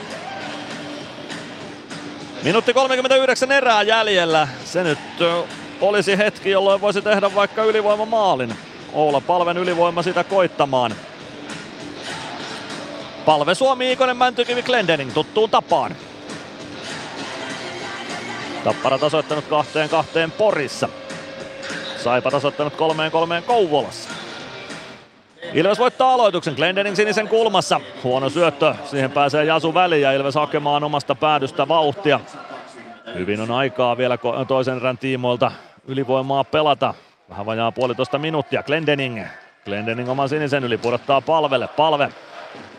Minuutti 2.44 2.74
39 2.74 3.52
erää 3.52 3.82
jäljellä. 3.82 4.48
Se 4.66 4.84
nyt 4.84 5.00
olisi 5.82 6.18
hetki, 6.18 6.50
jolloin 6.50 6.82
voisi 6.82 7.02
tehdä 7.02 7.36
vaikka 7.36 7.64
ylivoimamaalin. 7.64 8.56
Oula 8.94 9.22
Palven 9.22 9.58
ylivoima 9.58 10.04
sitä 10.04 10.24
koittamaan. 10.24 10.96
Palve 13.26 13.56
Suomi, 13.56 13.92
Ikonen, 13.92 14.18
Mäntykivi, 14.18 14.64
Glendening 14.64 15.14
tuttuun 15.14 15.50
tapaan. 15.50 15.96
Tappara 18.66 18.98
tasoittanut 18.98 19.46
kahteen 19.46 19.90
kahteen 19.90 20.32
Porissa. 20.32 20.90
Saipa 21.98 22.32
tasoittanut 22.32 22.76
kolmeen 22.76 23.12
kolmeen 23.12 23.44
Kouvolassa. 23.44 24.10
Ilves 25.54 25.80
voittaa 25.80 26.14
aloituksen 26.14 26.54
Glendening 26.54 26.96
sinisen 26.96 27.28
kulmassa. 27.28 27.82
Huono 28.04 28.30
syöttö, 28.30 28.76
siihen 28.86 29.12
pääsee 29.12 29.46
Jasu 29.46 29.74
väliin 29.74 30.02
ja 30.02 30.12
Ilves 30.12 30.36
hakemaan 30.36 30.84
omasta 30.84 31.16
päädystä 31.16 31.68
vauhtia. 31.68 32.20
Hyvin 33.16 33.42
on 33.42 33.52
aikaa 33.52 33.98
vielä 33.98 34.18
toisen 34.48 34.78
erän 34.78 34.98
tiimoilta 34.98 35.52
ylivoimaa 35.88 36.44
pelata. 36.44 36.94
Vähän 37.30 37.46
vajaa 37.46 37.72
puolitoista 37.72 38.18
minuuttia. 38.18 38.64
Glendening. 38.64 39.26
Glendening 39.66 40.10
oman 40.10 40.30
sinisen 40.30 40.64
yli 40.64 40.78
pudottaa 40.78 41.22
palvelle. 41.22 41.68
Palve 41.68 42.10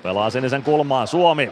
pelaa 0.02 0.30
sinisen 0.30 0.62
kulmaan. 0.62 1.06
Suomi 1.06 1.50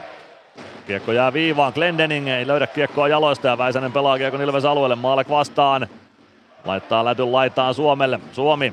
Kiekko 0.86 1.12
jää 1.12 1.32
viivaan, 1.32 1.72
Glendening 1.74 2.28
ei 2.28 2.46
löydä 2.46 2.66
kiekkoa 2.66 3.08
jaloista 3.08 3.48
ja 3.48 3.58
Väisänen 3.58 3.92
pelaa 3.92 4.18
kiekon 4.18 4.42
Ilves 4.42 4.64
alueelle, 4.64 4.96
Maalek 4.96 5.28
vastaan. 5.28 5.88
Laittaa 6.64 7.04
lätyn 7.04 7.32
laitaan 7.32 7.74
Suomelle, 7.74 8.20
Suomi 8.32 8.72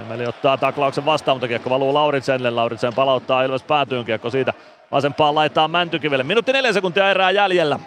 Emeli 0.00 0.26
ottaa 0.26 0.56
taklauksen 0.56 1.04
vastaan, 1.04 1.36
mutta 1.36 1.48
kiekko 1.48 1.70
valuu 1.70 1.94
Lauritsenille. 1.94 2.50
Lauritsen 2.50 2.94
palauttaa 2.94 3.42
Ilves 3.42 3.62
päätyyn 3.62 4.04
kiekko 4.04 4.30
siitä 4.30 4.52
vasempaan 4.92 5.34
laittaa 5.34 5.68
Mäntykivelle. 5.68 6.24
Minuutti 6.24 6.52
neljä 6.52 6.72
sekuntia 6.72 7.10
erää 7.10 7.30
jäljellä. 7.30 7.78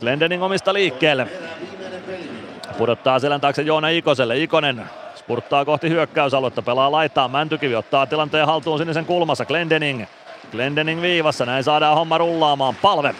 Glendening 0.00 0.42
omista 0.42 0.74
liikkeelle. 0.74 1.26
Pudottaa 2.78 3.18
selän 3.18 3.40
taakse 3.40 3.62
Joona 3.62 3.88
Ikoselle. 3.88 4.38
Ikonen 4.38 4.82
spurttaa 5.14 5.64
kohti 5.64 5.88
hyökkäysaluetta, 5.88 6.62
pelaa 6.62 6.92
laittaa. 6.92 7.28
Mäntykivi 7.28 7.74
ottaa 7.74 8.06
tilanteen 8.06 8.46
haltuun 8.46 8.78
sinisen 8.78 9.04
kulmassa. 9.04 9.44
Glendening 9.44 10.04
Glendening 10.52 11.02
viivassa, 11.02 11.46
näin 11.46 11.64
saadaan 11.64 11.96
homma 11.96 12.18
rullaamaan. 12.18 12.74
Palve. 12.82 13.14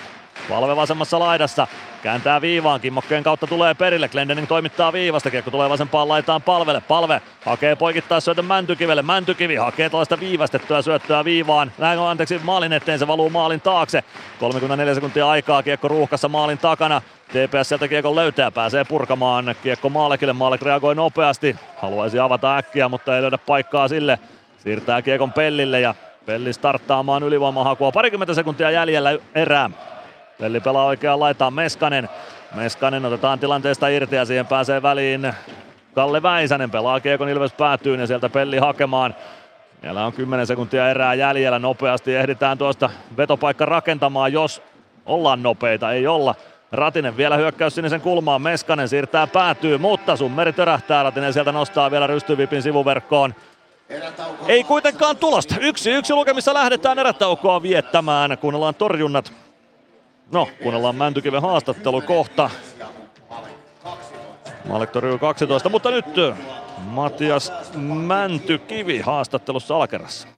Palve 0.48 0.76
vasemmassa 0.76 1.18
laidassa. 1.18 1.66
Kääntää 2.02 2.40
viivaan, 2.40 2.80
kimmokkeen 2.80 3.22
kautta 3.22 3.46
tulee 3.46 3.74
perille. 3.74 4.08
Glendening 4.08 4.48
toimittaa 4.48 4.92
viivasta, 4.92 5.30
kiekko 5.30 5.50
tulee 5.50 5.68
vasempaan 5.68 6.08
laitaan 6.08 6.42
palvelle. 6.42 6.80
Palve 6.80 7.22
hakee 7.44 7.76
poikittaa 7.76 8.20
syötön 8.20 8.44
Mäntykivelle. 8.44 9.02
Mäntykivi 9.02 9.56
hakee 9.56 9.90
tällaista 9.90 10.20
viivästettyä 10.20 10.82
syöttöä 10.82 11.24
viivaan. 11.24 11.72
Näin 11.78 11.98
on 11.98 12.08
anteeksi 12.08 12.40
maalin 12.44 12.72
eteen, 12.72 12.98
se 12.98 13.06
valuu 13.06 13.30
maalin 13.30 13.60
taakse. 13.60 14.04
34 14.40 14.94
sekuntia 14.94 15.30
aikaa, 15.30 15.62
kiekko 15.62 15.88
ruuhkassa 15.88 16.28
maalin 16.28 16.58
takana. 16.58 17.02
TPS 17.28 17.68
sieltä 17.68 17.88
kiekon 17.88 18.16
löytää, 18.16 18.50
pääsee 18.50 18.84
purkamaan 18.84 19.54
kiekko 19.62 19.88
Maalekille. 19.88 20.32
Maalek 20.32 20.62
reagoi 20.62 20.94
nopeasti, 20.94 21.56
haluaisi 21.76 22.18
avata 22.18 22.56
äkkiä, 22.56 22.88
mutta 22.88 23.16
ei 23.16 23.22
löydä 23.22 23.38
paikkaa 23.38 23.88
sille. 23.88 24.18
Siirtää 24.58 25.02
kiekon 25.02 25.32
Pellille 25.32 25.80
ja 25.80 25.94
Pelli 26.26 26.52
starttaamaan 26.52 27.22
ylivoimahakua. 27.22 27.92
Parikymmentä 27.92 28.34
sekuntia 28.34 28.70
jäljellä 28.70 29.18
erää. 29.34 29.70
Pelli 30.40 30.60
pelaa 30.60 30.86
oikeaan 30.86 31.20
laitaan 31.20 31.54
Meskanen. 31.54 32.08
Meskanen 32.54 33.04
otetaan 33.04 33.38
tilanteesta 33.38 33.88
irti 33.88 34.16
ja 34.16 34.24
siihen 34.24 34.46
pääsee 34.46 34.82
väliin 34.82 35.32
Kalle 35.94 36.22
Väisänen 36.22 36.70
pelaa 36.70 37.00
Kiekon 37.00 37.28
Ilves 37.28 37.52
päätyyn 37.52 38.00
ja 38.00 38.06
sieltä 38.06 38.28
Pelli 38.28 38.58
hakemaan. 38.58 39.14
Siellä 39.80 40.06
on 40.06 40.12
10 40.12 40.46
sekuntia 40.46 40.90
erää 40.90 41.14
jäljellä. 41.14 41.58
Nopeasti 41.58 42.14
ehditään 42.14 42.58
tuosta 42.58 42.90
vetopaikka 43.16 43.64
rakentamaan, 43.64 44.32
jos 44.32 44.62
ollaan 45.06 45.42
nopeita. 45.42 45.92
Ei 45.92 46.06
olla. 46.06 46.34
Ratinen 46.72 47.16
vielä 47.16 47.36
hyökkäys 47.36 47.74
sinisen 47.74 48.00
kulmaan. 48.00 48.42
Meskanen 48.42 48.88
siirtää 48.88 49.26
päätyy, 49.26 49.78
mutta 49.78 50.16
summeri 50.16 50.52
törähtää. 50.52 51.02
Ratinen 51.02 51.32
sieltä 51.32 51.52
nostaa 51.52 51.90
vielä 51.90 52.06
rystyvipin 52.06 52.62
sivuverkkoon. 52.62 53.34
Ei 54.48 54.64
kuitenkaan 54.64 55.16
tulosta. 55.16 55.54
Yksi 55.60 55.90
yksi 55.90 56.14
lukemissa 56.14 56.54
lähdetään 56.54 56.98
erätaukoa 56.98 57.62
viettämään. 57.62 58.38
Kuunnellaan 58.38 58.74
torjunnat. 58.74 59.32
No, 60.32 60.48
kuunnellaan 60.62 60.96
Mäntykiven 60.96 61.42
haastattelu 61.42 62.00
kohta. 62.00 62.50
Malektori 64.68 65.18
12, 65.18 65.68
mutta 65.68 65.90
nyt 65.90 66.06
Matias 66.78 67.52
Mäntykivi 67.84 68.98
haastattelussa 68.98 69.76
alakerrassa. 69.76 70.28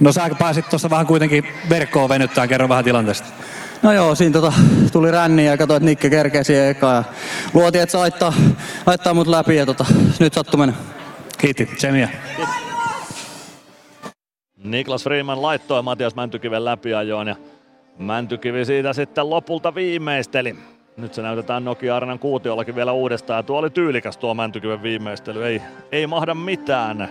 No 0.00 0.12
sä 0.12 0.30
pääsit 0.38 0.68
tuossa 0.70 0.90
vähän 0.90 1.06
kuitenkin 1.06 1.44
verkkoon 1.68 2.08
venyttää, 2.08 2.46
kerro 2.46 2.68
vähän 2.68 2.84
tilanteesta. 2.84 3.28
No 3.82 3.92
joo, 3.92 4.14
siinä 4.14 4.32
tota, 4.32 4.52
tuli 4.92 5.10
ränni 5.10 5.46
ja 5.46 5.56
katsoin, 5.56 5.76
että 5.76 5.84
Nikke 5.84 6.10
kerkesi 6.10 6.56
eka. 6.56 6.92
Ja 6.92 7.04
luotiin, 7.54 7.82
että 7.82 7.90
se 7.90 7.98
laittaa, 7.98 8.34
laittaa 8.86 9.14
mut 9.14 9.26
läpi 9.26 9.56
ja 9.56 9.66
tota, 9.66 9.86
nyt 10.20 10.34
sattu 10.34 10.56
mennä. 10.56 10.74
Kiitti, 11.38 11.66
tsemiä. 11.66 12.08
Niklas 14.64 15.04
Freeman 15.04 15.42
laittoi 15.42 15.82
Matias 15.82 16.14
Mäntykiven 16.14 16.64
läpiajoon 16.64 17.28
ja 17.28 17.36
Mäntykivi 17.98 18.64
siitä 18.64 18.92
sitten 18.92 19.30
lopulta 19.30 19.74
viimeisteli. 19.74 20.56
Nyt 20.96 21.14
se 21.14 21.22
näytetään 21.22 21.64
Nokia 21.64 21.96
Arenan 21.96 22.18
kuutiollakin 22.18 22.74
vielä 22.74 22.92
uudestaan 22.92 23.38
ja 23.38 23.42
tuo 23.42 23.58
oli 23.58 23.70
tyylikäs 23.70 24.16
tuo 24.16 24.34
Mäntykiven 24.34 24.82
viimeistely. 24.82 25.46
Ei, 25.46 25.62
ei 25.92 26.06
mahda 26.06 26.34
mitään. 26.34 27.10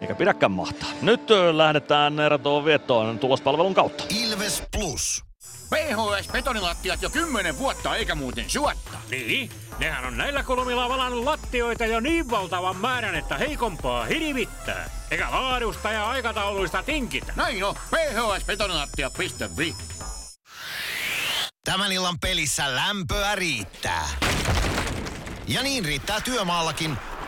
Eikä 0.00 0.14
pidäkään 0.14 0.52
mahtaa. 0.52 0.88
Nyt 1.02 1.28
lähdetään 1.52 2.20
erätoon 2.20 2.64
viettoon 2.64 3.18
tulospalvelun 3.18 3.74
kautta. 3.74 4.04
Ilves 4.08 4.62
Plus. 4.72 5.24
PHS-betonilattiat 5.70 7.02
jo 7.02 7.10
kymmenen 7.10 7.58
vuotta 7.58 7.96
eikä 7.96 8.14
muuten 8.14 8.50
suotta. 8.50 8.98
Niin, 9.10 9.50
nehän 9.78 10.04
on 10.04 10.18
näillä 10.18 10.42
kolmilla 10.42 10.88
valannut 10.88 11.24
lattioita 11.24 11.86
jo 11.86 12.00
niin 12.00 12.30
valtavan 12.30 12.76
määrän, 12.76 13.14
että 13.14 13.38
heikompaa 13.38 14.04
hirvittää. 14.04 14.90
Eikä 15.10 15.30
laadusta 15.30 15.92
ja 15.92 16.10
aikatauluista 16.10 16.82
tinkitä. 16.82 17.32
Näin 17.36 17.64
on, 17.64 17.74
phsbetonilattia.fi. 17.74 19.74
Tämän 21.64 21.92
illan 21.92 22.20
pelissä 22.20 22.76
lämpöä 22.76 23.34
riittää. 23.34 24.08
Ja 25.46 25.62
niin 25.62 25.84
riittää 25.84 26.20
työmaallakin, 26.20 26.96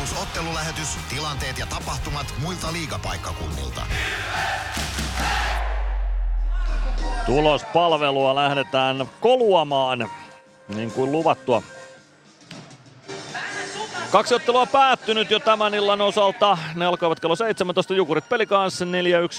Plus 0.00 0.22
ottelulähetys, 0.22 0.98
tilanteet 1.08 1.58
ja 1.58 1.66
tapahtumat 1.66 2.34
muilta 2.42 2.72
liigapaikkakunnilta. 2.72 3.82
Tulospalvelua 7.26 8.34
lähdetään 8.34 9.08
koluamaan, 9.20 10.10
niin 10.68 10.90
kuin 10.90 11.12
luvattua. 11.12 11.62
Kaksi 14.12 14.34
ottelua 14.34 14.66
päättynyt 14.66 15.30
jo 15.30 15.38
tämän 15.38 15.74
illan 15.74 16.00
osalta. 16.00 16.58
Ne 16.74 16.86
alkoivat 16.86 17.20
kello 17.20 17.36
17. 17.36 17.94
Jukurit 17.94 18.28
pelikanssi 18.28 18.84
4-1 18.84 18.88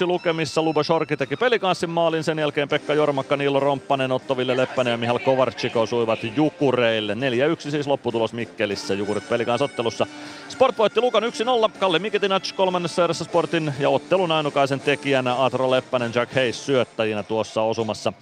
lukemissa. 0.06 0.62
Luba 0.62 0.82
Shorki 0.82 1.16
teki 1.16 1.36
pelikanssin 1.36 1.90
maalin. 1.90 2.24
Sen 2.24 2.38
jälkeen 2.38 2.68
Pekka 2.68 2.94
Jormakka, 2.94 3.36
Niilo 3.36 3.60
Romppanen, 3.60 4.12
Otto 4.12 4.36
Ville 4.36 4.56
Leppänen 4.56 4.90
ja 4.90 4.96
Mihal 4.96 5.18
Kovarczyk 5.18 5.76
osuivat 5.76 6.18
Jukureille. 6.36 7.14
4-1 7.14 7.70
siis 7.70 7.86
lopputulos 7.86 8.32
Mikkelissä 8.32 8.94
Jukurit 8.94 9.28
pelikans 9.28 9.62
ottelussa. 9.62 10.06
Sport 10.48 10.78
voitti 10.78 11.00
Lukan 11.00 11.22
1-0. 11.22 11.78
Kalle 11.78 11.98
Mikitinac 11.98 12.52
kolmannessa 12.52 13.04
erässä 13.04 13.24
Sportin 13.24 13.74
ja 13.78 13.88
ottelun 13.88 14.32
ainukaisen 14.32 14.80
tekijänä 14.80 15.44
Atro 15.44 15.70
Leppänen, 15.70 16.12
Jack 16.14 16.34
Hayes 16.34 16.66
syöttäjinä 16.66 17.22
tuossa 17.22 17.62
osumassa. 17.62 18.12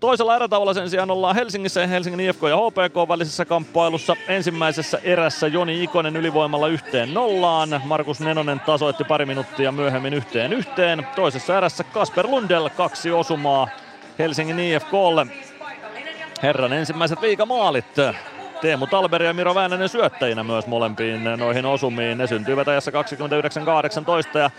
Toisella 0.00 0.36
erätaululla 0.36 0.74
sen 0.74 0.90
sijaan 0.90 1.10
ollaan 1.10 1.34
Helsingissä 1.34 1.80
ja 1.80 1.86
Helsingin 1.86 2.20
IFK 2.20 2.42
ja 2.42 2.56
HPK 2.56 3.08
välisessä 3.08 3.44
kamppailussa. 3.44 4.16
Ensimmäisessä 4.28 5.00
erässä 5.02 5.46
Joni 5.46 5.84
Ikonen 5.84 6.16
ylivoimalla 6.16 6.68
yhteen 6.68 7.14
nollaan. 7.14 7.80
Markus 7.84 8.20
Nenonen 8.20 8.60
tasoitti 8.60 9.04
pari 9.04 9.26
minuuttia 9.26 9.72
myöhemmin 9.72 10.14
yhteen 10.14 10.52
yhteen. 10.52 11.06
Toisessa 11.16 11.58
erässä 11.58 11.84
Kasper 11.84 12.26
Lundell 12.26 12.68
kaksi 12.68 13.10
osumaa 13.12 13.68
Helsingin 14.18 14.60
IFKlle. 14.60 15.26
Herran 16.42 16.72
ensimmäiset 16.72 17.20
liigamaalit 17.20 17.96
Teemu 18.60 18.86
Talberi 18.86 19.26
ja 19.26 19.34
Miro 19.34 19.54
Väänänen 19.54 19.88
syöttäjinä 19.88 20.44
myös 20.44 20.66
molempiin 20.66 21.24
noihin 21.36 21.66
osumiin. 21.66 22.18
Ne 22.18 22.26
syntyivät 22.26 22.68
ajassa 22.68 22.90
29-18 22.90 22.94
ja 24.38 24.50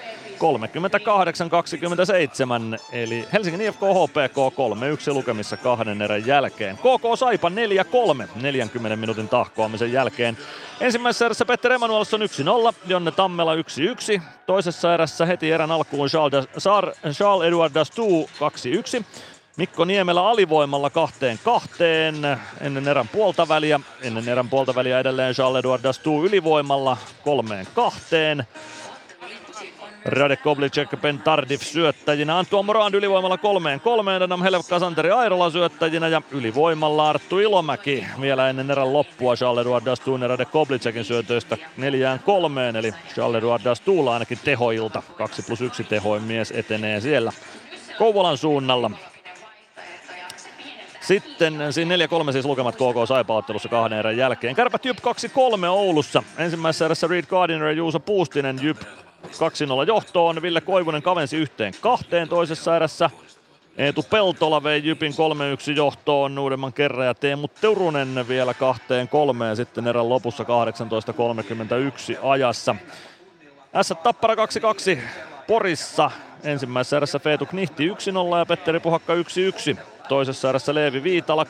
38-27. 2.76 2.80
Eli 2.92 3.28
Helsingin 3.34 3.62
IFK 3.62 3.80
HPK 3.82 4.38
3-1 5.10 5.14
lukemissa 5.14 5.58
kahden 5.58 6.02
erän 6.02 6.28
jälkeen. 6.28 6.78
KK 6.78 7.20
Saipa 7.20 7.50
4-3 7.50 7.54
40 8.42 8.96
minuutin 8.96 9.30
tahkoamisen 9.30 9.92
jälkeen. 9.92 10.38
Ensimmäisessä 10.82 11.26
erässä 11.26 11.46
Petter 11.46 11.72
Emanuelsson 11.72 12.22
1-0, 12.22 12.26
Jonne 12.86 13.12
Tammela 13.12 13.56
1-1. 13.56 14.22
Toisessa 14.46 14.94
erässä 14.94 15.26
heti 15.26 15.52
erän 15.52 15.72
alkuun 15.72 16.08
Charles 16.08 17.48
Edouard 17.48 17.74
Dastou 17.74 18.30
2-1. 19.02 19.06
Mikko 19.60 19.86
Niemelä 19.86 20.28
alivoimalla 20.28 20.90
kahteen 20.90 21.40
kahteen 21.44 22.16
ennen 22.62 22.88
erän 22.88 23.08
puolta 23.08 23.48
väliä. 23.48 23.80
Ennen 24.02 24.30
erän 24.30 24.50
puolta 24.50 24.76
väliä 24.76 25.00
edelleen 25.00 25.36
Charles-Edouard 25.36 25.84
Dastou 25.84 26.26
ylivoimalla 26.26 26.98
kolmeen 27.24 27.68
kahteen. 27.76 28.48
Radek 30.06 30.44
Koblicek, 30.44 30.90
Ben 31.02 31.20
Tardif 31.20 31.62
syöttäjinä, 31.62 32.38
Antuan 32.38 32.66
Morand 32.66 32.96
ylivoimalla 32.96 33.38
kolmeen 33.38 33.80
kolmeen, 33.80 34.22
Adam 34.22 34.42
Helvka, 34.42 34.80
Santeri 34.80 35.12
Airola 35.12 35.50
syöttäjinä 35.50 36.08
ja 36.08 36.22
ylivoimalla 36.32 37.10
Arttu 37.10 37.40
Ilomäki 37.40 38.06
vielä 38.22 38.50
ennen 38.50 38.72
erän 38.72 38.94
loppua 38.94 39.34
Charles-Edouard 39.36 39.86
Dastoun 39.86 40.22
ja 40.22 40.28
Radek 40.28 40.52
Koblicekin 40.52 41.06
syötöistä 41.06 41.58
neljään 41.78 42.20
kolmeen, 42.20 42.76
eli 42.76 42.92
Charles-Edouard 42.92 43.64
Dastoulla 43.64 44.14
ainakin 44.14 44.40
tehoilta, 44.44 45.02
2 45.18 45.42
plus 45.42 45.62
1 45.62 45.84
tehoin 45.84 46.24
mies 46.24 46.52
etenee 46.52 47.02
siellä 47.02 47.32
Kouvolan 47.98 48.38
suunnalla. 48.38 48.92
Sitten 51.10 51.74
siinä 51.74 51.96
4-3 51.96 52.32
siis 52.32 52.46
lukemat 52.46 52.76
KK 52.76 53.08
Saipa-ottelussa 53.08 53.70
kahden 53.70 54.00
erän 54.00 54.18
jälkeen. 54.18 54.56
Kärpät 54.56 54.86
Jyp 54.86 54.98
2-3 54.98 55.02
Oulussa. 55.70 56.24
Ensimmäisessä 56.38 56.86
erässä 56.86 57.08
Reed 57.08 57.26
Gardiner 57.26 57.68
ja 57.68 57.72
Juuso 57.72 58.00
Puustinen 58.00 58.60
Jyp 58.62 58.82
2-0 58.82 59.88
johtoon. 59.88 60.42
Ville 60.42 60.62
Koivunen 60.62 61.02
kavensi 61.02 61.38
yhteen 61.38 61.74
kahteen 61.82 62.30
toisessa 62.30 62.76
erässä. 62.76 63.10
Eetu 63.78 64.04
Peltola 64.04 64.64
vei 64.64 64.82
Jypin 64.84 65.12
3-1 65.12 65.72
johtoon 65.76 66.40
uudemman 66.40 66.74
kerran 66.74 67.06
ja 67.06 67.14
Teemu 67.14 67.48
Turunen 67.62 68.26
vielä 68.28 68.54
kahteen 68.54 69.08
kolmeen 69.08 69.56
sitten 69.56 69.88
erän 69.88 70.10
lopussa 70.10 70.44
18.31 70.44 72.20
ajassa. 72.30 72.76
S 73.82 73.94
Tappara 74.04 74.36
2-2 74.36 74.38
Porissa. 75.48 76.12
Ensimmäisessä 76.44 76.98
erässä 76.98 77.20
Feetu 77.20 77.46
Knihti 77.46 77.90
1-0 77.90 77.94
ja 78.38 78.46
Petteri 78.46 78.80
Puhakka 78.80 79.14
1-1. 79.16 79.80
Toisessa 80.10 80.50
erässä 80.50 80.74
Leevi 80.74 81.04
Viitala 81.04 81.44
2-1 81.44 81.48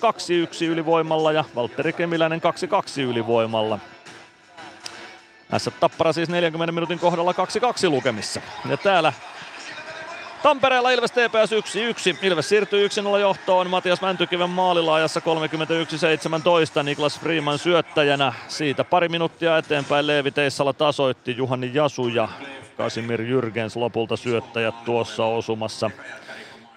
ylivoimalla 0.65 1.31
ja 1.31 1.43
Valtteri 1.55 1.93
Kemiläinen 1.93 2.41
2-2 2.97 3.01
ylivoimalla. 3.01 3.79
S 5.57 5.69
Tappara 5.79 6.13
siis 6.13 6.29
40 6.29 6.71
minuutin 6.71 6.99
kohdalla 6.99 7.31
2-2 7.31 7.89
lukemissa. 7.89 8.41
Ja 8.69 8.77
täällä 8.77 9.13
Tampereella 10.43 10.91
Ilves 10.91 11.11
TPS 11.11 11.51
1-1. 12.15 12.25
Ilves 12.25 12.49
siirtyy 12.49 12.88
1-0 12.88 13.19
johtoon 13.19 13.69
Matias 13.69 14.01
Mäntykiven 14.01 14.49
maalilla 14.49 14.95
ajassa 14.95 15.21
31-17. 16.79 16.83
Niklas 16.83 17.19
Freeman 17.19 17.59
syöttäjänä. 17.59 18.33
Siitä 18.47 18.83
pari 18.83 19.09
minuuttia 19.09 19.57
eteenpäin 19.57 20.07
Leevi 20.07 20.31
Teissala 20.31 20.73
tasoitti 20.73 21.38
Juhani 21.38 21.71
Jasu 21.73 22.07
ja 22.07 22.27
Kasimir 22.77 23.21
Jyrgens 23.21 23.75
lopulta 23.75 24.17
syöttäjät 24.17 24.85
tuossa 24.85 25.25
osumassa. 25.25 25.91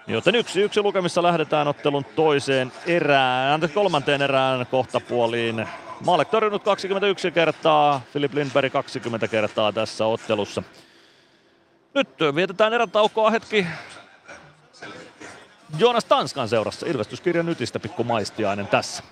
Joten 0.07 0.35
yksi 0.35 0.61
yksi 0.61 0.81
lukemissa 0.81 1.23
lähdetään 1.23 1.67
ottelun 1.67 2.05
toiseen 2.05 2.71
erään, 2.85 3.69
kolmanteen 3.73 4.21
erään 4.21 4.65
kohtapuoliin. 4.65 5.67
Maalek 6.05 6.29
torjunut 6.29 6.63
21 6.63 7.31
kertaa, 7.31 8.01
Filip 8.13 8.33
Lindberg 8.33 8.73
20 8.73 9.27
kertaa 9.27 9.71
tässä 9.71 10.05
ottelussa. 10.05 10.63
Nyt 11.93 12.09
vietetään 12.35 12.73
erätaukoa 12.73 13.31
hetki 13.31 13.67
Joonas 15.77 16.05
Tanskan 16.05 16.49
seurassa. 16.49 16.85
Ilvestyskirjan 16.85 17.45
nytistä 17.45 17.79
pikku 17.79 18.03
maistiainen 18.03 18.67
tässä. 18.67 19.03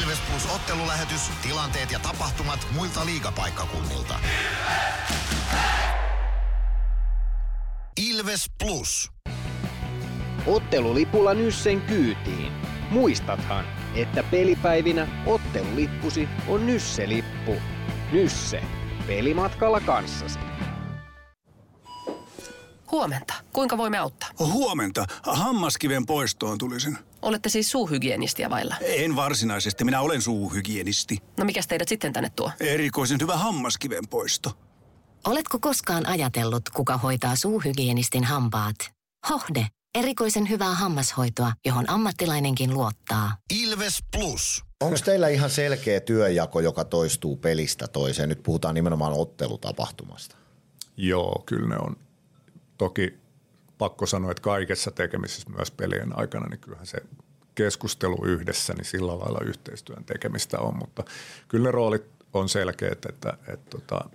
Ilves 0.00 0.18
Plus 0.30 0.54
ottelulähetys, 0.54 1.30
tilanteet 1.42 1.92
ja 1.92 1.98
tapahtumat 1.98 2.66
muilta 2.74 3.06
liigapaikkakunnilta. 3.06 4.14
Ilves 4.14 5.27
Plus. 8.64 9.12
Ottelulipulla 10.46 11.34
Nyssen 11.34 11.80
kyytiin. 11.80 12.52
Muistathan, 12.90 13.64
että 13.94 14.22
pelipäivinä 14.22 15.08
ottelulippusi 15.26 16.28
on 16.48 16.66
Nysse-lippu. 16.66 17.54
Nysse. 18.12 18.62
Pelimatkalla 19.06 19.80
kanssasi. 19.80 20.38
Huomenta. 22.90 23.34
Kuinka 23.52 23.78
voimme 23.78 23.98
auttaa? 23.98 24.28
Huomenta. 24.38 25.06
Hammaskiven 25.22 26.06
poistoon 26.06 26.58
tulisin. 26.58 26.98
Olette 27.22 27.48
siis 27.48 27.70
suuhygienistiä 27.70 28.50
vailla? 28.50 28.74
En 28.80 29.16
varsinaisesti. 29.16 29.84
Minä 29.84 30.00
olen 30.00 30.22
suuhygienisti. 30.22 31.18
No 31.36 31.44
mikä 31.44 31.60
teidät 31.68 31.88
sitten 31.88 32.12
tänne 32.12 32.30
tuo? 32.36 32.50
Erikoisen 32.60 33.20
hyvä 33.20 33.36
hammaskiven 33.36 34.08
poisto. 34.10 34.58
Oletko 35.26 35.58
koskaan 35.58 36.06
ajatellut, 36.06 36.62
kuka 36.74 36.96
hoitaa 36.96 37.36
suuhygienistin 37.36 38.24
hampaat? 38.24 38.76
Hohde. 39.28 39.66
Erikoisen 39.94 40.48
hyvää 40.48 40.74
hammashoitoa, 40.74 41.52
johon 41.64 41.90
ammattilainenkin 41.90 42.74
luottaa. 42.74 43.36
Ilves 43.62 43.98
Plus. 44.16 44.64
Onko 44.80 44.98
teillä 45.04 45.28
ihan 45.28 45.50
selkeä 45.50 46.00
työjako, 46.00 46.60
joka 46.60 46.84
toistuu 46.84 47.36
pelistä 47.36 47.88
toiseen? 47.88 48.28
Nyt 48.28 48.42
puhutaan 48.42 48.74
nimenomaan 48.74 49.12
ottelutapahtumasta. 49.12 50.36
Joo, 50.96 51.42
kyllä 51.46 51.68
ne 51.68 51.76
on. 51.78 51.96
Toki 52.78 53.18
pakko 53.78 54.06
sanoa, 54.06 54.30
että 54.30 54.42
kaikessa 54.42 54.90
tekemisessä 54.90 55.50
myös 55.50 55.70
pelien 55.70 56.18
aikana, 56.18 56.46
niin 56.48 56.60
kyllähän 56.60 56.86
se 56.86 56.98
keskustelu 57.54 58.24
yhdessä, 58.24 58.72
niin 58.74 58.84
sillä 58.84 59.18
lailla 59.18 59.40
yhteistyön 59.44 60.04
tekemistä 60.04 60.58
on, 60.58 60.76
mutta 60.78 61.04
kyllä 61.48 61.64
ne 61.64 61.70
roolit 61.70 62.04
on 62.32 62.48
selkeät, 62.48 62.92
että, 62.92 63.08
että, 63.08 63.52
että 63.52 63.70
tota, 63.70 64.10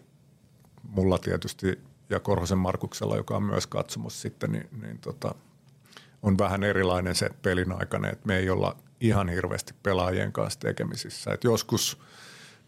mulla 0.84 1.18
tietysti 1.18 1.80
ja 2.10 2.20
Korhosen 2.20 2.58
Markuksella, 2.58 3.18
joka 3.18 3.36
on 3.36 3.44
myös 3.44 3.68
katsomus 3.68 4.22
sitten, 4.22 4.52
niin, 4.52 4.68
niin 4.82 5.00
tota, 5.00 5.36
on 6.22 6.38
vähän 6.38 6.64
erilainen 6.64 7.16
se 7.16 7.30
pelin 7.42 7.72
aikana, 7.72 8.10
että 8.10 8.28
me 8.28 8.38
ei 8.38 8.50
olla 8.50 8.76
ihan 9.02 9.30
hirveästi 9.30 9.74
pelaajien 9.84 10.32
kanssa 10.32 10.60
tekemisissä. 10.60 11.34
Et 11.34 11.44
joskus 11.44 12.00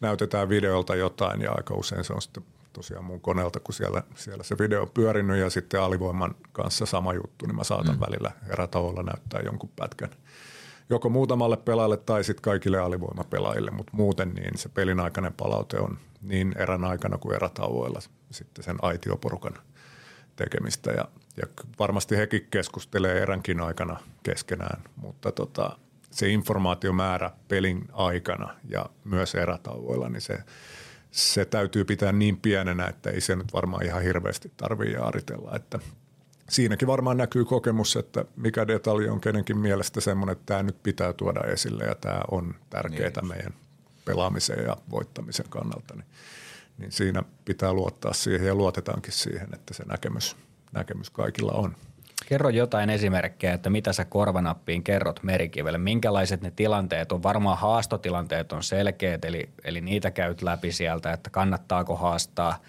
näytetään 0.01 0.49
videolta 0.49 0.95
jotain 0.95 1.41
ja 1.41 1.51
aika 1.51 1.73
usein 1.73 2.03
se 2.03 2.13
on 2.13 2.21
sitten 2.21 2.43
tosiaan 2.73 3.05
mun 3.05 3.21
koneelta, 3.21 3.59
kun 3.59 3.73
siellä, 3.73 4.03
siellä 4.15 4.43
se 4.43 4.57
video 4.57 4.81
on 4.81 4.89
pyörinyt 4.93 5.37
ja 5.37 5.49
sitten 5.49 5.81
alivoiman 5.81 6.35
kanssa 6.51 6.85
sama 6.85 7.13
juttu, 7.13 7.45
niin 7.45 7.55
mä 7.55 7.63
saatan 7.63 7.95
mm. 7.95 8.01
välillä 8.01 8.31
erätavoilla 8.49 9.03
näyttää 9.03 9.41
jonkun 9.41 9.69
pätkän 9.75 10.09
joko 10.89 11.09
muutamalle 11.09 11.57
pelaajalle 11.57 11.97
tai 11.97 12.23
sitten 12.23 12.41
kaikille 12.41 12.79
alivoimapelaajille, 12.79 13.71
mutta 13.71 13.91
muuten 13.95 14.33
niin 14.33 14.57
se 14.57 14.69
pelin 14.69 14.99
aikainen 14.99 15.33
palaute 15.33 15.79
on 15.79 15.97
niin 16.27 16.55
erän 16.57 16.83
aikana 16.83 17.17
kuin 17.17 17.35
erätauoilla 17.35 17.99
sitten 18.31 18.63
sen 18.63 18.75
aitioporukan 18.81 19.53
tekemistä 20.35 20.91
ja, 20.91 21.05
ja 21.37 21.47
varmasti 21.79 22.17
hekin 22.17 22.47
keskustelee 22.51 23.21
eränkin 23.21 23.61
aikana 23.61 23.99
keskenään, 24.23 24.81
mutta 24.95 25.31
tota, 25.31 25.77
se 26.11 26.29
informaatiomäärä 26.29 27.31
pelin 27.47 27.87
aikana 27.93 28.55
ja 28.69 28.85
myös 29.03 29.35
erätauoilla, 29.35 30.09
niin 30.09 30.21
se, 30.21 30.43
se 31.11 31.45
täytyy 31.45 31.85
pitää 31.85 32.11
niin 32.11 32.37
pienenä, 32.37 32.87
että 32.87 33.09
ei 33.09 33.21
se 33.21 33.35
nyt 33.35 33.53
varmaan 33.53 33.85
ihan 33.85 34.01
hirveästi 34.01 34.51
tarvitse 34.57 34.97
aaritella, 34.97 35.55
että 35.55 35.79
siinäkin 36.49 36.87
varmaan 36.87 37.17
näkyy 37.17 37.45
kokemus, 37.45 37.95
että 37.95 38.25
mikä 38.35 38.67
detalji 38.67 39.09
on 39.09 39.21
kenenkin 39.21 39.57
mielestä 39.57 40.01
semmoinen, 40.01 40.33
että 40.33 40.45
tämä 40.45 40.63
nyt 40.63 40.83
pitää 40.83 41.13
tuoda 41.13 41.41
esille 41.41 41.83
ja 41.83 41.95
tämä 41.95 42.21
on 42.31 42.55
tärkeää 42.69 43.11
niin. 43.21 43.27
meidän 43.27 43.53
pelaamisen 44.05 44.63
ja 44.65 44.77
voittamisen 44.91 45.45
kannalta. 45.49 45.95
Niin, 45.95 46.05
niin 46.77 46.91
siinä 46.91 47.23
pitää 47.45 47.73
luottaa 47.73 48.13
siihen 48.13 48.47
ja 48.47 48.55
luotetaankin 48.55 49.13
siihen, 49.13 49.47
että 49.53 49.73
se 49.73 49.83
näkemys, 49.87 50.35
näkemys 50.71 51.09
kaikilla 51.09 51.51
on. 51.51 51.75
Kerro 52.25 52.49
jotain 52.49 52.89
esimerkkejä, 52.89 53.53
että 53.53 53.69
mitä 53.69 53.93
sä 53.93 54.05
korvanappiin 54.05 54.83
kerrot 54.83 55.23
merikivelle. 55.23 55.77
Minkälaiset 55.77 56.41
ne 56.41 56.51
tilanteet 56.51 57.11
on? 57.11 57.23
Varmaan 57.23 57.57
haastotilanteet 57.57 58.51
on 58.51 58.63
selkeät, 58.63 59.25
eli, 59.25 59.49
eli 59.63 59.81
niitä 59.81 60.11
käyt 60.11 60.41
läpi 60.41 60.71
sieltä, 60.71 61.13
että 61.13 61.29
kannattaako 61.29 61.95
haastaa. 61.95 62.61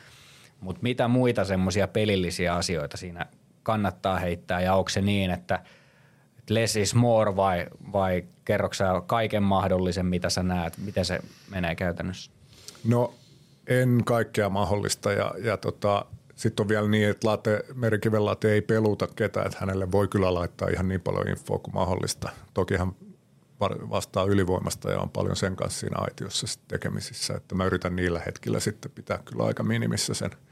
Mutta 0.60 0.82
mitä 0.82 1.08
muita 1.08 1.44
semmoisia 1.44 1.88
pelillisiä 1.88 2.54
asioita 2.54 2.96
siinä 2.96 3.26
kannattaa 3.62 4.18
heittää 4.18 4.60
ja 4.60 4.74
onko 4.74 4.88
se 4.88 5.00
niin, 5.00 5.30
että 5.30 5.60
less 6.50 6.76
is 6.76 6.94
more 6.94 7.36
vai, 7.36 7.66
vai 7.92 8.24
kerroksä 8.44 9.02
kaiken 9.06 9.42
mahdollisen, 9.42 10.06
mitä 10.06 10.30
sä 10.30 10.42
näet? 10.42 10.78
Miten 10.78 11.04
se 11.04 11.20
menee 11.50 11.74
käytännössä? 11.74 12.30
No 12.84 13.14
en 13.66 14.02
kaikkea 14.04 14.48
mahdollista 14.48 15.12
ja, 15.12 15.34
ja 15.38 15.56
tota, 15.56 16.04
sitten 16.36 16.64
on 16.64 16.68
vielä 16.68 16.88
niin, 16.88 17.08
että 17.08 17.28
Merikiven 17.74 18.24
late 18.24 18.52
ei 18.52 18.62
peluta 18.62 19.06
ketään, 19.06 19.46
että 19.46 19.58
hänelle 19.60 19.92
voi 19.92 20.08
kyllä 20.08 20.34
laittaa 20.34 20.68
ihan 20.68 20.88
niin 20.88 21.00
paljon 21.00 21.28
infoa 21.28 21.58
kuin 21.58 21.74
mahdollista. 21.74 22.28
Toki 22.54 22.76
hän 22.76 22.92
vastaa 23.90 24.24
ylivoimasta 24.24 24.90
ja 24.90 25.00
on 25.00 25.10
paljon 25.10 25.36
sen 25.36 25.56
kanssa 25.56 25.80
siinä 25.80 25.96
aitiossa 25.98 26.46
tekemisissä, 26.68 27.34
että 27.34 27.54
mä 27.54 27.64
yritän 27.64 27.96
niillä 27.96 28.20
hetkillä 28.26 28.60
sitten 28.60 28.90
pitää 28.90 29.18
kyllä 29.24 29.44
aika 29.44 29.62
minimissä 29.62 30.14
sen– 30.14 30.30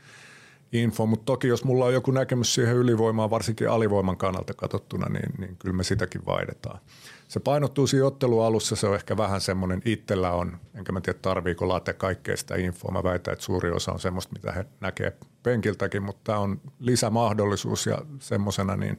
info, 0.74 1.06
mutta 1.06 1.24
toki 1.24 1.48
jos 1.48 1.64
mulla 1.64 1.84
on 1.84 1.92
joku 1.92 2.10
näkemys 2.10 2.54
siihen 2.54 2.76
ylivoimaan, 2.76 3.30
varsinkin 3.30 3.70
alivoiman 3.70 4.16
kannalta 4.16 4.54
katsottuna, 4.54 5.08
niin, 5.08 5.32
niin 5.38 5.56
kyllä 5.56 5.76
me 5.76 5.84
sitäkin 5.84 6.26
vaihdetaan. 6.26 6.80
Se 7.28 7.40
painottuu 7.40 7.86
siinä 7.86 8.06
ottelualussa, 8.06 8.76
se 8.76 8.86
on 8.86 8.94
ehkä 8.94 9.16
vähän 9.16 9.40
semmoinen, 9.40 9.82
itsellä 9.84 10.32
on, 10.32 10.58
enkä 10.74 10.92
mä 10.92 11.00
tiedä 11.00 11.18
tarviiko 11.22 11.68
late 11.68 11.92
kaikkea 11.92 12.36
sitä 12.36 12.56
infoa. 12.56 12.92
Mä 12.92 13.02
väitän, 13.02 13.32
että 13.32 13.44
suuri 13.44 13.70
osa 13.70 13.92
on 13.92 14.00
semmoista, 14.00 14.32
mitä 14.32 14.52
he 14.52 14.64
näkee 14.80 15.12
penkiltäkin, 15.42 16.02
mutta 16.02 16.20
tämä 16.24 16.38
on 16.38 16.60
lisämahdollisuus 16.80 17.86
ja 17.86 17.98
semmoisena 18.18 18.76
niin 18.76 18.96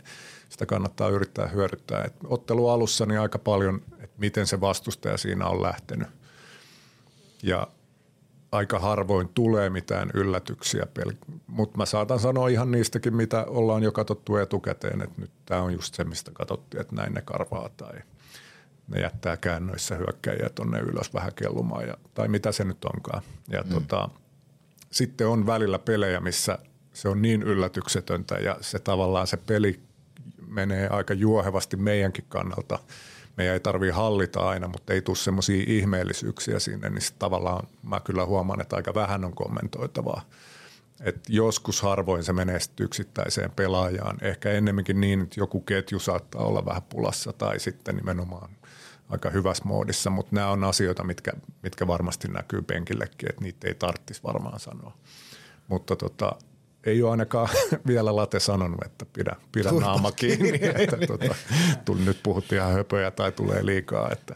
sitä 0.50 0.66
kannattaa 0.66 1.10
yrittää 1.10 1.48
hyödyttää. 1.48 2.04
Et 2.04 2.14
ottelualussa 2.24 3.06
niin 3.06 3.20
aika 3.20 3.40
paljon, 3.40 3.82
että 4.00 4.16
miten 4.18 4.48
se 4.48 4.62
vastustaja 4.62 5.18
siinä 5.18 5.48
on 5.48 5.62
lähtenyt. 5.62 6.08
Ja 7.44 7.68
aika 8.56 8.80
harvoin 8.80 9.30
tulee 9.30 9.70
mitään 9.70 10.12
yllätyksiä, 10.14 10.88
mutta 11.48 11.78
mä 11.78 11.86
saatan 11.86 12.20
sanoa 12.20 12.48
ihan 12.48 12.72
niistäkin, 12.72 13.16
mitä 13.16 13.46
ollaan 13.48 13.84
jo 13.84 13.92
katsottu 13.92 14.38
etukäteen, 14.38 15.02
että 15.02 15.22
nyt 15.22 15.32
tämä 15.46 15.62
on 15.62 15.74
just 15.74 15.94
se, 15.94 16.04
mistä 16.04 16.32
katsottiin, 16.34 16.82
että 16.82 16.96
näin 16.96 17.14
ne 17.14 17.22
karvaa 17.22 17.70
tai 17.78 17.94
ne 18.88 19.02
jättää 19.02 19.38
käännöissä 19.38 19.96
hyökkäjiä 19.96 20.50
tuonne 20.56 20.80
ylös 20.80 21.14
vähän 21.14 21.34
kellumaan 21.36 21.88
ja, 21.88 21.98
tai 22.14 22.28
mitä 22.28 22.52
se 22.52 22.64
nyt 22.64 22.86
onkaan. 22.86 23.22
Ja 23.48 23.62
mm. 23.62 23.70
tota, 23.70 24.10
sitten 24.92 25.28
on 25.28 25.46
välillä 25.46 25.80
pelejä, 25.80 26.20
missä 26.20 26.60
se 26.94 27.10
on 27.10 27.22
niin 27.22 27.44
yllätyksetöntä 27.44 28.36
ja 28.36 28.58
se 28.62 28.80
tavallaan 28.80 29.28
se 29.28 29.38
peli 29.38 29.80
menee 30.48 30.88
aika 30.88 31.14
juohevasti 31.14 31.78
meidänkin 31.78 32.26
kannalta– 32.30 32.80
meidän 33.38 33.54
ei 33.54 33.60
tarvii 33.60 33.92
hallita 33.92 34.40
aina, 34.50 34.68
mutta 34.68 34.94
ei 34.94 35.02
tule 35.02 35.18
semmoisia 35.18 35.64
ihmeellisyyksiä 35.68 36.60
sinne, 36.60 36.90
niin 36.90 37.02
tavallaan 37.20 37.68
mä 37.84 38.00
kyllä 38.00 38.26
huomaan, 38.26 38.62
että 38.62 38.76
aika 38.76 38.94
vähän 38.94 39.26
on 39.26 39.36
kommentoitavaa. 39.36 40.22
Et 41.02 41.20
joskus 41.30 41.82
harvoin 41.82 42.24
se 42.24 42.34
menee 42.34 42.60
yksittäiseen 42.80 43.52
pelaajaan. 43.52 44.18
Ehkä 44.22 44.52
ennemminkin 44.52 45.02
niin, 45.02 45.22
että 45.22 45.40
joku 45.40 45.62
ketju 45.62 46.00
saattaa 46.00 46.46
olla 46.46 46.66
vähän 46.66 46.82
pulassa 46.82 47.34
tai 47.34 47.60
sitten 47.60 47.96
nimenomaan 47.96 48.50
aika 49.10 49.30
hyvässä 49.30 49.64
moodissa, 49.66 50.10
mutta 50.10 50.36
nämä 50.36 50.52
on 50.52 50.64
asioita, 50.64 51.04
mitkä, 51.04 51.32
mitkä 51.64 51.88
varmasti 51.88 52.28
näkyy 52.28 52.62
penkillekin, 52.62 53.30
että 53.30 53.42
niitä 53.42 53.68
ei 53.68 53.76
tarvitsisi 53.76 54.24
varmaan 54.24 54.60
sanoa. 54.60 54.98
Mutta 55.68 55.96
tota, 55.96 56.36
ei 56.86 57.04
ole 57.04 57.12
ainakaan 57.12 57.50
vielä 57.88 58.16
late 58.16 58.40
sanonut, 58.40 58.80
että 58.86 59.06
pidä, 59.14 59.36
pidä 59.52 59.72
naama 59.72 60.12
kiinni. 60.12 60.60
että, 60.84 60.98
tota, 61.08 61.36
tuli, 61.86 62.02
nyt 62.02 62.20
puhuttiin 62.24 62.62
ihan 62.62 62.74
höpöjä 62.74 63.12
tai 63.12 63.32
tulee 63.32 63.66
liikaa. 63.66 64.12
Että, 64.12 64.36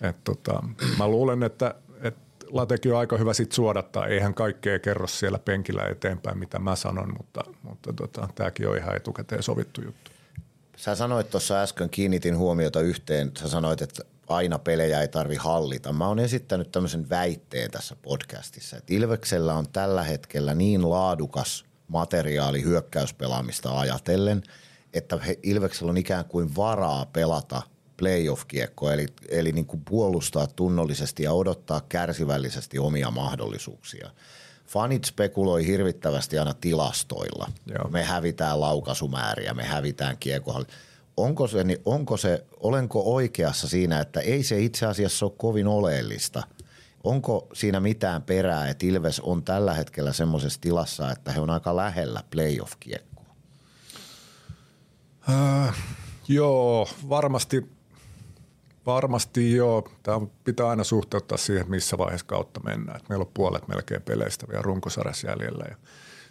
et, 0.00 0.16
tota, 0.24 0.62
mä 0.98 1.08
luulen, 1.08 1.42
että 1.42 1.74
et 2.02 2.16
Latekin 2.50 2.92
on 2.92 2.98
aika 2.98 3.16
hyvä 3.16 3.34
sit 3.34 3.52
suodattaa. 3.52 4.06
Eihän 4.06 4.34
kaikkea 4.34 4.78
kerro 4.78 5.06
siellä 5.06 5.38
penkillä 5.38 5.82
eteenpäin, 5.82 6.38
mitä 6.38 6.58
mä 6.58 6.76
sanon, 6.76 7.14
mutta, 7.16 7.44
mutta 7.62 7.92
tota, 7.92 8.28
tämäkin 8.34 8.68
on 8.68 8.76
ihan 8.76 8.96
etukäteen 8.96 9.42
sovittu 9.42 9.82
juttu. 9.82 10.10
Sä 10.76 10.94
sanoit 10.94 11.30
tuossa 11.30 11.62
äsken, 11.62 11.90
kiinnitin 11.90 12.36
huomiota 12.36 12.80
yhteen, 12.80 13.32
sä 13.38 13.48
sanoit, 13.48 13.82
että 13.82 14.02
aina 14.28 14.58
pelejä 14.58 15.00
ei 15.00 15.08
tarvi 15.08 15.36
hallita. 15.36 15.92
Mä 15.92 16.08
oon 16.08 16.18
esittänyt 16.18 16.70
tämmöisen 16.70 17.10
väitteen 17.10 17.70
tässä 17.70 17.96
podcastissa, 18.02 18.76
että 18.76 18.94
Ilveksellä 18.94 19.54
on 19.54 19.68
tällä 19.68 20.02
hetkellä 20.02 20.54
niin 20.54 20.90
laadukas 20.90 21.65
materiaali 21.88 22.62
hyökkäyspelaamista 22.62 23.78
ajatellen, 23.78 24.42
että 24.92 25.16
he, 25.16 25.38
Ilveksellä 25.42 25.90
on 25.90 25.96
ikään 25.96 26.24
kuin 26.24 26.56
varaa 26.56 27.06
pelata 27.06 27.62
playoff-kiekkoa, 27.96 28.92
eli, 28.92 29.06
eli 29.28 29.52
niin 29.52 29.66
kuin 29.66 29.82
puolustaa 29.88 30.46
tunnollisesti 30.46 31.22
ja 31.22 31.32
odottaa 31.32 31.80
kärsivällisesti 31.88 32.78
omia 32.78 33.10
mahdollisuuksia. 33.10 34.10
Fanit 34.66 35.04
spekuloi 35.04 35.66
hirvittävästi 35.66 36.38
aina 36.38 36.54
tilastoilla. 36.54 37.50
Joo. 37.66 37.88
Me 37.90 38.02
hävitään 38.02 38.60
laukaisumääriä, 38.60 39.54
me 39.54 39.64
hävitään 39.64 40.16
kiekohalli. 40.20 40.66
Onko 41.16 41.46
se, 41.46 41.64
niin 41.64 41.78
onko 41.84 42.16
se, 42.16 42.44
olenko 42.60 43.14
oikeassa 43.14 43.68
siinä, 43.68 44.00
että 44.00 44.20
ei 44.20 44.42
se 44.42 44.60
itse 44.60 44.86
asiassa 44.86 45.26
ole 45.26 45.32
kovin 45.36 45.66
oleellista? 45.66 46.42
Onko 47.06 47.48
siinä 47.52 47.80
mitään 47.80 48.22
perää, 48.22 48.68
että 48.68 48.86
Ilves 48.86 49.20
on 49.20 49.42
tällä 49.42 49.74
hetkellä 49.74 50.12
semmoisessa 50.12 50.60
tilassa, 50.60 51.10
että 51.10 51.32
he 51.32 51.40
on 51.40 51.50
aika 51.50 51.76
lähellä 51.76 52.22
playoff-kiekkoa? 52.30 53.24
Äh, 55.30 55.74
joo, 56.28 56.88
varmasti, 57.08 57.70
varmasti 58.86 59.56
joo. 59.56 59.88
Tämä 60.02 60.26
pitää 60.44 60.68
aina 60.68 60.84
suhteuttaa 60.84 61.38
siihen, 61.38 61.70
missä 61.70 61.98
vaiheessa 61.98 62.26
kautta 62.26 62.60
mennään. 62.60 63.00
Et 63.00 63.08
meillä 63.08 63.22
on 63.22 63.30
puolet 63.34 63.68
melkein 63.68 64.02
peleistä 64.02 64.46
vielä 64.48 64.62
runkosarjassa 64.62 65.30
jäljellä 65.30 65.64
ja 65.68 65.76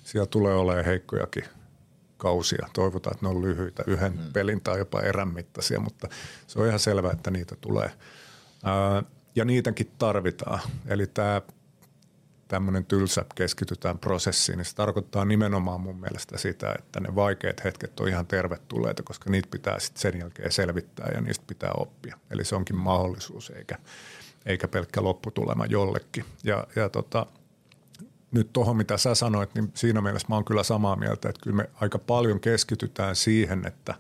siellä 0.04 0.28
tulee 0.28 0.56
olemaan 0.56 0.86
heikkojakin 0.86 1.44
kausia. 2.18 2.68
Toivotaan, 2.74 3.16
että 3.16 3.26
ne 3.26 3.30
on 3.30 3.42
lyhyitä, 3.42 3.84
yhden 3.88 4.14
hmm. 4.14 4.34
pelin 4.34 4.62
tai 4.62 4.78
jopa 4.78 5.02
erän 5.02 5.34
mittaisia, 5.34 5.80
mutta 5.80 6.08
se 6.48 6.60
on 6.60 6.68
ihan 6.68 6.80
selvää, 6.80 7.12
että 7.12 7.32
niitä 7.32 7.56
tulee. 7.62 7.92
Ää, 8.64 9.04
ja 9.36 9.46
niitäkin 9.46 9.92
tarvitaan. 9.98 10.60
Eli 10.88 11.08
tämä 11.08 11.42
tämmöinen 12.48 12.86
tylsä 12.86 13.26
keskitytään 13.36 14.00
prosessiin, 14.00 14.58
niin 14.58 14.66
se 14.66 14.76
tarkoittaa 14.76 15.26
nimenomaan 15.26 15.82
mun 15.82 16.00
mielestä 16.00 16.38
sitä, 16.38 16.76
että 16.80 17.00
ne 17.00 17.16
vaikeat 17.16 17.64
hetket 17.64 18.00
on 18.00 18.08
ihan 18.08 18.28
tervetulleita, 18.28 19.04
koska 19.04 19.30
niitä 19.30 19.48
pitää 19.52 19.80
sitten 19.80 20.02
sen 20.02 20.20
jälkeen 20.20 20.52
selvittää 20.52 21.12
ja 21.14 21.22
niistä 21.22 21.44
pitää 21.48 21.72
oppia. 21.78 22.18
Eli 22.32 22.46
se 22.46 22.56
onkin 22.56 22.76
mahdollisuus 22.76 23.50
eikä, 23.50 23.78
eikä 24.46 24.68
pelkkä 24.68 25.04
lopputulema 25.04 25.66
jollekin. 25.66 26.26
Ja, 26.44 26.68
ja 26.76 26.90
tota, 26.90 27.26
nyt 28.32 28.54
tuohon, 28.54 28.78
mitä 28.78 28.98
sä 28.98 29.16
sanoit, 29.16 29.56
niin 29.56 29.72
siinä 29.74 30.02
mielessä 30.02 30.28
mä 30.30 30.36
oon 30.36 30.46
kyllä 30.46 30.64
samaa 30.64 30.96
mieltä, 30.96 31.30
että 31.30 31.42
kyllä 31.44 31.58
me 31.58 31.70
aika 31.74 32.00
paljon 32.00 32.40
keskitytään 32.40 33.16
siihen, 33.16 33.68
että 33.68 33.96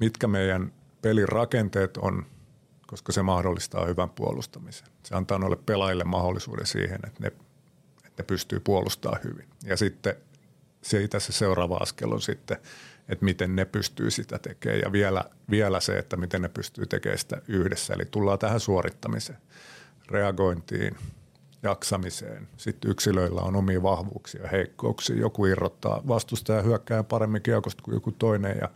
mitkä 0.00 0.26
meidän 0.26 0.72
pelin 1.02 1.28
rakenteet 1.28 1.96
on, 1.96 2.26
koska 2.94 3.12
se 3.12 3.22
mahdollistaa 3.22 3.86
hyvän 3.86 4.10
puolustamisen. 4.10 4.88
Se 5.02 5.14
antaa 5.14 5.38
noille 5.38 5.56
pelaajille 5.56 6.04
mahdollisuuden 6.04 6.66
siihen, 6.66 7.00
että 7.06 7.20
ne, 7.20 7.26
että 8.06 8.22
ne 8.22 8.24
pystyy 8.26 8.60
puolustamaan 8.60 9.20
hyvin. 9.24 9.48
Ja 9.64 9.76
sitten 9.76 10.14
siitä 10.82 11.20
se 11.20 11.32
seuraava 11.32 11.76
askel 11.76 12.12
on 12.12 12.22
sitten, 12.22 12.56
että 13.08 13.24
miten 13.24 13.56
ne 13.56 13.64
pystyy 13.64 14.10
sitä 14.10 14.38
tekemään 14.38 14.80
ja 14.80 14.92
vielä, 14.92 15.24
vielä 15.50 15.80
se, 15.80 15.98
että 15.98 16.16
miten 16.16 16.42
ne 16.42 16.48
pystyy 16.48 16.86
tekemään 16.86 17.18
sitä 17.18 17.42
yhdessä. 17.48 17.94
Eli 17.94 18.04
tullaan 18.04 18.38
tähän 18.38 18.60
suorittamiseen, 18.60 19.38
reagointiin, 20.08 20.96
jaksamiseen. 21.62 22.48
Sitten 22.56 22.90
yksilöillä 22.90 23.40
on 23.40 23.56
omia 23.56 23.82
vahvuuksia 23.82 24.42
ja 24.42 24.48
heikkouksia. 24.48 25.16
Joku 25.16 25.46
irrottaa 25.46 26.02
vastustaja 26.08 26.62
hyökkää 26.62 27.02
paremmin 27.02 27.42
kiekosta 27.42 27.82
kuin 27.82 27.94
joku 27.94 28.12
toinen 28.12 28.58
ja 28.60 28.68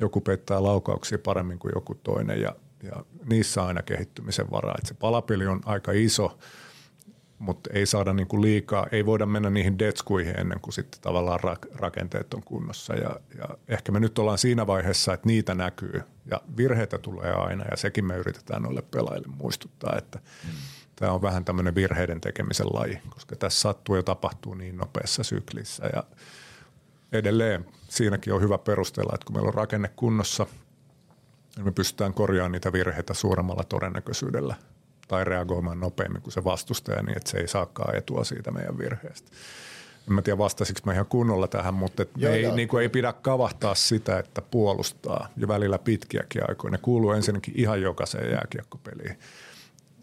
joku 0.00 0.20
peittää 0.20 0.62
laukauksia 0.62 1.18
paremmin 1.18 1.58
kuin 1.58 1.72
joku 1.74 1.94
toinen 1.94 2.40
ja, 2.40 2.56
ja 2.82 3.04
niissä 3.24 3.62
on 3.62 3.68
aina 3.68 3.82
kehittymisen 3.82 4.50
varaa. 4.50 4.74
Se 4.84 4.94
palapeli 4.94 5.46
on 5.46 5.60
aika 5.64 5.92
iso, 5.92 6.38
mutta 7.38 7.70
ei 7.72 7.86
saada 7.86 8.12
niinku 8.12 8.42
liikaa, 8.42 8.86
ei 8.92 9.06
voida 9.06 9.26
mennä 9.26 9.50
niihin 9.50 9.78
detskuihin 9.78 10.40
ennen 10.40 10.60
kuin 10.60 10.74
sitten 10.74 11.00
tavallaan 11.00 11.40
rakenteet 11.74 12.34
on 12.34 12.42
kunnossa. 12.42 12.94
Ja, 12.94 13.20
ja 13.38 13.48
ehkä 13.68 13.92
me 13.92 14.00
nyt 14.00 14.18
ollaan 14.18 14.38
siinä 14.38 14.66
vaiheessa, 14.66 15.14
että 15.14 15.26
niitä 15.26 15.54
näkyy 15.54 16.02
ja 16.30 16.40
virheitä 16.56 16.98
tulee 16.98 17.32
aina 17.32 17.64
ja 17.70 17.76
sekin 17.76 18.04
me 18.04 18.16
yritetään 18.16 18.62
noille 18.62 18.82
pelaajille 18.82 19.28
muistuttaa, 19.28 19.98
että 19.98 20.18
mm 20.44 20.50
tämä 21.02 21.12
on 21.12 21.22
vähän 21.22 21.44
tämmöinen 21.44 21.74
virheiden 21.74 22.20
tekemisen 22.20 22.66
laji, 22.72 22.98
koska 23.10 23.36
tässä 23.36 23.60
sattuu 23.60 23.96
ja 23.96 24.02
tapahtuu 24.02 24.54
niin 24.54 24.76
nopeassa 24.76 25.22
syklissä 25.22 25.90
ja 25.92 26.04
edelleen 27.12 27.66
siinäkin 27.88 28.32
on 28.32 28.40
hyvä 28.40 28.58
perustella, 28.58 29.12
että 29.14 29.24
kun 29.26 29.36
meillä 29.36 29.48
on 29.48 29.54
rakenne 29.54 29.90
kunnossa, 29.96 30.46
niin 31.56 31.64
me 31.64 31.72
pystytään 31.72 32.14
korjaamaan 32.14 32.52
niitä 32.52 32.72
virheitä 32.72 33.14
suuremmalla 33.14 33.64
todennäköisyydellä 33.64 34.54
tai 35.08 35.24
reagoimaan 35.24 35.80
nopeammin 35.80 36.22
kuin 36.22 36.32
se 36.32 36.44
vastustaja 36.44 37.02
niin, 37.02 37.16
että 37.16 37.30
se 37.30 37.38
ei 37.38 37.48
saakaan 37.48 37.96
etua 37.96 38.24
siitä 38.24 38.50
meidän 38.50 38.78
virheestä. 38.78 39.30
En 40.08 40.14
mä 40.14 40.22
tiedä 40.22 40.38
vastasiko 40.38 40.80
mä 40.84 40.92
ihan 40.92 41.06
kunnolla 41.06 41.48
tähän, 41.48 41.74
mutta 41.74 42.02
et 42.02 42.10
joo, 42.16 42.32
ei, 42.32 42.52
niin 42.52 42.68
kuin 42.68 42.82
ei 42.82 42.88
pidä 42.88 43.12
kavahtaa 43.12 43.74
sitä, 43.74 44.18
että 44.18 44.42
puolustaa 44.42 45.28
jo 45.36 45.48
välillä 45.48 45.78
pitkiäkin 45.78 46.42
aikoja. 46.48 46.70
Ne 46.70 46.78
kuuluu 46.78 47.10
ensinnäkin 47.12 47.54
ihan 47.56 47.82
jokaiseen 47.82 48.30
jääkiekkopeliin 48.30 49.18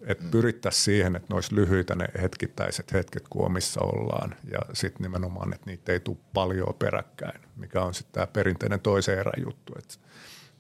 että 0.05 0.23
mm. 0.23 0.31
pyrittäisiin 0.31 0.83
siihen, 0.83 1.15
että 1.15 1.27
ne 1.29 1.35
olisi 1.35 1.55
lyhyitä 1.55 1.95
ne 1.95 2.07
hetkittäiset 2.21 2.93
hetket, 2.93 3.23
kun 3.29 3.45
omissa 3.45 3.81
ollaan. 3.81 4.35
Ja 4.51 4.59
sitten 4.73 5.03
nimenomaan, 5.03 5.53
että 5.53 5.65
niitä 5.65 5.91
ei 5.91 5.99
tule 5.99 6.17
paljon 6.33 6.75
peräkkäin, 6.79 7.41
mikä 7.55 7.81
on 7.81 7.93
sitten 7.93 8.13
tämä 8.13 8.27
perinteinen 8.27 8.79
toisen 8.79 9.19
erän 9.19 9.43
juttu. 9.45 9.73
Että 9.79 9.93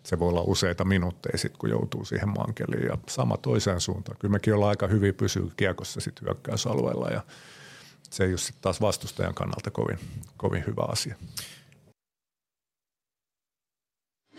se 0.03 0.19
voi 0.19 0.29
olla 0.29 0.41
useita 0.41 0.85
minuutteja 0.85 1.37
sitten, 1.37 1.59
kun 1.59 1.69
joutuu 1.69 2.05
siihen 2.05 2.29
mankeliin. 2.29 2.87
Ja 2.87 2.97
sama 3.09 3.37
toiseen 3.37 3.81
suuntaan. 3.81 4.17
Kyllä 4.19 4.31
mekin 4.31 4.53
ollaan 4.53 4.69
aika 4.69 4.87
hyvin 4.87 5.15
pysyä 5.15 5.43
kiekossa 5.57 6.01
sitten 6.01 6.25
hyökkäysalueella 6.25 7.09
ja 7.09 7.21
se 8.09 8.23
ei 8.23 8.29
ole 8.29 8.37
sitten 8.37 8.61
taas 8.61 8.81
vastustajan 8.81 9.33
kannalta 9.33 9.71
kovin, 9.71 9.99
kovin 10.37 10.63
hyvä 10.67 10.83
asia. 10.87 11.15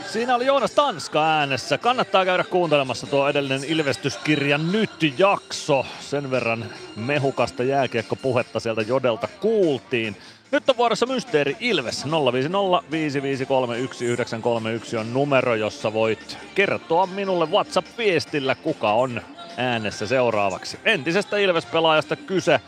Siinä 0.06 0.34
oli 0.34 0.46
Joonas 0.46 0.70
Tanska 0.70 1.26
äänessä. 1.26 1.78
Kannattaa 1.78 2.24
käydä 2.24 2.44
kuuntelemassa 2.44 3.06
tuo 3.06 3.28
edellinen 3.28 3.64
Ilvestyskirja 3.64 4.58
Nyt-jakso. 4.58 5.86
Sen 6.00 6.30
verran 6.30 6.64
mehukasta 6.96 7.62
jääkiekkopuhetta 7.62 8.60
sieltä 8.60 8.82
Jodelta 8.82 9.28
kuultiin. 9.40 10.16
Nyt 10.52 10.70
on 10.70 10.76
vuorossa 10.76 11.06
Mysteeri 11.06 11.56
Ilves 11.60 12.04
050 12.90 13.84
on 15.00 15.12
numero, 15.14 15.54
jossa 15.54 15.92
voit 15.92 16.38
kertoa 16.54 17.06
minulle 17.06 17.46
WhatsApp-viestillä, 17.46 18.54
kuka 18.54 18.92
on 18.92 19.22
äänessä 19.56 20.06
seuraavaksi. 20.06 20.78
Entisestä 20.84 21.36
Ilves-pelaajasta 21.36 22.16
kyse. 22.16 22.60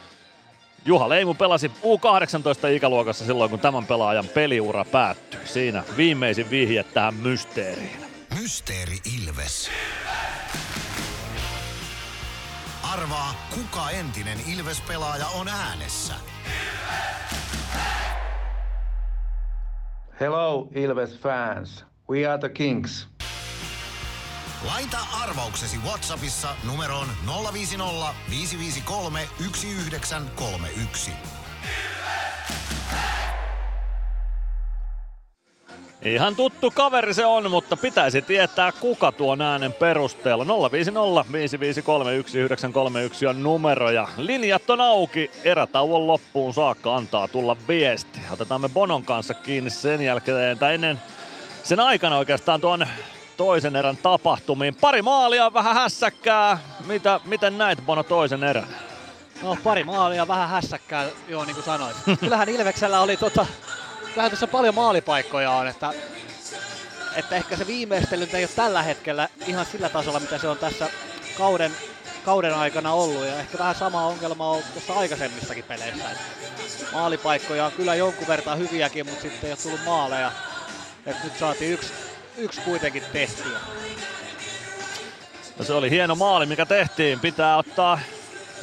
Juha 0.84 1.08
Leimu 1.08 1.34
pelasi 1.34 1.68
U18-ikäluokassa 1.68 3.24
silloin, 3.24 3.50
kun 3.50 3.60
tämän 3.60 3.86
pelaajan 3.86 4.28
peliura 4.28 4.84
päättyi. 4.84 5.40
Siinä 5.44 5.84
viimeisin 5.96 6.50
vihje 6.50 6.82
tähän 6.82 7.14
mysteeriin. 7.14 7.96
Mysteeri 8.40 8.98
Ilves. 9.18 9.70
Arvaa, 12.92 13.34
kuka 13.54 13.90
entinen 13.90 14.38
Ilves-pelaaja 14.56 15.26
on 15.26 15.48
äänessä. 15.48 16.14
Hello, 20.18 20.68
Ilves 20.74 21.16
fans. 21.16 21.84
We 22.08 22.26
are 22.26 22.38
the 22.38 22.48
Kings. 22.48 23.06
Laita 24.66 24.98
arvauksesi 25.22 25.78
Whatsappissa 25.78 26.48
numeroon 26.64 27.08
050 27.26 27.76
553 27.76 28.82
1931. 29.38 31.16
Ihan 36.04 36.36
tuttu 36.36 36.70
kaveri 36.70 37.14
se 37.14 37.26
on, 37.26 37.50
mutta 37.50 37.76
pitäisi 37.76 38.22
tietää 38.22 38.72
kuka 38.72 39.12
tuon 39.12 39.42
äänen 39.42 39.72
perusteella. 39.72 40.46
050 40.72 41.32
553 41.32 42.10
1931 42.10 43.26
on 43.26 43.42
numero 43.42 43.90
ja 43.90 44.08
linjat 44.16 44.70
on 44.70 44.80
auki. 44.80 45.30
Erätauon 45.44 46.06
loppuun 46.06 46.54
saakka 46.54 46.96
antaa 46.96 47.28
tulla 47.28 47.56
viesti. 47.68 48.18
Otetaan 48.30 48.60
me 48.60 48.68
Bonon 48.68 49.04
kanssa 49.04 49.34
kiinni 49.34 49.70
sen 49.70 50.02
jälkeen, 50.02 50.58
tai 50.58 50.74
ennen 50.74 51.00
sen 51.62 51.80
aikana 51.80 52.18
oikeastaan 52.18 52.60
tuon 52.60 52.86
toisen 53.36 53.76
erän 53.76 53.96
tapahtumiin. 53.96 54.74
Pari 54.74 55.02
maalia, 55.02 55.54
vähän 55.54 55.74
hässäkkää. 55.74 56.58
Mitä, 56.86 57.20
miten 57.24 57.58
näit 57.58 57.86
Bono 57.86 58.02
toisen 58.02 58.44
erän? 58.44 58.66
No 59.42 59.56
pari 59.64 59.84
maalia, 59.84 60.28
vähän 60.28 60.48
hässäkkää, 60.48 61.06
joo 61.28 61.44
niin 61.44 61.54
kuin 61.54 61.64
sanoit. 61.64 61.96
Kyllähän 62.20 62.48
Ilveksellä 62.48 63.00
oli 63.00 63.16
tota, 63.16 63.46
kyllähän 64.12 64.30
tässä 64.30 64.46
paljon 64.46 64.74
maalipaikkoja 64.74 65.50
on, 65.50 65.68
että, 65.68 65.92
että 67.16 67.36
ehkä 67.36 67.56
se 67.56 67.66
viimeistely 67.66 68.28
ei 68.32 68.44
ole 68.44 68.50
tällä 68.56 68.82
hetkellä 68.82 69.28
ihan 69.46 69.66
sillä 69.66 69.88
tasolla, 69.88 70.20
mitä 70.20 70.38
se 70.38 70.48
on 70.48 70.58
tässä 70.58 70.88
kauden 71.38 71.72
kauden 72.24 72.54
aikana 72.54 72.92
ollut 72.92 73.26
ja 73.26 73.38
ehkä 73.38 73.58
vähän 73.58 73.74
sama 73.74 74.06
ongelma 74.06 74.50
on 74.50 74.62
tuossa 74.72 74.94
aikaisemmissakin 74.94 75.64
peleissä. 75.64 76.10
Et 76.10 76.18
maalipaikkoja 76.92 77.66
on 77.66 77.72
kyllä 77.72 77.94
jonkun 77.94 78.28
verran 78.28 78.58
hyviäkin, 78.58 79.06
mutta 79.06 79.22
sitten 79.22 79.46
ei 79.46 79.52
ole 79.52 79.58
tullut 79.62 79.84
maaleja. 79.84 80.32
Et 81.06 81.24
nyt 81.24 81.38
saatiin 81.38 81.72
yksi, 81.72 81.92
yksi 82.36 82.60
kuitenkin 82.60 83.02
tehtyä. 83.12 83.58
No 85.58 85.64
se 85.64 85.72
oli 85.72 85.90
hieno 85.90 86.14
maali, 86.14 86.46
mikä 86.46 86.66
tehtiin. 86.66 87.20
Pitää 87.20 87.56
ottaa 87.56 88.00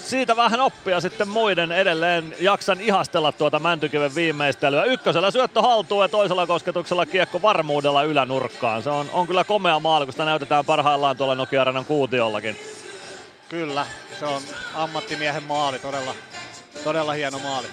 siitä 0.10 0.36
vähän 0.36 0.60
oppia 0.60 1.02
sitten 1.02 1.28
muiden 1.28 1.72
edelleen. 1.72 2.36
Jaksan 2.40 2.82
ihastella 2.82 3.32
tuota 3.32 3.60
Mäntykiven 3.60 4.16
viimeistelyä. 4.16 4.84
Ykkösellä 4.84 5.32
syöttö 5.32 5.62
haltuun 5.62 6.04
ja 6.04 6.10
toisella 6.10 6.48
kosketuksella 6.48 7.06
kiekko 7.06 7.42
varmuudella 7.42 8.04
ylänurkkaan. 8.04 8.84
Se 8.84 8.90
on, 8.90 9.10
on 9.14 9.28
kyllä 9.28 9.44
komea 9.44 9.80
maali, 9.80 10.06
kun 10.06 10.14
sitä 10.14 10.26
näytetään 10.26 10.66
parhaillaan 10.66 11.18
tuolla 11.18 11.36
Nokia 11.36 11.66
kuutiollakin. 11.88 12.58
Kyllä, 13.50 13.86
se 14.20 14.26
on 14.26 14.42
ammattimiehen 14.76 15.44
maali, 15.44 15.80
todella, 15.80 16.14
todella 16.84 17.14
hieno 17.14 17.40
maali. 17.40 17.68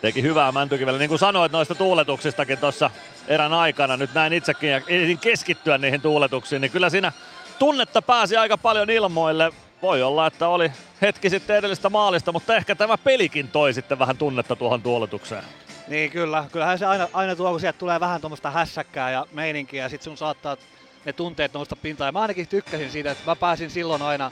Teki 0.00 0.22
hyvää 0.22 0.52
Mäntykivelle, 0.52 0.98
niin 0.98 1.08
kuin 1.08 1.18
sanoit 1.18 1.52
noista 1.52 1.74
tuuletuksistakin 1.74 2.58
tuossa 2.58 2.90
erän 3.28 3.52
aikana. 3.52 3.96
Nyt 3.96 4.14
näin 4.14 4.32
itsekin 4.32 4.70
ja 4.70 4.80
keskittyä 5.20 5.78
niihin 5.78 6.00
tuuletuksiin, 6.00 6.60
niin 6.60 6.70
kyllä 6.70 6.90
siinä 6.90 7.12
tunnetta 7.58 8.02
pääsi 8.02 8.36
aika 8.36 8.58
paljon 8.58 8.90
ilmoille. 8.90 9.52
Voi 9.84 10.02
olla, 10.02 10.26
että 10.26 10.48
oli 10.48 10.72
hetki 11.02 11.30
sitten 11.30 11.56
edellistä 11.56 11.90
maalista, 11.90 12.32
mutta 12.32 12.56
ehkä 12.56 12.74
tämä 12.74 12.98
pelikin 12.98 13.48
toi 13.48 13.72
sitten 13.72 13.98
vähän 13.98 14.16
tunnetta 14.16 14.56
tuohon 14.56 14.82
tuuletukseen. 14.82 15.44
Niin 15.88 16.10
kyllä, 16.10 16.44
kyllähän 16.52 16.78
se 16.78 16.86
aina, 16.86 17.08
aina 17.12 17.36
tuo, 17.36 17.50
kun 17.50 17.60
sieltä 17.60 17.78
tulee 17.78 18.00
vähän 18.00 18.20
tuommoista 18.20 18.50
hässäkkää 18.50 19.10
ja 19.10 19.26
meininkiä 19.32 19.82
ja 19.82 19.88
sitten 19.88 20.04
sun 20.04 20.16
saattaa 20.16 20.56
ne 21.04 21.12
tunteet 21.12 21.52
nousta 21.52 21.76
pintaan. 21.76 22.08
Ja 22.08 22.12
mä 22.12 22.20
ainakin 22.20 22.48
tykkäsin 22.48 22.90
siitä, 22.90 23.10
että 23.10 23.24
mä 23.26 23.36
pääsin 23.36 23.70
silloin 23.70 24.02
aina, 24.02 24.30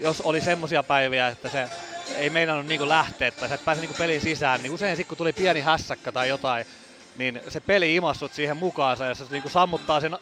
jos 0.00 0.20
oli 0.20 0.40
semmosia 0.40 0.82
päiviä, 0.82 1.28
että 1.28 1.48
se 1.48 1.68
ei 2.16 2.30
meinannut 2.30 2.66
niinku 2.66 2.88
lähteä 2.88 3.30
tai 3.30 3.48
sä 3.48 3.54
et 3.54 3.64
pääse 3.64 3.80
niinku 3.80 3.96
peliin 3.98 4.20
sisään, 4.20 4.62
niin 4.62 4.72
usein 4.72 4.96
sitten 4.96 5.08
kun 5.08 5.18
tuli 5.18 5.32
pieni 5.32 5.60
hässäkkä 5.60 6.12
tai 6.12 6.28
jotain, 6.28 6.66
niin 7.16 7.40
se 7.48 7.60
peli 7.60 7.94
imassut 7.94 8.32
siihen 8.32 8.56
mukaansa 8.56 9.04
ja 9.04 9.14
se 9.14 9.24
niinku 9.30 9.48
sammuttaa 9.48 10.00
sen 10.00 10.16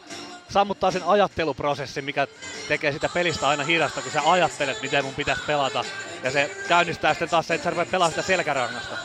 sammuttaa 0.50 0.90
sen 0.90 1.02
ajatteluprosessin, 1.06 2.04
mikä 2.04 2.26
tekee 2.68 2.92
sitä 2.92 3.08
pelistä 3.14 3.48
aina 3.48 3.64
hidasta, 3.64 4.02
kun 4.02 4.12
sä 4.12 4.22
ajattelet, 4.24 4.82
miten 4.82 5.04
mun 5.04 5.14
pitäisi 5.14 5.42
pelata. 5.46 5.84
Ja 6.22 6.30
se 6.30 6.56
käynnistää 6.68 7.14
sitten 7.14 7.28
taas 7.28 7.46
se, 7.46 7.54
että 7.54 7.64
sä 7.64 7.70
rupeat 7.70 7.90
pelaamaan 7.90 8.12
sitä 8.12 8.26
selkärangasta. 8.26 8.96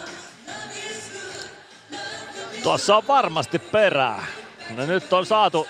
Tuossa 2.64 2.98
on 2.98 3.08
varmasti 3.08 3.60
perää. 3.60 4.26
No 4.70 4.86
nyt 4.86 5.14
on 5.14 5.26
saatu 5.26 5.68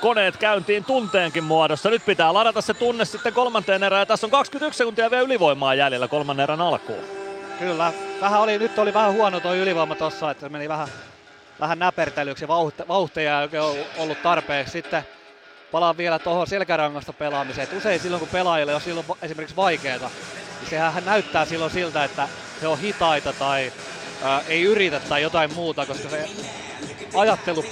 koneet 0.00 0.36
käyntiin 0.36 0.84
tunteenkin 0.84 1.44
muodossa. 1.44 1.90
Nyt 1.90 2.06
pitää 2.06 2.34
ladata 2.34 2.60
se 2.60 2.74
tunne 2.74 3.04
sitten 3.04 3.32
kolmanteen 3.32 3.82
erään. 3.82 4.00
Ja 4.00 4.06
tässä 4.06 4.26
on 4.26 4.30
21 4.30 4.78
sekuntia 4.78 5.10
vielä 5.10 5.22
ylivoimaa 5.22 5.74
jäljellä 5.74 6.08
kolmannen 6.08 6.44
erän 6.44 6.60
alkuun. 6.60 7.04
Kyllä. 7.58 7.92
Vähän 8.20 8.40
oli, 8.40 8.58
nyt 8.58 8.78
oli 8.78 8.94
vähän 8.94 9.12
huono 9.12 9.40
tuo 9.40 9.54
ylivoima 9.54 9.94
tossa, 9.94 10.30
että 10.30 10.48
meni 10.48 10.68
vähän, 10.68 10.88
vähän 11.60 11.78
näpertelyksi 11.78 12.44
ja 12.44 12.48
vauhteja 12.88 13.42
ei 13.42 13.48
ollut 13.98 14.22
tarpeeksi. 14.22 14.72
Sitten 14.72 15.06
palaan 15.76 15.96
vielä 15.96 16.18
tuohon 16.18 16.46
selkärangasta 16.46 17.12
pelaamiseen. 17.12 17.68
Et 17.68 17.76
usein 17.76 18.00
silloin 18.00 18.20
kun 18.20 18.28
pelaajille 18.28 18.74
on 18.74 18.80
silloin 18.80 19.06
esimerkiksi 19.22 19.56
vaikeaa, 19.56 20.10
niin 20.60 20.70
sehän 20.70 21.04
näyttää 21.04 21.44
silloin 21.44 21.70
siltä, 21.70 22.04
että 22.04 22.28
he 22.62 22.66
on 22.66 22.78
hitaita 22.78 23.32
tai 23.32 23.72
ää, 24.22 24.42
ei 24.48 24.62
yritä 24.62 25.00
tai 25.00 25.22
jotain 25.22 25.54
muuta, 25.54 25.86
koska 25.86 26.08
se 26.08 26.28
ajattelu, 27.14 27.64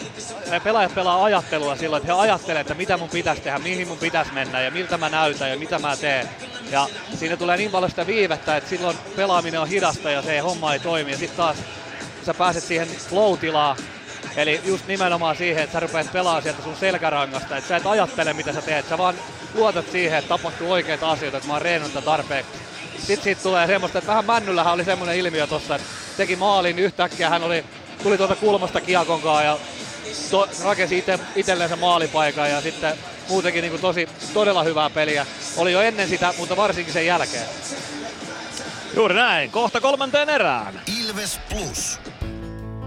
pelaajat 0.64 0.94
pelaa 0.94 1.24
ajattelua 1.24 1.76
silloin, 1.76 2.02
että 2.02 2.14
he 2.14 2.20
ajattelevat, 2.20 2.60
että 2.60 2.74
mitä 2.74 2.96
mun 2.96 3.08
pitäisi 3.08 3.42
tehdä, 3.42 3.58
mihin 3.58 3.88
mun 3.88 3.98
pitäisi 3.98 4.32
mennä 4.32 4.60
ja 4.60 4.70
miltä 4.70 4.98
mä 4.98 5.08
näytän 5.08 5.50
ja 5.50 5.58
mitä 5.58 5.78
mä 5.78 5.96
teen. 5.96 6.28
Ja 6.70 6.88
siinä 7.18 7.36
tulee 7.36 7.56
niin 7.56 7.70
paljon 7.70 7.90
sitä 7.90 8.06
viivettä, 8.06 8.56
että 8.56 8.70
silloin 8.70 8.96
pelaaminen 9.16 9.60
on 9.60 9.68
hidasta 9.68 10.10
ja 10.10 10.22
se 10.22 10.38
homma 10.38 10.72
ei 10.72 10.80
toimi. 10.80 11.10
Ja 11.10 11.18
sitten 11.18 11.36
taas, 11.36 11.56
kun 12.16 12.24
sä 12.26 12.34
pääset 12.34 12.64
siihen 12.64 12.88
flow-tilaan, 12.88 13.76
Eli 14.36 14.60
just 14.64 14.86
nimenomaan 14.86 15.36
siihen, 15.36 15.64
että 15.64 15.72
sä 15.72 15.80
rupeat 15.80 16.12
pelaamaan 16.12 16.42
sieltä 16.42 16.62
sun 16.62 16.76
selkärangasta, 16.76 17.56
että 17.56 17.68
sä 17.68 17.76
et 17.76 17.86
ajattele 17.86 18.32
mitä 18.32 18.52
sä 18.52 18.62
teet, 18.62 18.88
sä 18.88 18.98
vaan 18.98 19.14
luotat 19.54 19.90
siihen, 19.92 20.18
että 20.18 20.28
tapahtuu 20.28 20.72
oikeita 20.72 21.10
asioita, 21.10 21.36
että 21.36 21.46
mä 21.46 21.52
oon 21.52 21.62
reenannut 21.62 22.04
tarpeeksi. 22.04 22.52
Sitten 22.98 23.24
siitä 23.24 23.42
tulee 23.42 23.66
semmoista, 23.66 23.98
että 23.98 24.08
vähän 24.08 24.24
Männyllähän 24.24 24.74
oli 24.74 24.84
semmoinen 24.84 25.16
ilmiö 25.16 25.46
tossa, 25.46 25.74
että 25.74 25.86
teki 26.16 26.36
maalin, 26.36 26.78
yhtäkkiä 26.78 27.30
hän 27.30 27.44
oli, 27.44 27.64
tuli 28.02 28.16
tuolta 28.16 28.36
kulmasta 28.36 28.80
kiakonkaan 28.80 29.44
ja 29.44 29.58
to, 30.30 30.48
rakensi 30.64 30.98
ite, 30.98 31.18
itselleensä 31.36 31.76
maalipaikan 31.76 32.50
ja 32.50 32.60
sitten 32.60 32.94
muutenkin 33.28 33.62
niin 33.62 33.70
kuin 33.70 33.82
tosi, 33.82 34.08
todella 34.34 34.62
hyvää 34.62 34.90
peliä. 34.90 35.26
Oli 35.56 35.72
jo 35.72 35.80
ennen 35.80 36.08
sitä, 36.08 36.34
mutta 36.38 36.56
varsinkin 36.56 36.92
sen 36.92 37.06
jälkeen. 37.06 37.46
Juuri 38.96 39.14
näin, 39.14 39.50
kohta 39.50 39.80
kolmanteen 39.80 40.28
erään. 40.28 40.80
Ilves 41.00 41.40
Plus. 41.50 41.98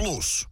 Plus. 0.00 0.48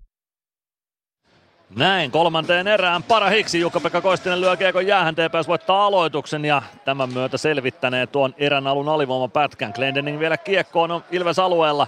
Näin 1.76 2.10
kolmanteen 2.10 2.68
erään 2.68 3.02
parahiksi 3.02 3.60
Jukka-Pekka 3.60 4.00
Koistinen 4.00 4.41
lyö 4.41 4.57
kiekon 4.57 4.86
jäähän, 4.86 5.15
TPS 5.15 5.49
voittaa 5.49 5.86
aloituksen 5.86 6.44
ja 6.44 6.62
tämän 6.84 7.12
myötä 7.12 7.39
selvittänee 7.39 8.07
tuon 8.07 8.34
erän 8.39 8.67
alun 8.67 8.89
alivoimapätkän. 8.89 9.73
Glendening 9.75 10.18
vielä 10.18 10.36
kiekkoon 10.36 10.91
on 10.91 11.05
Ilves 11.10 11.39
alueella. 11.39 11.86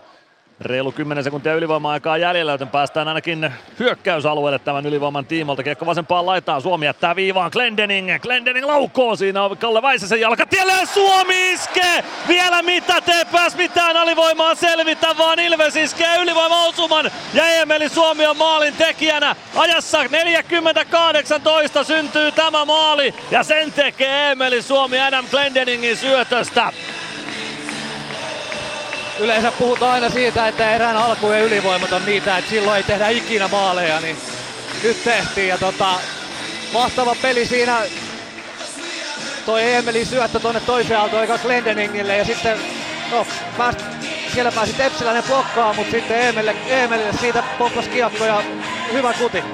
Reilu 0.64 0.92
10 0.92 1.24
sekuntia 1.24 1.54
ylivoima-aikaa 1.54 2.18
jäljellä, 2.18 2.52
joten 2.52 2.68
päästään 2.68 3.08
ainakin 3.08 3.52
hyökkäysalueelle 3.78 4.58
tämän 4.58 4.86
ylivoiman 4.86 5.26
tiimolta. 5.26 5.62
Kiekko 5.62 5.86
vasempaan 5.86 6.26
laitaan, 6.26 6.62
Suomi 6.62 6.86
jättää 6.86 7.16
viivaan 7.16 7.50
Glendening. 7.52 8.18
Glendening 8.18 8.66
laukkoo, 8.66 9.16
siinä 9.16 9.42
on 9.42 9.58
Kalle 9.58 9.82
Väisäsen 9.82 10.20
jalka. 10.20 10.46
Tielle 10.46 10.86
Suomi 10.86 11.52
iskee! 11.52 12.04
Vielä 12.28 12.62
mitä 12.62 13.00
TPS 13.00 13.56
mitään 13.56 13.96
alivoimaa 13.96 14.54
selvitä, 14.54 15.14
vaan 15.18 15.38
Ilves 15.38 15.76
iskee 15.76 16.16
ylivoima-osuman. 16.22 17.10
Ja 17.34 17.46
Emeli 17.48 17.88
Suomi 17.88 18.26
on 18.26 18.36
maalin 18.36 18.74
tekijänä. 18.74 19.36
Ajassa 19.56 19.98
40-18 20.04 20.08
syntyy 21.84 22.32
tämä 22.32 22.64
maali. 22.64 23.14
Ja 23.30 23.42
sen 23.42 23.72
tekee 23.72 24.30
Emeli 24.30 24.62
Suomi 24.62 25.00
Adam 25.00 25.26
Glendeningin 25.30 25.96
syötöstä 25.96 26.72
yleensä 29.18 29.52
puhutaan 29.52 29.92
aina 29.92 30.08
siitä, 30.08 30.48
että 30.48 30.74
erään 30.74 30.96
alku 30.96 31.30
ja 31.30 31.38
ylivoimat 31.38 31.92
on 31.92 32.04
niitä, 32.04 32.38
että 32.38 32.50
silloin 32.50 32.76
ei 32.76 32.82
tehdä 32.82 33.08
ikinä 33.08 33.48
maaleja, 33.48 34.00
niin 34.00 34.16
nyt 34.82 35.04
tehtiin. 35.04 35.48
Ja 35.48 35.58
tota, 35.58 35.94
mahtava 36.72 37.16
peli 37.22 37.46
siinä. 37.46 37.82
Toi 39.46 39.74
Emeli 39.74 40.04
syöttö 40.04 40.40
tuonne 40.40 40.60
toiseen 40.60 41.00
aaltoon 41.00 41.24
eka 41.24 41.38
Glendeningille 41.38 42.16
ja 42.16 42.24
sitten 42.24 42.58
no, 43.10 43.26
pääst, 43.58 43.80
siellä 44.34 44.52
pääsi 44.52 44.72
Tepsiläinen 44.72 45.22
blokkaa, 45.22 45.72
mutta 45.72 45.90
sitten 45.90 46.20
Emelille, 46.20 46.56
Emelille 46.66 47.12
siitä 47.12 47.42
pomppasi 47.58 47.90
kiekko 47.90 48.24
ja 48.24 48.42
hyvä 48.92 49.12
kuti. 49.12 49.44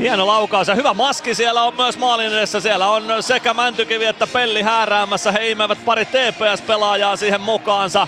Hieno 0.00 0.26
laukaus 0.26 0.68
ja 0.68 0.74
hyvä 0.74 0.94
maski 0.94 1.34
siellä 1.34 1.62
on 1.62 1.74
myös 1.76 1.98
maalin 1.98 2.32
edessä. 2.32 2.60
Siellä 2.60 2.88
on 2.88 3.04
sekä 3.20 3.54
Mäntykivi 3.54 4.04
että 4.04 4.26
Pelli 4.26 4.62
hääräämässä. 4.62 5.32
He 5.32 5.50
imevät 5.50 5.84
pari 5.84 6.04
TPS-pelaajaa 6.04 7.16
siihen 7.16 7.40
mukaansa. 7.40 8.06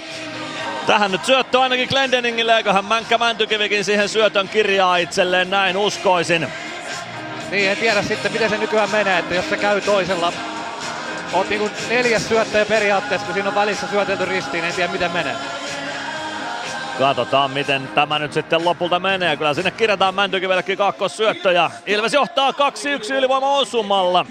Tähän 0.86 1.12
nyt 1.12 1.24
syöttö 1.24 1.60
ainakin 1.60 1.88
Glendeningille, 1.88 2.56
eiköhän 2.56 2.84
Mänkkä 2.84 3.18
Mäntykivikin 3.18 3.84
siihen 3.84 4.08
syötön 4.08 4.48
kirjaa 4.48 4.96
itselleen, 4.96 5.50
näin 5.50 5.76
uskoisin. 5.76 6.48
Niin, 7.50 7.70
en 7.70 7.76
tiedä 7.76 8.02
sitten 8.02 8.32
miten 8.32 8.50
se 8.50 8.58
nykyään 8.58 8.90
menee, 8.90 9.18
että 9.18 9.34
jos 9.34 9.50
se 9.50 9.56
käy 9.56 9.80
toisella, 9.80 10.32
on 11.32 11.46
niin 11.48 11.70
neljäs 11.88 12.28
syöttäjä 12.28 12.64
periaatteessa, 12.66 13.24
kun 13.26 13.34
siinä 13.34 13.48
on 13.48 13.54
välissä 13.54 13.86
syötelty 13.90 14.24
ristiin, 14.24 14.64
en 14.64 14.74
tiedä 14.74 14.92
miten 14.92 15.10
menee. 15.10 15.36
Katsotaan, 17.02 17.50
miten 17.50 17.88
tämä 17.94 18.18
nyt 18.18 18.32
sitten 18.32 18.64
lopulta 18.64 19.00
menee. 19.00 19.36
Kyllä 19.36 19.54
sinne 19.54 19.70
kirjataan 19.70 20.14
Mäntykivellekin 20.14 20.78
kakkossyöttö 20.78 21.52
ja 21.52 21.70
Ilves 21.86 22.14
johtaa 22.14 22.50
2-1 22.50 22.54
ylivoima 23.14 23.56
osumalla. 23.56 24.26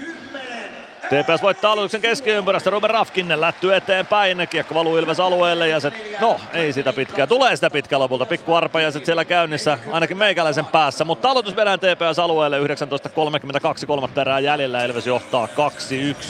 TPS 1.00 1.42
voittaa 1.42 1.72
aloituksen 1.72 2.00
keskiympyrästä, 2.00 2.70
Ruben 2.70 2.90
Rafkin 2.90 3.40
lätty 3.40 3.74
eteenpäin, 3.74 4.48
kiekko 4.50 4.74
valuu 4.74 4.96
Ilves 4.96 5.20
alueelle 5.20 5.68
ja 5.68 5.80
se, 5.80 5.92
no 6.20 6.40
ei 6.52 6.72
sitä 6.72 6.92
pitkää, 6.92 7.26
tulee 7.26 7.56
sitä 7.56 7.70
pitkä 7.70 7.98
lopulta, 7.98 8.26
pikku 8.26 8.54
arpajaiset 8.54 9.04
siellä 9.04 9.24
käynnissä, 9.24 9.78
ainakin 9.90 10.16
meikäläisen 10.16 10.66
päässä, 10.66 11.04
mutta 11.04 11.30
aloitus 11.30 11.56
vedään 11.56 11.78
TPS 11.80 12.18
alueelle. 12.18 12.60
19.32 12.60 13.86
kolmatta 13.86 14.20
erää 14.20 14.40
jäljellä, 14.40 14.84
Ilves 14.84 15.06
johtaa 15.06 15.48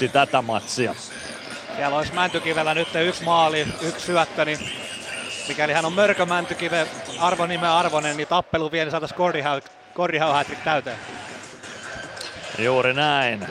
2-1 0.07 0.09
tätä 0.12 0.43
matsia. 0.43 0.95
Siellä 1.77 1.97
olisi 1.97 2.12
Mäntykivellä 2.12 2.75
nyt 2.75 2.89
yksi 2.95 3.25
maali, 3.25 3.67
yksi 3.83 4.07
syöttö, 4.07 4.45
niin 4.45 4.59
mikäli 5.49 5.73
hän 5.73 5.85
on 5.85 5.93
Mörkö 5.93 6.27
Mäntykive 6.27 6.87
arvonimen 7.19 7.71
arvoinen, 7.71 8.17
niin 8.17 8.29
tappelu 8.29 8.73
vielä 8.73 8.91
saataisiin 8.91 9.19
Gordihau 9.95 10.45
täyteen. 10.65 10.97
Juuri 12.59 12.95
näin. 12.95 13.47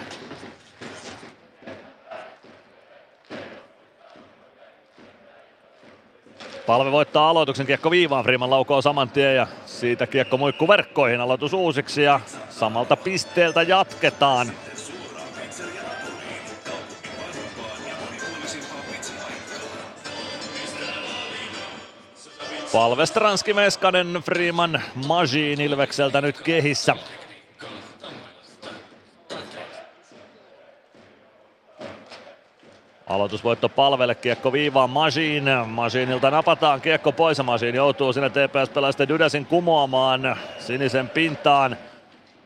Palve 6.66 6.92
voittaa 6.92 7.30
aloituksen, 7.30 7.66
kiekko 7.66 7.92
viivaan, 7.92 8.24
Freeman 8.24 8.50
laukoo 8.50 8.82
saman 8.82 9.10
tien 9.10 9.36
ja 9.36 9.48
siitä 9.66 10.08
kiekko 10.08 10.38
muikku 10.38 10.68
verkkoihin, 10.68 11.22
aloitus 11.22 11.54
uusiksi 11.54 12.04
ja 12.04 12.20
samalta 12.50 12.96
pisteeltä 12.96 13.62
jatketaan. 13.62 14.52
Palve 22.72 23.06
Stranski 23.06 23.54
Meskanen, 23.54 24.22
Freeman, 24.26 24.82
Majin 25.08 25.62
Ilvekseltä 25.62 26.22
nyt 26.22 26.42
kehissä. 26.42 26.96
Aloitusvoitto 33.08 33.70
palvelle, 33.70 34.16
kiekko 34.16 34.52
viivaan 34.52 34.90
Masiin. 34.90 35.44
Masiinilta 35.66 36.32
napataan 36.32 36.82
kiekko 36.82 37.12
pois 37.12 37.38
ja 37.38 37.44
Masiin 37.44 37.76
joutuu 37.76 38.14
sinne 38.14 38.30
TPS-pelaajisten 38.30 39.08
Dydasin 39.08 39.46
kumoamaan 39.46 40.38
sinisen 40.60 41.10
pintaan. 41.10 41.78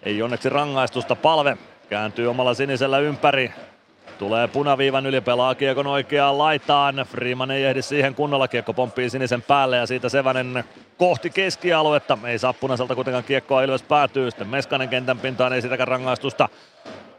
Ei 0.03 0.21
onneksi 0.21 0.49
rangaistusta 0.49 1.15
palve. 1.15 1.57
Kääntyy 1.89 2.27
omalla 2.27 2.53
sinisellä 2.53 2.99
ympäri. 2.99 3.53
Tulee 4.19 4.47
punaviivan 4.47 5.05
yli, 5.05 5.21
pelaa 5.21 5.55
kiekon 5.55 5.87
oikeaan 5.87 6.37
laitaan. 6.37 6.95
Freeman 6.95 7.51
ei 7.51 7.63
ehdi 7.63 7.81
siihen 7.81 8.15
kunnolla, 8.15 8.47
kiekko 8.47 8.73
pomppii 8.73 9.09
sinisen 9.09 9.41
päälle 9.41 9.77
ja 9.77 9.85
siitä 9.85 10.09
Sevänen 10.09 10.63
kohti 10.97 11.29
keskialuetta. 11.29 12.17
Ei 12.25 12.39
saa 12.39 12.53
punaiselta 12.53 12.95
kuitenkaan 12.95 13.23
kiekkoa 13.23 13.63
Ilves 13.63 13.83
päätyy. 13.83 14.31
Sitten 14.31 14.47
Meskanen 14.47 14.89
kentän 14.89 15.19
pintaan, 15.19 15.53
ei 15.53 15.61
sitäkään 15.61 15.87
rangaistusta 15.87 16.49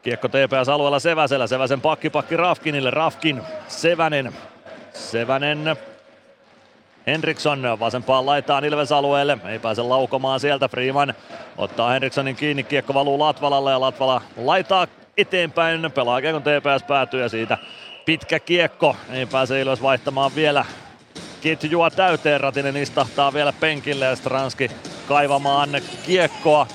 Kiekko 0.07 0.29
TPS-alueella 0.29 0.99
Seväsellä, 0.99 1.47
Seväsen 1.47 1.81
pakki 1.81 2.11
pakki 2.11 2.37
Rafkinille, 2.37 2.91
Rafkin, 2.91 3.43
Sevänen, 3.69 4.33
Sevänen, 4.93 5.77
Henriksson 7.07 7.79
vasempaan 7.81 8.27
laitaan 8.27 8.65
Ilves-alueelle, 8.65 9.39
ei 9.49 9.59
pääse 9.59 9.83
laukomaan 9.83 10.41
sieltä, 10.41 10.69
Freeman 10.69 11.15
ottaa 11.57 11.91
Henrikssonin 11.91 12.37
kiinni, 12.37 12.63
kiekko 12.63 12.95
valuu 12.95 13.19
Latvalalle 13.19 13.71
ja 13.71 13.81
Latvala 13.81 14.23
laitaa 14.37 14.87
eteenpäin, 15.17 15.93
pelaa 15.93 16.21
kun 16.23 16.43
TPS 16.43 16.83
päätyy 16.89 17.21
ja 17.23 17.29
siitä 17.29 17.59
pitkä 18.05 18.41
kiekko, 18.41 18.97
ei 19.11 19.27
pääse 19.27 19.61
Ilves 19.61 19.83
vaihtamaan 19.83 20.35
vielä. 20.35 20.65
Ketjua 21.41 21.91
täyteen, 21.91 22.41
Ratinen 22.41 22.77
istahtaa 22.77 23.33
vielä 23.33 23.53
penkille 23.53 24.05
ja 24.05 24.17
Stranski 24.17 24.71
kaivamaan 25.09 25.71
kiekkoa. 26.07 26.67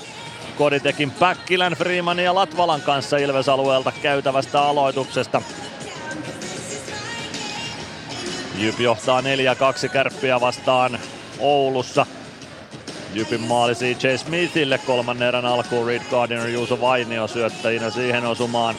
Koditekin 0.58 1.10
Päkkilän, 1.10 1.72
Freemanin 1.72 2.24
ja 2.24 2.34
Latvalan 2.34 2.80
kanssa 2.80 3.16
Ilves-alueelta 3.16 3.92
käytävästä 4.02 4.62
aloituksesta. 4.62 5.42
Jyp 8.58 8.80
johtaa 8.80 9.20
4-2 9.20 9.24
kärppiä 9.88 10.40
vastaan 10.40 10.98
Oulussa. 11.38 12.06
Jypin 13.14 13.40
maali 13.40 13.74
CJ 13.74 14.16
Smithille 14.16 14.78
kolmannen 14.78 15.28
erän 15.28 15.46
alkuun 15.46 15.86
Reed 15.86 16.02
Gardiner 16.10 16.48
Juuso 16.48 16.80
Vainio 16.80 17.28
syöttäjinä 17.28 17.90
siihen 17.90 18.26
osumaan. 18.26 18.74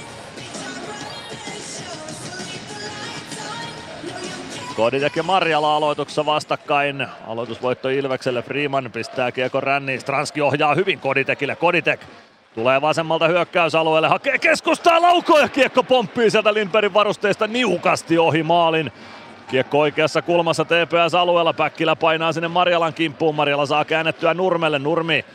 Koditek 4.76 5.16
ja 5.16 5.24
Marjala 5.24 5.76
aloituksessa 5.76 6.26
vastakkain. 6.26 7.08
Aloitusvoitto 7.28 7.90
Ilvekselle. 7.90 8.42
Freeman 8.42 8.92
pistää 8.94 9.32
kiekko 9.32 9.62
ränniin. 9.62 10.02
Stranski 10.02 10.42
ohjaa 10.42 10.76
hyvin 10.76 11.00
Koditekille. 11.00 11.56
Koditek 11.56 12.02
tulee 12.56 12.82
vasemmalta 12.82 13.28
hyökkäysalueelle. 13.28 14.08
Hakee 14.08 14.38
keskustaa 14.38 15.02
laukoa 15.02 15.40
ja 15.40 15.50
kiekko 15.50 15.84
pomppii 15.84 16.32
sieltä 16.32 16.54
Lindbergin 16.54 16.94
varusteista 16.94 17.48
niukasti 17.48 18.18
ohi 18.18 18.44
maalin. 18.44 18.92
Kiekko 19.54 19.80
oikeassa 19.80 20.22
kulmassa 20.22 20.66
TPS-alueella. 20.66 21.54
Päkkilä 21.54 21.96
painaa 21.96 22.34
sinne 22.34 22.48
Marjalan 22.48 22.94
kimppuun. 22.94 23.36
Marjala 23.36 23.66
saa 23.66 23.86
käännettyä 23.86 24.34
Nurmelle. 24.34 24.80
Nurmi 24.80 25.26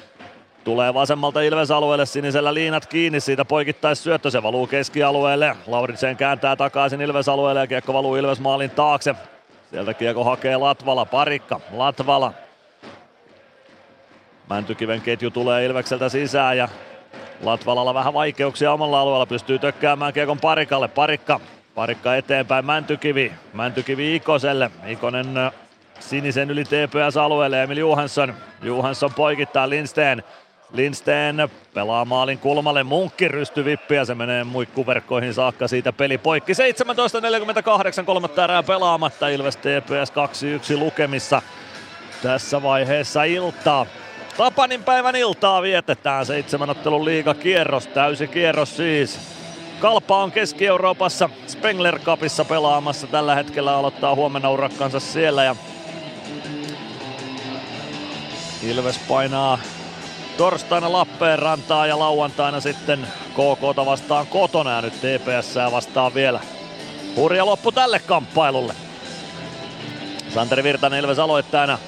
Tulee 0.65 0.95
vasemmalta 0.95 1.41
Ilves-alueelle, 1.41 2.07
sinisellä 2.07 2.55
liinat 2.55 2.87
kiinni, 2.87 3.21
siitä 3.21 3.45
poikittais 3.45 4.03
syöttö, 4.03 4.31
se 4.31 4.43
valuu 4.43 4.67
keskialueelle. 4.67 5.57
Lauritsen 5.67 6.17
kääntää 6.17 6.57
takaisin 6.57 7.01
Ilves-alueelle 7.01 7.61
ja 7.61 7.67
kiekko 7.67 7.93
valuu 7.93 8.17
Ilves-maalin 8.17 8.71
taakse. 8.71 9.15
Sieltä 9.71 9.95
kiekko 9.95 10.25
hakee 10.25 10.57
Latvala, 10.57 11.05
parikka, 11.05 11.61
Latvala. 11.73 12.33
Mäntykiven 14.51 15.01
ketju 15.01 15.31
tulee 15.31 15.65
Ilvekseltä 15.65 16.09
sisään 16.09 16.57
ja 16.57 16.69
Latvalalla 17.43 17.95
vähän 17.95 18.15
vaikeuksia 18.15 18.73
omalla 18.73 19.01
alueella, 19.01 19.27
pystyy 19.27 19.59
tökkäämään 19.59 20.13
kiekon 20.13 20.41
parikalle, 20.41 20.89
parikka. 20.89 21.41
Parikka 21.79 22.17
eteenpäin 22.17 22.67
Mäntykivi, 22.67 23.33
Mäntykivi 23.53 24.17
Ikoselle, 24.17 24.71
Ikonen 24.87 25.37
äh, 25.37 25.53
sinisen 26.01 26.51
yli 26.51 26.65
TPS-alueelle, 26.65 27.63
Emil 27.63 27.79
Johansson. 27.79 28.35
Johansson 28.63 29.15
poikittaa 29.15 29.69
Lindsten. 29.69 30.23
Lindsten 30.73 31.49
pelaa 31.75 32.05
maalin 32.05 32.39
kulmalle, 32.39 32.83
Munkki 32.83 33.29
rystyvippi 33.29 33.95
ja 33.95 34.05
se 34.05 34.15
menee 34.15 34.45
muikkuverkkoihin 34.45 35.35
saakka 35.35 35.69
siitä 35.69 35.93
peli 35.93 36.19
poikki. 36.19 36.53
17.48 36.53 38.05
kolmatta 38.05 38.45
erää 38.45 38.63
pelaamatta, 38.63 39.29
Ilves 39.29 39.57
TPS 39.57 40.13
2-1 40.75 40.79
lukemissa 40.79 41.43
tässä 42.23 42.63
vaiheessa 42.63 43.25
iltaa. 43.25 43.87
Tapanin 44.37 44.85
päivän 44.85 45.17
iltaa 45.17 45.63
vietetään 45.63 46.27
seitsemän 46.27 46.71
ottelun 46.71 47.05
liigakierros, 47.05 47.87
täysi 47.87 48.27
kierros 48.29 48.77
siis. 48.77 49.38
Kalpa 49.81 50.23
on 50.23 50.33
Keski-Euroopassa 50.33 51.31
Spengler 51.47 51.99
Cupissa 51.99 52.45
pelaamassa 52.45 53.07
tällä 53.07 53.35
hetkellä, 53.35 53.77
aloittaa 53.77 54.15
huomenna 54.15 54.51
urakkansa 54.51 55.01
siellä 55.01 55.45
ja 55.45 55.57
Ilves 58.63 58.99
painaa 59.09 59.59
torstaina 60.37 60.93
Lappeenrantaa 60.93 61.87
ja 61.87 61.99
lauantaina 61.99 62.61
sitten 62.61 63.07
KK 63.31 63.87
vastaan 63.87 64.27
kotona 64.27 64.71
ja 64.71 64.83
nyt 64.83 64.95
TPS 64.95 65.55
vastaan 65.73 66.15
vielä. 66.15 66.41
Hurja 67.17 67.47
loppu 67.47 67.73
tälle 67.73 67.99
kamppailulle. 67.99 68.75
Santeri 70.35 70.63
Virtanen 70.63 71.01
Ilves 71.01 71.19
aloittajana. 71.19 71.79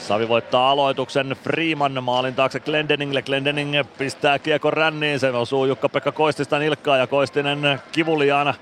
Savi 0.00 0.28
voittaa 0.28 0.70
aloituksen 0.70 1.36
Freeman 1.44 2.04
maalin 2.04 2.34
taakse 2.34 2.60
Glendeningille. 2.60 3.22
Glendening 3.22 3.72
pistää 3.98 4.38
kiekon 4.38 4.72
ränniin. 4.72 5.20
Se 5.20 5.30
osuu 5.30 5.64
Jukka-Pekka 5.64 6.12
Koistista 6.12 6.58
nilkkaa 6.58 6.96
ja 6.96 7.06
Koistinen 7.06 7.82
kivuliaana 7.92 8.54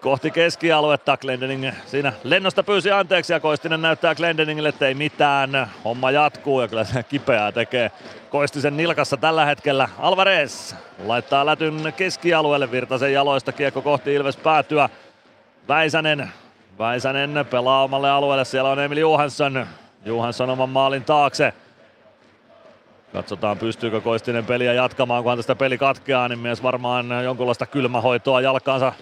kohti 0.00 0.30
keskialuetta. 0.30 1.16
Glendening 1.16 1.72
siinä 1.86 2.12
lennosta 2.24 2.62
pyysi 2.62 2.90
anteeksi 2.90 3.32
ja 3.32 3.40
Koistinen 3.40 3.82
näyttää 3.82 4.14
Glendeningille, 4.14 4.68
että 4.68 4.86
ei 4.86 4.94
mitään. 4.94 5.70
Homma 5.84 6.10
jatkuu 6.10 6.60
ja 6.60 6.68
kyllä 6.68 6.84
se 6.84 7.02
kipeää 7.02 7.52
tekee 7.52 7.90
Koistisen 8.30 8.76
nilkassa 8.76 9.16
tällä 9.16 9.44
hetkellä. 9.44 9.88
Alvarez 9.98 10.74
laittaa 11.04 11.46
lätyn 11.46 11.92
keskialueelle 11.96 12.70
Virtasen 12.70 13.12
jaloista 13.12 13.52
kiekko 13.52 13.82
kohti 13.82 14.14
Ilves 14.14 14.36
päätyä. 14.36 14.88
Väisänen, 15.68 16.30
Väisänen 16.78 17.46
pelaa 17.50 17.84
omalle 17.84 18.10
alueelle, 18.10 18.44
siellä 18.44 18.70
on 18.70 18.80
Emil 18.80 18.98
Johansson. 18.98 19.66
Johansson 20.06 20.50
oman 20.50 20.68
maalin 20.68 21.04
taakse. 21.04 21.52
Katsotaan 23.12 23.58
pystyykö 23.58 24.00
Koistinen 24.00 24.44
peliä 24.44 24.72
jatkamaan, 24.72 25.22
kunhan 25.22 25.38
tästä 25.38 25.54
peli 25.54 25.78
katkeaa, 25.78 26.28
niin 26.28 26.38
mies 26.38 26.62
varmaan 26.62 27.24
jonkunlaista 27.24 27.66
kylmähoitoa 27.66 28.40
jalkaansa 28.40 28.92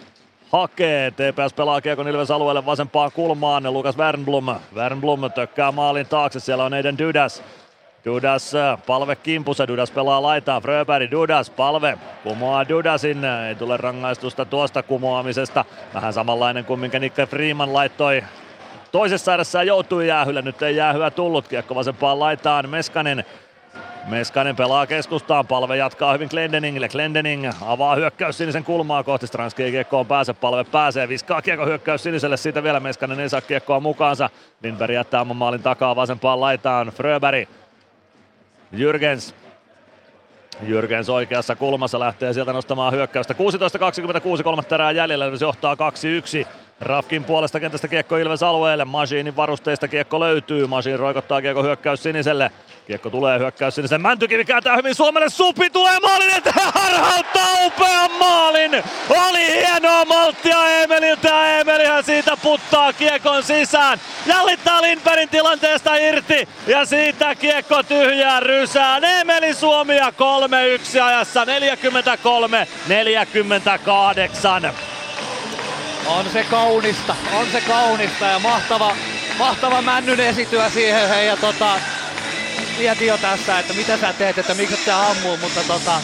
hakee. 0.53 1.11
TPS 1.11 1.55
pelaa 1.57 1.81
Kiekon 1.81 2.09
Ilves 2.09 2.31
alueelle 2.31 2.67
vasempaan 2.67 3.13
kulmaan. 3.13 3.73
Lukas 3.73 3.97
Wernblom. 3.99 4.47
Wernblom 4.75 5.33
tökkää 5.35 5.73
maalin 5.73 6.07
taakse. 6.07 6.41
Siellä 6.41 6.65
on 6.65 6.75
Eden 6.75 6.99
Dydäs. 6.99 7.43
Dudas 8.05 8.55
äh, 8.55 8.79
palve 8.87 9.17
kimpussa, 9.17 9.69
Dudas 9.69 9.91
pelaa 9.91 10.23
laitaan, 10.23 10.63
Fröberg, 10.63 11.11
Dudas 11.11 11.51
palve, 11.51 11.99
kumoaa 12.23 12.69
Dudasin, 12.69 13.25
ei 13.25 13.55
tule 13.55 13.77
rangaistusta 13.77 14.45
tuosta 14.45 14.83
kumoamisesta. 14.83 15.65
Vähän 15.95 16.13
samanlainen 16.13 16.65
kuin 16.65 16.81
minkä 16.81 16.99
Nick 16.99 17.31
Freeman 17.31 17.73
laittoi 17.73 18.23
toisessa 18.95 19.35
edessä 19.35 19.63
joutui 19.63 20.09
jäähylle, 20.09 20.43
nyt 20.43 20.63
ei 20.63 20.77
jäähyä 20.77 21.11
tullut, 21.11 21.49
kiekko 21.49 21.75
vasempaan 21.75 22.21
laitaan, 22.21 22.69
Meskanen. 22.69 23.25
Meskanen 24.07 24.57
pelaa 24.57 24.87
keskustaan, 24.87 25.47
palve 25.47 25.77
jatkaa 25.77 26.13
hyvin 26.13 26.29
Glendeningille. 26.31 26.89
Glendening 26.89 27.51
avaa 27.61 27.95
hyökkäys 27.95 28.39
sinisen 28.39 28.65
kulmaa 28.65 29.03
kohti. 29.03 29.27
Stranski 29.27 29.71
kiekkoon 29.71 30.07
pääse, 30.07 30.33
palve 30.33 30.65
pääsee, 30.65 31.09
viskaa 31.09 31.43
kiekko 31.43 31.67
hyökkäys 31.67 32.03
siniselle, 32.03 32.37
siitä 32.37 32.63
vielä 32.63 32.81
Meskanen 32.81 33.21
ei 33.21 33.29
saa 33.29 33.41
kiekkoa 33.41 33.81
mukaansa. 33.81 34.31
Lindberg 34.63 34.95
jättää 34.95 35.21
oman 35.21 35.37
maalin 35.37 35.63
takaa 35.63 35.97
vasempaan 35.97 36.41
laitaan, 36.41 36.87
Fröberg. 36.87 37.49
Jürgens. 38.73 39.35
Jürgens 40.63 41.11
oikeassa 41.11 41.57
kulmassa 41.57 42.01
lähtee 42.01 42.33
sieltä 42.33 42.53
nostamaan 42.53 42.93
hyökkäystä. 42.93 43.35
16.26 44.39 44.43
kolmatta 44.43 44.75
erää 44.75 44.91
jäljellä, 44.91 45.37
se 45.37 45.45
johtaa 45.45 45.75
2-1. 45.75 46.64
Rafkin 46.81 47.25
puolesta 47.25 47.61
kentästä 47.61 47.89
kiekko 47.89 48.17
Ilves 48.17 48.43
alueelle. 48.43 48.85
Masiinin 48.85 49.37
varusteista 49.37 49.89
kiekko 49.89 50.21
löytyy. 50.21 50.67
Masiin 50.67 50.99
roikottaa 50.99 51.43
kiekko 51.43 51.63
hyökkäys 51.63 52.03
siniselle. 52.03 52.51
Kiekko 52.87 53.11
tulee 53.11 53.39
hyökkäys 53.39 53.75
siniselle. 53.75 54.03
Mäntykivi 54.03 54.45
kääntää 54.45 54.77
hyvin 54.77 54.95
Suomelle. 54.95 55.31
Supi 55.31 55.71
tulee 55.71 56.01
maalin 56.01 56.31
eteen. 56.31 56.55
Harhauttaa 56.75 57.67
upean 57.67 58.11
maalin. 58.13 58.83
Oli 59.29 59.53
hienoa 59.53 60.05
malttia 60.05 60.69
Emeliltä. 60.69 61.61
Emelihän 61.61 62.05
siitä 62.05 62.37
puttaa 62.43 62.93
kiekon 62.93 63.43
sisään. 63.43 64.01
Jallittaa 64.27 64.83
Lindbergin 64.83 65.29
tilanteesta 65.29 65.97
irti. 65.97 66.49
Ja 66.67 66.85
siitä 66.85 67.35
kiekko 67.35 67.83
tyhjää 67.83 68.41
rysään. 68.41 69.05
Emeli 69.05 69.55
Suomia 69.55 70.11
3-1 70.11 71.03
ajassa 71.03 71.45
43-48. 71.45 71.49
On 76.07 76.31
se 76.31 76.45
kaunista, 76.45 77.17
on 77.33 77.47
se 77.53 77.61
kaunista 77.61 78.27
ja 78.27 78.39
mahtava, 78.39 78.97
mahtava 79.39 79.83
männyn 79.83 80.21
esityä 80.21 80.71
siihen. 80.71 81.09
Hei, 81.09 81.27
ja 81.27 81.37
tota, 81.37 81.81
mietin 82.79 83.09
jo 83.09 83.19
tässä, 83.19 83.59
että 83.59 83.75
mitä 83.75 83.97
sä 83.97 84.13
teet, 84.13 84.39
että 84.39 84.55
miksi 84.55 84.85
sä 84.85 85.07
ammuu, 85.07 85.37
mutta 85.37 85.61
tota, 85.67 86.01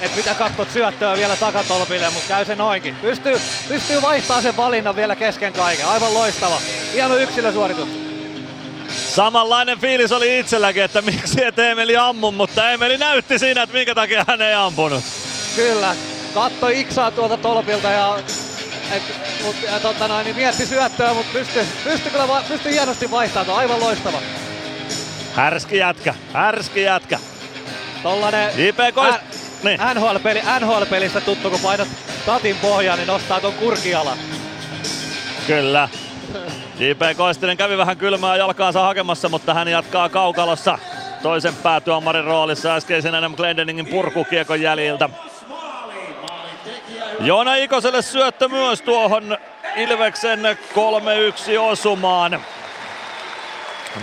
et 0.00 0.16
mitä 0.16 0.34
katsot 0.34 0.70
syöttöä 0.70 1.16
vielä 1.16 1.36
takatolpille, 1.36 2.10
mutta 2.10 2.28
käy 2.28 2.44
se 2.44 2.54
noinkin. 2.54 2.94
Pystyy, 2.94 3.40
pystyy 3.68 4.02
vaihtamaan 4.02 4.42
sen 4.42 4.56
valinnan 4.56 4.96
vielä 4.96 5.16
kesken 5.16 5.52
kaiken. 5.52 5.86
Aivan 5.86 6.14
loistava. 6.14 6.60
Hieno 6.92 7.16
yksilösuoritus. 7.16 7.88
Samanlainen 9.14 9.80
fiilis 9.80 10.12
oli 10.12 10.38
itselläkin, 10.38 10.82
että 10.82 11.02
miksi 11.02 11.44
et 11.44 11.58
Emeli 11.58 11.96
ammu, 11.96 12.30
mutta 12.30 12.70
Emeli 12.70 12.98
näytti 12.98 13.38
siinä, 13.38 13.62
että 13.62 13.76
minkä 13.76 13.94
takia 13.94 14.24
hän 14.28 14.42
ei 14.42 14.54
ampunut. 14.54 15.04
Kyllä, 15.56 15.96
katto 16.34 16.68
iksaa 16.68 17.10
tuolta 17.10 17.36
tolpilta 17.36 17.90
ja 17.90 18.18
et, 18.92 19.02
mut, 19.44 19.56
ja 19.72 19.80
tota 19.80 20.08
noin, 20.08 20.24
niin 20.24 20.36
mietti 20.36 20.66
syöttöä, 20.66 21.14
mutta 21.14 21.32
pystyi 21.32 21.66
pysty 21.84 22.10
kyllä 22.10 22.28
va, 22.28 22.42
pysty 22.48 22.70
hienosti 22.70 23.10
vaihtamaan. 23.10 23.58
Aivan 23.58 23.80
loistava. 23.80 24.18
Härski 25.34 25.76
jätkä, 25.76 26.14
härski 26.32 26.82
jätkä. 26.82 27.18
Tollanen 28.02 28.50
JPK... 28.56 28.98
Ä, 28.98 29.20
niin. 29.62 29.80
NHL-peli, 29.94 30.42
NHL-pelistä 30.60 31.20
tuttu, 31.20 31.50
kun 31.50 31.60
painat 31.60 31.88
tatin 32.26 32.56
pohjaan, 32.56 32.98
niin 32.98 33.06
nostaa 33.08 33.40
ton 33.40 33.54
kurkialan. 33.54 34.18
Kyllä. 35.46 35.88
J.P. 36.78 37.16
Koistinen 37.16 37.56
kävi 37.56 37.78
vähän 37.78 37.96
kylmää 37.96 38.36
jalkaansa 38.36 38.80
hakemassa, 38.80 39.28
mutta 39.28 39.54
hän 39.54 39.68
jatkaa 39.68 40.08
kaukalossa 40.08 40.78
toisen 41.22 41.54
päätuomarin 41.54 42.24
roolissa 42.24 42.74
äskeisen 42.74 43.14
Adam 43.14 43.36
Glendeningin 43.36 43.86
purkukiekon 43.86 44.60
jäljiltä. 44.60 45.10
Joona 47.20 47.54
Ikoselle 47.54 48.02
syöttö 48.02 48.48
myös 48.48 48.82
tuohon 48.82 49.38
Ilveksen 49.76 50.40
3-1 51.54 51.58
osumaan. 51.60 52.40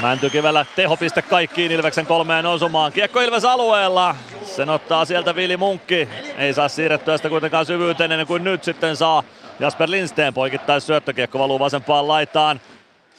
Mäntykivellä 0.02 0.66
tehopiste 0.76 1.22
kaikkiin 1.22 1.72
Ilveksen 1.72 2.06
kolmeen 2.06 2.46
osumaan. 2.46 2.92
Kiekko 2.92 3.22
Ilves 3.22 3.46
alueella. 3.46 4.16
Sen 4.44 4.70
ottaa 4.70 5.06
sieltä 5.06 5.36
Vili 5.36 5.58
Munkki. 5.58 6.10
Ei 6.38 6.54
saa 6.54 6.68
siirrettyä 6.68 7.18
sitä 7.18 7.30
kuitenkaan 7.30 7.66
syvyyteen 7.66 8.12
ennen 8.12 8.28
kuin 8.28 8.44
nyt 8.44 8.64
sitten 8.64 8.96
saa 8.96 9.24
Jasper 9.60 9.92
Lindsteen 9.92 10.34
poikittais 10.34 10.88
syöttökiekko 10.88 11.40
valuu 11.40 11.60
vasempaan 11.60 12.08
laitaan. 12.08 12.62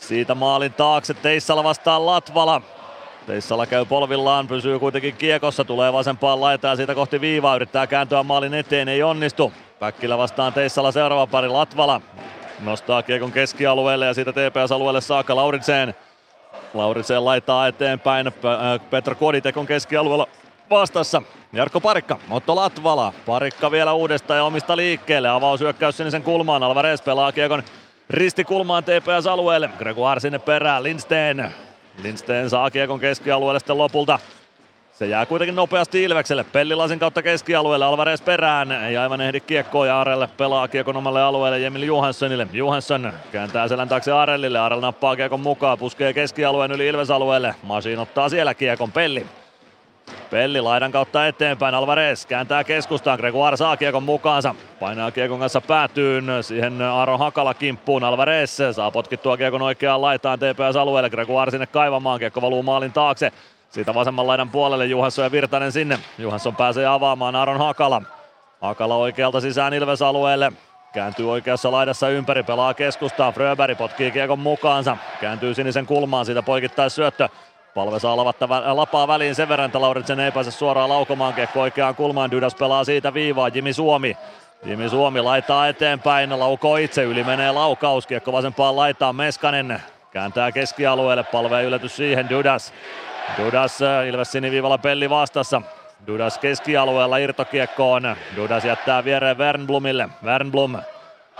Siitä 0.00 0.34
maalin 0.34 0.72
taakse 0.72 1.14
Teissala 1.14 1.64
vastaan 1.64 2.06
Latvala. 2.06 2.62
Teissala 3.26 3.66
käy 3.66 3.84
polvillaan, 3.84 4.48
pysyy 4.48 4.78
kuitenkin 4.78 5.14
kiekossa, 5.14 5.64
tulee 5.64 5.92
vasempaan 5.92 6.40
laitaan 6.40 6.76
siitä 6.76 6.94
kohti 6.94 7.20
viivaa, 7.20 7.56
yrittää 7.56 7.86
kääntyä 7.86 8.22
maalin 8.22 8.54
eteen, 8.54 8.88
ei 8.88 9.02
onnistu. 9.02 9.52
Päkkilä 9.78 10.18
vastaan 10.18 10.52
Teissala 10.52 10.92
seuraava 10.92 11.26
pari 11.26 11.48
Latvala. 11.48 12.00
Nostaa 12.60 13.02
kiekon 13.02 13.32
keskialueelle 13.32 14.06
ja 14.06 14.14
siitä 14.14 14.32
TPS-alueelle 14.32 15.00
saakka 15.00 15.36
Lauritseen. 15.36 15.94
Lauritseen 16.74 17.24
laittaa 17.24 17.66
eteenpäin, 17.66 18.32
Petra 18.90 19.14
Koditek 19.14 19.56
on 19.56 19.66
keskialueella 19.66 20.26
vastassa. 20.70 21.22
Jarkko 21.52 21.80
Parikka, 21.80 22.18
Otto 22.30 22.56
Latvala. 22.56 23.12
Parikka 23.26 23.70
vielä 23.70 23.92
uudestaan 23.92 24.38
ja 24.38 24.44
omista 24.44 24.76
liikkeelle. 24.76 25.28
Avausyökkäys 25.28 25.96
sinisen 25.96 26.22
kulmaan. 26.22 26.62
Alvarez 26.62 27.02
pelaa 27.02 27.32
kiekon 27.32 27.62
ristikulmaan 28.10 28.84
TPS-alueelle. 28.84 29.70
Gregoire 29.78 30.20
sinne 30.20 30.38
perään. 30.38 30.82
Lindsten. 30.82 31.54
Lindsten 32.02 32.50
saa 32.50 32.70
kiekon 32.70 33.00
keskialueelle 33.00 33.60
sitten 33.60 33.78
lopulta. 33.78 34.18
Se 34.92 35.06
jää 35.06 35.26
kuitenkin 35.26 35.56
nopeasti 35.56 36.02
Ilvekselle. 36.02 36.44
Pellilasin 36.44 36.98
kautta 36.98 37.22
keskialueelle. 37.22 37.84
Alvarez 37.84 38.22
perään. 38.24 38.72
Ei 38.72 38.96
aivan 38.96 39.20
ehdi 39.20 39.40
kiekkoa 39.40 39.86
ja 39.86 40.00
Arelle 40.00 40.26
pelaa 40.26 40.68
kiekon 40.68 40.96
omalle 40.96 41.22
alueelle 41.22 41.58
Jemil 41.58 41.82
Johanssonille. 41.82 42.46
Johansson 42.52 43.12
kääntää 43.32 43.68
selän 43.68 43.88
taakse 43.88 44.12
Arellille. 44.12 44.58
Arel 44.58 44.80
nappaa 44.80 45.16
kiekon 45.16 45.40
mukaan. 45.40 45.78
Puskee 45.78 46.12
keskialueen 46.12 46.72
yli 46.72 46.88
Ilves-alueelle. 46.88 47.54
Masin 47.62 47.98
ottaa 47.98 48.28
siellä 48.28 48.54
kiekon. 48.54 48.92
Pelli 48.92 49.26
Pelli 50.30 50.60
laidan 50.60 50.92
kautta 50.92 51.26
eteenpäin, 51.26 51.74
Alvarez 51.74 52.26
kääntää 52.26 52.64
keskustaan, 52.64 53.18
Gregoire 53.18 53.56
saa 53.56 53.76
kiekon 53.76 54.02
mukaansa, 54.02 54.54
painaa 54.80 55.10
kiekon 55.10 55.38
kanssa 55.38 55.60
päätyyn, 55.60 56.26
siihen 56.40 56.82
Aaron 56.82 57.18
Hakala 57.18 57.54
kimppuun, 57.54 58.04
Alvarez 58.04 58.58
saa 58.72 58.90
potkittua 58.90 59.36
kiekon 59.36 59.62
oikeaan 59.62 60.02
laitaan 60.02 60.38
TPS-alueelle, 60.38 61.10
Gregoire 61.10 61.50
sinne 61.50 61.66
kaivamaan, 61.66 62.18
kiekko 62.18 62.42
valuu 62.42 62.62
maalin 62.62 62.92
taakse, 62.92 63.32
siitä 63.70 63.94
vasemman 63.94 64.26
laidan 64.26 64.50
puolelle 64.50 64.86
Juhansson 64.86 65.24
ja 65.24 65.32
Virtanen 65.32 65.72
sinne, 65.72 65.98
Juhansson 66.18 66.56
pääsee 66.56 66.86
avaamaan 66.86 67.36
Aaron 67.36 67.58
Hakala, 67.58 68.02
Hakala 68.60 68.96
oikealta 68.96 69.40
sisään 69.40 69.74
Ilves-alueelle, 69.74 70.52
Kääntyy 70.92 71.30
oikeassa 71.30 71.72
laidassa 71.72 72.08
ympäri, 72.08 72.42
pelaa 72.42 72.74
keskustaan, 72.74 73.32
Fröberg 73.32 73.78
potkii 73.78 74.10
kiekon 74.10 74.38
mukaansa, 74.38 74.96
kääntyy 75.20 75.54
sinisen 75.54 75.86
kulmaan, 75.86 76.26
siitä 76.26 76.42
poikittais 76.42 76.94
syöttö, 76.94 77.28
Palve 77.74 77.98
saa 77.98 78.16
lavatta 78.16 78.46
vä- 78.46 78.76
lapaa 78.76 79.08
väliin 79.08 79.34
sen 79.34 79.48
verran, 79.48 79.66
että 79.66 79.80
Lauritsen 79.80 80.20
ei 80.20 80.30
pääse 80.30 80.50
suoraan 80.50 80.88
laukomaan 80.88 81.34
kiekko 81.34 81.60
oikeaan 81.60 81.94
kulmaan. 81.94 82.30
Dydas 82.30 82.54
pelaa 82.54 82.84
siitä 82.84 83.14
viivaa, 83.14 83.48
Jimi 83.48 83.72
Suomi. 83.72 84.16
Jimi 84.64 84.88
Suomi 84.88 85.20
laittaa 85.20 85.68
eteenpäin, 85.68 86.38
laukoo 86.38 86.76
itse, 86.76 87.02
yli 87.02 87.24
menee 87.24 87.52
laukaus, 87.52 88.06
kiekko 88.06 88.32
vasempaan 88.32 88.76
laitaan 88.76 89.16
Meskanen. 89.16 89.82
Kääntää 90.10 90.52
keskialueelle, 90.52 91.22
palve 91.22 91.62
yllätys 91.62 91.96
siihen, 91.96 92.30
Dudas. 92.30 92.72
Dudas 93.38 93.78
Ilves 94.08 94.32
siniviivalla 94.32 94.78
pelli 94.78 95.10
vastassa. 95.10 95.62
Dudas 96.06 96.38
keskialueella 96.38 97.16
irtokiekkoon. 97.16 98.16
Dudas 98.36 98.64
jättää 98.64 99.04
viereen 99.04 99.38
Wernblomille. 99.38 100.08
Wernblom 100.24 100.76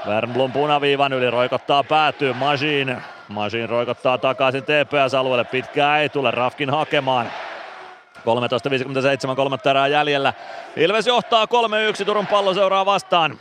Wernblom 0.07 0.52
punaviivan 0.52 1.12
yli 1.12 1.31
roikottaa 1.31 1.85
päätyy 1.85 2.33
Majin. 2.33 2.97
Majin 3.33 3.69
roikottaa 3.69 4.19
takaisin 4.19 4.62
TPS-alueelle. 4.62 5.44
Pitkää 5.44 5.99
ei 5.99 6.09
tule 6.09 6.31
Rafkin 6.31 6.70
hakemaan. 6.70 7.27
13.57 9.31 9.36
kolmatta 9.36 9.70
erää 9.70 9.86
jäljellä. 9.89 10.33
Ilves 10.77 11.07
johtaa 11.07 11.44
3-1 12.01 12.05
Turun 12.05 12.27
pallo 12.27 12.55
seuraa 12.55 12.86
vastaan. 12.86 13.39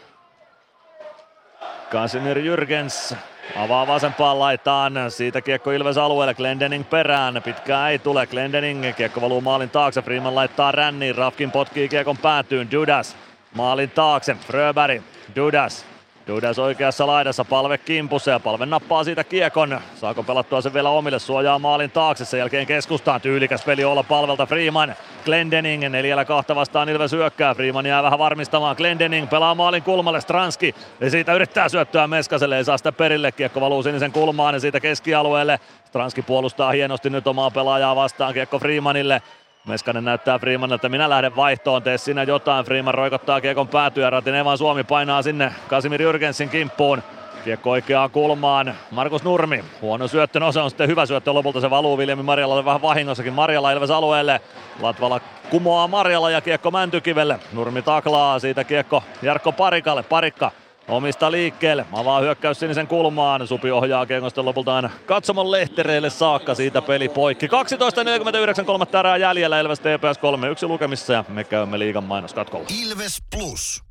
Kasimir 1.90 2.38
Jürgens 2.38 3.16
avaa 3.56 3.88
vasempaan 3.88 4.40
laitaan. 4.40 4.94
Siitä 5.10 5.42
kiekko 5.42 5.72
Ilves 5.72 5.98
alueelle. 5.98 6.34
Glendening 6.34 6.90
perään. 6.90 7.42
Pitkää 7.44 7.90
ei 7.90 8.00
tule. 8.00 8.28
Glendening 8.28 8.96
kiekko 8.96 9.22
valuu 9.22 9.42
maalin 9.42 9.70
taakse. 9.70 10.02
Freeman 10.02 10.36
laittaa 10.36 10.72
ränniin. 10.72 11.16
Rafkin 11.16 11.52
potkii 11.52 11.90
kiekon 11.90 12.18
päätyyn. 12.18 12.72
Dudas 12.72 13.18
maalin 13.56 13.90
taakse. 13.90 14.36
Fröberg. 14.48 15.02
Dudas. 15.36 15.91
Dudes 16.28 16.60
oikeassa 16.60 17.08
laidassa, 17.08 17.46
palve 17.46 17.78
kimpussa 17.78 18.32
ja 18.32 18.40
palve 18.40 18.66
nappaa 18.66 19.04
siitä 19.04 19.24
kiekon. 19.24 19.80
Saako 19.96 20.24
pelattua 20.24 20.62
sen 20.62 20.74
vielä 20.74 20.90
omille, 20.90 21.20
suojaa 21.20 21.60
maalin 21.60 21.92
taakse, 21.92 22.26
sen 22.26 22.38
jälkeen 22.38 22.68
keskustaan. 22.68 23.22
Tyylikäs 23.22 23.66
peli 23.66 23.84
olla 23.84 24.04
palvelta 24.04 24.46
Freeman. 24.46 24.96
Glendening 25.26 25.90
neljällä 25.90 26.26
kahta 26.26 26.56
vastaan 26.56 26.90
Ilves 26.90 27.12
hyökkää. 27.12 27.56
Freeman 27.56 27.86
jää 27.86 28.04
vähän 28.04 28.20
varmistamaan. 28.20 28.76
Glendening 28.76 29.30
pelaa 29.30 29.56
maalin 29.56 29.84
kulmalle 29.84 30.22
Stranski. 30.22 30.76
Ja 31.00 31.10
siitä 31.10 31.34
yrittää 31.34 31.70
syöttöä 31.70 32.08
Meskaselle, 32.08 32.58
ei 32.58 32.66
saa 32.66 32.78
sitä 32.78 32.92
perille. 32.92 33.32
Kiekko 33.32 33.62
valuu 33.62 33.84
sinisen 33.84 34.12
kulmaan 34.12 34.54
ja 34.54 34.60
siitä 34.60 34.80
keskialueelle. 34.80 35.60
Stranski 35.86 36.22
puolustaa 36.22 36.72
hienosti 36.72 37.10
nyt 37.10 37.28
omaa 37.28 37.52
pelaajaa 37.52 37.96
vastaan. 37.96 38.34
Kiekko 38.34 38.60
Freemanille. 38.60 39.22
Meskanen 39.68 40.06
näyttää 40.06 40.40
Freemanille, 40.40 40.76
että 40.76 40.90
minä 40.90 41.10
lähden 41.10 41.36
vaihtoon, 41.36 41.84
tee 41.84 41.98
sinä 41.98 42.24
jotain. 42.24 42.66
Freeman 42.66 42.94
roikottaa 42.94 43.42
kiekon 43.42 43.68
päätyä, 43.68 44.10
Ratin 44.10 44.36
Evan 44.36 44.58
Suomi 44.58 44.84
painaa 44.84 45.22
sinne 45.22 45.54
Kasimir 45.68 46.02
Jürgensin 46.02 46.50
kimppuun. 46.52 47.04
Kiekko 47.44 47.72
oikeaan 47.72 48.12
kulmaan. 48.12 48.76
Markus 48.92 49.24
Nurmi. 49.24 49.64
Huono 49.82 50.08
syöttö, 50.08 50.40
no 50.40 50.52
se 50.52 50.60
on 50.60 50.70
sitten 50.70 50.88
hyvä 50.88 51.06
syöttö. 51.06 51.34
Lopulta 51.34 51.62
se 51.62 51.70
valuu 51.70 51.98
Viljami 51.98 52.24
Marjalalle 52.24 52.66
vähän 52.66 52.82
vahingossakin. 52.82 53.34
Marjala 53.34 53.72
Ilves 53.72 53.92
alueelle. 53.92 54.42
Latvala 54.82 55.20
kumoaa 55.50 55.88
Marjala 55.88 56.30
ja 56.30 56.42
kiekko 56.42 56.72
Mäntykivelle. 56.72 57.40
Nurmi 57.54 57.82
taklaa 57.82 58.40
siitä 58.40 58.64
kiekko 58.64 59.04
Jarkko 59.22 59.52
Parikalle. 59.52 60.04
Parikka 60.04 60.52
omista 60.88 61.32
liikkeelle. 61.32 61.86
Avaa 61.92 62.20
hyökkäys 62.20 62.60
sinisen 62.60 62.88
kulmaan. 62.88 63.48
Supi 63.48 63.72
ohjaa 63.72 64.06
Kengosten 64.06 64.46
lopulta 64.46 64.76
aina 64.76 64.90
katsomon 65.06 65.52
lehtereille 65.52 66.10
saakka 66.10 66.56
siitä 66.56 66.82
peli 66.82 67.10
poikki. 67.10 67.48
12.49 67.48 68.66
kolmatta 68.66 69.00
erää 69.00 69.18
jäljellä 69.18 69.60
Ilves 69.60 69.80
TPS 69.80 70.66
3-1 70.66 70.68
lukemissa 70.68 71.14
ja 71.14 71.24
me 71.30 71.44
käymme 71.44 71.80
liigan 71.80 72.04
mainoskatkolla. 72.04 72.68
Ilves 72.84 73.18
Plus. 73.36 73.84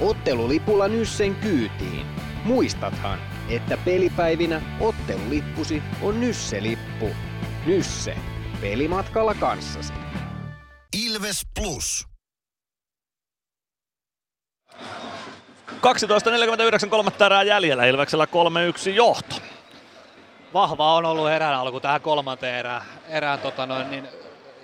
Ottelulipulla 0.00 0.88
Nyssen 0.88 1.34
kyytiin. 1.34 2.06
Muistathan, 2.44 3.18
että 3.48 3.78
pelipäivinä 3.84 4.62
ottelulippusi 4.80 5.82
on 6.02 6.20
Nysse-lippu. 6.20 7.10
Nysse. 7.66 8.16
Pelimatkalla 8.60 9.34
kanssasi. 9.34 9.92
Ilves 11.06 11.40
Plus. 11.60 12.06
12.49 15.70 16.88
kolmatta 16.88 17.26
erää 17.26 17.42
jäljellä, 17.42 17.84
Ilveksellä 17.84 18.24
3-1 18.24 18.90
johto. 18.90 19.36
Vahva 20.54 20.94
on 20.94 21.04
ollut 21.04 21.30
erään 21.30 21.54
alku 21.54 21.80
tähän 21.80 22.00
kolmanteen 22.00 22.58
erään, 22.58 22.82
erään 23.08 23.38
tota 23.38 23.66
noin, 23.66 23.90
niin 23.90 24.08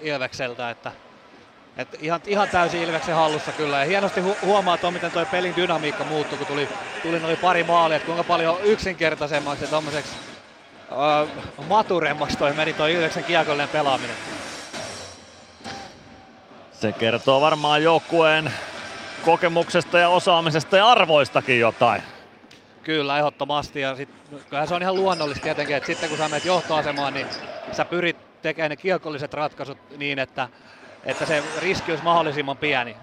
Ilvekseltä, 0.03 0.71
että, 0.71 0.93
että 1.77 1.97
ihan, 2.01 2.21
ihan 2.27 2.49
täysin 2.49 2.83
Ilveksen 2.83 3.15
hallussa 3.15 3.53
kyllä. 3.53 3.79
Ja 3.79 3.85
hienosti 3.85 4.21
hu- 4.21 4.47
huomaa 4.47 4.79
tuo, 4.79 4.91
miten 4.91 5.11
tuo 5.11 5.27
pelin 5.27 5.57
dynamiikka 5.57 6.05
muuttui, 6.05 6.39
kun 6.39 6.47
tuli, 6.47 6.69
tuli 7.03 7.21
noin 7.21 7.37
pari 7.37 7.65
maalia, 7.65 7.97
että 7.97 8.07
kuinka 8.07 8.25
paljon 8.25 8.59
yksinkertaisemmaksi 8.63 9.65
ja 9.65 9.71
tuommoiseksi 9.71 10.13
uh, 10.91 11.67
maturemmaksi 11.69 12.39
toi 12.39 12.53
meni 12.53 12.73
tuo 12.73 12.87
Ilveksen 12.87 13.25
kiekollinen 13.25 13.69
pelaaminen. 13.69 14.17
Se 16.73 16.93
kertoo 16.93 17.41
varmaan 17.41 17.83
joukkueen 17.83 18.53
kokemuksesta 19.21 19.99
ja 19.99 20.09
osaamisesta 20.09 20.77
ja 20.77 20.87
arvoistakin 20.87 21.61
jotain. 21.61 22.03
Kyllä, 22.83 23.19
ehdottomasti. 23.19 23.81
Ja 23.81 23.97
sit, 23.97 24.09
kyllähän 24.49 24.69
se 24.69 24.75
on 24.75 24.83
ihan 24.83 24.95
luonnollista 24.95 25.43
tietenkin, 25.43 25.77
että 25.77 25.87
sitten 25.87 26.09
kun 26.09 26.19
sä 26.19 26.29
menet 26.29 26.45
johtoasemaan, 26.45 27.15
niin 27.15 27.27
sä 27.73 27.85
pyrit 27.85 28.43
tekemään 28.43 28.71
ne 28.71 28.77
kiekolliset 28.77 29.35
ratkaisut 29.35 29.79
niin, 29.97 30.19
että, 30.19 30.49
että 31.05 31.27
se 31.27 31.43
riski 31.63 31.93
olisi 31.93 32.05
mahdollisimman 32.05 32.57
pieni. 32.57 32.97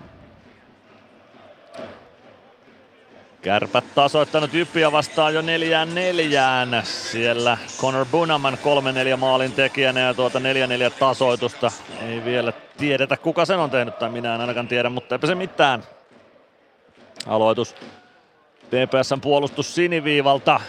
Kärpät 3.41 3.95
tasoittanut 3.95 4.53
Jyppiä 4.53 4.91
vastaan 4.91 5.33
jo 5.33 5.41
neljään 5.41 5.95
neljään. 5.95 6.81
Siellä 6.83 7.57
Connor 7.81 8.05
Bunaman 8.11 8.57
3-4 9.13 9.17
maalin 9.17 9.51
tekijänä 9.51 9.99
ja 9.99 10.13
tuota 10.13 10.39
4-4 10.39 10.41
tasoitusta. 10.99 11.71
Ei 12.01 12.25
vielä 12.25 12.53
tiedetä 12.77 13.17
kuka 13.17 13.45
sen 13.45 13.59
on 13.59 13.69
tehnyt 13.69 13.99
tai 13.99 14.09
minä 14.09 14.35
en 14.35 14.41
ainakaan 14.41 14.67
tiedä, 14.67 14.89
mutta 14.89 15.15
eipä 15.15 15.27
se 15.27 15.35
mitään. 15.35 15.83
Aloitus 17.25 17.75
TPSn 18.69 19.21
puolustus 19.21 19.75
siniviivalta. 19.75 20.59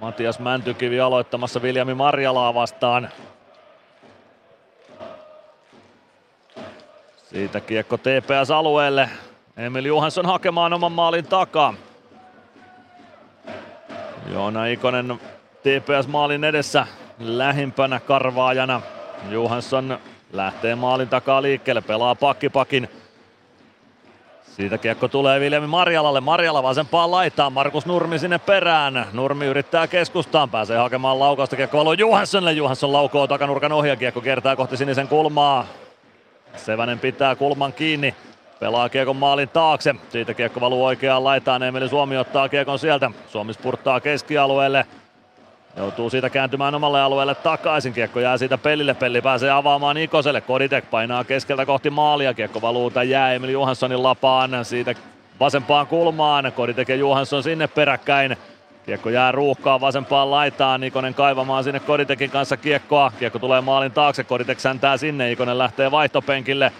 Matias 0.00 0.38
Mäntykivi 0.38 1.00
aloittamassa 1.00 1.62
Viljami 1.62 1.94
Marjalaa 1.94 2.54
vastaan. 2.54 3.08
Siitä 7.16 7.60
kiekko 7.60 7.96
TPS 7.96 8.50
alueelle. 8.50 9.10
Emil 9.56 9.84
Johansson 9.84 10.26
hakemaan 10.26 10.72
oman 10.72 10.92
maalin 10.92 11.26
takaa. 11.26 11.74
Joona 14.32 14.66
Ikonen 14.66 15.20
TPS 15.62 16.08
maalin 16.08 16.44
edessä 16.44 16.86
lähimpänä 17.18 18.00
karvaajana. 18.00 18.80
Johansson 19.30 19.98
lähtee 20.32 20.74
maalin 20.74 21.08
takaa 21.08 21.42
liikkeelle, 21.42 21.80
pelaa 21.80 22.14
pakkipakin. 22.14 22.88
Siitä 24.56 24.78
kiekko 24.78 25.08
tulee 25.08 25.40
Viljami 25.40 25.66
Marjalalle. 25.66 26.20
Marjala 26.20 26.62
vasempaan 26.62 27.10
laitaan. 27.10 27.52
Markus 27.52 27.86
Nurmi 27.86 28.18
sinne 28.18 28.38
perään. 28.38 29.06
Nurmi 29.12 29.46
yrittää 29.46 29.86
keskustaan. 29.86 30.50
Pääsee 30.50 30.78
hakemaan 30.78 31.18
laukausta. 31.18 31.56
Kiekko 31.56 31.78
valuu 31.78 31.92
Johanssonille. 31.92 32.52
Johansson 32.52 32.92
laukoo 32.92 33.26
takanurkan 33.26 33.72
ohja. 33.72 33.96
Kiekko 33.96 34.20
kiertää 34.20 34.56
kohti 34.56 34.76
sinisen 34.76 35.08
kulmaa. 35.08 35.66
Sevänen 36.56 36.98
pitää 36.98 37.36
kulman 37.36 37.72
kiinni. 37.72 38.14
Pelaa 38.60 38.88
kiekon 38.88 39.16
maalin 39.16 39.48
taakse. 39.48 39.94
Siitä 40.08 40.34
kiekko 40.34 40.60
valuu 40.60 40.84
oikeaan 40.84 41.24
laitaan. 41.24 41.62
Emeli 41.62 41.88
Suomi 41.88 42.16
ottaa 42.16 42.48
kiekon 42.48 42.78
sieltä. 42.78 43.10
Suomi 43.28 43.54
spurttaa 43.54 44.00
keskialueelle. 44.00 44.86
Joutuu 45.76 46.10
siitä 46.10 46.30
kääntymään 46.30 46.74
omalle 46.74 47.02
alueelle 47.02 47.34
takaisin. 47.34 47.92
Kiekko 47.92 48.20
jää 48.20 48.38
siitä 48.38 48.58
pelille. 48.58 48.94
Pelli 48.94 49.20
pääsee 49.22 49.50
avaamaan 49.50 49.96
Ikoselle. 49.96 50.40
Koditek 50.40 50.90
painaa 50.90 51.24
keskeltä 51.24 51.66
kohti 51.66 51.90
maalia. 51.90 52.34
Kiekko 52.34 52.60
valuu 52.60 52.90
tai 52.90 53.10
jää 53.10 53.32
Emil 53.32 53.48
Johanssonin 53.48 54.02
lapaan. 54.02 54.64
Siitä 54.64 54.94
vasempaan 55.40 55.86
kulmaan. 55.86 56.52
Koditek 56.56 56.88
ja 56.88 56.96
Johansson 56.96 57.42
sinne 57.42 57.66
peräkkäin. 57.66 58.36
Kiekko 58.86 59.10
jää 59.10 59.32
ruuhkaan 59.32 59.80
vasempaan 59.80 60.30
laitaan. 60.30 60.84
Ikonen 60.84 61.14
kaivamaan 61.14 61.64
sinne 61.64 61.80
Koditekin 61.80 62.30
kanssa 62.30 62.56
kiekkoa. 62.56 63.12
Kiekko 63.18 63.38
tulee 63.38 63.60
maalin 63.60 63.92
taakse. 63.92 64.24
Koditek 64.24 64.60
säntää 64.60 64.96
sinne. 64.96 65.32
Ikonen 65.32 65.58
lähtee 65.58 65.90
vaihtopenkille 65.90 66.72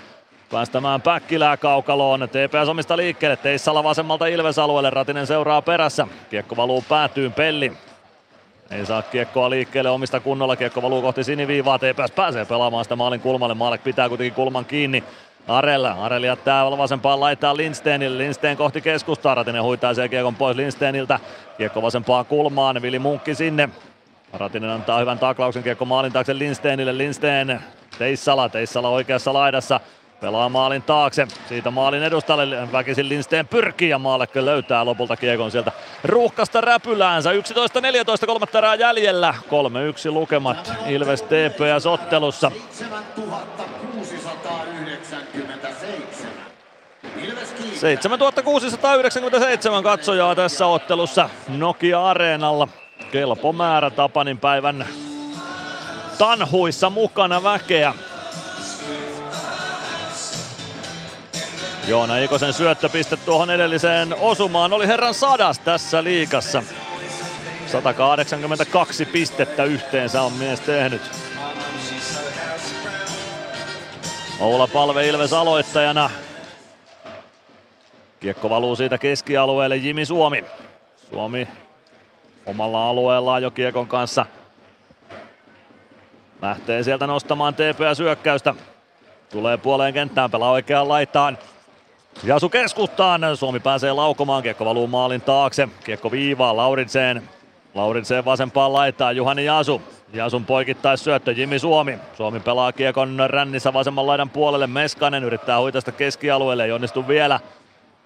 päästämään 0.50 1.02
Päkkilää 1.02 1.56
kaukaloon. 1.56 2.28
TPS 2.28 2.68
omista 2.68 2.96
liikkeelle. 2.96 3.36
Teissala 3.36 3.84
vasemmalta 3.84 4.26
Ilves-alueelle. 4.26 4.90
Ratinen 4.90 5.26
seuraa 5.26 5.62
perässä. 5.62 6.06
Kiekko 6.30 6.56
valuu 6.56 6.84
päätyyn 6.88 7.32
Pelli. 7.32 7.72
Ei 8.70 8.86
saa 8.86 9.02
kiekkoa 9.02 9.50
liikkeelle 9.50 9.90
omista 9.90 10.20
kunnolla. 10.20 10.56
Kiekko 10.56 10.82
valuu 10.82 11.02
kohti 11.02 11.24
siniviivaa. 11.24 11.78
TPS 11.78 12.12
pääsee 12.16 12.44
pelaamaan 12.44 12.84
sitä 12.84 12.96
maalin 12.96 13.20
kulmalle. 13.20 13.54
Maalek 13.54 13.84
pitää 13.84 14.08
kuitenkin 14.08 14.34
kulman 14.34 14.64
kiinni. 14.64 15.04
Arella. 15.48 15.90
Arella 15.90 16.26
jättää 16.26 16.70
vasempaan 16.70 17.20
laittaa 17.20 17.56
Lindsteinille. 17.56 18.18
Lindstein 18.18 18.56
kohti 18.56 18.80
keskustaa. 18.80 19.34
Ratinen 19.34 19.62
huitaa 19.62 19.94
sen 19.94 20.10
kiekon 20.10 20.34
pois 20.34 20.56
Lindsteiniltä. 20.56 21.20
Kiekko 21.56 21.82
vasempaan 21.82 22.26
kulmaan. 22.26 22.82
Vili 22.82 22.98
Munkki 22.98 23.34
sinne. 23.34 23.68
Ratinen 24.32 24.70
antaa 24.70 24.98
hyvän 24.98 25.18
taklauksen 25.18 25.62
kiekko 25.62 25.84
maalin 25.84 26.12
taakse 26.12 26.38
Lindsteinille. 26.38 26.98
Lindstein 26.98 27.60
Teissala. 27.98 28.48
Teissala 28.48 28.88
oikeassa 28.88 29.32
laidassa. 29.32 29.80
Pelaa 30.20 30.48
maalin 30.48 30.82
taakse. 30.82 31.26
Siitä 31.48 31.70
maalin 31.70 32.02
edustalle 32.02 32.72
väkisin 32.72 33.08
Lindsten 33.08 33.48
pyrkii 33.48 33.88
ja 33.88 33.98
Maalekkö 33.98 34.44
löytää 34.44 34.84
lopulta 34.84 35.16
kiekon 35.16 35.50
sieltä 35.50 35.72
ruuhkasta 36.04 36.60
räpyläänsä. 36.60 37.32
11.14 37.32 38.26
kolmatta 38.26 38.58
erää 38.58 38.74
jäljellä. 38.74 39.34
3-1 40.08 40.12
lukemat 40.12 40.72
Ilves 40.86 41.22
TPS 41.22 41.86
ottelussa. 41.86 42.50
7697 47.80 49.82
katsojaa 49.82 50.34
tässä 50.34 50.66
ottelussa 50.66 51.28
Nokia 51.48 52.06
Areenalla. 52.06 52.68
Kelpo 53.12 53.52
määrä 53.52 53.90
Tapanin 53.90 54.38
päivän 54.38 54.86
tanhuissa 56.18 56.90
mukana 56.90 57.42
väkeä. 57.42 57.94
Joona 61.88 62.18
Ikosen 62.18 62.52
syöttöpiste 62.52 63.16
tuohon 63.16 63.50
edelliseen 63.50 64.16
osumaan 64.20 64.72
oli 64.72 64.86
herran 64.86 65.14
sadas 65.14 65.58
tässä 65.58 66.04
liikassa. 66.04 66.62
182 67.66 69.04
pistettä 69.04 69.64
yhteensä 69.64 70.22
on 70.22 70.32
mies 70.32 70.60
tehnyt. 70.60 71.02
Oula 74.40 74.66
Palve 74.66 75.08
Ilves 75.08 75.32
aloittajana. 75.32 76.10
Kiekko 78.20 78.50
valuu 78.50 78.76
siitä 78.76 78.98
keskialueelle 78.98 79.76
Jimi 79.76 80.04
Suomi. 80.06 80.44
Suomi 81.10 81.48
omalla 82.46 82.88
alueellaan 82.88 83.42
jo 83.42 83.50
kiekon 83.50 83.86
kanssa. 83.86 84.26
Lähtee 86.42 86.82
sieltä 86.82 87.06
nostamaan 87.06 87.54
TPS 87.54 87.96
syökkäystä. 87.96 88.54
Tulee 89.30 89.56
puoleen 89.56 89.94
kenttään, 89.94 90.30
pelaa 90.30 90.50
oikeaan 90.50 90.88
laitaan. 90.88 91.38
Jasu 92.22 92.48
keskustaan, 92.48 93.36
Suomi 93.36 93.60
pääsee 93.60 93.92
laukomaan, 93.92 94.42
kiekko 94.42 94.64
valuu 94.64 94.86
maalin 94.86 95.20
taakse, 95.20 95.68
kiekko 95.84 96.10
viivaa 96.10 96.56
Lauritseen. 96.56 97.22
Lauritseen 97.74 98.24
vasempaan 98.24 98.72
laittaa 98.72 99.12
Juhani 99.12 99.44
Jasu. 99.44 99.82
Jasun 100.12 100.44
poikittais 100.44 101.04
syöttö 101.04 101.32
Jimi 101.32 101.58
Suomi. 101.58 101.98
Suomi 102.16 102.40
pelaa 102.40 102.72
kiekon 102.72 103.18
rännissä 103.26 103.72
vasemman 103.72 104.06
laidan 104.06 104.30
puolelle. 104.30 104.66
Meskanen 104.66 105.24
yrittää 105.24 105.60
huitaista 105.60 105.92
keskialueelle, 105.92 106.64
ei 106.64 106.72
onnistu 106.72 107.08
vielä. 107.08 107.40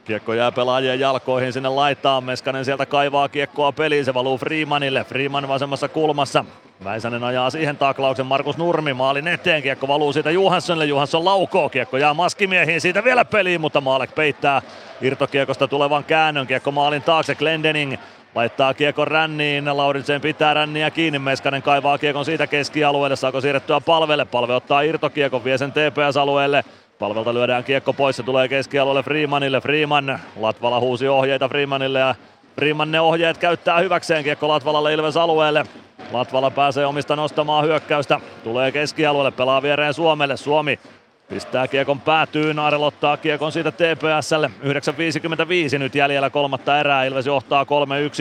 Kiekko 0.08 0.34
jää 0.34 0.52
pelaajien 0.52 1.00
jalkoihin 1.00 1.52
sinne 1.52 1.68
laittaa. 1.68 2.20
Meskanen 2.20 2.64
sieltä 2.64 2.86
kaivaa 2.86 3.28
kiekkoa 3.28 3.72
peliin. 3.72 4.04
Se 4.04 4.14
valuu 4.14 4.38
Freemanille. 4.38 5.04
Freeman 5.04 5.48
vasemmassa 5.48 5.88
kulmassa. 5.88 6.44
Väisänen 6.84 7.24
ajaa 7.24 7.50
siihen 7.50 7.76
taklauksen 7.76 8.26
Markus 8.26 8.56
Nurmi 8.56 8.94
maalin 8.94 9.28
eteen. 9.28 9.62
Kiekko 9.62 9.88
valuu 9.88 10.12
siitä 10.12 10.30
Johanssonille. 10.30 10.84
Johansson 10.86 11.24
laukoo. 11.24 11.68
Kiekko 11.68 11.96
jää 11.96 12.14
maskimiehiin 12.14 12.80
siitä 12.80 13.04
vielä 13.04 13.24
peliin, 13.24 13.60
mutta 13.60 13.80
Maalek 13.80 14.14
peittää 14.14 14.62
irtokiekosta 15.00 15.68
tulevan 15.68 16.04
käännön. 16.04 16.46
Kiekko 16.46 16.70
maalin 16.70 17.02
taakse. 17.02 17.34
Glendening 17.34 17.94
laittaa 18.34 18.74
kiekon 18.74 19.08
ränniin. 19.08 19.76
Lauritsen 19.76 20.20
pitää 20.20 20.54
ränniä 20.54 20.90
kiinni. 20.90 21.18
Meskanen 21.18 21.62
kaivaa 21.62 21.98
kiekon 21.98 22.24
siitä 22.24 22.46
keskialueelle. 22.46 23.16
Saako 23.16 23.40
siirrettyä 23.40 23.80
palvelle? 23.80 24.24
Palve 24.24 24.54
ottaa 24.54 24.80
irtokiekon. 24.80 25.44
Vie 25.44 25.58
sen 25.58 25.72
TPS-alueelle. 25.72 26.64
Palvelta 26.98 27.34
lyödään 27.34 27.64
kiekko 27.64 27.92
pois, 27.92 28.16
se 28.16 28.22
tulee 28.22 28.48
keskialueelle 28.48 29.02
Freemanille. 29.02 29.60
Freeman, 29.60 30.20
Latvala 30.36 30.80
huusi 30.80 31.08
ohjeita 31.08 31.48
Freemanille 31.48 31.98
ja 31.98 32.14
Freeman 32.54 32.90
ne 32.90 33.00
ohjeet 33.00 33.38
käyttää 33.38 33.78
hyväkseen 33.78 34.24
kiekko 34.24 34.48
Latvalalle 34.48 34.94
Ilves 34.94 35.16
alueelle. 35.16 35.64
Latvala 36.12 36.50
pääsee 36.50 36.86
omista 36.86 37.16
nostamaan 37.16 37.64
hyökkäystä. 37.64 38.20
Tulee 38.44 38.72
keskialueelle, 38.72 39.30
pelaa 39.30 39.62
viereen 39.62 39.94
Suomelle. 39.94 40.36
Suomi 40.36 40.78
pistää 41.28 41.68
kiekon 41.68 42.00
päätyyn, 42.00 42.58
Arel 42.58 42.82
ottaa 42.82 43.16
kiekon 43.16 43.52
siitä 43.52 43.72
TPSlle. 43.72 44.50
9.55 45.72 45.78
nyt 45.78 45.94
jäljellä 45.94 46.30
kolmatta 46.30 46.80
erää, 46.80 47.04
Ilves 47.04 47.26
johtaa 47.26 47.66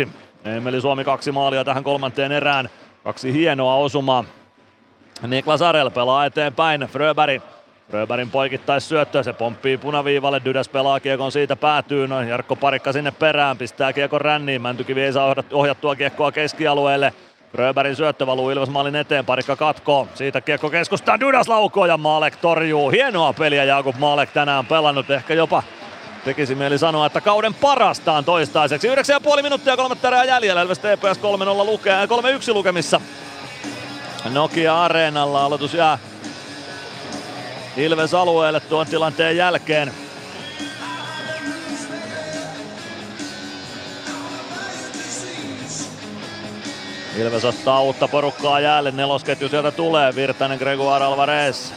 3-1. 0.03 0.09
Emeli 0.45 0.81
Suomi 0.81 1.03
kaksi 1.03 1.31
maalia 1.31 1.64
tähän 1.64 1.83
kolmanteen 1.83 2.31
erään. 2.31 2.69
Kaksi 3.03 3.33
hienoa 3.33 3.75
osumaa. 3.75 4.23
Niklas 5.27 5.61
Arel 5.61 5.89
pelaa 5.89 6.25
eteenpäin, 6.25 6.81
Fröberg 6.81 7.41
Röberin 7.90 8.32
poikittais 8.32 8.90
syöttö, 8.90 9.24
se 9.24 9.33
pomppii 9.33 9.77
punaviivalle, 9.77 10.41
Dydäs 10.45 10.69
pelaa 10.69 10.99
kiekon 10.99 11.32
siitä 11.32 11.56
päätyy, 11.56 12.07
no 12.07 12.22
Jarkko 12.22 12.56
Parikka 12.56 12.93
sinne 12.93 13.11
perään, 13.11 13.57
pistää 13.57 13.93
kiekon 13.93 14.22
ränniin, 14.22 14.61
Mäntykivi 14.61 15.01
ei 15.01 15.14
saa 15.14 15.35
ohjattua 15.51 15.95
kiekkoa 15.95 16.32
keskialueelle. 16.32 17.14
Röberin 17.53 17.95
syöttö 17.95 18.27
valuu 18.27 18.49
Ilves 18.49 18.69
maalin 18.69 18.95
eteen, 18.95 19.25
Parikka 19.25 19.56
katkoo, 19.56 20.07
siitä 20.16 20.41
kiekko 20.41 20.69
keskustaan, 20.69 21.19
Dydas 21.19 21.48
laukoo 21.48 21.85
ja 21.85 21.98
Maalek 21.98 22.35
torjuu. 22.35 22.90
Hienoa 22.90 23.33
peliä 23.33 23.64
Jakub 23.64 23.95
Maalek 23.95 24.32
tänään 24.32 24.66
pelannut, 24.66 25.09
ehkä 25.09 25.33
jopa 25.33 25.64
tekisi 26.25 26.56
mieli 26.56 26.77
sanoa, 26.77 27.06
että 27.06 27.22
kauden 27.22 27.53
parastaan 27.53 28.25
toistaiseksi. 28.25 28.88
9,5 28.88 29.41
minuuttia 29.41 29.77
kolmatta 29.77 30.07
erää 30.07 30.24
jäljellä, 30.24 30.61
Ilves 30.61 30.80
TPS 30.80 31.19
3-0 31.64 31.66
lukee, 31.66 32.06
3-1 32.06 32.53
lukemissa. 32.53 33.01
Nokia 34.33 34.83
Areenalla 34.83 35.45
aloitus 35.45 35.74
jää 35.74 35.98
Ilves 37.77 38.14
alueelle 38.14 38.59
tuon 38.59 38.88
tilanteen 38.88 39.38
jälkeen. 39.38 39.93
Ilves 47.17 47.45
ottaa 47.45 47.81
uutta 47.81 48.07
porukkaa 48.07 48.59
jäälle, 48.59 48.91
nelosketju 48.91 49.49
sieltä 49.49 49.72
tulee, 49.72 50.15
Virtanen, 50.15 50.57
Gregoire 50.57 51.06
Alvarez. 51.06 51.72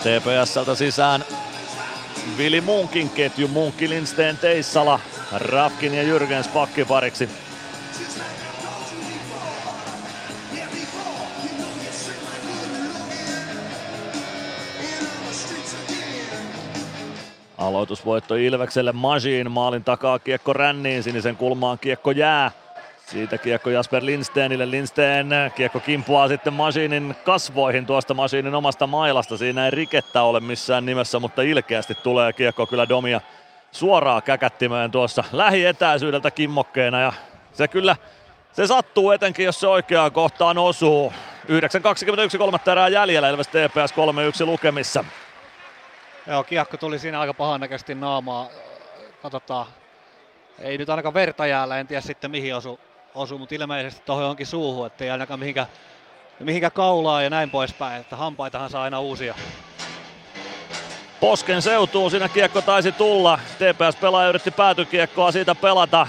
TPSltä 0.00 0.74
sisään 0.74 1.24
Vili 2.36 2.60
Munkin 2.60 3.10
ketju, 3.10 3.48
Munkki 3.48 3.88
Lindsten 3.88 4.36
Teissala, 4.36 5.00
Rafkin 5.32 5.94
ja 5.94 6.02
Jürgens 6.02 6.48
pakkipariksi. 6.48 7.28
Aloitusvoitto 17.60 18.34
Ilvekselle 18.34 18.92
Majin, 18.92 19.50
maalin 19.50 19.84
takaa 19.84 20.18
kiekko 20.18 20.52
ränniin, 20.52 21.02
sinisen 21.02 21.36
kulmaan 21.36 21.78
kiekko 21.78 22.10
jää. 22.10 22.50
Siitä 23.06 23.38
kiekko 23.38 23.70
Jasper 23.70 24.06
Lindstenille, 24.06 24.70
Lindsten 24.70 25.28
kiekko 25.54 25.80
kimpuaa 25.80 26.28
sitten 26.28 26.52
Masinin 26.52 27.16
kasvoihin 27.24 27.86
tuosta 27.86 28.14
Masinin 28.14 28.54
omasta 28.54 28.86
mailasta. 28.86 29.36
Siinä 29.36 29.64
ei 29.64 29.70
rikettä 29.70 30.22
ole 30.22 30.40
missään 30.40 30.86
nimessä, 30.86 31.18
mutta 31.18 31.42
ilkeästi 31.42 31.94
tulee 31.94 32.32
kiekko 32.32 32.66
kyllä 32.66 32.88
Domia 32.88 33.20
suoraan 33.72 34.22
käkättimeen 34.22 34.90
tuossa 34.90 35.24
lähietäisyydeltä 35.32 36.30
kimmokkeena 36.30 37.00
ja 37.00 37.12
se 37.52 37.68
kyllä 37.68 37.96
se 38.52 38.66
sattuu 38.66 39.10
etenkin, 39.10 39.44
jos 39.44 39.60
se 39.60 39.66
oikeaan 39.66 40.12
kohtaan 40.12 40.58
osuu. 40.58 41.12
9.21 42.32 42.38
kolmatta 42.38 42.72
erää 42.72 42.88
jäljellä, 42.88 43.28
Ilves 43.28 43.48
TPS 43.48 43.94
3-1 44.42 44.46
lukemissa. 44.46 45.04
Joo, 46.26 46.44
kiekko 46.44 46.76
tuli 46.76 46.98
siinä 46.98 47.20
aika 47.20 47.34
pahan 47.34 47.60
näköisesti 47.60 47.94
naamaa. 47.94 48.48
Katsotaan. 49.22 49.66
Ei 50.58 50.78
nyt 50.78 50.90
ainakaan 50.90 51.14
verta 51.14 51.46
jäällä, 51.46 51.78
en 51.78 51.86
tiedä 51.86 52.00
sitten 52.00 52.30
mihin 52.30 52.56
osu, 52.56 52.80
osu 53.14 53.38
mutta 53.38 53.54
ilmeisesti 53.54 54.02
tuohon 54.06 54.24
onkin 54.24 54.46
suuhun, 54.46 54.86
ettei 54.86 55.10
ainakaan 55.10 55.40
mihinkä, 55.40 55.66
mihinkä 56.40 56.70
kaulaa 56.70 57.22
ja 57.22 57.30
näin 57.30 57.50
poispäin, 57.50 58.00
että 58.00 58.16
hampaitahan 58.16 58.70
saa 58.70 58.82
aina 58.82 59.00
uusia. 59.00 59.34
Posken 61.20 61.62
seutuu, 61.62 62.10
siinä 62.10 62.28
kiekko 62.28 62.62
taisi 62.62 62.92
tulla. 62.92 63.38
TPS-pelaaja 63.58 64.28
yritti 64.28 64.50
päätykiekkoa 64.50 65.32
siitä 65.32 65.54
pelata. 65.54 66.06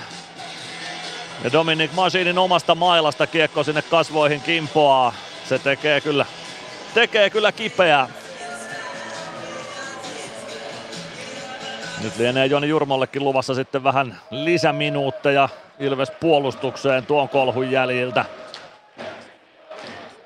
Ja 1.43 1.51
Dominic 1.51 1.93
Masinin 1.93 2.37
omasta 2.37 2.75
mailasta 2.75 3.27
kiekko 3.27 3.63
sinne 3.63 3.81
kasvoihin 3.81 4.41
kimpoaa. 4.41 5.13
Se 5.49 5.59
tekee 5.59 6.01
kyllä, 6.01 6.25
tekee 6.93 7.29
kyllä 7.29 7.51
kipeää. 7.51 8.20
Nyt 12.03 12.17
lienee 12.17 12.45
Joni 12.45 12.67
Jurmollekin 12.67 13.23
luvassa 13.23 13.53
sitten 13.53 13.83
vähän 13.83 14.17
lisäminuutteja 14.31 15.49
Ilves 15.79 16.11
puolustukseen 16.19 17.05
tuon 17.05 17.29
kolhun 17.29 17.71
jäljiltä. 17.71 18.25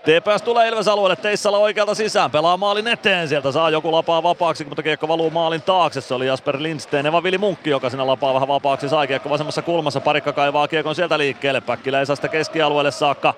TPS 0.05 0.41
tulee 0.41 0.67
Ilves 0.67 0.87
alueelle, 0.87 1.15
Teissala 1.15 1.57
oikealta 1.57 1.95
sisään, 1.95 2.31
pelaa 2.31 2.57
maalin 2.57 2.87
eteen, 2.87 3.27
sieltä 3.27 3.51
saa 3.51 3.69
joku 3.69 3.91
lapaa 3.91 4.23
vapaaksi, 4.23 4.65
mutta 4.65 4.83
kiekko 4.83 5.07
valuu 5.07 5.29
maalin 5.29 5.61
taakse, 5.61 6.01
se 6.01 6.13
oli 6.13 6.27
Jasper 6.27 6.57
Lindsten, 6.59 7.05
Eva 7.05 7.23
Vili 7.23 7.37
Munkki, 7.37 7.69
joka 7.69 7.89
sinne 7.89 8.03
lapaa 8.03 8.33
vähän 8.33 8.47
vapaaksi, 8.47 8.89
sai 8.89 9.07
kiekko 9.07 9.29
vasemmassa 9.29 9.61
kulmassa, 9.61 10.01
parikka 10.01 10.33
kaivaa 10.33 10.67
kiekon 10.67 10.95
sieltä 10.95 11.17
liikkeelle, 11.17 11.61
Päkkilä 11.61 11.99
ei 11.99 12.05
saa 12.05 12.15
sitä 12.15 12.27
keskialueelle 12.27 12.91
saakka, 12.91 13.33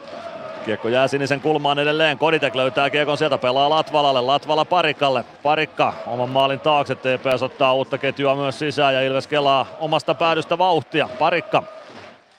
Kiekko 0.67 0.87
jää 0.87 1.07
sinisen 1.07 1.41
kulmaan 1.41 1.79
edelleen. 1.79 2.17
Koditek 2.17 2.55
löytää 2.55 2.89
kiekon 2.89 3.17
sieltä, 3.17 3.37
pelaa 3.37 3.69
Latvalalle, 3.69 4.21
Latvala 4.21 4.65
Parikalle. 4.65 5.25
Parikka 5.43 5.93
oman 6.07 6.29
maalin 6.29 6.59
taakse, 6.59 6.95
TPS 6.95 7.43
ottaa 7.43 7.73
uutta 7.73 7.97
ketjua 7.97 8.35
myös 8.35 8.59
sisään 8.59 8.93
ja 8.93 9.01
Ilves 9.01 9.27
kelaa 9.27 9.65
omasta 9.79 10.15
päädystä 10.15 10.57
vauhtia. 10.57 11.09
Parikka 11.19 11.63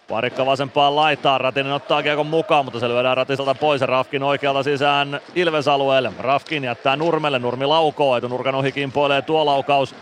Parikka 0.08 0.47
vasempaan 0.47 0.97
laitaan, 0.97 1.40
Ratinen 1.40 1.73
ottaa 1.73 2.02
kiekon 2.02 2.26
mukaan, 2.26 2.65
mutta 2.65 2.81
se 2.81 2.89
lyödään 2.89 3.16
Ratiselta 3.16 3.55
pois 3.55 3.81
Rafkin 3.81 4.23
oikealta 4.23 4.62
sisään 4.62 5.20
Ilves-alueelle. 5.34 6.12
Rafkin 6.18 6.65
jättää 6.65 6.97
Nurmelle, 6.97 7.39
Nurmi 7.39 7.66
laukoo, 7.66 8.16
etunurkan 8.16 8.55
ohi 8.55 8.73
kimpoilee 8.73 9.23
tuo 9.23 9.47
laukaus. 9.47 9.94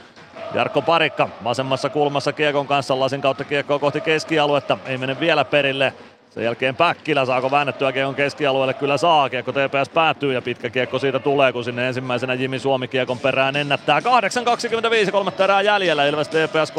Jarkko 0.54 0.82
Parikka 0.82 1.28
vasemmassa 1.44 1.88
kulmassa 1.88 2.32
kiekon 2.32 2.66
kanssa 2.66 3.00
lasin 3.00 3.20
kautta 3.20 3.44
kiekkoa 3.44 3.78
kohti 3.78 4.00
keskialuetta, 4.00 4.78
ei 4.86 4.98
mene 4.98 5.20
vielä 5.20 5.44
perille. 5.44 5.92
Sen 6.36 6.44
jälkeen 6.44 6.76
Päkkilä 6.76 7.24
saako 7.24 7.50
väännettyä 7.50 7.92
kiekon 7.92 8.14
keskialueelle? 8.14 8.74
Kyllä 8.74 8.96
saa. 8.96 9.30
Kiekko 9.30 9.52
TPS 9.52 9.88
päättyy 9.94 10.32
ja 10.32 10.42
pitkä 10.42 10.70
kiekko 10.70 10.98
siitä 10.98 11.18
tulee, 11.18 11.52
kun 11.52 11.64
sinne 11.64 11.88
ensimmäisenä 11.88 12.34
Jimi 12.34 12.58
Suomi 12.58 12.88
kiekon 12.88 13.18
perään 13.18 13.56
ennättää. 13.56 14.00
8.25 14.00 15.10
kolmatta 15.12 15.44
erää 15.44 15.62
jäljellä. 15.62 16.06
Ilves 16.06 16.28
TPS 16.28 16.72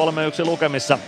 3-1 0.44 0.45
lukemissa. 0.45 1.00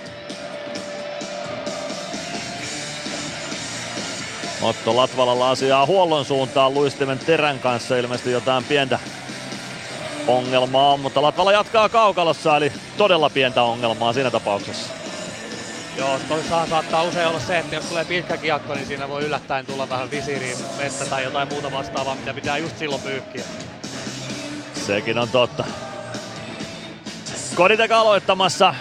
Otto 4.61 4.95
Latvalalla 4.95 5.49
asiaa 5.49 5.85
huollon 5.85 6.25
suuntaan 6.25 6.73
luistimen 6.73 7.19
terän 7.19 7.59
kanssa 7.59 7.97
ilmeisesti 7.97 8.31
jotain 8.31 8.63
pientä 8.63 8.99
ongelmaa 10.27 10.97
mutta 10.97 11.21
Latvala 11.21 11.51
jatkaa 11.51 11.89
kaukalossa, 11.89 12.57
eli 12.57 12.71
todella 12.97 13.29
pientä 13.29 13.63
ongelmaa 13.63 14.13
siinä 14.13 14.31
tapauksessa. 14.31 15.08
Joo, 15.99 16.19
toisaalta 16.27 16.69
saattaa 16.69 17.03
usein 17.03 17.27
olla 17.27 17.39
se, 17.39 17.59
että 17.59 17.75
jos 17.75 17.85
tulee 17.85 18.05
pitkä 18.05 18.37
kiekko, 18.37 18.73
niin 18.73 18.85
siinä 18.85 19.09
voi 19.09 19.23
yllättäen 19.23 19.65
tulla 19.65 19.89
vähän 19.89 20.11
visiriin 20.11 20.57
vettä 20.77 21.05
tai 21.05 21.23
jotain 21.23 21.47
muuta 21.47 21.71
vastaavaa, 21.71 22.15
mitä 22.15 22.33
pitää 22.33 22.57
just 22.57 22.77
silloin 22.77 23.01
pyyhkiä. 23.01 23.43
Sekin 24.73 25.17
on 25.17 25.29
totta. 25.29 25.63
Koditek 27.55 27.91
aloittamassa. 27.91 28.75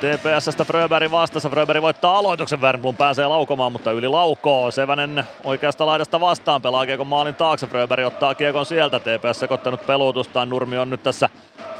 TPSstä 0.00 0.64
Fröberg 0.64 1.10
vastassa. 1.10 1.50
Fröberg 1.50 1.82
voittaa 1.82 2.18
aloituksen. 2.18 2.60
Wernblom 2.60 2.96
pääsee 2.96 3.26
laukomaan, 3.26 3.72
mutta 3.72 3.92
yli 3.92 4.08
laukoo. 4.08 4.70
Sevänen 4.70 5.24
oikeasta 5.44 5.86
laidasta 5.86 6.20
vastaan 6.20 6.62
pelaa 6.62 6.86
kiekon 6.86 7.06
maalin 7.06 7.34
taakse. 7.34 7.66
Fröberg 7.66 8.06
ottaa 8.06 8.34
kiekon 8.34 8.66
sieltä. 8.66 9.00
TPS 9.00 9.40
sekoittanut 9.40 9.86
peluutustaan. 9.86 10.48
Nurmi 10.48 10.78
on 10.78 10.90
nyt 10.90 11.02
tässä 11.02 11.28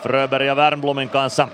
Fröberg 0.03 0.47
ja 0.47 0.55
Wernblomin 0.55 1.09
kanssa 1.09 1.49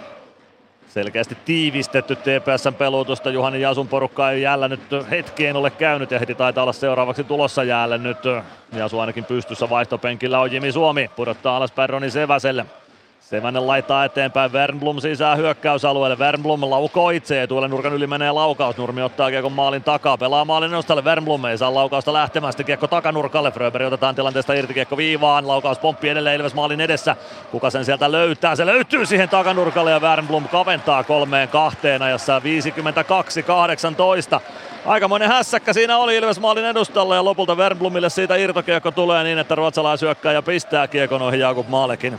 selkeästi 0.91 1.37
tiivistetty 1.45 2.17
TPSn 2.17 2.75
peluutusta. 2.75 3.31
Juhani 3.31 3.61
Jasun 3.61 3.89
porukka 3.89 4.31
ei 4.31 4.43
jäällä 4.43 4.69
nyt 4.69 4.81
hetkeen 5.11 5.57
ole 5.57 5.71
käynyt 5.71 6.11
ja 6.11 6.19
heti 6.19 6.35
taitaa 6.35 6.63
olla 6.65 6.73
seuraavaksi 6.73 7.25
tulossa 7.25 7.65
jäälle 7.65 7.99
nyt. 7.99 8.19
Jasu 8.73 8.99
ainakin 8.99 9.25
pystyssä 9.25 9.71
vaihtopenkillä 9.71 10.41
on 10.41 10.53
Jimi 10.53 10.73
Suomi. 10.73 11.11
Pudottaa 11.17 11.57
alaspäin 11.57 11.91
Roni 11.91 12.11
Seväselle. 12.11 12.67
Sevänen 13.31 13.67
laittaa 13.67 14.05
eteenpäin, 14.05 14.53
Wernblom 14.53 15.01
sisään 15.01 15.39
hyökkäysalueelle. 15.39 16.19
Wernblom 16.19 16.71
laukoo 16.71 17.11
itse 17.11 17.47
tuolle 17.47 17.69
nurkan 17.69 17.93
yli 17.93 18.07
menee 18.07 18.33
laukaus. 18.33 18.77
Nurmi 18.77 19.03
ottaa 19.03 19.31
kiekon 19.31 19.53
maalin 19.53 19.83
takaa, 19.83 20.19
pelaa 20.19 20.45
maalin 20.45 20.71
nostalle. 20.71 21.05
Wernblom 21.05 21.45
ei 21.45 21.59
saa 21.59 21.75
laukausta 21.75 22.13
lähtemään, 22.13 22.53
sitten 22.53 22.67
kiekko 22.67 22.87
takanurkalle. 22.87 23.51
Fröberg 23.51 23.87
otetaan 23.87 24.15
tilanteesta 24.15 24.53
irti, 24.53 24.75
kiekko 24.75 24.97
viivaan. 24.97 25.49
Laukaus 25.49 25.79
pomppi 25.79 26.09
edelleen 26.09 26.37
Ilves 26.37 26.55
maalin 26.55 26.81
edessä. 26.81 27.17
Kuka 27.51 27.71
sen 27.71 27.85
sieltä 27.85 28.13
löytää? 28.13 28.57
Se 28.57 28.67
löytyy 28.67 29.07
siihen 29.07 29.29
takanurkalle 29.29 29.91
ja 29.91 30.01
Wernblom 30.01 30.49
kaventaa 30.49 31.05
kolmeen 31.05 31.49
kahteen 31.49 32.03
ajassa 32.03 32.43
52-18. 34.37 34.41
Aikamoinen 34.87 35.29
hässäkkä 35.29 35.73
siinä 35.73 35.99
oli 35.99 36.17
Ilves 36.17 36.41
maalin 36.41 36.65
edustalla 36.65 37.15
ja 37.15 37.25
lopulta 37.25 37.55
Wernblomille 37.55 38.11
siitä 38.11 38.37
irtokiekko 38.37 38.91
tulee 38.91 39.25
niin, 39.25 39.39
että 39.39 39.55
ruotsalaisyökkäjä 39.55 40.43
pistää 40.43 40.89
kiekon 40.89 41.23
ohi 41.23 41.39
Jakub 41.39 41.69
Maalekin. 41.69 42.19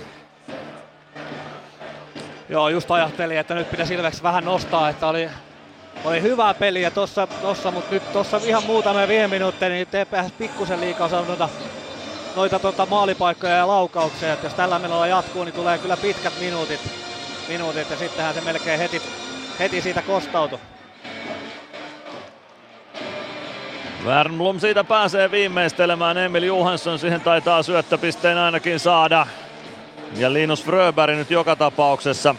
Joo, 2.51 2.69
just 2.69 2.91
ajattelin, 2.91 3.38
että 3.38 3.53
nyt 3.53 3.71
pitäisi 3.71 3.93
Ilves 3.93 4.23
vähän 4.23 4.45
nostaa, 4.45 4.89
että 4.89 5.07
oli, 5.07 5.30
oli 6.05 6.21
hyvää 6.21 6.53
peliä 6.53 6.91
tossa, 6.91 7.27
tossa 7.27 7.71
mutta 7.71 7.93
nyt 7.93 8.13
tuossa 8.13 8.41
ihan 8.43 8.63
muutamia 8.63 9.07
viime 9.07 9.27
minuutteja, 9.27 9.69
niin 9.69 9.88
TPS 9.88 10.31
pikkusen 10.31 10.81
liikaa 10.81 11.09
saanut 11.09 11.27
noita, 11.27 11.49
noita 12.35 12.59
tota 12.59 12.85
maalipaikkoja 12.85 13.55
ja 13.55 13.67
laukauksia. 13.67 14.33
että 14.33 14.45
jos 14.45 14.53
tällä 14.53 14.80
menolla 14.80 15.07
jatkuu, 15.07 15.43
niin 15.43 15.53
tulee 15.53 15.77
kyllä 15.77 15.97
pitkät 15.97 16.33
minuutit, 16.39 16.80
minuutit 17.47 17.89
ja 17.89 17.97
sittenhän 17.97 18.33
se 18.33 18.41
melkein 18.41 18.80
heti, 18.80 19.01
heti 19.59 19.81
siitä 19.81 20.01
kostautuu. 20.01 20.59
Wernblom 24.05 24.59
siitä 24.59 24.83
pääsee 24.83 25.31
viimeistelemään. 25.31 26.17
Emil 26.17 26.43
Johansson 26.43 26.99
siihen 26.99 27.21
taitaa 27.21 27.63
syöttöpisteen 27.63 28.38
ainakin 28.38 28.80
saada. 28.80 29.27
Ja 30.15 30.33
Linus 30.33 30.64
Fröberg 30.64 31.15
nyt 31.15 31.31
joka 31.31 31.56
tapauksessa. 31.56 32.35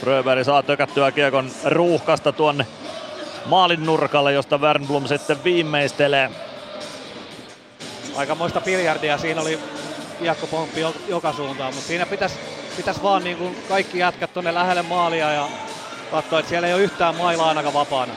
Fröberg 0.00 0.44
saa 0.44 0.62
tökättyä 0.62 1.12
kiekon 1.12 1.50
ruuhkasta 1.64 2.32
tuonne 2.32 2.66
maalin 3.46 3.86
nurkalle, 3.86 4.32
josta 4.32 4.58
Wernblom 4.58 5.06
sitten 5.06 5.44
viimeistelee. 5.44 6.30
Aikamoista 8.16 8.60
biljardia 8.60 9.18
siinä 9.18 9.40
oli 9.40 9.58
kiekkopomppi 10.18 10.80
joka 11.08 11.32
suuntaan, 11.32 11.74
mutta 11.74 11.88
siinä 11.88 12.06
pitäisi 12.06 12.36
pitäis 12.76 13.02
vaan 13.02 13.24
niin 13.24 13.36
kuin 13.36 13.56
kaikki 13.68 13.98
jätkät 13.98 14.32
tuonne 14.32 14.54
lähelle 14.54 14.82
maalia 14.82 15.32
ja 15.32 15.48
katsoa, 16.10 16.38
että 16.38 16.48
siellä 16.48 16.68
ei 16.68 16.74
ole 16.74 16.82
yhtään 16.82 17.16
mailaa 17.16 17.48
ainakaan 17.48 17.74
vapaana. 17.74 18.12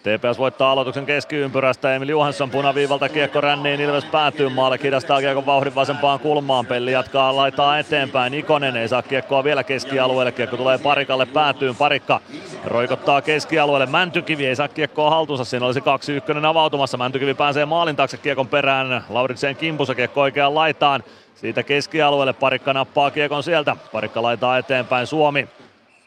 TPS 0.00 0.38
voittaa 0.38 0.72
aloituksen 0.72 1.06
keskiympyrästä. 1.06 1.94
Emil 1.94 2.08
Johansson 2.08 2.50
punaviivalta 2.50 3.08
kiekko 3.08 3.40
ränniin. 3.40 3.80
Ilves 3.80 4.04
päätyy 4.04 4.48
maalle. 4.48 4.78
Kidastaa 4.78 5.20
kiekon 5.20 5.46
vauhdin 5.46 5.74
vasempaan 5.74 6.20
kulmaan. 6.20 6.66
Pelli 6.66 6.92
jatkaa 6.92 7.36
laitaa 7.36 7.78
eteenpäin. 7.78 8.34
Ikonen 8.34 8.76
ei 8.76 8.88
saa 8.88 9.02
kiekkoa 9.02 9.44
vielä 9.44 9.64
keskialueelle. 9.64 10.32
Kiekko 10.32 10.56
tulee 10.56 10.78
parikalle 10.78 11.26
päätyyn. 11.26 11.76
Parikka 11.76 12.20
roikottaa 12.64 13.22
keskialueelle. 13.22 13.86
Mäntykivi 13.86 14.46
ei 14.46 14.56
saa 14.56 14.68
kiekkoa 14.68 15.10
haltuunsa. 15.10 15.44
Siinä 15.44 15.66
olisi 15.66 15.80
kaksi 15.80 16.12
ykkönen 16.12 16.44
avautumassa. 16.44 16.96
Mäntykivi 16.98 17.34
pääsee 17.34 17.66
maalin 17.66 17.96
taakse 17.96 18.16
kiekon 18.16 18.48
perään. 18.48 19.04
Laurikseen 19.08 19.56
kimpussa 19.56 19.94
kiekko 19.94 20.20
oikeaan 20.20 20.54
laitaan. 20.54 21.04
Siitä 21.34 21.62
keskialueelle 21.62 22.32
Parikka 22.32 22.72
nappaa 22.72 23.10
kiekon 23.10 23.42
sieltä. 23.42 23.76
Parikka 23.92 24.22
laitaa 24.22 24.58
eteenpäin 24.58 25.06
Suomi. 25.06 25.48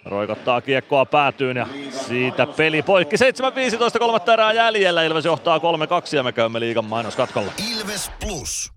Roikottaa 0.06 0.62
kiekkoa 0.62 1.06
päätyyn 1.06 1.58
ja 1.58 1.68
siitä 2.08 2.48
peli 2.48 2.82
poikki. 2.82 3.16
7-15 3.16 4.00
kolmatta 4.00 4.34
erää 4.34 4.54
jäljellä. 4.54 5.04
Ilves 5.04 5.26
johtaa 5.26 5.58
3-2 5.58 5.62
ja 6.16 6.24
me 6.24 6.32
käymme 6.32 6.60
liigan 6.60 6.86
mainoskatkolla. 6.86 7.52
Ilves 7.72 8.12
Plus. 8.20 8.72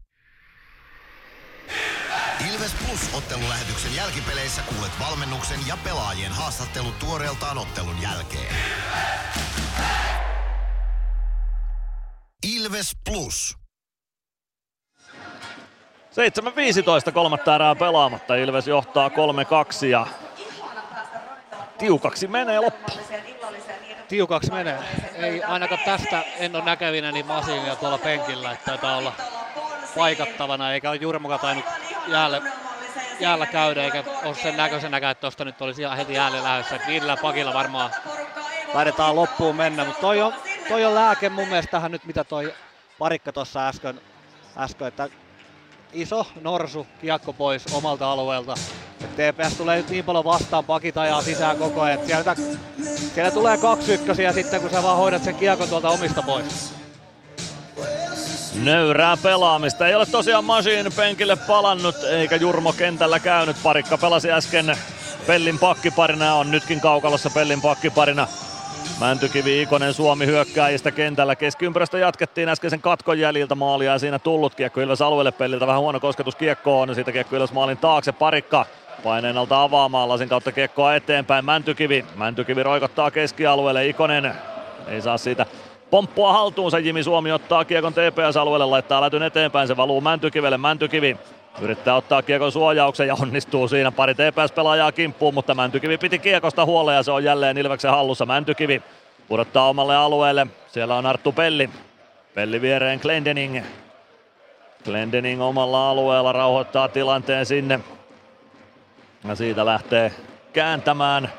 Ilves 2.53 2.75
Plus 2.87 3.15
ottelulähetyksen 3.15 3.97
jälkipeleissä 3.97 4.63
kuulet 4.63 4.93
valmennuksen 5.01 5.59
ja 5.67 5.77
pelaajien 5.85 6.33
haastattelut 6.33 6.99
tuoreeltaan 6.99 7.59
ottelun 7.59 8.03
jälkeen. 8.03 8.55
Ilves 12.57 12.93
Plus. 13.11 13.57
7-15 17.09 17.13
kolmatta 17.13 17.55
erää 17.55 17.75
pelaamatta. 17.75 18.35
Ilves 18.35 18.69
johtaa 18.69 19.09
3-2 19.09 19.87
ja 19.87 20.07
tiukaksi 21.79 22.27
menee 22.27 22.61
loppu. 22.61 22.93
Tiukaksi 24.09 24.53
menee. 24.53 24.79
Ei 25.15 25.43
ainakaan 25.43 25.81
tästä 25.85 26.23
en 26.39 26.57
ole 26.57 26.65
näkevinä 26.65 27.13
niin 27.13 27.27
Masinia 27.27 27.77
tuolla 27.77 27.99
penkillä, 27.99 28.53
että 28.53 28.65
taitaa 28.65 28.97
olla 28.97 29.13
paikattavana, 29.97 30.73
eikä 30.73 30.91
ole 30.91 30.97
Jurmoka 30.97 31.39
tainnut 31.39 31.65
jäällä, 32.09 32.43
jäällä 33.21 33.47
käydä, 33.47 33.85
eikä 33.85 34.05
ole 34.25 34.35
sen 34.35 34.57
näköisenäkään, 34.57 35.11
että 35.11 35.21
tuosta 35.21 35.45
nyt 35.45 35.63
olisi 35.63 35.83
ihan 35.83 35.97
heti 35.97 36.15
jäälle 36.15 36.43
lähdössä. 36.43 36.81
Viidellä 36.87 37.17
pakilla 37.17 37.55
varmaan 37.55 37.91
taidetaan 38.73 39.17
loppuun 39.17 39.57
mennä, 39.57 39.85
mutta 39.85 40.01
toi 40.01 40.23
on, 40.23 40.35
toi 40.69 40.85
on 40.85 40.95
lääke 40.95 41.29
mun 41.29 41.49
mielestä 41.49 41.71
tähän 41.71 41.93
nyt, 41.93 42.05
mitä 42.05 42.25
toi 42.25 42.55
parikka 42.99 43.33
tuossa 43.33 43.69
äsken, 43.69 44.01
äsken, 44.57 44.89
että 44.89 45.09
iso 45.97 46.26
norsu, 46.41 46.86
kiekko 47.00 47.33
pois 47.33 47.75
omalta 47.75 48.12
alueelta. 48.12 48.55
TPS 48.99 49.57
tulee 49.57 49.76
nyt 49.76 49.91
niin 49.91 50.05
paljon 50.05 50.25
vastaan, 50.25 50.65
pakit 50.65 50.97
ajaa 50.99 51.23
sisään 51.23 51.57
koko 51.57 51.81
ajan. 51.81 51.99
Sieltä, 52.07 52.36
siellä 53.15 53.31
tulee 53.31 53.58
kaksi 53.58 53.94
ykkösiä 53.94 54.33
sitten, 54.33 54.60
kun 54.60 54.70
sä 54.70 54.83
vaan 54.83 54.97
hoidat 54.97 55.25
sen 55.25 55.34
kiekon 55.34 55.68
tuolta 55.68 55.89
omista 55.89 56.23
pois. 56.23 56.73
Nöyrää 58.62 59.16
pelaamista. 59.16 59.89
Ei 59.89 59.94
ole 59.94 60.07
tosiaan 60.07 60.44
Machine 60.44 60.91
penkille 60.91 61.36
palannut, 61.36 61.97
eikä 62.05 62.36
Jurmo 62.36 62.73
kentällä 62.73 63.18
käynyt. 63.18 63.57
Parikka 63.62 63.99
pelasi 63.99 64.33
äsken 64.33 64.76
Pellin 65.26 65.58
pakkiparina 65.58 66.34
on 66.34 66.50
nytkin 66.50 66.81
kaukalossa 66.81 67.31
Pellin 67.31 67.60
pakkiparina. 67.60 68.28
Mäntykivi 69.00 69.62
Ikonen 69.62 69.94
Suomi 69.94 70.26
hyökkääjistä 70.26 70.90
kentällä. 70.90 71.36
Keskiympäristö 71.36 71.98
jatkettiin 71.98 72.48
äskeisen 72.48 72.81
katkon 72.81 73.18
jäljiltä 73.18 73.55
maalia 73.55 73.92
ja 73.92 73.98
siinä 73.98 74.18
tullut 74.18 74.55
kiekko 74.55 74.81
Ilves 74.81 75.02
alueelle 75.02 75.32
pelliltä. 75.32 75.66
Vähän 75.66 75.81
huono 75.81 76.00
kosketus 76.00 76.36
kiekkoon. 76.36 76.94
Siitä 76.94 77.12
kiekko 77.12 77.36
Ilves 77.36 77.52
maalin 77.52 77.76
taakse. 77.78 78.12
Parikka 78.12 78.66
paineen 79.05 79.39
alta 79.39 79.62
avaamaan 79.62 80.08
lasin 80.08 80.28
kautta 80.28 80.52
kiekkoa 80.52 80.94
eteenpäin. 80.94 81.44
Mäntykivi. 81.44 82.06
Mäntykivi 82.16 82.62
roikottaa 82.62 83.10
keskialueelle. 83.10 83.86
Ikonen 83.86 84.34
ei 84.89 85.02
saa 85.02 85.18
siitä 85.18 85.47
pomppua 85.90 86.32
haltuunsa. 86.32 86.78
Jimi 86.78 87.02
Suomi 87.02 87.32
ottaa 87.32 87.65
kiekon 87.65 87.92
TPS-alueelle, 87.92 88.66
laittaa 88.66 89.00
lätyn 89.00 89.23
eteenpäin. 89.23 89.68
Se 89.68 89.76
valuu 89.76 90.00
Mäntykivelle. 90.00 90.58
Mäntykivi 90.58 91.16
Yrittää 91.60 91.94
ottaa 91.94 92.23
kiekon 92.23 92.52
suojauksen 92.52 93.09
ja 93.09 93.17
onnistuu 93.23 93.68
siinä. 93.68 93.93
Pari 93.93 94.15
TPS-pelaajaa 94.15 94.93
kimppuun, 94.93 95.35
mutta 95.35 95.55
Mäntykivi 95.55 95.99
piti 95.99 96.18
kiekosta 96.18 96.65
huolta 96.65 96.93
ja 96.93 97.02
se 97.02 97.10
on 97.10 97.25
jälleen 97.25 97.59
Ilveksen 97.59 97.91
hallussa. 97.91 98.26
Mäntykivi 98.26 98.83
pudottaa 99.28 99.68
omalle 99.68 99.97
alueelle. 99.97 100.47
Siellä 100.68 100.97
on 100.97 101.07
Arttu 101.07 101.33
Pelli. 101.33 101.70
Pelli 102.35 102.60
viereen 102.60 102.99
Glendening. 103.02 103.65
Glendening 104.85 105.43
omalla 105.43 105.91
alueella 105.91 106.33
rauhoittaa 106.33 106.89
tilanteen 106.89 107.47
sinne. 107.47 107.81
Ja 109.28 109.35
siitä 109.35 109.67
lähtee 109.67 110.12
kääntämään. 110.52 111.33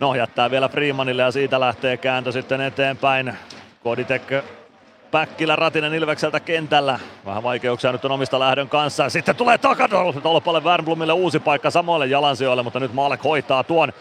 No 0.00 0.14
jättää 0.14 0.50
vielä 0.50 0.68
Freemanille 0.68 1.22
ja 1.22 1.30
siitä 1.30 1.60
lähtee 1.60 1.96
kääntö 1.96 2.32
sitten 2.32 2.60
eteenpäin. 2.60 3.34
Koditek 3.82 4.22
Päkkilä 5.12 5.56
Ratinen 5.56 5.94
Ilvekseltä 5.94 6.40
kentällä. 6.40 6.98
Vähän 7.26 7.42
vaikeuksia 7.42 7.92
nyt 7.92 8.04
on 8.04 8.12
omista 8.12 8.40
lähdön 8.40 8.68
kanssa. 8.68 9.10
Sitten 9.10 9.36
tulee 9.36 9.58
takatolpalle 9.58 10.64
Wernblomille 10.64 11.12
uusi 11.12 11.40
paikka 11.40 11.70
samoille 11.70 12.06
jalansijoille, 12.06 12.62
mutta 12.62 12.80
nyt 12.80 12.92
Maalek 12.92 13.24
hoitaa 13.24 13.64
tuon. 13.64 13.92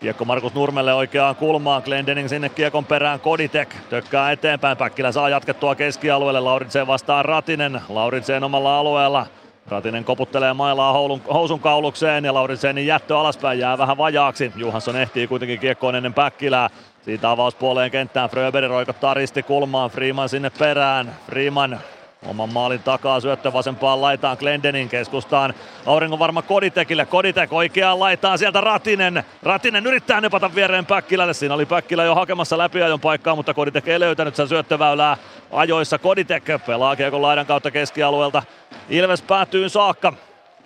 Kiekko 0.00 0.24
Markus 0.24 0.54
Nurmelle 0.54 0.94
oikeaan 0.94 1.36
kulmaan. 1.36 1.82
Glendening 1.84 2.28
sinne 2.28 2.48
kiekon 2.48 2.84
perään. 2.84 3.20
Koditek 3.20 3.76
tökkää 3.90 4.32
eteenpäin. 4.32 4.76
Päkkilä 4.76 5.12
saa 5.12 5.28
jatkettua 5.28 5.74
keskialueelle. 5.74 6.40
Lauritsen 6.40 6.86
vastaan 6.86 7.24
Ratinen. 7.24 7.80
Lauritsen 7.88 8.44
omalla 8.44 8.78
alueella. 8.78 9.26
Ratinen 9.68 10.04
koputtelee 10.04 10.52
mailaa 10.52 10.92
housun 11.32 11.60
kaulukseen 11.60 12.24
ja 12.24 12.34
Lauritsenin 12.34 12.86
jättö 12.86 13.18
alaspäin 13.18 13.58
jää 13.58 13.78
vähän 13.78 13.98
vajaaksi. 13.98 14.52
Juhansson 14.56 14.96
ehtii 14.96 15.26
kuitenkin 15.26 15.60
kiekkoon 15.60 15.94
ennen 15.94 16.14
Päkkilää. 16.14 16.70
Siitä 17.04 17.30
avauspuoleen 17.30 17.90
kenttään 17.90 18.30
Fröberg 18.30 18.68
roikottaa 18.68 19.14
ristikulmaan. 19.14 19.90
Freeman 19.90 20.28
sinne 20.28 20.50
perään. 20.50 21.16
Freeman 21.26 21.80
Oman 22.26 22.52
maalin 22.52 22.82
takaa 22.82 23.20
syöttö 23.20 23.52
vasempaan 23.52 24.00
laitaan 24.00 24.36
Glendenin 24.40 24.88
keskustaan. 24.88 25.54
Auringon 25.86 26.18
varma 26.18 26.42
Koditekille. 26.42 27.06
Koditek 27.06 27.52
oikeaan 27.52 28.00
laitaan 28.00 28.38
sieltä 28.38 28.60
Ratinen. 28.60 29.24
Ratinen 29.42 29.86
yrittää 29.86 30.20
nepata 30.20 30.54
viereen 30.54 30.86
Päkkilälle. 30.86 31.34
Siinä 31.34 31.54
oli 31.54 31.66
Päkkilä 31.66 32.04
jo 32.04 32.14
hakemassa 32.14 32.58
läpiajon 32.58 33.00
paikkaa, 33.00 33.36
mutta 33.36 33.54
Koditek 33.54 33.88
ei 33.88 34.00
löytänyt 34.00 34.36
sen 34.36 34.48
syöttöväylää 34.48 35.16
ajoissa. 35.52 35.98
Koditek 35.98 36.44
pelaa 36.66 36.96
kiekon 36.96 37.22
laidan 37.22 37.46
kautta 37.46 37.70
keskialueelta. 37.70 38.42
Ilves 38.88 39.22
päätyy 39.22 39.68
saakka. 39.68 40.12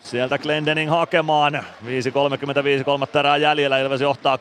Sieltä 0.07 0.39
Glendening 0.39 0.91
hakemaan. 0.91 1.55
5.35, 1.85 2.85
kolmatta 2.85 3.19
erää 3.19 3.37
jäljellä. 3.37 3.79
Ilves 3.79 4.01
johtaa 4.01 4.37
3-2 4.37 4.39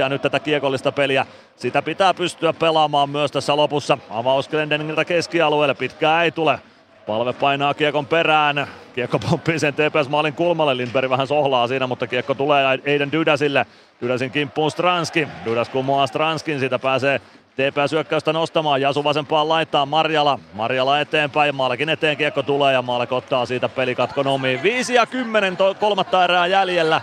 ja 0.00 0.08
nyt 0.08 0.22
tätä 0.22 0.40
kiekollista 0.40 0.92
peliä. 0.92 1.26
Sitä 1.56 1.82
pitää 1.82 2.14
pystyä 2.14 2.52
pelaamaan 2.52 3.10
myös 3.10 3.30
tässä 3.30 3.56
lopussa. 3.56 3.98
Avaus 4.10 4.48
Glendeningiltä 4.48 5.04
keskialueelle. 5.04 5.74
Pitkää 5.74 6.22
ei 6.22 6.30
tule. 6.30 6.58
Palve 7.06 7.32
painaa 7.32 7.74
kiekon 7.74 8.06
perään. 8.06 8.66
Kiekko 8.94 9.18
pomppii 9.18 9.58
sen 9.58 9.74
TPS-maalin 9.74 10.34
kulmalle. 10.34 10.76
Lindberg 10.76 11.10
vähän 11.10 11.26
sohlaa 11.26 11.68
siinä, 11.68 11.86
mutta 11.86 12.06
kiekko 12.06 12.34
tulee 12.34 12.78
Eiden 12.84 13.12
Dydäsille. 13.12 13.66
Dydäsin 14.00 14.30
kimppuun 14.30 14.70
Stranski. 14.70 15.28
Dydäs 15.44 15.68
kumoaa 15.68 16.06
Stranskin. 16.06 16.60
Siitä 16.60 16.78
pääsee 16.78 17.20
TPS-hyökkäystä 17.58 18.32
nostamaan. 18.32 18.80
Jasu 18.80 19.04
vasempaan 19.04 19.48
laittaa 19.48 19.86
Marjala. 19.86 20.38
Marjala 20.52 21.00
eteenpäin. 21.00 21.54
Maalekin 21.54 21.88
eteen 21.88 22.16
kiekko 22.16 22.42
tulee 22.42 22.72
ja 22.72 22.82
Maalek 22.82 23.12
ottaa 23.12 23.46
siitä 23.46 23.68
pelikatkon 23.68 24.26
omiin. 24.26 24.62
5 24.62 24.94
ja 24.94 25.06
10 25.06 25.56
to- 25.56 25.74
kolmatta 25.74 26.24
erää 26.24 26.46
jäljellä. 26.46 27.00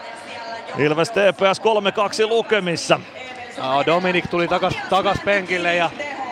Ilves 0.78 1.12
TPS 1.12 1.62
3-2 2.24 2.28
lukemissa. 2.28 3.00
No, 3.58 3.86
Dominik 3.86 4.28
tuli 4.28 4.48
takas, 4.48 4.74
takas 4.90 5.18
penkille 5.26 5.76
ja 5.76 5.90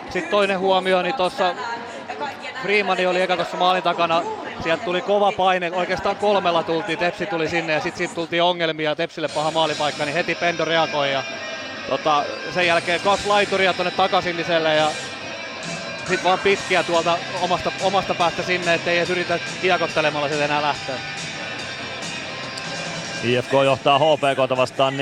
sitten 0.09 0.31
toinen 0.31 0.59
huomio, 0.59 1.01
niin 1.01 1.15
tuossa 1.15 1.55
Freemani 2.61 3.05
oli 3.05 3.21
eka 3.21 3.35
tuossa 3.35 3.57
maalin 3.57 3.83
takana. 3.83 4.21
Sieltä 4.63 4.85
tuli 4.85 5.01
kova 5.01 5.31
paine, 5.31 5.71
oikeastaan 5.71 6.15
kolmella 6.15 6.63
tultiin, 6.63 6.99
Tepsi 6.99 7.25
tuli 7.25 7.49
sinne 7.49 7.73
ja 7.73 7.79
sitten 7.79 7.97
siitä 7.97 8.15
tultiin 8.15 8.43
ongelmia, 8.43 8.95
Tepsille 8.95 9.27
paha 9.27 9.51
maalipaikka, 9.51 10.05
niin 10.05 10.13
heti 10.13 10.35
Pendo 10.35 10.65
reagoi 10.65 11.11
ja 11.11 11.23
tota, 11.97 12.23
sen 12.53 12.67
jälkeen 12.67 13.01
kaksi 13.01 13.27
laituria 13.27 13.73
tuonne 13.73 13.91
takaisinniselle 13.91 14.75
ja 14.75 14.91
sitten 15.97 16.23
vaan 16.23 16.39
pitkiä 16.39 16.83
tuolta 16.83 17.17
omasta, 17.41 17.71
omasta 17.81 18.13
päästä 18.13 18.43
sinne, 18.43 18.73
ettei 18.73 18.97
edes 18.97 19.09
yritä 19.09 19.39
kiekottelemalla 19.61 20.27
sitten 20.27 20.45
enää 20.45 20.61
lähteä. 20.61 20.95
IFK 23.23 23.51
johtaa 23.65 23.99
HPK 23.99 24.57
vastaan 24.57 24.93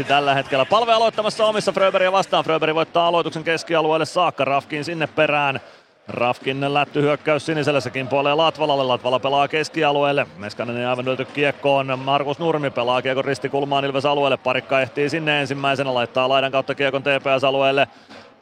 4-1 0.00 0.04
tällä 0.04 0.34
hetkellä. 0.34 0.64
Palve 0.64 0.92
aloittamassa 0.92 1.44
omissa 1.44 1.72
Fröberiä 1.72 2.12
vastaan. 2.12 2.44
Fröberi 2.44 2.74
voittaa 2.74 3.06
aloituksen 3.06 3.44
keskialueelle 3.44 4.06
saakka. 4.06 4.44
Rafkin 4.44 4.84
sinne 4.84 5.06
perään. 5.06 5.60
Rafkin 6.08 6.74
lätty 6.74 7.02
hyökkäys 7.02 7.46
siniselle, 7.46 7.80
sekin 7.80 8.08
puolee 8.08 8.34
Latvalalle. 8.34 8.84
Latvala 8.84 9.18
pelaa 9.18 9.48
keskialueelle. 9.48 10.26
Meskanen 10.36 10.76
ei 10.76 10.84
aivan 10.84 11.04
löyty 11.04 11.24
kiekkoon. 11.24 11.98
Markus 11.98 12.38
Nurmi 12.38 12.70
pelaa 12.70 13.02
kiekon 13.02 13.24
ristikulmaan 13.24 13.84
Ilves 13.84 14.04
alueelle. 14.06 14.36
Parikka 14.36 14.80
ehtii 14.80 15.10
sinne 15.10 15.40
ensimmäisenä, 15.40 15.94
laittaa 15.94 16.28
laidan 16.28 16.52
kautta 16.52 16.74
kiekon 16.74 17.02
TPS-alueelle. 17.02 17.88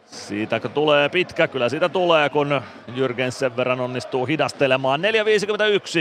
Siitä 0.07 0.61
kun 0.61 0.71
tulee 0.71 1.09
pitkä, 1.09 1.49
kyllä 1.49 1.69
siitä 1.69 1.89
tulee, 1.89 2.29
kun 2.29 2.61
Jürgens 2.89 3.31
sen 3.31 3.57
verran 3.57 3.81
onnistuu 3.81 4.27
hidastelemaan. 4.27 5.01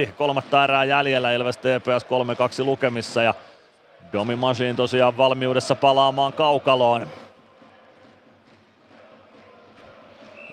4.51, 0.06 0.12
kolmatta 0.18 0.64
erää 0.64 0.84
jäljellä, 0.84 1.32
Ilves 1.32 1.58
TPS 1.58 2.06
3-2 2.62 2.66
lukemissa 2.66 3.24
ja 3.24 3.34
Domi 4.14 4.36
Machine 4.36 4.74
tosiaan 4.74 5.18
valmiudessa 5.18 5.76
palaamaan 5.76 6.34
kaukaloon. 6.34 7.08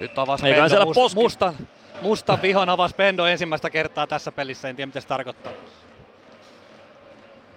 Nyt 0.02 0.18
avasi 0.18 0.46
Eiköhän 0.46 0.70
Pendo 0.70 0.84
siellä 0.84 0.84
must, 0.84 1.00
poski- 1.00 1.14
mustan, 1.14 1.54
mustan 2.02 2.42
vihon 2.42 2.68
avasi 2.68 2.94
Pendo 2.94 3.24
ensimmäistä 3.24 3.70
kertaa 3.70 4.06
tässä 4.06 4.32
pelissä, 4.32 4.68
en 4.68 4.76
tiedä 4.76 4.86
mitä 4.86 5.00
se 5.00 5.06
tarkoittaa. 5.06 5.52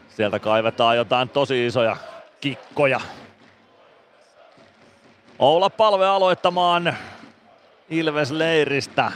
Sieltä 0.10 0.40
kaivetaan 0.40 0.98
jotain 0.98 1.30
tosi 1.30 1.66
isoja 1.66 1.98
kikkoja. 2.42 3.02
Oula 5.40 5.70
palve 5.70 6.08
aloittamaan 6.08 6.98
Ilves 7.90 8.32
leiristä. 8.32 9.12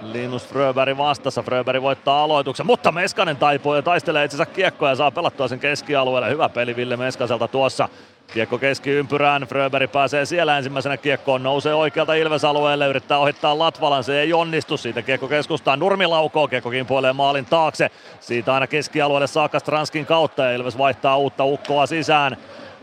Linus 0.00 0.46
Fröberg 0.46 0.98
vastassa. 0.98 1.42
Fröberg 1.42 1.82
voittaa 1.82 2.22
aloituksen, 2.22 2.66
mutta 2.66 2.92
Meskanen 2.92 3.36
taipuu 3.36 3.74
ja 3.74 3.82
taistelee 3.82 4.24
itsensä 4.24 4.46
kiekkoa 4.46 4.88
ja 4.88 4.96
saa 4.96 5.10
pelattua 5.10 5.48
sen 5.48 5.60
keskialueelle. 5.60 6.30
Hyvä 6.30 6.48
peli 6.48 6.76
Ville 6.76 6.96
Meskaselta 6.96 7.48
tuossa. 7.48 7.88
Kiekko 8.32 8.58
keskiympyrään, 8.58 9.42
Fröberg 9.42 9.92
pääsee 9.92 10.26
siellä 10.26 10.56
ensimmäisenä 10.56 10.96
kiekkoon, 10.96 11.42
nousee 11.42 11.74
oikealta 11.74 12.14
Ilves-alueelle, 12.14 12.86
yrittää 12.86 13.18
ohittaa 13.18 13.58
Latvalan, 13.58 14.04
se 14.04 14.20
ei 14.20 14.32
onnistu, 14.32 14.76
siitä 14.76 15.02
kiekko 15.02 15.28
keskustaan, 15.28 15.78
Nurmi 15.78 16.06
laukoo, 16.06 16.48
kiekko 16.48 16.70
kimpoilee 16.70 17.12
maalin 17.12 17.44
taakse, 17.44 17.90
siitä 18.20 18.54
aina 18.54 18.66
keskialueelle 18.66 19.26
saakka 19.26 19.58
Stranskin 19.58 20.06
kautta 20.06 20.44
ja 20.44 20.54
Ilves 20.54 20.78
vaihtaa 20.78 21.16
uutta 21.16 21.44
ukkoa 21.44 21.86
sisään. 21.86 22.36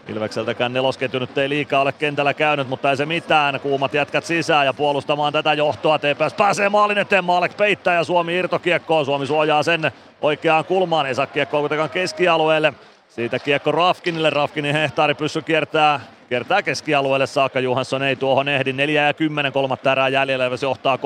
Ilvekseltäkään 0.08 0.74
nelosketju 0.74 1.20
nyt 1.20 1.38
ei 1.38 1.50
liikaa 1.50 1.82
ole 1.82 1.92
kentällä 1.92 2.34
käynyt, 2.34 2.68
mutta 2.70 2.90
ei 2.90 2.98
se 2.98 3.06
mitään. 3.06 3.60
Kuumat 3.60 3.94
jätkät 3.94 4.26
sisään 4.26 4.66
ja 4.66 4.74
puolustamaan 4.74 5.34
tätä 5.34 5.54
johtoa. 5.54 6.00
TPS 6.00 6.34
pääsee 6.38 6.70
maalin 6.70 6.98
eteen, 6.98 7.24
Maalek 7.24 7.58
peittää 7.58 7.96
ja 7.96 8.04
Suomi 8.04 8.36
irtokiekkoon. 8.36 9.06
Suomi 9.06 9.28
suojaa 9.28 9.64
sen 9.64 9.92
oikeaan 10.22 10.66
kulmaan, 10.66 11.06
ei 11.06 11.16
saa 11.16 11.28
kiekkoa 11.28 11.60
kuitenkaan 11.60 11.90
keskialueelle. 11.90 12.74
Siitä 13.12 13.40
kiekko 13.40 13.72
Rafkinille, 13.72 14.30
Rafkinin 14.30 14.74
hehtaari 14.74 15.14
pyssy 15.14 15.42
kiertää, 15.42 16.00
kiertää 16.30 16.62
keskialueelle 16.62 17.28
saakka. 17.28 17.60
Johansson 17.60 18.04
ei 18.04 18.16
tuohon 18.16 18.48
ehdi. 18.48 18.74
4 18.74 19.08
ja 19.08 19.14
10 19.14 19.52
kolmatta 19.52 19.92
erää 19.92 20.10
jäljellä, 20.10 20.46
Ilves 20.46 20.64
johtaa 20.64 20.98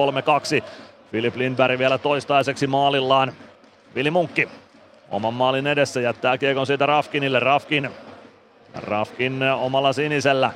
3-2. 0.61 0.63
Filip 1.11 1.35
Lindberg 1.35 1.79
vielä 1.79 1.97
toistaiseksi 1.97 2.67
maalillaan. 2.67 3.33
Vili 3.95 4.11
Munkki 4.11 4.49
oman 5.09 5.33
maalin 5.33 5.67
edessä 5.67 6.01
jättää 6.01 6.37
kiekon 6.37 6.67
siitä 6.67 6.85
Rafkinille. 6.85 7.39
Rafkin 7.39 7.89
Rafkin 8.73 9.43
omalla 9.59 9.93
sinisellä. 9.93 10.51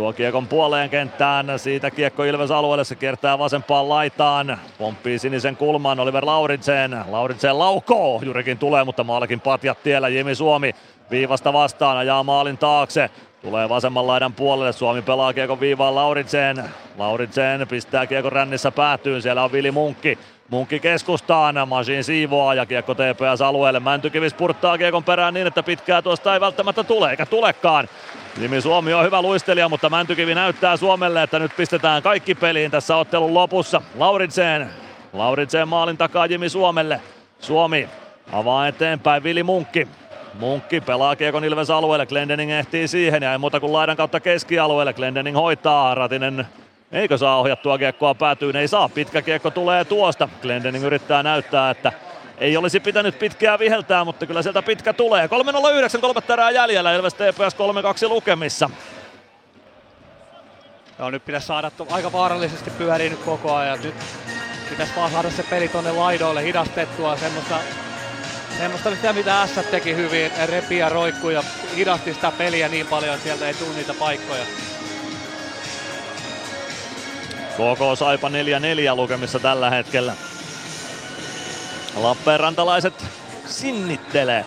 Tuo 0.00 0.12
kiekon 0.12 0.46
puoleen 0.46 0.90
kenttään, 0.90 1.46
siitä 1.58 1.90
kiekko 1.90 2.24
Ilves 2.24 2.50
alueelle, 2.50 2.84
se 2.84 2.94
kiertää 2.94 3.38
vasempaan 3.38 3.88
laitaan, 3.88 4.58
pomppii 4.78 5.18
sinisen 5.18 5.56
kulmaan 5.56 6.00
Oliver 6.00 6.24
Lauritsen, 6.26 7.04
Lauritsen 7.08 7.58
laukoo, 7.58 8.20
Jurikin 8.24 8.58
tulee, 8.58 8.84
mutta 8.84 9.04
maalikin 9.04 9.40
patjat 9.40 9.82
tiellä, 9.82 10.08
Jimi 10.08 10.34
Suomi 10.34 10.74
viivasta 11.10 11.52
vastaan, 11.52 11.96
ajaa 11.96 12.22
maalin 12.22 12.58
taakse, 12.58 13.10
Tulee 13.42 13.68
vasemman 13.68 14.06
laidan 14.06 14.32
puolelle, 14.32 14.72
Suomi 14.72 15.02
pelaa 15.02 15.32
kiekon 15.32 15.60
viivaan 15.60 15.94
Lauritsen. 15.94 16.64
Lauritsen 16.98 17.68
pistää 17.68 18.06
kiekon 18.06 18.32
rännissä 18.32 18.70
päätyyn, 18.70 19.22
siellä 19.22 19.44
on 19.44 19.52
Vili 19.52 19.70
Munkki. 19.70 20.18
Munkki 20.48 20.80
keskustaan, 20.80 21.68
Masin 21.68 22.04
siivoaa 22.04 22.54
ja 22.54 22.66
kiekko 22.66 22.94
TPS 22.94 23.42
alueelle. 23.42 23.80
Mäntykivis 23.80 24.34
purttaa 24.34 24.78
kiekon 24.78 25.04
perään 25.04 25.34
niin, 25.34 25.46
että 25.46 25.62
pitkää 25.62 26.02
tuosta 26.02 26.34
ei 26.34 26.40
välttämättä 26.40 26.84
tule, 26.84 27.10
eikä 27.10 27.26
tulekaan. 27.26 27.88
Jimi 28.38 28.60
Suomi 28.60 28.94
on 28.94 29.04
hyvä 29.04 29.22
luistelija, 29.22 29.68
mutta 29.68 29.90
Mäntykivi 29.90 30.34
näyttää 30.34 30.76
Suomelle, 30.76 31.22
että 31.22 31.38
nyt 31.38 31.56
pistetään 31.56 32.02
kaikki 32.02 32.34
peliin 32.34 32.70
tässä 32.70 32.96
ottelun 32.96 33.34
lopussa. 33.34 33.82
Lauritsen, 33.98 34.70
Lauritsen 35.12 35.68
maalin 35.68 35.96
takaa 35.96 36.26
Jimi 36.26 36.48
Suomelle. 36.48 37.00
Suomi 37.40 37.88
avaa 38.32 38.68
eteenpäin 38.68 39.22
Vili 39.22 39.42
Munkki. 39.42 39.88
Munkki 40.34 40.80
pelaa 40.80 41.16
Kiekon 41.16 41.44
Ilves 41.44 41.70
alueelle, 41.70 42.06
Glendening 42.06 42.50
ehtii 42.50 42.88
siihen 42.88 43.22
ja 43.22 43.32
ei 43.32 43.38
muuta 43.38 43.60
kuin 43.60 43.72
laidan 43.72 43.96
kautta 43.96 44.20
keskialueelle. 44.20 44.92
Glendening 44.92 45.36
hoitaa, 45.36 45.94
Ratinen 45.94 46.46
eikö 46.92 47.18
saa 47.18 47.38
ohjattua 47.40 47.78
kiekkoa 47.78 48.14
päätyyn, 48.14 48.56
ei 48.56 48.68
saa, 48.68 48.88
pitkä 48.88 49.22
kiekko 49.22 49.50
tulee 49.50 49.84
tuosta. 49.84 50.28
Glendening 50.42 50.84
yrittää 50.84 51.22
näyttää, 51.22 51.70
että 51.70 51.92
ei 52.40 52.56
olisi 52.56 52.80
pitänyt 52.80 53.18
pitkää 53.18 53.58
viheltää, 53.58 54.04
mutta 54.04 54.26
kyllä 54.26 54.42
sieltä 54.42 54.62
pitkä 54.62 54.92
tulee. 54.92 55.26
3.09, 55.26 56.00
kolmatta 56.00 56.32
erää 56.32 56.50
jäljellä, 56.50 56.94
Ilves 56.94 57.14
TPS 57.14 57.56
3-2 58.06 58.08
lukemissa. 58.08 58.70
Joo, 60.98 61.10
nyt 61.10 61.24
pitäisi 61.24 61.46
saada 61.46 61.70
to- 61.70 61.86
aika 61.90 62.12
vaarallisesti 62.12 62.70
pyöriä 62.70 63.10
nyt 63.10 63.18
koko 63.18 63.54
ajan. 63.54 63.82
Nyt 63.82 63.94
pitäisi 64.70 64.92
vaan 64.96 65.10
saada 65.10 65.30
se 65.30 65.42
peli 65.42 65.68
tonne 65.68 65.92
laidoille 65.92 66.44
hidastettua 66.44 67.16
semmoista, 67.16 67.58
semmoista 68.58 68.90
sitä, 68.90 69.12
mitä 69.12 69.46
S 69.46 69.50
teki 69.70 69.96
hyvin, 69.96 70.32
repi 70.46 70.78
ja 70.78 70.88
roikkui 70.88 71.34
ja 71.34 71.42
hidasti 71.76 72.14
sitä 72.14 72.32
peliä 72.38 72.68
niin 72.68 72.86
paljon, 72.86 73.14
että 73.14 73.24
sieltä 73.24 73.48
ei 73.48 73.54
tule 73.54 73.74
niitä 73.74 73.94
paikkoja. 73.94 74.44
KK 77.54 77.98
Saipa 77.98 78.28
4-4 78.28 78.32
lukemissa 78.96 79.38
tällä 79.38 79.70
hetkellä. 79.70 80.12
Lappeenrantalaiset 81.96 83.04
sinnittelee. 83.46 84.44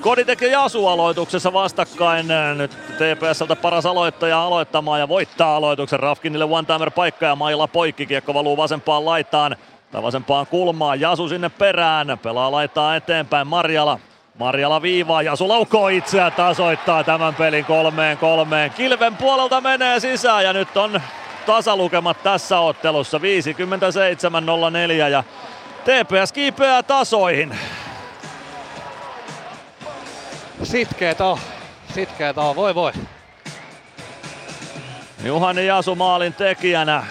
Koditek 0.00 0.40
ja 0.40 0.48
Jasu 0.48 0.86
aloituksessa 0.86 1.52
vastakkain. 1.52 2.26
Nyt 2.56 2.70
TPSltä 2.70 3.56
paras 3.56 3.86
aloittaja 3.86 4.42
aloittamaan 4.42 5.00
ja 5.00 5.08
voittaa 5.08 5.56
aloituksen. 5.56 6.00
Rafkinille 6.00 6.44
one-timer 6.44 6.90
paikka 6.90 7.26
ja 7.26 7.36
Maila 7.36 7.66
poikki. 7.66 8.06
Kiekko 8.06 8.34
valuu 8.34 8.56
vasempaan 8.56 9.04
laitaan 9.04 9.56
tai 9.92 10.02
vasempaan 10.02 10.46
kulmaan. 10.46 11.00
Jasu 11.00 11.28
sinne 11.28 11.48
perään. 11.48 12.18
Pelaa 12.22 12.52
laittaa 12.52 12.96
eteenpäin 12.96 13.46
Marjala. 13.46 13.98
Marjala 14.38 14.82
viivaa, 14.82 15.22
Jasu 15.22 15.48
laukoo 15.48 15.88
itseään, 15.88 16.32
tasoittaa 16.32 17.04
tämän 17.04 17.34
pelin 17.34 17.64
kolmeen 17.64 18.18
kolmeen. 18.18 18.70
Kilven 18.70 19.16
puolelta 19.16 19.60
menee 19.60 20.00
sisään 20.00 20.44
ja 20.44 20.52
nyt 20.52 20.76
on 20.76 21.00
tasalukemat 21.46 22.22
tässä 22.22 22.60
ottelussa 22.60 23.18
57-04 23.18 23.20
ja 25.10 25.24
TPS 25.84 26.32
kiipeää 26.32 26.82
tasoihin. 26.82 27.58
Sitkeet 30.62 31.20
on. 31.20 31.38
Sitkeet 31.94 32.38
on. 32.38 32.56
Voi 32.56 32.74
voi. 32.74 32.92
Juhani 35.24 35.66
Jasu 35.66 35.94
maalin 35.94 36.34
tekijänä. 36.34 37.06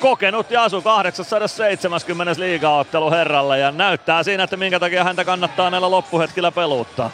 Kokenut 0.00 0.50
Jasu 0.50 0.82
870 0.82 2.34
liigaottelu 2.40 3.10
herralle 3.10 3.58
ja 3.58 3.70
näyttää 3.70 4.22
siinä, 4.22 4.44
että 4.44 4.56
minkä 4.56 4.80
takia 4.80 5.04
häntä 5.04 5.24
kannattaa 5.24 5.70
näillä 5.70 5.90
loppuhetkillä 5.90 6.52
peluttaa. 6.52 7.10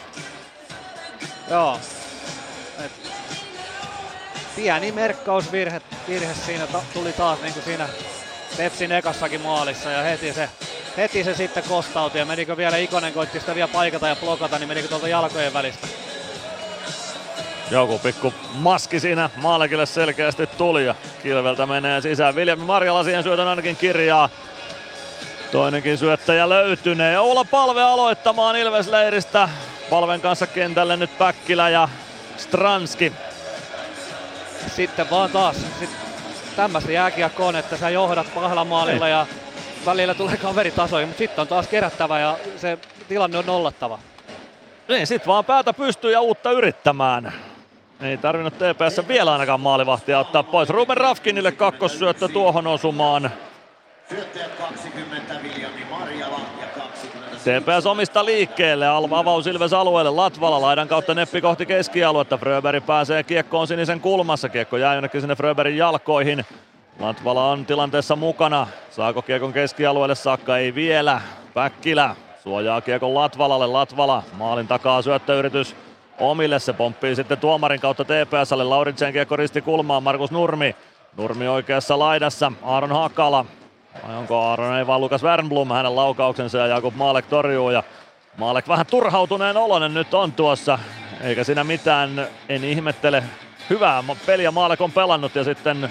Joo. 1.49 1.79
Et 2.85 2.91
pieni 4.55 4.91
merkkausvirhe 4.91 5.81
virhe 6.07 6.33
siinä 6.33 6.67
ta- 6.67 6.81
tuli 6.93 7.13
taas 7.13 7.41
niin 7.41 7.53
kuin 7.53 7.63
siinä 7.63 7.87
Tepsin 8.57 8.91
ekassakin 8.91 9.41
maalissa 9.41 9.91
ja 9.91 10.01
heti 10.01 10.33
se, 10.33 10.49
heti 10.97 11.23
se 11.23 11.35
sitten 11.35 11.63
kostautui 11.63 12.19
ja 12.19 12.25
menikö 12.25 12.57
vielä 12.57 12.77
Ikonen 12.77 13.13
koitti 13.13 13.39
sitä 13.39 13.55
vielä 13.55 13.67
paikata 13.67 14.07
ja 14.07 14.15
blokata, 14.15 14.59
niin 14.59 14.67
menikö 14.67 14.87
tuolta 14.87 15.07
jalkojen 15.07 15.53
välistä. 15.53 15.87
Joku 17.71 17.99
pikku 17.99 18.33
maski 18.53 18.99
siinä 18.99 19.29
Maalekille 19.35 19.85
selkeästi 19.85 20.47
tuli 20.47 20.85
ja 20.85 20.95
Kilveltä 21.23 21.65
menee 21.65 22.01
sisään. 22.01 22.35
Viljami 22.35 22.63
Marjala 22.63 23.03
siihen 23.03 23.23
syötön 23.23 23.47
ainakin 23.47 23.75
kirjaa. 23.75 24.29
Toinenkin 25.51 25.97
syöttäjä 25.97 26.49
löytynee. 26.49 27.19
Oula 27.19 27.45
Palve 27.45 27.81
aloittamaan 27.81 28.55
Ilvesleiristä. 28.55 29.49
Palven 29.89 30.21
kanssa 30.21 30.47
kentälle 30.47 30.97
nyt 30.97 31.17
Päkkilä 31.17 31.69
ja 31.69 31.89
Stranski. 32.37 33.13
Sitten 34.75 35.09
vaan 35.09 35.29
taas 35.29 35.55
sit 35.79 35.89
tämmöistä 36.55 36.91
jääkiekkoa 36.91 37.47
on, 37.47 37.55
että 37.55 37.77
sä 37.77 37.89
johdat 37.89 38.27
kahdella 38.29 38.65
maalilla 38.65 39.07
ja 39.07 39.25
välillä 39.85 40.13
tulee 40.13 40.37
kaveri 40.37 40.71
tasoihin, 40.71 41.09
mutta 41.09 41.17
sitten 41.17 41.41
on 41.41 41.47
taas 41.47 41.67
kerättävä 41.67 42.19
ja 42.19 42.37
se 42.57 42.77
tilanne 43.07 43.37
on 43.37 43.45
nollattava. 43.45 43.99
Niin, 44.87 45.07
sit 45.07 45.27
vaan 45.27 45.45
päätä 45.45 45.73
pystyy 45.73 46.11
ja 46.11 46.21
uutta 46.21 46.51
yrittämään. 46.51 47.33
Ei 48.01 48.17
tarvinnut 48.17 48.53
TPS 48.53 49.07
vielä 49.07 49.31
ainakaan 49.31 49.59
maalivahtia 49.59 50.19
ottaa 50.19 50.43
pois. 50.43 50.69
Ruben 50.69 50.97
Rafkinille 50.97 51.51
kakkossyöttö 51.51 52.27
tuohon 52.27 52.67
osumaan. 52.67 53.31
Syöttäjät 54.09 54.55
20, 54.55 55.33
Viljami 55.43 55.85
Marjala 55.89 56.39
ja 56.61 56.67
20. 56.67 56.74
TPS 57.45 57.85
omista 57.85 58.25
liikkeelle, 58.25 58.87
Alva 58.87 59.19
avaus 59.19 59.47
Ilves 59.47 59.73
alueelle, 59.73 60.09
Latvala 60.09 60.61
laidan 60.61 60.87
kautta 60.87 61.13
neppi 61.13 61.41
kohti 61.41 61.65
keskialuetta, 61.65 62.37
Fröberg 62.37 62.85
pääsee 62.85 63.23
kiekkoon 63.23 63.67
sinisen 63.67 63.99
kulmassa, 63.99 64.49
kiekko 64.49 64.77
jää 64.77 64.93
jonnekin 64.93 65.21
sinne 65.21 65.35
Fröbergin 65.35 65.77
jalkoihin. 65.77 66.45
Latvala 66.99 67.51
on 67.51 67.65
tilanteessa 67.65 68.15
mukana, 68.15 68.67
saako 68.91 69.21
kiekon 69.21 69.53
keskialueelle? 69.53 70.15
Saakka, 70.15 70.57
ei 70.57 70.75
vielä. 70.75 71.21
Päkkilä 71.53 72.15
suojaa 72.43 72.81
kiekon 72.81 73.13
Latvalalle, 73.13 73.67
Latvala 73.67 74.23
maalin 74.37 74.67
takaa 74.67 75.01
syöttöyritys 75.01 75.75
omille, 76.19 76.59
se 76.59 76.73
pomppii 76.73 77.15
sitten 77.15 77.37
tuomarin 77.37 77.79
kautta 77.79 78.05
TPSlle, 78.05 78.63
Lauritsen 78.63 79.13
kiekko 79.13 79.35
risti 79.35 79.61
kulmaan, 79.61 80.03
Markus 80.03 80.31
Nurmi. 80.31 80.75
Nurmi 81.17 81.47
oikeassa 81.47 81.99
laidassa, 81.99 82.51
Aaron 82.63 82.91
Hakala 82.91 83.45
vai 84.07 84.15
onko 84.15 84.39
Aaron, 84.39 84.77
ei 84.77 84.87
vaan 84.87 85.01
Lukas 85.01 85.23
Wernblom, 85.23 85.69
hänen 85.69 85.95
laukauksensa 85.95 86.57
ja 86.57 86.67
Jakub 86.67 86.95
Maalek 86.95 87.25
torjuu 87.25 87.69
ja 87.69 87.83
Maalek 88.37 88.67
vähän 88.67 88.85
turhautuneen 88.85 89.57
oloinen 89.57 89.93
nyt 89.93 90.13
on 90.13 90.31
tuossa, 90.31 90.79
eikä 91.21 91.43
siinä 91.43 91.63
mitään, 91.63 92.27
en 92.49 92.63
ihmettele. 92.63 93.23
Hyvää 93.69 94.03
peliä 94.25 94.51
Maalek 94.51 94.81
on 94.81 94.91
pelannut 94.91 95.35
ja 95.35 95.43
sitten 95.43 95.89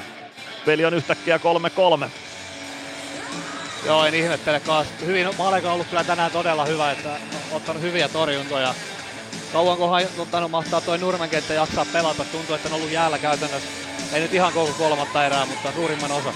peli 0.66 0.84
on 0.84 0.94
yhtäkkiä 0.94 1.40
3-3. 2.06 2.08
Joo, 3.86 4.04
en 4.04 4.14
ihmettele 4.14 4.60
kanssa. 4.60 4.94
Hyvin, 5.04 5.28
Maalek 5.38 5.64
on 5.64 5.72
ollut 5.72 5.86
kyllä 5.86 6.04
tänään 6.04 6.30
todella 6.30 6.64
hyvä, 6.64 6.90
että 6.90 7.08
on 7.08 7.56
ottanut 7.56 7.82
hyviä 7.82 8.08
torjuntoja. 8.08 8.74
Kauankohan 9.52 10.02
ottanut 10.18 10.50
mahtaa 10.50 10.80
toi 10.80 10.98
Nurmenkenttä 10.98 11.54
jaksaa 11.54 11.86
pelata. 11.92 12.24
Tuntuu, 12.24 12.54
että 12.54 12.68
on 12.68 12.74
ollut 12.74 12.90
jäällä 12.90 13.18
käytännössä. 13.18 13.68
Ei 14.12 14.20
nyt 14.20 14.34
ihan 14.34 14.52
koko 14.52 14.72
kolmatta 14.78 15.26
erää, 15.26 15.46
mutta 15.46 15.72
suurimman 15.72 16.12
osa. 16.12 16.32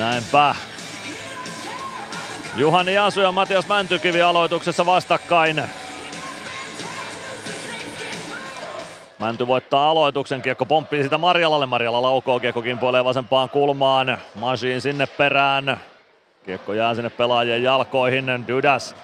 Näinpä. 0.00 0.54
Juhani 2.56 2.94
Jasu 2.94 3.20
ja 3.20 3.32
Matias 3.32 3.68
Mäntykivi 3.68 4.22
aloituksessa 4.22 4.86
vastakkain. 4.86 5.62
Mänty 9.18 9.46
voittaa 9.46 9.90
aloituksen, 9.90 10.42
kiekko 10.42 10.66
pomppii 10.66 11.02
sitä 11.02 11.18
Marjalalle. 11.18 11.66
Marjala 11.66 12.02
laukoo, 12.02 12.40
kiekko 12.40 12.62
kimpoilee 12.62 13.04
vasempaan 13.04 13.48
kulmaan. 13.48 14.18
Masiin 14.34 14.80
sinne 14.80 15.06
perään. 15.06 15.80
Kiekko 16.46 16.72
jää 16.74 16.94
sinne 16.94 17.10
pelaajien 17.10 17.62
jalkoihin. 17.62 18.44
Dydas 18.48 18.96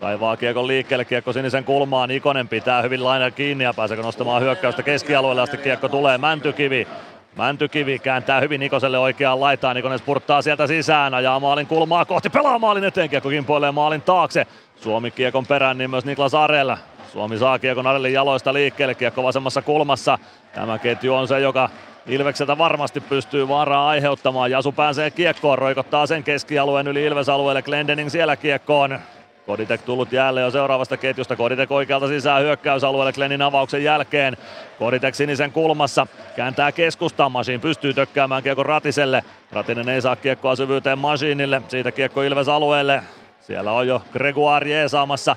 kaivaa 0.00 0.36
kiekon 0.36 0.66
liikkeelle, 0.66 1.04
kiekko 1.04 1.32
sinisen 1.32 1.64
kulmaan. 1.64 2.10
Ikonen 2.10 2.48
pitää 2.48 2.82
hyvin 2.82 3.04
lainaa 3.04 3.30
kiinni 3.30 3.64
ja 3.64 3.74
pääseekö 3.74 4.02
nostamaan 4.02 4.42
hyökkäystä 4.42 4.82
keskialueelle 4.82 5.42
asti. 5.42 5.56
Kiekko 5.56 5.88
tulee 5.88 6.18
Mäntykivi. 6.18 6.88
Mäntykivi 7.36 7.98
kääntää 7.98 8.40
hyvin 8.40 8.60
Nikoselle 8.60 8.98
oikeaan 8.98 9.40
laitaan. 9.40 9.76
Nikonen 9.76 9.98
spurttaa 9.98 10.42
sieltä 10.42 10.66
sisään, 10.66 11.14
ajaa 11.14 11.40
maalin 11.40 11.66
kulmaa 11.66 12.04
kohti, 12.04 12.30
pelaa 12.30 12.58
maalin 12.58 12.84
eteen. 12.84 13.10
Kiekko 13.10 13.28
kimpoilee 13.28 13.72
maalin 13.72 14.02
taakse. 14.02 14.46
Suomi 14.76 15.10
kiekon 15.10 15.46
perään, 15.46 15.78
niin 15.78 15.90
myös 15.90 16.04
Niklas 16.04 16.34
Arel. 16.34 16.76
Suomi 17.12 17.38
saa 17.38 17.58
kiekon 17.58 17.86
Arelin 17.86 18.12
jaloista 18.12 18.52
liikkeelle, 18.52 18.94
kiekko 18.94 19.22
vasemmassa 19.22 19.62
kulmassa. 19.62 20.18
Tämä 20.54 20.78
ketju 20.78 21.14
on 21.14 21.28
se, 21.28 21.40
joka 21.40 21.70
Ilvekseltä 22.06 22.58
varmasti 22.58 23.00
pystyy 23.00 23.48
vaaraa 23.48 23.88
aiheuttamaan. 23.88 24.50
Jasu 24.50 24.72
pääsee 24.72 25.10
kiekkoon, 25.10 25.58
roikottaa 25.58 26.06
sen 26.06 26.24
keskialueen 26.24 26.88
yli 26.88 27.04
Ilves-alueelle. 27.04 27.62
Glendening 27.62 28.10
siellä 28.10 28.36
kiekkoon. 28.36 28.98
Koditek 29.46 29.82
tullut 29.82 30.12
jälleen 30.12 30.44
jo 30.44 30.50
seuraavasta 30.50 30.96
ketjusta. 30.96 31.36
Koditek 31.36 31.70
oikealta 31.70 32.08
sisään 32.08 32.42
hyökkäysalueelle 32.42 33.12
Glennin 33.12 33.42
avauksen 33.42 33.84
jälkeen. 33.84 34.36
Koditek 34.78 35.14
sinisen 35.14 35.52
kulmassa. 35.52 36.06
Kääntää 36.36 36.72
keskustaan. 36.72 37.32
Masiin 37.32 37.60
pystyy 37.60 37.94
tökkäämään 37.94 38.42
kiekko 38.42 38.62
Ratiselle. 38.62 39.24
Ratinen 39.52 39.88
ei 39.88 40.02
saa 40.02 40.16
kiekkoa 40.16 40.56
syvyyteen 40.56 40.98
Masiinille. 40.98 41.62
Siitä 41.68 41.92
kiekko 41.92 42.22
Ilves 42.22 42.48
alueelle. 42.48 43.02
Siellä 43.40 43.72
on 43.72 43.88
jo 43.88 44.02
Gregoire 44.12 44.70
jeesaamassa 44.70 45.36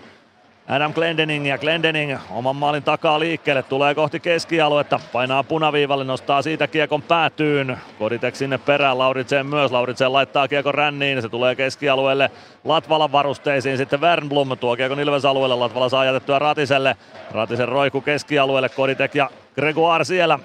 Adam 0.70 0.94
Glendening 0.94 1.48
ja 1.48 1.58
Glendening 1.58 2.18
oman 2.32 2.56
maalin 2.56 2.84
takaa 2.84 3.20
liikkeelle, 3.20 3.64
tulee 3.64 3.96
kohti 3.96 4.20
keskialuetta, 4.20 5.00
painaa 5.12 5.44
punaviivalle, 5.44 6.04
nostaa 6.04 6.42
siitä 6.42 6.68
kiekon 6.68 7.02
päätyyn. 7.02 7.78
Koditek 8.00 8.36
sinne 8.36 8.58
perään, 8.58 8.98
Lauritsen 8.98 9.46
myös, 9.46 9.72
Lauritsen 9.72 10.14
laittaa 10.14 10.48
kiekon 10.48 10.74
ränniin, 10.74 11.22
se 11.22 11.30
tulee 11.30 11.56
keskialueelle 11.56 12.32
Latvalan 12.64 13.12
varusteisiin, 13.12 13.78
sitten 13.78 14.02
Wernblom 14.02 14.58
tuo 14.58 14.76
kiekon 14.76 15.00
Ilves 15.00 15.26
alueelle, 15.26 15.56
Latvala 15.56 15.90
saa 15.90 16.06
jätettyä 16.06 16.40
Ratiselle, 16.40 16.98
Ratisen 17.32 17.68
roiku 17.68 18.02
keskialueelle, 18.02 18.70
Koditek 18.70 19.16
ja 19.16 19.30
Gregoire 19.56 20.04
siellä. 20.04 20.40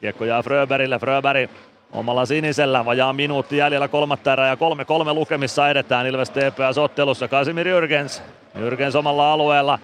Kiekko 0.00 0.24
jää 0.24 0.42
Fröberille, 0.42 0.98
Fröberi 0.98 1.50
omalla 1.92 2.26
sinisellä, 2.26 2.84
vajaa 2.84 3.12
minuutti 3.12 3.56
jäljellä 3.56 3.88
kolmatta 3.88 4.32
erää 4.32 4.48
ja 4.48 4.56
kolme 4.56 4.84
kolme 4.84 5.12
lukemissa 5.12 5.70
edetään 5.70 6.06
Ilves 6.06 6.30
TPS 6.30 6.78
ottelussa. 6.78 7.28
Kasimir 7.28 7.66
Jürgens, 7.66 8.22
Jürgens 8.58 8.96
omalla 8.96 9.32
alueella, 9.32 9.78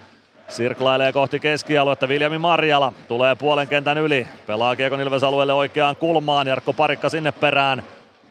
sirklailee 0.47 1.13
kohti 1.13 1.39
keskialuetta, 1.39 2.07
Viljami 2.07 2.37
Marjala. 2.37 2.93
Tulee 3.07 3.35
puolen 3.35 3.67
kentän 3.67 3.97
yli, 3.97 4.27
pelaa 4.47 4.75
Kiekon 4.75 5.01
Ilves 5.01 5.23
alueelle 5.23 5.53
oikeaan 5.53 5.95
kulmaan, 5.95 6.47
Jarkko 6.47 6.73
Parikka 6.73 7.09
sinne 7.09 7.31
perään. 7.31 7.83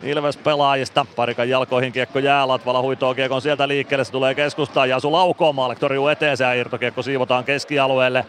Ilves 0.02 0.36
pelaajista, 0.36 1.06
Parikan 1.16 1.48
jalkoihin 1.48 1.92
kiekko 1.92 2.18
jää, 2.18 2.48
Latvala 2.48 2.82
huitoo 2.82 3.14
kiekon 3.14 3.42
sieltä 3.42 3.68
liikkeelle, 3.68 4.05
se 4.05 4.12
tulee 4.12 4.34
keskustaan, 4.34 4.88
Jasu 4.88 5.12
laukoo, 5.12 5.52
Maalek 5.52 5.78
torjuu 5.78 6.08
eteen, 6.08 6.36
ja 6.40 6.52
irtokiekko 6.52 7.02
siivotaan 7.02 7.44
keskialueelle. 7.44 8.24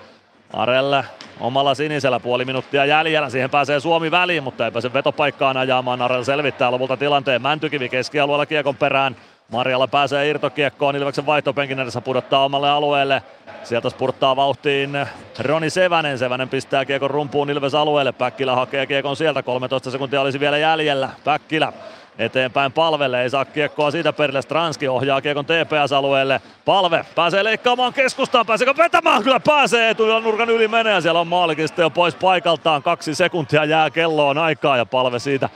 Arelle 0.53 1.05
omalla 1.39 1.75
sinisellä 1.75 2.19
puoli 2.19 2.45
minuuttia 2.45 2.85
jäljellä. 2.85 3.29
Siihen 3.29 3.49
pääsee 3.49 3.79
Suomi 3.79 4.11
väliin, 4.11 4.43
mutta 4.43 4.65
ei 4.65 4.71
pääse 4.71 4.93
vetopaikkaan 4.93 5.57
ajamaan. 5.57 6.01
Arel 6.01 6.23
selvittää 6.23 6.71
lopulta 6.71 6.97
tilanteen. 6.97 7.41
Mäntykivi 7.41 7.89
keskialueella 7.89 8.45
kiekon 8.45 8.75
perään. 8.75 9.15
Marjalla 9.51 9.87
pääsee 9.87 10.29
irtokiekkoon, 10.29 10.95
Ilveksen 10.95 11.25
vaihtopenkin 11.25 11.79
edessä 11.79 12.01
pudottaa 12.01 12.45
omalle 12.45 12.69
alueelle. 12.69 13.23
Sieltä 13.63 13.89
spurttaa 13.89 14.35
vauhtiin 14.35 15.07
Roni 15.39 15.69
Sevänen. 15.69 16.17
Sevänen 16.17 16.49
pistää 16.49 16.85
kiekon 16.85 17.09
rumpuun 17.09 17.49
Ilves 17.49 17.75
alueelle. 17.75 18.11
Päkkilä 18.11 18.55
hakee 18.55 18.85
kiekon 18.85 19.15
sieltä. 19.15 19.43
13 19.43 19.91
sekuntia 19.91 20.21
olisi 20.21 20.39
vielä 20.39 20.57
jäljellä. 20.57 21.09
Päkkilä 21.23 21.73
eteenpäin 22.19 22.71
palvelle, 22.71 23.23
ei 23.23 23.29
saa 23.29 23.45
kiekkoa 23.45 23.91
siitä 23.91 24.13
perille, 24.13 24.41
Stranski 24.41 24.87
ohjaa 24.87 25.21
kiekon 25.21 25.45
TPS-alueelle, 25.45 26.41
palve 26.65 27.05
pääsee 27.15 27.43
leikkaamaan 27.43 27.93
keskustaan, 27.93 28.45
pääseekö 28.45 28.73
vetämään, 28.77 29.23
kyllä 29.23 29.39
pääsee, 29.39 29.89
etuilla 29.89 30.19
nurkan 30.19 30.49
yli 30.49 30.67
menee, 30.67 30.93
ja 30.93 31.01
siellä 31.01 31.19
on 31.19 31.27
maalikin 31.27 31.67
jo 31.77 31.89
pois 31.89 32.15
paikaltaan, 32.15 32.83
kaksi 32.83 33.15
sekuntia 33.15 33.65
jää 33.65 33.89
kelloon 33.89 34.37
aikaa 34.37 34.77
ja 34.77 34.85
palve 34.85 35.19
siitä 35.19 35.49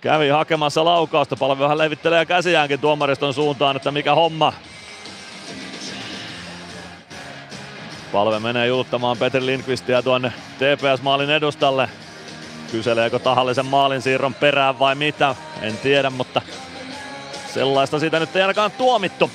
kävi 0.00 0.28
hakemassa 0.28 0.84
laukausta, 0.84 1.36
palve 1.36 1.62
vähän 1.62 1.78
levittelee 1.78 2.26
käsiäänkin 2.26 2.80
tuomariston 2.80 3.34
suuntaan, 3.34 3.76
että 3.76 3.90
mikä 3.90 4.14
homma. 4.14 4.52
Palve 8.12 8.38
menee 8.38 8.66
juuttamaan 8.66 9.16
Petri 9.16 9.46
Lindqvistia 9.46 10.02
tuonne 10.02 10.32
TPS-maalin 10.58 11.30
edustalle. 11.30 11.88
Kyseleekö 12.70 13.18
tahallisen 13.18 13.66
maalin 13.66 14.02
siirron 14.02 14.34
perään 14.34 14.78
vai 14.78 14.94
mitä, 14.94 15.34
en 15.62 15.78
tiedä, 15.78 16.10
mutta 16.10 16.42
sellaista 17.54 17.98
siitä 17.98 18.20
nyt 18.20 18.36
ei 18.36 18.42
ainakaan 18.42 18.70
tuomittu. 18.70 19.30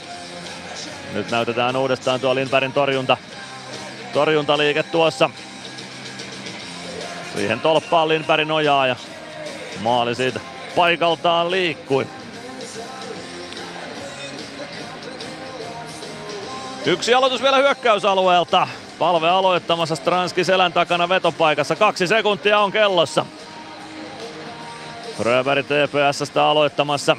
Nyt 1.13 1.31
näytetään 1.31 1.75
uudestaan 1.75 2.19
tuo 2.19 2.35
Lindbergin 2.35 2.73
torjunta. 2.73 3.17
Torjuntaliike 4.13 4.83
tuossa. 4.83 5.29
Siihen 7.35 7.59
tolppaan 7.59 8.07
Lindberg 8.07 8.47
nojaa 8.47 8.87
ja 8.87 8.95
maali 9.81 10.15
siitä 10.15 10.39
paikaltaan 10.75 11.51
liikkui. 11.51 12.07
Yksi 16.85 17.13
aloitus 17.13 17.41
vielä 17.41 17.57
hyökkäysalueelta. 17.57 18.67
Palve 18.99 19.29
aloittamassa 19.29 19.95
Stranski 19.95 20.43
selän 20.43 20.73
takana 20.73 21.09
vetopaikassa. 21.09 21.75
Kaksi 21.75 22.07
sekuntia 22.07 22.59
on 22.59 22.71
kellossa. 22.71 23.25
Fröberg 25.17 25.65
TPSstä 25.65 26.45
aloittamassa. 26.45 27.17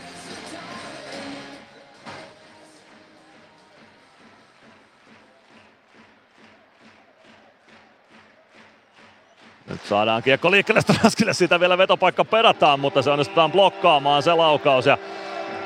Nyt 9.69 9.81
saadaan 9.89 10.23
kiekko 10.23 10.51
liikkeelle 10.51 10.81
Stranskille, 10.81 11.35
siitä 11.35 11.61
vielä 11.61 11.79
vetopaikka 11.79 12.25
pedataan, 12.25 12.81
mutta 12.81 13.03
se 13.03 13.11
onnistutaan 13.11 13.53
blokkaamaan 13.53 14.23
se 14.23 14.33
laukaus. 14.33 14.87
Ja 14.87 14.99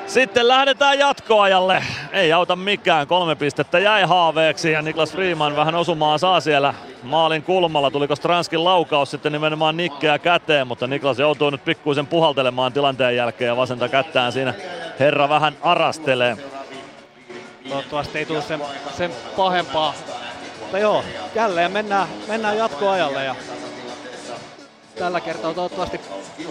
sitten 0.09 0.49
lähdetään 0.49 0.99
jatkoajalle. 0.99 1.83
Ei 2.13 2.33
auta 2.33 2.57
mikään. 2.57 3.07
Kolme 3.07 3.35
pistettä 3.35 3.79
jäi 3.79 4.03
haaveeksi 4.03 4.73
ja 4.73 4.83
Niklas 4.83 5.13
Freeman 5.13 5.57
vähän 5.57 5.75
osumaan 5.75 6.19
saa 6.19 6.41
siellä 6.41 6.75
maalin 7.03 7.43
kulmalla. 7.43 7.91
Tuliko 7.91 8.17
Stranskin 8.17 8.65
laukaus 8.65 9.11
sitten 9.11 9.33
nimenomaan 9.33 9.77
nikkeä 9.77 10.19
käteen, 10.19 10.67
mutta 10.67 10.87
Niklas 10.87 11.19
joutuu 11.19 11.51
nyt 11.51 11.65
pikkuisen 11.65 12.07
puhaltelemaan 12.07 12.73
tilanteen 12.73 13.17
jälkeen 13.17 13.49
ja 13.49 13.57
vasenta 13.57 13.89
kättään 13.89 14.33
siinä 14.33 14.55
herra 15.01 15.29
vähän 15.29 15.57
arastelee. 15.63 16.37
Toivottavasti 17.69 18.19
ei 18.19 18.27
tule 18.27 18.43
sen, 18.43 18.61
sen 18.97 19.11
pahempaa. 19.37 19.95
Mutta 20.61 20.79
joo, 20.79 21.05
jälleen 21.35 21.73
mennään, 21.73 22.09
mennään 22.29 22.59
jatkoajalle 22.59 23.25
ja 23.25 23.35
tällä 24.99 25.21
kertaa 25.21 25.55
toivottavasti 25.55 26.01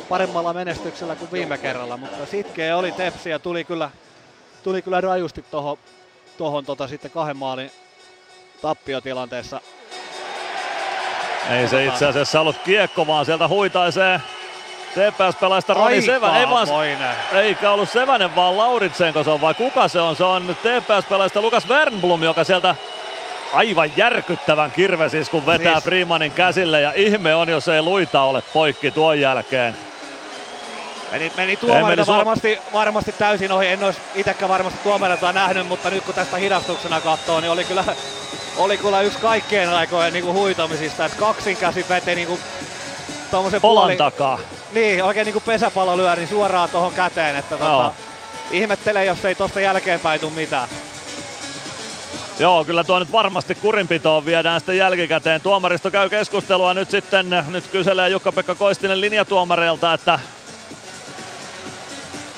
paremmalla 0.10 0.54
menestyksellä 0.54 1.16
kuin 1.16 1.32
viime 1.32 1.58
kerralla, 1.58 1.98
mutta 1.98 2.26
sitkeä 2.26 2.78
oli 2.78 2.92
Tepsi 2.92 3.30
ja 3.30 3.40
tuli 3.40 3.64
kyllä, 3.64 3.90
tuli 4.64 4.82
kyllä 4.82 5.02
rajusti 5.02 5.46
tuohon 5.52 5.78
tohon 6.38 6.66
tota 6.66 6.88
sitten 6.88 7.12
kahden 7.12 7.38
maalin 7.38 7.72
tappiotilanteessa. 8.62 9.62
Ei 11.50 11.68
se 11.68 11.86
itse 11.86 12.06
asiassa 12.06 12.42
ollut 12.42 12.58
kiekko, 12.58 13.08
vaan 13.08 13.26
sieltä 13.26 13.48
huitaisee 13.48 14.22
TPS-pelaajasta 14.94 15.74
Roni 15.74 16.02
Sevä. 16.02 16.40
Ei 16.40 16.50
vaan, 16.50 16.68
eikä 17.34 17.72
ollut 17.72 17.90
Sevänen, 17.90 18.36
vaan 18.36 18.58
Lauritsenko 18.58 19.24
se 19.24 19.30
on, 19.30 19.42
vai 19.42 19.54
kuka 19.54 19.88
se 19.88 20.02
on? 20.02 20.16
Se 20.16 20.24
on 20.24 20.56
TPS-pelaajasta 20.64 21.42
Lukas 21.42 21.68
Wernblom, 21.68 22.24
joka 22.24 22.44
sieltä 22.44 22.76
aivan 23.54 23.92
järkyttävän 23.98 24.72
kirvesiskun 24.72 25.46
vetää 25.46 25.74
siis... 25.74 25.84
Freemanin 25.84 26.32
käsille 26.32 26.82
ja 26.82 26.94
ihme 26.96 27.36
on, 27.36 27.50
jos 27.50 27.68
ei 27.68 27.82
luita 27.82 28.22
ole 28.22 28.44
poikki 28.54 28.92
tuon 28.92 29.20
jälkeen. 29.20 29.76
Meni, 31.12 31.32
meni 31.38 31.58
tuomarilta 31.58 32.12
meni 32.12 32.18
varmasti, 32.18 32.60
varmasti 32.74 33.12
täysin 33.12 33.52
ohi. 33.52 33.68
En 33.68 33.84
olisi 33.84 34.00
itsekään 34.16 34.50
varmasti 34.50 34.80
tuomarilta 34.84 35.34
nähnyt, 35.34 35.68
mutta 35.68 35.90
nyt 35.90 36.04
kun 36.04 36.16
tästä 36.16 36.38
hidastuksena 36.38 37.02
katsoo, 37.02 37.40
niin 37.40 37.52
oli 37.52 37.64
kyllä, 37.64 37.84
oli 38.58 38.78
kyllä 38.78 39.02
yksi 39.02 39.20
kaikkien 39.20 39.70
aikojen 39.70 40.14
niin 40.14 40.26
kuin 40.26 40.38
huitamisista. 40.38 41.06
Että 41.06 41.18
kaksin 41.18 41.58
käsi 41.58 41.86
veti 41.90 42.16
niin 42.16 42.28
kuin 42.28 42.40
tuommoisen 43.32 43.62
puoli... 43.62 43.96
takaa. 43.96 44.40
Niin, 44.72 45.04
oikein 45.04 45.26
niin 45.26 45.34
kuin 45.34 45.44
pesäpallo 45.44 45.98
lyö 45.98 46.16
niin 46.16 46.28
suoraan 46.28 46.70
tuohon 46.70 46.94
käteen. 46.94 47.36
Että 47.36 47.58
tota, 47.58 47.92
ihmettelen, 48.52 49.08
jos 49.08 49.26
ei 49.26 49.36
tuosta 49.36 49.60
jälkeenpäin 49.60 50.20
tule 50.20 50.32
mitään. 50.32 50.70
Joo, 52.40 52.66
kyllä 52.66 52.84
tuo 52.84 53.00
nyt 53.00 53.12
varmasti 53.12 53.56
kurinpitoon 53.56 54.26
viedään 54.26 54.60
sitten 54.60 54.78
jälkikäteen. 54.78 55.42
Tuomaristo 55.42 55.92
käy 55.92 56.10
keskustelua 56.10 56.74
nyt 56.74 56.92
sitten, 56.92 57.46
nyt 57.50 57.68
kyselee 57.68 58.10
Jukka-Pekka 58.10 58.56
Koistinen 58.56 59.02
linjatuomareilta, 59.02 59.94
että 59.94 60.20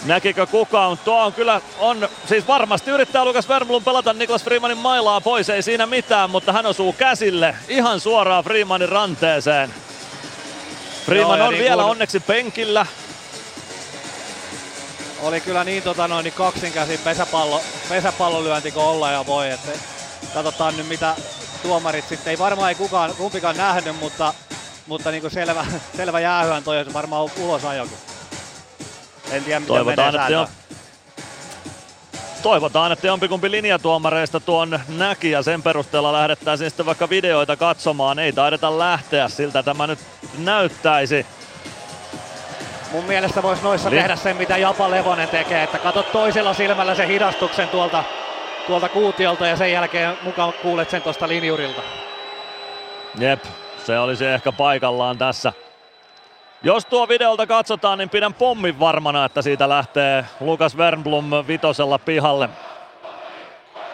näkikö 0.05 0.47
kukaan, 0.47 0.97
tuo 0.97 1.23
on 1.23 1.33
kyllä, 1.33 1.61
on, 1.79 2.09
siis 2.25 2.47
varmasti 2.47 2.91
yrittää 2.91 3.25
Lukas 3.25 3.49
Vermlun 3.49 3.83
pelata 3.83 4.13
Niklas 4.13 4.43
Freemanin 4.43 4.77
mailaa 4.77 5.21
pois, 5.21 5.49
ei 5.49 5.61
siinä 5.61 5.85
mitään, 5.85 6.29
mutta 6.29 6.53
hän 6.53 6.65
osuu 6.65 6.93
käsille 6.93 7.55
ihan 7.67 7.99
suoraan 7.99 8.43
Freemanin 8.43 8.89
ranteeseen. 8.89 9.73
Freeman 11.05 11.37
Joo, 11.37 11.47
on 11.47 11.53
niin 11.53 11.63
vielä 11.63 11.81
kun... 11.81 11.91
onneksi 11.91 12.19
penkillä. 12.19 12.85
Oli 15.21 15.41
kyllä 15.41 15.63
niin, 15.63 15.83
tota 15.83 16.07
noin, 16.07 16.23
niin 16.23 16.33
kaksinkäsin 16.33 16.99
pesäpallo, 16.99 17.61
pesäpallolyönti 17.89 18.71
kuin 18.71 18.85
olla 18.85 19.11
ja 19.11 19.25
voi. 19.25 19.49
Että 19.49 19.71
katsotaan 20.33 20.77
nyt 20.77 20.87
mitä 20.87 21.15
tuomarit 21.63 22.07
sitten, 22.09 22.31
ei 22.31 22.39
varmaan 22.39 22.69
ei 22.69 22.75
kukaan, 22.75 23.15
kumpikaan 23.15 23.57
nähnyt, 23.57 23.99
mutta, 23.99 24.33
mutta 24.87 25.11
niin 25.11 25.21
kuin 25.21 25.31
selvä, 25.31 25.65
selvä 25.97 26.19
jäähyän 26.19 26.63
toi 26.63 26.77
on 26.79 26.93
varmaan 26.93 27.29
ulos 27.37 27.65
ajokin. 27.65 27.97
En 29.31 29.43
tiedä, 29.43 29.59
miten 29.59 29.75
Toivotaan, 29.75 30.13
menee 30.13 30.25
että 30.25 30.33
jo, 30.33 30.47
Toivotaan, 32.43 32.91
että 32.91 33.07
jompikumpi 33.07 33.51
linjatuomareista 33.51 34.39
tuon 34.39 34.79
näki 34.87 35.31
ja 35.31 35.43
sen 35.43 35.63
perusteella 35.63 36.13
lähdettäisiin 36.13 36.69
sitten 36.69 36.85
vaikka 36.85 37.09
videoita 37.09 37.55
katsomaan. 37.55 38.19
Ei 38.19 38.33
taideta 38.33 38.79
lähteä, 38.79 39.29
siltä 39.29 39.63
tämä 39.63 39.87
nyt 39.87 39.99
näyttäisi. 40.37 41.25
Mun 42.91 43.03
mielestä 43.03 43.43
voisi 43.43 43.63
noissa 43.63 43.89
Li- 43.89 43.95
tehdä 43.95 44.15
sen, 44.15 44.37
mitä 44.37 44.57
Japa 44.57 44.91
Levonen 44.91 45.27
tekee, 45.27 45.63
että 45.63 45.79
katsot 45.79 46.11
toisella 46.11 46.53
silmällä 46.53 46.95
sen 46.95 47.07
hidastuksen 47.07 47.67
tuolta, 47.67 48.03
tuolta 48.67 48.89
kuutiolta 48.89 49.47
ja 49.47 49.55
sen 49.55 49.71
jälkeen 49.71 50.17
mukaan 50.21 50.53
kuulet 50.61 50.89
sen 50.89 51.01
tuosta 51.01 51.27
linjurilta. 51.27 51.81
Jep, 53.19 53.43
se 53.85 53.99
olisi 53.99 54.25
ehkä 54.25 54.51
paikallaan 54.51 55.17
tässä. 55.17 55.53
Jos 56.63 56.85
tuo 56.85 57.07
videolta 57.07 57.47
katsotaan, 57.47 57.97
niin 57.97 58.09
pidän 58.09 58.33
pommin 58.33 58.79
varmana, 58.79 59.25
että 59.25 59.41
siitä 59.41 59.69
lähtee 59.69 60.25
Lukas 60.39 60.77
Wernblom 60.77 61.29
vitosella 61.47 61.99
pihalle. 61.99 62.49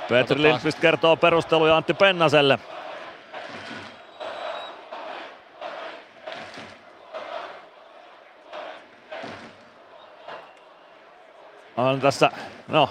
Petri 0.10 0.42
Lindqvist 0.42 0.80
kertoo 0.80 1.16
perusteluja 1.16 1.78
Antti 1.78 1.94
Pennaselle. 1.94 2.60
On 11.78 12.02
tässä, 12.02 12.32
no 12.68 12.90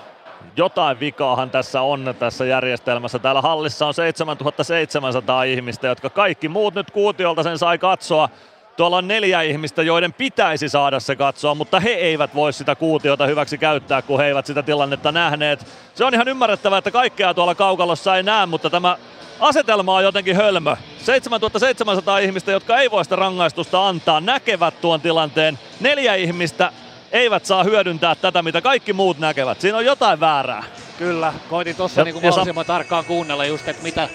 jotain 0.57 1.01
vikaahan 1.01 1.51
tässä 1.51 1.83
on 1.83 2.15
tässä 2.19 2.45
järjestelmässä. 2.45 3.19
Täällä 3.19 3.41
hallissa 3.41 3.87
on 3.87 3.95
7700 3.95 5.45
ihmistä, 5.45 5.87
jotka 5.87 6.11
kaikki 6.11 6.49
muut 6.49 6.75
nyt 6.75 6.91
kuutiolta 6.91 7.43
sen 7.43 7.59
sai 7.59 7.79
katsoa. 7.79 8.29
Tuolla 8.77 8.97
on 8.97 9.09
neljä 9.09 9.43
ihmistä, 9.43 9.83
joiden 9.83 10.13
pitäisi 10.13 10.69
saada 10.69 11.01
se 11.01 11.17
katsoa, 11.17 11.55
mutta 11.55 11.81
he 11.81 11.91
eivät 11.91 12.35
voi 12.35 12.53
sitä 12.53 12.75
kuutiota 12.75 13.27
hyväksi 13.27 13.59
käyttää, 13.59 14.03
kun 14.03 14.21
he 14.21 14.27
eivät 14.27 14.47
sitä 14.47 14.63
tilannetta 14.63 15.13
nähneet. 15.13 15.67
Se 15.95 16.05
on 16.05 16.15
ihan 16.15 16.29
ymmärrettävää, 16.29 16.79
että 16.79 16.91
kaikkea 16.91 17.35
tuolla 17.35 17.55
kaukalossa 17.55 18.17
ei 18.17 18.23
näe, 18.23 18.47
mutta 18.47 18.71
tämä 18.71 18.97
asetelma 19.41 19.97
on 19.97 20.05
jotenkin 20.05 20.37
hölmö. 20.37 20.77
7700 20.99 22.19
ihmistä, 22.19 22.53
jotka 22.53 22.79
ei 22.79 22.91
voi 22.91 23.05
sitä 23.05 23.17
rangaistusta 23.17 23.89
antaa, 23.89 24.21
näkevät 24.21 24.81
tuon 24.81 25.01
tilanteen. 25.01 25.59
Neljä 25.81 26.15
ihmistä 26.15 26.73
eivät 27.15 27.47
saa 27.47 27.65
hyödyntää 27.65 28.15
tätä, 28.15 28.43
mitä 28.43 28.60
kaikki 28.60 28.93
muut 28.93 29.18
näkevät. 29.18 29.60
Siinä 29.60 29.78
on 29.78 29.84
jotain 29.84 30.20
väärää. 30.20 30.65
Kyllä, 30.99 31.33
koitin 31.51 31.76
tuossa 31.76 32.05
niinku 32.05 32.20
mahdollisimman 32.20 32.65
sa- 32.65 32.73
tarkkaan 32.73 33.05
kuunnella 33.05 33.44
just, 33.44 33.68
että 33.68 33.83
mitä, 33.83 34.09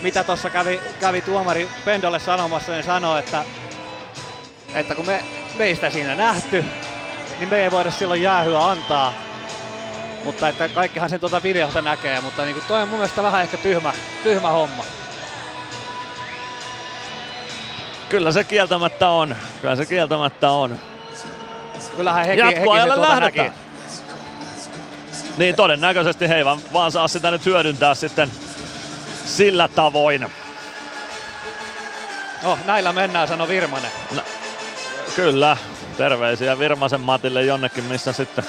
mitä 0.00 0.24
tuossa 0.24 0.50
kävi, 0.50 0.80
kävi 1.00 1.20
tuomari 1.20 1.68
Pendolle 1.84 2.18
sanomassa, 2.18 2.72
niin 2.72 2.84
sanoi, 2.84 3.18
että, 3.18 3.44
että 4.74 4.94
kun 4.94 5.06
me, 5.06 5.24
meistä 5.58 5.90
siinä 5.90 6.14
nähty, 6.14 6.64
niin 7.38 7.48
me 7.48 7.62
ei 7.62 7.70
voida 7.70 7.90
silloin 7.90 8.22
jäähyä 8.22 8.64
antaa. 8.64 9.12
Mutta 10.24 10.48
että 10.48 10.68
kaikkihan 10.68 11.10
sen 11.10 11.20
tuota 11.20 11.42
videolta 11.42 11.82
näkee, 11.82 12.20
mutta 12.20 12.44
niin 12.44 12.56
toi 12.68 12.82
on 12.82 12.88
mun 12.88 12.98
mielestä 12.98 13.22
vähän 13.22 13.42
ehkä 13.42 13.56
tyhmä, 13.56 13.92
tyhmä 14.22 14.48
homma. 14.48 14.84
Kyllä 18.08 18.32
se 18.32 18.44
kieltämättä 18.44 19.08
on. 19.08 19.36
Kyllä 19.60 19.76
se 19.76 19.86
kieltämättä 19.86 20.50
on. 20.50 20.78
Kyllähän 21.96 22.26
heki, 22.26 22.40
Jatkoajalle 22.40 22.94
heki 22.94 23.08
lähdetään. 23.08 23.46
Näki. 23.46 23.58
Niin 25.36 25.54
todennäköisesti 25.54 26.28
he 26.28 26.44
vaan, 26.44 26.58
vaan 26.72 26.92
saa 26.92 27.08
sitä 27.08 27.30
nyt 27.30 27.46
hyödyntää 27.46 27.94
sitten 27.94 28.30
sillä 29.24 29.68
tavoin. 29.68 30.32
Oh, 32.44 32.58
näillä 32.66 32.92
mennään, 32.92 33.28
sano 33.28 33.48
Virmanen. 33.48 33.90
No, 34.16 34.22
kyllä, 35.16 35.56
terveisiä 35.96 36.58
Virmasen 36.58 37.00
Matille 37.00 37.42
jonnekin, 37.42 37.84
missä 37.84 38.12
sitten 38.12 38.44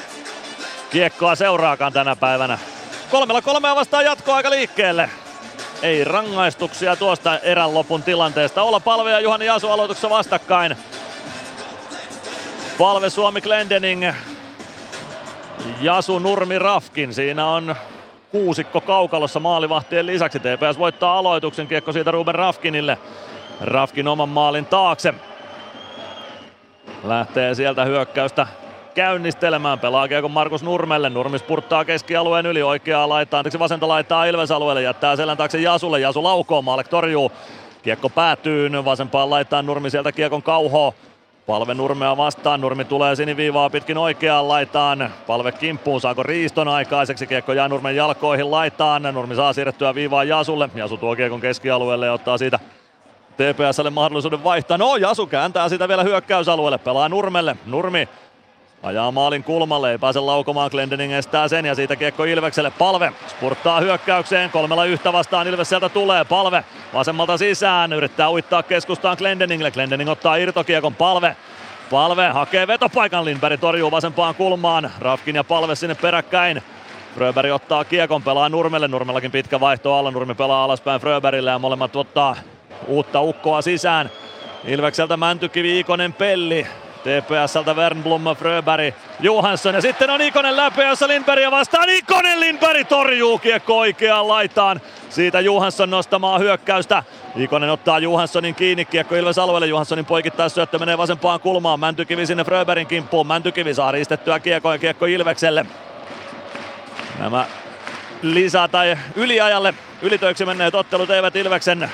kiekkoa 0.90 1.36
seuraakaan 1.36 1.94
tänä 1.94 2.16
päivänä. 2.16 2.60
Kolmella 3.12 3.42
kolmea 3.42 3.76
vastaan 3.76 4.06
jatkoaika 4.06 4.50
liikkeelle. 4.50 5.10
Ei 5.82 6.04
rangaistuksia 6.04 6.96
tuosta 6.96 7.40
erän 7.40 7.74
lopun 7.74 8.04
tilanteesta. 8.04 8.62
Olla 8.62 8.80
palve 8.80 9.12
ja 9.12 9.20
Juhani 9.20 9.46
Jasu 9.46 9.72
aloituksessa 9.72 10.10
vastakkain. 10.10 10.78
Palve 12.78 13.10
Suomi 13.10 13.42
Glendening. 13.42 14.12
Jasu 15.82 16.20
Nurmi 16.20 16.60
Rafkin. 16.60 17.14
Siinä 17.14 17.48
on 17.48 17.76
kuusikko 18.32 18.82
kaukalossa 18.82 19.40
maalivahtien 19.40 20.06
lisäksi. 20.06 20.40
TPS 20.40 20.80
voittaa 20.80 21.18
aloituksen 21.18 21.68
kiekko 21.68 21.92
siitä 21.92 22.12
Ruben 22.12 22.36
Rafkinille. 22.36 22.98
Rafkin 23.62 24.08
oman 24.08 24.30
maalin 24.30 24.66
taakse. 24.66 25.14
Lähtee 27.04 27.56
sieltä 27.56 27.86
hyökkäystä 27.86 28.48
käynnistelemään. 28.96 29.80
Pelaa 29.80 30.08
kiekon 30.08 30.32
Markus 30.32 30.64
Nurmelle. 30.64 31.10
Nurmi 31.10 31.40
spurttaa 31.40 31.86
keskialueen 31.86 32.46
yli 32.46 32.64
oikeaa 32.64 33.10
laittaa, 33.10 33.38
anteeksi 33.40 33.60
vasenta 33.60 33.88
laittaa 33.88 34.26
Ilves 34.26 34.52
alueelle. 34.52 34.82
Jättää 34.82 35.16
selän 35.16 35.38
taakse 35.38 35.62
Jasulle. 35.62 36.00
Jasu 36.00 36.24
laukoo, 36.24 36.62
Maalek 36.62 36.88
torjuu. 36.88 37.32
Kiekko 37.84 38.10
päätyy 38.10 38.86
vasempaan 38.86 39.30
laittaa 39.30 39.62
Nurmi 39.62 39.90
sieltä 39.90 40.12
kiekon 40.12 40.44
kauhoa. 40.44 40.94
Palve 41.46 41.74
Nurmea 41.74 42.18
vastaan, 42.18 42.62
Nurmi 42.62 42.86
tulee 42.86 43.16
siniviivaa 43.16 43.70
pitkin 43.70 43.98
oikeaan 43.98 44.48
laitaan. 44.48 45.14
Palve 45.28 45.52
kimppuun, 45.52 46.02
saako 46.02 46.24
riiston 46.24 46.68
aikaiseksi, 46.68 47.28
kiekko 47.28 47.54
jää 47.54 47.68
Nurmen 47.68 47.96
jalkoihin 47.96 48.52
laitaan. 48.52 49.04
Nurmi 49.04 49.36
saa 49.36 49.54
siirrettyä 49.54 49.96
viivaa 49.96 50.24
Jasulle, 50.24 50.70
Jasu 50.76 50.98
tuo 50.98 51.16
kiekon 51.16 51.42
keskialueelle 51.42 52.06
ja 52.06 52.14
ottaa 52.14 52.38
siitä 52.38 52.60
TPSlle 53.38 53.90
mahdollisuuden 53.90 54.44
vaihtaa. 54.44 54.78
No 54.78 54.96
Jasu 54.96 55.28
kääntää 55.28 55.70
sitä 55.70 55.88
vielä 55.88 56.04
hyökkäysalueelle, 56.04 56.78
pelaa 56.78 57.10
Nurmelle. 57.10 57.56
Nurmi 57.66 58.10
Ajaa 58.84 59.12
maalin 59.12 59.44
kulmalle, 59.44 59.92
ei 59.92 59.98
pääse 59.98 60.20
laukomaan, 60.20 60.72
Glendening 60.72 61.14
estää 61.14 61.48
sen 61.48 61.66
ja 61.66 61.76
siitä 61.76 61.96
kiekko 61.96 62.24
Ilvekselle. 62.24 62.72
Palve 62.72 63.14
spurttaa 63.28 63.80
hyökkäykseen, 63.80 64.50
kolmella 64.50 64.86
yhtä 64.86 65.14
vastaan 65.14 65.48
Ilves 65.48 65.70
sieltä 65.70 65.90
tulee. 65.90 66.26
Palve 66.26 66.64
vasemmalta 66.94 67.38
sisään, 67.38 67.94
yrittää 67.94 68.32
uittaa 68.32 68.64
keskustaan 68.64 69.18
Glendeningille. 69.18 69.72
Glendening 69.72 70.10
ottaa 70.10 70.36
irtokiekon, 70.36 70.96
Palve 70.96 71.36
Palve 71.92 72.30
hakee 72.30 72.68
vetopaikan, 72.68 73.26
Lindberg 73.26 73.60
torjuu 73.60 73.92
vasempaan 73.92 74.36
kulmaan. 74.36 74.92
Rafkin 75.00 75.36
ja 75.36 75.44
Palve 75.44 75.76
sinne 75.76 75.96
peräkkäin. 75.96 76.64
Fröberg 77.16 77.52
ottaa 77.52 77.86
kiekon, 77.86 78.24
pelaa 78.24 78.50
Nurmelle. 78.50 78.88
Nurmellakin 78.88 79.32
pitkä 79.32 79.60
vaihto 79.60 79.94
alla. 79.94 80.12
Nurmi 80.12 80.36
pelaa 80.36 80.64
alaspäin 80.64 81.02
Fröbergille 81.02 81.50
ja 81.50 81.60
molemmat 81.60 81.96
ottaa 81.96 82.36
uutta 82.88 83.22
ukkoa 83.22 83.62
sisään. 83.62 84.10
Ilvekseltä 84.66 85.18
Mäntykivi, 85.18 85.80
Ikonen, 85.80 86.14
Pelli. 86.14 86.68
TPSltä 87.04 87.74
Wernblom, 87.74 88.24
Fröberg, 88.36 88.96
Johansson 89.20 89.76
ja 89.76 89.82
sitten 89.82 90.10
on 90.10 90.22
Ikonen 90.22 90.58
läpi, 90.58 90.82
jossa 90.82 91.08
Lindbergia 91.08 91.52
vastaan. 91.52 91.90
Ikonen 91.90 92.40
Lindberg 92.40 92.88
torjuu 92.88 93.38
kiekko 93.38 93.78
oikeaan 93.78 94.28
laitaan. 94.28 94.82
Siitä 95.10 95.40
Johansson 95.40 95.90
nostamaan 95.90 96.42
hyökkäystä. 96.42 97.04
Ikonen 97.36 97.70
ottaa 97.70 98.00
Johanssonin 98.00 98.56
kiinni, 98.56 98.86
kiekko 98.86 99.16
Ilves 99.16 99.38
alueelle. 99.38 99.68
Johanssonin 99.68 100.06
poikittais 100.06 100.54
syöttö 100.54 100.80
menee 100.80 100.98
vasempaan 100.98 101.40
kulmaan. 101.40 101.80
Mäntykivi 101.80 102.26
sinne 102.26 102.44
Fröbergin 102.44 102.88
kimppuun. 102.88 103.28
Mäntykivi 103.28 103.74
saa 103.74 103.92
riistettyä 103.92 104.40
kiekko 104.40 104.72
ja 104.72 104.80
kiekko 104.80 105.06
Ilvekselle. 105.06 105.66
Nämä 107.20 107.46
lisää 108.22 108.68
tai 108.68 108.98
yliajalle 109.16 109.74
ylitöiksi 110.02 110.46
menneet 110.46 110.76
ottelut 110.76 111.10
eivät 111.10 111.36
Ilveksen 111.36 111.92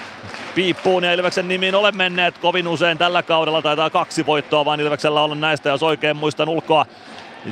piippuun 0.56 1.04
ja 1.04 1.14
Ilveksen 1.14 1.48
nimiin 1.48 1.76
ole 1.76 1.92
menneet 1.92 2.38
kovin 2.38 2.68
usein 2.68 2.98
tällä 2.98 3.24
kaudella. 3.24 3.62
Taitaa 3.62 3.90
kaksi 3.90 4.26
voittoa 4.26 4.66
vaan 4.66 4.80
Ilveksellä 4.80 5.22
olla 5.22 5.36
näistä, 5.36 5.70
jos 5.70 5.84
oikein 5.84 6.18
muistan 6.18 6.50
ulkoa. 6.50 6.86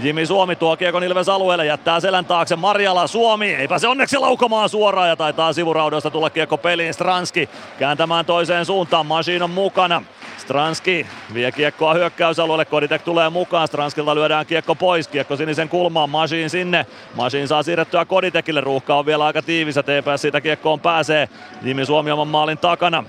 Jimi 0.04 0.26
Suomi 0.26 0.56
tuo 0.56 0.78
kiekon 0.78 1.04
Ilves 1.04 1.30
alueelle, 1.30 1.66
jättää 1.66 2.00
selän 2.00 2.26
taakse 2.26 2.56
Marjala 2.56 3.08
Suomi, 3.08 3.56
eipä 3.56 3.80
se 3.80 3.88
onneksi 3.88 4.18
laukomaan 4.18 4.70
suoraan 4.70 5.10
ja 5.10 5.16
taitaa 5.16 5.54
sivuraudoista 5.54 6.12
tulla 6.12 6.30
kiekko 6.30 6.58
peliin 6.58 6.94
Stranski 6.94 7.50
kääntämään 7.80 8.26
toiseen 8.26 8.66
suuntaan, 8.66 9.06
Machine 9.06 9.44
on 9.44 9.50
mukana. 9.50 10.02
Stranski 10.48 11.08
vie 11.34 11.52
kiekkoa 11.52 11.94
hyökkäysalueelle, 11.94 12.66
Koditek 12.66 13.02
tulee 13.02 13.30
mukaan, 13.30 13.68
Stranskilta 13.68 14.16
lyödään 14.16 14.46
kiekko 14.46 14.76
pois, 14.76 15.08
kiekko 15.08 15.36
sinisen 15.36 15.70
kulmaan, 15.70 16.10
Machine 16.10 16.50
sinne. 16.50 16.86
Machine 17.16 17.48
saa 17.48 17.64
siirrettyä 17.64 18.06
Koditekille, 18.06 18.62
ruuhka 18.62 18.96
on 18.96 19.06
vielä 19.06 19.26
aika 19.26 19.42
tiivis 19.42 19.76
TPS 19.76 20.22
siitä 20.22 20.42
kiekkoon 20.42 20.80
pääsee. 20.80 21.30
Jimi 21.62 21.86
Suomi 21.86 22.12
oman 22.12 22.28
maalin 22.28 22.58
takana. 22.58 23.04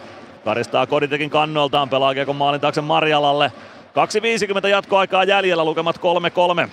Karistaa 0.44 0.86
Koditekin 0.86 1.31
kannoltaan, 1.31 1.89
pelaa 1.89 2.15
kiekon 2.15 2.36
maalin 2.36 2.60
taakse 2.60 2.81
Marjalalle. 2.81 3.52
2.50 4.62 4.68
jatkoaikaa 4.68 5.25
jäljellä, 5.25 5.65
lukemat 5.65 6.00
3-3. 6.65 6.68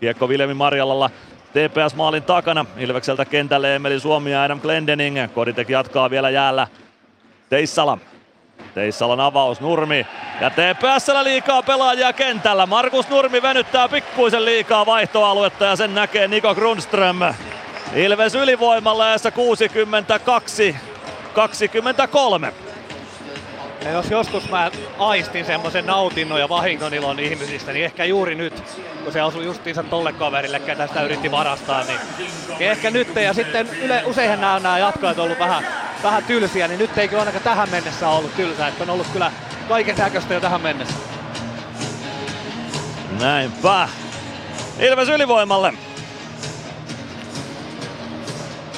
Kiekko 0.00 0.28
Viljemi 0.28 0.54
Marjalalla 0.54 1.10
TPS 1.50 1.94
maalin 1.96 2.22
takana. 2.22 2.66
Ilvekseltä 2.76 3.24
kentälle 3.24 3.74
Emeli 3.74 4.00
Suomi 4.00 4.32
ja 4.32 4.42
Adam 4.42 4.60
Glendening. 4.60 5.32
Koditek 5.34 5.68
jatkaa 5.68 6.10
vielä 6.10 6.30
jäällä. 6.30 6.66
Teissala 7.48 7.98
Teissalan 8.74 9.20
avaus 9.20 9.60
Nurmi 9.60 10.06
ja 10.40 10.50
TPSllä 10.50 11.24
liikaa 11.24 11.62
pelaajia 11.62 12.12
kentällä. 12.12 12.66
Markus 12.66 13.08
Nurmi 13.08 13.42
venyttää 13.42 13.88
pikkuisen 13.88 14.44
liikaa 14.44 14.86
vaihtoaluetta 14.86 15.64
ja 15.64 15.76
sen 15.76 15.94
näkee 15.94 16.28
Niko 16.28 16.54
Grundström. 16.54 17.16
Ilves 17.94 18.34
ylivoimalla 18.34 19.08
ja 19.08 19.30
62 19.34 20.76
23. 21.34 22.52
Ja 23.84 23.90
jos 23.90 24.10
joskus 24.10 24.50
mä 24.50 24.70
aistin 24.98 25.44
semmoisen 25.44 25.86
nautinnon 25.86 26.40
ja 26.40 26.48
vahingonilon 26.48 27.18
ihmisistä, 27.20 27.72
niin 27.72 27.84
ehkä 27.84 28.04
juuri 28.04 28.34
nyt, 28.34 28.62
kun 29.04 29.12
se 29.12 29.22
osui 29.22 29.44
justiinsa 29.44 29.82
tolle 29.82 30.12
kaverille, 30.12 30.60
ketä 30.60 30.86
sitä 30.86 31.02
yritti 31.02 31.30
varastaa, 31.30 31.84
niin, 31.84 31.98
niin 32.58 32.70
ehkä 32.70 32.90
nyt. 32.90 33.16
Ja 33.16 33.34
sitten 33.34 33.68
yle, 33.82 34.02
useinhan 34.06 34.40
nämä, 34.40 34.60
nämä 34.60 34.78
jatkoajat 34.78 35.18
on 35.18 35.24
ollut 35.24 35.38
vähän, 35.38 35.66
vähän 36.02 36.24
tylsiä, 36.24 36.68
niin 36.68 36.78
nyt 36.78 36.98
ei 36.98 37.08
kyllä 37.08 37.20
ainakaan 37.20 37.44
tähän 37.44 37.70
mennessä 37.70 38.08
ollut 38.08 38.36
tylsää, 38.36 38.68
että 38.68 38.84
on 38.84 38.90
ollut 38.90 39.06
kyllä 39.12 39.32
kaiken 39.68 39.96
näköistä 39.96 40.34
jo 40.34 40.40
tähän 40.40 40.60
mennessä. 40.60 40.94
Näinpä. 43.20 43.88
Ilves 44.78 45.08
ylivoimalle. 45.08 45.72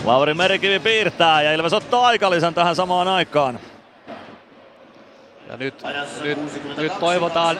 Lauri 0.05 0.35
Merikivi 0.35 0.79
piirtää 0.79 1.43
ja 1.43 1.53
Ilves 1.53 1.73
ottaa 1.73 2.07
aikalisän 2.07 2.55
tähän 2.55 2.77
samaan 2.77 3.09
aikaan. 3.09 3.61
Ja 5.49 5.57
nyt, 5.57 5.75
nyt, 6.23 6.39
nyt 6.77 6.93
toivotaan, 7.01 7.59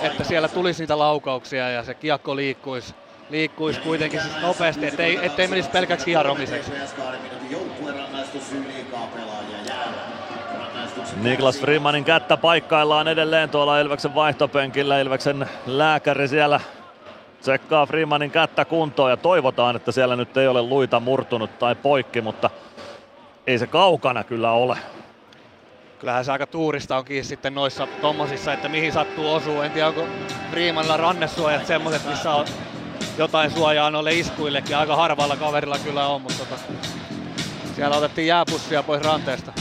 että 0.00 0.24
siellä 0.24 0.48
tulisi 0.48 0.82
niitä 0.82 0.98
laukauksia 0.98 1.70
ja 1.70 1.82
se 1.84 1.94
kiekko 1.94 2.36
liikkuisi, 2.36 2.94
liikkuisi 3.30 3.80
kuitenkin 3.80 4.20
siis 4.20 4.40
nopeasti, 4.42 4.86
ettei, 4.86 5.18
ettei 5.22 5.48
menisi 5.48 5.70
pelkäksi 5.70 6.06
hieromiseksi. 6.06 6.72
Niklas 11.22 11.60
Freemanin 11.60 12.04
kättä 12.04 12.36
paikkaillaan 12.36 13.08
edelleen 13.08 13.50
tuolla 13.50 13.80
Ilveksen 13.80 14.14
vaihtopenkillä. 14.14 15.00
Ilveksen 15.00 15.48
lääkäri 15.66 16.28
siellä 16.28 16.60
tsekkaa 17.40 17.86
Freemanin 17.86 18.30
kättä 18.30 18.64
kuntoon 18.64 19.10
ja 19.10 19.16
toivotaan, 19.16 19.76
että 19.76 19.92
siellä 19.92 20.16
nyt 20.16 20.36
ei 20.36 20.48
ole 20.48 20.62
luita 20.62 21.00
murtunut 21.00 21.58
tai 21.58 21.74
poikki, 21.74 22.20
mutta 22.20 22.50
ei 23.46 23.58
se 23.58 23.66
kaukana 23.66 24.24
kyllä 24.24 24.50
ole 24.50 24.78
kyllähän 25.98 26.24
se 26.24 26.32
aika 26.32 26.46
tuurista 26.46 26.96
on 26.96 27.04
kiinni 27.04 27.24
sitten 27.24 27.54
noissa 27.54 27.88
tommosissa, 28.00 28.52
että 28.52 28.68
mihin 28.68 28.92
sattuu 28.92 29.32
osuu. 29.32 29.60
En 29.60 29.70
tiedä, 29.70 29.88
onko 29.88 30.06
Freemanilla 30.50 30.96
rannesuojat 30.96 31.66
semmoiset, 31.66 32.06
missä 32.06 32.30
on 32.30 32.46
jotain 33.18 33.50
suojaa 33.50 33.90
noille 33.90 34.12
iskuillekin. 34.12 34.76
Aika 34.76 34.96
harvalla 34.96 35.36
kaverilla 35.36 35.78
kyllä 35.78 36.06
on, 36.06 36.22
mutta 36.22 36.38
tota, 36.38 36.62
siellä 37.76 37.96
otettiin 37.96 38.26
jääpussia 38.26 38.82
pois 38.82 39.02
ranteesta. 39.02 39.52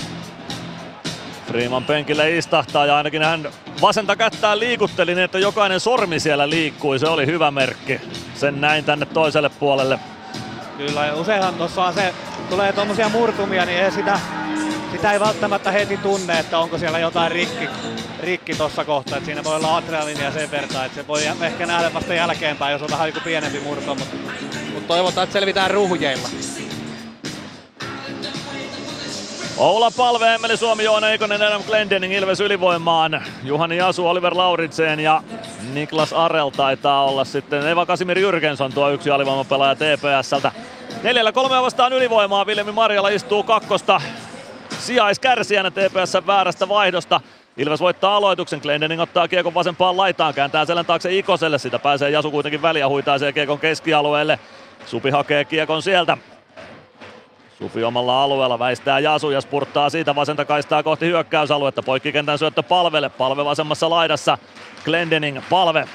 Freeman 1.47 1.83
penkille 1.83 2.37
istahtaa 2.37 2.85
ja 2.85 2.97
ainakin 2.97 3.23
hän 3.23 3.49
vasenta 3.81 4.15
kättään 4.15 4.59
liikutteli 4.59 5.15
niin, 5.15 5.23
että 5.23 5.39
jokainen 5.39 5.79
sormi 5.79 6.19
siellä 6.19 6.49
liikkui. 6.49 6.99
Se 6.99 7.07
oli 7.07 7.25
hyvä 7.25 7.51
merkki. 7.51 8.01
Sen 8.35 8.61
näin 8.61 8.83
tänne 8.85 9.05
toiselle 9.05 9.49
puolelle. 9.49 9.99
Kyllä, 10.77 11.05
ja 11.05 11.15
useinhan 11.15 11.53
tuossa 11.53 11.83
on 11.83 11.93
se, 11.93 12.13
tulee 12.49 12.73
tuommoisia 12.73 13.09
murtumia, 13.09 13.65
niin 13.65 13.79
ei 13.79 13.91
sitä 13.91 14.19
sitä 14.91 15.13
ei 15.13 15.19
välttämättä 15.19 15.71
heti 15.71 15.97
tunne, 15.97 16.39
että 16.39 16.59
onko 16.59 16.77
siellä 16.77 16.99
jotain 16.99 17.31
rikki, 17.31 17.69
rikki 18.19 18.55
tuossa 18.55 18.85
kohtaa. 18.85 19.19
siinä 19.19 19.43
voi 19.43 19.55
olla 19.55 19.75
adrenaliinia 19.75 20.31
sen 20.31 20.51
verran, 20.51 20.85
että 20.85 20.95
se 20.95 21.07
voi 21.07 21.25
ehkä 21.25 21.65
nähdä 21.65 21.93
vasta 21.93 22.13
jälkeenpäin, 22.13 22.71
jos 22.71 22.81
on 22.81 22.89
vähän 22.91 23.07
joku 23.07 23.19
pienempi 23.23 23.59
murto, 23.59 23.95
mutta, 23.95 24.15
mutta 24.73 24.87
toivotaan, 24.87 25.23
että 25.23 25.33
selvitään 25.33 25.71
ruhjeilla. 25.71 26.29
Oula 29.57 29.91
Palve, 29.97 30.35
Emeli 30.35 30.57
Suomi, 30.57 30.83
Joona 30.83 31.09
Eikonen, 31.09 31.41
Adam 31.41 31.63
Glendening, 31.63 32.13
Ilves 32.13 32.39
ylivoimaan. 32.39 33.21
Juhani 33.43 33.77
Jasu, 33.77 34.07
Oliver 34.07 34.37
Lauritsen 34.37 34.99
ja 34.99 35.23
Niklas 35.73 36.13
Arel 36.13 36.49
taitaa 36.49 37.03
olla 37.03 37.25
sitten. 37.25 37.67
Eva 37.67 37.85
Kasimir 37.85 38.19
Jyrkensson 38.19 38.73
tuo 38.73 38.89
yksi 38.89 39.09
alivoimapelaaja 39.09 39.75
TPSltä. 39.75 40.51
Neljällä 41.03 41.31
kolmea 41.31 41.61
vastaan 41.61 41.93
ylivoimaa. 41.93 42.45
Viljemi 42.45 42.71
Marjala 42.71 43.09
istuu 43.09 43.43
kakkosta 43.43 44.01
sijaiskärsijänä 44.79 45.71
TPS 45.71 46.27
väärästä 46.27 46.69
vaihdosta. 46.69 47.21
Ilves 47.57 47.79
voittaa 47.79 48.15
aloituksen, 48.15 48.59
Glendening 48.59 49.01
ottaa 49.01 49.27
kiekon 49.27 49.53
vasempaan 49.53 49.97
laitaan, 49.97 50.33
kääntää 50.33 50.65
selän 50.65 50.85
taakse 50.85 51.17
Ikoselle, 51.17 51.57
sitä 51.57 51.79
pääsee 51.79 52.09
Jasu 52.09 52.31
kuitenkin 52.31 52.61
väliä, 52.61 52.87
huitaa 52.87 53.19
sen 53.19 53.33
kiekon 53.33 53.59
keskialueelle. 53.59 54.39
Supi 54.85 55.09
hakee 55.09 55.45
kiekon 55.45 55.81
sieltä. 55.81 56.17
Supi 57.57 57.83
omalla 57.83 58.23
alueella 58.23 58.59
väistää 58.59 58.99
Jasu 58.99 59.29
ja 59.29 59.41
spurttaa 59.41 59.89
siitä 59.89 60.15
vasenta 60.15 60.45
kaistaa 60.45 60.83
kohti 60.83 61.05
hyökkäysaluetta. 61.05 61.83
Poikkikentän 61.83 62.39
syöttö 62.39 62.63
palvelle, 62.63 63.09
palve 63.09 63.45
vasemmassa 63.45 63.89
laidassa. 63.89 64.37
Glendening, 64.85 65.41
palve, 65.49 65.87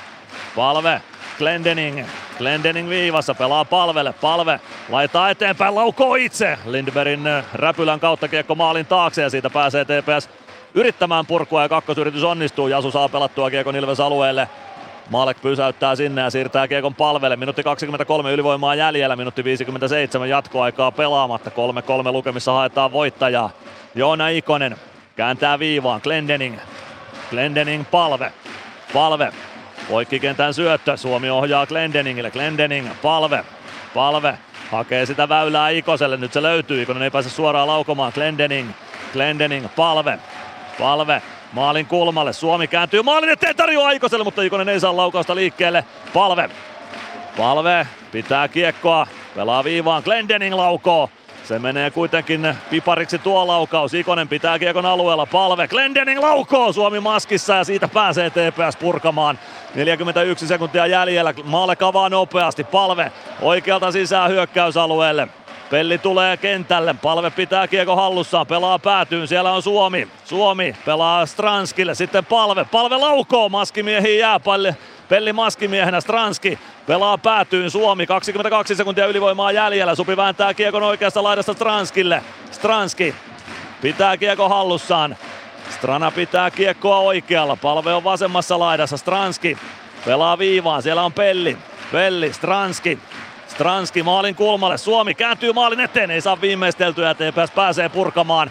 palve, 0.57 1.03
Glendening, 1.43 2.07
Glendening 2.39 2.89
viivassa, 2.89 3.35
pelaa 3.35 3.65
palvelle, 3.65 4.15
palve, 4.21 4.61
laittaa 4.89 5.31
eteenpäin, 5.31 5.75
laukoo 5.75 6.15
itse. 6.15 6.59
Lindbergin 6.67 7.27
äh, 7.27 7.45
räpylän 7.55 8.01
kautta 8.01 8.29
kiekko 8.29 8.55
maalin 8.55 8.87
taakse 8.87 9.23
ja 9.23 9.31
siitä 9.31 9.51
pääsee 9.51 9.85
TPS 9.85 10.29
yrittämään 10.75 11.27
purkua 11.27 11.63
ja 11.63 11.69
kakkosyritys 11.69 12.23
onnistuu. 12.23 12.69
Jasu 12.69 12.91
saa 12.91 13.09
pelattua 13.09 13.51
kiekon 13.51 13.77
Ilves 13.77 14.01
alueelle. 14.01 14.49
Maalek 15.11 15.43
pysäyttää 15.43 15.97
sinne 15.97 16.23
ja 16.23 16.31
siirtää 16.31 16.69
kiekon 16.69 16.95
palvelle. 16.95 17.37
Minuutti 17.37 17.63
23 17.63 18.33
ylivoimaa 18.33 18.75
jäljellä, 18.75 19.17
minuutti 19.17 19.45
57 19.45 20.29
jatkoaikaa 20.29 20.93
pelaamatta. 20.93 21.51
3-3 21.51 22.13
lukemissa 22.13 22.53
haetaan 22.53 22.93
voittajaa. 22.93 23.51
Joona 23.95 24.29
Ikonen 24.29 24.77
kääntää 25.17 25.59
viivaan. 25.59 26.01
Glendening. 26.05 26.59
Glendening 27.31 27.85
palve. 27.91 28.33
Palve. 28.93 29.33
Poikkikentän 29.89 30.55
syöttö. 30.55 30.97
Suomi 30.97 31.31
ohjaa 31.31 31.67
Glendeningille. 31.67 32.31
Glendening 32.31 32.89
palve. 33.03 33.45
Palve. 33.95 34.39
Hakee 34.71 35.07
sitä 35.07 35.29
väylää 35.29 35.69
Ikoselle. 35.69 36.17
Nyt 36.17 36.33
se 36.33 36.43
löytyy. 36.43 36.83
Ikonen 36.83 37.03
ei 37.03 37.11
pääse 37.11 37.31
suoraan 37.31 37.69
laukomaan. 37.69 38.13
Glendening. 38.15 38.71
Glendening 39.13 39.67
palve. 39.77 40.19
Palve 40.79 41.23
maalin 41.53 41.87
kulmalle. 41.87 42.33
Suomi 42.33 42.67
kääntyy 42.69 43.03
maalin 43.03 43.31
eteen 43.31 43.57
tarjoaa 43.57 43.89
Aikoselle, 43.89 44.25
mutta 44.25 44.43
Ikonen 44.43 44.69
ei 44.69 44.81
saa 44.81 44.97
laukausta 44.97 45.35
liikkeelle. 45.35 45.85
Palve. 46.15 46.51
Palve 47.37 47.87
pitää 48.13 48.49
kiekkoa. 48.49 49.07
Pelaa 49.35 49.65
viivaan. 49.65 50.03
Glendening 50.03 50.55
laukoo. 50.55 51.11
Se 51.45 51.59
menee 51.59 51.91
kuitenkin 51.91 52.55
pipariksi 52.71 53.19
tuo 53.19 53.47
laukaus. 53.47 53.95
Ikonen 53.95 54.29
pitää 54.29 54.59
kiekon 54.59 54.87
alueella. 54.87 55.27
Palve. 55.27 55.69
Glendening 55.69 56.21
laukoo 56.21 56.73
Suomi 56.73 57.01
maskissa 57.01 57.55
ja 57.55 57.65
siitä 57.65 57.89
pääsee 57.89 58.31
TPS 58.31 58.77
purkamaan. 58.81 59.39
41 59.75 60.47
sekuntia 60.47 60.87
jäljellä. 60.87 61.35
Maalle 61.45 61.77
kavaa 61.77 62.09
nopeasti. 62.09 62.65
Palve 62.65 63.13
oikealta 63.41 63.93
sisään 63.93 64.31
hyökkäysalueelle. 64.31 65.29
Pelli 65.71 65.99
tulee 65.99 66.37
kentälle, 66.37 66.95
palve 67.03 67.31
pitää 67.31 67.69
kiekko 67.69 67.97
hallussaan, 67.97 68.47
pelaa 68.47 68.79
päätyyn, 68.79 69.29
siellä 69.29 69.53
on 69.53 69.63
Suomi. 69.63 70.09
Suomi 70.25 70.77
pelaa 70.85 71.27
Stranskille, 71.27 71.95
sitten 71.95 72.25
palve, 72.25 72.65
palve 72.65 72.97
laukoo, 72.97 73.49
maskimiehiin 73.49 74.19
jää. 74.19 74.41
Pelli 75.13 75.33
maskimiehenä, 75.33 76.01
Stranski 76.01 76.59
pelaa 76.87 77.19
päätyyn, 77.19 77.71
Suomi 77.71 78.07
22 78.07 78.75
sekuntia 78.75 79.07
ylivoimaa 79.07 79.53
jäljellä, 79.53 79.95
Supi 79.95 80.17
vääntää 80.17 80.55
kiekon 80.55 80.83
oikeasta 80.83 81.23
laidasta 81.23 81.53
Stranskille. 81.53 82.23
Stranski 82.51 83.15
pitää 83.83 84.17
kiekko 84.17 84.49
hallussaan, 84.49 85.17
Strana 85.71 86.11
pitää 86.11 86.51
kiekkoa 86.51 86.99
oikealla, 86.99 87.57
palve 87.57 87.95
on 87.95 88.05
vasemmassa 88.05 88.59
laidassa, 88.59 88.97
Stranski 88.97 89.59
pelaa 90.05 90.39
viivaan, 90.39 90.83
siellä 90.83 91.03
on 91.03 91.13
Pelli. 91.13 91.59
Pelli, 91.93 92.33
Stranski, 92.33 92.99
Stranski 93.49 94.03
maalin 94.03 94.35
kulmalle. 94.35 94.79
Suomi 94.79 95.15
kääntyy 95.15 95.53
maalin 95.53 95.81
eteen, 95.81 96.11
ei 96.11 96.21
saa 96.21 96.41
viimeisteltyä 96.41 97.15
TPS 97.15 97.51
pääsee 97.55 97.89
purkamaan. 97.89 98.51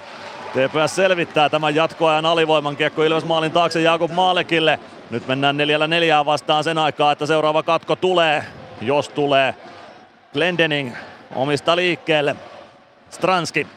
TPS 0.52 0.96
selvittää 0.96 1.50
tämän 1.50 1.76
jatkoajan 1.76 2.26
alivoiman 2.26 2.78
kiekko 2.78 3.04
Ilves 3.04 3.26
maalin 3.26 3.52
taakse 3.52 3.82
Jakub 3.82 4.12
Maalekille. 4.12 4.80
Nyt 5.10 5.28
mennään 5.28 5.58
neljällä 5.58 5.88
neljää 5.88 6.26
vastaan 6.26 6.64
sen 6.64 6.78
aikaa, 6.78 7.12
että 7.12 7.26
seuraava 7.26 7.64
katko 7.64 7.96
tulee, 7.96 8.44
jos 8.82 9.10
tulee. 9.10 9.56
Glendening 10.34 10.96
omista 11.36 11.76
liikkeelle. 11.76 12.36
Stranski 13.10 13.68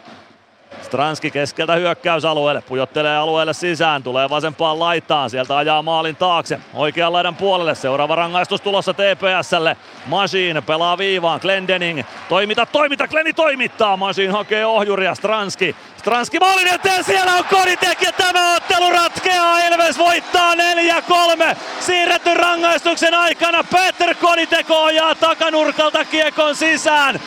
Stranski 0.95 1.31
keskeltä 1.31 1.75
hyökkäysalueelle, 1.75 2.61
pujottelee 2.61 3.17
alueelle 3.17 3.53
sisään, 3.53 4.03
tulee 4.03 4.31
vasempaan 4.31 4.79
laitaan, 4.79 5.31
sieltä 5.31 5.57
ajaa 5.57 5.83
maalin 5.83 6.17
taakse, 6.17 6.61
oikean 6.75 7.13
laidan 7.13 7.37
puolelle, 7.37 7.75
seuraava 7.75 8.15
rangaistus 8.15 8.61
tulossa 8.61 8.95
TPSlle, 8.95 9.77
Machine 10.07 10.61
pelaa 10.61 10.99
viivaan, 10.99 11.41
Glendening, 11.43 12.03
toimita, 12.29 12.67
toimita, 12.67 13.09
Gleni 13.09 13.33
toimittaa, 13.33 13.97
Machine 13.97 14.33
hakee 14.33 14.67
ohjuria, 14.67 15.15
Stranski, 15.15 15.77
Stranski 15.97 16.39
maalin 16.39 16.69
eteen, 16.69 17.05
siellä 17.05 17.33
on 17.33 17.45
Koditek 17.45 18.03
ja 18.03 18.13
tämä 18.13 18.57
ottelu 18.57 18.91
ratkeaa, 18.91 19.59
Ilves 19.61 19.99
voittaa 19.99 20.55
4-3, 20.55 21.57
siirretty 21.81 22.35
rangaistuksen 22.35 23.15
aikana, 23.15 23.65
Peter 23.65 24.15
Koditek 24.15 24.71
ohjaa 24.71 25.15
takanurkalta 25.15 26.05
kiekon 26.05 26.57
sisään, 26.57 27.21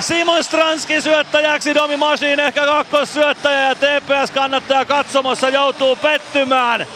Simon 0.00 0.44
Stranski 0.44 1.00
syöttäjäksi, 1.00 1.74
Domi 1.74 1.96
Machine 1.96 2.46
ehkä 2.46 2.66
kakkossyöttäjä 3.08 3.68
ja 3.68 3.74
TPS 3.74 4.30
kannattaja 4.30 4.84
katsomossa 4.84 5.48
joutuu 5.48 5.96
pettymään. 5.96 6.86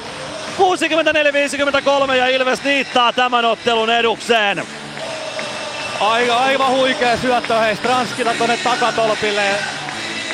64-53 2.10 2.12
ja 2.14 2.28
Ilves 2.28 2.64
niittaa 2.64 3.12
tämän 3.12 3.44
ottelun 3.44 3.90
edukseen. 3.90 4.66
Aika, 6.00 6.36
aivan 6.36 6.70
huikea 6.70 7.16
syöttö 7.16 7.58
hei 7.58 7.76
Stranskilta 7.76 8.34
tonne 8.38 8.56
takatolpille. 8.56 9.42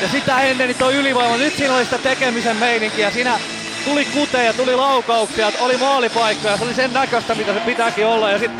Ja 0.00 0.08
sitä 0.08 0.40
ennen 0.40 0.68
niin 0.68 0.78
toi 0.78 0.94
ylivoima, 0.94 1.36
nyt 1.36 1.56
siinä 1.56 1.74
oli 1.74 1.84
sitä 1.84 1.98
tekemisen 1.98 2.56
meininkiä. 2.56 3.10
Siinä 3.10 3.40
tuli 3.84 4.04
kuteja, 4.04 4.52
tuli 4.52 4.76
laukauksia, 4.76 5.52
oli 5.60 5.76
maalipaikkoja, 5.76 6.56
se 6.56 6.64
oli 6.64 6.74
sen 6.74 6.92
näköistä 6.92 7.34
mitä 7.34 7.54
se 7.54 7.60
pitääkin 7.60 8.06
olla. 8.06 8.30
Ja 8.30 8.38
sit, 8.38 8.50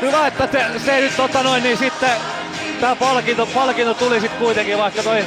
hyvä, 0.00 0.26
että 0.26 0.48
se, 0.52 0.64
se 0.84 1.00
nyt 1.00 1.16
tota 1.16 1.42
noin, 1.42 1.62
niin 1.62 1.76
sitten 1.76 2.10
tämä 2.80 2.96
palkinto, 2.96 3.46
palkinto 3.46 3.94
tuli 3.94 4.20
sitten 4.20 4.38
kuitenkin, 4.38 4.78
vaikka 4.78 5.02
toi 5.02 5.24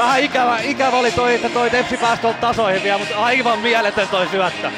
vähän 0.00 0.20
ikävä, 0.20 0.58
ikävä 0.58 0.96
oli 0.96 1.10
toi, 1.10 1.34
että 1.34 1.48
toi 1.48 1.70
Tepsi 1.70 1.96
pääsi 1.96 2.22
tasoihin 2.40 2.82
vielä, 2.82 2.98
mutta 2.98 3.16
aivan 3.16 3.58
mieletön 3.58 4.08
toi 4.08 4.28
syöttö. 4.28 4.70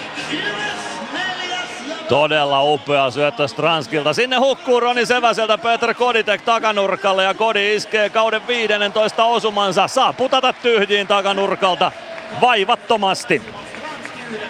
Todella 2.08 2.62
upea 2.62 3.10
syöttö 3.10 3.48
Stranskilta. 3.48 4.12
Sinne 4.12 4.36
hukkuu 4.36 4.80
Roni 4.80 5.06
Seväseltä 5.06 5.58
Peter 5.58 5.94
Koditek 5.94 6.42
takanurkalle 6.42 7.24
ja 7.24 7.34
Kodi 7.34 7.74
iskee 7.74 8.10
kauden 8.10 8.46
15 8.46 9.24
osumansa. 9.24 9.88
Saa 9.88 10.12
putata 10.12 10.52
tyhjiin 10.52 11.06
takanurkalta 11.06 11.92
vaivattomasti. 12.40 13.42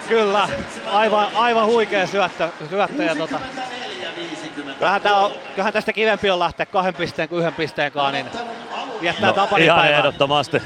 Kyllä, 0.09 0.49
aivan, 0.93 1.27
aivan 1.35 1.67
huikea 1.67 2.07
syöttö, 2.07 2.49
syöttö 2.71 3.05
ja 3.05 3.17
tota, 3.17 3.41
Vähän 4.83 5.01
tää 5.01 5.17
on, 5.17 5.33
kyllähän 5.55 5.73
tästä 5.73 5.93
kivempi 5.93 6.31
on 6.31 6.39
lähteä 6.39 6.67
kahden 6.67 6.95
pisteen 6.95 7.29
kuin 7.29 7.41
yhden 7.41 7.55
pisteenkaan, 7.55 8.13
niin 8.13 8.27
viettää 9.01 9.31
no, 9.31 9.37
Tapanin 9.37 9.65
Ihan 9.65 9.79
päivää. 9.81 9.99
ehdottomasti. 9.99 10.63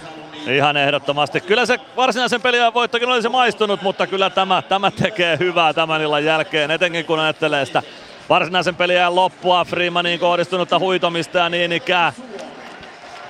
Ihan 0.47 0.77
ehdottomasti. 0.77 1.41
Kyllä 1.41 1.67
se 1.67 1.81
varsinaisen 1.97 2.43
pelin 2.43 2.75
voittokin 2.75 3.09
olisi 3.09 3.29
maistunut, 3.29 3.83
mutta 3.83 4.07
kyllä 4.07 4.31
tämä, 4.31 4.63
tämä 4.63 4.91
tekee 4.91 5.39
hyvää 5.39 5.73
tämän 5.73 6.03
illan 6.03 6.25
jälkeen, 6.25 6.71
etenkin 6.71 7.05
kun 7.05 7.21
ajattelee 7.21 7.67
sitä 7.67 7.83
varsinaisen 8.29 8.75
pelin 8.75 9.17
loppua, 9.17 9.65
Freemaniin 9.65 10.21
kohdistunutta 10.21 10.79
huitomista 10.79 11.39
ja 11.39 11.49
niin 11.49 11.73
ikään. 11.73 12.13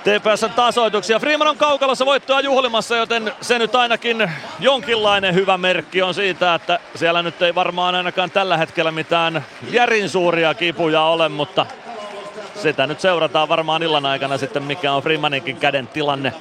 TPSn 0.03 0.49
tasoituksia. 0.55 1.19
Freeman 1.19 1.47
on 1.47 1.57
kaukalossa 1.57 2.05
voittoa 2.05 2.41
juhlimassa, 2.41 2.95
joten 2.95 3.33
se 3.41 3.59
nyt 3.59 3.75
ainakin 3.75 4.31
jonkinlainen 4.59 5.35
hyvä 5.35 5.57
merkki 5.57 6.01
on 6.01 6.13
siitä, 6.13 6.55
että 6.55 6.79
siellä 6.95 7.23
nyt 7.23 7.41
ei 7.41 7.55
varmaan 7.55 7.95
ainakaan 7.95 8.31
tällä 8.31 8.57
hetkellä 8.57 8.91
mitään 8.91 9.45
järin 9.71 10.09
suuria 10.09 10.53
kipuja 10.53 11.03
ole, 11.03 11.29
mutta 11.29 11.65
sitä 12.55 12.87
nyt 12.87 12.99
seurataan 12.99 13.49
varmaan 13.49 13.83
illan 13.83 14.05
aikana 14.05 14.37
sitten, 14.37 14.63
mikä 14.63 14.93
on 14.93 15.03
Freemaninkin 15.03 15.57
käden 15.57 15.87
tilanne. 15.87 16.33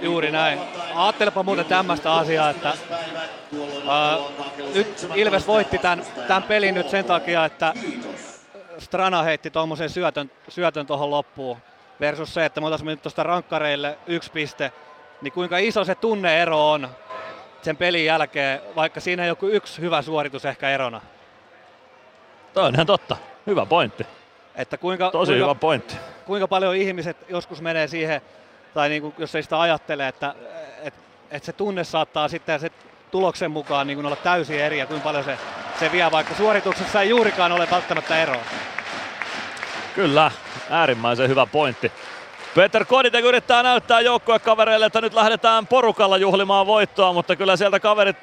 Juuri 0.00 0.30
näin. 0.30 0.60
Ajattelepa 0.94 1.42
muuten 1.42 1.64
tämmöistä 1.64 2.14
asiaa, 2.14 2.50
että 2.50 2.72
uh, 3.52 4.32
nyt 4.74 5.08
Ilves 5.14 5.46
voitti 5.46 5.78
tämän, 5.78 6.04
tämän 6.28 6.42
pelin 6.42 6.74
nyt 6.74 6.90
sen 6.90 7.04
takia, 7.04 7.44
että 7.44 7.74
Strana 8.78 9.22
heitti 9.22 9.50
tuommoisen 9.50 9.90
syötön, 9.90 10.30
syötön 10.48 10.86
tuohon 10.86 11.10
loppuun 11.10 11.58
versus 12.00 12.34
se, 12.34 12.44
että 12.44 12.60
me 12.60 12.66
oltaisiin 12.66 12.86
mennyt 12.86 13.02
tuosta 13.02 13.22
rankkareille 13.22 13.98
yksi 14.06 14.30
piste, 14.30 14.72
niin 15.20 15.32
kuinka 15.32 15.58
iso 15.58 15.84
se 15.84 15.94
tunneero 15.94 16.70
on 16.70 16.88
sen 17.62 17.76
pelin 17.76 18.04
jälkeen, 18.04 18.60
vaikka 18.76 19.00
siinä 19.00 19.22
ei 19.22 19.28
joku 19.28 19.46
yksi 19.46 19.80
hyvä 19.80 20.02
suoritus 20.02 20.44
ehkä 20.44 20.70
erona. 20.70 21.00
Toi 22.54 22.64
on 22.64 22.74
ihan 22.74 22.86
totta. 22.86 23.16
Hyvä 23.46 23.66
pointti. 23.66 24.06
Että 24.54 24.76
kuinka, 24.76 25.10
Tosi 25.10 25.32
kuinka, 25.32 25.44
hyvä 25.44 25.54
pointti. 25.54 25.96
Kuinka 26.26 26.48
paljon 26.48 26.76
ihmiset 26.76 27.16
joskus 27.28 27.60
menee 27.60 27.88
siihen, 27.88 28.20
tai 28.74 28.88
niin 28.88 29.02
kuin, 29.02 29.14
jos 29.18 29.34
ei 29.34 29.42
sitä 29.42 29.60
ajattele, 29.60 30.08
että, 30.08 30.34
että, 30.82 31.00
että 31.30 31.46
se 31.46 31.52
tunne 31.52 31.84
saattaa 31.84 32.28
sitten 32.28 32.60
se 32.60 32.70
tuloksen 33.10 33.50
mukaan 33.50 33.86
niin 33.86 33.96
kuin 33.96 34.06
olla 34.06 34.16
täysin 34.16 34.60
eri 34.60 34.78
ja 34.78 34.86
kuinka 34.86 35.04
paljon 35.04 35.24
se, 35.24 35.38
se 35.78 35.92
vie, 35.92 36.10
vaikka 36.10 36.34
suorituksessa 36.34 37.02
ei 37.02 37.08
juurikaan 37.08 37.52
ole 37.52 37.68
välttämättä 37.70 38.22
eroa. 38.22 38.42
Kyllä, 39.94 40.30
äärimmäisen 40.70 41.28
hyvä 41.28 41.46
pointti. 41.46 41.92
Peter 42.54 42.84
Koditek 42.84 43.24
yrittää 43.24 43.62
näyttää 43.62 44.00
joukkuekavereille, 44.00 44.86
että 44.86 45.00
nyt 45.00 45.14
lähdetään 45.14 45.66
porukalla 45.66 46.16
juhlimaan 46.16 46.66
voittoa, 46.66 47.12
mutta 47.12 47.36
kyllä 47.36 47.56
sieltä 47.56 47.80
kaverit 47.80 48.16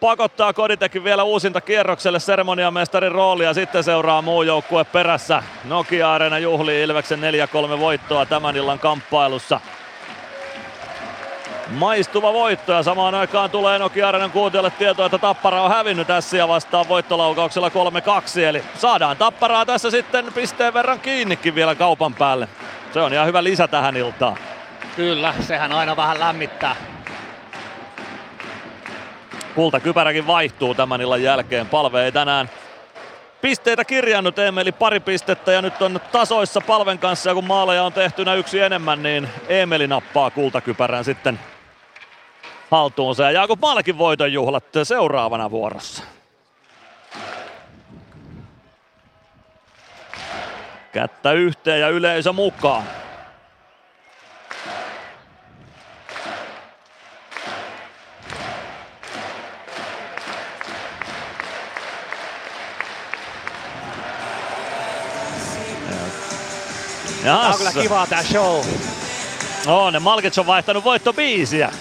pakottaa 0.00 0.52
Koditekin 0.52 1.04
vielä 1.04 1.22
uusinta 1.22 1.60
kierrokselle 1.60 2.20
seremoniamestarin 2.20 3.12
rooli 3.12 3.44
ja 3.44 3.54
sitten 3.54 3.84
seuraa 3.84 4.22
muu 4.22 4.42
joukkue 4.42 4.84
perässä. 4.84 5.42
Nokia 5.64 6.14
Arena 6.14 6.38
juhlii 6.38 6.82
Ilveksen 6.82 7.20
4-3 7.76 7.78
voittoa 7.78 8.26
tämän 8.26 8.56
illan 8.56 8.78
kamppailussa. 8.78 9.60
Maistuva 11.70 12.32
voitto 12.32 12.72
ja 12.72 12.82
samaan 12.82 13.14
aikaan 13.14 13.50
tulee 13.50 13.78
Nokia 13.78 14.08
Arenan 14.08 14.30
kuuntelijoille 14.30 14.76
tietoa, 14.78 15.06
että 15.06 15.18
Tappara 15.18 15.62
on 15.62 15.70
hävinnyt 15.70 16.06
tässä 16.06 16.36
ja 16.36 16.48
vastaan 16.48 16.88
voittolaukauksella 16.88 17.68
3-2. 17.68 18.40
Eli 18.40 18.64
saadaan 18.74 19.16
Tapparaa 19.16 19.66
tässä 19.66 19.90
sitten 19.90 20.32
pisteen 20.34 20.74
verran 20.74 21.00
kiinnikin 21.00 21.54
vielä 21.54 21.74
kaupan 21.74 22.14
päälle. 22.14 22.48
Se 22.94 23.00
on 23.00 23.12
ihan 23.12 23.26
hyvä 23.26 23.44
lisä 23.44 23.68
tähän 23.68 23.96
iltaan. 23.96 24.36
Kyllä, 24.96 25.34
sehän 25.40 25.72
aina 25.72 25.96
vähän 25.96 26.20
lämmittää. 26.20 26.76
Kultakypäräkin 29.54 30.26
vaihtuu 30.26 30.74
tämän 30.74 31.00
illan 31.00 31.22
jälkeen. 31.22 31.66
Palve 31.66 32.04
ei 32.04 32.12
tänään 32.12 32.50
pisteitä 33.40 33.84
kirjannut 33.84 34.38
Emeli 34.38 34.72
pari 34.72 35.00
pistettä 35.00 35.52
ja 35.52 35.62
nyt 35.62 35.82
on 35.82 36.00
tasoissa 36.12 36.60
palven 36.60 36.98
kanssa 36.98 37.30
ja 37.30 37.34
kun 37.34 37.44
maaleja 37.44 37.84
on 37.84 37.92
tehtynä 37.92 38.34
yksi 38.34 38.60
enemmän, 38.60 39.02
niin 39.02 39.28
Emeli 39.48 39.86
nappaa 39.86 40.30
kultakypärän 40.30 41.04
sitten 41.04 41.40
haltuunsa. 42.70 43.22
Ja 43.22 43.30
Jaakob 43.30 43.60
Malkin 43.60 43.98
voiton 43.98 44.32
juhlat 44.32 44.64
seuraavana 44.82 45.50
vuorossa. 45.50 46.02
Kättä 50.92 51.32
yhteen 51.32 51.80
ja 51.80 51.88
yleisö 51.88 52.32
mukaan. 52.32 52.82
Tää 67.24 67.48
on 67.48 67.54
kyllä 67.58 67.72
kivaa 67.72 68.06
tää 68.06 68.22
show. 68.22 68.64
On, 69.66 69.94
ja 69.94 70.00
Malkic 70.00 70.38
on 70.38 70.46
vaihtanut 70.46 70.84
voittobiisiä. 70.84 71.72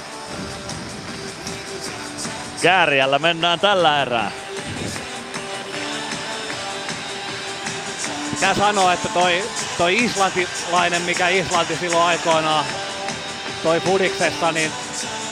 Kääriällä 2.62 3.20
mennään 3.20 3.60
tällä 3.60 4.02
erää. 4.02 4.32
Pitää 8.32 8.56
sanoa, 8.56 8.94
että 8.94 9.10
toi, 9.10 9.44
toi 9.78 9.98
islantilainen, 9.98 11.02
mikä 11.02 11.28
Islanti 11.28 11.76
silloin 11.76 12.04
aikoinaan 12.04 12.66
toi 13.64 13.80
Fudiksessa, 13.80 14.52
niin 14.52 14.72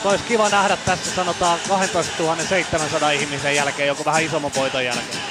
olisi 0.04 0.24
kiva 0.24 0.48
nähdä 0.48 0.76
tässä 0.76 1.14
sanotaan 1.14 1.58
12 1.68 2.36
700 2.48 3.10
ihmisen 3.10 3.56
jälkeen, 3.56 3.88
joku 3.88 4.04
vähän 4.04 4.22
isomman 4.22 4.50
voiton 4.56 4.84
jälkeen. 4.84 5.22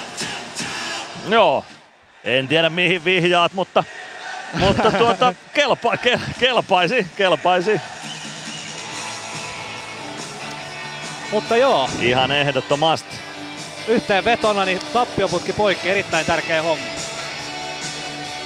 Joo, 1.29 1.65
en 2.23 2.47
tiedä 2.47 2.69
mihin 2.69 3.05
vihjaat, 3.05 3.53
mutta, 3.53 3.83
mutta 4.53 4.91
tuota, 4.91 5.33
kelpa, 5.53 5.97
ke, 5.97 6.19
kelpaisi, 6.39 7.07
kelpaisi. 7.15 7.81
Mutta 11.31 11.57
joo. 11.57 11.89
Ihan 12.01 12.31
ehdottomasti. 12.31 13.15
Yhteen 13.87 14.25
vetona 14.25 14.65
niin 14.65 14.79
tappioputki 14.93 15.53
poikki, 15.53 15.89
erittäin 15.89 16.25
tärkeä 16.25 16.61
homma. 16.61 16.85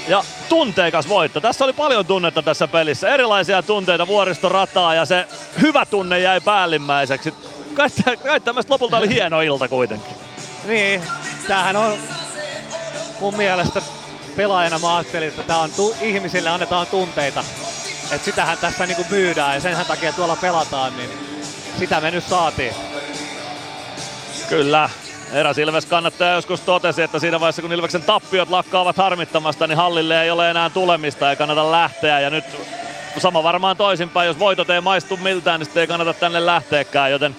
Ja 0.08 0.24
tunteikas 0.50 1.10
voitto. 1.10 1.42
Tässä 1.42 1.66
oli 1.66 1.74
paljon 1.74 2.06
tunnetta 2.06 2.42
tässä 2.42 2.68
pelissä. 2.68 3.14
Erilaisia 3.14 3.64
tunteita 3.64 4.08
vuoristorataa 4.08 4.96
ja 4.96 5.06
se 5.06 5.28
hyvä 5.62 5.86
tunne 5.86 6.20
jäi 6.20 6.42
päällimmäiseksi. 6.42 7.34
Kai 8.24 8.40
tämmöistä 8.40 8.74
lopulta 8.74 8.98
oli 8.98 9.10
hieno 9.10 9.42
ilta 9.42 9.68
kuitenkin. 9.68 10.14
Niin, 10.66 11.02
tämähän 11.48 11.76
on 11.76 11.98
mun 13.20 13.38
mielestä 13.38 13.82
pelaajana 14.36 14.80
mä 14.80 14.98
ajattelin, 14.98 15.28
että 15.30 15.44
tää 15.44 15.58
on 15.58 15.72
tu- 15.72 15.96
ihmisille 16.02 16.50
annetaan 16.50 16.88
tunteita. 16.88 17.44
Et 18.12 18.24
sitähän 18.24 18.58
tässä 18.58 18.86
niinku 18.86 19.06
myydään 19.10 19.54
ja 19.54 19.62
senhän 19.62 19.86
takia 19.86 20.14
tuolla 20.14 20.36
pelataan, 20.36 20.98
niin 20.98 21.31
sitä 21.80 22.02
me 22.02 22.12
nyt 22.12 22.24
saatiin. 22.24 22.74
Kyllä. 24.50 24.90
Eräs 25.34 25.58
Ilves 25.58 25.86
kannattaja 25.86 26.34
joskus 26.34 26.62
totesi, 26.62 27.02
että 27.02 27.20
siinä 27.20 27.40
vaiheessa 27.40 27.62
kun 27.62 27.74
Ilveksen 27.74 28.04
tappiot 28.04 28.50
lakkaavat 28.50 28.98
harmittamasta, 28.98 29.68
niin 29.68 29.78
hallille 29.78 30.24
ei 30.24 30.32
ole 30.32 30.50
enää 30.50 30.70
tulemista 30.70 31.26
ja 31.26 31.36
kannata 31.36 31.72
lähteä. 31.72 32.20
Ja 32.20 32.30
nyt 32.30 32.46
sama 33.18 33.44
varmaan 33.44 33.78
toisinpäin, 33.78 34.28
jos 34.28 34.40
voitot 34.40 34.70
ei 34.70 34.82
maistu 34.82 35.18
miltään, 35.18 35.60
niin 35.60 35.66
sitten 35.66 35.82
ei 35.82 35.88
kannata 35.88 36.14
tänne 36.14 36.46
lähteäkään. 36.46 37.12
Joten 37.12 37.36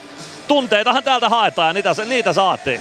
tunteitahan 0.49 1.05
täältä 1.05 1.29
haetaan 1.29 1.69
ja 1.69 1.73
niitä, 1.73 1.95
niitä 2.05 2.33
saatiin. 2.33 2.81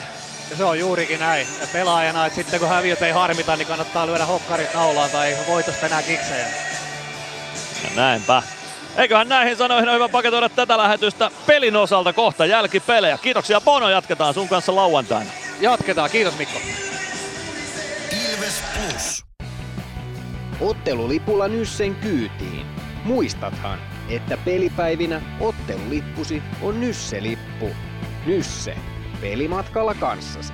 Se 0.58 0.64
on 0.64 0.80
juurikin 0.80 1.20
näin. 1.20 1.48
Ja 1.62 1.68
pelaajana, 1.74 2.26
että 2.26 2.36
sitten 2.36 2.60
kun 2.60 2.70
häviöt 2.70 3.02
ei 3.02 3.12
harmita, 3.12 3.56
niin 3.56 3.68
kannattaa 3.68 4.08
lyödä 4.08 4.26
hokkarit 4.26 4.74
naulaan 4.74 5.10
tai 5.10 5.38
voitosta 5.48 5.86
enää 5.86 6.04
kiksejä. 6.04 6.48
Ja 7.84 7.90
näinpä. 7.96 8.44
Eiköhän 8.98 9.30
näihin 9.30 9.58
sanoihin 9.58 9.90
ole 9.90 9.96
hyvä 9.96 10.10
paketoida 10.10 10.50
tätä 10.50 10.78
lähetystä 10.78 11.32
pelin 11.48 11.76
osalta 11.76 12.14
kohta 12.14 12.46
jälkipelejä. 12.46 13.18
Kiitoksia 13.18 13.62
Bono, 13.62 13.90
jatketaan 13.90 14.34
sun 14.34 14.48
kanssa 14.48 14.76
lauantaina. 14.76 15.32
Jatketaan, 15.62 16.10
kiitos 16.10 16.38
Mikko. 16.38 16.60
Ilves 18.12 18.64
Plus. 18.74 19.26
Ottelulipulla 20.62 21.48
Nyssen 21.48 21.96
kyytiin. 21.96 22.66
Muistathan, 23.04 23.80
että 24.10 24.38
pelipäivinä 24.38 25.22
ottelulippusi 25.40 26.44
on 26.62 26.82
Nysse-lippu. 26.82 27.70
Nysse. 28.26 28.76
Pelimatkalla 29.22 29.94
kanssasi. 29.94 30.54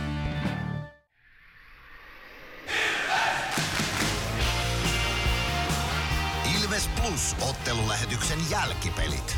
Plus 7.11 7.35
ottelulähetyksen 7.49 8.39
jälkipelit. 8.51 9.37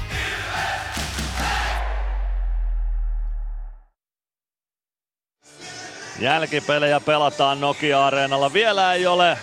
Jälkipelejä 6.19 6.99
pelataan 6.99 7.61
Nokia-areenalla. 7.61 8.53
Vielä 8.53 8.93
ei 8.93 9.07
ole 9.07 9.37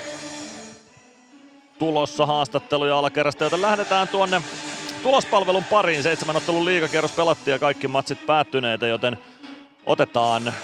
tulossa 1.79 2.27
haastatteluja 2.27 2.99
alakerrasta, 2.99 3.45
joten 3.45 3.63
lähdetään 3.63 4.09
tuonne 4.09 4.43
tulospalvelun 5.03 5.65
pariin. 5.65 6.03
Seitsemän 6.03 6.37
ottelun 6.37 6.65
liigakierros 6.65 7.13
pelattiin 7.13 7.53
ja 7.53 7.59
kaikki 7.59 7.89
matsit 7.89 8.27
päättyneitä, 8.27 8.87
joten 8.87 9.19
otetaan 9.87 10.55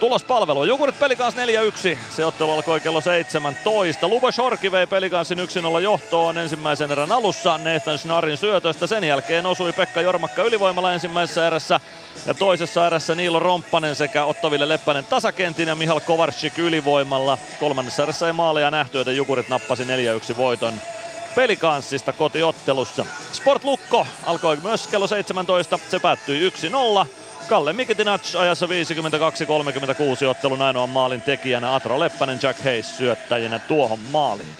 tulospalvelua. 0.00 0.66
Jukurit 0.66 0.98
pelikans 0.98 1.34
4-1. 1.34 1.98
Se 2.10 2.24
ottelu 2.24 2.50
alkoi 2.50 2.80
kello 2.80 3.00
17. 3.00 4.08
Luba 4.08 4.32
Shorki 4.32 4.72
vei 4.72 4.86
pelikanssin 4.86 5.38
1-0 5.38 5.80
johtoon 5.80 6.38
ensimmäisen 6.38 6.92
erän 6.92 7.12
alussa 7.12 7.58
Nathan 7.58 7.98
Schnarin 7.98 8.36
syötöstä. 8.36 8.86
Sen 8.86 9.04
jälkeen 9.04 9.46
osui 9.46 9.72
Pekka 9.72 10.00
Jormakka 10.00 10.42
ylivoimalla 10.42 10.92
ensimmäisessä 10.92 11.46
erässä 11.46 11.80
ja 12.26 12.34
toisessa 12.34 12.86
erässä 12.86 13.14
Niilo 13.14 13.40
Romppanen 13.40 13.96
sekä 13.96 14.24
Ottaville 14.24 14.68
Leppänen 14.68 15.04
tasakentin 15.04 15.68
ja 15.68 15.74
Mihal 15.74 16.00
Kovarsik 16.00 16.58
ylivoimalla. 16.58 17.38
Kolmannessa 17.60 18.02
erässä 18.02 18.26
ei 18.26 18.32
maaleja 18.32 18.70
nähty, 18.70 18.98
joten 18.98 19.16
Jukurit 19.16 19.48
nappasi 19.48 19.84
4-1 19.84 20.36
voiton 20.36 20.74
pelikanssista 21.34 22.12
kotiottelussa. 22.12 23.06
Sport 23.32 23.64
Lukko 23.64 24.06
alkoi 24.26 24.56
myös 24.56 24.86
kello 24.86 25.06
17. 25.06 25.78
Se 25.90 25.98
päättyi 25.98 26.50
1-0. 26.50 27.06
Kalle 27.50 27.72
Mikitinac 27.72 28.34
ajassa 28.34 28.66
52-36 28.66 28.70
ottelun 30.26 30.62
ainoan 30.62 30.88
maalin 30.88 31.22
tekijänä. 31.22 31.74
Atro 31.74 32.00
Leppänen, 32.00 32.38
Jack 32.42 32.64
Hayes 32.64 32.96
syöttäjänä 32.96 33.58
tuohon 33.58 33.98
maaliin. 34.10 34.56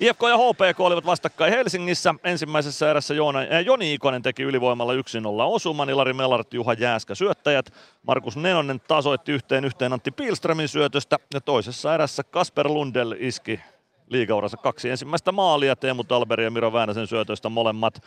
IFK 0.00 0.22
ja 0.22 0.36
HPK 0.36 0.80
olivat 0.80 1.06
vastakkain 1.06 1.52
Helsingissä. 1.52 2.14
Ensimmäisessä 2.24 2.90
erässä 2.90 3.14
Joona, 3.14 3.38
äh, 3.38 3.64
Joni 3.64 3.94
Ikonen 3.94 4.22
teki 4.22 4.42
ylivoimalla 4.42 4.92
1-0 4.92 4.96
osuman. 5.44 5.90
Ilari 5.90 6.12
Mellart, 6.12 6.54
Juha 6.54 6.72
Jääskä 6.72 7.14
syöttäjät. 7.14 7.72
Markus 8.02 8.36
Nenonen 8.36 8.80
tasoitti 8.80 9.32
yhteen 9.32 9.64
yhteen 9.64 9.92
Antti 9.92 10.10
Pilströmin 10.10 10.68
syötöstä. 10.68 11.18
Ja 11.34 11.40
toisessa 11.40 11.94
erässä 11.94 12.22
Kasper 12.22 12.68
Lundell 12.68 13.14
iski 13.18 13.60
liigauransa 14.08 14.56
kaksi 14.56 14.90
ensimmäistä 14.90 15.32
maalia. 15.32 15.76
Teemu 15.76 16.04
Talberi 16.04 16.44
ja 16.44 16.50
Miro 16.50 16.72
Väänäsen 16.72 17.06
syötöistä 17.06 17.48
molemmat. 17.48 18.02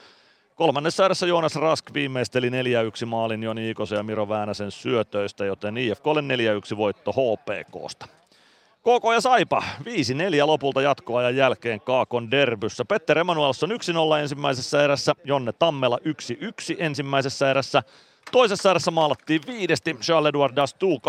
Kolmannessa 0.56 1.06
erässä 1.06 1.28
Joonas 1.28 1.56
Rask 1.56 1.94
viimeisteli 1.94 2.50
4-1 2.50 3.06
maalin 3.06 3.44
Joni 3.44 3.70
Ikosen 3.70 3.96
ja 3.96 4.04
Miro 4.04 4.30
Väänäsen 4.30 4.72
syötöistä, 4.72 5.46
joten 5.46 5.78
IFKlle 5.78 6.22
4-1 6.74 6.78
voitto 6.78 7.12
HPKsta. 7.12 8.08
KK 8.80 9.14
ja 9.14 9.22
Saipa 9.22 9.64
5-4 9.82 9.86
lopulta 10.46 10.82
jatkoajan 10.82 11.36
jälkeen 11.36 11.82
Kaakon 11.82 12.32
derbyssä. 12.32 12.86
Petter 12.86 13.18
Emanuelsson 13.18 13.72
1-0 13.72 14.22
ensimmäisessä 14.22 14.84
erässä, 14.84 15.14
Jonne 15.24 15.52
Tammela 15.52 15.98
1-1 15.98 16.76
ensimmäisessä 16.80 17.52
erässä. 17.52 17.84
Toisessa 18.32 18.72
erässä 18.72 18.92
maalattiin 18.92 19.42
viidesti, 19.48 19.94
Charles-Edouard 19.94 20.56
Dastou 20.56 21.02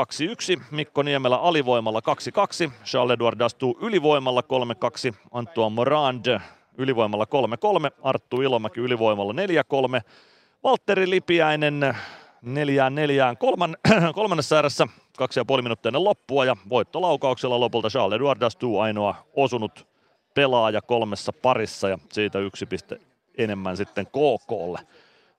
2-1, 0.59 0.63
Mikko 0.71 1.03
Niemelä 1.03 1.37
alivoimalla 1.37 2.01
2-2, 2.69 2.71
Charles-Edouard 2.85 3.39
Dastou 3.39 3.79
ylivoimalla 3.81 4.43
3-2, 5.13 5.15
Antoine 5.33 5.75
Morand 5.75 6.41
ylivoimalla 6.79 7.27
3-3, 7.91 7.97
Arttu 8.03 8.43
Ilomäki 8.43 8.81
ylivoimalla 8.81 9.33
4-3, 9.99 10.01
Valtteri 10.65 11.11
Lipiäinen 11.11 11.97
neljään 12.43 12.95
neljään 12.95 13.37
kolman, 13.37 13.77
kolmannessa 14.15 14.59
erässä 14.59 14.87
kaksi 15.17 15.41
ja 15.41 15.45
puoli 15.45 15.63
minuuttia 15.63 15.89
ennen 15.89 16.05
loppua 16.05 16.45
ja 16.45 16.57
voittolaukauksella 16.69 17.61
lopulta 17.61 17.89
Charles 17.89 18.17
Edouard 18.17 18.41
Dastou 18.41 18.81
ainoa 18.81 19.15
osunut 19.33 19.87
pelaaja 20.35 20.83
kolmessa 20.83 21.33
parissa 21.33 21.89
ja 21.89 21.99
siitä 22.13 22.39
yksi 22.39 22.67
piste 22.67 23.01
enemmän 23.39 23.77
sitten 23.77 24.07
KKlle 24.07 24.79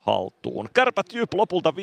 haltuun. 0.07 0.69
Kärpät 0.73 1.13
Jyp 1.13 1.33
lopulta 1.33 1.73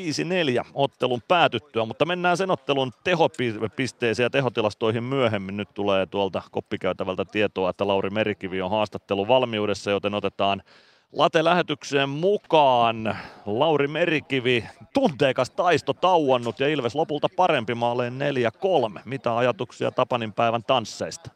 5-4 0.63 0.65
ottelun 0.75 1.23
päätyttyä, 1.29 1.85
mutta 1.85 2.05
mennään 2.07 2.37
sen 2.37 2.51
ottelun 2.51 2.93
tehopisteisiin 3.05 4.25
ja 4.25 4.31
tehotilastoihin 4.31 5.05
myöhemmin. 5.05 5.57
Nyt 5.57 5.69
tulee 5.75 6.07
tuolta 6.07 6.43
koppikäytävältä 6.51 7.25
tietoa, 7.25 7.71
että 7.71 7.87
Lauri 7.87 8.11
Merikivi 8.11 8.63
on 8.63 8.71
haastattelu 8.71 9.29
valmiudessa, 9.29 9.91
joten 9.91 10.15
otetaan 10.15 10.63
Late-lähetykseen 11.13 12.09
mukaan. 12.09 13.17
Lauri 13.47 13.89
Merikivi, 13.89 14.65
tunteikas 14.95 15.51
taisto 15.51 15.93
tauonnut 15.93 16.61
ja 16.61 16.69
Ilves 16.69 16.95
lopulta 16.95 17.29
parempi 17.37 17.75
maaleen 17.75 18.19
4-3. 18.97 19.01
Mitä 19.05 19.37
ajatuksia 19.37 19.91
Tapanin 19.91 20.33
päivän 20.33 20.63
tansseista? 20.63 21.31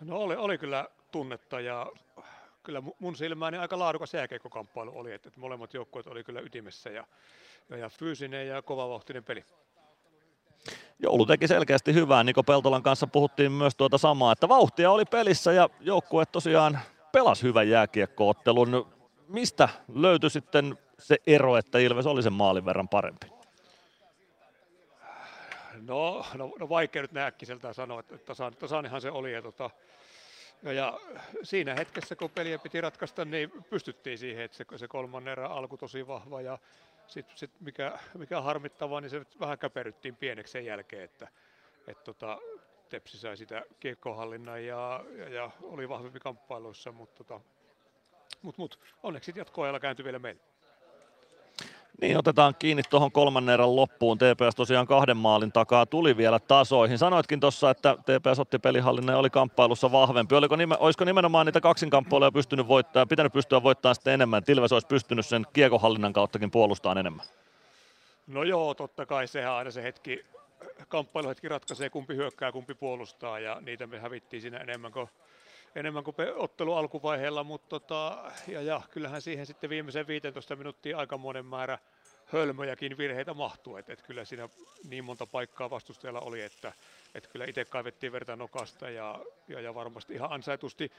No 0.00 0.16
oli, 0.16 0.36
oli 0.36 0.58
kyllä 0.58 0.88
tunnetta 1.12 1.60
ja 1.60 1.86
kyllä 2.62 2.82
mun 2.98 3.16
silmääni 3.16 3.58
aika 3.58 3.78
laadukas 3.78 4.14
jääkeikkokamppailu 4.14 4.98
oli, 4.98 5.12
että 5.12 5.30
molemmat 5.36 5.74
joukkueet 5.74 6.06
oli 6.06 6.24
kyllä 6.24 6.40
ytimessä 6.40 6.90
ja, 6.90 7.06
ja, 7.70 7.76
ja 7.76 7.88
fyysinen 7.88 8.48
ja 8.48 8.62
kovavauhtinen 8.62 9.24
peli. 9.24 9.44
Joulu 10.98 11.26
teki 11.26 11.48
selkeästi 11.48 11.94
hyvää. 11.94 12.24
Niko 12.24 12.42
Peltolan 12.42 12.82
kanssa 12.82 13.06
puhuttiin 13.06 13.52
myös 13.52 13.74
tuota 13.76 13.98
samaa, 13.98 14.32
että 14.32 14.48
vauhtia 14.48 14.90
oli 14.90 15.04
pelissä 15.04 15.52
ja 15.52 15.70
joukkue 15.80 16.26
tosiaan 16.26 16.80
pelasi 17.12 17.42
hyvän 17.42 17.68
jääkiekkoottelun. 17.68 18.92
Mistä 19.28 19.68
löytyi 19.94 20.30
sitten 20.30 20.78
se 20.98 21.16
ero, 21.26 21.56
että 21.56 21.78
Ilves 21.78 22.06
oli 22.06 22.22
sen 22.22 22.32
maalin 22.32 22.64
verran 22.64 22.88
parempi? 22.88 23.26
No, 25.86 26.26
no, 26.34 26.52
no 26.58 26.68
vaikea 26.68 27.02
nyt 27.02 27.12
näkkiseltä 27.12 27.72
sanoa, 27.72 28.00
että 28.00 28.18
tasan, 28.18 28.52
tasanhan 28.56 29.00
se 29.00 29.10
oli. 29.10 29.32
Ja, 29.32 29.42
tota, 29.42 29.70
ja, 30.62 30.72
ja, 30.72 31.00
siinä 31.42 31.74
hetkessä, 31.74 32.16
kun 32.16 32.30
peliä 32.30 32.58
piti 32.58 32.80
ratkaista, 32.80 33.24
niin 33.24 33.50
pystyttiin 33.70 34.18
siihen, 34.18 34.44
että 34.44 34.56
se, 34.56 34.64
se 34.76 34.88
kolmannen 34.88 35.32
erä 35.32 35.46
alku 35.46 35.76
tosi 35.76 36.06
vahva 36.06 36.40
ja 36.40 36.58
sitten 37.06 37.38
sit 37.38 37.50
mikä, 37.60 37.98
mikä 38.18 38.40
harmittavaa, 38.40 39.00
niin 39.00 39.10
se 39.10 39.26
vähän 39.40 39.58
käperyttiin 39.58 40.16
pieneksi 40.16 40.52
sen 40.52 40.64
jälkeen, 40.64 41.04
että 41.04 41.28
et 41.86 42.04
tota, 42.04 42.38
Tepsi 42.88 43.18
sai 43.18 43.36
sitä 43.36 43.62
kiekkohallinnan 43.80 44.64
ja, 44.64 45.04
ja, 45.16 45.28
ja 45.28 45.50
oli 45.62 45.88
vahvempi 45.88 46.20
kamppailuissa, 46.20 46.92
mutta 46.92 47.24
tota, 47.24 47.40
mut, 48.42 48.58
mut, 48.58 48.78
onneksi 49.02 49.32
jatkoajalla 49.36 49.80
kääntyi 49.80 50.04
vielä 50.04 50.18
meille. 50.18 50.51
Niin, 52.00 52.18
otetaan 52.18 52.54
kiinni 52.58 52.82
tuohon 52.90 53.12
kolmannen 53.12 53.52
erän 53.52 53.76
loppuun. 53.76 54.18
TPS 54.18 54.54
tosiaan 54.56 54.86
kahden 54.86 55.16
maalin 55.16 55.52
takaa 55.52 55.86
tuli 55.86 56.16
vielä 56.16 56.38
tasoihin. 56.38 56.98
Sanoitkin 56.98 57.40
tuossa, 57.40 57.70
että 57.70 57.96
TPS 57.96 58.38
otti 58.38 58.58
pelihallinnan 58.58 59.14
ja 59.14 59.18
oli 59.18 59.30
kamppailussa 59.30 59.92
vahvempi. 59.92 60.34
Oliko 60.34 60.56
olisiko 60.78 61.04
nimenomaan 61.04 61.46
niitä 61.46 61.60
kaksinkamppailuja 61.60 62.32
pystynyt 62.32 62.68
voittaa, 62.68 63.06
pitänyt 63.06 63.32
pystyä 63.32 63.62
voittamaan 63.62 63.94
sitten 63.94 64.14
enemmän? 64.14 64.44
Tilves 64.44 64.72
olisi 64.72 64.86
pystynyt 64.86 65.26
sen 65.26 65.46
kiekohallinnan 65.52 66.12
kauttakin 66.12 66.50
puolustamaan 66.50 66.98
enemmän. 66.98 67.26
No 68.26 68.42
joo, 68.42 68.74
totta 68.74 69.06
kai 69.06 69.26
sehän 69.26 69.52
aina 69.52 69.70
se 69.70 69.82
hetki 69.82 70.24
kamppailuhetki 70.88 71.48
ratkaisee, 71.48 71.90
kumpi 71.90 72.16
hyökkää, 72.16 72.52
kumpi 72.52 72.74
puolustaa, 72.74 73.38
ja 73.38 73.60
niitä 73.60 73.86
me 73.86 73.98
hävittiin 73.98 74.42
siinä 74.42 74.58
enemmän 74.58 74.92
kuin, 74.92 75.08
enemmän 75.74 76.04
kuin 76.04 76.14
ottelu 76.36 76.74
alkuvaiheella, 76.74 77.44
mutta 77.44 77.68
tota, 77.68 78.32
ja, 78.46 78.62
ja, 78.62 78.82
kyllähän 78.90 79.22
siihen 79.22 79.46
sitten 79.46 79.70
viimeisen 79.70 80.06
15 80.06 80.56
minuuttia 80.56 80.98
aikamoinen 80.98 81.46
määrä 81.46 81.78
hölmöjäkin 82.26 82.98
virheitä 82.98 83.34
mahtuu, 83.34 83.76
että 83.76 83.92
et 83.92 84.02
kyllä 84.02 84.24
siinä 84.24 84.48
niin 84.88 85.04
monta 85.04 85.26
paikkaa 85.26 85.70
vastustajalla 85.70 86.20
oli, 86.20 86.42
että 86.42 86.72
et 87.14 87.26
kyllä 87.26 87.44
itse 87.44 87.64
kaivettiin 87.64 88.12
verta 88.12 88.36
nokasta 88.36 88.90
ja, 88.90 89.18
ja, 89.48 89.60
ja 89.60 89.74
varmasti 89.74 90.14
ihan 90.14 90.32
ansaitusti 90.32 90.92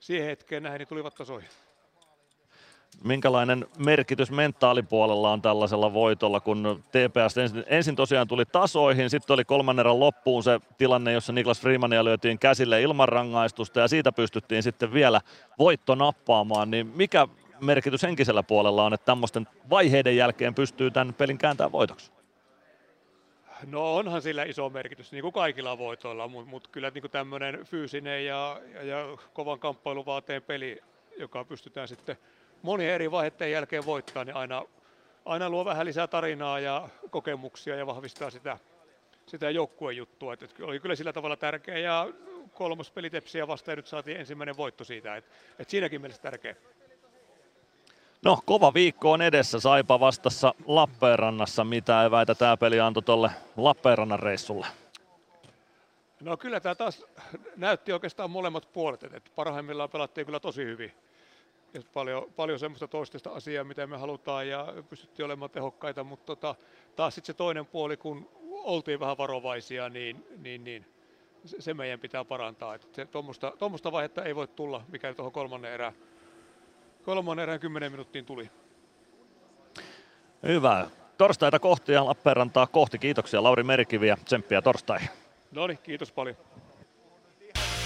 siihen 0.00 0.26
hetkeen 0.26 0.62
nähden 0.62 0.78
niin 0.78 0.88
tulivat 0.88 1.14
tasoihin 1.14 1.50
minkälainen 3.04 3.66
merkitys 3.78 4.30
mentaalipuolella 4.30 5.32
on 5.32 5.42
tällaisella 5.42 5.92
voitolla, 5.92 6.40
kun 6.40 6.84
TPS 6.88 7.38
ensin, 7.38 7.64
ensin 7.66 7.96
tosiaan 7.96 8.28
tuli 8.28 8.44
tasoihin, 8.44 9.10
sitten 9.10 9.34
oli 9.34 9.44
kolmannen 9.44 9.80
erän 9.86 10.00
loppuun 10.00 10.42
se 10.42 10.60
tilanne, 10.78 11.12
jossa 11.12 11.32
Niklas 11.32 11.60
Freemania 11.60 12.04
lyötiin 12.04 12.38
käsille 12.38 12.82
ilman 12.82 13.08
rangaistusta 13.08 13.80
ja 13.80 13.88
siitä 13.88 14.12
pystyttiin 14.12 14.62
sitten 14.62 14.92
vielä 14.92 15.20
voitto 15.58 15.94
nappaamaan, 15.94 16.70
niin 16.70 16.86
mikä 16.86 17.28
merkitys 17.60 18.02
henkisellä 18.02 18.42
puolella 18.42 18.84
on, 18.84 18.94
että 18.94 19.04
tämmöisten 19.04 19.48
vaiheiden 19.70 20.16
jälkeen 20.16 20.54
pystyy 20.54 20.90
tämän 20.90 21.14
pelin 21.14 21.38
kääntämään 21.38 21.72
voitoksi? 21.72 22.12
No 23.66 23.96
onhan 23.96 24.22
sillä 24.22 24.42
iso 24.42 24.70
merkitys, 24.70 25.12
niin 25.12 25.22
kuin 25.22 25.32
kaikilla 25.32 25.78
voitoilla, 25.78 26.28
mutta 26.28 26.50
mut 26.50 26.68
kyllä 26.68 26.90
niin 26.94 27.10
tämmöinen 27.10 27.64
fyysinen 27.64 28.26
ja, 28.26 28.60
ja, 28.74 28.82
ja 28.82 29.16
kovan 29.32 29.58
kamppailuvaateen 29.58 30.42
peli, 30.42 30.82
joka 31.18 31.44
pystytään 31.44 31.88
sitten 31.88 32.16
monia 32.66 32.94
eri 32.94 33.10
vaiheiden 33.10 33.50
jälkeen 33.50 33.86
voittaa, 33.86 34.24
niin 34.24 34.36
aina, 34.36 34.62
aina 35.24 35.50
luo 35.50 35.64
vähän 35.64 35.86
lisää 35.86 36.06
tarinaa 36.06 36.60
ja 36.60 36.88
kokemuksia 37.10 37.76
ja 37.76 37.86
vahvistaa 37.86 38.30
sitä, 38.30 38.58
sitä 39.26 39.50
joukkueen 39.50 39.96
juttua. 39.96 40.32
Et, 40.32 40.42
et 40.42 40.54
oli 40.60 40.80
kyllä 40.80 40.94
sillä 40.94 41.12
tavalla 41.12 41.36
tärkeä 41.36 41.78
ja 41.78 42.08
kolmas 42.54 42.90
peli 42.90 43.10
Tepsiä 43.10 43.46
vastaan 43.46 43.72
ja 43.72 43.76
nyt 43.76 43.86
saatiin 43.86 44.16
ensimmäinen 44.16 44.56
voitto 44.56 44.84
siitä. 44.84 45.16
Et, 45.16 45.24
et 45.58 45.70
siinäkin 45.70 46.00
mielessä 46.00 46.22
tärkeä. 46.22 46.56
No, 48.24 48.38
kova 48.44 48.74
viikko 48.74 49.12
on 49.12 49.22
edessä. 49.22 49.60
Saipa 49.60 50.00
vastassa 50.00 50.54
Lappeenrannassa. 50.66 51.64
Mitä 51.64 52.04
eväitä 52.04 52.34
tämä 52.34 52.56
peli 52.56 52.80
antoi 52.80 53.02
tuolle 53.02 53.30
Lappeenrannan 53.56 54.20
reissulle? 54.20 54.66
No 56.20 56.36
kyllä 56.36 56.60
tämä 56.60 56.74
taas 56.74 57.04
näytti 57.56 57.92
oikeastaan 57.92 58.30
molemmat 58.30 58.72
puolet. 58.72 59.02
Et 59.02 59.32
parhaimmillaan 59.36 59.90
pelattiin 59.90 60.24
kyllä 60.24 60.40
tosi 60.40 60.64
hyvin 60.64 60.92
ja 61.76 61.82
paljon, 61.94 62.32
paljon 62.36 62.58
semmoista 62.58 62.88
toistesta 62.88 63.30
asiaa, 63.30 63.64
mitä 63.64 63.86
me 63.86 63.96
halutaan 63.96 64.48
ja 64.48 64.74
pystyttiin 64.88 65.26
olemaan 65.26 65.50
tehokkaita, 65.50 66.04
mutta 66.04 66.26
tota, 66.26 66.54
taas 66.96 67.14
sitten 67.14 67.34
se 67.34 67.36
toinen 67.36 67.66
puoli, 67.66 67.96
kun 67.96 68.28
oltiin 68.50 69.00
vähän 69.00 69.18
varovaisia, 69.18 69.88
niin, 69.88 70.26
niin, 70.38 70.64
niin 70.64 70.86
se, 71.44 71.74
meidän 71.74 72.00
pitää 72.00 72.24
parantaa. 72.24 72.78
Tuommoista 73.58 73.92
vaihetta 73.92 74.24
ei 74.24 74.34
voi 74.34 74.48
tulla, 74.48 74.82
mikä 74.88 75.14
tuohon 75.14 75.32
kolmannen 75.32 75.72
erään, 75.72 75.92
kolmannen 77.04 77.42
erään 77.42 77.60
kymmenen 77.60 77.92
minuuttiin 77.92 78.24
tuli. 78.24 78.50
Hyvä. 80.42 80.90
Torstaita 81.18 81.58
kohti 81.58 81.92
ja 81.92 82.04
Lappeenrantaa 82.04 82.66
kohti. 82.66 82.98
Kiitoksia 82.98 83.42
Lauri 83.42 83.62
Merkivi 83.62 84.08
ja 84.08 84.16
tsemppiä 84.24 84.62
torstaihin. 84.62 85.08
No 85.52 85.66
niin, 85.66 85.78
kiitos 85.82 86.12
paljon. 86.12 86.36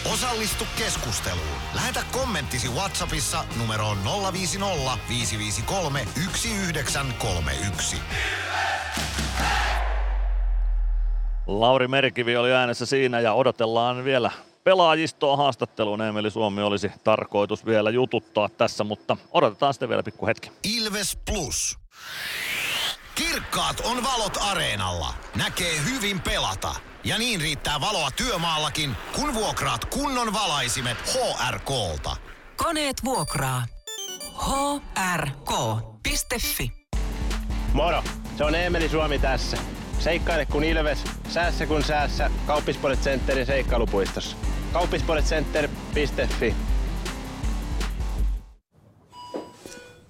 Osallistu 0.05 0.67
keskusteluun. 0.79 1.47
Lähetä 1.75 2.03
kommenttisi 2.13 2.69
Whatsappissa 2.69 3.45
numeroon 3.59 3.99
050 4.33 4.99
553 5.09 6.07
1931. 6.15 7.97
Lauri 11.47 11.89
Merkivi 11.89 12.37
oli 12.37 12.53
äänessä 12.53 12.87
siinä 12.87 13.21
ja 13.21 13.33
odotellaan 13.33 14.05
vielä 14.05 14.31
pelaajistoa 14.65 15.37
haastatteluun. 15.37 16.03
Emeli 16.03 16.31
Suomi 16.31 16.63
olisi 16.63 16.93
tarkoitus 17.05 17.67
vielä 17.67 17.91
jututtaa 17.91 18.49
tässä, 18.49 18.85
mutta 18.85 19.17
odotetaan 19.31 19.75
sitten 19.75 19.89
vielä 19.89 20.03
pikku 20.03 20.27
hetki. 20.27 20.53
Ilves 20.65 21.19
Plus. 21.31 21.79
Kirkkaat 23.15 23.81
on 23.81 24.05
valot 24.05 24.39
areenalla. 24.41 25.15
Näkee 25.37 25.85
hyvin 25.85 26.21
pelata. 26.21 26.90
Ja 27.05 27.19
niin 27.19 27.41
riittää 27.41 27.81
valoa 27.81 28.11
työmaallakin, 28.11 28.97
kun 29.17 29.35
vuokraat 29.35 29.85
kunnon 29.85 30.33
valaisimet 30.33 30.97
HRKlta. 30.99 32.17
Koneet 32.57 33.05
vuokraa. 33.05 33.67
hrk.fi 35.17 36.73
Moro, 37.73 38.03
se 38.39 38.45
on 38.45 38.55
Eemeli 38.55 38.89
Suomi 38.89 39.19
tässä. 39.19 39.57
Seikkaile 39.99 40.47
kun 40.47 40.65
ilves, 40.65 40.99
säässä 41.29 41.67
kun 41.67 41.85
säässä. 41.85 42.31
Kauppispoilet 42.47 43.01
Centerin 43.01 43.47
seikkailupuistossa. 43.47 44.37
Kauppispoiletcenter.fi 44.73 46.55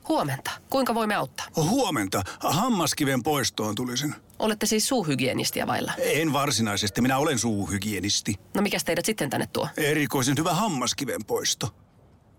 Huomenta. 0.09 0.51
Kuinka 0.71 0.95
voimme 0.95 1.15
auttaa? 1.15 1.47
Huomenta. 1.57 2.23
Hammaskiven 2.41 3.23
poistoon 3.23 3.75
tulisin. 3.75 4.15
Olette 4.41 4.67
siis 4.67 4.89
suuhygienistiä 4.89 5.67
vailla. 5.67 5.93
En 5.99 6.33
varsinaisesti, 6.33 7.01
minä 7.01 7.19
olen 7.19 7.39
suuhygienisti. 7.39 8.35
No 8.55 8.63
mikä 8.63 8.79
teidät 8.85 9.05
sitten 9.05 9.31
tänne 9.31 9.47
tuo? 9.53 9.69
Erikoisen 9.77 10.35
hyvä 10.39 10.55
hammaskiven 10.55 11.25
poisto. 11.27 11.75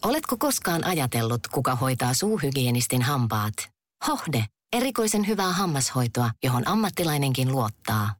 Oletko 0.05 0.37
koskaan 0.37 0.83
ajatellut, 0.83 1.47
kuka 1.47 1.75
hoitaa 1.75 2.13
suuhygienistin 2.13 3.01
hampaat? 3.01 3.53
Hohde. 4.07 4.45
Erikoisen 4.73 5.27
hyvää 5.27 5.51
hammashoitoa, 5.51 6.31
johon 6.43 6.67
ammattilainenkin 6.67 7.51
luottaa. 7.51 8.15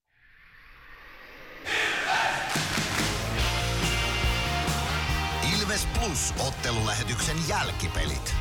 Ilves 5.60 5.88
Plus 6.00 6.34
ottelulähetyksen 6.48 7.38
jälkipelit. 7.48 8.36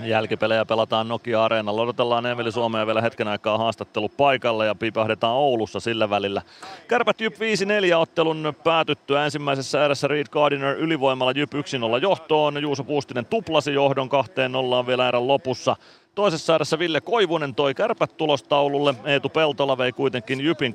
Jälkipelejä 0.00 0.64
pelataan 0.64 1.08
Nokia-areenalla. 1.08 1.82
Odotellaan 1.82 2.26
Emeli 2.26 2.52
Suomea 2.52 2.86
vielä 2.86 3.00
hetken 3.00 3.28
aikaa 3.28 3.58
haastattelu 3.58 4.08
paikalle 4.08 4.66
ja 4.66 4.74
pipahdetaan 4.74 5.34
Oulussa 5.34 5.80
sillä 5.80 6.10
välillä. 6.10 6.42
Kärpät 6.88 7.20
Jyp 7.20 7.34
5-4 7.34 7.38
ottelun 7.96 8.54
päätyttyä 8.64 9.24
ensimmäisessä 9.24 9.84
erässä 9.84 10.08
Reed 10.08 10.26
Gardiner 10.30 10.76
ylivoimalla 10.76 11.32
Jyp 11.32 11.54
1-0 11.54 11.58
johtoon. 12.02 12.62
Juuso 12.62 12.84
Puustinen 12.84 13.26
tuplasi 13.26 13.74
johdon 13.74 14.08
kahteen 14.08 14.52
nollaan 14.52 14.86
vielä 14.86 15.08
erän 15.08 15.28
lopussa. 15.28 15.76
Toisessa 16.14 16.54
erässä 16.54 16.78
Ville 16.78 17.00
Koivunen 17.00 17.54
toi 17.54 17.74
kärpät 17.74 18.16
tulostaululle. 18.16 18.94
Eetu 19.04 19.28
Peltola 19.28 19.78
vei 19.78 19.92
kuitenkin 19.92 20.40
Jypin 20.40 20.74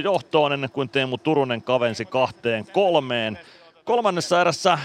3-1 0.00 0.04
johtoon 0.04 0.52
ennen 0.52 0.70
kuin 0.70 0.88
Teemu 0.88 1.18
Turunen 1.18 1.62
kavensi 1.62 2.04
kahteen 2.04 2.66
kolmeen. 2.72 3.38
Kolmannessa 3.84 4.40
erässä 4.40 4.78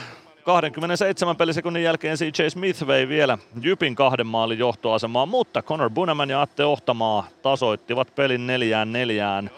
27 0.47 1.35
pelisekunnin 1.35 1.83
jälkeen 1.83 2.17
CJ 2.17 2.47
Smith 2.49 2.87
vei 2.87 3.07
vielä 3.07 3.37
Jypin 3.61 3.95
kahden 3.95 4.27
maalin 4.27 4.59
johtoasemaan, 4.59 5.29
mutta 5.29 5.61
Connor 5.61 5.89
Buneman 5.89 6.29
ja 6.29 6.41
Atte 6.41 6.65
Ohtamaa 6.65 7.27
tasoittivat 7.41 8.15
pelin 8.15 8.47
neljään 8.47 8.91
neljään 8.91 9.49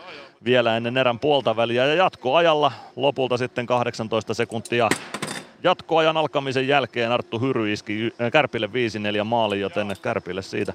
vielä 0.44 0.78
ennen 0.78 0.98
erän 0.98 1.20
puolta 1.20 1.56
väliä 1.56 1.86
ja 1.86 1.94
jatkoajalla 1.94 2.72
lopulta 2.96 3.38
sitten 3.38 3.66
18 3.66 4.34
sekuntia 4.34 4.90
jatkoajan 5.64 6.18
alkamisen 6.18 6.68
jälkeen 6.68 7.12
Arttu 7.12 7.40
Hyry 7.40 7.74
iski 7.74 8.14
Kärpille 8.32 8.70
5-4 9.22 9.24
maali, 9.24 9.60
joten 9.60 9.96
Kärpille 10.02 10.42
siitä 10.42 10.74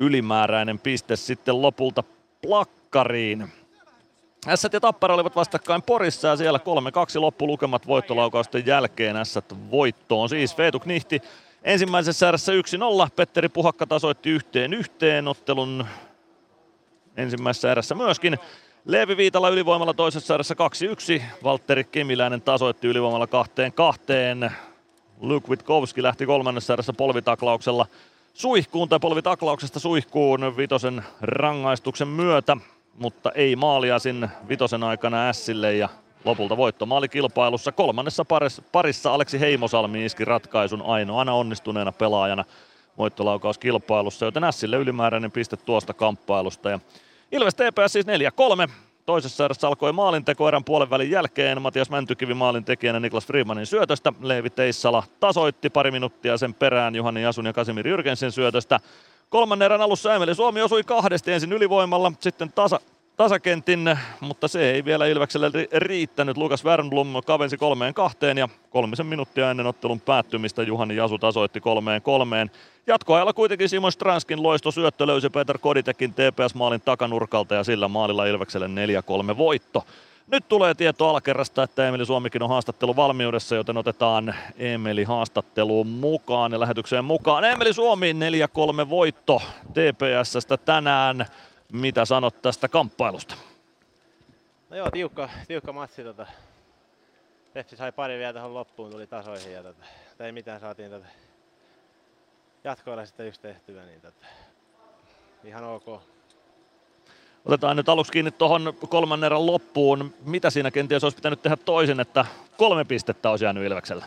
ylimääräinen 0.00 0.78
piste 0.78 1.16
sitten 1.16 1.62
lopulta 1.62 2.04
plakkariin. 2.42 3.48
Ässät 4.46 4.72
ja 4.72 4.80
Tappara 4.80 5.14
olivat 5.14 5.36
vastakkain 5.36 5.82
Porissa 5.82 6.28
ja 6.28 6.36
siellä 6.36 6.60
3-2 7.16 7.20
loppulukemat 7.20 7.86
voittolaukausten 7.86 8.66
jälkeen 8.66 9.16
Ässät 9.16 9.54
voittoon. 9.70 10.28
Siis 10.28 10.58
Veetu 10.58 10.80
Knihti 10.80 11.22
ensimmäisessä 11.62 12.28
erässä 12.28 12.52
1-0. 12.52 13.10
Petteri 13.16 13.48
Puhakka 13.48 13.86
tasoitti 13.86 14.30
yhteen 14.30 14.74
yhteen 14.74 15.28
ottelun 15.28 15.86
ensimmäisessä 17.16 17.72
erässä 17.72 17.94
myöskin. 17.94 18.38
Leevi 18.84 19.16
Viitala 19.16 19.48
ylivoimalla 19.48 19.94
toisessa 19.94 20.34
erässä 20.34 20.54
2-1. 21.18 21.22
Valtteri 21.44 21.84
Kemiläinen 21.84 22.42
tasoitti 22.42 22.88
ylivoimalla 22.88 23.26
kahteen 23.26 23.72
kahteen. 23.72 24.52
Luke 25.20 25.48
Witkowski 25.48 26.02
lähti 26.02 26.26
kolmannessa 26.26 26.72
erässä 26.72 26.92
polvitaklauksella 26.92 27.86
suihkuun 28.34 28.88
tai 28.88 29.00
polvitaklauksesta 29.00 29.80
suihkuun 29.80 30.56
Vitosen 30.56 31.04
rangaistuksen 31.20 32.08
myötä 32.08 32.56
mutta 32.98 33.32
ei 33.34 33.56
maalia 33.56 33.98
sinne 33.98 34.30
vitosen 34.48 34.82
aikana 34.82 35.28
Ässille 35.28 35.74
ja 35.74 35.88
lopulta 36.24 36.56
voittomaali 36.56 37.08
kilpailussa. 37.08 37.72
Kolmannessa 37.72 38.24
parissa 38.72 39.14
Aleksi 39.14 39.40
Heimosalmi 39.40 40.04
iski 40.04 40.24
ratkaisun 40.24 40.82
ainoana 40.82 41.32
onnistuneena 41.32 41.92
pelaajana 41.92 42.44
voittolaukauskilpailussa, 42.98 44.24
joten 44.24 44.44
Ässille 44.44 44.76
ylimääräinen 44.76 45.30
piste 45.30 45.56
tuosta 45.56 45.94
kamppailusta. 45.94 46.70
Ja 46.70 46.78
Ilves 47.32 47.54
TPS 47.54 47.92
siis 47.92 48.06
4-3. 48.66 48.70
Toisessa 49.06 49.44
erässä 49.44 49.68
alkoi 49.68 49.92
maalinteko 49.92 50.48
erän 50.48 50.64
puolen 50.64 50.90
välin 50.90 51.10
jälkeen. 51.10 51.62
Matias 51.62 51.90
Mäntykivi 51.90 52.34
maalin 52.34 52.64
tekijänä 52.64 53.00
Niklas 53.00 53.26
Freemanin 53.26 53.66
syötöstä. 53.66 54.12
Leevi 54.20 54.50
Teissala 54.50 55.02
tasoitti 55.20 55.70
pari 55.70 55.90
minuuttia 55.90 56.36
sen 56.36 56.54
perään 56.54 56.94
Juhani 56.94 57.22
Jasun 57.22 57.46
ja 57.46 57.52
Kasimir 57.52 57.88
Jyrgensin 57.88 58.32
syötöstä. 58.32 58.80
Kolmannen 59.30 59.66
erän 59.66 59.80
alussa 59.80 60.14
Emeli 60.14 60.34
Suomi 60.34 60.62
osui 60.62 60.84
kahdesti 60.84 61.32
ensin 61.32 61.52
ylivoimalla, 61.52 62.12
sitten 62.20 62.52
tasa, 62.52 62.80
tasakentin, 63.16 63.98
mutta 64.20 64.48
se 64.48 64.70
ei 64.70 64.84
vielä 64.84 65.06
Ilvekselle 65.06 65.50
riittänyt. 65.72 66.36
Lukas 66.36 66.64
Wernblom 66.64 67.08
kavensi 67.26 67.56
kolmeen 67.56 67.94
kahteen 67.94 68.38
ja 68.38 68.48
kolmisen 68.70 69.06
minuuttia 69.06 69.50
ennen 69.50 69.66
ottelun 69.66 70.00
päättymistä 70.00 70.62
Juhani 70.62 70.96
Jasu 70.96 71.18
tasoitti 71.18 71.60
kolmeen 71.60 72.02
kolmeen. 72.02 72.50
Jatkoajalla 72.86 73.32
kuitenkin 73.32 73.68
Simon 73.68 73.92
Stranskin 73.92 74.42
loisto 74.42 74.70
syöttö 74.70 75.06
löysi 75.06 75.30
Peter 75.30 75.58
Koditekin 75.58 76.14
TPS-maalin 76.14 76.80
takanurkalta 76.84 77.54
ja 77.54 77.64
sillä 77.64 77.88
maalilla 77.88 78.26
Ilvekselle 78.26 78.66
4-3 79.32 79.36
voitto. 79.36 79.84
Nyt 80.30 80.48
tulee 80.48 80.74
tieto 80.74 81.08
alakerrasta, 81.08 81.62
että 81.62 81.88
Emeli 81.88 82.06
Suomikin 82.06 82.42
on 82.42 82.48
haastattelu 82.48 82.96
valmiudessa, 82.96 83.54
joten 83.54 83.76
otetaan 83.76 84.34
Emeli 84.58 85.04
haastatteluun 85.04 85.86
mukaan 85.86 86.52
ja 86.52 86.60
lähetykseen 86.60 87.04
mukaan. 87.04 87.44
Emeli 87.44 87.72
Suomi 87.72 88.12
4-3 88.86 88.88
voitto 88.90 89.42
TPSstä 89.72 90.56
tänään. 90.56 91.26
Mitä 91.72 92.04
sanot 92.04 92.42
tästä 92.42 92.68
kamppailusta? 92.68 93.34
No 94.70 94.76
joo, 94.76 94.90
tiukka, 94.90 95.28
tiukka 95.48 95.72
matsi. 95.72 96.04
Tota. 96.04 96.26
Pepsi 97.52 97.76
sai 97.76 97.92
pari 97.92 98.18
vielä 98.18 98.32
tähän 98.32 98.54
loppuun, 98.54 98.90
tuli 98.90 99.06
tasoihin 99.06 99.52
ja 99.52 99.62
tota, 99.62 99.84
ei 100.20 100.32
mitään 100.32 100.60
saatiin 100.60 100.90
tota, 100.90 101.06
jatkoilla 102.64 103.06
sitten 103.06 103.26
yksi 103.26 103.40
tehtyä, 103.40 103.84
niin 103.84 104.00
tota, 104.00 104.26
ihan 105.44 105.64
ok. 105.64 106.02
Otetaan 107.44 107.76
nyt 107.76 107.88
aluksi 107.88 108.12
kiinni 108.12 108.30
tuohon 108.30 108.74
kolmannen 108.88 109.26
erän 109.26 109.46
loppuun. 109.46 110.14
Mitä 110.24 110.50
siinä 110.50 110.70
kenties 110.70 111.04
olisi 111.04 111.16
pitänyt 111.16 111.42
tehdä 111.42 111.56
toisin, 111.56 112.00
että 112.00 112.26
kolme 112.56 112.84
pistettä 112.84 113.30
olisi 113.30 113.44
jäänyt 113.44 113.64
Ilveksellä? 113.64 114.06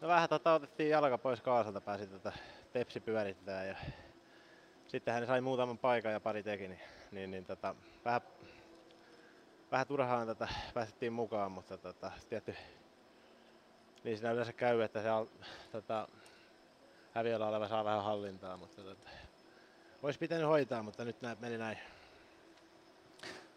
No 0.00 0.08
vähän 0.08 0.28
tota, 0.28 0.54
otettiin 0.54 0.90
jalka 0.90 1.18
pois 1.18 1.40
kaasalta, 1.40 1.80
pääsi 1.80 2.06
tota 2.06 2.32
Pepsi 2.72 3.00
pyörittää 3.00 3.64
ja 3.64 3.76
sitten 4.88 5.14
hän 5.14 5.26
sai 5.26 5.40
muutaman 5.40 5.78
paikan 5.78 6.12
ja 6.12 6.20
pari 6.20 6.42
teki, 6.42 6.68
niin, 6.68 6.80
niin, 7.12 7.30
niin 7.30 7.44
tota, 7.44 7.74
vähän, 8.04 8.20
vähän 9.70 9.86
turhaan 9.86 10.26
tätä 10.26 10.48
päästettiin 10.74 11.12
mukaan, 11.12 11.52
mutta 11.52 11.78
tota, 11.78 12.12
tietty, 12.28 12.54
niin 14.04 14.18
siinä 14.18 14.32
yleensä 14.32 14.52
käy, 14.52 14.82
että 14.82 15.02
se 15.02 15.08
tota, 15.72 16.08
häviöllä 17.14 17.48
oleva 17.48 17.68
saa 17.68 17.84
vähän 17.84 18.04
hallintaa, 18.04 18.56
mutta 18.56 18.82
tota, 18.82 19.08
olisi 20.02 20.18
pitänyt 20.18 20.46
hoitaa, 20.46 20.82
mutta 20.82 21.04
nyt 21.04 21.22
näin, 21.22 21.38
meni 21.40 21.58
näin. 21.58 21.78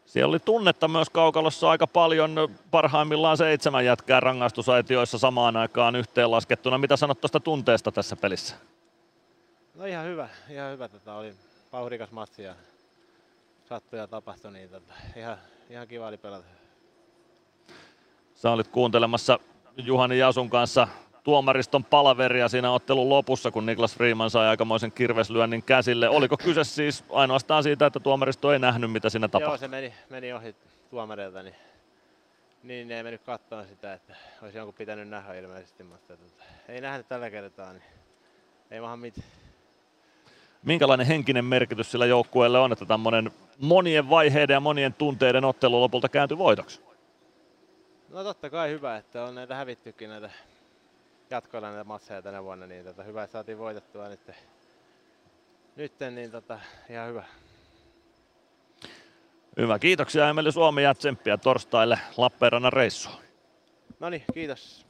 Siellä 0.05 0.29
oli 0.29 0.39
tunnetta 0.39 0.87
myös 0.87 1.09
kaukalossa 1.09 1.69
aika 1.69 1.87
paljon, 1.87 2.35
parhaimmillaan 2.71 3.37
seitsemän 3.37 3.85
jätkää 3.85 4.19
rangaistusaitioissa 4.19 5.17
samaan 5.17 5.57
aikaan 5.57 5.95
yhteenlaskettuna. 5.95 6.77
Mitä 6.77 6.97
sanot 6.97 7.21
tuosta 7.21 7.39
tunteesta 7.39 7.91
tässä 7.91 8.15
pelissä? 8.15 8.55
No 9.75 9.85
ihan 9.85 10.05
hyvä, 10.05 10.29
ihan 10.49 10.71
hyvä. 10.71 10.87
Tota, 10.87 11.13
oli 11.13 11.33
vauhdikas 11.71 12.11
matsi 12.11 12.43
ja 12.43 12.55
sattui 13.69 13.99
ja 13.99 14.07
tapahtui, 14.07 14.51
niin 14.51 14.69
tota, 14.69 14.93
ihan, 15.15 15.37
ihan 15.69 15.87
kiva 15.87 16.07
oli 16.07 16.17
pelata. 16.17 16.45
Sä 18.35 18.51
olit 18.51 18.67
kuuntelemassa 18.67 19.39
Juhani 19.77 20.17
Jasun 20.17 20.49
kanssa 20.49 20.87
tuomariston 21.23 21.83
palaveria 21.83 22.47
siinä 22.47 22.71
ottelun 22.71 23.09
lopussa, 23.09 23.51
kun 23.51 23.65
Niklas 23.65 23.95
Freeman 23.95 24.29
sai 24.29 24.47
aikamoisen 24.47 24.91
kirveslyönnin 24.91 25.63
käsille. 25.63 26.09
Oliko 26.09 26.37
kyse 26.37 26.63
siis 26.63 27.03
ainoastaan 27.09 27.63
siitä, 27.63 27.85
että 27.85 27.99
tuomaristo 27.99 28.53
ei 28.53 28.59
nähnyt, 28.59 28.91
mitä 28.91 29.09
siinä 29.09 29.27
tapahtui? 29.27 29.51
Joo, 29.51 29.57
se 29.57 29.67
meni, 29.67 29.93
meni 30.09 30.33
ohi 30.33 30.55
tuomareilta, 30.89 31.43
niin, 31.43 31.55
niin 32.63 32.91
ei 32.91 33.03
mennyt 33.03 33.21
katsoa 33.21 33.65
sitä, 33.65 33.93
että 33.93 34.15
olisi 34.41 34.57
jonkun 34.57 34.73
pitänyt 34.73 35.09
nähdä 35.09 35.33
ilmeisesti, 35.33 35.83
mutta 35.83 36.17
tota, 36.17 36.43
ei 36.67 36.81
nähnyt 36.81 37.07
tällä 37.07 37.29
kertaa, 37.29 37.73
niin 37.73 37.83
ei 38.71 38.81
maha 38.81 38.97
mitään 38.97 39.27
minkälainen 40.63 41.07
henkinen 41.07 41.45
merkitys 41.45 41.91
sillä 41.91 42.05
joukkueelle 42.05 42.59
on, 42.59 42.71
että 42.71 42.85
tämmöinen 42.85 43.31
monien 43.59 44.09
vaiheiden 44.09 44.53
ja 44.53 44.59
monien 44.59 44.93
tunteiden 44.93 45.45
ottelu 45.45 45.81
lopulta 45.81 46.09
kääntyi 46.09 46.37
voitoksi? 46.37 46.81
No 48.09 48.23
totta 48.23 48.49
kai 48.49 48.69
hyvä, 48.69 48.97
että 48.97 49.23
on 49.23 49.35
näitä 49.35 49.55
hävittykin 49.55 50.09
näitä 50.09 50.29
jatkoilla 51.29 51.69
näitä 51.69 51.83
matseja 51.83 52.21
tänä 52.21 52.43
vuonna, 52.43 52.67
niin 52.67 52.85
tota, 52.85 53.03
hyvä, 53.03 53.23
että 53.23 53.31
saatiin 53.31 53.57
voitettua 53.57 54.09
nyt. 54.09 54.19
Nytten, 55.75 56.15
niin 56.15 56.31
tota, 56.31 56.59
ihan 56.89 57.07
hyvä. 57.07 57.23
Hyvä, 59.57 59.79
kiitoksia 59.79 60.29
Emeli 60.29 60.51
Suomi 60.51 60.83
ja 60.83 60.95
tsemppiä 60.95 61.37
torstaille 61.37 61.99
Lappeenrannan 62.17 62.73
reissua. 62.73 63.13
No 63.99 64.09
niin, 64.09 64.23
kiitos. 64.33 64.85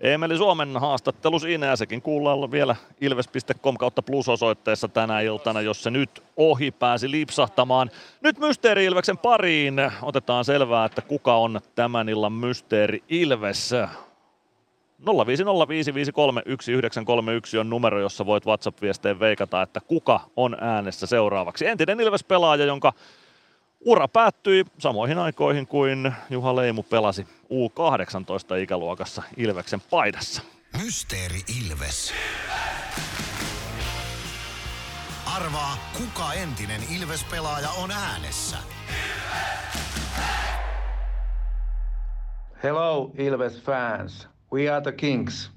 Emeli 0.00 0.36
Suomen 0.36 0.76
haastattelu 0.76 1.38
siinä 1.38 1.66
ja 1.66 1.76
sekin 1.76 2.02
kuullaan 2.02 2.50
vielä 2.50 2.76
ilves.com 3.00 3.76
kautta 3.76 4.02
plus-osoitteessa 4.02 4.88
tänä 4.88 5.20
iltana, 5.20 5.60
jos 5.60 5.82
se 5.82 5.90
nyt 5.90 6.22
ohi 6.36 6.70
pääsi 6.70 7.10
lipsahtamaan. 7.10 7.90
Nyt 8.20 8.38
Mysteeri 8.38 8.84
Ilveksen 8.84 9.18
pariin 9.18 9.76
otetaan 10.02 10.44
selvää, 10.44 10.84
että 10.84 11.02
kuka 11.02 11.36
on 11.36 11.60
tämän 11.74 12.08
illan 12.08 12.32
Mysteeri 12.32 13.02
Ilves. 13.08 13.74
0505531 15.02 15.04
on 17.60 17.70
numero, 17.70 18.00
jossa 18.00 18.26
voit 18.26 18.46
WhatsApp-viesteen 18.46 19.20
veikata, 19.20 19.62
että 19.62 19.80
kuka 19.80 20.20
on 20.36 20.56
äänessä 20.60 21.06
seuraavaksi. 21.06 21.66
Entinen 21.66 22.00
Ilves-pelaaja, 22.00 22.64
jonka 22.64 22.92
ura 23.80 24.08
päättyi 24.08 24.64
samoihin 24.78 25.18
aikoihin 25.18 25.66
kuin 25.66 26.12
Juha 26.30 26.56
Leimu 26.56 26.82
pelasi 26.82 27.26
U18-ikäluokassa 27.44 29.22
Ilveksen 29.36 29.80
paidassa. 29.90 30.42
Mysteeri 30.82 31.40
Ilves. 31.60 32.12
Arvaa, 35.36 35.76
kuka 35.98 36.32
entinen 36.32 36.80
Ilves-pelaaja 36.96 37.70
on 37.70 37.90
äänessä. 37.90 38.56
Hello, 42.62 43.10
Ilves 43.18 43.62
fans. 43.62 44.37
We 44.52 44.68
are 44.68 44.80
the 44.80 44.92
Kings. 44.92 45.50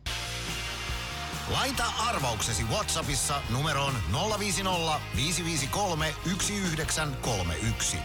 Laita 1.51 1.83
arvauksesi 2.09 2.63
Whatsappissa 2.63 3.41
numeroon 3.53 3.93
050 4.39 4.99
553 5.15 6.05
1931. 6.23 7.97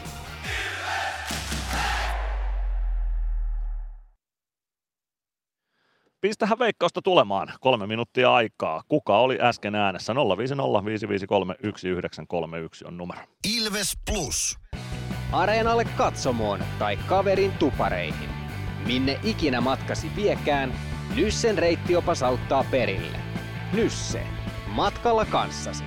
Pistähän 6.20 6.58
veikkausta 6.58 7.02
tulemaan. 7.02 7.52
Kolme 7.60 7.86
minuuttia 7.86 8.34
aikaa. 8.34 8.82
Kuka 8.89 9.18
oli 9.18 9.39
äsken 9.40 9.74
äänessä? 9.74 10.15
050 10.15 10.84
553 10.84 11.55
1931 11.55 12.84
on 12.84 12.97
numero. 12.97 13.20
Ilves 13.56 13.98
Plus. 14.10 14.58
Areenalle 15.32 15.84
katsomoon 15.84 16.60
tai 16.78 16.97
kaverin 16.97 17.52
tupareihin. 17.52 18.35
Minne 18.86 19.20
ikinä 19.23 19.60
matkasi 19.60 20.10
viekään, 20.16 20.74
Nyssen 21.16 21.58
reittiopas 21.58 22.23
auttaa 22.23 22.65
perille. 22.70 23.18
Nysse. 23.73 24.23
Matkalla 24.66 25.24
kanssasi. 25.24 25.84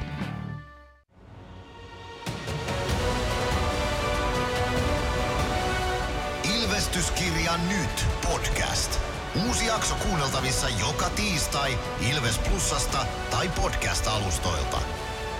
Ilvestyskirja 6.55 7.51
nyt 7.69 8.05
podcast. 8.31 8.99
Uusi 9.47 9.65
jakso 9.65 9.95
kuunneltavissa 9.95 10.67
joka 10.69 11.09
tiistai 11.09 11.77
Ilves 12.11 12.37
Plusasta 12.39 13.05
tai 13.31 13.49
podcast-alustoilta. 13.49 14.77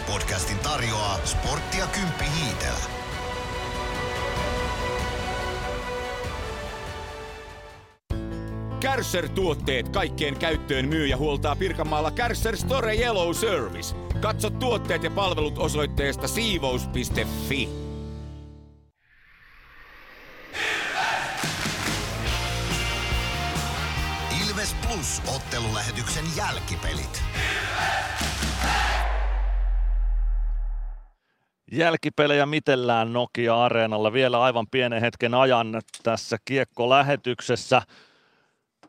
Podcastin 0.07 0.59
tarjoaa 0.59 1.19
Sporttia 1.25 1.87
Kymppi 1.87 2.25
Hiitellä. 2.35 2.98
Kärsser-tuotteet 8.79 9.89
kaikkeen 9.89 10.37
käyttöön 10.37 10.87
myy 10.87 11.07
ja 11.07 11.17
huoltaa 11.17 11.55
Pirkanmaalla 11.55 12.11
Kärsser 12.11 12.57
Store 12.57 12.95
Yellow 12.95 13.33
Service. 13.33 13.95
Katso 14.21 14.49
tuotteet 14.49 15.03
ja 15.03 15.11
palvelut 15.11 15.57
osoitteesta 15.57 16.27
siivous.fi. 16.27 17.69
Ilves 24.47 24.75
Plus 24.87 25.21
ottelulähetyksen 25.35 26.25
jälkipelit. 26.37 27.23
Jälkipelejä 31.71 32.45
mitellään 32.45 33.13
Nokia-areenalla 33.13 34.13
vielä 34.13 34.41
aivan 34.41 34.67
pienen 34.71 35.01
hetken 35.01 35.33
ajan 35.33 35.81
tässä 36.03 36.37
kiekkolähetyksessä. 36.45 37.81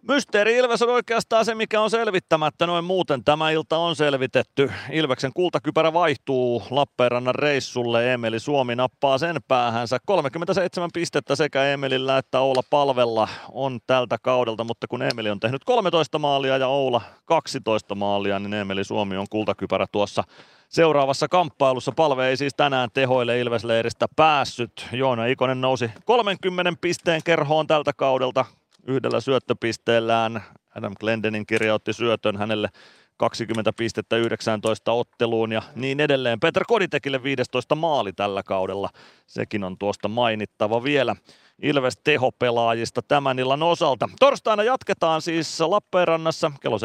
Mysteeri 0.08 0.56
Ilves 0.56 0.82
on 0.82 0.88
oikeastaan 0.88 1.44
se, 1.44 1.54
mikä 1.54 1.80
on 1.80 1.90
selvittämättä. 1.90 2.66
Noin 2.66 2.84
muuten 2.84 3.24
tämä 3.24 3.50
ilta 3.50 3.78
on 3.78 3.96
selvitetty. 3.96 4.72
Ilveksen 4.92 5.30
kultakypärä 5.34 5.92
vaihtuu 5.92 6.62
Lappeenrannan 6.70 7.34
reissulle. 7.34 8.12
Emeli 8.12 8.40
Suomi 8.40 8.76
nappaa 8.76 9.18
sen 9.18 9.36
päähänsä. 9.48 9.98
37 10.06 10.90
pistettä 10.94 11.36
sekä 11.36 11.64
Emelillä 11.64 12.18
että 12.18 12.40
Oula 12.40 12.62
Palvella 12.70 13.28
on 13.52 13.78
tältä 13.86 14.16
kaudelta, 14.22 14.64
mutta 14.64 14.86
kun 14.86 15.02
Emeli 15.02 15.30
on 15.30 15.40
tehnyt 15.40 15.64
13 15.64 16.18
maalia 16.18 16.56
ja 16.56 16.68
Oula 16.68 17.00
12 17.24 17.94
maalia, 17.94 18.38
niin 18.38 18.54
Emeli 18.54 18.84
Suomi 18.84 19.16
on 19.16 19.26
kultakypärä 19.30 19.86
tuossa 19.92 20.24
seuraavassa 20.68 21.28
kamppailussa. 21.28 21.92
Palve 21.92 22.28
ei 22.28 22.36
siis 22.36 22.54
tänään 22.56 22.88
tehoille 22.94 23.40
Ilvesleiristä 23.40 24.06
päässyt. 24.16 24.86
Joona 24.92 25.26
Ikonen 25.26 25.60
nousi 25.60 25.90
30 26.04 26.72
pisteen 26.80 27.22
kerhoon 27.24 27.66
tältä 27.66 27.92
kaudelta 27.92 28.44
yhdellä 28.86 29.20
syöttöpisteellään. 29.20 30.42
Adam 30.74 30.94
Glendenin 31.00 31.46
kirjautti 31.46 31.92
syötön 31.92 32.36
hänelle 32.36 32.68
20 33.16 33.72
pistettä 33.72 34.16
19 34.16 34.92
otteluun 34.92 35.52
ja 35.52 35.62
niin 35.74 36.00
edelleen. 36.00 36.40
Peter 36.40 36.64
Koditekille 36.68 37.22
15 37.22 37.74
maali 37.74 38.12
tällä 38.12 38.42
kaudella. 38.42 38.88
Sekin 39.26 39.64
on 39.64 39.78
tuosta 39.78 40.08
mainittava 40.08 40.84
vielä. 40.84 41.16
Ilves 41.62 41.96
tehopelaajista 42.04 43.02
tämän 43.02 43.38
illan 43.38 43.62
osalta. 43.62 44.08
Torstaina 44.20 44.62
jatketaan 44.62 45.22
siis 45.22 45.60
Lappeenrannassa 45.60 46.52
kello 46.60 46.76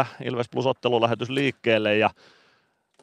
17.30 0.00 0.06
Ilves 0.24 0.46
Plus 0.50 0.66
ottelulähetys 0.66 1.30
liikkeelle 1.30 1.96
ja 1.96 2.10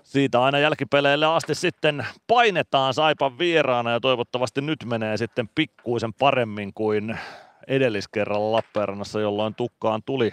siitä 0.03 0.43
aina 0.43 0.59
jälkipeleille 0.59 1.25
asti 1.25 1.55
sitten 1.55 2.07
painetaan 2.27 2.93
Saipan 2.93 3.39
vieraana 3.39 3.91
ja 3.91 3.99
toivottavasti 3.99 4.61
nyt 4.61 4.85
menee 4.85 5.17
sitten 5.17 5.49
pikkuisen 5.55 6.13
paremmin 6.13 6.73
kuin 6.73 7.19
edelliskerralla 7.67 8.51
Lappeenrannassa, 8.51 9.19
jolloin 9.19 9.55
tukkaan 9.55 10.01
tuli 10.05 10.31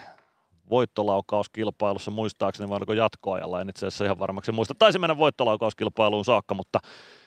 voittolaukauskilpailussa 0.70 2.10
muistaakseni, 2.10 2.68
vai 2.68 2.76
oliko 2.76 2.92
jatkoajalla, 2.92 3.60
en 3.60 3.68
itse 3.68 3.86
asiassa 3.86 4.04
ihan 4.04 4.18
varmaksi 4.18 4.52
muista. 4.52 4.74
Taisi 4.74 4.98
mennä 4.98 5.18
voittolaukauskilpailuun 5.18 6.24
saakka, 6.24 6.54
mutta 6.54 6.78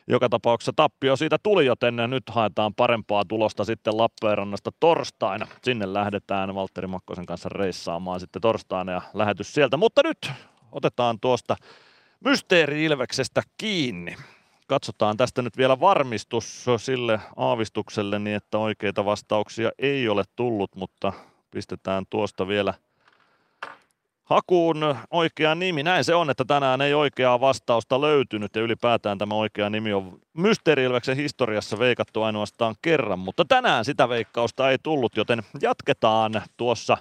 joka 0.07 0.29
tapauksessa 0.29 0.73
tappio 0.75 1.15
siitä 1.15 1.37
tuli, 1.43 1.65
joten 1.65 1.95
nyt 1.95 2.23
haetaan 2.29 2.75
parempaa 2.75 3.25
tulosta 3.25 3.65
sitten 3.65 3.97
Lappeenrannasta 3.97 4.71
torstaina. 4.79 5.47
Sinne 5.63 5.93
lähdetään 5.93 6.55
Valtteri 6.55 6.87
Makkosen 6.87 7.25
kanssa 7.25 7.49
reissaamaan 7.49 8.19
sitten 8.19 8.41
torstaina 8.41 8.91
ja 8.91 9.01
lähetys 9.13 9.53
sieltä. 9.53 9.77
Mutta 9.77 10.01
nyt 10.03 10.31
otetaan 10.71 11.19
tuosta 11.19 11.55
Mysteeri 12.19 12.83
Ilveksestä 12.83 13.41
kiinni. 13.57 14.15
Katsotaan 14.67 15.17
tästä 15.17 15.41
nyt 15.41 15.57
vielä 15.57 15.79
varmistus 15.79 16.65
sille 16.77 17.19
aavistukselle, 17.35 18.19
niin 18.19 18.35
että 18.35 18.57
oikeita 18.57 19.05
vastauksia 19.05 19.71
ei 19.79 20.09
ole 20.09 20.23
tullut, 20.35 20.75
mutta 20.75 21.13
pistetään 21.51 22.05
tuosta 22.09 22.47
vielä 22.47 22.73
hakuun 24.23 24.95
oikea 25.11 25.55
nimi. 25.55 25.83
Näin 25.83 26.03
se 26.03 26.15
on, 26.15 26.29
että 26.29 26.45
tänään 26.45 26.81
ei 26.81 26.93
oikeaa 26.93 27.39
vastausta 27.39 28.01
löytynyt 28.01 28.55
ja 28.55 28.61
ylipäätään 28.61 29.17
tämä 29.17 29.35
oikea 29.35 29.69
nimi 29.69 29.93
on 29.93 30.19
Mysteeri-Ilveksen 30.33 31.15
historiassa 31.15 31.79
veikattu 31.79 32.23
ainoastaan 32.23 32.75
kerran, 32.81 33.19
mutta 33.19 33.45
tänään 33.45 33.85
sitä 33.85 34.09
veikkausta 34.09 34.71
ei 34.71 34.77
tullut, 34.83 35.17
joten 35.17 35.43
jatketaan 35.61 36.41
tuossa 36.57 36.97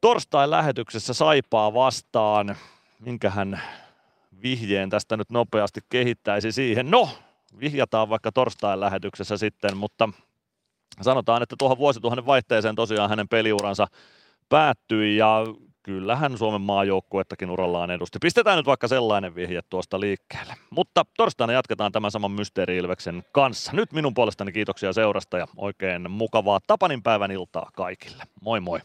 torstain 0.00 0.50
lähetyksessä 0.50 1.14
Saipaa 1.14 1.74
vastaan. 1.74 2.56
Minkähän 3.00 3.60
vihjeen 4.42 4.90
tästä 4.90 5.16
nyt 5.16 5.30
nopeasti 5.30 5.80
kehittäisi 5.88 6.52
siihen. 6.52 6.90
No, 6.90 7.08
vihjataan 7.60 8.08
vaikka 8.08 8.32
torstain 8.32 8.80
lähetyksessä 8.80 9.36
sitten, 9.36 9.76
mutta 9.76 10.08
sanotaan, 11.00 11.42
että 11.42 11.56
tuohon 11.58 11.78
vuosituhannen 11.78 12.26
vaihteeseen 12.26 12.74
tosiaan 12.74 13.10
hänen 13.10 13.28
peliuransa 13.28 13.86
päättyi 14.48 15.16
ja 15.16 15.44
kyllähän 15.82 16.38
Suomen 16.38 16.60
maajoukkuettakin 16.60 17.50
urallaan 17.50 17.90
edusti. 17.90 18.18
Pistetään 18.20 18.56
nyt 18.56 18.66
vaikka 18.66 18.88
sellainen 18.88 19.34
vihje 19.34 19.60
tuosta 19.70 20.00
liikkeelle. 20.00 20.54
Mutta 20.70 21.04
torstaina 21.16 21.52
jatketaan 21.52 21.92
tämän 21.92 22.10
saman 22.10 22.30
Mysteeri-Ilveksen 22.30 23.24
kanssa. 23.32 23.72
Nyt 23.72 23.92
minun 23.92 24.14
puolestani 24.14 24.52
kiitoksia 24.52 24.92
seurasta 24.92 25.38
ja 25.38 25.46
oikein 25.56 26.10
mukavaa 26.10 26.58
Tapanin 26.66 27.02
päivän 27.02 27.30
iltaa 27.30 27.70
kaikille. 27.76 28.24
Moi 28.42 28.60
moi! 28.60 28.80